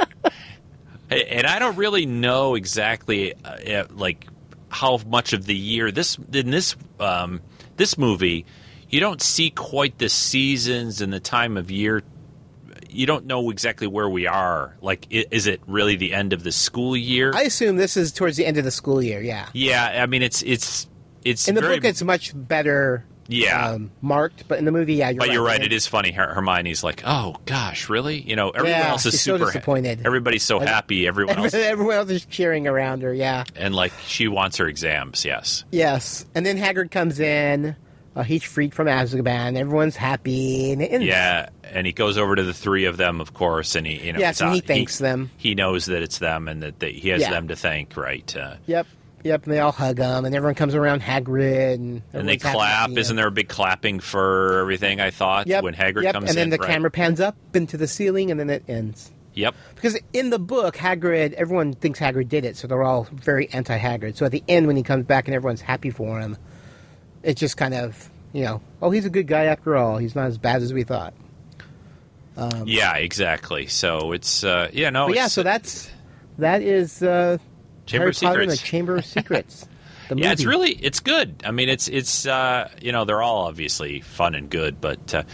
and 1.11 1.47
I 1.47 1.59
don't 1.59 1.77
really 1.77 2.07
know 2.07 2.55
exactly 2.55 3.35
uh, 3.45 3.49
uh, 3.49 3.87
like 3.91 4.27
how 4.69 4.99
much 5.07 5.33
of 5.33 5.47
the 5.47 5.57
year 5.57 5.91
this 5.91 6.19
in 6.33 6.51
this 6.51 6.77
um, 7.01 7.41
this 7.77 7.97
movie. 7.97 8.45
You 8.91 9.01
don't 9.01 9.21
see 9.21 9.51
quite 9.51 9.99
the 9.99 10.09
seasons 10.09 11.03
and 11.03 11.13
the 11.13 11.21
time 11.21 11.59
of 11.59 11.71
year. 11.71 12.03
You 12.91 13.07
don't 13.07 13.27
know 13.27 13.51
exactly 13.51 13.87
where 13.87 14.09
we 14.09 14.27
are. 14.27 14.77
Like, 14.81 15.07
is 15.11 15.47
it 15.47 15.61
really 15.67 15.97
the 15.97 16.13
end 16.15 16.33
of 16.33 16.43
the 16.45 16.53
school 16.53 16.97
year? 16.97 17.33
I 17.35 17.43
assume 17.43 17.77
this 17.77 17.97
is 17.97 18.13
towards 18.13 18.37
the 18.37 18.47
end 18.47 18.57
of 18.57 18.65
the 18.65 18.71
school 18.71 19.03
year, 19.03 19.21
yeah. 19.21 19.49
yeah, 19.53 20.01
I 20.03 20.07
mean 20.07 20.23
it's 20.23 20.43
it's 20.43 20.89
it's 21.25 21.49
In 21.49 21.55
the 21.55 21.61
very, 21.61 21.77
book, 21.77 21.85
it's 21.85 22.03
much 22.03 22.33
better 22.35 23.05
yeah. 23.27 23.71
um, 23.73 23.91
marked, 24.01 24.49
but 24.49 24.59
in 24.59 24.65
the 24.65 24.73
movie, 24.73 24.95
yeah, 24.95 25.11
you're 25.11 25.19
but 25.19 25.29
right. 25.29 25.35
you're 25.35 25.45
right. 25.45 25.63
It 25.63 25.73
is 25.73 25.87
funny. 25.87 26.13
Her- 26.13 26.33
Hermione's 26.33 26.83
like, 26.83 27.03
"Oh 27.05 27.37
gosh, 27.45 27.89
really?" 27.91 28.21
You 28.21 28.37
know, 28.37 28.51
everyone 28.51 28.71
Yeah, 28.81 28.89
else 28.91 29.05
is 29.05 29.13
she's 29.15 29.23
so 29.23 29.37
super 29.37 29.47
disappointed. 29.47 30.03
Everybody's 30.07 30.45
so 30.45 30.59
happy. 30.59 31.07
Everyone 31.07 31.37
else, 31.45 31.53
Everyone 31.55 31.95
else 31.97 32.11
is 32.11 32.25
cheering 32.25 32.67
around 32.67 33.03
her, 33.03 33.13
yeah. 33.13 33.45
and 33.57 33.75
like 33.75 33.93
she 34.07 34.29
wants 34.29 34.57
her 34.59 34.67
exams. 34.67 35.25
Yes. 35.25 35.65
Yes. 35.71 36.25
And 36.35 36.47
then 36.47 36.57
Hagrid 36.57 36.91
comes 36.91 37.21
in. 37.21 37.77
Uh, 38.17 38.23
he's 38.23 38.43
freed 38.43 38.75
from 38.75 38.87
Azkaban. 38.89 39.57
Everyone's 39.57 39.95
happy. 39.95 40.73
And, 40.73 40.83
and 40.83 41.05
Yeah, 41.05 41.51
and 41.73 41.87
he 41.87 41.93
goes 41.93 42.19
over 42.19 42.35
to 42.35 42.43
the 42.43 42.55
three 42.55 42.85
of 42.85 42.97
them, 42.97 43.21
of 43.21 43.35
course, 43.35 43.75
and 43.75 43.87
he, 43.87 44.07
you 44.07 44.13
know, 44.13 44.19
Yes, 44.19 44.41
and 44.41 44.53
he 44.55 44.61
thanks 44.61 44.99
them. 44.99 45.31
He 45.37 45.55
knows 45.55 45.87
that 45.87 46.03
it's 46.03 46.19
them, 46.19 46.49
and 46.49 46.63
that 46.63 46.79
they, 46.81 46.93
he 46.93 47.09
has 47.11 47.23
Yeah. 47.23 47.31
them 47.31 47.49
to 47.49 47.57
thank, 47.57 47.97
right? 47.97 48.37
Uh, 48.37 48.55
Yep. 48.67 48.87
Yep. 49.25 49.45
And 49.45 49.53
they 49.53 49.59
all 49.59 49.73
hug 49.73 49.99
him, 49.99 50.25
and 50.25 50.35
everyone 50.35 50.55
comes 50.55 50.75
around 50.77 51.03
Hagrid, 51.03 51.75
and 51.75 52.03
and 52.13 52.29
they 52.29 52.35
everyone's 52.35 52.43
happy 52.43 52.53
to 52.53 52.57
clap. 52.57 52.91
Isn't 52.99 53.17
there 53.17 53.27
a 53.27 53.33
big 53.33 53.49
clapping 53.49 53.99
for 54.01 54.61
everything? 54.61 55.01
I 55.01 55.11
thought 55.11 55.47
Yep. 55.49 55.65
when 55.65 55.75
Hagrid 55.75 56.05
yep. 56.05 56.15
comes 56.15 56.29
and 56.31 56.37
then 56.39 56.45
in, 56.45 56.51
the 56.51 56.59
right? 56.59 56.71
camera 56.71 56.91
pans 56.91 57.21
up 57.21 57.37
into 57.55 57.77
the 57.77 57.89
ceiling, 57.89 58.31
and 58.31 58.39
then 58.39 58.49
it 58.49 58.63
ends. 58.69 59.11
Yep. 59.35 59.55
Because 59.75 59.99
in 60.13 60.31
the 60.31 60.39
book, 60.39 60.77
Hagrid, 60.77 61.33
everyone 61.35 61.73
thinks 61.75 61.99
Hagrid 62.01 62.29
did 62.29 62.45
it, 62.45 62.57
so 62.57 62.67
they're 62.67 62.83
all 62.83 63.07
very 63.13 63.49
anti-Hagrid. 63.51 64.17
So 64.17 64.25
at 64.27 64.33
the 64.33 64.43
end, 64.49 64.67
when 64.67 64.77
he 64.77 64.83
comes 64.83 65.05
back 65.05 65.27
and 65.29 65.35
everyone's 65.35 65.61
happy 65.61 65.91
for 65.91 66.19
him, 66.21 66.37
it's 67.23 67.39
just 67.41 67.57
kind 67.57 67.75
of, 67.75 68.11
you 68.33 68.43
know, 68.45 68.61
oh, 68.83 68.91
he's 68.91 69.05
a 69.05 69.11
good 69.11 69.27
guy 69.27 69.45
after 69.45 69.77
all. 69.77 69.99
He's 69.99 70.15
not 70.17 70.27
as 70.27 70.39
bad 70.39 70.63
as 70.63 70.73
we 70.73 70.83
thought. 70.83 71.15
Um, 72.39 72.65
yeah, 72.67 72.95
exactly. 72.97 73.67
So 73.67 74.13
it's 74.13 74.45
uh, 74.45 74.71
yeah, 74.73 74.91
no, 74.91 75.09
yeah, 75.09 75.27
so 75.27 75.43
that's 75.43 75.91
that 76.39 76.63
is 76.63 77.03
uh, 77.03 77.39
Chamber 77.87 78.05
Harry 78.05 78.11
of 78.11 78.21
Potter 78.21 78.41
and 78.43 78.51
the 78.51 78.57
Secrets. 78.57 78.71
Chamber 78.71 78.97
of 78.97 79.05
Secrets. 79.05 79.69
The 80.09 80.17
yeah, 80.17 80.33
it's 80.33 80.47
really 80.47 80.71
it's 80.71 81.01
good. 81.01 81.43
I 81.45 81.51
mean, 81.51 81.69
it's 81.69 81.87
it's 81.87 82.25
uh, 82.27 82.71
you 82.81 82.93
know 82.93 83.05
they're 83.05 83.21
all 83.21 83.47
obviously 83.47 84.01
fun 84.01 84.35
and 84.35 84.49
good, 84.49 84.81
but 84.81 85.13
uh, 85.15 85.25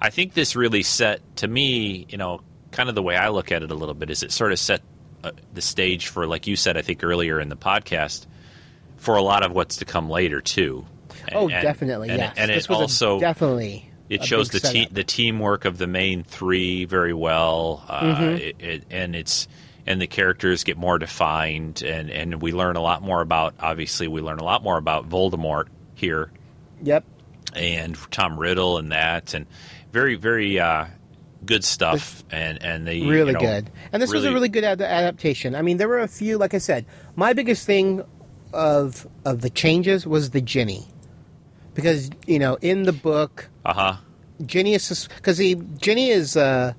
I 0.00 0.10
think 0.10 0.34
this 0.34 0.54
really 0.54 0.84
set 0.84 1.20
to 1.38 1.48
me, 1.48 2.06
you 2.08 2.16
know, 2.16 2.40
kind 2.70 2.88
of 2.88 2.94
the 2.94 3.02
way 3.02 3.16
I 3.16 3.30
look 3.30 3.50
at 3.50 3.64
it 3.64 3.72
a 3.72 3.74
little 3.74 3.94
bit 3.94 4.08
is 4.08 4.22
it 4.22 4.30
sort 4.30 4.52
of 4.52 4.60
set 4.60 4.82
uh, 5.24 5.32
the 5.52 5.60
stage 5.60 6.06
for, 6.06 6.28
like 6.28 6.46
you 6.46 6.54
said, 6.54 6.76
I 6.76 6.82
think 6.82 7.02
earlier 7.02 7.40
in 7.40 7.48
the 7.48 7.56
podcast, 7.56 8.26
for 8.98 9.16
a 9.16 9.22
lot 9.22 9.44
of 9.44 9.50
what's 9.50 9.78
to 9.78 9.84
come 9.84 10.08
later 10.08 10.40
too. 10.40 10.86
And- 11.26 11.34
Oh, 11.36 11.48
definitely, 11.48 12.10
and, 12.10 12.18
yes. 12.20 12.34
And 12.36 12.50
This 12.52 12.66
it 12.66 12.70
was 12.70 12.78
also 12.82 13.18
definitely 13.18 13.89
it 14.10 14.24
shows 14.24 14.50
the 14.50 14.60
te- 14.60 14.80
setup. 14.82 14.92
the 14.94 15.04
teamwork 15.04 15.64
of 15.64 15.78
the 15.78 15.86
main 15.86 16.22
three 16.24 16.84
very 16.84 17.14
well, 17.14 17.84
uh, 17.88 18.00
Mhm. 18.16 18.38
it, 18.40 18.56
it, 18.58 18.84
and 18.90 19.16
it's 19.16 19.48
and 19.86 20.00
the 20.00 20.06
characters 20.06 20.62
get 20.64 20.76
more 20.76 20.98
defined, 20.98 21.82
and 21.82 22.10
and 22.10 22.42
we 22.42 22.52
learn 22.52 22.76
a 22.76 22.82
lot 22.82 23.02
more 23.02 23.22
about. 23.22 23.54
Obviously, 23.60 24.06
we 24.08 24.20
learn 24.20 24.38
a 24.38 24.44
lot 24.44 24.62
more 24.62 24.76
about 24.76 25.08
Voldemort 25.08 25.64
here, 25.94 26.30
Yep. 26.82 27.04
and 27.54 27.96
Tom 28.10 28.38
Riddle 28.38 28.76
and 28.78 28.92
that, 28.92 29.32
and 29.34 29.46
very 29.92 30.16
very 30.16 30.60
uh, 30.60 30.84
good 31.46 31.64
stuff, 31.64 32.22
and 32.30 32.62
and 32.62 32.86
they 32.86 33.00
really 33.00 33.28
you 33.28 33.32
know, 33.32 33.40
good. 33.40 33.70
And 33.92 34.02
this 34.02 34.12
was 34.12 34.24
a 34.24 34.32
really 34.32 34.48
good 34.50 34.64
ad- 34.64 34.82
adaptation. 34.82 35.54
I 35.54 35.62
mean, 35.62 35.78
there 35.78 35.88
were 35.88 36.00
a 36.00 36.08
few. 36.08 36.36
Like 36.36 36.52
I 36.54 36.58
said, 36.58 36.84
my 37.16 37.32
biggest 37.32 37.64
thing 37.66 38.04
of 38.52 39.06
of 39.24 39.40
the 39.40 39.50
changes 39.50 40.06
was 40.06 40.30
the 40.30 40.40
Ginny, 40.40 40.86
because 41.74 42.10
you 42.26 42.38
know 42.38 42.56
in 42.60 42.82
the 42.84 42.92
book, 42.92 43.48
uh 43.64 43.72
huh. 43.74 43.96
Ginny 44.46 44.74
is 44.74 45.08
because 45.16 45.38
he 45.38 45.54
Ginny 45.54 46.10
is 46.10 46.36
uh, 46.36 46.72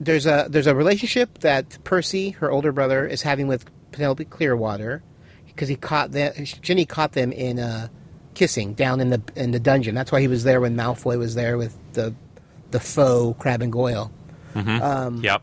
there's 0.00 0.26
a 0.26 0.46
there's 0.48 0.66
a 0.66 0.74
relationship 0.74 1.38
that 1.40 1.78
Percy, 1.84 2.30
her 2.30 2.50
older 2.50 2.72
brother, 2.72 3.06
is 3.06 3.22
having 3.22 3.46
with 3.46 3.64
Penelope 3.92 4.24
Clearwater 4.26 5.02
because 5.46 5.68
he 5.68 5.76
caught 5.76 6.12
them. 6.12 6.32
Ginny 6.62 6.84
caught 6.86 7.12
them 7.12 7.32
in 7.32 7.58
uh, 7.58 7.88
kissing 8.34 8.74
down 8.74 9.00
in 9.00 9.10
the 9.10 9.22
in 9.36 9.52
the 9.52 9.60
dungeon. 9.60 9.94
That's 9.94 10.10
why 10.10 10.20
he 10.20 10.28
was 10.28 10.44
there 10.44 10.60
when 10.60 10.76
Malfoy 10.76 11.18
was 11.18 11.34
there 11.34 11.56
with 11.56 11.76
the 11.92 12.14
the 12.70 12.80
faux 12.80 13.40
Crabbe 13.40 13.62
and 13.62 13.72
Goyle. 13.72 14.10
Mhm. 14.54 14.80
Um, 14.82 15.22
yep. 15.22 15.42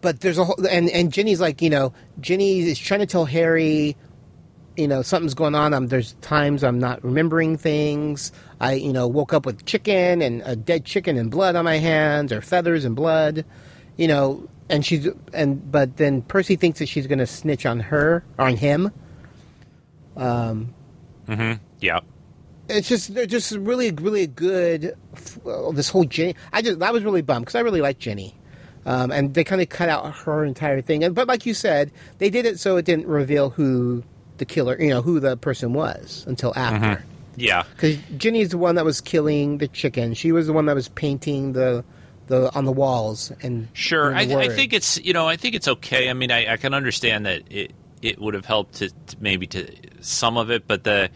but 0.00 0.20
there's 0.20 0.38
a 0.38 0.44
whole 0.44 0.56
and 0.68 0.90
and 0.90 1.12
Ginny's 1.12 1.40
like 1.40 1.62
you 1.62 1.70
know 1.70 1.92
Ginny 2.20 2.58
is 2.60 2.78
trying 2.78 2.98
to 3.00 3.06
tell 3.06 3.26
Harry 3.26 3.96
you 4.76 4.88
know 4.88 5.02
something's 5.02 5.34
going 5.34 5.54
on 5.54 5.72
I'm 5.72 5.86
there's 5.86 6.14
times 6.14 6.64
I'm 6.64 6.80
not 6.80 7.04
remembering 7.04 7.56
things 7.56 8.32
I 8.62 8.72
you 8.74 8.92
know 8.92 9.06
woke 9.08 9.34
up 9.34 9.44
with 9.44 9.66
chicken 9.66 10.22
and 10.22 10.40
a 10.46 10.56
dead 10.56 10.84
chicken 10.86 11.18
and 11.18 11.30
blood 11.30 11.54
on 11.56 11.64
my 11.66 11.76
hands 11.78 12.32
or 12.32 12.40
feathers 12.40 12.84
and 12.86 12.96
blood 12.96 13.44
you 13.98 14.08
know 14.08 14.48
and 14.70 14.86
she's 14.86 15.06
and 15.34 15.70
but 15.70 15.96
then 15.98 16.22
Percy 16.22 16.56
thinks 16.56 16.78
that 16.78 16.86
she's 16.88 17.06
going 17.06 17.18
to 17.18 17.26
snitch 17.26 17.66
on 17.66 17.80
her 17.80 18.24
on 18.38 18.56
him 18.56 18.90
um 20.16 20.74
Mm-hmm. 21.28 21.62
Yep. 21.80 22.04
it's 22.68 22.88
just 22.88 23.14
they're 23.14 23.26
just 23.26 23.52
really 23.52 23.90
really 23.92 24.26
good 24.26 24.96
well, 25.44 25.72
this 25.72 25.88
whole 25.88 26.04
Ginny 26.04 26.34
I 26.52 26.62
just 26.62 26.80
that 26.80 26.92
was 26.92 27.04
really 27.04 27.22
bummed 27.22 27.44
because 27.46 27.54
I 27.54 27.60
really 27.60 27.80
like 27.80 27.98
Ginny 27.98 28.34
um, 28.84 29.12
and 29.12 29.32
they 29.34 29.44
kind 29.44 29.62
of 29.62 29.68
cut 29.68 29.88
out 29.88 30.12
her 30.14 30.44
entire 30.44 30.80
thing 30.82 31.04
and 31.04 31.14
but 31.14 31.28
like 31.28 31.46
you 31.46 31.54
said 31.54 31.92
they 32.18 32.28
did 32.30 32.44
it 32.44 32.58
so 32.58 32.76
it 32.76 32.84
didn't 32.84 33.06
reveal 33.06 33.50
who 33.50 34.02
the 34.38 34.44
killer 34.44 34.76
you 34.80 34.88
know 34.90 35.00
who 35.02 35.20
the 35.20 35.36
person 35.36 35.72
was 35.74 36.24
until 36.26 36.52
after 36.56 37.00
Mhm. 37.00 37.02
Yeah. 37.36 37.64
because 37.74 37.96
Ginny's 38.16 38.50
the 38.50 38.58
one 38.58 38.74
that 38.74 38.84
was 38.84 39.00
killing 39.00 39.58
the 39.58 39.68
chicken 39.68 40.14
she 40.14 40.32
was 40.32 40.46
the 40.46 40.52
one 40.52 40.66
that 40.66 40.74
was 40.74 40.88
painting 40.88 41.52
the 41.52 41.84
the 42.26 42.54
on 42.54 42.64
the 42.64 42.72
walls 42.72 43.32
and 43.42 43.68
Sure, 43.72 44.14
I, 44.14 44.20
I 44.20 44.48
think 44.48 44.72
it's 44.72 44.98
you 45.04 45.12
know 45.12 45.26
I 45.26 45.36
think 45.36 45.54
it's 45.54 45.66
okay. 45.68 46.08
I 46.08 46.12
mean, 46.12 46.30
I, 46.30 46.52
I 46.52 46.56
can 46.56 46.72
understand 46.74 47.26
that 47.26 47.42
it 47.50 47.72
it 48.00 48.18
would 48.20 48.34
have 48.34 48.44
helped 48.44 48.74
to, 48.76 48.88
to 48.88 49.16
maybe 49.20 49.46
to 49.48 49.68
some 50.00 50.36
of 50.36 50.50
it, 50.50 50.66
but 50.66 50.84
the 50.84 51.10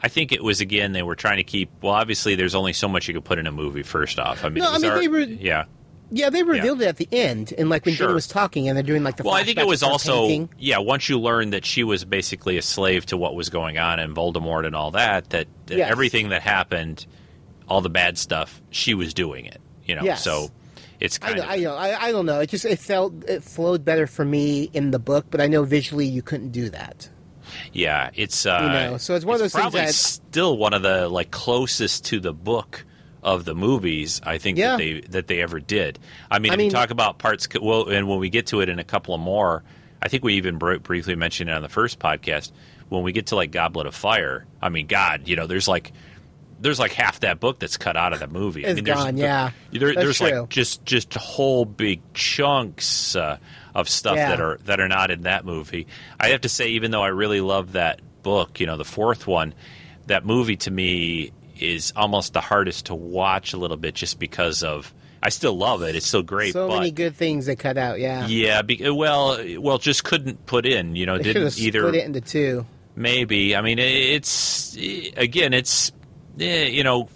I 0.00 0.08
think 0.08 0.32
it 0.32 0.42
was 0.42 0.60
again 0.60 0.92
they 0.92 1.02
were 1.02 1.14
trying 1.16 1.38
to 1.38 1.44
keep. 1.44 1.70
Well, 1.82 1.92
obviously, 1.92 2.34
there's 2.36 2.54
only 2.54 2.72
so 2.72 2.88
much 2.88 3.08
you 3.08 3.14
could 3.14 3.24
put 3.24 3.38
in 3.38 3.46
a 3.46 3.52
movie. 3.52 3.82
First 3.82 4.18
off, 4.18 4.44
I 4.44 4.48
mean, 4.50 4.62
No, 4.64 4.72
I 4.72 4.78
mean, 4.78 4.90
our- 4.90 4.98
they 4.98 5.08
were- 5.08 5.20
yeah. 5.20 5.64
Yeah 6.14 6.30
they 6.30 6.42
revealed 6.42 6.80
it 6.82 6.86
at 6.88 6.98
the 6.98 7.08
end 7.10 7.52
and 7.56 7.68
like 7.70 7.84
when 7.86 7.94
Sure. 7.94 8.06
Ginny 8.08 8.14
was 8.14 8.26
talking 8.28 8.68
and 8.68 8.76
they're 8.76 8.82
doing 8.82 9.02
like 9.02 9.16
the 9.16 9.22
Well, 9.24 9.34
I 9.34 9.44
think 9.44 9.58
it 9.58 9.66
was 9.66 9.82
also 9.82 10.26
painting. 10.28 10.50
yeah. 10.58 10.78
Once 10.78 11.08
you 11.08 11.18
learned 11.18 11.52
that 11.54 11.64
she 11.64 11.82
was 11.84 12.04
basically 12.04 12.58
a 12.58 12.62
slave 12.62 13.06
to 13.06 13.16
what 13.16 13.34
was 13.34 13.48
going 13.48 13.78
on 13.78 13.98
in 13.98 14.14
Voldemort 14.14 14.66
and 14.66 14.76
all 14.76 14.90
that, 14.92 15.30
that, 15.30 15.48
that 15.66 15.78
Yes. 15.78 15.90
everything 15.90 16.28
that 16.28 16.42
happened, 16.42 17.06
all 17.68 17.80
the 17.80 17.90
bad 17.90 18.18
stuff, 18.18 18.60
she 18.70 18.92
was 18.94 19.14
doing 19.14 19.46
it. 19.46 19.60
You 19.86 19.96
know, 19.96 20.02
Yes. 20.02 20.22
so 20.22 20.50
it's 21.00 21.18
I 21.22 21.26
kind 21.28 21.38
know, 21.38 21.42
of 21.44 21.48
I 21.50 21.56
know. 21.56 21.74
I, 21.74 22.02
I 22.08 22.12
don't 22.12 22.26
know. 22.26 22.40
It 22.40 22.50
just 22.50 22.64
it 22.64 22.78
felt 22.78 23.12
it 23.28 23.42
flowed 23.42 23.84
better 23.84 24.06
for 24.06 24.24
me 24.24 24.70
in 24.72 24.90
the 24.92 24.98
book, 25.00 25.26
but 25.30 25.40
I 25.40 25.46
know 25.48 25.64
visually 25.64 26.06
you 26.06 26.22
couldn't 26.22 26.50
do 26.50 26.68
that. 26.70 27.08
Yeah, 27.72 28.10
it's 28.14 28.46
uh, 28.46 28.58
You 28.62 28.68
know, 28.92 28.96
so 28.98 29.14
it's 29.14 29.24
one 29.24 29.34
of 29.34 29.40
those 29.40 29.52
things 29.52 29.62
probably 29.62 29.80
that- 29.80 29.94
still 29.94 30.56
one 30.56 30.72
of 30.74 30.82
the 30.82 31.08
like 31.08 31.30
closest 31.30 32.04
to 32.06 32.20
the 32.20 32.32
book 32.32 32.84
of 33.22 33.44
the 33.44 33.54
movies 33.54 34.20
I 34.24 34.38
think 34.38 34.58
Yeah. 34.58 34.72
that 34.72 34.78
they 34.78 35.00
that 35.10 35.26
they 35.28 35.40
ever 35.42 35.60
did. 35.60 35.98
I 36.30 36.38
mean, 36.38 36.50
I 36.50 36.54
if 36.54 36.58
you 36.60 36.64
mean- 36.66 36.72
talk 36.72 36.90
about 36.90 37.18
parts. 37.18 37.46
Well, 37.60 37.88
and 37.88 38.08
when 38.08 38.18
we 38.18 38.30
get 38.30 38.46
to 38.48 38.60
it 38.60 38.68
in 38.68 38.78
a 38.78 38.84
couple 38.84 39.14
of 39.14 39.20
more, 39.20 39.62
I 40.02 40.08
think 40.08 40.24
we 40.24 40.34
even 40.34 40.58
br- 40.58 40.78
briefly 40.78 41.14
mentioned 41.14 41.48
it 41.48 41.52
on 41.52 41.62
the 41.62 41.68
first 41.68 41.98
podcast. 41.98 42.50
When 42.88 43.02
we 43.04 43.12
get 43.12 43.26
to 43.28 43.36
like 43.36 43.50
Goblet 43.52 43.86
of 43.86 43.94
Fire, 43.94 44.44
I 44.60 44.68
mean, 44.68 44.86
God, 44.86 45.26
you 45.28 45.36
know, 45.36 45.46
there's 45.46 45.68
like 45.68 45.92
there's 46.60 46.78
like 46.78 46.92
half 46.92 47.20
that 47.20 47.40
book 47.40 47.58
that's 47.58 47.76
cut 47.76 47.96
out 47.96 48.12
of 48.12 48.20
the 48.20 48.26
movie. 48.28 48.64
I 48.64 48.68
It's 48.70 48.76
mean, 48.76 48.84
there's, 48.84 48.96
gone, 48.98 49.16
yeah. 49.16 49.50
there- 49.72 49.94
there's 49.94 50.18
true. 50.18 50.40
like 50.40 50.48
just 50.48 50.84
just 50.84 51.14
whole 51.14 51.64
big 51.64 52.00
chunks 52.14 53.16
uh, 53.16 53.38
of 53.74 53.88
stuff 53.88 54.16
Yeah. 54.16 54.28
that 54.30 54.40
are 54.40 54.58
that 54.64 54.80
are 54.80 54.88
not 54.88 55.10
in 55.10 55.22
that 55.22 55.44
movie. 55.44 55.86
I 56.20 56.28
have 56.28 56.42
to 56.42 56.48
say, 56.48 56.70
even 56.70 56.90
though 56.90 57.02
I 57.02 57.08
really 57.08 57.40
love 57.40 57.72
that 57.72 58.00
book, 58.22 58.60
you 58.60 58.66
know, 58.66 58.76
the 58.76 58.84
fourth 58.84 59.26
one, 59.26 59.54
that 60.06 60.24
movie 60.26 60.56
to 60.56 60.70
me 60.70 61.32
is 61.58 61.92
almost 61.96 62.32
the 62.32 62.40
hardest 62.40 62.86
to 62.86 62.94
watch 62.94 63.52
a 63.52 63.56
little 63.56 63.76
bit, 63.76 63.94
just 63.94 64.18
because 64.18 64.62
of. 64.62 64.92
I 65.24 65.28
still 65.28 65.56
love 65.56 65.82
it; 65.82 65.94
it's 65.94 66.06
still 66.08 66.22
great. 66.24 66.52
so 66.52 66.66
but 66.66 66.80
many 66.80 66.90
good 66.90 67.14
things 67.14 67.46
they 67.46 67.54
cut 67.54 67.78
out. 67.78 68.00
Yeah, 68.00 68.26
yeah, 68.26 68.62
be, 68.62 68.90
well, 68.90 69.38
well, 69.58 69.78
just 69.78 70.02
couldn't 70.02 70.46
put 70.46 70.66
in. 70.66 70.96
You 70.96 71.06
know, 71.06 71.16
they 71.16 71.32
didn't 71.32 71.58
either. 71.58 71.80
split 71.82 71.94
it 71.94 72.04
into 72.06 72.20
two. 72.20 72.66
Maybe. 72.96 73.54
I 73.54 73.62
mean, 73.62 73.78
it's 73.78 74.76
again, 75.16 75.54
it's 75.54 75.92
eh, 76.40 76.64
you 76.66 76.82
know, 76.82 77.08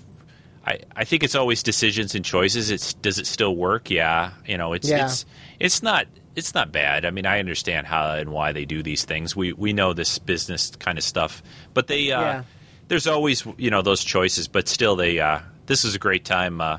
I 0.65 0.79
I 0.95 1.05
think 1.05 1.23
it's 1.25 1.35
always 1.35 1.63
decisions 1.63 2.15
and 2.15 2.25
choices. 2.25 2.71
It's 2.71 2.95
does 2.95 3.19
it 3.19 3.27
still 3.27 3.55
work? 3.57 3.91
Yeah. 3.91 4.31
You 4.47 4.57
know, 4.57 4.73
it's 4.73 4.89
Yeah. 4.89 5.07
it's 5.07 5.27
it's 5.59 5.83
not 5.83 6.07
it's 6.35 6.55
not 6.55 6.71
bad. 6.73 7.05
I 7.05 7.11
mean, 7.11 7.27
I 7.27 7.39
understand 7.41 7.87
how 7.87 8.13
and 8.13 8.31
why 8.31 8.53
they 8.53 8.65
do 8.65 8.83
these 8.83 9.05
things. 9.05 9.35
We 9.35 9.53
we 9.53 9.73
know 9.73 9.93
this 9.93 10.19
business 10.19 10.71
kind 10.79 10.97
of 10.97 11.05
stuff, 11.05 11.43
but 11.75 11.89
they 11.89 12.13
uh, 12.13 12.21
Yeah. 12.21 12.43
There's 12.89 13.07
always 13.07 13.45
you 13.59 13.71
know 13.71 13.83
those 13.83 14.03
choices. 14.05 14.49
But 14.49 14.69
still, 14.69 14.97
they 14.97 15.19
uh, 15.19 15.41
this 15.67 15.85
is 15.85 15.95
a 15.95 15.99
great 15.99 16.25
time. 16.25 16.61
Uh, 16.61 16.79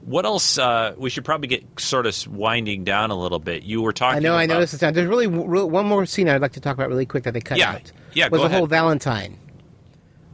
what 0.00 0.24
else? 0.24 0.58
Uh, 0.58 0.94
we 0.96 1.10
should 1.10 1.24
probably 1.24 1.48
get 1.48 1.64
sort 1.78 2.06
of 2.06 2.26
winding 2.26 2.84
down 2.84 3.10
a 3.10 3.18
little 3.18 3.38
bit. 3.38 3.62
You 3.62 3.82
were 3.82 3.92
talking. 3.92 4.16
I 4.16 4.20
know. 4.20 4.34
I 4.34 4.44
about- 4.44 4.54
noticed 4.54 4.78
this. 4.80 4.92
There's 4.92 5.06
really 5.08 5.26
w- 5.28 5.66
one 5.66 5.86
more 5.86 6.06
scene 6.06 6.28
I'd 6.28 6.40
like 6.40 6.52
to 6.52 6.60
talk 6.60 6.74
about 6.74 6.88
really 6.88 7.06
quick 7.06 7.24
that 7.24 7.34
they 7.34 7.40
cut 7.40 7.58
Yeah. 7.58 7.72
out. 7.72 7.92
Yeah, 8.14 8.28
was 8.28 8.40
go 8.40 8.48
the 8.48 8.54
whole. 8.56 8.66
Valentine 8.66 9.38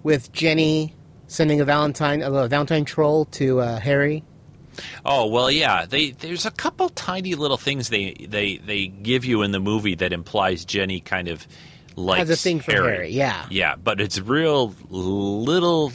with 0.02 0.32
Ginny 0.32 0.94
sending 1.26 1.60
a 1.60 1.64
Valentine, 1.64 2.22
a 2.22 2.48
Valentine 2.48 2.84
troll 2.84 3.26
to 3.26 3.60
uh, 3.60 3.78
Harry. 3.78 4.22
Oh 5.04 5.26
well, 5.26 5.50
yeah. 5.50 5.86
They 5.86 6.12
there's 6.12 6.46
a 6.46 6.50
couple 6.52 6.88
tiny 6.90 7.34
little 7.34 7.56
things 7.56 7.88
they 7.88 8.12
they 8.28 8.58
they 8.58 8.86
give 8.86 9.24
you 9.24 9.42
in 9.42 9.50
the 9.50 9.58
movie 9.60 9.96
that 9.96 10.12
implies 10.12 10.64
Ginny 10.64 11.00
kind 11.00 11.26
of 11.28 11.46
likes 11.98 12.20
Has 12.20 12.30
a 12.30 12.36
thing 12.36 12.60
for 12.60 12.72
Harry, 12.72 13.10
yeah. 13.10 13.46
yeah. 13.50 13.76
But 13.76 14.00
it's 14.00 14.20
real 14.20 14.74
little, 14.88 15.92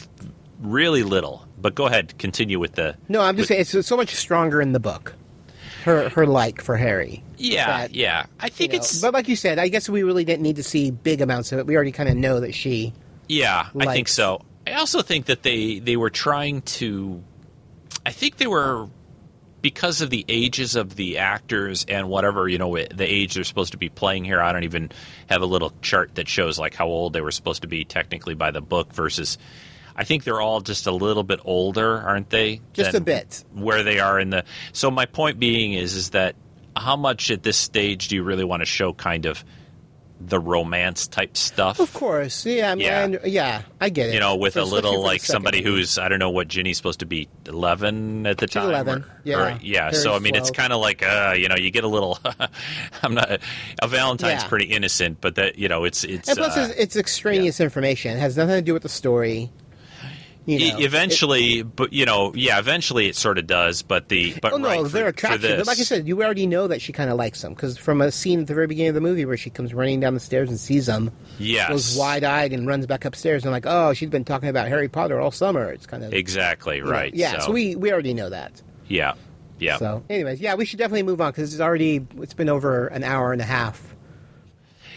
really 0.59 1.03
little. 1.03 1.47
But 1.57 1.75
go 1.75 1.85
ahead, 1.85 2.17
continue 2.17 2.59
with 2.59 2.73
the. 2.73 2.97
No, 3.07 3.21
I'm 3.21 3.38
just 3.38 3.47
saying 3.47 3.61
it's 3.61 3.88
so 3.88 3.97
much 3.97 4.13
stronger 4.13 4.61
in 4.61 4.73
the 4.73 4.80
book. 4.80 5.15
Her 5.85 6.09
her 6.09 6.25
like 6.25 6.61
for 6.61 6.77
Harry. 6.77 7.23
Yeah, 7.38 7.88
yeah. 7.91 8.25
I 8.39 8.49
think 8.49 8.73
You 8.73 8.80
know, 8.80 8.81
it's 8.84 9.01
But 9.01 9.13
like 9.13 9.27
you 9.27 9.35
said, 9.35 9.59
I 9.59 9.67
guess 9.67 9.89
we 9.89 10.03
really 10.03 10.23
didn't 10.23 10.43
need 10.43 10.57
to 10.57 10.63
see 10.63 10.91
big 10.91 11.21
amounts 11.21 11.51
of 11.51 11.59
it. 11.59 11.67
We 11.67 11.75
already 11.75 11.91
kind 11.91 12.09
of 12.09 12.15
know 12.15 12.39
that 12.41 12.53
she. 12.53 12.93
Yeah, 13.27 13.67
I 13.77 13.93
think 13.93 14.07
so. 14.07 14.41
I 14.67 14.73
also 14.73 15.01
think 15.01 15.25
that 15.25 15.43
they 15.43 15.80
they 15.80 15.97
were 15.97 16.09
trying 16.09 16.61
to. 16.61 17.23
I 18.05 18.11
think 18.11 18.38
they 18.38 18.47
were 18.47 18.88
because 19.64 20.02
of 20.02 20.11
the 20.11 20.26
ages 20.27 20.76
of 20.76 20.95
the 20.95 21.18
actors 21.18 21.85
and 21.88 22.10
whatever 22.10 22.48
you 22.48 22.60
know 22.60 22.76
the 22.76 23.06
age 23.06 23.34
they're 23.34 23.45
supposed 23.45 23.72
to 23.72 23.77
be 23.77 23.90
playing 23.90 24.26
here. 24.26 24.40
I 24.40 24.52
don't 24.52 24.65
even 24.65 24.91
have 25.27 25.41
a 25.41 25.48
little 25.48 25.73
chart 25.81 26.14
that 26.15 26.27
shows 26.27 26.60
like 26.60 26.76
how 26.76 26.85
old 26.85 27.14
they 27.14 27.22
were 27.22 27.31
supposed 27.31 27.64
to 27.64 27.68
be 27.68 27.84
technically 27.85 28.35
by 28.35 28.52
the 28.52 28.61
book 28.61 28.94
versus. 28.94 29.40
I 29.95 30.06
think 30.06 30.23
they're 30.23 30.41
all 30.41 30.60
just 30.60 30.88
a 30.88 30.91
little 30.91 31.23
bit 31.23 31.40
older, 31.45 32.02
aren't 32.02 32.30
they? 32.31 32.61
Just 32.73 32.95
a 32.95 32.99
bit. 32.99 33.44
Where 33.53 33.84
they 33.84 33.99
are 33.99 34.19
in 34.19 34.31
the. 34.31 34.44
So 34.73 34.91
my 34.91 35.06
point 35.06 35.40
being 35.40 35.73
is 35.73 35.95
is 35.95 36.10
that 36.11 36.35
how 36.76 36.95
much 36.95 37.31
at 37.31 37.44
this 37.44 37.57
stage 37.57 38.07
do 38.10 38.15
you 38.15 38.23
really 38.23 38.44
want 38.44 38.61
to 38.61 38.65
show 38.65 38.91
kind 38.91 39.26
of 39.26 39.45
the 40.26 40.40
romance 40.40 41.08
type 41.08 41.36
stuff? 41.38 41.80
Of 41.80 41.94
course, 41.94 42.45
yeah, 42.45 42.72
I 42.72 42.76
mean, 42.76 42.86
Yeah. 42.86 43.18
I 43.24 43.28
yeah, 43.28 43.62
I 43.82 43.90
get 43.90 44.10
it. 44.10 44.14
you 44.14 44.20
know, 44.20 44.36
with 44.36 44.58
a 44.58 44.64
little 44.64 45.02
like 45.02 45.22
somebody 45.22 45.62
who's 45.62 45.98
I 45.98 46.08
don't 46.10 46.20
know 46.20 46.30
what 46.30 46.48
Ginny's 46.48 46.78
supposed 46.78 47.00
to 47.00 47.06
be 47.06 47.28
eleven 47.45 48.26
at 48.26 48.38
the 48.38 48.48
She's 48.48 48.54
time. 48.56 48.70
11, 48.70 49.02
or- 49.04 49.06
yeah. 49.24 49.56
or- 49.56 49.60
yeah. 49.62 49.91
So 49.91 50.14
I 50.16 50.20
mean, 50.20 50.36
it's 50.36 50.52
kind 50.52 50.74
of 50.74 50.82
like 50.82 51.04
uh, 51.04 51.36
you 51.38 51.48
know, 51.50 51.56
you 51.56 51.72
get 51.72 51.84
a 51.84 51.88
little. 51.88 52.20
I'm 53.04 53.14
not 53.14 53.40
a 53.82 53.88
Valentine's 53.88 54.44
Yeah. 54.44 54.48
pretty 54.50 54.66
innocent, 54.66 55.20
but 55.22 55.36
that 55.36 55.58
you 55.58 55.68
know, 55.68 55.84
it's 55.84 56.04
it's 56.04 56.30
and 56.30 56.38
plus, 56.38 56.58
uh, 56.58 56.68
it's, 56.70 56.80
it's 56.80 56.95
extraneous 56.98 57.60
information. 57.60 58.18
It 58.18 58.20
has 58.20 58.38
nothing 58.38 58.56
to 58.56 58.62
do 58.62 58.74
with 58.74 58.84
the 58.84 58.90
story. 58.90 59.52
You 60.45 60.74
know, 60.74 60.80
eventually, 60.80 61.64
but 61.64 61.94
you 61.94 62.06
know, 62.06 62.34
yeah, 62.36 62.60
eventually 62.60 63.07
it 63.07 63.15
sort 63.15 63.38
of 63.38 63.48
does. 63.48 63.82
But 63.82 64.10
the 64.10 64.34
but 64.41 64.52
oh 64.52 64.57
no, 64.57 64.68
right, 64.68 64.91
their 64.91 65.07
attraction. 65.07 65.57
But 65.57 65.68
like 65.68 65.80
I 65.80 65.84
said, 65.84 66.06
you 66.07 66.22
already 66.22 66.48
know 66.48 66.68
that 66.68 66.82
she 66.82 66.91
kind 66.91 67.10
of 67.10 67.15
likes 67.18 67.44
him 67.44 67.53
because 67.53 67.78
from 67.78 68.02
a 68.02 68.11
scene 68.11 68.41
at 68.41 68.48
the 68.48 68.53
very 68.53 68.68
beginning 68.68 68.90
of 68.90 68.95
the 68.95 69.02
movie 69.02 69.24
where 69.26 69.38
she 69.38 69.49
comes 69.49 69.74
running 69.74 70.02
down 70.02 70.14
the 70.14 70.20
stairs 70.20 70.49
and 70.49 70.60
sees 70.60 70.90
him, 70.90 71.11
Yes. 71.40 71.70
goes 71.70 71.95
wide 71.98 72.24
eyed 72.26 72.52
and 72.52 72.68
runs 72.68 72.86
back 72.86 73.06
upstairs 73.06 73.44
and 73.44 73.53
like, 73.53 73.65
oh, 73.65 73.94
she's 73.94 74.10
been 74.10 74.26
talking 74.26 74.49
about 74.49 74.68
Harry 74.68 74.90
Potter 74.90 75.20
all 75.22 75.32
summer. 75.32 75.72
It's 75.72 75.86
kind 75.86 76.03
of 76.03 76.14
exactly 76.14 76.78
you 76.78 76.84
know, 76.84 76.91
right. 76.91 77.14
Yeah, 77.14 77.40
so, 77.40 77.52
we 77.52 77.76
we 77.78 77.94
already 77.94 78.14
know 78.14 78.30
that. 78.30 78.61
yeah 78.90 79.14
yeah 79.60 79.78
So, 79.78 80.03
anyways, 80.10 80.41
yeah, 80.41 80.56
we 80.56 80.65
should 80.65 80.80
definitely 80.80 81.03
move 81.03 81.22
on 81.22 81.32
because 81.32 81.53
it's 81.53 81.61
already 81.61 82.06
it's 82.18 82.34
been 82.34 82.49
over 82.49 82.88
an 82.88 83.03
hour 83.06 83.32
and 83.32 83.41
a 83.41 83.45
half. 83.45 83.93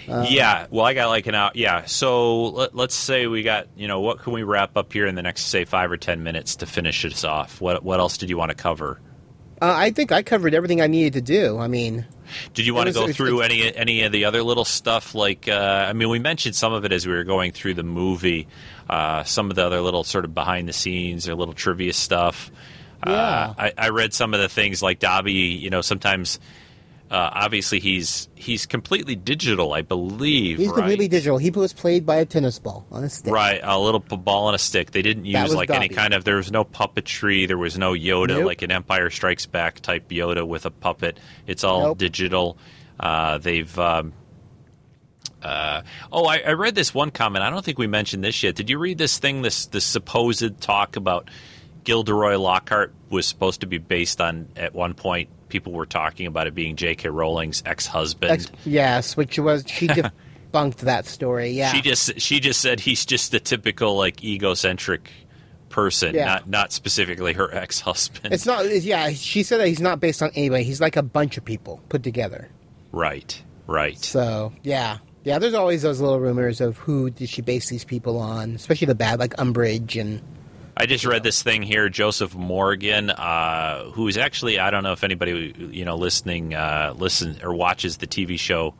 Uh, 0.08 0.24
yeah, 0.28 0.66
well, 0.70 0.84
I 0.84 0.94
got 0.94 1.08
like 1.08 1.26
an 1.26 1.34
hour. 1.34 1.50
Yeah, 1.54 1.84
so 1.86 2.44
let, 2.44 2.74
let's 2.74 2.94
say 2.94 3.26
we 3.26 3.42
got, 3.42 3.66
you 3.76 3.88
know, 3.88 4.00
what 4.00 4.20
can 4.20 4.32
we 4.32 4.42
wrap 4.42 4.76
up 4.76 4.92
here 4.92 5.06
in 5.06 5.14
the 5.14 5.22
next, 5.22 5.46
say, 5.46 5.64
five 5.64 5.90
or 5.90 5.96
ten 5.96 6.22
minutes 6.22 6.56
to 6.56 6.66
finish 6.66 7.02
this 7.02 7.24
off? 7.24 7.60
What 7.60 7.82
What 7.82 7.98
else 8.00 8.16
did 8.18 8.30
you 8.30 8.36
want 8.38 8.50
to 8.50 8.54
cover? 8.56 9.00
Uh, 9.60 9.72
I 9.74 9.90
think 9.90 10.12
I 10.12 10.22
covered 10.22 10.52
everything 10.52 10.82
I 10.82 10.86
needed 10.86 11.14
to 11.14 11.22
do. 11.22 11.58
I 11.58 11.66
mean, 11.66 12.04
Did 12.52 12.66
you 12.66 12.74
want 12.74 12.88
to 12.88 12.92
go 12.92 13.02
it's- 13.04 13.16
through 13.16 13.40
any 13.40 13.74
any 13.74 14.02
of 14.02 14.12
the 14.12 14.26
other 14.26 14.42
little 14.42 14.66
stuff? 14.66 15.14
Like, 15.14 15.48
uh, 15.48 15.86
I 15.88 15.92
mean, 15.94 16.10
we 16.10 16.18
mentioned 16.18 16.54
some 16.54 16.72
of 16.74 16.84
it 16.84 16.92
as 16.92 17.06
we 17.06 17.14
were 17.14 17.24
going 17.24 17.52
through 17.52 17.74
the 17.74 17.82
movie. 17.82 18.48
Uh, 18.88 19.24
some 19.24 19.48
of 19.50 19.56
the 19.56 19.64
other 19.66 19.80
little 19.80 20.04
sort 20.04 20.24
of 20.26 20.34
behind 20.34 20.68
the 20.68 20.72
scenes 20.72 21.26
or 21.28 21.34
little 21.34 21.54
trivia 21.54 21.92
stuff. 21.94 22.50
Yeah. 23.06 23.12
Uh, 23.12 23.54
I, 23.58 23.72
I 23.78 23.88
read 23.88 24.12
some 24.14 24.34
of 24.34 24.40
the 24.40 24.48
things 24.48 24.82
like 24.82 24.98
Dobby. 24.98 25.32
You 25.32 25.70
know, 25.70 25.80
sometimes. 25.80 26.38
Uh, 27.08 27.30
obviously, 27.32 27.78
he's 27.78 28.28
he's 28.34 28.66
completely 28.66 29.14
digital, 29.14 29.72
I 29.72 29.82
believe. 29.82 30.58
he's 30.58 30.68
right? 30.68 30.76
completely 30.76 31.06
digital. 31.06 31.38
He 31.38 31.50
was 31.50 31.72
played 31.72 32.04
by 32.04 32.16
a 32.16 32.24
tennis 32.24 32.58
ball 32.58 32.84
on 32.90 33.04
a 33.04 33.08
stick. 33.08 33.32
Right, 33.32 33.60
a 33.62 33.78
little 33.78 34.00
ball 34.00 34.48
and 34.48 34.56
a 34.56 34.58
stick. 34.58 34.90
They 34.90 35.02
didn't 35.02 35.24
use 35.24 35.54
like 35.54 35.70
any 35.70 35.88
kind 35.88 36.14
of. 36.14 36.24
There 36.24 36.36
was 36.36 36.50
no 36.50 36.64
puppetry. 36.64 37.46
There 37.46 37.58
was 37.58 37.78
no 37.78 37.92
Yoda, 37.92 38.28
Nope. 38.28 38.46
like 38.46 38.62
an 38.62 38.72
Empire 38.72 39.08
Strikes 39.10 39.46
Back 39.46 39.80
type 39.80 40.08
Yoda 40.08 40.46
with 40.46 40.66
a 40.66 40.70
puppet. 40.70 41.20
It's 41.46 41.62
all 41.62 41.82
Nope. 41.82 41.98
digital. 41.98 42.58
Uh, 42.98 43.38
they've. 43.38 43.78
Um, 43.78 44.12
uh, 45.42 45.82
oh, 46.10 46.24
I, 46.24 46.38
I 46.38 46.52
read 46.54 46.74
this 46.74 46.92
one 46.92 47.12
comment. 47.12 47.44
I 47.44 47.50
don't 47.50 47.64
think 47.64 47.78
we 47.78 47.86
mentioned 47.86 48.24
this 48.24 48.42
yet. 48.42 48.56
Did 48.56 48.68
you 48.68 48.78
read 48.78 48.98
this 48.98 49.18
thing? 49.18 49.42
This 49.42 49.66
this 49.66 49.84
supposed 49.84 50.60
talk 50.60 50.96
about 50.96 51.30
Gilderoy 51.86 52.36
Lockhart 52.36 52.92
was 53.08 53.26
supposed 53.26 53.60
to 53.62 53.66
be 53.66 53.78
based 53.78 54.20
on. 54.20 54.48
At 54.56 54.74
one 54.74 54.92
point, 54.92 55.30
people 55.48 55.72
were 55.72 55.86
talking 55.86 56.26
about 56.26 56.46
it 56.48 56.54
being 56.54 56.76
J.K. 56.76 57.08
Rowling's 57.08 57.62
ex-husband. 57.64 58.32
Ex- 58.32 58.46
yes, 58.64 59.16
which 59.16 59.38
was 59.38 59.64
she 59.66 59.86
debunked 60.52 60.78
that 60.78 61.06
story. 61.06 61.50
Yeah, 61.50 61.72
She 61.72 61.80
just 61.80 62.20
she 62.20 62.40
just 62.40 62.60
said 62.60 62.80
he's 62.80 63.06
just 63.06 63.30
the 63.30 63.40
typical 63.40 63.96
like 63.96 64.22
egocentric 64.24 65.10
person, 65.68 66.14
Yeah. 66.14 66.24
not 66.24 66.48
not 66.48 66.72
specifically 66.72 67.32
her 67.34 67.54
ex 67.54 67.80
husband. 67.80 68.34
It's 68.34 68.46
not. 68.46 68.68
Yeah, 68.82 69.10
she 69.10 69.42
said 69.44 69.60
that 69.60 69.68
he's 69.68 69.80
not 69.80 70.00
based 70.00 70.22
on 70.22 70.30
anybody. 70.34 70.64
He's 70.64 70.80
like 70.80 70.96
a 70.96 71.02
bunch 71.02 71.36
of 71.38 71.44
people 71.44 71.80
put 71.88 72.02
together. 72.02 72.48
Right, 72.92 73.40
right. 73.68 73.96
So 73.98 74.52
yeah, 74.64 74.98
yeah. 75.22 75.38
There's 75.38 75.54
always 75.54 75.82
those 75.82 76.00
little 76.00 76.18
rumors 76.18 76.60
of 76.60 76.78
who 76.78 77.10
did 77.10 77.28
she 77.28 77.42
base 77.42 77.68
these 77.68 77.84
people 77.84 78.18
on, 78.18 78.56
especially 78.56 78.86
the 78.88 78.94
bad, 78.96 79.20
like 79.20 79.34
Umbridge 79.36 80.00
and 80.00 80.20
I 80.76 80.86
just 80.86 81.06
read 81.06 81.22
this 81.22 81.42
thing 81.42 81.62
here. 81.62 81.88
Joseph 81.88 82.34
Morgan, 82.34 83.08
uh, 83.10 83.84
who's 83.92 84.16
actually 84.18 84.58
I 84.58 84.70
don't 84.70 84.82
know 84.82 84.92
if 84.92 85.04
anybody 85.04 85.54
you 85.72 85.84
know 85.84 85.96
listening 85.96 86.54
uh, 86.54 86.94
listen 86.96 87.38
or 87.42 87.54
watches 87.54 87.96
the 87.96 88.06
TV 88.06 88.38
show 88.38 88.74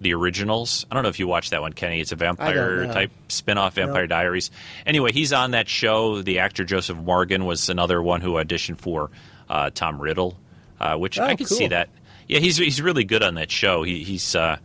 The 0.00 0.14
Originals. 0.14 0.86
I 0.90 0.94
don't 0.94 1.02
know 1.02 1.10
if 1.10 1.18
you 1.18 1.26
watch 1.26 1.50
that 1.50 1.60
one, 1.60 1.74
Kenny. 1.74 2.00
It's 2.00 2.12
a 2.12 2.16
vampire 2.16 2.86
type 2.86 3.10
spin-off, 3.28 3.74
Vampire 3.74 4.02
Nope. 4.04 4.10
Diaries. 4.10 4.50
Anyway, 4.86 5.12
he's 5.12 5.32
on 5.34 5.50
that 5.50 5.68
show. 5.68 6.22
The 6.22 6.38
actor 6.38 6.64
Joseph 6.64 6.96
Morgan 6.96 7.44
was 7.44 7.68
another 7.68 8.00
one 8.02 8.22
who 8.22 8.32
auditioned 8.32 8.78
for 8.78 9.10
uh, 9.50 9.68
Tom 9.74 10.00
Riddle, 10.00 10.38
uh, 10.80 10.96
which 10.96 11.18
Oh, 11.18 11.24
I 11.24 11.36
could 11.36 11.48
see 11.48 11.66
that. 11.68 11.90
Yeah, 12.28 12.38
he's 12.38 12.56
he's 12.56 12.80
really 12.80 13.04
good 13.04 13.22
on 13.22 13.34
that 13.34 13.50
show. 13.50 13.82
He, 13.82 14.04
he's 14.04 14.34
uh, 14.34 14.56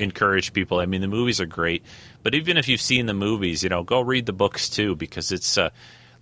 encourage 0.03 0.53
people. 0.53 0.79
I 0.81 0.87
mean, 0.87 1.01
the 1.01 1.09
movies 1.09 1.41
are 1.41 1.47
great, 1.47 1.83
but 2.23 2.35
even 2.35 2.57
if 2.57 2.69
you've 2.69 2.81
seen 2.81 3.07
the 3.07 3.15
movies, 3.15 3.63
you 3.63 3.69
know, 3.69 3.83
go 3.83 4.01
read 4.01 4.27
the 4.27 4.33
books 4.33 4.69
too 4.69 4.95
because 4.97 5.33
it's. 5.33 5.59
Uh, 5.59 5.71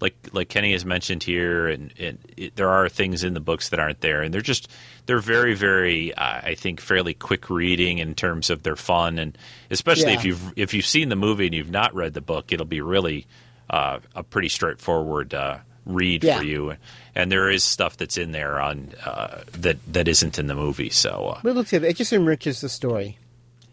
like 0.01 0.16
like 0.33 0.49
Kenny 0.49 0.73
has 0.73 0.85
mentioned 0.85 1.23
here, 1.23 1.69
and, 1.69 1.95
and 1.97 2.19
it, 2.37 2.57
there 2.57 2.70
are 2.70 2.89
things 2.89 3.23
in 3.23 3.35
the 3.35 3.41
books 3.41 3.69
that 3.69 3.79
aren't 3.79 4.01
there, 4.01 4.20
and 4.20 4.35
they're 4.35 4.41
just 4.41 4.69
they're 5.07 5.20
very 5.20 5.55
very 5.55 6.12
uh, 6.12 6.41
I 6.43 6.57
think 6.57 6.81
fairly 6.81 7.15
quick 7.15 7.49
reading 7.49 7.99
in 7.99 8.16
terms 8.16 8.51
of 8.51 8.65
their 8.65 8.74
fun, 8.74 9.20
and 9.20 9.39
especially 9.70 10.12
if 10.15 10.24
you've 10.24 10.53
if 10.57 10.74
you've 10.74 10.87
seen 10.87 11.09
the 11.09 11.15
movie 11.15 11.47
and 11.47 11.55
you've 11.55 11.70
not 11.70 11.95
read 11.95 12.15
the 12.15 12.20
book, 12.20 12.51
it'll 12.53 12.66
be 12.66 12.81
really 12.81 13.29
uh, 13.70 14.01
a 14.16 14.24
pretty 14.24 14.49
straightforward 14.49 15.35
uh, 15.35 15.59
read 15.87 16.23
Yeah. 16.25 16.39
for 16.39 16.45
you, 16.45 16.77
and 17.15 17.31
there 17.33 17.51
is 17.51 17.65
stuff 17.65 17.97
that's 17.97 18.17
in 18.17 18.33
there 18.33 18.61
on 18.61 18.91
uh, 19.05 19.43
that 19.53 19.79
that 19.93 20.09
isn't 20.09 20.39
in 20.39 20.47
the 20.47 20.55
movie, 20.55 20.91
so 20.91 21.35
uh, 21.37 21.41
But 21.43 21.73
it 21.73 21.97
just 21.97 22.13
enriches 22.13 22.61
the 22.61 22.69
story. 22.69 23.19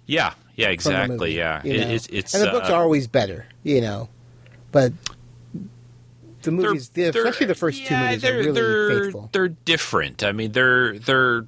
yeah 0.06 0.34
yeah 0.56 0.70
exactly 0.70 1.18
movie, 1.18 1.34
yeah 1.34 1.62
you 1.64 1.74
It- 1.74 1.90
it's 1.92 2.08
it's 2.08 2.34
and 2.34 2.44
the 2.44 2.52
books 2.52 2.70
uh, 2.70 2.74
are 2.74 2.82
always 2.82 3.08
better, 3.08 3.46
you 3.64 3.82
know. 3.82 4.10
But 4.72 4.94
the 6.42 6.52
movies, 6.52 6.90
the, 6.90 7.10
they're- 7.12 7.24
especially 7.26 7.48
the 7.48 7.56
first 7.56 7.86
two 7.86 7.96
movies, 7.96 8.22
they're 8.22 8.38
really 8.38 8.52
they're 8.54 9.02
faithful. 9.04 9.30
they're 9.32 9.48
different. 9.50 10.24
I 10.24 10.32
mean, 10.32 10.52
they're 10.52 10.98
they're. 11.00 11.46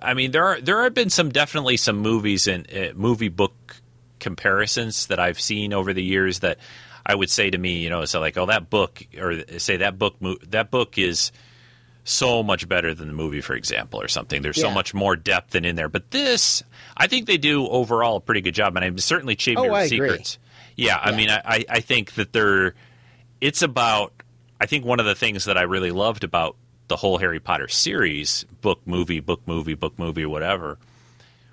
I 0.00 0.14
mean, 0.14 0.30
there 0.30 0.44
are 0.44 0.60
there 0.60 0.82
have 0.82 0.94
been 0.94 1.10
some 1.10 1.30
definitely 1.30 1.76
some 1.76 1.98
movies 1.98 2.46
and 2.46 2.66
uh, 2.74 2.92
movie 2.94 3.28
book 3.28 3.76
comparisons 4.20 5.06
that 5.08 5.18
I've 5.20 5.40
seen 5.40 5.72
over 5.72 5.92
the 5.92 6.02
years 6.02 6.38
that 6.40 6.58
I 7.06 7.14
would 7.14 7.30
say 7.30 7.50
to 7.50 7.58
me, 7.58 7.78
you 7.78 7.90
know, 7.90 8.04
so 8.04 8.20
like, 8.20 8.36
oh, 8.38 8.46
that 8.46 8.70
book, 8.70 9.04
or 9.18 9.42
say 9.58 9.78
that 9.78 9.98
book, 9.98 10.16
that 10.48 10.70
book 10.70 10.96
is 10.98 11.32
so 12.04 12.42
much 12.42 12.68
better 12.68 12.94
than 12.94 13.08
the 13.08 13.14
movie, 13.14 13.40
for 13.40 13.54
example, 13.54 14.00
or 14.00 14.08
something. 14.08 14.42
There's 14.42 14.60
so 14.60 14.70
much 14.70 14.92
more 14.94 15.16
depth 15.16 15.50
than 15.52 15.64
in 15.64 15.76
there. 15.76 15.88
But 15.88 16.10
this, 16.10 16.62
I 16.96 17.06
think 17.06 17.26
they 17.26 17.38
do 17.38 17.66
overall 17.66 18.16
a 18.16 18.20
pretty 18.20 18.40
good 18.42 18.54
job, 18.54 18.76
and 18.76 18.84
I'm 18.84 18.98
certainly 18.98 19.36
Chamber 19.36 19.62
Oh, 19.70 19.74
of. 19.74 19.88
Secrets. 19.88 20.38
Yeah, 20.76 20.98
I 21.00 21.12
mean, 21.16 21.30
I, 21.30 21.40
I- 21.44 21.64
I 21.68 21.80
think 21.80 22.14
that 22.14 22.32
they're. 22.32 22.74
It's 23.40 23.62
about. 23.62 24.12
I 24.60 24.66
think 24.66 24.84
one 24.84 25.00
of 25.00 25.06
the 25.06 25.14
things 25.14 25.44
that 25.46 25.56
I 25.58 25.62
really 25.62 25.90
loved 25.90 26.24
about 26.24 26.56
the 26.88 26.96
whole 26.96 27.18
Harry 27.18 27.40
Potter 27.40 27.68
series, 27.68 28.44
book, 28.60 28.80
movie, 28.86 29.20
book, 29.20 29.40
movie, 29.46 29.74
book, 29.74 29.98
movie, 29.98 30.26
whatever, 30.26 30.78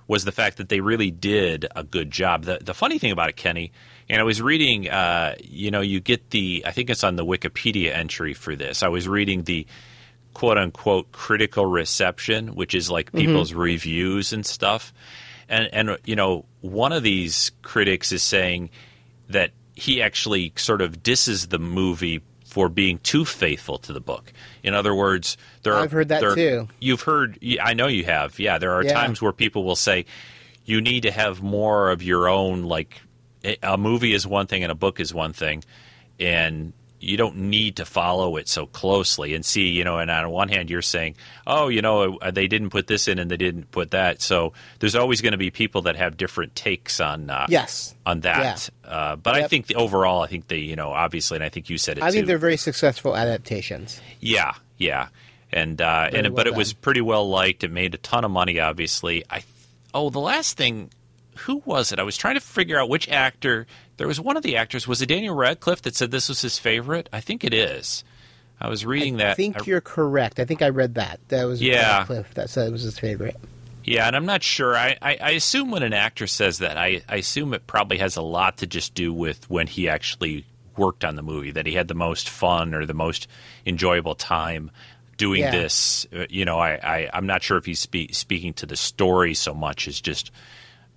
was 0.08 0.24
the 0.26 0.32
fact 0.32 0.58
that 0.58 0.70
they 0.70 0.80
really 0.82 1.12
did 1.12 1.66
a 1.76 1.84
good 1.84 2.12
job. 2.12 2.44
The 2.44 2.60
the 2.62 2.74
funny 2.74 3.00
thing 3.00 3.12
about 3.12 3.30
it, 3.30 3.36
Kenny, 3.38 3.72
and 4.12 4.20
I 4.22 4.24
was 4.24 4.42
reading, 4.42 4.90
uh, 4.90 5.34
you 5.42 5.72
know, 5.72 5.82
you 5.82 6.00
get 6.00 6.30
the, 6.30 6.64
I 6.68 6.72
think 6.72 6.90
it's 6.92 7.04
on 7.04 7.16
the 7.16 7.26
Wikipedia 7.26 7.96
entry 7.96 8.34
for 8.34 8.56
this. 8.56 8.84
I 8.84 8.90
was 8.90 9.08
reading 9.08 9.44
the 9.44 9.66
quote 10.34 10.58
unquote 10.58 11.12
critical 11.12 11.66
reception, 11.66 12.54
which 12.56 12.76
is 12.76 12.90
like 12.92 13.08
Mm-hmm. 13.08 13.18
Mhm. 13.18 13.22
people's 13.26 13.54
reviews 13.54 14.34
and 14.34 14.46
stuff. 14.46 14.94
And 15.50 15.70
and 15.74 15.98
you 16.06 16.16
know, 16.16 16.46
one 16.62 16.92
of 16.94 17.04
these 17.04 17.52
critics 17.64 18.12
is 18.12 18.22
saying 18.24 18.70
that 19.30 19.52
he 19.76 20.02
actually 20.02 20.54
sort 20.56 20.82
of 20.82 21.02
disses 21.04 21.48
the 21.48 21.60
movie 21.60 22.22
for 22.46 22.68
being 22.70 22.98
too 23.00 23.24
faithful 23.26 23.78
to 23.80 23.94
the 23.94 24.02
book. 24.02 24.32
In 24.62 24.74
other 24.74 24.94
words, 24.94 25.38
there 25.64 25.74
are 25.74 25.84
I've 25.84 25.92
heard 25.92 26.10
that 26.10 26.20
there- 26.22 26.36
too. 26.36 26.68
You've 26.80 27.02
heard 27.02 27.40
I 27.62 27.74
know 27.74 27.88
you 27.88 28.04
have. 28.06 28.40
Yeah, 28.40 28.58
there 28.58 28.72
are 28.74 28.84
Yeah. 28.84 28.94
times 28.94 29.22
where 29.22 29.32
people 29.34 29.64
will 29.64 29.76
say 29.78 30.06
you 30.66 30.80
need 30.82 31.04
to 31.04 31.12
have 31.12 31.42
more 31.42 31.90
of 31.92 32.04
your 32.04 32.28
own 32.30 32.64
like 32.64 33.02
a- 33.44 33.78
movie 33.78 34.14
is 34.14 34.26
one 34.28 34.48
thing 34.48 34.64
and 34.64 34.72
a 34.72 34.76
book 34.76 35.00
is 35.00 35.14
one 35.14 35.34
thing 35.34 35.64
and 36.20 36.74
you 37.04 37.18
don't 37.18 37.36
need 37.36 37.78
to 37.78 37.86
follow 37.86 38.38
it 38.38 38.48
so 38.48 38.68
closely 38.68 39.34
and 39.34 39.44
see 39.44 39.70
you 39.70 39.84
know 39.84 39.98
and 39.98 40.12
on 40.12 40.30
one 40.30 40.50
hand 40.50 40.70
you're 40.70 40.84
saying 40.84 41.16
oh 41.48 41.68
you 41.68 41.82
know 41.82 42.18
uh, 42.18 42.30
they 42.30 42.48
didn't 42.48 42.70
put 42.70 42.86
this 42.86 43.08
in 43.08 43.18
and 43.18 43.32
they 43.32 43.38
didn't 43.38 43.72
put 43.72 43.90
that 43.92 44.22
so 44.22 44.54
there's 44.80 44.94
always 44.96 45.20
going 45.20 45.32
to 45.32 45.38
be 45.38 45.50
people 45.50 45.82
that 45.82 45.96
have 45.96 46.16
different 46.16 46.56
takes 46.56 47.00
on 47.00 47.30
uh, 47.32 47.48
Yes. 47.50 47.96
on 48.06 48.20
that 48.20 48.70
uh, 48.86 49.16
but 49.16 49.34
I 49.34 49.48
think 49.48 49.66
the 49.66 49.76
overall 49.76 50.22
I 50.22 50.28
think 50.28 50.48
they 50.48 50.58
you 50.60 50.76
know 50.76 50.92
obviously 50.92 51.38
and 51.38 51.44
I 51.44 51.50
think 51.50 51.70
you 51.72 51.80
said 51.80 51.98
it 51.98 52.04
I 52.04 52.10
too 52.10 52.14
think 52.18 52.28
they're 52.28 52.38
very 52.38 52.58
successful 52.58 53.18
adaptations. 53.18 54.00
yeah, 54.20 54.54
yeah, 54.78 55.08
and 55.52 55.82
uh, 55.82 56.10
and 56.14 56.36
but 56.36 56.46
well 56.46 56.54
it 56.54 56.56
was 56.56 56.74
pretty 56.74 57.02
well 57.02 57.28
liked. 57.28 57.64
It 57.64 57.72
made 57.72 57.94
a 57.96 57.98
ton 57.98 58.24
of 58.26 58.32
money, 58.32 58.60
obviously. 58.60 59.24
I 59.30 59.44
oh, 59.94 60.10
the 60.12 60.20
last 60.20 60.56
thing, 60.58 60.90
who 61.46 61.62
was 61.66 61.92
it? 61.92 62.00
I 62.00 62.04
was 62.04 62.18
trying 62.18 62.36
to 62.36 62.42
figure 62.42 62.80
out 62.80 62.90
which 62.90 63.08
actor. 63.10 63.68
There 63.98 64.08
was 64.08 64.20
one 64.20 64.38
of 64.38 64.44
the 64.44 64.58
actors. 64.58 64.88
Was 64.88 65.02
it 65.02 65.08
Daniel 65.08 65.36
Radcliffe 65.36 65.82
that 65.84 65.96
said 65.96 66.12
this 66.12 66.30
was 66.30 66.42
his 66.42 66.58
favorite? 66.58 67.08
I 67.14 67.22
think 67.22 67.44
it 67.44 67.54
is. 67.54 68.04
I 68.60 68.70
was 68.70 68.86
reading 68.86 69.18
that. 69.18 69.32
I 69.32 69.34
think 69.36 69.62
I- 69.62 69.64
you're 69.66 69.82
correct. 69.82 70.40
I 70.40 70.46
think 70.46 70.62
I 70.62 70.70
read 70.70 70.96
that. 70.96 71.20
That 71.30 71.46
was 71.46 71.62
Yeah. 71.62 72.06
Cliff 72.06 72.34
that 72.36 72.50
said 72.50 72.68
it 72.68 72.72
was 72.72 72.84
his 72.84 72.98
favorite. 73.00 73.36
Yeah, 73.84 74.06
and 74.06 74.16
I'm 74.16 74.28
not 74.28 74.44
sure. 74.44 74.76
I, 74.78 74.96
I, 75.02 75.18
I 75.20 75.30
assume 75.32 75.72
when 75.72 75.82
an 75.82 75.94
actor 75.94 76.28
says 76.28 76.60
that, 76.60 76.78
I, 76.78 77.02
I 77.10 77.16
assume 77.16 77.54
it 77.56 77.66
probably 77.66 77.98
has 77.98 78.16
a 78.16 78.22
lot 78.22 78.58
to 78.58 78.68
just 78.68 78.94
do 78.94 79.12
with 79.12 79.50
when 79.50 79.66
he 79.66 79.90
actually 79.90 80.46
worked 80.78 81.04
on 81.04 81.16
the 81.16 81.24
movie, 81.24 81.50
that 81.52 81.66
he 81.66 81.74
had 81.74 81.88
the 81.88 81.96
most 81.96 82.30
fun 82.30 82.76
or 82.76 82.86
the 82.86 82.94
most 82.94 83.28
enjoyable 83.66 84.14
time 84.14 84.70
doing 85.18 85.42
Yeah. 85.42 85.52
this. 85.52 86.06
Uh, 86.16 86.26
You 86.30 86.46
know, 86.46 86.60
I, 86.60 86.74
I, 86.74 87.10
I'm 87.12 87.26
not 87.26 87.42
sure 87.42 87.58
if 87.58 87.66
he's 87.66 87.80
spe- 87.80 88.12
speaking 88.14 88.54
to 88.54 88.68
the 88.68 88.76
story 88.76 89.34
so 89.34 89.54
much 89.56 89.88
as 89.88 90.00
just 90.00 90.32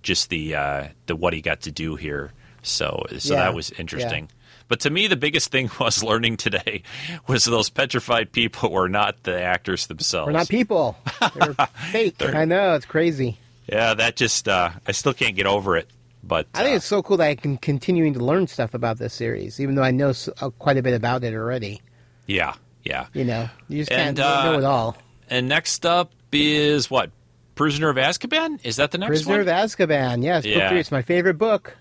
just 0.04 0.30
the 0.30 0.54
uh, 0.54 0.88
the 1.06 1.16
what 1.16 1.32
he 1.32 1.40
got 1.40 1.62
to 1.62 1.72
do 1.72 1.96
here. 1.96 2.32
So 2.62 3.04
so 3.18 3.34
Yeah, 3.34 3.40
that 3.40 3.54
was 3.54 3.72
interesting. 3.72 4.28
But 4.66 4.80
to 4.80 4.90
me, 4.90 5.08
the 5.08 5.16
biggest 5.16 5.50
thing 5.50 5.68
was 5.80 6.02
learning 6.04 6.36
today 6.36 6.84
was 7.26 7.44
those 7.44 7.68
petrified 7.68 8.30
people 8.32 8.70
were 8.70 8.88
not 8.88 9.24
the 9.24 9.42
actors 9.42 9.88
themselves. 9.88 10.26
We're 10.26 10.32
not 10.38 10.48
people. 10.48 10.96
They're 11.34 11.54
fake. 11.90 12.22
I 12.22 12.44
know 12.44 12.74
it's 12.74 12.86
crazy. 12.86 13.36
Yeah, 13.66 13.94
that 13.94 14.16
just 14.16 14.46
uh, 14.46 14.70
I 14.86 14.92
still 14.92 15.12
can't 15.14 15.34
get 15.34 15.46
over 15.46 15.76
it. 15.76 15.88
But 16.22 16.46
I 16.54 16.62
think 16.62 16.76
it's 16.76 16.86
so 16.86 17.02
cool 17.02 17.18
that 17.18 17.26
I 17.28 17.34
can 17.34 17.58
continuing 17.58 18.14
to 18.14 18.20
learn 18.20 18.46
stuff 18.46 18.72
about 18.72 18.98
this 18.98 19.12
series, 19.12 19.60
even 19.60 19.74
though 19.74 19.82
I 19.82 19.90
know 19.90 20.08
s 20.10 20.28
uh, 20.40 20.48
quite 20.58 20.78
a 20.78 20.82
bit 20.82 20.94
about 20.94 21.22
it 21.24 21.34
already. 21.34 21.82
yeah, 22.26 22.54
yeah. 22.82 23.06
You 23.12 23.24
know, 23.24 23.48
you 23.68 23.80
just 23.82 23.92
And, 23.92 24.16
can't 24.16 24.20
uh, 24.20 24.52
know 24.52 24.58
it 24.58 24.64
all. 24.64 24.96
And 25.28 25.48
next 25.48 25.84
up 25.84 26.12
is 26.32 26.90
what? 26.90 27.10
Prisoner 27.54 27.88
of 27.88 27.96
Azkaban? 27.96 28.60
Is 28.64 28.76
that 28.76 28.90
the 28.90 28.98
next 28.98 29.08
Prisoner 29.08 29.38
one? 29.38 29.40
of 29.40 29.46
Azkaban. 29.46 30.22
Yes, 30.22 30.44
book 30.44 30.68
three. 30.68 30.80
It's 30.80 30.92
my 30.92 31.02
favorite 31.02 31.38
book. 31.38 31.76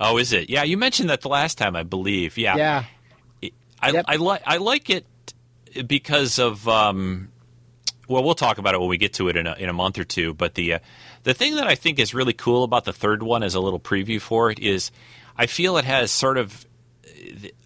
oh, 0.00 0.18
is 0.18 0.32
it? 0.32 0.50
Yeah, 0.50 0.62
you 0.62 0.76
mentioned 0.76 1.10
that 1.10 1.20
the 1.20 1.28
last 1.28 1.58
time, 1.58 1.76
I 1.76 1.82
believe. 1.82 2.38
Yeah. 2.38 2.56
Yeah. 2.56 2.84
I 3.80 4.02
I 4.06 4.16
like 4.16 4.42
I 4.46 4.56
like 4.58 4.90
it 4.90 5.06
because 5.86 6.38
of 6.38 6.68
um, 6.68 7.30
well, 8.08 8.22
we'll 8.22 8.34
talk 8.34 8.58
about 8.58 8.74
it 8.74 8.80
when 8.80 8.88
we 8.88 8.98
get 8.98 9.14
to 9.14 9.28
it 9.28 9.36
in 9.36 9.46
a, 9.46 9.54
in 9.54 9.68
a 9.68 9.72
month 9.72 9.98
or 9.98 10.04
two. 10.04 10.34
But 10.34 10.54
the 10.54 10.74
uh, 10.74 10.78
the 11.24 11.34
thing 11.34 11.56
that 11.56 11.66
I 11.66 11.74
think 11.74 11.98
is 11.98 12.14
really 12.14 12.32
cool 12.32 12.64
about 12.64 12.84
the 12.84 12.92
third 12.92 13.22
one, 13.22 13.42
as 13.42 13.54
a 13.54 13.60
little 13.60 13.80
preview 13.80 14.20
for 14.20 14.50
it, 14.50 14.58
is 14.58 14.90
I 15.36 15.46
feel 15.46 15.76
it 15.78 15.84
has 15.84 16.10
sort 16.10 16.38
of 16.38 16.66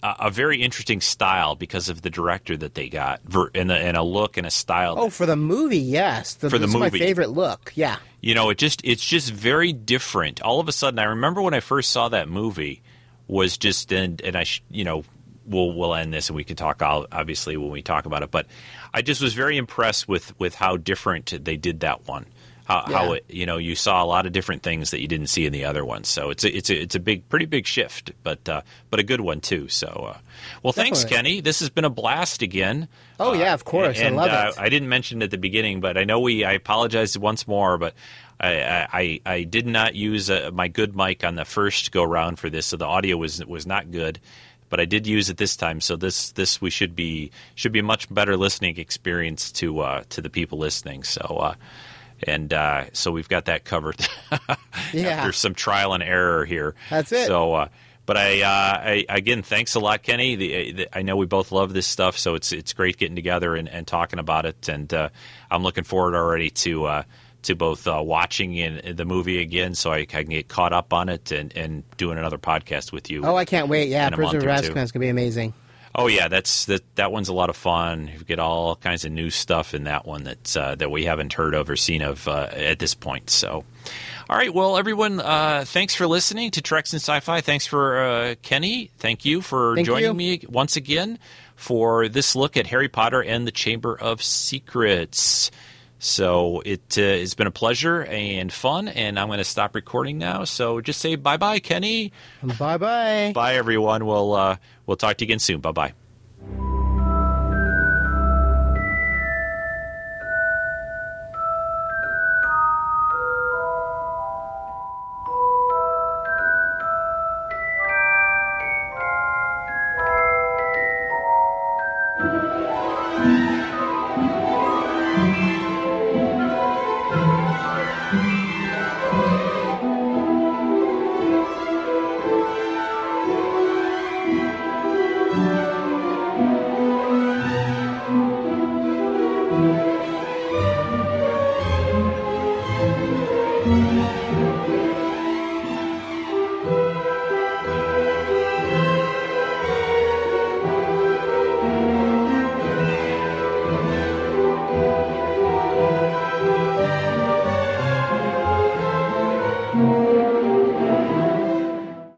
a, 0.03 0.15
a 0.21 0.31
very 0.31 0.63
interesting 0.63 1.01
style 1.01 1.55
because 1.55 1.89
of 1.89 2.03
the 2.03 2.11
director 2.11 2.57
that 2.57 2.75
they 2.75 2.89
got, 2.89 3.21
and, 3.55 3.71
a, 3.71 3.75
and 3.77 3.97
a 3.97 4.03
look 4.03 4.37
and 4.37 4.47
a 4.47 4.51
style. 4.51 4.95
Oh, 4.99 5.11
for 5.11 5.27
the 5.27 5.37
movie, 5.37 5.79
yes. 5.79 6.35
The, 6.35 6.51
For 6.51 6.59
the 6.59 6.67
movie. 6.67 6.79
my 6.79 6.91
favorite 6.91 7.31
look. 7.31 7.73
Yeah. 7.75 7.97
you 8.21 8.35
know 8.35 8.51
it 8.51 8.59
just 8.59 8.81
it's 8.85 9.05
just 9.05 9.31
very 9.33 9.73
different 9.73 10.41
all 10.41 10.59
of 10.61 10.69
a 10.69 10.73
sudden 10.73 10.99
i 10.99 11.05
remember 11.05 11.41
when 11.43 11.55
i 11.55 11.61
first 11.61 11.91
saw 11.93 12.09
that 12.09 12.29
movie 12.29 12.83
was 13.29 13.57
just 13.59 13.93
and 13.93 14.21
and 14.23 14.35
i 14.35 14.43
sh- 14.45 14.63
you 14.71 14.85
know 14.85 15.05
we'll 15.47 15.73
we'll 15.73 15.95
end 15.95 16.13
this 16.13 16.29
and 16.29 16.35
we 16.37 16.43
can 16.43 16.57
talk 16.57 16.81
obviously 16.83 17.57
when 17.57 17.71
we 17.71 17.83
talk 17.83 18.07
about 18.07 18.23
it 18.23 18.31
but 18.31 18.47
i 18.95 19.03
just 19.03 19.21
was 19.21 19.35
very 19.35 19.57
impressed 19.57 20.09
with 20.09 20.39
with 20.41 20.55
how 20.57 20.77
different 20.77 21.45
they 21.45 21.57
did 21.57 21.81
that 21.81 22.09
one 22.09 22.27
how, 22.67 22.83
how 22.87 23.13
it, 23.13 23.25
you 23.29 23.47
know 23.47 23.57
you 23.57 23.75
saw 23.75 24.03
a 24.03 24.07
lot 24.07 24.27
of 24.27 24.33
different 24.33 24.63
things 24.63 24.91
that 24.91 25.01
you 25.01 25.09
didn't 25.09 25.29
see 25.29 25.47
in 25.47 25.53
the 25.53 25.65
other 25.65 25.85
ones. 25.85 26.09
So 26.09 26.31
it's 26.31 26.45
a, 26.45 26.55
it's 26.55 26.69
a, 26.69 26.77
it's 26.83 26.95
a 26.97 27.01
big, 27.01 27.29
pretty 27.29 27.47
big 27.47 27.67
shift, 27.67 28.11
but 28.23 28.49
uh, 28.49 28.63
but 28.91 28.99
a 29.01 29.05
good 29.05 29.21
one 29.21 29.41
too. 29.41 29.69
So 29.69 29.87
uh, 29.87 30.19
well, 30.63 30.73
thanks, 30.73 31.05
Kenny. 31.05 31.41
This 31.41 31.61
has 31.61 31.71
been 31.71 31.85
a 31.85 31.91
blast 31.91 32.43
again. 32.43 32.89
Oh, 33.19 33.33
yeah, 33.33 33.55
of 33.55 33.65
course. 33.65 33.99
I 33.99 34.03
And, 34.03 34.17
love 34.17 34.31
uh, 34.31 34.51
it. 34.51 34.61
I 34.61 34.69
didn't 34.69 34.89
mention 34.91 35.23
it 35.23 35.27
at 35.27 35.31
the 35.31 35.39
beginning, 35.39 35.81
but 35.81 35.97
I 35.97 36.05
know 36.05 36.21
we. 36.21 36.45
I 36.45 36.53
apologize 36.53 37.17
once 37.17 37.47
more, 37.49 37.79
but 37.79 37.95
I 38.41 38.61
I, 38.61 38.89
I- 38.93 39.21
I 39.25 39.43
did 39.45 39.67
not 39.67 39.95
use 39.95 40.29
uh, 40.29 40.51
my 40.53 40.69
good 40.69 40.95
mic 40.97 41.25
on 41.25 41.37
the 41.37 41.45
first 41.45 41.93
go 41.93 42.03
round 42.03 42.39
for 42.39 42.51
this, 42.51 42.67
so 42.67 42.77
the 42.77 42.85
audio 42.87 43.17
was 43.17 43.45
was 43.47 43.67
not 43.67 43.91
good. 43.91 44.19
But 44.69 44.81
I 44.81 44.85
did 44.85 45.07
use 45.07 45.31
it 45.31 45.37
this 45.37 45.55
time, 45.55 45.81
so 45.81 45.95
this 45.95 46.33
this 46.33 46.61
we 46.61 46.71
should 46.71 46.97
be 46.97 47.31
should 47.55 47.71
be 47.71 47.79
a 47.79 47.85
much 47.85 48.13
better 48.13 48.37
listening 48.37 48.77
experience 48.79 49.53
to 49.53 49.79
uh, 49.79 50.03
to 50.11 50.21
the 50.21 50.31
people 50.31 50.59
listening. 50.59 51.05
So. 51.05 51.21
Uh, 51.21 51.55
and 52.23 52.53
uh, 52.53 52.87
so 52.93 53.11
we've 53.11 53.29
got 53.29 53.47
that 53.47 53.65
covered. 53.65 53.97
Yeah. 54.93 55.09
After 55.09 55.33
some 55.33 55.55
trial 55.55 55.95
and 55.95 56.03
error 56.03 56.45
here. 56.45 56.75
That's 56.91 57.11
it. 57.11 57.27
So, 57.27 57.55
uh, 57.55 57.69
but 58.05 58.17
I, 58.17 58.43
uh, 58.43 58.47
I 58.47 59.05
again, 59.09 59.43
thanks 59.43 59.75
a 59.75 59.81
lot, 59.81 60.03
Kenny. 60.05 60.37
The, 60.37 60.73
the, 60.73 60.97
I 60.97 61.03
know 61.03 61.17
we 61.17 61.27
both 61.27 61.51
love 61.51 61.73
this 61.73 61.89
stuff, 61.89 62.17
so 62.17 62.37
it's 62.37 62.53
it's 62.53 62.73
great 62.73 62.97
getting 62.97 63.17
together 63.17 63.57
and, 63.57 63.69
and 63.69 63.85
talking 63.87 64.21
about 64.21 64.47
it. 64.47 64.69
And 64.69 64.93
uh, 64.95 65.09
I'm 65.51 65.65
looking 65.65 65.83
forward 65.83 66.15
already 66.15 66.51
to 66.51 66.85
uh, 66.87 67.03
to 67.43 67.57
both 67.57 67.89
uh, 67.89 68.01
watching 68.05 68.55
in, 68.55 68.97
the 68.97 69.05
movie 69.05 69.41
again, 69.41 69.75
so 69.75 69.93
I, 69.93 69.99
I 69.99 70.05
can 70.05 70.27
get 70.27 70.47
caught 70.47 70.73
up 70.73 70.93
on 70.93 71.09
it, 71.09 71.33
and, 71.33 71.57
and 71.57 71.83
doing 71.97 72.19
another 72.19 72.39
podcast 72.39 72.93
with 72.93 73.11
you. 73.11 73.25
Oh, 73.25 73.35
I 73.35 73.45
can't 73.45 73.69
wait. 73.69 73.89
Yeah, 73.89 74.07
in 74.07 74.15
a 74.15 74.17
month 74.17 74.33
Prisoner 74.33 74.51
of 74.51 74.59
or 74.59 74.63
two. 74.63 74.73
Azkaban's 74.73 74.93
gonna 74.93 75.05
be 75.05 75.09
amazing. 75.09 75.53
Oh 75.99 76.09
yeah, 76.09 76.29
that's 76.29 76.67
that. 76.67 76.83
That 76.97 77.11
one's 77.11 77.31
a 77.31 77.33
lot 77.33 77.49
of 77.49 77.57
fun. 77.57 78.09
You 78.09 78.23
get 78.23 78.39
all 78.39 78.77
kinds 78.77 79.07
of 79.07 79.13
new 79.13 79.31
stuff 79.31 79.73
in 79.73 79.85
that 79.85 80.07
one 80.07 80.25
that 80.25 80.55
uh, 80.55 80.75
that 80.75 80.91
we 80.91 81.07
haven't 81.07 81.33
heard 81.33 81.55
of 81.55 81.71
or 81.71 81.77
seen 81.77 82.03
of 82.03 82.29
uh, 82.29 82.51
at 82.53 82.79
this 82.79 82.95
point. 82.95 83.31
So, 83.31 83.65
all 84.29 84.37
right, 84.37 84.53
well, 84.53 84.77
everyone, 84.77 85.21
uh, 85.21 85.65
thanks 85.67 85.95
for 85.95 86.07
listening 86.07 86.51
to 86.51 86.61
Treks 86.61 86.93
and 86.93 87.01
Sci-Fi. 87.01 87.41
Thanks 87.41 87.67
for 87.67 87.99
uh, 87.99 88.35
Kenny. 88.43 88.91
Thank 88.99 89.25
you 89.25 89.41
for 89.41 89.75
Thank 89.75 89.87
joining 89.87 90.05
you. 90.05 90.15
me 90.15 90.41
once 90.51 90.77
again 90.77 91.19
for 91.55 92.09
this 92.09 92.37
look 92.37 92.59
at 92.59 92.67
Harry 92.67 92.89
Potter 92.89 93.23
and 93.23 93.47
the 93.47 93.53
Chamber 93.53 93.99
of 93.99 94.23
Secrets. 94.23 95.51
So 95.99 96.63
it 96.65 96.99
uh, 96.99 97.01
has 97.01 97.35
been 97.35 97.47
a 97.47 97.51
pleasure 97.53 98.05
and 98.05 98.53
fun, 98.53 98.89
and 98.89 99.19
I'm 99.19 99.29
going 99.29 99.39
to 99.39 99.45
stop 99.45 99.75
recording 99.75 100.19
now. 100.19 100.45
So 100.45 100.81
just 100.81 101.01
say 101.01 101.17
bye 101.17 101.37
bye, 101.37 101.59
Kenny. 101.59 102.13
Bye 102.43 102.77
bye. 102.77 103.33
Bye, 103.35 103.55
everyone. 103.55 104.05
We'll 104.07 104.35
uh, 104.35 104.57
we'll 104.87 104.97
talk 104.97 105.17
to 105.19 105.25
you 105.25 105.27
again 105.27 105.39
soon. 105.39 105.61
Bye 105.61 105.73
bye. 105.73 106.06